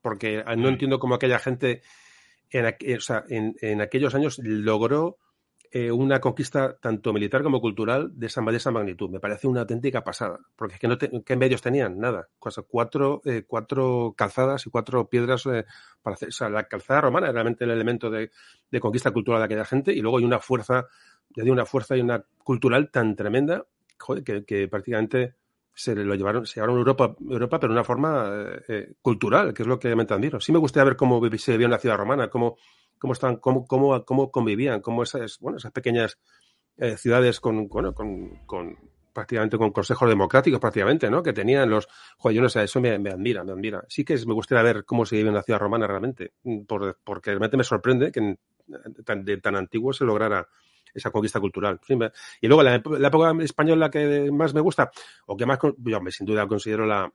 Porque 0.00 0.42
no 0.44 0.56
mm. 0.56 0.66
entiendo 0.66 0.98
cómo 0.98 1.14
aquella 1.14 1.38
gente 1.38 1.82
en, 2.52 2.96
o 2.96 3.00
sea, 3.00 3.24
en, 3.28 3.54
en 3.60 3.80
aquellos 3.80 4.14
años 4.14 4.38
logró 4.42 5.18
eh, 5.74 5.90
una 5.90 6.20
conquista 6.20 6.76
tanto 6.78 7.14
militar 7.14 7.42
como 7.42 7.58
cultural 7.58 8.10
de 8.14 8.26
esa, 8.26 8.42
de 8.42 8.56
esa 8.58 8.70
magnitud. 8.70 9.08
Me 9.08 9.20
parece 9.20 9.48
una 9.48 9.62
auténtica 9.62 10.04
pasada, 10.04 10.38
porque 10.54 10.74
es 10.74 10.80
que 10.80 10.86
no 10.86 10.98
te, 10.98 11.10
¿qué 11.24 11.34
medios 11.34 11.62
tenían? 11.62 11.98
Nada. 11.98 12.28
Cuatro, 12.68 13.22
eh, 13.24 13.44
cuatro 13.46 14.14
calzadas 14.14 14.66
y 14.66 14.70
cuatro 14.70 15.08
piedras 15.08 15.46
eh, 15.46 15.64
para 16.02 16.14
hacer. 16.14 16.28
O 16.28 16.32
sea, 16.32 16.50
la 16.50 16.64
calzada 16.64 17.00
romana 17.00 17.28
era 17.28 17.32
realmente 17.32 17.64
el 17.64 17.70
elemento 17.70 18.10
de, 18.10 18.30
de, 18.70 18.80
conquista 18.80 19.12
cultural 19.12 19.40
de 19.40 19.46
aquella 19.46 19.64
gente, 19.64 19.94
y 19.94 20.02
luego 20.02 20.18
hay 20.18 20.24
una 20.24 20.40
fuerza, 20.40 20.86
ya 21.30 21.42
digo, 21.42 21.54
una 21.54 21.64
fuerza 21.64 21.96
y 21.96 22.02
una 22.02 22.22
cultural 22.44 22.90
tan 22.90 23.16
tremenda, 23.16 23.64
joder, 23.98 24.22
que, 24.24 24.44
que 24.44 24.68
prácticamente 24.68 25.36
se 25.74 25.94
lo 25.94 26.14
llevaron, 26.14 26.46
se 26.46 26.56
llevaron 26.56 26.76
a 26.76 26.78
Europa, 26.80 27.16
Europa, 27.18 27.58
pero 27.58 27.72
de 27.72 27.78
una 27.78 27.84
forma 27.84 28.30
eh, 28.68 28.92
cultural, 29.00 29.54
que 29.54 29.62
es 29.62 29.66
lo 29.66 29.78
que 29.78 29.94
me 29.96 30.02
admiro. 30.02 30.40
Sí 30.40 30.52
me 30.52 30.58
gustaría 30.58 30.84
ver 30.84 30.96
cómo 30.96 31.20
se 31.38 31.52
vivía 31.52 31.64
en 31.64 31.70
la 31.70 31.78
ciudad 31.78 31.96
romana, 31.96 32.28
cómo 32.28 32.58
cómo 33.02 33.14
están, 33.14 33.38
cómo, 33.38 33.66
cómo, 33.66 34.04
cómo 34.04 34.30
convivían, 34.30 34.80
cómo 34.80 35.02
esas, 35.02 35.40
bueno, 35.40 35.58
esas 35.58 35.72
pequeñas 35.72 36.20
eh, 36.76 36.96
ciudades 36.96 37.40
con, 37.40 37.66
bueno, 37.66 37.92
con, 37.94 38.36
con, 38.46 38.78
prácticamente 39.12 39.58
con 39.58 39.72
consejos 39.72 40.08
democráticos 40.08 40.60
prácticamente, 40.60 41.10
¿no? 41.10 41.20
Que 41.20 41.32
tenían 41.32 41.68
los, 41.68 41.88
joder, 42.16 42.36
yo 42.36 42.42
no 42.42 42.46
eso 42.46 42.80
me, 42.80 43.00
me 43.00 43.10
admira, 43.10 43.42
me 43.42 43.50
admira. 43.50 43.82
Sí 43.88 44.04
que 44.04 44.14
es, 44.14 44.24
me 44.24 44.34
gustaría 44.34 44.62
ver 44.62 44.84
cómo 44.84 45.04
se 45.04 45.16
vive 45.16 45.30
en 45.30 45.34
la 45.34 45.42
ciudad 45.42 45.58
romana 45.58 45.88
realmente, 45.88 46.34
por, 46.68 46.96
porque 47.02 47.30
realmente 47.30 47.56
me 47.56 47.64
sorprende 47.64 48.12
que 48.12 48.20
en, 48.20 48.38
tan, 49.04 49.24
de 49.24 49.38
tan 49.38 49.56
antiguo 49.56 49.92
se 49.92 50.04
lograra 50.04 50.46
esa 50.94 51.10
conquista 51.10 51.40
cultural. 51.40 51.80
Y 52.40 52.46
luego 52.46 52.62
la, 52.62 52.80
la, 53.00 53.08
época 53.08 53.34
española 53.42 53.90
que 53.90 54.30
más 54.30 54.54
me 54.54 54.60
gusta, 54.60 54.92
o 55.26 55.36
que 55.36 55.44
más, 55.44 55.58
yo 55.76 56.00
sin 56.10 56.24
duda 56.24 56.46
considero 56.46 56.86
la, 56.86 57.12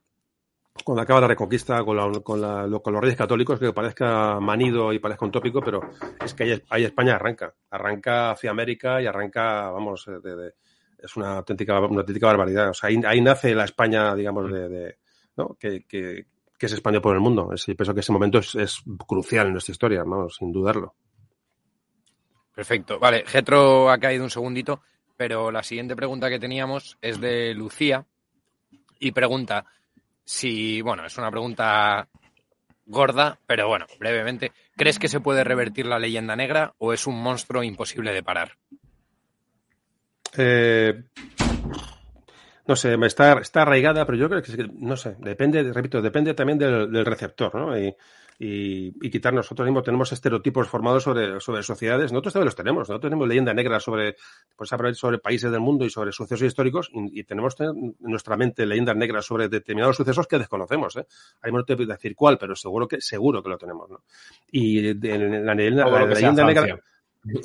cuando 0.84 1.02
acaba 1.02 1.20
la 1.22 1.28
reconquista 1.28 1.82
con, 1.84 1.96
la, 1.96 2.20
con, 2.20 2.40
la, 2.40 2.68
con, 2.80 2.92
los 2.92 3.02
reyes 3.02 3.16
católicos, 3.16 3.58
que 3.58 3.72
parezca 3.72 4.40
manido 4.40 4.92
y 4.92 4.98
parezca 4.98 5.24
un 5.24 5.30
tópico, 5.30 5.60
pero 5.60 5.80
es 6.24 6.34
que 6.34 6.62
ahí, 6.70 6.84
España 6.84 7.16
arranca. 7.16 7.54
Arranca 7.70 8.30
hacia 8.32 8.50
América 8.50 9.00
y 9.00 9.06
arranca, 9.06 9.70
vamos, 9.70 10.06
de, 10.06 10.36
de, 10.36 10.54
es 10.98 11.16
una 11.16 11.36
auténtica, 11.38 11.78
barbaridad. 11.78 12.70
O 12.70 12.74
sea, 12.74 12.88
ahí, 12.88 13.20
nace 13.20 13.54
la 13.54 13.64
España, 13.64 14.14
digamos, 14.14 14.50
de, 14.50 14.96
¿no? 15.36 15.56
que, 15.58 15.84
que, 15.86 16.26
que, 16.58 16.66
es 16.66 16.72
España 16.72 17.00
por 17.00 17.14
el 17.14 17.20
mundo. 17.20 17.52
Es, 17.52 17.68
y 17.68 17.74
pienso 17.74 17.94
que 17.94 18.00
ese 18.00 18.12
momento 18.12 18.38
es, 18.38 18.54
es 18.54 18.82
crucial 19.06 19.46
en 19.46 19.52
nuestra 19.52 19.72
historia, 19.72 20.04
sin 20.30 20.52
dudarlo. 20.52 20.94
Perfecto. 22.54 22.98
Vale, 22.98 23.24
Getro 23.26 23.88
ha 23.90 23.98
caído 23.98 24.24
un 24.24 24.30
segundito, 24.30 24.80
pero 25.16 25.52
la 25.52 25.62
siguiente 25.62 25.94
pregunta 25.94 26.28
que 26.28 26.40
teníamos 26.40 26.98
es 27.00 27.20
de 27.20 27.54
Lucía 27.54 28.04
y 28.98 29.12
pregunta 29.12 29.64
si, 30.28 30.82
bueno, 30.82 31.06
es 31.06 31.16
una 31.16 31.30
pregunta 31.30 32.06
gorda, 32.84 33.38
pero 33.46 33.66
bueno, 33.66 33.86
brevemente, 33.98 34.52
¿crees 34.76 34.98
que 34.98 35.08
se 35.08 35.20
puede 35.20 35.42
revertir 35.42 35.86
la 35.86 35.98
leyenda 35.98 36.36
negra 36.36 36.74
o 36.76 36.92
es 36.92 37.06
un 37.06 37.18
monstruo 37.22 37.62
imposible 37.62 38.12
de 38.12 38.22
parar? 38.22 38.52
Eh, 40.36 41.02
no 42.66 42.76
sé, 42.76 42.94
está, 43.06 43.40
está 43.40 43.62
arraigada, 43.62 44.04
pero 44.04 44.18
yo 44.18 44.28
creo 44.28 44.42
que, 44.42 44.68
no 44.74 44.98
sé, 44.98 45.16
depende, 45.18 45.72
repito, 45.72 46.02
depende 46.02 46.34
también 46.34 46.58
del, 46.58 46.92
del 46.92 47.06
receptor, 47.06 47.54
¿no? 47.54 47.78
Y 47.78 47.96
y, 48.38 48.94
y, 49.04 49.10
quitar 49.10 49.34
nosotros 49.34 49.66
mismos 49.66 49.82
tenemos 49.82 50.12
estereotipos 50.12 50.68
formados 50.68 51.02
sobre, 51.02 51.40
sobre 51.40 51.64
sociedades, 51.64 52.12
nosotros 52.12 52.34
también 52.34 52.44
los 52.44 52.54
tenemos, 52.54 52.80
nosotros 52.88 53.10
tenemos 53.10 53.26
leyenda 53.26 53.52
negra 53.52 53.80
sobre, 53.80 54.14
pues 54.54 54.70
sobre 54.94 55.18
países 55.18 55.50
del 55.50 55.60
mundo 55.60 55.84
y 55.84 55.90
sobre 55.90 56.12
sucesos 56.12 56.46
históricos 56.46 56.88
y, 56.92 57.24
tenemos 57.24 57.56
en 57.60 57.96
nuestra 57.98 58.36
mente 58.36 58.64
leyendas 58.64 58.96
negras 58.96 59.26
sobre 59.26 59.48
determinados 59.48 59.96
sucesos 59.96 60.28
que 60.28 60.38
desconocemos, 60.38 60.96
¿eh? 60.96 61.06
Ahí 61.42 61.50
no 61.50 61.64
te 61.64 61.74
voy 61.74 61.84
a 61.86 61.94
decir 61.94 62.14
cuál, 62.14 62.38
pero 62.38 62.54
seguro 62.54 62.86
que, 62.86 63.00
seguro 63.00 63.42
que 63.42 63.48
lo 63.48 63.58
tenemos, 63.58 63.90
¿no? 63.90 64.02
Y 64.52 64.88
en 64.88 65.44
la, 65.44 65.54
leyenda, 65.54 65.88
la, 65.88 66.06
leyenda 66.06 66.44
negra... 66.44 66.80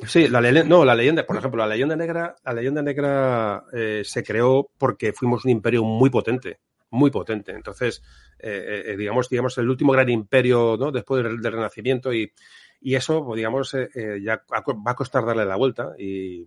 Sí, 0.06 0.28
la 0.28 0.40
leyenda, 0.40 0.68
no, 0.68 0.84
la 0.84 0.94
leyenda, 0.94 1.26
por 1.26 1.36
ejemplo, 1.36 1.58
la 1.58 1.66
leyenda 1.66 1.96
negra, 1.96 2.36
la 2.44 2.52
leyenda 2.52 2.82
negra 2.82 3.64
eh, 3.72 4.02
se 4.04 4.22
creó 4.22 4.70
porque 4.78 5.12
fuimos 5.12 5.44
un 5.44 5.50
imperio 5.50 5.82
muy 5.82 6.08
potente, 6.08 6.60
muy 6.94 7.10
potente. 7.10 7.52
Entonces, 7.52 8.02
eh, 8.38 8.84
eh, 8.86 8.96
digamos, 8.96 9.28
digamos, 9.28 9.56
el 9.58 9.68
último 9.68 9.92
gran 9.92 10.08
imperio, 10.08 10.76
¿no? 10.78 10.90
Después 10.92 11.22
del, 11.22 11.42
Renacimiento 11.42 12.12
y, 12.12 12.32
y, 12.80 12.94
eso, 12.94 13.24
pues, 13.24 13.36
digamos, 13.36 13.76
ya 14.22 14.44
va 14.50 14.90
a 14.90 14.94
costar 14.94 15.24
darle 15.24 15.44
la 15.44 15.56
vuelta 15.56 15.94
y, 15.98 16.46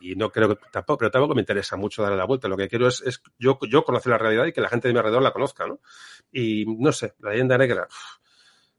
y, 0.00 0.14
no 0.16 0.30
creo 0.30 0.48
que 0.48 0.60
tampoco, 0.70 0.98
pero 0.98 1.10
tampoco 1.10 1.34
me 1.34 1.42
interesa 1.42 1.76
mucho 1.76 2.02
darle 2.02 2.18
la 2.18 2.26
vuelta. 2.26 2.48
Lo 2.48 2.56
que 2.56 2.68
quiero 2.68 2.88
es, 2.88 3.00
es 3.02 3.22
yo, 3.38 3.58
yo 3.68 3.84
conocer 3.84 4.10
la 4.10 4.18
realidad 4.18 4.46
y 4.46 4.52
que 4.52 4.60
la 4.60 4.68
gente 4.68 4.88
de 4.88 4.94
mi 4.94 4.98
alrededor 4.98 5.22
la 5.22 5.32
conozca, 5.32 5.66
¿no? 5.66 5.80
Y 6.32 6.64
no 6.66 6.92
sé, 6.92 7.14
la 7.20 7.30
leyenda 7.30 7.58
negra 7.58 7.88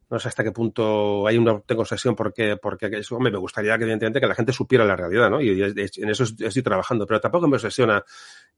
no 0.09 0.19
sé 0.19 0.27
hasta 0.27 0.43
qué 0.43 0.51
punto 0.51 1.27
hay 1.27 1.37
una 1.37 1.59
tengo 1.61 1.81
obsesión 1.81 2.15
porque 2.15 2.57
porque 2.57 2.87
eso 2.93 3.19
me 3.19 3.29
gustaría 3.37 3.77
que 3.77 3.83
evidentemente 3.83 4.19
que 4.19 4.27
la 4.27 4.35
gente 4.35 4.51
supiera 4.51 4.83
la 4.83 4.95
realidad 4.95 5.29
no 5.29 5.39
y, 5.39 5.61
en 5.61 6.09
eso 6.09 6.23
estoy 6.23 6.63
trabajando 6.63 7.05
pero 7.05 7.19
tampoco 7.19 7.47
me 7.47 7.55
obsesiona. 7.55 8.03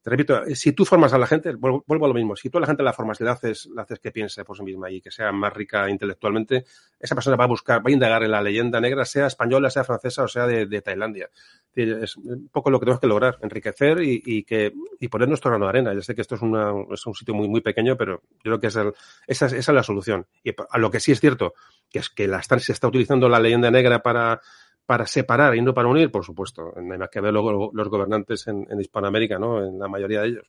Te 0.02 0.10
repito 0.10 0.42
si 0.56 0.72
tú 0.72 0.86
formas 0.86 1.14
a 1.14 1.18
la 1.18 1.28
gente 1.28 1.54
vuelvo, 1.54 2.06
a 2.06 2.08
lo 2.08 2.14
mismo 2.14 2.36
si 2.36 2.50
tú 2.50 2.58
a 2.58 2.62
la 2.62 2.68
gente 2.68 2.84
la 2.84 2.94
formas 2.94 3.20
y 3.20 3.24
le 3.26 3.32
haces 3.32 3.68
le 3.68 3.82
haces 3.82 4.00
que 4.00 4.12
piense 4.12 4.44
por 4.46 4.58
sí 4.58 4.64
misma 4.64 4.90
y 4.90 5.02
que 5.02 5.12
sea 5.12 5.32
más 5.32 5.54
rica 5.54 5.90
intelectualmente 5.90 6.64
esa 7.00 7.16
persona 7.16 7.36
va 7.36 7.44
a 7.44 7.48
buscar 7.48 7.86
va 7.86 7.90
a 7.90 7.92
indagar 7.92 8.24
en 8.24 8.32
la 8.32 8.42
leyenda 8.42 8.80
negra 8.80 9.06
sea 9.06 9.28
española 9.28 9.70
sea 9.70 9.84
francesa 9.84 10.24
o 10.24 10.28
sea 10.28 10.48
de, 10.48 10.82
Tailandia 10.82 11.30
es 11.76 12.18
un 12.18 12.50
poco 12.50 12.70
lo 12.70 12.80
que 12.80 12.86
tenemos 12.86 13.00
que 13.00 13.08
lograr 13.08 13.38
enriquecer 13.42 14.02
y, 14.02 14.44
que 14.44 14.74
y 15.00 15.08
poner 15.08 15.28
nuestro 15.28 15.52
grano 15.52 15.66
de 15.66 15.70
arena 15.70 15.94
yo 15.94 16.02
sé 16.02 16.14
que 16.14 16.22
esto 16.22 16.36
es, 16.36 16.42
una, 16.42 16.74
es 16.92 17.06
un 17.06 17.14
sitio 17.14 17.34
muy 17.34 17.48
muy 17.48 17.62
pequeño 17.62 17.96
pero 17.96 18.22
yo 18.34 18.40
creo 18.42 18.60
que 18.60 18.68
es 18.68 18.76
el, 18.76 18.94
esa, 19.28 19.46
esa 19.46 19.58
es 19.58 19.68
la 19.70 19.84
solución 19.84 20.28
y 20.44 20.52
a 20.70 20.78
lo 20.78 20.92
que 20.92 21.00
sí 21.00 21.12
es 21.12 21.20
cierto 21.20 21.54
que 21.92 22.00
es 22.00 22.10
que 22.10 22.28
la, 22.28 22.42
se 22.42 22.72
está 22.72 22.88
utilizando 22.88 23.30
la 23.30 23.40
leyenda 23.40 23.70
negra 23.70 24.02
para, 24.02 24.42
para 24.86 25.06
separar 25.06 25.56
y 25.56 25.62
no 25.62 25.74
para 25.74 25.90
unir, 25.90 26.10
por 26.10 26.24
supuesto. 26.24 26.74
No 26.76 26.94
hay 26.94 27.00
más 27.00 27.10
que 27.10 27.22
ver 27.22 27.34
luego 27.34 27.72
los 27.74 27.90
gobernantes 27.90 28.48
en, 28.48 28.66
Hispanoamérica, 28.80 29.38
¿no? 29.38 29.64
En 29.64 29.78
la 29.78 29.88
mayoría 29.88 30.22
de 30.22 30.28
ellos. 30.28 30.48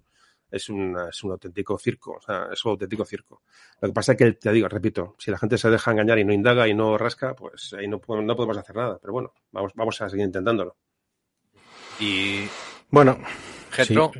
Es, 0.51 0.69
es 0.69 1.24
un 1.24 1.31
auténtico 1.31 1.78
circo, 1.78 2.12
o 2.12 2.20
sea, 2.20 2.49
es 2.53 2.65
un 2.65 2.73
auténtico 2.73 3.05
circo. 3.05 3.43
Lo 3.81 3.89
que 3.89 3.94
pasa 3.94 4.12
es 4.12 4.19
que, 4.19 4.32
te 4.32 4.53
digo, 4.53 4.69
repito, 4.69 5.16
si 5.19 5.31
la 5.31 5.39
gente 5.39 5.57
se 5.57 5.70
deja 5.70 5.90
engañar 5.90 6.19
y 6.19 6.24
no 6.24 6.32
indaga 6.32 6.69
y 6.69 6.74
no 6.74 6.99
rasca, 6.99 7.35
pues 7.35 7.73
ahí 7.73 7.89
no, 7.89 8.01
no 8.07 8.36
podemos 8.36 8.59
hacer 8.59 8.77
nada. 8.77 8.99
Pero 9.01 9.15
bueno, 9.15 9.32
vamos, 9.51 9.73
vamos 9.74 10.01
a 10.03 10.09
seguir 10.11 10.27
intentándolo. 10.27 10.77
Y. 12.01 12.48
Bueno. 12.90 13.19
Getro, 13.70 14.12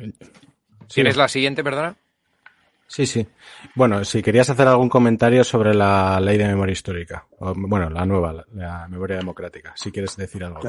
¿tienes 0.87 1.15
la 1.15 1.27
siguiente, 1.27 1.63
perdona? 1.63 1.95
Sí, 2.87 3.05
sí. 3.07 3.27
Bueno, 3.75 4.03
si 4.05 4.21
querías 4.21 4.49
hacer 4.49 4.67
algún 4.67 4.89
comentario 4.89 5.43
sobre 5.43 5.73
la 5.73 6.19
ley 6.19 6.37
de 6.37 6.45
memoria 6.45 6.73
histórica, 6.73 7.25
o, 7.39 7.53
bueno, 7.55 7.89
la 7.89 8.05
nueva, 8.05 8.45
la, 8.53 8.87
memoria 8.87 9.17
democrática, 9.17 9.73
si 9.75 9.91
quieres 9.91 10.15
decir 10.15 10.43
algo. 10.43 10.59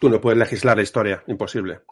tú 0.00 0.08
no 0.08 0.20
puedes 0.20 0.38
legislar 0.38 0.76
la 0.76 0.82
historia, 0.82 1.22
imposible. 1.26 1.82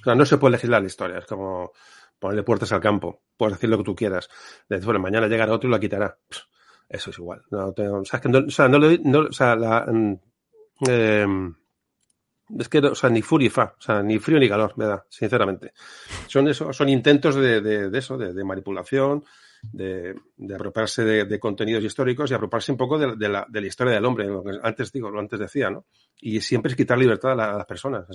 O 0.00 0.04
sea, 0.04 0.14
no 0.14 0.24
se 0.24 0.38
puede 0.38 0.52
legislar 0.52 0.82
la 0.82 0.86
historia, 0.86 1.18
es 1.18 1.26
como 1.26 1.72
ponerle 2.18 2.44
puertas 2.44 2.70
al 2.70 2.80
campo, 2.80 3.22
puedes 3.36 3.54
decir 3.54 3.68
lo 3.70 3.78
que 3.78 3.84
tú 3.84 3.96
quieras. 3.96 4.28
Después, 4.68 4.86
bueno, 4.86 5.00
mañana 5.00 5.26
llegará 5.26 5.52
otro 5.52 5.68
y 5.68 5.72
lo 5.72 5.80
quitará. 5.80 6.16
Eso 6.88 7.10
es 7.10 7.18
igual. 7.18 7.42
No, 7.50 7.74
o 7.76 8.04
sea, 8.04 8.20
que 8.20 8.28
no, 8.28 8.38
o 8.38 8.50
sea, 8.50 8.68
no, 8.68 8.78
no, 8.78 9.18
o 9.18 9.32
sea, 9.32 9.56
la, 9.56 9.84
eh, 10.88 11.26
es 12.58 12.68
que, 12.68 12.78
o 12.78 12.94
sea, 12.94 13.10
ni 13.10 13.22
furia 13.22 13.50
fa, 13.50 13.74
o 13.78 13.80
sea, 13.80 14.02
ni 14.02 14.18
frío 14.18 14.38
ni 14.38 14.48
calor, 14.48 14.72
me 14.76 14.86
da, 14.86 15.04
sinceramente. 15.08 15.72
Son 16.26 16.46
eso, 16.48 16.72
son 16.72 16.88
intentos 16.88 17.34
de, 17.34 17.60
de, 17.60 17.98
eso, 17.98 18.16
de, 18.16 18.44
manipulación, 18.44 19.24
de, 19.62 20.14
de 20.36 20.54
apropiarse 20.54 21.04
de, 21.04 21.40
contenidos 21.40 21.84
históricos 21.84 22.30
y 22.30 22.34
apropiarse 22.34 22.72
un 22.72 22.78
poco 22.78 22.98
de, 22.98 23.28
la, 23.28 23.46
de 23.48 23.60
la 23.60 23.66
historia 23.66 23.94
del 23.94 24.04
hombre, 24.04 24.26
lo 24.26 24.42
que 24.42 24.52
antes 24.62 24.92
digo, 24.92 25.10
lo 25.10 25.20
antes 25.20 25.38
decía, 25.38 25.70
¿no? 25.70 25.86
Y 26.20 26.40
siempre 26.40 26.70
es 26.70 26.76
quitar 26.76 26.98
libertad 26.98 27.32
a, 27.32 27.56
las 27.56 27.66
personas, 27.66 28.06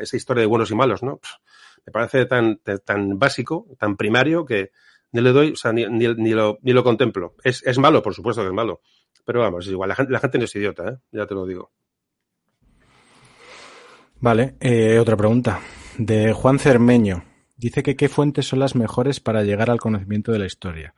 esa 0.00 0.16
historia 0.16 0.42
de 0.42 0.46
buenos 0.46 0.70
y 0.70 0.74
malos, 0.74 1.02
¿no? 1.02 1.20
me 1.86 1.92
parece 1.92 2.26
tan, 2.26 2.60
tan 2.84 3.18
básico, 3.18 3.66
tan 3.78 3.96
primario 3.96 4.44
que 4.44 4.70
ni 5.12 5.20
le 5.20 5.32
doy, 5.32 5.52
o 5.52 5.56
sea, 5.56 5.72
ni, 5.72 5.86
ni, 5.86 6.08
ni 6.14 6.30
lo, 6.30 6.58
ni 6.62 6.72
lo 6.72 6.82
contemplo. 6.82 7.34
Es, 7.44 7.62
es 7.64 7.78
malo, 7.78 8.02
por 8.02 8.14
supuesto 8.14 8.42
que 8.42 8.48
es 8.48 8.54
malo. 8.54 8.80
Pero 9.24 9.40
vamos, 9.40 9.66
es 9.66 9.72
igual, 9.72 9.88
la 9.88 9.94
gente, 9.94 10.12
la 10.12 10.18
gente 10.18 10.38
no 10.38 10.44
es 10.44 10.56
idiota, 10.56 10.88
¿eh? 10.88 10.96
Ya 11.12 11.26
te 11.26 11.34
lo 11.34 11.46
digo. 11.46 11.72
Vale, 14.24 14.54
eh, 14.58 14.98
otra 14.98 15.18
pregunta. 15.18 15.60
De 15.98 16.32
Juan 16.32 16.58
Cermeño. 16.58 17.24
Dice 17.58 17.82
que 17.82 17.94
qué 17.94 18.08
fuentes 18.08 18.48
son 18.48 18.58
las 18.58 18.74
mejores 18.74 19.20
para 19.20 19.42
llegar 19.42 19.68
al 19.68 19.78
conocimiento 19.78 20.32
de 20.32 20.38
la 20.38 20.46
historia. 20.46 20.94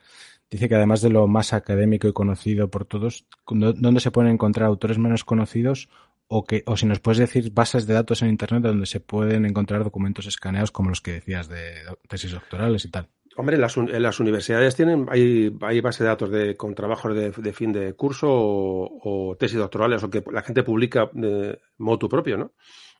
Dice 0.49 0.69
que 0.69 0.77
además 0.77 1.03
de 1.03 1.11
lo 1.11 1.27
más 1.27 1.53
académico 1.53 2.07
y 2.07 2.13
conocido 2.13 2.71
por 2.71 2.85
todos, 2.85 3.27
¿dónde 3.49 3.99
se 3.99 4.13
pueden 4.13 4.31
encontrar 4.31 4.69
autores 4.69 4.99
menos 4.99 5.25
conocidos? 5.25 5.89
O, 6.29 6.45
que, 6.45 6.63
o 6.67 6.77
si 6.77 6.87
nos 6.87 7.01
puedes 7.01 7.19
decir 7.19 7.51
bases 7.53 7.89
de 7.89 7.95
datos 7.95 8.23
en 8.23 8.29
Internet 8.29 8.63
donde 8.63 8.87
se 8.87 9.01
pueden 9.01 9.45
encontrar 9.45 9.83
documentos 9.83 10.27
escaneados 10.27 10.71
como 10.71 10.91
los 10.91 11.01
que 11.01 11.15
decías 11.15 11.49
de 11.49 11.83
tesis 12.09 12.31
doctorales 12.31 12.85
y 12.85 12.93
tal. 12.93 13.09
Hombre, 13.37 13.59
las, 13.59 13.77
las 13.77 14.21
universidades 14.21 14.77
tienen, 14.77 15.07
hay, 15.11 15.53
hay 15.63 15.81
base 15.81 16.05
de 16.05 16.11
datos 16.11 16.31
de, 16.31 16.57
con 16.57 16.77
trabajos 16.77 17.13
de, 17.15 17.53
fin 17.53 17.73
de 17.73 17.95
curso 17.95 18.29
o, 18.31 19.31
o, 19.31 19.37
tesis 19.37 19.59
doctorales 19.59 20.05
o 20.05 20.11
que 20.11 20.23
la 20.31 20.43
gente 20.43 20.63
publica 20.63 21.11
de 21.13 21.59
modo 21.79 22.09
propio, 22.09 22.39
¿no? 22.39 22.53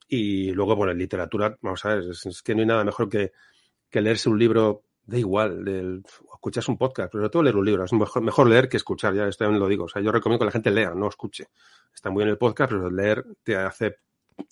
Y 0.09 0.53
luego, 0.53 0.77
bueno, 0.77 0.93
en 0.93 0.99
literatura, 0.99 1.57
vamos 1.61 1.85
a 1.85 1.95
ver, 1.95 2.05
es, 2.11 2.43
que 2.43 2.55
no 2.55 2.61
hay 2.61 2.67
nada 2.67 2.85
mejor 2.85 3.09
que, 3.09 3.33
que 3.91 4.01
leerse 4.01 4.29
un 4.29 4.39
libro, 4.39 4.85
da 5.05 5.19
igual, 5.19 5.65
del, 5.65 6.03
escuchas 6.35 6.69
un 6.69 6.79
podcast, 6.79 7.11
pero 7.11 7.23
sobre 7.23 7.33
todo 7.33 7.43
leer 7.43 7.57
un 7.57 7.65
libro. 7.65 7.85
Es 7.85 7.93
mejor, 7.93 8.23
mejor 8.23 8.49
leer 8.49 8.69
que 8.69 8.77
escuchar, 8.77 9.15
ya 9.15 9.27
esto 9.27 9.45
también 9.45 9.61
lo 9.61 9.69
digo. 9.69 9.85
O 9.85 9.89
sea, 9.89 10.01
yo 10.03 10.13
recomiendo 10.13 10.41
que 10.41 10.47
la 10.47 10.53
gente 10.53 10.71
lea, 10.71 10.95
no 10.95 11.09
escuche. 11.09 11.49
Está 11.95 12.11
muy 12.11 12.21
bien 12.21 12.31
el 12.31 12.39
podcast, 12.39 12.71
pero 12.71 12.91
leer 12.91 13.25
te 13.43 13.57
hace 13.57 13.97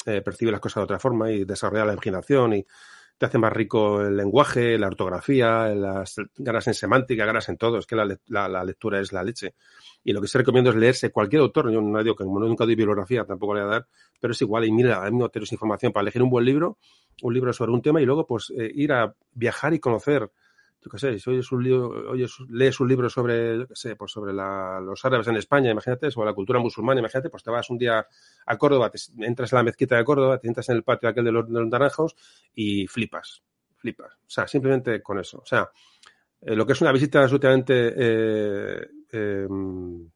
eh, 0.07 0.23
percibir 0.23 0.53
las 0.53 0.61
cosas 0.61 0.81
de 0.81 0.85
otra 0.85 0.99
forma 0.99 1.31
y 1.31 1.45
desarrollar 1.45 1.87
la 1.87 1.93
imaginación 1.93 2.55
y 2.55 2.67
te 3.17 3.27
hace 3.27 3.39
más 3.39 3.53
rico 3.53 4.03
el 4.03 4.17
lenguaje, 4.17 4.77
la 4.79 4.89
ortografía, 4.89 5.69
las 5.69 6.17
ganas 6.37 6.67
en 6.67 6.75
semántica, 6.75 7.25
ganas 7.25 7.49
en 7.49 7.57
todo. 7.57 7.79
Es 7.79 7.87
que 7.87 7.97
la, 7.97 8.07
la, 8.27 8.49
la 8.49 8.65
lectura 8.65 9.01
es 9.01 9.13
la 9.13 9.23
leche. 9.23 9.55
Y 10.03 10.13
lo 10.13 10.21
que 10.21 10.29
se 10.29 10.39
recomiendo 10.39 10.71
es 10.71 10.77
leerse 10.77 11.11
cualquier 11.11 11.43
autor. 11.43 11.71
Yo 11.71 11.81
no 11.81 12.03
digo 12.03 12.17
que 12.17 12.25
nunca 12.25 12.65
doy 12.65 12.75
bibliografía, 12.75 13.25
tampoco 13.25 13.55
le 13.55 13.63
voy 13.63 13.71
a 13.71 13.73
dar, 13.73 13.87
pero 14.21 14.33
es 14.33 14.43
igual. 14.43 14.65
Y 14.65 14.73
mira, 14.73 15.03
hay 15.03 15.13
no 15.13 15.29
tenemos 15.29 15.53
información 15.53 15.93
para 15.93 16.03
elegir 16.03 16.23
un 16.23 16.31
buen 16.31 16.45
libro, 16.45 16.79
un 17.23 17.33
libro 17.33 17.53
sobre 17.53 17.73
un 17.73 17.83
tema 17.83 18.03
y 18.03 18.05
luego 18.05 18.27
pues 18.27 18.53
eh, 18.57 18.71
ir 18.75 18.93
a 18.93 19.15
viajar 19.33 19.75
y 19.75 19.79
conocer. 19.79 20.31
Yo 20.85 20.91
qué 20.91 20.99
sé, 20.99 21.19
si 21.19 21.31
oyes 21.31 21.51
un 21.51 21.65
libro, 21.65 22.11
oyes, 22.11 22.37
lees 22.51 22.79
un 22.79 22.89
libro 22.89 23.09
sobre, 23.09 23.57
yo 23.61 23.67
qué 23.67 23.75
sé, 23.75 23.97
pues 23.97 24.13
sobre 24.13 24.35
la, 24.35 24.81
los 24.81 25.03
árabes 25.03 25.27
en 25.29 25.37
España, 25.37 25.71
imagínate, 25.71 26.11
sobre 26.11 26.29
la 26.29 26.35
cultura 26.35 26.59
musulmana, 26.59 27.01
imagínate, 27.01 27.31
pues 27.31 27.43
te 27.43 27.51
vas 27.51 27.71
un 27.71 27.79
día 27.79 28.07
a 28.45 28.59
Córdoba, 28.59 28.91
te, 28.91 28.99
entras 29.21 29.51
en 29.55 29.57
la 29.57 29.63
mezquita 29.63 29.97
de 29.97 30.05
Córdoba, 30.05 30.39
te 30.39 30.47
entras 30.47 30.69
en 30.69 30.77
el 30.77 30.83
patio 30.83 31.09
aquel 31.09 31.25
de 31.25 31.33
los, 31.33 31.49
de 31.49 31.59
los 31.59 31.71
naranjos 31.71 32.15
y 32.55 32.87
flipas, 32.87 33.43
flipas. 33.77 34.13
O 34.13 34.31
sea, 34.31 34.47
simplemente 34.47 35.03
con 35.03 35.19
eso. 35.19 35.39
O 35.39 35.47
sea, 35.47 35.71
eh, 36.43 36.55
lo 36.55 36.67
que 36.67 36.75
es 36.75 36.81
una 36.83 36.93
visita 36.93 37.23
absolutamente 37.23 37.95
eh, 37.97 38.87
eh, 39.11 39.47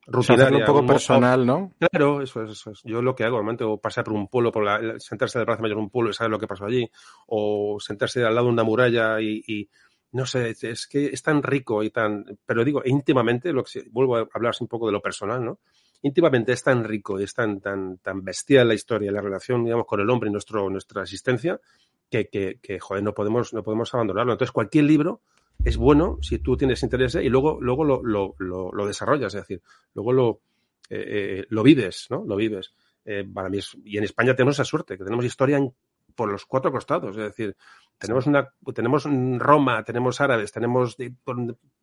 rutinaria. 0.06 0.58
un 0.58 0.64
poco 0.66 0.84
personal, 0.84 1.46
¿no? 1.46 1.72
Claro, 1.78 2.20
eso 2.20 2.42
es, 2.42 2.50
eso 2.50 2.72
es. 2.72 2.82
Yo 2.84 3.00
lo 3.00 3.14
que 3.14 3.24
hago, 3.24 3.36
normalmente, 3.36 3.64
o 3.64 3.78
pasar 3.78 4.04
por 4.04 4.12
un 4.12 4.28
pueblo, 4.28 4.52
por 4.52 4.64
la, 4.64 5.00
sentarse 5.00 5.38
en 5.38 5.40
el 5.40 5.46
brazo 5.46 5.62
mayor 5.62 5.78
de 5.78 5.84
un 5.84 5.90
pueblo 5.90 6.10
y 6.10 6.12
saber 6.12 6.30
lo 6.30 6.38
que 6.38 6.46
pasó 6.46 6.66
allí, 6.66 6.90
o 7.28 7.78
sentarse 7.80 8.22
al 8.22 8.34
lado 8.34 8.48
de 8.48 8.52
una 8.52 8.64
muralla 8.64 9.18
y, 9.22 9.42
y 9.46 9.70
no 10.12 10.26
sé, 10.26 10.54
es 10.62 10.86
que 10.86 11.06
es 11.06 11.22
tan 11.22 11.42
rico 11.42 11.82
y 11.82 11.90
tan, 11.90 12.24
pero 12.46 12.64
digo, 12.64 12.82
íntimamente, 12.84 13.52
lo 13.52 13.62
que 13.64 13.84
vuelvo 13.90 14.16
a 14.16 14.28
hablar 14.32 14.54
un 14.60 14.68
poco 14.68 14.86
de 14.86 14.92
lo 14.92 15.02
personal, 15.02 15.44
¿no? 15.44 15.58
Íntimamente 16.02 16.52
es 16.52 16.62
tan 16.62 16.84
rico 16.84 17.20
y 17.20 17.24
es 17.24 17.34
tan, 17.34 17.60
tan, 17.60 17.98
tan 17.98 18.24
bestial 18.24 18.68
la 18.68 18.74
historia, 18.74 19.10
la 19.12 19.20
relación, 19.20 19.64
digamos, 19.64 19.86
con 19.86 20.00
el 20.00 20.08
hombre 20.08 20.28
y 20.28 20.32
nuestro, 20.32 20.70
nuestra 20.70 21.02
existencia, 21.02 21.60
que, 22.08 22.28
que, 22.28 22.58
que, 22.62 22.78
joder, 22.78 23.02
no 23.02 23.12
podemos, 23.12 23.52
no 23.52 23.62
podemos 23.62 23.92
abandonarlo. 23.94 24.32
Entonces, 24.32 24.52
cualquier 24.52 24.84
libro 24.84 25.20
es 25.64 25.76
bueno 25.76 26.18
si 26.22 26.38
tú 26.38 26.56
tienes 26.56 26.82
interés 26.82 27.16
y 27.16 27.28
luego, 27.28 27.58
luego 27.60 27.84
lo, 27.84 28.02
lo, 28.02 28.34
lo, 28.38 28.70
lo 28.72 28.86
desarrollas, 28.86 29.34
es 29.34 29.42
decir, 29.42 29.60
luego 29.94 30.12
lo, 30.12 30.40
eh, 30.88 31.40
eh, 31.40 31.46
lo 31.50 31.62
vives, 31.62 32.06
¿no? 32.10 32.24
Lo 32.24 32.36
vives. 32.36 32.72
Eh, 33.04 33.24
para 33.32 33.48
mí 33.48 33.58
y 33.84 33.98
en 33.98 34.04
España 34.04 34.34
tenemos 34.34 34.56
esa 34.56 34.64
suerte, 34.64 34.96
que 34.96 35.04
tenemos 35.04 35.24
historia 35.24 35.56
en, 35.56 35.74
por 36.18 36.32
los 36.32 36.46
cuatro 36.46 36.72
costados, 36.72 37.16
es 37.16 37.22
decir, 37.22 37.56
tenemos 37.96 38.26
una, 38.26 38.52
tenemos 38.74 39.04
Roma, 39.38 39.84
tenemos 39.84 40.20
árabes, 40.20 40.50
tenemos 40.50 40.96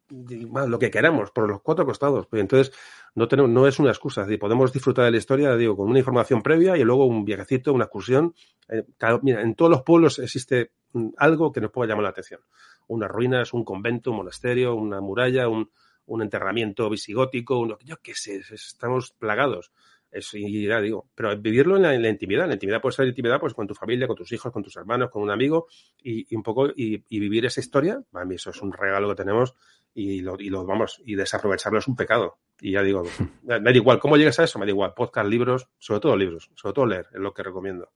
lo 0.09 0.79
que 0.79 0.91
queramos 0.91 1.31
por 1.31 1.47
los 1.49 1.61
cuatro 1.61 1.85
costados. 1.85 2.27
Pues 2.27 2.41
entonces, 2.41 2.75
no 3.15 3.29
tenemos, 3.29 3.49
no 3.49 3.65
es 3.65 3.79
una 3.79 3.91
excusa, 3.91 4.21
es 4.21 4.27
decir, 4.27 4.39
podemos 4.39 4.73
disfrutar 4.73 5.05
de 5.05 5.11
la 5.11 5.17
historia, 5.17 5.55
digo, 5.55 5.77
con 5.77 5.89
una 5.89 5.99
información 5.99 6.41
previa 6.41 6.75
y 6.75 6.83
luego 6.83 7.05
un 7.05 7.23
viajecito, 7.23 7.71
una 7.71 7.85
excursión. 7.85 8.35
Eh, 8.67 8.83
mira, 9.21 9.41
en 9.41 9.55
todos 9.55 9.71
los 9.71 9.83
pueblos 9.83 10.19
existe 10.19 10.71
algo 11.17 11.53
que 11.53 11.61
nos 11.61 11.71
pueda 11.71 11.89
llamar 11.89 12.03
la 12.03 12.09
atención 12.09 12.41
unas 12.87 13.09
ruinas, 13.09 13.53
un 13.53 13.63
convento, 13.63 14.11
un 14.11 14.17
monasterio, 14.17 14.75
una 14.75 15.01
muralla, 15.01 15.47
un, 15.47 15.71
un 16.05 16.21
enterramiento 16.21 16.89
visigótico, 16.89 17.59
uno, 17.59 17.77
yo 17.83 17.97
qué 18.01 18.13
sé, 18.13 18.41
estamos 18.51 19.11
plagados. 19.11 19.71
Eso, 20.15 20.37
y 20.37 20.65
ya 20.65 20.79
digo, 20.79 21.09
pero 21.13 21.35
vivirlo 21.37 21.75
en 21.75 22.01
la, 22.01 22.09
intimidad. 22.09 22.47
La 22.47 22.53
intimidad 22.53 22.79
puede 22.79 22.95
ser 22.95 23.05
intimidad 23.05 23.37
pues 23.37 23.53
con 23.53 23.67
tu 23.67 23.75
familia, 23.75 24.07
con 24.07 24.15
tus 24.15 24.31
hijos, 24.31 24.49
con 24.53 24.63
tus 24.63 24.77
hermanos, 24.77 25.09
con 25.09 25.21
un 25.21 25.29
amigo 25.29 25.67
y, 26.01 26.33
un 26.33 26.41
poco 26.41 26.69
y, 26.73 27.03
vivir 27.09 27.45
esa 27.45 27.59
historia. 27.59 28.01
Para 28.11 28.23
mí 28.23 28.35
eso 28.35 28.51
es 28.51 28.61
un 28.61 28.71
regalo 28.71 29.09
que 29.09 29.15
tenemos 29.15 29.55
y 29.93 30.21
lo, 30.21 30.39
y 30.39 30.49
lo 30.49 30.65
vamos 30.65 31.01
y 31.03 31.15
desaprovecharlo 31.15 31.79
es 31.79 31.87
un 31.89 31.97
pecado. 31.97 32.37
Y 32.61 32.71
ya 32.71 32.81
digo, 32.81 33.03
me 33.43 33.59
da 33.59 33.71
igual 33.71 33.99
cómo 33.99 34.15
llegues 34.15 34.39
a 34.39 34.45
eso, 34.45 34.57
me 34.57 34.65
da 34.65 34.71
igual 34.71 34.93
podcast, 34.93 35.27
libros, 35.27 35.67
sobre 35.79 35.99
todo 35.99 36.15
libros, 36.15 36.49
sobre 36.55 36.73
todo 36.73 36.85
leer 36.85 37.07
es 37.11 37.19
lo 37.19 37.33
que 37.33 37.43
recomiendo. 37.43 37.91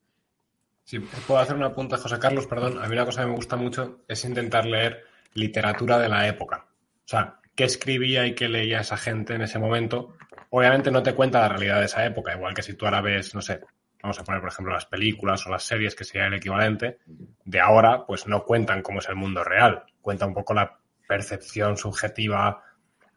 Sí, 0.83 0.99
puedo 0.99 1.39
hacer 1.39 1.55
una 1.55 1.73
punta, 1.73 1.97
José 1.97 2.19
Carlos, 2.19 2.47
perdón. 2.47 2.79
A 2.79 2.87
mí 2.87 2.95
una 2.95 3.05
cosa 3.05 3.21
que 3.21 3.27
me 3.29 3.35
gusta 3.35 3.55
mucho 3.55 4.01
es 4.09 4.25
intentar 4.25 4.65
leer 4.65 5.05
literatura 5.35 5.97
de 5.97 6.09
la 6.09 6.27
época. 6.27 6.67
O 6.67 7.07
sea, 7.07 7.39
qué 7.55 7.63
escribía 7.63 8.27
y 8.27 8.35
qué 8.35 8.49
leía 8.49 8.81
esa 8.81 8.97
gente 8.97 9.35
en 9.35 9.43
ese 9.43 9.57
momento 9.57 10.17
obviamente 10.49 10.91
no 10.91 11.03
te 11.03 11.13
cuenta 11.13 11.41
la 11.41 11.49
realidad 11.49 11.79
de 11.79 11.85
esa 11.85 12.05
época, 12.05 12.35
igual 12.35 12.53
que 12.53 12.63
si 12.63 12.73
tú 12.73 12.85
ahora 12.85 13.01
ves, 13.01 13.35
no 13.35 13.41
sé, 13.41 13.59
vamos 14.01 14.19
a 14.19 14.23
poner 14.23 14.41
por 14.41 14.49
ejemplo 14.49 14.73
las 14.73 14.85
películas 14.85 15.45
o 15.45 15.49
las 15.49 15.63
series 15.63 15.95
que 15.95 16.03
sería 16.03 16.27
el 16.27 16.33
equivalente, 16.33 16.99
de 17.45 17.59
ahora 17.59 18.05
pues 18.05 18.27
no 18.27 18.43
cuentan 18.43 18.81
cómo 18.81 18.99
es 18.99 19.09
el 19.09 19.15
mundo 19.15 19.43
real, 19.43 19.83
cuenta 20.01 20.25
un 20.25 20.33
poco 20.33 20.53
la 20.53 20.79
percepción 21.07 21.77
subjetiva 21.77 22.63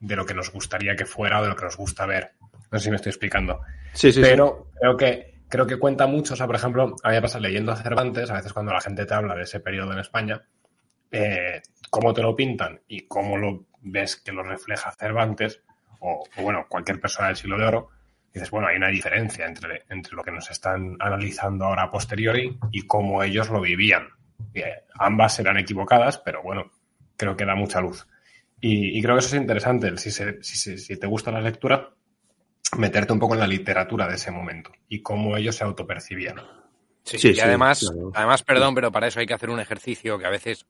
de 0.01 0.17
lo 0.17 0.27
que 0.27 0.35
nos 0.35 0.51
gustaría 0.51 0.97
que 0.97 1.07
fuera 1.07 1.41
o 1.41 1.43
de 1.43 1.51
lo 1.51 1.57
que 1.57 1.65
nos 1.65 1.77
gusta 1.77 2.07
ver. 2.07 2.33
No 2.71 2.79
sé 2.79 2.85
si 2.85 2.91
me 2.91 2.97
estoy 2.97 3.11
explicando. 3.11 3.61
Sí, 3.93 4.11
sí, 4.11 4.21
Pero 4.21 4.71
creo 4.81 4.97
que 4.97 5.33
creo 5.49 5.67
que 5.67 5.79
cuenta 5.79 6.07
mucho, 6.07 6.33
o 6.33 6.37
sea, 6.37 6.47
por 6.47 6.57
ejemplo, 6.57 6.97
a 7.03 7.09
mí 7.11 7.15
me 7.15 7.21
pasa 7.21 7.39
leyendo 7.39 7.73
a 7.73 7.77
Cervantes, 7.77 8.31
a 8.31 8.37
veces 8.37 8.55
cuando 8.55 8.73
la 8.73 8.81
gente 8.81 9.05
te 9.05 9.13
habla 9.13 9.35
de 9.35 9.43
ese 9.43 9.61
periodo 9.61 9.93
en 9.93 9.99
España, 9.99 10.43
eh, 11.11 11.61
cómo 11.91 12.15
te 12.15 12.23
lo 12.23 12.35
pintan 12.35 12.81
y 12.89 13.07
cómo 13.07 13.37
lo 13.37 13.67
ves 13.83 14.17
que 14.17 14.33
lo 14.33 14.43
refleja 14.43 14.93
Cervantes, 14.93 15.63
o, 16.03 16.25
bueno, 16.43 16.67
cualquier 16.69 17.01
persona 17.01 17.29
del 17.29 17.37
siglo 17.37 17.59
de 17.59 17.65
oro, 17.65 17.89
dices, 18.33 18.51
bueno, 18.51 18.67
hay 18.67 18.77
una 18.77 18.89
diferencia 18.89 19.47
entre, 19.47 19.85
entre 19.89 20.17
lo 20.17 20.23
que 20.23 20.33
nos 20.33 20.51
están 20.51 20.97
analizando 20.99 21.67
ahora 21.67 21.85
a 21.85 21.91
posteriori 21.91 22.59
y 22.73 22.87
cómo 22.87 23.23
ellos 23.23 23.49
lo 23.51 23.61
vivían. 23.61 24.09
Eh, 24.53 24.85
ambas 24.99 25.37
serán 25.37 25.59
equivocadas, 25.59 26.19
pero 26.19 26.43
bueno, 26.43 26.71
creo 27.17 27.37
que 27.37 27.45
da 27.45 27.55
mucha 27.55 27.81
luz. 27.81 28.07
Y, 28.61 29.03
creo 29.03 29.17
que 29.17 29.21
eso 29.21 29.35
es 29.35 29.43
interesante, 29.43 29.97
si, 29.97 30.13
si, 30.13 30.79
si, 30.79 30.97
te 30.97 31.07
gusta 31.09 31.33
la 31.33 31.41
lectura, 31.41 31.91
meterte 32.79 33.13
un 33.13 33.19
poco 33.19 33.35
en 33.35 33.41
la 33.41 33.47
literatura 33.47 34.07
de 34.07 34.15
ese 34.15 34.31
momento 34.31 34.71
y 34.89 35.03
cómo 35.03 35.37
ellos 35.37 35.57
se 35.57 35.65
autopercibían. 35.65 36.37
Sí, 37.03 37.19
sí, 37.19 37.33
y 37.33 37.41
además, 37.41 37.93
además, 38.15 38.45
perdón, 38.45 38.77
pero 38.77 38.93
para 38.93 39.09
eso 39.09 39.19
hay 39.19 39.27
que 39.27 39.35
hacer 39.35 39.51
un 39.51 39.59
ejercicio 39.59 40.17
que 40.17 40.27
a 40.27 40.31
veces 40.31 40.67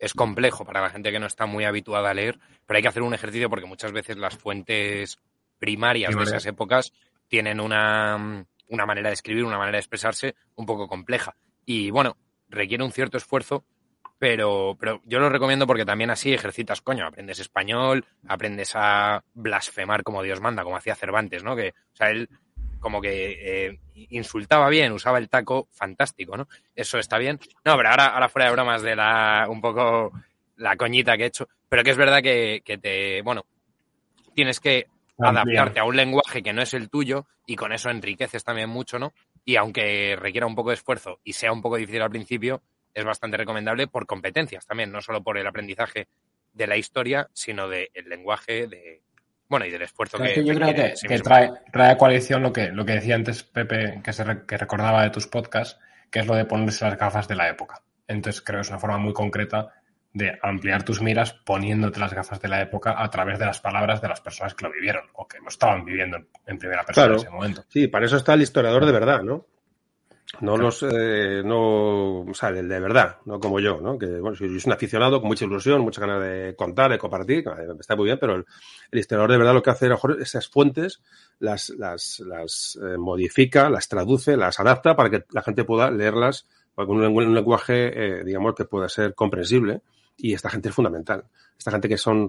es 0.00 0.14
complejo 0.14 0.64
para 0.64 0.80
la 0.80 0.90
gente 0.90 1.12
que 1.12 1.20
no 1.20 1.26
está 1.26 1.46
muy 1.46 1.64
habituada 1.64 2.10
a 2.10 2.14
leer, 2.14 2.38
pero 2.66 2.76
hay 2.76 2.82
que 2.82 2.88
hacer 2.88 3.02
un 3.02 3.14
ejercicio 3.14 3.50
porque 3.50 3.66
muchas 3.66 3.92
veces 3.92 4.16
las 4.16 4.36
fuentes 4.36 5.18
primarias 5.58 6.16
de 6.16 6.22
esas 6.22 6.46
épocas 6.46 6.92
tienen 7.28 7.60
una, 7.60 8.46
una 8.68 8.86
manera 8.86 9.10
de 9.10 9.14
escribir, 9.14 9.44
una 9.44 9.58
manera 9.58 9.76
de 9.76 9.80
expresarse 9.80 10.34
un 10.56 10.64
poco 10.64 10.88
compleja. 10.88 11.36
Y 11.66 11.90
bueno, 11.90 12.16
requiere 12.48 12.82
un 12.82 12.92
cierto 12.92 13.18
esfuerzo, 13.18 13.64
pero, 14.18 14.76
pero 14.80 15.02
yo 15.04 15.18
lo 15.18 15.28
recomiendo 15.28 15.66
porque 15.66 15.84
también 15.84 16.10
así 16.10 16.32
ejercitas, 16.32 16.80
coño, 16.80 17.06
aprendes 17.06 17.38
español, 17.38 18.06
aprendes 18.26 18.72
a 18.74 19.22
blasfemar 19.34 20.02
como 20.02 20.22
Dios 20.22 20.40
manda, 20.40 20.64
como 20.64 20.76
hacía 20.76 20.94
Cervantes, 20.94 21.44
¿no? 21.44 21.54
Que, 21.54 21.68
o 21.68 21.96
sea, 21.96 22.10
él 22.10 22.28
como 22.80 23.00
que 23.00 23.68
eh, 23.68 23.78
insultaba 24.10 24.68
bien, 24.68 24.92
usaba 24.92 25.18
el 25.18 25.28
taco, 25.28 25.68
fantástico, 25.70 26.36
¿no? 26.36 26.48
Eso 26.74 26.98
está 26.98 27.18
bien. 27.18 27.38
No, 27.64 27.76
pero 27.76 27.90
ahora, 27.90 28.06
ahora 28.06 28.28
fuera 28.28 28.46
de 28.46 28.52
bromas 28.52 28.82
de 28.82 28.96
la, 28.96 29.46
un 29.48 29.60
poco 29.60 30.12
la 30.56 30.76
coñita 30.76 31.16
que 31.16 31.24
he 31.24 31.26
hecho, 31.26 31.48
pero 31.68 31.84
que 31.84 31.90
es 31.90 31.96
verdad 31.96 32.22
que, 32.22 32.62
te, 32.80 33.22
bueno, 33.22 33.44
tienes 34.34 34.60
que 34.60 34.86
adaptarte 35.18 35.80
a 35.80 35.84
un 35.84 35.96
lenguaje 35.96 36.42
que 36.42 36.52
no 36.52 36.62
es 36.62 36.74
el 36.74 36.88
tuyo 36.88 37.26
y 37.46 37.56
con 37.56 37.72
eso 37.72 37.90
enriqueces 37.90 38.44
también 38.44 38.70
mucho, 38.70 38.98
¿no? 38.98 39.12
Y 39.44 39.56
aunque 39.56 40.16
requiera 40.16 40.46
un 40.46 40.54
poco 40.54 40.70
de 40.70 40.74
esfuerzo 40.74 41.20
y 41.24 41.34
sea 41.34 41.52
un 41.52 41.62
poco 41.62 41.76
difícil 41.76 42.02
al 42.02 42.10
principio, 42.10 42.62
es 42.94 43.04
bastante 43.04 43.36
recomendable 43.36 43.86
por 43.86 44.06
competencias 44.06 44.66
también, 44.66 44.90
no 44.90 45.00
solo 45.00 45.22
por 45.22 45.38
el 45.38 45.46
aprendizaje 45.46 46.08
de 46.52 46.66
la 46.66 46.76
historia, 46.76 47.28
sino 47.32 47.68
del 47.68 47.88
lenguaje, 48.06 48.66
de, 48.66 49.02
bueno, 49.50 49.66
y 49.66 49.70
del 49.70 49.82
esfuerzo 49.82 50.16
que, 50.16 50.44
Yo 50.44 50.54
creo 50.54 50.74
que, 50.74 51.18
trae, 51.18 51.50
trae, 51.72 51.90
a 51.90 51.98
coalición 51.98 52.42
lo 52.42 52.52
que, 52.52 52.68
lo 52.68 52.84
que 52.86 52.92
decía 52.92 53.16
antes 53.16 53.42
Pepe, 53.42 54.00
que, 54.02 54.12
se 54.12 54.24
que 54.46 54.56
recordaba 54.56 55.02
de 55.02 55.10
tus 55.10 55.26
podcasts, 55.26 55.78
que 56.08 56.20
es 56.20 56.26
lo 56.26 56.36
de 56.36 56.44
ponerse 56.44 56.84
las 56.84 56.96
gafas 56.96 57.26
de 57.26 57.34
la 57.34 57.48
época. 57.48 57.82
Entonces 58.06 58.40
creo 58.42 58.58
que 58.58 58.62
es 58.62 58.68
una 58.70 58.78
forma 58.78 58.98
muy 58.98 59.12
concreta 59.12 59.72
de 60.12 60.38
ampliar 60.42 60.84
tus 60.84 61.02
miras 61.02 61.32
poniéndote 61.32 61.98
las 61.98 62.14
gafas 62.14 62.40
de 62.40 62.48
la 62.48 62.60
época 62.62 62.94
a 62.96 63.10
través 63.10 63.38
de 63.40 63.46
las 63.46 63.60
palabras 63.60 64.00
de 64.00 64.08
las 64.08 64.20
personas 64.20 64.54
que 64.54 64.64
lo 64.64 64.72
vivieron 64.72 65.04
o 65.14 65.26
que 65.26 65.38
lo 65.38 65.48
estaban 65.48 65.84
viviendo 65.84 66.18
en 66.46 66.58
primera 66.58 66.84
persona 66.84 67.08
en 67.08 67.14
ese 67.14 67.30
momento. 67.30 67.64
Sí, 67.68 67.88
para 67.88 68.06
eso 68.06 68.16
está 68.16 68.34
el 68.34 68.42
historiador 68.42 68.86
de 68.86 68.92
verdad, 68.92 69.22
¿no? 69.22 69.46
No 70.40 70.56
los, 70.56 70.84
eh, 70.84 71.42
no, 71.44 72.20
o 72.20 72.34
sea, 72.34 72.50
el 72.50 72.68
de 72.68 72.80
verdad, 72.80 73.16
no 73.24 73.40
como 73.40 73.58
yo, 73.58 73.80
¿no? 73.80 73.98
Que, 73.98 74.06
bueno, 74.20 74.36
soy 74.36 74.48
un 74.48 74.72
aficionado 74.72 75.20
con 75.20 75.28
mucha 75.28 75.44
ilusión, 75.44 75.82
mucha 75.82 76.00
ganas 76.00 76.22
de 76.22 76.54
contar, 76.56 76.92
de 76.92 76.98
compartir, 76.98 77.44
está 77.78 77.96
muy 77.96 78.06
bien, 78.06 78.18
pero 78.18 78.36
el, 78.36 78.46
historiador 78.92 79.32
de 79.32 79.38
verdad 79.38 79.54
lo 79.54 79.62
que 79.62 79.70
hace, 79.70 79.86
a 79.86 79.88
lo 79.88 79.94
mejor, 79.96 80.22
esas 80.22 80.48
fuentes 80.48 81.02
las, 81.40 81.70
las, 81.70 82.20
las 82.20 82.78
eh, 82.80 82.96
modifica, 82.96 83.68
las 83.68 83.88
traduce, 83.88 84.36
las 84.36 84.60
adapta 84.60 84.94
para 84.94 85.10
que 85.10 85.24
la 85.32 85.42
gente 85.42 85.64
pueda 85.64 85.90
leerlas 85.90 86.46
con 86.74 86.90
un, 86.90 87.34
lenguaje, 87.34 88.20
eh, 88.20 88.24
digamos, 88.24 88.54
que 88.54 88.64
pueda 88.64 88.88
ser 88.88 89.14
comprensible. 89.14 89.82
Y 90.22 90.34
esta 90.34 90.50
gente 90.50 90.68
es 90.68 90.74
fundamental. 90.74 91.24
Esta 91.58 91.70
gente 91.70 91.88
que 91.88 91.96
son, 91.96 92.28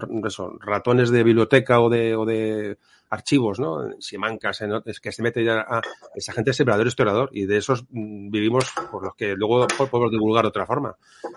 ratones 0.60 1.10
de 1.10 1.24
biblioteca 1.24 1.82
o 1.82 1.90
de, 1.90 2.16
o 2.16 2.26
de 2.26 2.78
archivos, 3.10 3.60
¿no? 3.60 3.90
Simancas, 4.00 4.64
es 4.86 5.02
que 5.02 5.12
se 5.12 5.22
mete 5.22 5.44
ya 5.44 5.60
a 5.60 5.82
esa 6.16 6.32
gente 6.32 6.52
es 6.52 6.60
el 6.62 6.66
verdadero 6.66 6.88
historiador 6.88 7.30
y 7.34 7.46
de 7.46 7.58
esos 7.58 7.84
mm, 7.90 8.30
vivimos 8.30 8.72
por 8.90 9.04
los 9.04 9.16
que 9.16 9.36
luego 9.36 9.68
podemos 9.68 10.10
divulgar 10.10 10.46
de 10.46 10.50
otra 10.50 10.66
forma. 10.66 10.96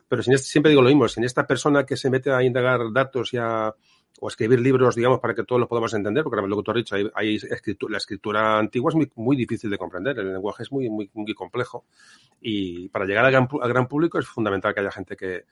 Pero 0.09 0.23
siempre 0.23 0.71
digo 0.71 0.83
lo 0.83 0.89
mismo, 0.89 1.09
sin 1.09 1.25
esta 1.25 1.45
persona 1.45 1.85
que 1.85 1.97
se 1.97 2.09
mete 2.09 2.31
a 2.31 2.43
indagar 2.43 2.81
datos 2.93 3.35
y 3.35 3.39
a 3.39 3.75
o 4.21 4.29
escribir 4.29 4.61
libros, 4.61 4.95
digamos, 4.95 5.19
para 5.19 5.35
que 5.35 5.43
todos 5.43 5.59
los 5.59 5.69
podamos 5.69 5.93
entender, 5.93 6.23
porque 6.23 6.41
lo 6.41 6.57
que 6.57 6.63
tú 6.63 6.71
has 6.71 6.77
dicho, 6.77 6.95
hay, 7.15 7.39
la 7.89 7.97
escritura 7.99 8.59
antigua 8.59 8.91
es 8.91 8.95
muy, 8.95 9.11
muy, 9.17 9.37
difícil 9.37 9.69
de 9.69 9.77
comprender, 9.77 10.17
el 10.21 10.33
lenguaje 10.33 10.63
es 10.63 10.71
muy, 10.71 10.89
muy, 10.89 11.11
muy 11.15 11.35
complejo 11.35 11.85
y 12.41 12.89
para 12.91 13.07
llegar 13.07 13.25
al 13.25 13.35
al 13.35 13.69
gran 13.69 13.89
público 13.89 14.21
es 14.21 14.27
fundamental 14.27 14.73
que 14.73 14.81
haya 14.81 14.93
gente 14.93 15.17
que, 15.17 15.45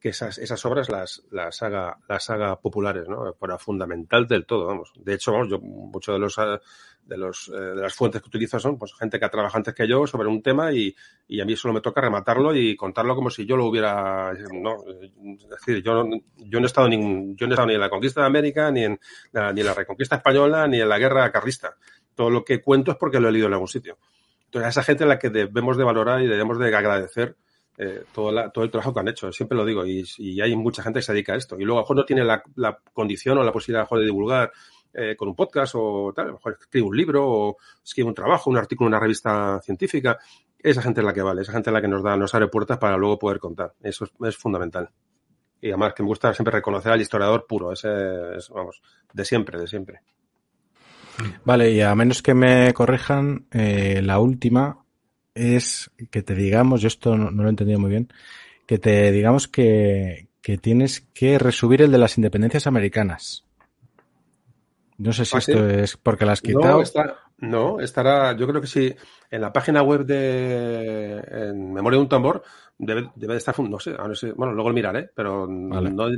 que 0.00 0.10
esas, 0.10 0.38
esas 0.38 0.64
obras 0.66 0.88
las, 0.90 1.22
las 1.30 1.62
haga, 1.62 1.98
las 2.08 2.28
haga 2.30 2.60
populares, 2.60 3.08
¿no? 3.08 3.32
Para 3.34 3.58
fundamental 3.58 4.26
del 4.26 4.44
todo, 4.44 4.66
vamos. 4.66 4.92
De 4.96 5.14
hecho, 5.14 5.32
vamos, 5.32 5.48
yo, 5.48 5.58
muchos 5.58 6.14
de 6.14 6.18
los, 6.18 6.36
eh, 6.38 6.60
de 7.04 7.16
los, 7.16 7.48
eh, 7.48 7.58
de 7.58 7.82
las 7.82 7.94
fuentes 7.94 8.20
que 8.20 8.28
utilizo 8.28 8.58
son, 8.58 8.78
pues, 8.78 8.94
gente 8.94 9.18
que 9.18 9.24
ha 9.24 9.30
trabajado 9.30 9.58
antes 9.58 9.74
que 9.74 9.88
yo 9.88 10.06
sobre 10.06 10.28
un 10.28 10.42
tema 10.42 10.72
y, 10.72 10.94
y 11.28 11.40
a 11.40 11.44
mí 11.44 11.56
solo 11.56 11.74
me 11.74 11.80
toca 11.80 12.02
rematarlo 12.02 12.54
y 12.54 12.76
contarlo 12.76 13.14
como 13.14 13.30
si 13.30 13.46
yo 13.46 13.56
lo 13.56 13.66
hubiera, 13.66 14.32
no, 14.52 14.84
es 14.86 15.48
decir, 15.48 15.82
yo, 15.82 16.04
yo 16.36 16.60
no 16.60 16.66
he 16.66 16.68
estado 16.68 16.88
ni, 16.88 17.34
yo 17.34 17.46
no 17.46 17.52
he 17.52 17.54
estado 17.54 17.68
ni 17.68 17.74
en 17.74 17.80
la 17.80 17.90
conquista 17.90 18.20
de 18.20 18.26
América, 18.26 18.70
ni 18.70 18.84
en 18.84 19.00
ni 19.32 19.60
en 19.60 19.66
la 19.66 19.74
reconquista 19.74 20.16
española, 20.16 20.66
ni 20.68 20.80
en 20.80 20.88
la 20.88 20.98
guerra 20.98 21.30
carlista. 21.32 21.76
Todo 22.14 22.30
lo 22.30 22.44
que 22.44 22.60
cuento 22.60 22.90
es 22.90 22.96
porque 22.96 23.20
lo 23.20 23.28
he 23.28 23.32
leído 23.32 23.46
en 23.46 23.54
algún 23.54 23.68
sitio. 23.68 23.98
Entonces, 24.46 24.66
a 24.66 24.68
esa 24.70 24.82
gente 24.82 25.04
a 25.04 25.06
la 25.06 25.18
que 25.18 25.30
debemos 25.30 25.76
de 25.76 25.84
valorar 25.84 26.22
y 26.22 26.26
debemos 26.26 26.58
de 26.58 26.74
agradecer 26.74 27.36
eh, 27.78 28.04
todo, 28.12 28.32
todo, 28.50 28.64
el 28.64 28.70
trabajo 28.70 28.94
que 28.94 29.00
han 29.00 29.08
hecho, 29.08 29.30
siempre 29.32 29.56
lo 29.56 29.64
digo, 29.64 29.84
y, 29.84 30.40
hay 30.40 30.56
mucha 30.56 30.82
gente 30.82 31.00
que 31.00 31.02
se 31.02 31.12
dedica 31.12 31.34
a 31.34 31.36
esto. 31.36 31.56
Y 31.58 31.64
luego 31.64 31.78
a 31.78 31.80
lo 31.80 31.84
mejor 31.84 31.96
no 31.96 32.04
tiene 32.04 32.24
la, 32.24 32.42
condición 32.92 33.38
o 33.38 33.44
la 33.44 33.52
posibilidad 33.52 33.88
de 33.88 34.04
divulgar 34.04 34.52
eh, 34.94 35.14
con 35.14 35.28
un 35.28 35.36
podcast 35.36 35.74
o 35.76 36.12
tal, 36.14 36.24
a 36.24 36.28
lo 36.28 36.34
mejor 36.34 36.56
escribe 36.58 36.86
un 36.86 36.96
libro 36.96 37.28
o 37.28 37.56
escribe 37.84 38.08
un 38.08 38.14
trabajo, 38.14 38.48
un 38.48 38.56
artículo 38.56 38.88
en 38.88 38.94
una 38.94 39.00
revista 39.00 39.60
científica. 39.62 40.18
Esa 40.58 40.80
gente 40.80 41.00
es 41.00 41.06
la 41.06 41.12
que 41.12 41.22
vale, 41.22 41.42
esa 41.42 41.52
gente 41.52 41.68
es 41.68 41.74
la 41.74 41.82
que 41.82 41.88
nos 41.88 42.02
da, 42.02 42.16
nos 42.16 42.34
abre 42.34 42.48
puertas 42.48 42.78
para 42.78 42.96
luego 42.96 43.18
poder 43.18 43.38
contar. 43.38 43.74
Eso 43.82 44.08
es, 44.24 44.36
fundamental. 44.36 44.88
Y 45.60 45.68
además 45.68 45.92
que 45.94 46.02
me 46.02 46.08
gusta 46.08 46.32
siempre 46.32 46.52
reconocer 46.52 46.92
al 46.92 47.00
historiador 47.00 47.46
puro, 47.46 47.72
ese 47.72 47.88
es, 48.36 48.48
vamos, 48.48 48.80
de 49.12 49.24
siempre, 49.24 49.58
de 49.58 49.66
siempre. 49.66 50.00
Vale, 51.44 51.70
y 51.70 51.80
a 51.80 51.94
menos 51.94 52.22
que 52.22 52.34
me 52.34 52.72
corrijan, 52.74 53.46
eh, 53.50 54.00
la 54.02 54.18
última 54.18 54.85
es 55.36 55.90
que 56.10 56.22
te 56.22 56.34
digamos, 56.34 56.80
yo 56.80 56.88
esto 56.88 57.16
no, 57.16 57.30
lo 57.30 57.46
he 57.46 57.50
entendido 57.50 57.78
muy 57.78 57.90
bien, 57.90 58.08
que 58.66 58.78
te 58.78 59.12
digamos 59.12 59.46
que, 59.46 60.28
que, 60.42 60.58
tienes 60.58 61.02
que 61.14 61.38
resubir 61.38 61.82
el 61.82 61.92
de 61.92 61.98
las 61.98 62.18
independencias 62.18 62.66
americanas. 62.66 63.44
No 64.98 65.12
sé 65.12 65.24
si 65.26 65.36
¿Ah, 65.36 65.38
esto 65.38 65.68
es 65.68 65.96
porque 65.96 66.24
las 66.24 66.38
has 66.38 66.42
quitado. 66.42 66.82
No, 67.38 67.80
estará, 67.80 68.34
yo 68.34 68.46
creo 68.46 68.62
que 68.62 68.66
sí, 68.66 68.94
en 69.30 69.40
la 69.42 69.52
página 69.52 69.82
web 69.82 70.06
de 70.06 71.18
en 71.18 71.74
Memoria 71.74 71.98
de 71.98 72.02
un 72.02 72.08
tambor 72.08 72.42
debe, 72.78 73.10
debe 73.14 73.34
de 73.34 73.38
estar, 73.38 73.58
no 73.60 73.78
sé, 73.78 73.92
bueno, 74.34 74.54
luego 74.54 74.70
lo 74.70 74.74
miraré, 74.74 75.10
pero 75.14 75.46
no, 75.46 76.08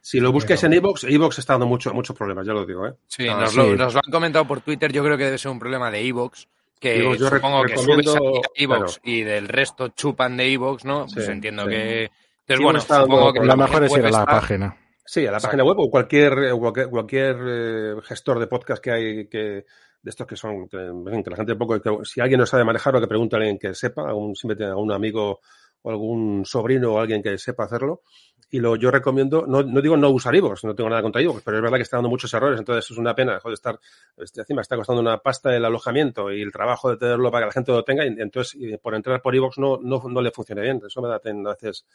si 0.00 0.20
lo 0.20 0.30
busques 0.30 0.62
en 0.62 0.74
Evox, 0.74 1.02
Evox 1.02 1.40
está 1.40 1.54
dando 1.54 1.66
mucho, 1.66 1.92
muchos 1.92 2.16
problemas, 2.16 2.46
ya 2.46 2.52
lo 2.52 2.64
digo, 2.64 2.86
¿eh? 2.86 2.94
Sí, 3.08 3.26
ah, 3.26 3.40
nos, 3.40 3.56
Lo, 3.56 3.74
nos, 3.74 3.94
Lo, 3.94 4.00
han 4.04 4.12
comentado 4.12 4.46
por 4.46 4.60
Twitter, 4.60 4.92
yo 4.92 5.02
creo 5.02 5.16
que 5.16 5.24
debe 5.24 5.38
ser 5.38 5.50
un 5.50 5.58
problema 5.58 5.90
de 5.90 6.06
Evox, 6.06 6.46
que 6.80 6.98
yo 7.18 7.30
supongo 7.30 7.62
que 7.64 7.76
subes 7.76 8.06
a 8.14 8.18
Evox 8.54 9.00
y 9.04 9.22
del 9.22 9.48
resto 9.48 9.88
chupan 9.88 10.36
de 10.36 10.52
Evox, 10.52 10.84
¿no? 10.84 11.06
Pues 11.12 11.28
entiendo 11.28 11.66
que... 11.66 12.10
Entonces, 12.48 12.64
bueno, 12.64 12.80
supongo 12.80 13.32
que... 13.32 13.40
Lo 13.40 13.56
mejor 13.56 13.84
es 13.84 13.96
ir 13.96 14.06
a 14.06 14.10
la 14.10 14.24
página. 14.24 14.76
Sí, 15.04 15.26
a 15.26 15.32
la 15.32 15.40
página 15.40 15.64
web 15.64 15.78
o 15.78 15.90
cualquier, 15.90 16.52
cualquier, 16.58 16.88
cualquier 16.88 17.36
eh, 17.46 17.94
gestor 18.02 18.38
de 18.40 18.46
podcast 18.46 18.82
que 18.82 18.90
hay 18.90 19.28
que 19.28 19.64
de 20.06 20.10
estos 20.10 20.26
que 20.26 20.36
son, 20.36 20.68
que, 20.68 20.76
que 20.76 21.30
la 21.30 21.36
gente 21.36 21.52
un 21.52 21.58
poco, 21.58 21.80
que, 21.80 21.90
si 22.04 22.20
alguien 22.20 22.38
no 22.38 22.46
sabe 22.46 22.64
manejarlo, 22.64 23.00
que 23.00 23.08
pregunte 23.08 23.34
a 23.34 23.38
alguien 23.40 23.58
que 23.58 23.74
sepa, 23.74 24.08
algún, 24.08 24.36
siempre 24.36 24.56
tiene 24.56 24.70
algún 24.70 24.92
amigo 24.92 25.40
o 25.82 25.90
algún 25.90 26.44
sobrino 26.44 26.92
o 26.92 27.00
alguien 27.00 27.22
que 27.22 27.36
sepa 27.38 27.64
hacerlo. 27.64 28.02
Y 28.48 28.60
lo, 28.60 28.76
yo 28.76 28.92
recomiendo, 28.92 29.44
no, 29.46 29.64
no 29.64 29.80
digo 29.80 29.96
no 29.96 30.08
usar 30.10 30.34
iVoox, 30.36 30.62
no 30.64 30.74
tengo 30.74 30.88
nada 30.88 31.02
contra 31.02 31.20
iVoox, 31.20 31.42
pero 31.42 31.56
es 31.56 31.62
verdad 31.64 31.78
que 31.78 31.82
está 31.82 31.96
dando 31.96 32.08
muchos 32.08 32.32
errores, 32.32 32.58
entonces 32.60 32.88
es 32.88 32.96
una 32.96 33.12
pena, 33.12 33.40
joder, 33.40 33.54
estar, 33.54 33.80
este, 34.16 34.42
encima 34.42 34.62
está 34.62 34.76
costando 34.76 35.02
una 35.02 35.18
pasta 35.18 35.54
el 35.56 35.64
alojamiento 35.64 36.30
y 36.30 36.42
el 36.42 36.52
trabajo 36.52 36.90
de 36.90 36.96
tenerlo 36.96 37.32
para 37.32 37.42
que 37.42 37.46
la 37.48 37.52
gente 37.52 37.72
lo 37.72 37.82
tenga, 37.82 38.04
y 38.06 38.08
entonces 38.20 38.54
y 38.54 38.76
por 38.76 38.94
entrar 38.94 39.20
por 39.20 39.34
iVoox 39.34 39.58
no, 39.58 39.78
no, 39.82 40.00
no 40.08 40.20
le 40.20 40.30
funciona 40.30 40.62
bien. 40.62 40.80
Eso 40.86 41.02
me 41.02 41.08
da, 41.08 41.16
a 41.16 41.54
veces, 41.54 41.86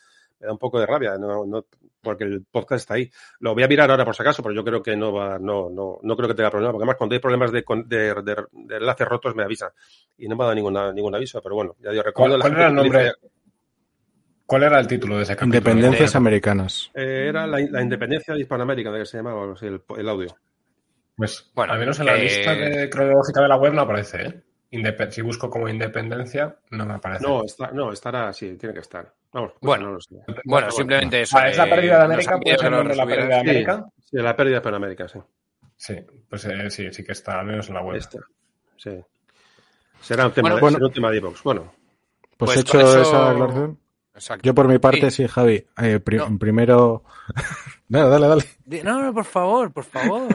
me 0.41 0.47
da 0.47 0.51
un 0.51 0.59
poco 0.59 0.77
de 0.77 0.85
rabia, 0.85 1.17
no, 1.17 1.45
no, 1.45 1.65
porque 2.01 2.25
el 2.25 2.43
podcast 2.43 2.81
está 2.81 2.95
ahí. 2.95 3.09
Lo 3.39 3.53
voy 3.53 3.63
a 3.63 3.67
mirar 3.69 3.89
ahora 3.89 4.03
por 4.03 4.13
si 4.13 4.21
acaso, 4.21 4.43
pero 4.43 4.53
yo 4.53 4.65
creo 4.65 4.83
que 4.83 4.97
no 4.97 5.13
va, 5.13 5.39
no, 5.39 5.69
no, 5.69 5.99
no 6.01 6.15
creo 6.17 6.27
que 6.27 6.35
tenga 6.35 6.51
problema, 6.51 6.73
porque 6.73 6.83
además 6.83 6.97
cuando 6.97 7.13
hay 7.13 7.19
problemas 7.19 7.51
de, 7.53 7.63
de, 7.85 8.13
de, 8.23 8.35
de 8.51 8.75
enlaces 8.75 9.07
rotos 9.07 9.35
me 9.35 9.43
avisa 9.43 9.71
y 10.17 10.27
no 10.27 10.35
me 10.35 10.43
ha 10.43 10.47
dado 10.47 10.55
ninguna, 10.55 10.91
ningún 10.91 11.15
aviso, 11.15 11.41
pero 11.41 11.55
bueno, 11.55 11.77
ya 11.79 11.93
yo 11.93 12.03
recuerdo. 12.03 12.39
¿Cuál, 12.39 12.41
cuál 12.41 12.61
era 12.61 12.67
el 12.67 12.75
nombre? 12.75 13.13
¿Cuál 14.51 14.63
era 14.63 14.81
el 14.81 14.87
título 14.87 15.15
de 15.15 15.23
ese 15.23 15.33
capítulo? 15.33 15.59
Independencias 15.59 16.13
americanas. 16.13 16.91
Eh, 16.93 17.27
era 17.29 17.47
la, 17.47 17.57
la, 17.57 17.81
independencia 17.81 18.33
de 18.33 18.41
Hispanoamérica, 18.41 18.91
de 18.91 18.99
que 18.99 19.05
se 19.05 19.15
llamaba 19.15 19.55
el, 19.61 19.81
el, 19.97 20.09
audio. 20.09 20.35
Pues, 21.15 21.49
bueno, 21.55 21.71
al 21.71 21.79
menos 21.79 21.97
en 22.01 22.07
la 22.07 22.17
eh... 22.17 22.23
lista 22.23 22.53
de, 22.53 22.89
cronológica 22.89 23.41
de 23.43 23.47
la 23.47 23.55
web 23.55 23.73
no 23.73 23.83
aparece, 23.83 24.25
¿eh? 24.25 24.41
Indep 24.71 25.09
si 25.09 25.21
busco 25.21 25.49
como 25.49 25.69
independencia, 25.69 26.57
no 26.71 26.85
me 26.85 26.95
aparece. 26.95 27.25
No, 27.25 27.45
está, 27.45 27.71
no 27.71 27.93
estará, 27.93 28.33
sí, 28.33 28.57
tiene 28.57 28.73
que 28.73 28.81
estar. 28.81 29.13
Vamos, 29.31 29.53
pues 29.53 29.67
bueno, 29.69 29.85
no 29.85 29.93
lo 29.93 30.01
sé. 30.01 30.15
bueno, 30.43 30.69
simplemente 30.69 31.21
eso. 31.21 31.37
Ah, 31.37 31.47
¿Es 31.47 31.55
la 31.55 31.69
pérdida 31.69 31.99
de 31.99 32.03
América? 32.03 32.37
¿Puede 32.37 32.57
ser 32.57 32.73
el 32.73 32.97
la 32.97 33.05
pérdida 33.05 33.27
de 33.27 33.39
América? 33.39 33.85
Sí, 33.99 34.03
sí, 34.09 34.17
la 34.17 34.35
pérdida 34.35 34.55
de 34.55 34.61
Panamérica, 34.61 35.07
sí. 35.07 35.19
Sí, 35.77 35.95
pues 36.29 36.43
eh, 36.43 36.69
sí, 36.69 36.91
sí 36.91 37.05
que 37.05 37.13
está, 37.13 37.39
al 37.39 37.45
menos 37.45 37.69
en 37.69 37.75
la 37.75 37.83
web. 37.83 37.95
Está, 37.95 38.19
sí. 38.75 38.99
Será 40.01 40.25
un 40.25 40.33
tema, 40.33 40.49
bueno, 40.49 40.59
bueno, 40.59 40.75
será 40.75 40.87
un 40.87 40.93
tema 40.93 41.09
de 41.09 41.17
iVoox. 41.19 41.41
Bueno. 41.41 41.73
Pues, 42.35 42.51
pues 42.51 42.59
hecho 42.59 42.81
eso... 42.81 43.01
esa 43.01 43.31
aclaración. 43.31 43.79
Exacto. 44.21 44.45
Yo 44.45 44.53
por 44.53 44.67
mi 44.67 44.77
parte, 44.77 45.09
sí, 45.09 45.23
sí 45.23 45.27
Javi. 45.27 45.65
Eh, 45.81 45.99
pri 45.99 46.17
no. 46.17 46.37
Primero. 46.37 47.03
no, 47.89 48.07
dale, 48.07 48.27
dale. 48.27 48.43
No, 48.83 49.01
no, 49.01 49.13
por 49.15 49.25
favor, 49.25 49.73
por 49.73 49.83
favor. 49.83 50.27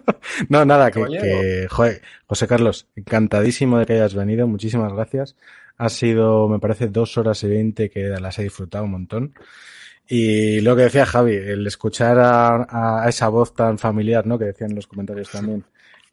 no, 0.48 0.64
nada, 0.64 0.90
que, 0.90 1.04
que, 1.04 1.66
joder, 1.68 2.00
José 2.26 2.48
Carlos, 2.48 2.88
encantadísimo 2.96 3.78
de 3.78 3.84
que 3.84 3.92
hayas 3.92 4.14
venido. 4.14 4.46
Muchísimas 4.46 4.94
gracias. 4.94 5.36
Ha 5.76 5.90
sido, 5.90 6.48
me 6.48 6.58
parece, 6.58 6.88
dos 6.88 7.18
horas 7.18 7.42
y 7.42 7.48
veinte 7.48 7.90
que 7.90 8.08
las 8.18 8.38
he 8.38 8.44
disfrutado 8.44 8.84
un 8.84 8.92
montón. 8.92 9.34
Y 10.08 10.62
lo 10.62 10.74
que 10.74 10.82
decía 10.84 11.04
Javi, 11.04 11.34
el 11.34 11.66
escuchar 11.66 12.18
a, 12.18 13.02
a 13.04 13.08
esa 13.10 13.28
voz 13.28 13.54
tan 13.54 13.76
familiar, 13.76 14.26
¿no? 14.26 14.38
Que 14.38 14.46
decían 14.46 14.70
en 14.70 14.76
los 14.76 14.86
comentarios 14.86 15.30
también. 15.30 15.64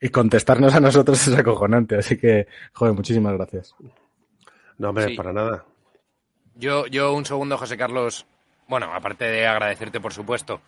Y 0.02 0.10
contestarnos 0.10 0.76
a 0.76 0.82
nosotros 0.82 1.26
es 1.26 1.34
acojonante. 1.38 1.96
Así 1.96 2.18
que, 2.18 2.48
joder, 2.74 2.94
muchísimas 2.94 3.34
gracias. 3.36 3.74
No, 4.78 4.90
hombre, 4.90 5.08
sí. 5.08 5.16
para 5.16 5.32
nada. 5.32 5.66
Yo, 6.56 6.88
yo 6.88 7.14
un 7.14 7.26
segundo, 7.26 7.58
José 7.58 7.78
Carlos. 7.78 8.26
Bueno, 8.68 8.94
aparte 8.94 9.26
de 9.26 9.48
agradecerte, 9.48 10.00
por 10.00 10.14
supuesto. 10.14 10.62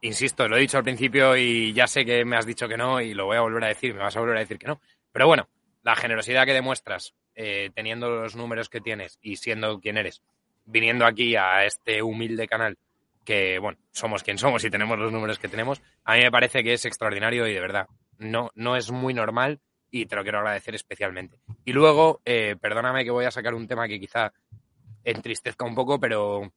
Insisto, 0.00 0.48
lo 0.48 0.56
he 0.56 0.60
dicho 0.60 0.76
al 0.76 0.84
principio 0.84 1.36
y 1.36 1.72
ya 1.72 1.86
sé 1.86 2.04
que 2.04 2.24
me 2.24 2.36
has 2.36 2.46
dicho 2.46 2.68
que 2.68 2.76
no 2.76 3.00
y 3.00 3.14
lo 3.14 3.26
voy 3.26 3.36
a 3.36 3.40
volver 3.40 3.64
a 3.64 3.68
decir, 3.68 3.94
me 3.94 4.00
vas 4.00 4.16
a 4.16 4.20
volver 4.20 4.36
a 4.36 4.40
decir 4.40 4.58
que 4.58 4.66
no. 4.66 4.80
Pero 5.12 5.26
bueno, 5.26 5.48
la 5.82 5.96
generosidad 5.96 6.44
que 6.44 6.52
demuestras 6.52 7.14
eh, 7.34 7.70
teniendo 7.74 8.10
los 8.10 8.36
números 8.36 8.68
que 8.68 8.80
tienes 8.80 9.18
y 9.22 9.36
siendo 9.36 9.80
quien 9.80 9.96
eres, 9.96 10.22
viniendo 10.66 11.06
aquí 11.06 11.36
a 11.36 11.64
este 11.64 12.02
humilde 12.02 12.46
canal, 12.46 12.76
que 13.24 13.58
bueno, 13.58 13.78
somos 13.92 14.22
quien 14.22 14.38
somos 14.38 14.62
y 14.64 14.70
tenemos 14.70 14.98
los 14.98 15.10
números 15.10 15.38
que 15.38 15.48
tenemos, 15.48 15.80
a 16.04 16.14
mí 16.14 16.20
me 16.20 16.30
parece 16.30 16.62
que 16.62 16.74
es 16.74 16.84
extraordinario 16.84 17.46
y 17.46 17.54
de 17.54 17.60
verdad, 17.60 17.88
no, 18.18 18.50
no 18.54 18.76
es 18.76 18.90
muy 18.90 19.14
normal 19.14 19.60
y 19.90 20.06
te 20.06 20.16
lo 20.16 20.22
quiero 20.22 20.38
agradecer 20.38 20.74
especialmente. 20.74 21.38
Y 21.64 21.72
luego, 21.72 22.20
eh, 22.24 22.56
perdóname 22.60 23.04
que 23.04 23.10
voy 23.10 23.24
a 23.24 23.30
sacar 23.30 23.54
un 23.54 23.66
tema 23.66 23.88
que 23.88 24.00
quizá 24.00 24.32
entristezca 25.04 25.64
un 25.64 25.74
poco, 25.74 26.00
pero, 26.00 26.52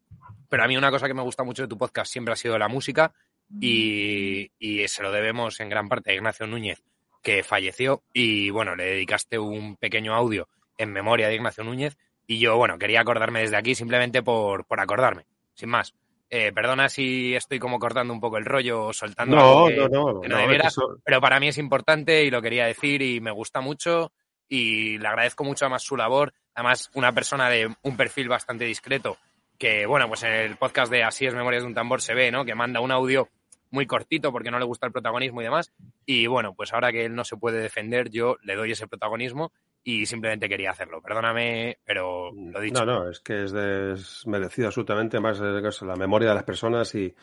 pero 0.50 0.64
a 0.64 0.68
mí 0.68 0.78
una 0.78 0.92
cosa 0.92 1.08
que 1.08 1.14
me 1.14 1.22
gusta 1.22 1.44
mucho 1.44 1.64
de 1.64 1.68
tu 1.68 1.78
podcast 1.78 2.12
siempre 2.12 2.34
ha 2.34 2.38
sido 2.38 2.58
la 2.58 2.68
música 2.68 3.14
y, 3.60 4.52
y 4.60 4.88
se 4.88 5.04
lo 5.04 5.12
debemos 5.12 5.60
en 5.60 5.70
gran 5.70 5.88
parte 5.88 6.12
a 6.12 6.16
Ignacio 6.16 6.48
Núñez, 6.48 6.84
que 7.22 7.44
falleció 7.44 8.04
y 8.14 8.50
bueno, 8.50 8.76
le 8.76 8.86
dedicaste 8.86 9.40
un 9.40 9.76
pequeño 9.78 10.14
audio 10.14 10.48
en 10.78 10.92
memoria 10.92 11.28
de 11.28 11.36
Ignacio 11.36 11.64
Núñez 11.64 11.98
y 12.26 12.40
yo, 12.40 12.58
bueno, 12.58 12.78
quería 12.78 13.02
acordarme 13.02 13.42
desde 13.42 13.58
aquí 13.58 13.74
simplemente 13.74 14.22
por, 14.22 14.66
por 14.66 14.80
acordarme, 14.80 15.26
sin 15.54 15.70
más. 15.70 15.94
Eh, 16.30 16.52
perdona 16.52 16.90
si 16.90 17.36
estoy 17.36 17.58
como 17.58 17.80
cortando 17.80 18.14
un 18.14 18.20
poco 18.20 18.38
el 18.38 18.44
rollo 18.44 18.88
o 18.88 18.94
soltando 18.94 19.38
no, 19.38 19.42
algo 19.42 19.68
que, 19.68 19.76
no, 19.76 19.88
no, 19.88 20.22
que 20.22 20.28
no, 20.28 20.38
debiera, 20.38 20.68
eso... 20.68 21.00
pero 21.06 21.22
para 21.22 21.40
mí 21.40 21.48
es 21.48 21.58
importante 21.58 22.26
y 22.26 22.30
lo 22.30 22.42
quería 22.42 22.66
decir 22.66 23.02
y 23.02 23.22
me 23.22 23.32
gusta 23.32 23.62
mucho 23.62 24.12
y 24.50 24.98
le 24.98 25.08
agradezco 25.08 25.46
mucho 25.46 25.66
además 25.66 25.84
su 25.84 25.96
labor, 25.96 26.34
además 26.58 26.90
una 26.96 27.14
persona 27.14 27.50
de 27.50 27.72
un 27.84 27.96
perfil 27.96 28.30
bastante 28.30 28.66
discreto 28.66 29.18
que, 29.60 29.86
bueno, 29.86 30.08
pues 30.08 30.24
en 30.24 30.34
el 30.34 30.56
podcast 30.56 30.92
de 30.92 31.04
Así 31.04 31.28
es 31.28 31.36
Memorias 31.36 31.62
de 31.62 31.68
un 31.68 31.76
Tambor 31.76 32.02
se 32.02 32.16
ve, 32.16 32.32
¿no? 32.32 32.46
Que 32.46 32.56
manda 32.56 32.80
un 32.80 32.92
audio 32.92 33.30
muy 33.70 33.86
cortito 33.86 34.32
porque 34.32 34.50
no 34.50 34.58
le 34.58 34.66
gusta 34.66 34.88
el 34.88 34.92
protagonismo 34.92 35.42
y 35.42 35.44
demás. 35.44 35.72
Y 36.06 36.26
bueno, 36.26 36.56
pues 36.56 36.74
ahora 36.74 36.92
que 36.92 37.06
él 37.06 37.14
no 37.14 37.24
se 37.24 37.38
puede 37.38 37.60
defender, 37.60 38.10
yo 38.10 38.38
le 38.42 38.56
doy 38.56 38.72
ese 38.72 38.88
protagonismo 38.88 39.52
y 39.84 40.08
simplemente 40.08 40.50
quería 40.50 40.72
hacerlo. 40.72 41.00
Perdóname, 41.00 41.78
pero 41.86 42.32
lo 42.34 42.60
dicho. 42.60 42.84
No, 42.84 43.04
no, 43.04 43.10
es 43.10 43.20
que 43.20 43.44
es, 43.44 43.52
de, 43.52 43.94
es 43.94 44.26
merecido 44.26 44.68
absolutamente 44.68 45.20
más 45.20 45.40
la 45.40 45.96
memoria 45.96 46.30
de 46.30 46.36
las 46.36 46.44
personas 46.44 46.94
y 46.96 47.14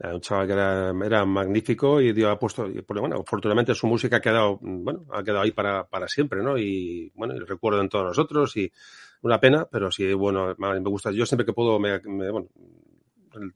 un 0.00 0.20
chaval 0.20 0.46
que 0.46 0.52
era, 0.52 0.90
era 1.04 1.24
magnífico 1.24 2.00
y 2.00 2.12
dio 2.12 2.30
ha 2.30 2.38
puesto, 2.38 2.68
y, 2.68 2.84
bueno, 2.86 3.16
afortunadamente 3.16 3.74
su 3.74 3.86
música 3.86 4.16
ha 4.16 4.20
quedado, 4.20 4.58
bueno, 4.60 5.06
ha 5.12 5.22
quedado 5.24 5.42
ahí 5.42 5.50
para, 5.50 5.84
para 5.84 6.06
siempre, 6.06 6.42
¿no? 6.42 6.56
Y 6.56 7.10
bueno, 7.16 7.34
y 7.34 7.40
recuerdo 7.40 7.80
en 7.80 7.88
todos 7.88 8.04
nosotros 8.04 8.56
y 8.56 8.72
una 9.22 9.40
pena, 9.40 9.66
pero 9.70 9.90
sí, 9.90 10.12
bueno, 10.12 10.54
me 10.56 10.78
gusta, 10.80 11.10
yo 11.10 11.26
siempre 11.26 11.44
que 11.44 11.52
puedo, 11.52 11.78
me, 11.80 11.98
me 12.00 12.30
bueno, 12.30 12.48
el, 13.34 13.52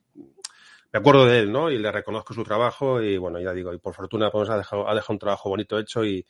me 0.93 0.99
acuerdo 0.99 1.25
de 1.25 1.39
él, 1.39 1.53
¿no? 1.53 1.71
Y 1.71 1.79
le 1.79 1.91
reconozco 1.91 2.35
su 2.35 2.45
trabajo 2.45 3.01
y 3.01 3.17
bueno, 3.17 3.41
ya 3.41 3.53
digo, 3.53 3.73
y 3.73 3.79
por 3.79 3.95
fortuna 3.95 4.31
pues 4.31 4.51
ha 4.51 4.59
dejado, 4.59 4.89
ha 4.89 4.95
dejado 4.95 5.15
un 5.15 5.19
trabajo 5.19 5.49
bonito 5.49 5.79
hecho 5.79 6.05
y, 6.05 6.27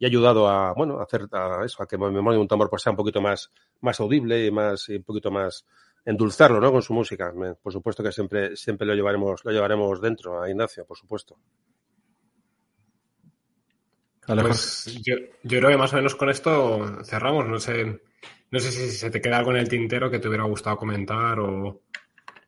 y 0.00 0.04
ha 0.04 0.08
ayudado 0.08 0.48
a, 0.48 0.72
bueno, 0.74 0.98
a 0.98 1.04
hacer 1.04 1.28
a 1.30 1.64
eso, 1.64 1.82
a 1.82 1.86
que 1.86 1.96
Memoria 1.96 2.36
de 2.36 2.42
un 2.42 2.48
tambor 2.48 2.68
pues 2.68 2.82
sea 2.82 2.90
un 2.90 2.96
poquito 2.96 3.20
más, 3.20 3.50
más 3.82 4.00
audible 4.00 4.46
y 4.46 4.50
más, 4.50 4.88
y 4.88 4.96
un 4.96 5.04
poquito 5.04 5.30
más, 5.30 5.64
endulzarlo, 6.04 6.60
¿no? 6.60 6.72
Con 6.72 6.82
su 6.82 6.92
música. 6.92 7.32
Por 7.62 7.72
supuesto 7.72 8.02
que 8.02 8.12
siempre, 8.12 8.56
siempre 8.56 8.86
lo 8.86 8.94
llevaremos, 8.94 9.44
lo 9.44 9.52
llevaremos 9.52 10.00
dentro 10.00 10.42
a 10.42 10.48
Ignacio, 10.48 10.86
por 10.86 10.96
supuesto. 10.96 11.38
Pues 14.26 14.84
yo, 15.04 15.16
yo 15.42 15.58
creo 15.58 15.70
que 15.70 15.76
más 15.76 15.92
o 15.92 15.96
menos 15.96 16.14
con 16.14 16.30
esto 16.30 17.02
cerramos. 17.04 17.46
No 17.48 17.58
sé, 17.58 18.00
no 18.50 18.58
sé 18.58 18.70
si 18.70 18.90
se 18.90 19.10
te 19.10 19.20
queda 19.20 19.38
algo 19.38 19.50
en 19.50 19.58
el 19.58 19.68
tintero 19.68 20.10
que 20.10 20.18
te 20.18 20.28
hubiera 20.28 20.44
gustado 20.44 20.76
comentar 20.76 21.40
o, 21.40 21.82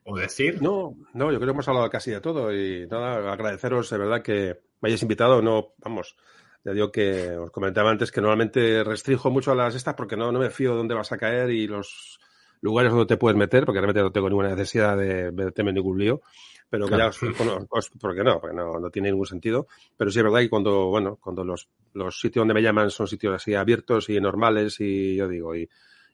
o 0.04 0.16
decir. 0.16 0.62
No, 0.62 0.96
no, 1.14 1.32
yo 1.32 1.38
creo 1.38 1.48
que 1.48 1.54
hemos 1.54 1.68
hablado 1.68 1.90
casi 1.90 2.10
de 2.10 2.20
todo 2.20 2.54
y 2.54 2.86
nada, 2.86 3.32
agradeceros 3.32 3.90
de 3.90 3.98
verdad 3.98 4.22
que 4.22 4.60
me 4.80 4.88
hayáis 4.88 5.02
invitado. 5.02 5.42
No, 5.42 5.74
vamos, 5.78 6.16
ya 6.64 6.72
digo 6.72 6.92
que 6.92 7.36
os 7.36 7.50
comentaba 7.50 7.90
antes 7.90 8.12
que 8.12 8.20
normalmente 8.20 8.84
restringo 8.84 9.30
mucho 9.30 9.52
a 9.52 9.56
las 9.56 9.74
estas 9.74 9.94
porque 9.94 10.16
no, 10.16 10.30
no 10.30 10.38
me 10.38 10.50
fío 10.50 10.72
de 10.72 10.76
dónde 10.76 10.94
vas 10.94 11.10
a 11.10 11.18
caer 11.18 11.50
y 11.50 11.66
los 11.66 12.20
lugares 12.62 12.92
donde 12.92 13.06
te 13.06 13.16
puedes 13.18 13.36
meter, 13.36 13.66
porque 13.66 13.80
realmente 13.80 14.00
no 14.00 14.12
tengo 14.12 14.28
ninguna 14.28 14.50
necesidad 14.50 14.96
de 14.96 15.30
meterme 15.32 15.70
en 15.70 15.76
ningún 15.76 15.98
lío, 15.98 16.22
pero 16.70 16.86
que 16.86 16.94
claro. 16.94 17.12
ya 17.12 17.28
os 17.28 17.36
conozco, 17.36 17.98
porque 18.00 18.24
no, 18.24 18.40
porque 18.40 18.56
no, 18.56 18.78
no 18.78 18.90
tiene 18.90 19.10
ningún 19.10 19.26
sentido. 19.26 19.66
Pero 19.96 20.10
sí 20.10 20.20
es 20.20 20.24
verdad 20.24 20.40
que 20.40 20.48
cuando, 20.48 20.86
bueno, 20.86 21.18
cuando 21.20 21.44
los, 21.44 21.68
los 21.92 22.18
sitios 22.18 22.42
donde 22.42 22.54
me 22.54 22.62
llaman 22.62 22.90
son 22.90 23.06
sitios 23.06 23.34
así 23.34 23.54
abiertos 23.54 24.08
y 24.08 24.18
normales 24.20 24.80
y 24.80 25.16
yo 25.16 25.28
digo, 25.28 25.54
y, 25.54 25.68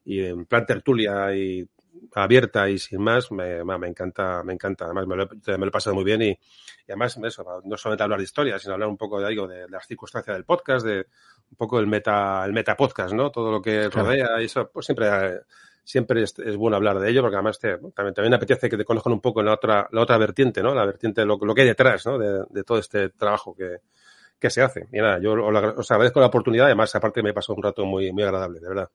y 0.04 0.24
en 0.24 0.46
plan 0.46 0.66
tertulia 0.66 1.34
y 1.36 1.68
abierta 2.14 2.68
y 2.68 2.78
sin 2.78 3.02
más, 3.02 3.30
me, 3.30 3.62
me 3.62 3.88
encanta, 3.88 4.42
me 4.42 4.54
encanta. 4.54 4.86
Además, 4.86 5.06
me 5.06 5.16
lo, 5.16 5.28
me 5.28 5.58
lo 5.58 5.66
he 5.66 5.70
pasado 5.70 5.94
muy 5.94 6.04
bien 6.04 6.22
y, 6.22 6.30
y, 6.30 6.38
además, 6.88 7.18
eso, 7.22 7.44
no 7.64 7.76
solamente 7.76 8.04
hablar 8.04 8.18
de 8.18 8.24
historia, 8.24 8.58
sino 8.58 8.74
hablar 8.74 8.88
un 8.88 8.96
poco 8.96 9.20
de, 9.20 9.28
digo, 9.28 9.46
de, 9.46 9.60
de 9.60 9.68
las 9.68 9.86
circunstancias 9.86 10.34
del 10.34 10.44
podcast, 10.44 10.86
de 10.86 11.06
un 11.50 11.56
poco 11.56 11.78
el 11.78 11.86
meta, 11.86 12.44
el 12.44 12.52
meta 12.52 12.76
podcast, 12.76 13.12
¿no? 13.12 13.30
Todo 13.30 13.50
lo 13.50 13.60
que 13.60 13.88
rodea 13.90 14.26
claro. 14.26 14.42
y 14.42 14.44
eso, 14.46 14.70
pues 14.72 14.86
siempre, 14.86 15.08
siempre 15.88 16.22
es, 16.22 16.34
bueno 16.56 16.76
hablar 16.76 16.98
de 16.98 17.08
ello, 17.08 17.22
porque 17.22 17.36
además 17.36 17.58
te, 17.58 17.78
también, 17.94 18.12
también 18.12 18.34
apetece 18.34 18.68
que 18.68 18.76
te 18.76 18.84
conozcan 18.84 19.14
un 19.14 19.22
poco 19.22 19.40
en 19.40 19.46
la 19.46 19.54
otra, 19.54 19.88
la 19.90 20.02
otra 20.02 20.18
vertiente, 20.18 20.62
¿no? 20.62 20.74
La 20.74 20.84
vertiente 20.84 21.24
lo, 21.24 21.38
lo 21.38 21.54
que 21.54 21.62
hay 21.62 21.68
detrás, 21.68 22.04
¿no? 22.04 22.18
De, 22.18 22.62
todo 22.62 22.78
este 22.78 23.08
trabajo 23.08 23.54
que, 23.56 23.78
que 24.38 24.50
se 24.50 24.60
hace. 24.60 24.86
Y 24.92 24.98
nada, 24.98 25.18
yo 25.18 25.32
os 25.32 25.90
agradezco 25.90 26.20
la 26.20 26.26
oportunidad, 26.26 26.66
además, 26.66 26.94
aparte 26.94 27.22
me 27.22 27.32
pasado 27.32 27.56
un 27.56 27.62
rato 27.62 27.86
muy, 27.86 28.12
muy 28.12 28.22
agradable, 28.22 28.60
de 28.60 28.68
verdad. 28.68 28.90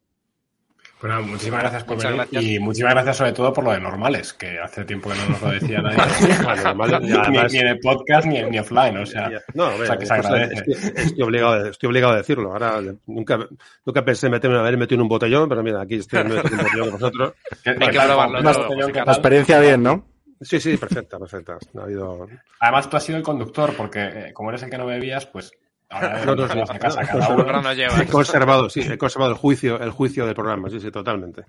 Bueno, 1.03 1.21
muchísimas 1.21 1.59
gracias 1.59 1.83
por 1.83 1.97
Muchas 1.97 2.11
venir 2.11 2.27
gracias. 2.31 2.43
y 2.45 2.59
muchísimas 2.59 2.93
gracias 2.93 3.17
sobre 3.17 3.33
todo 3.33 3.51
por 3.51 3.65
lo 3.65 3.71
de 3.73 3.81
normales, 3.81 4.31
que 4.31 4.57
hace 4.57 4.85
tiempo 4.85 5.09
que 5.09 5.17
no 5.17 5.29
nos 5.31 5.41
lo 5.41 5.51
decía 5.51 5.81
nadie. 5.81 5.97
además, 6.65 7.01
ni, 7.01 7.09
ni, 7.09 7.57
en 7.59 7.67
el 7.67 7.79
podcast 7.81 8.25
ni, 8.25 8.41
ni 8.43 8.57
offline, 8.57 8.95
o 8.95 9.05
sea, 9.05 9.29
no, 9.53 9.67
o 9.67 9.85
sea 9.85 9.97
que 9.97 10.05
se 10.05 10.13
agradece. 10.13 10.53
Estoy, 10.65 10.93
estoy, 10.95 11.21
obligado, 11.23 11.67
estoy 11.67 11.87
obligado 11.89 12.13
a 12.13 12.17
decirlo. 12.17 12.53
Ahora, 12.53 12.81
nunca, 13.05 13.37
nunca 13.85 14.05
pensé 14.05 14.29
meterme 14.29 14.55
a 14.55 14.61
haber 14.61 14.77
metido 14.77 14.95
en 14.95 15.01
un 15.01 15.09
botellón, 15.09 15.49
pero 15.49 15.61
mira, 15.61 15.81
aquí 15.81 15.95
estoy 15.95 16.21
en 16.21 16.31
un 16.31 16.37
botellón 16.37 16.89
con 16.91 16.91
vosotros. 16.91 17.33
Que, 17.65 17.75
que, 17.75 17.89
claro, 17.89 18.15
la, 18.31 18.41
la 18.41 19.11
experiencia 19.11 19.59
bien, 19.59 19.83
¿no? 19.83 20.05
Sí, 20.39 20.61
sí, 20.61 20.77
perfecta, 20.77 21.19
perfecta. 21.19 21.57
No 21.73 21.81
ha 21.81 21.83
habido... 21.83 22.27
Además, 22.61 22.89
tú 22.89 22.95
has 22.95 23.03
sido 23.03 23.17
el 23.17 23.23
conductor, 23.23 23.73
porque 23.75 24.03
eh, 24.03 24.33
como 24.33 24.49
eres 24.49 24.63
el 24.63 24.69
que 24.69 24.77
no 24.77 24.85
bebías, 24.85 25.25
pues 25.25 25.51
ahora 25.93 26.25
No, 26.25 26.35
no, 26.35 26.47
dejas 26.47 26.69
sí. 26.69 26.75
a 26.75 26.79
casa 26.79 27.01
No, 27.01 27.07
cada 27.07 27.27
no, 27.27 27.33
uno. 27.35 27.43
Ahora 27.43 27.61
nos 27.61 27.75
llevas. 27.75 27.99
He 27.99 28.07
conservado, 28.07 28.69
sí, 28.69 28.81
he 28.81 28.97
conservado 28.97 29.31
el 29.31 29.37
juicio, 29.37 29.79
el 29.79 29.91
juicio 29.91 30.25
del 30.25 30.35
programa, 30.35 30.69
sí, 30.69 30.79
sí, 30.79 30.91
totalmente. 30.91 31.45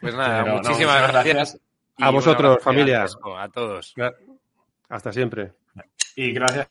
Pues 0.00 0.14
nada, 0.14 0.44
Pero, 0.44 0.56
muchísimas 0.56 1.12
gracias. 1.12 1.58
A 1.98 2.10
vosotros, 2.10 2.58
familia. 2.62 3.06
A 3.38 3.48
todos. 3.48 3.94
Hasta 4.88 5.12
siempre. 5.12 5.52
Y 6.14 6.32
gracias 6.32 6.68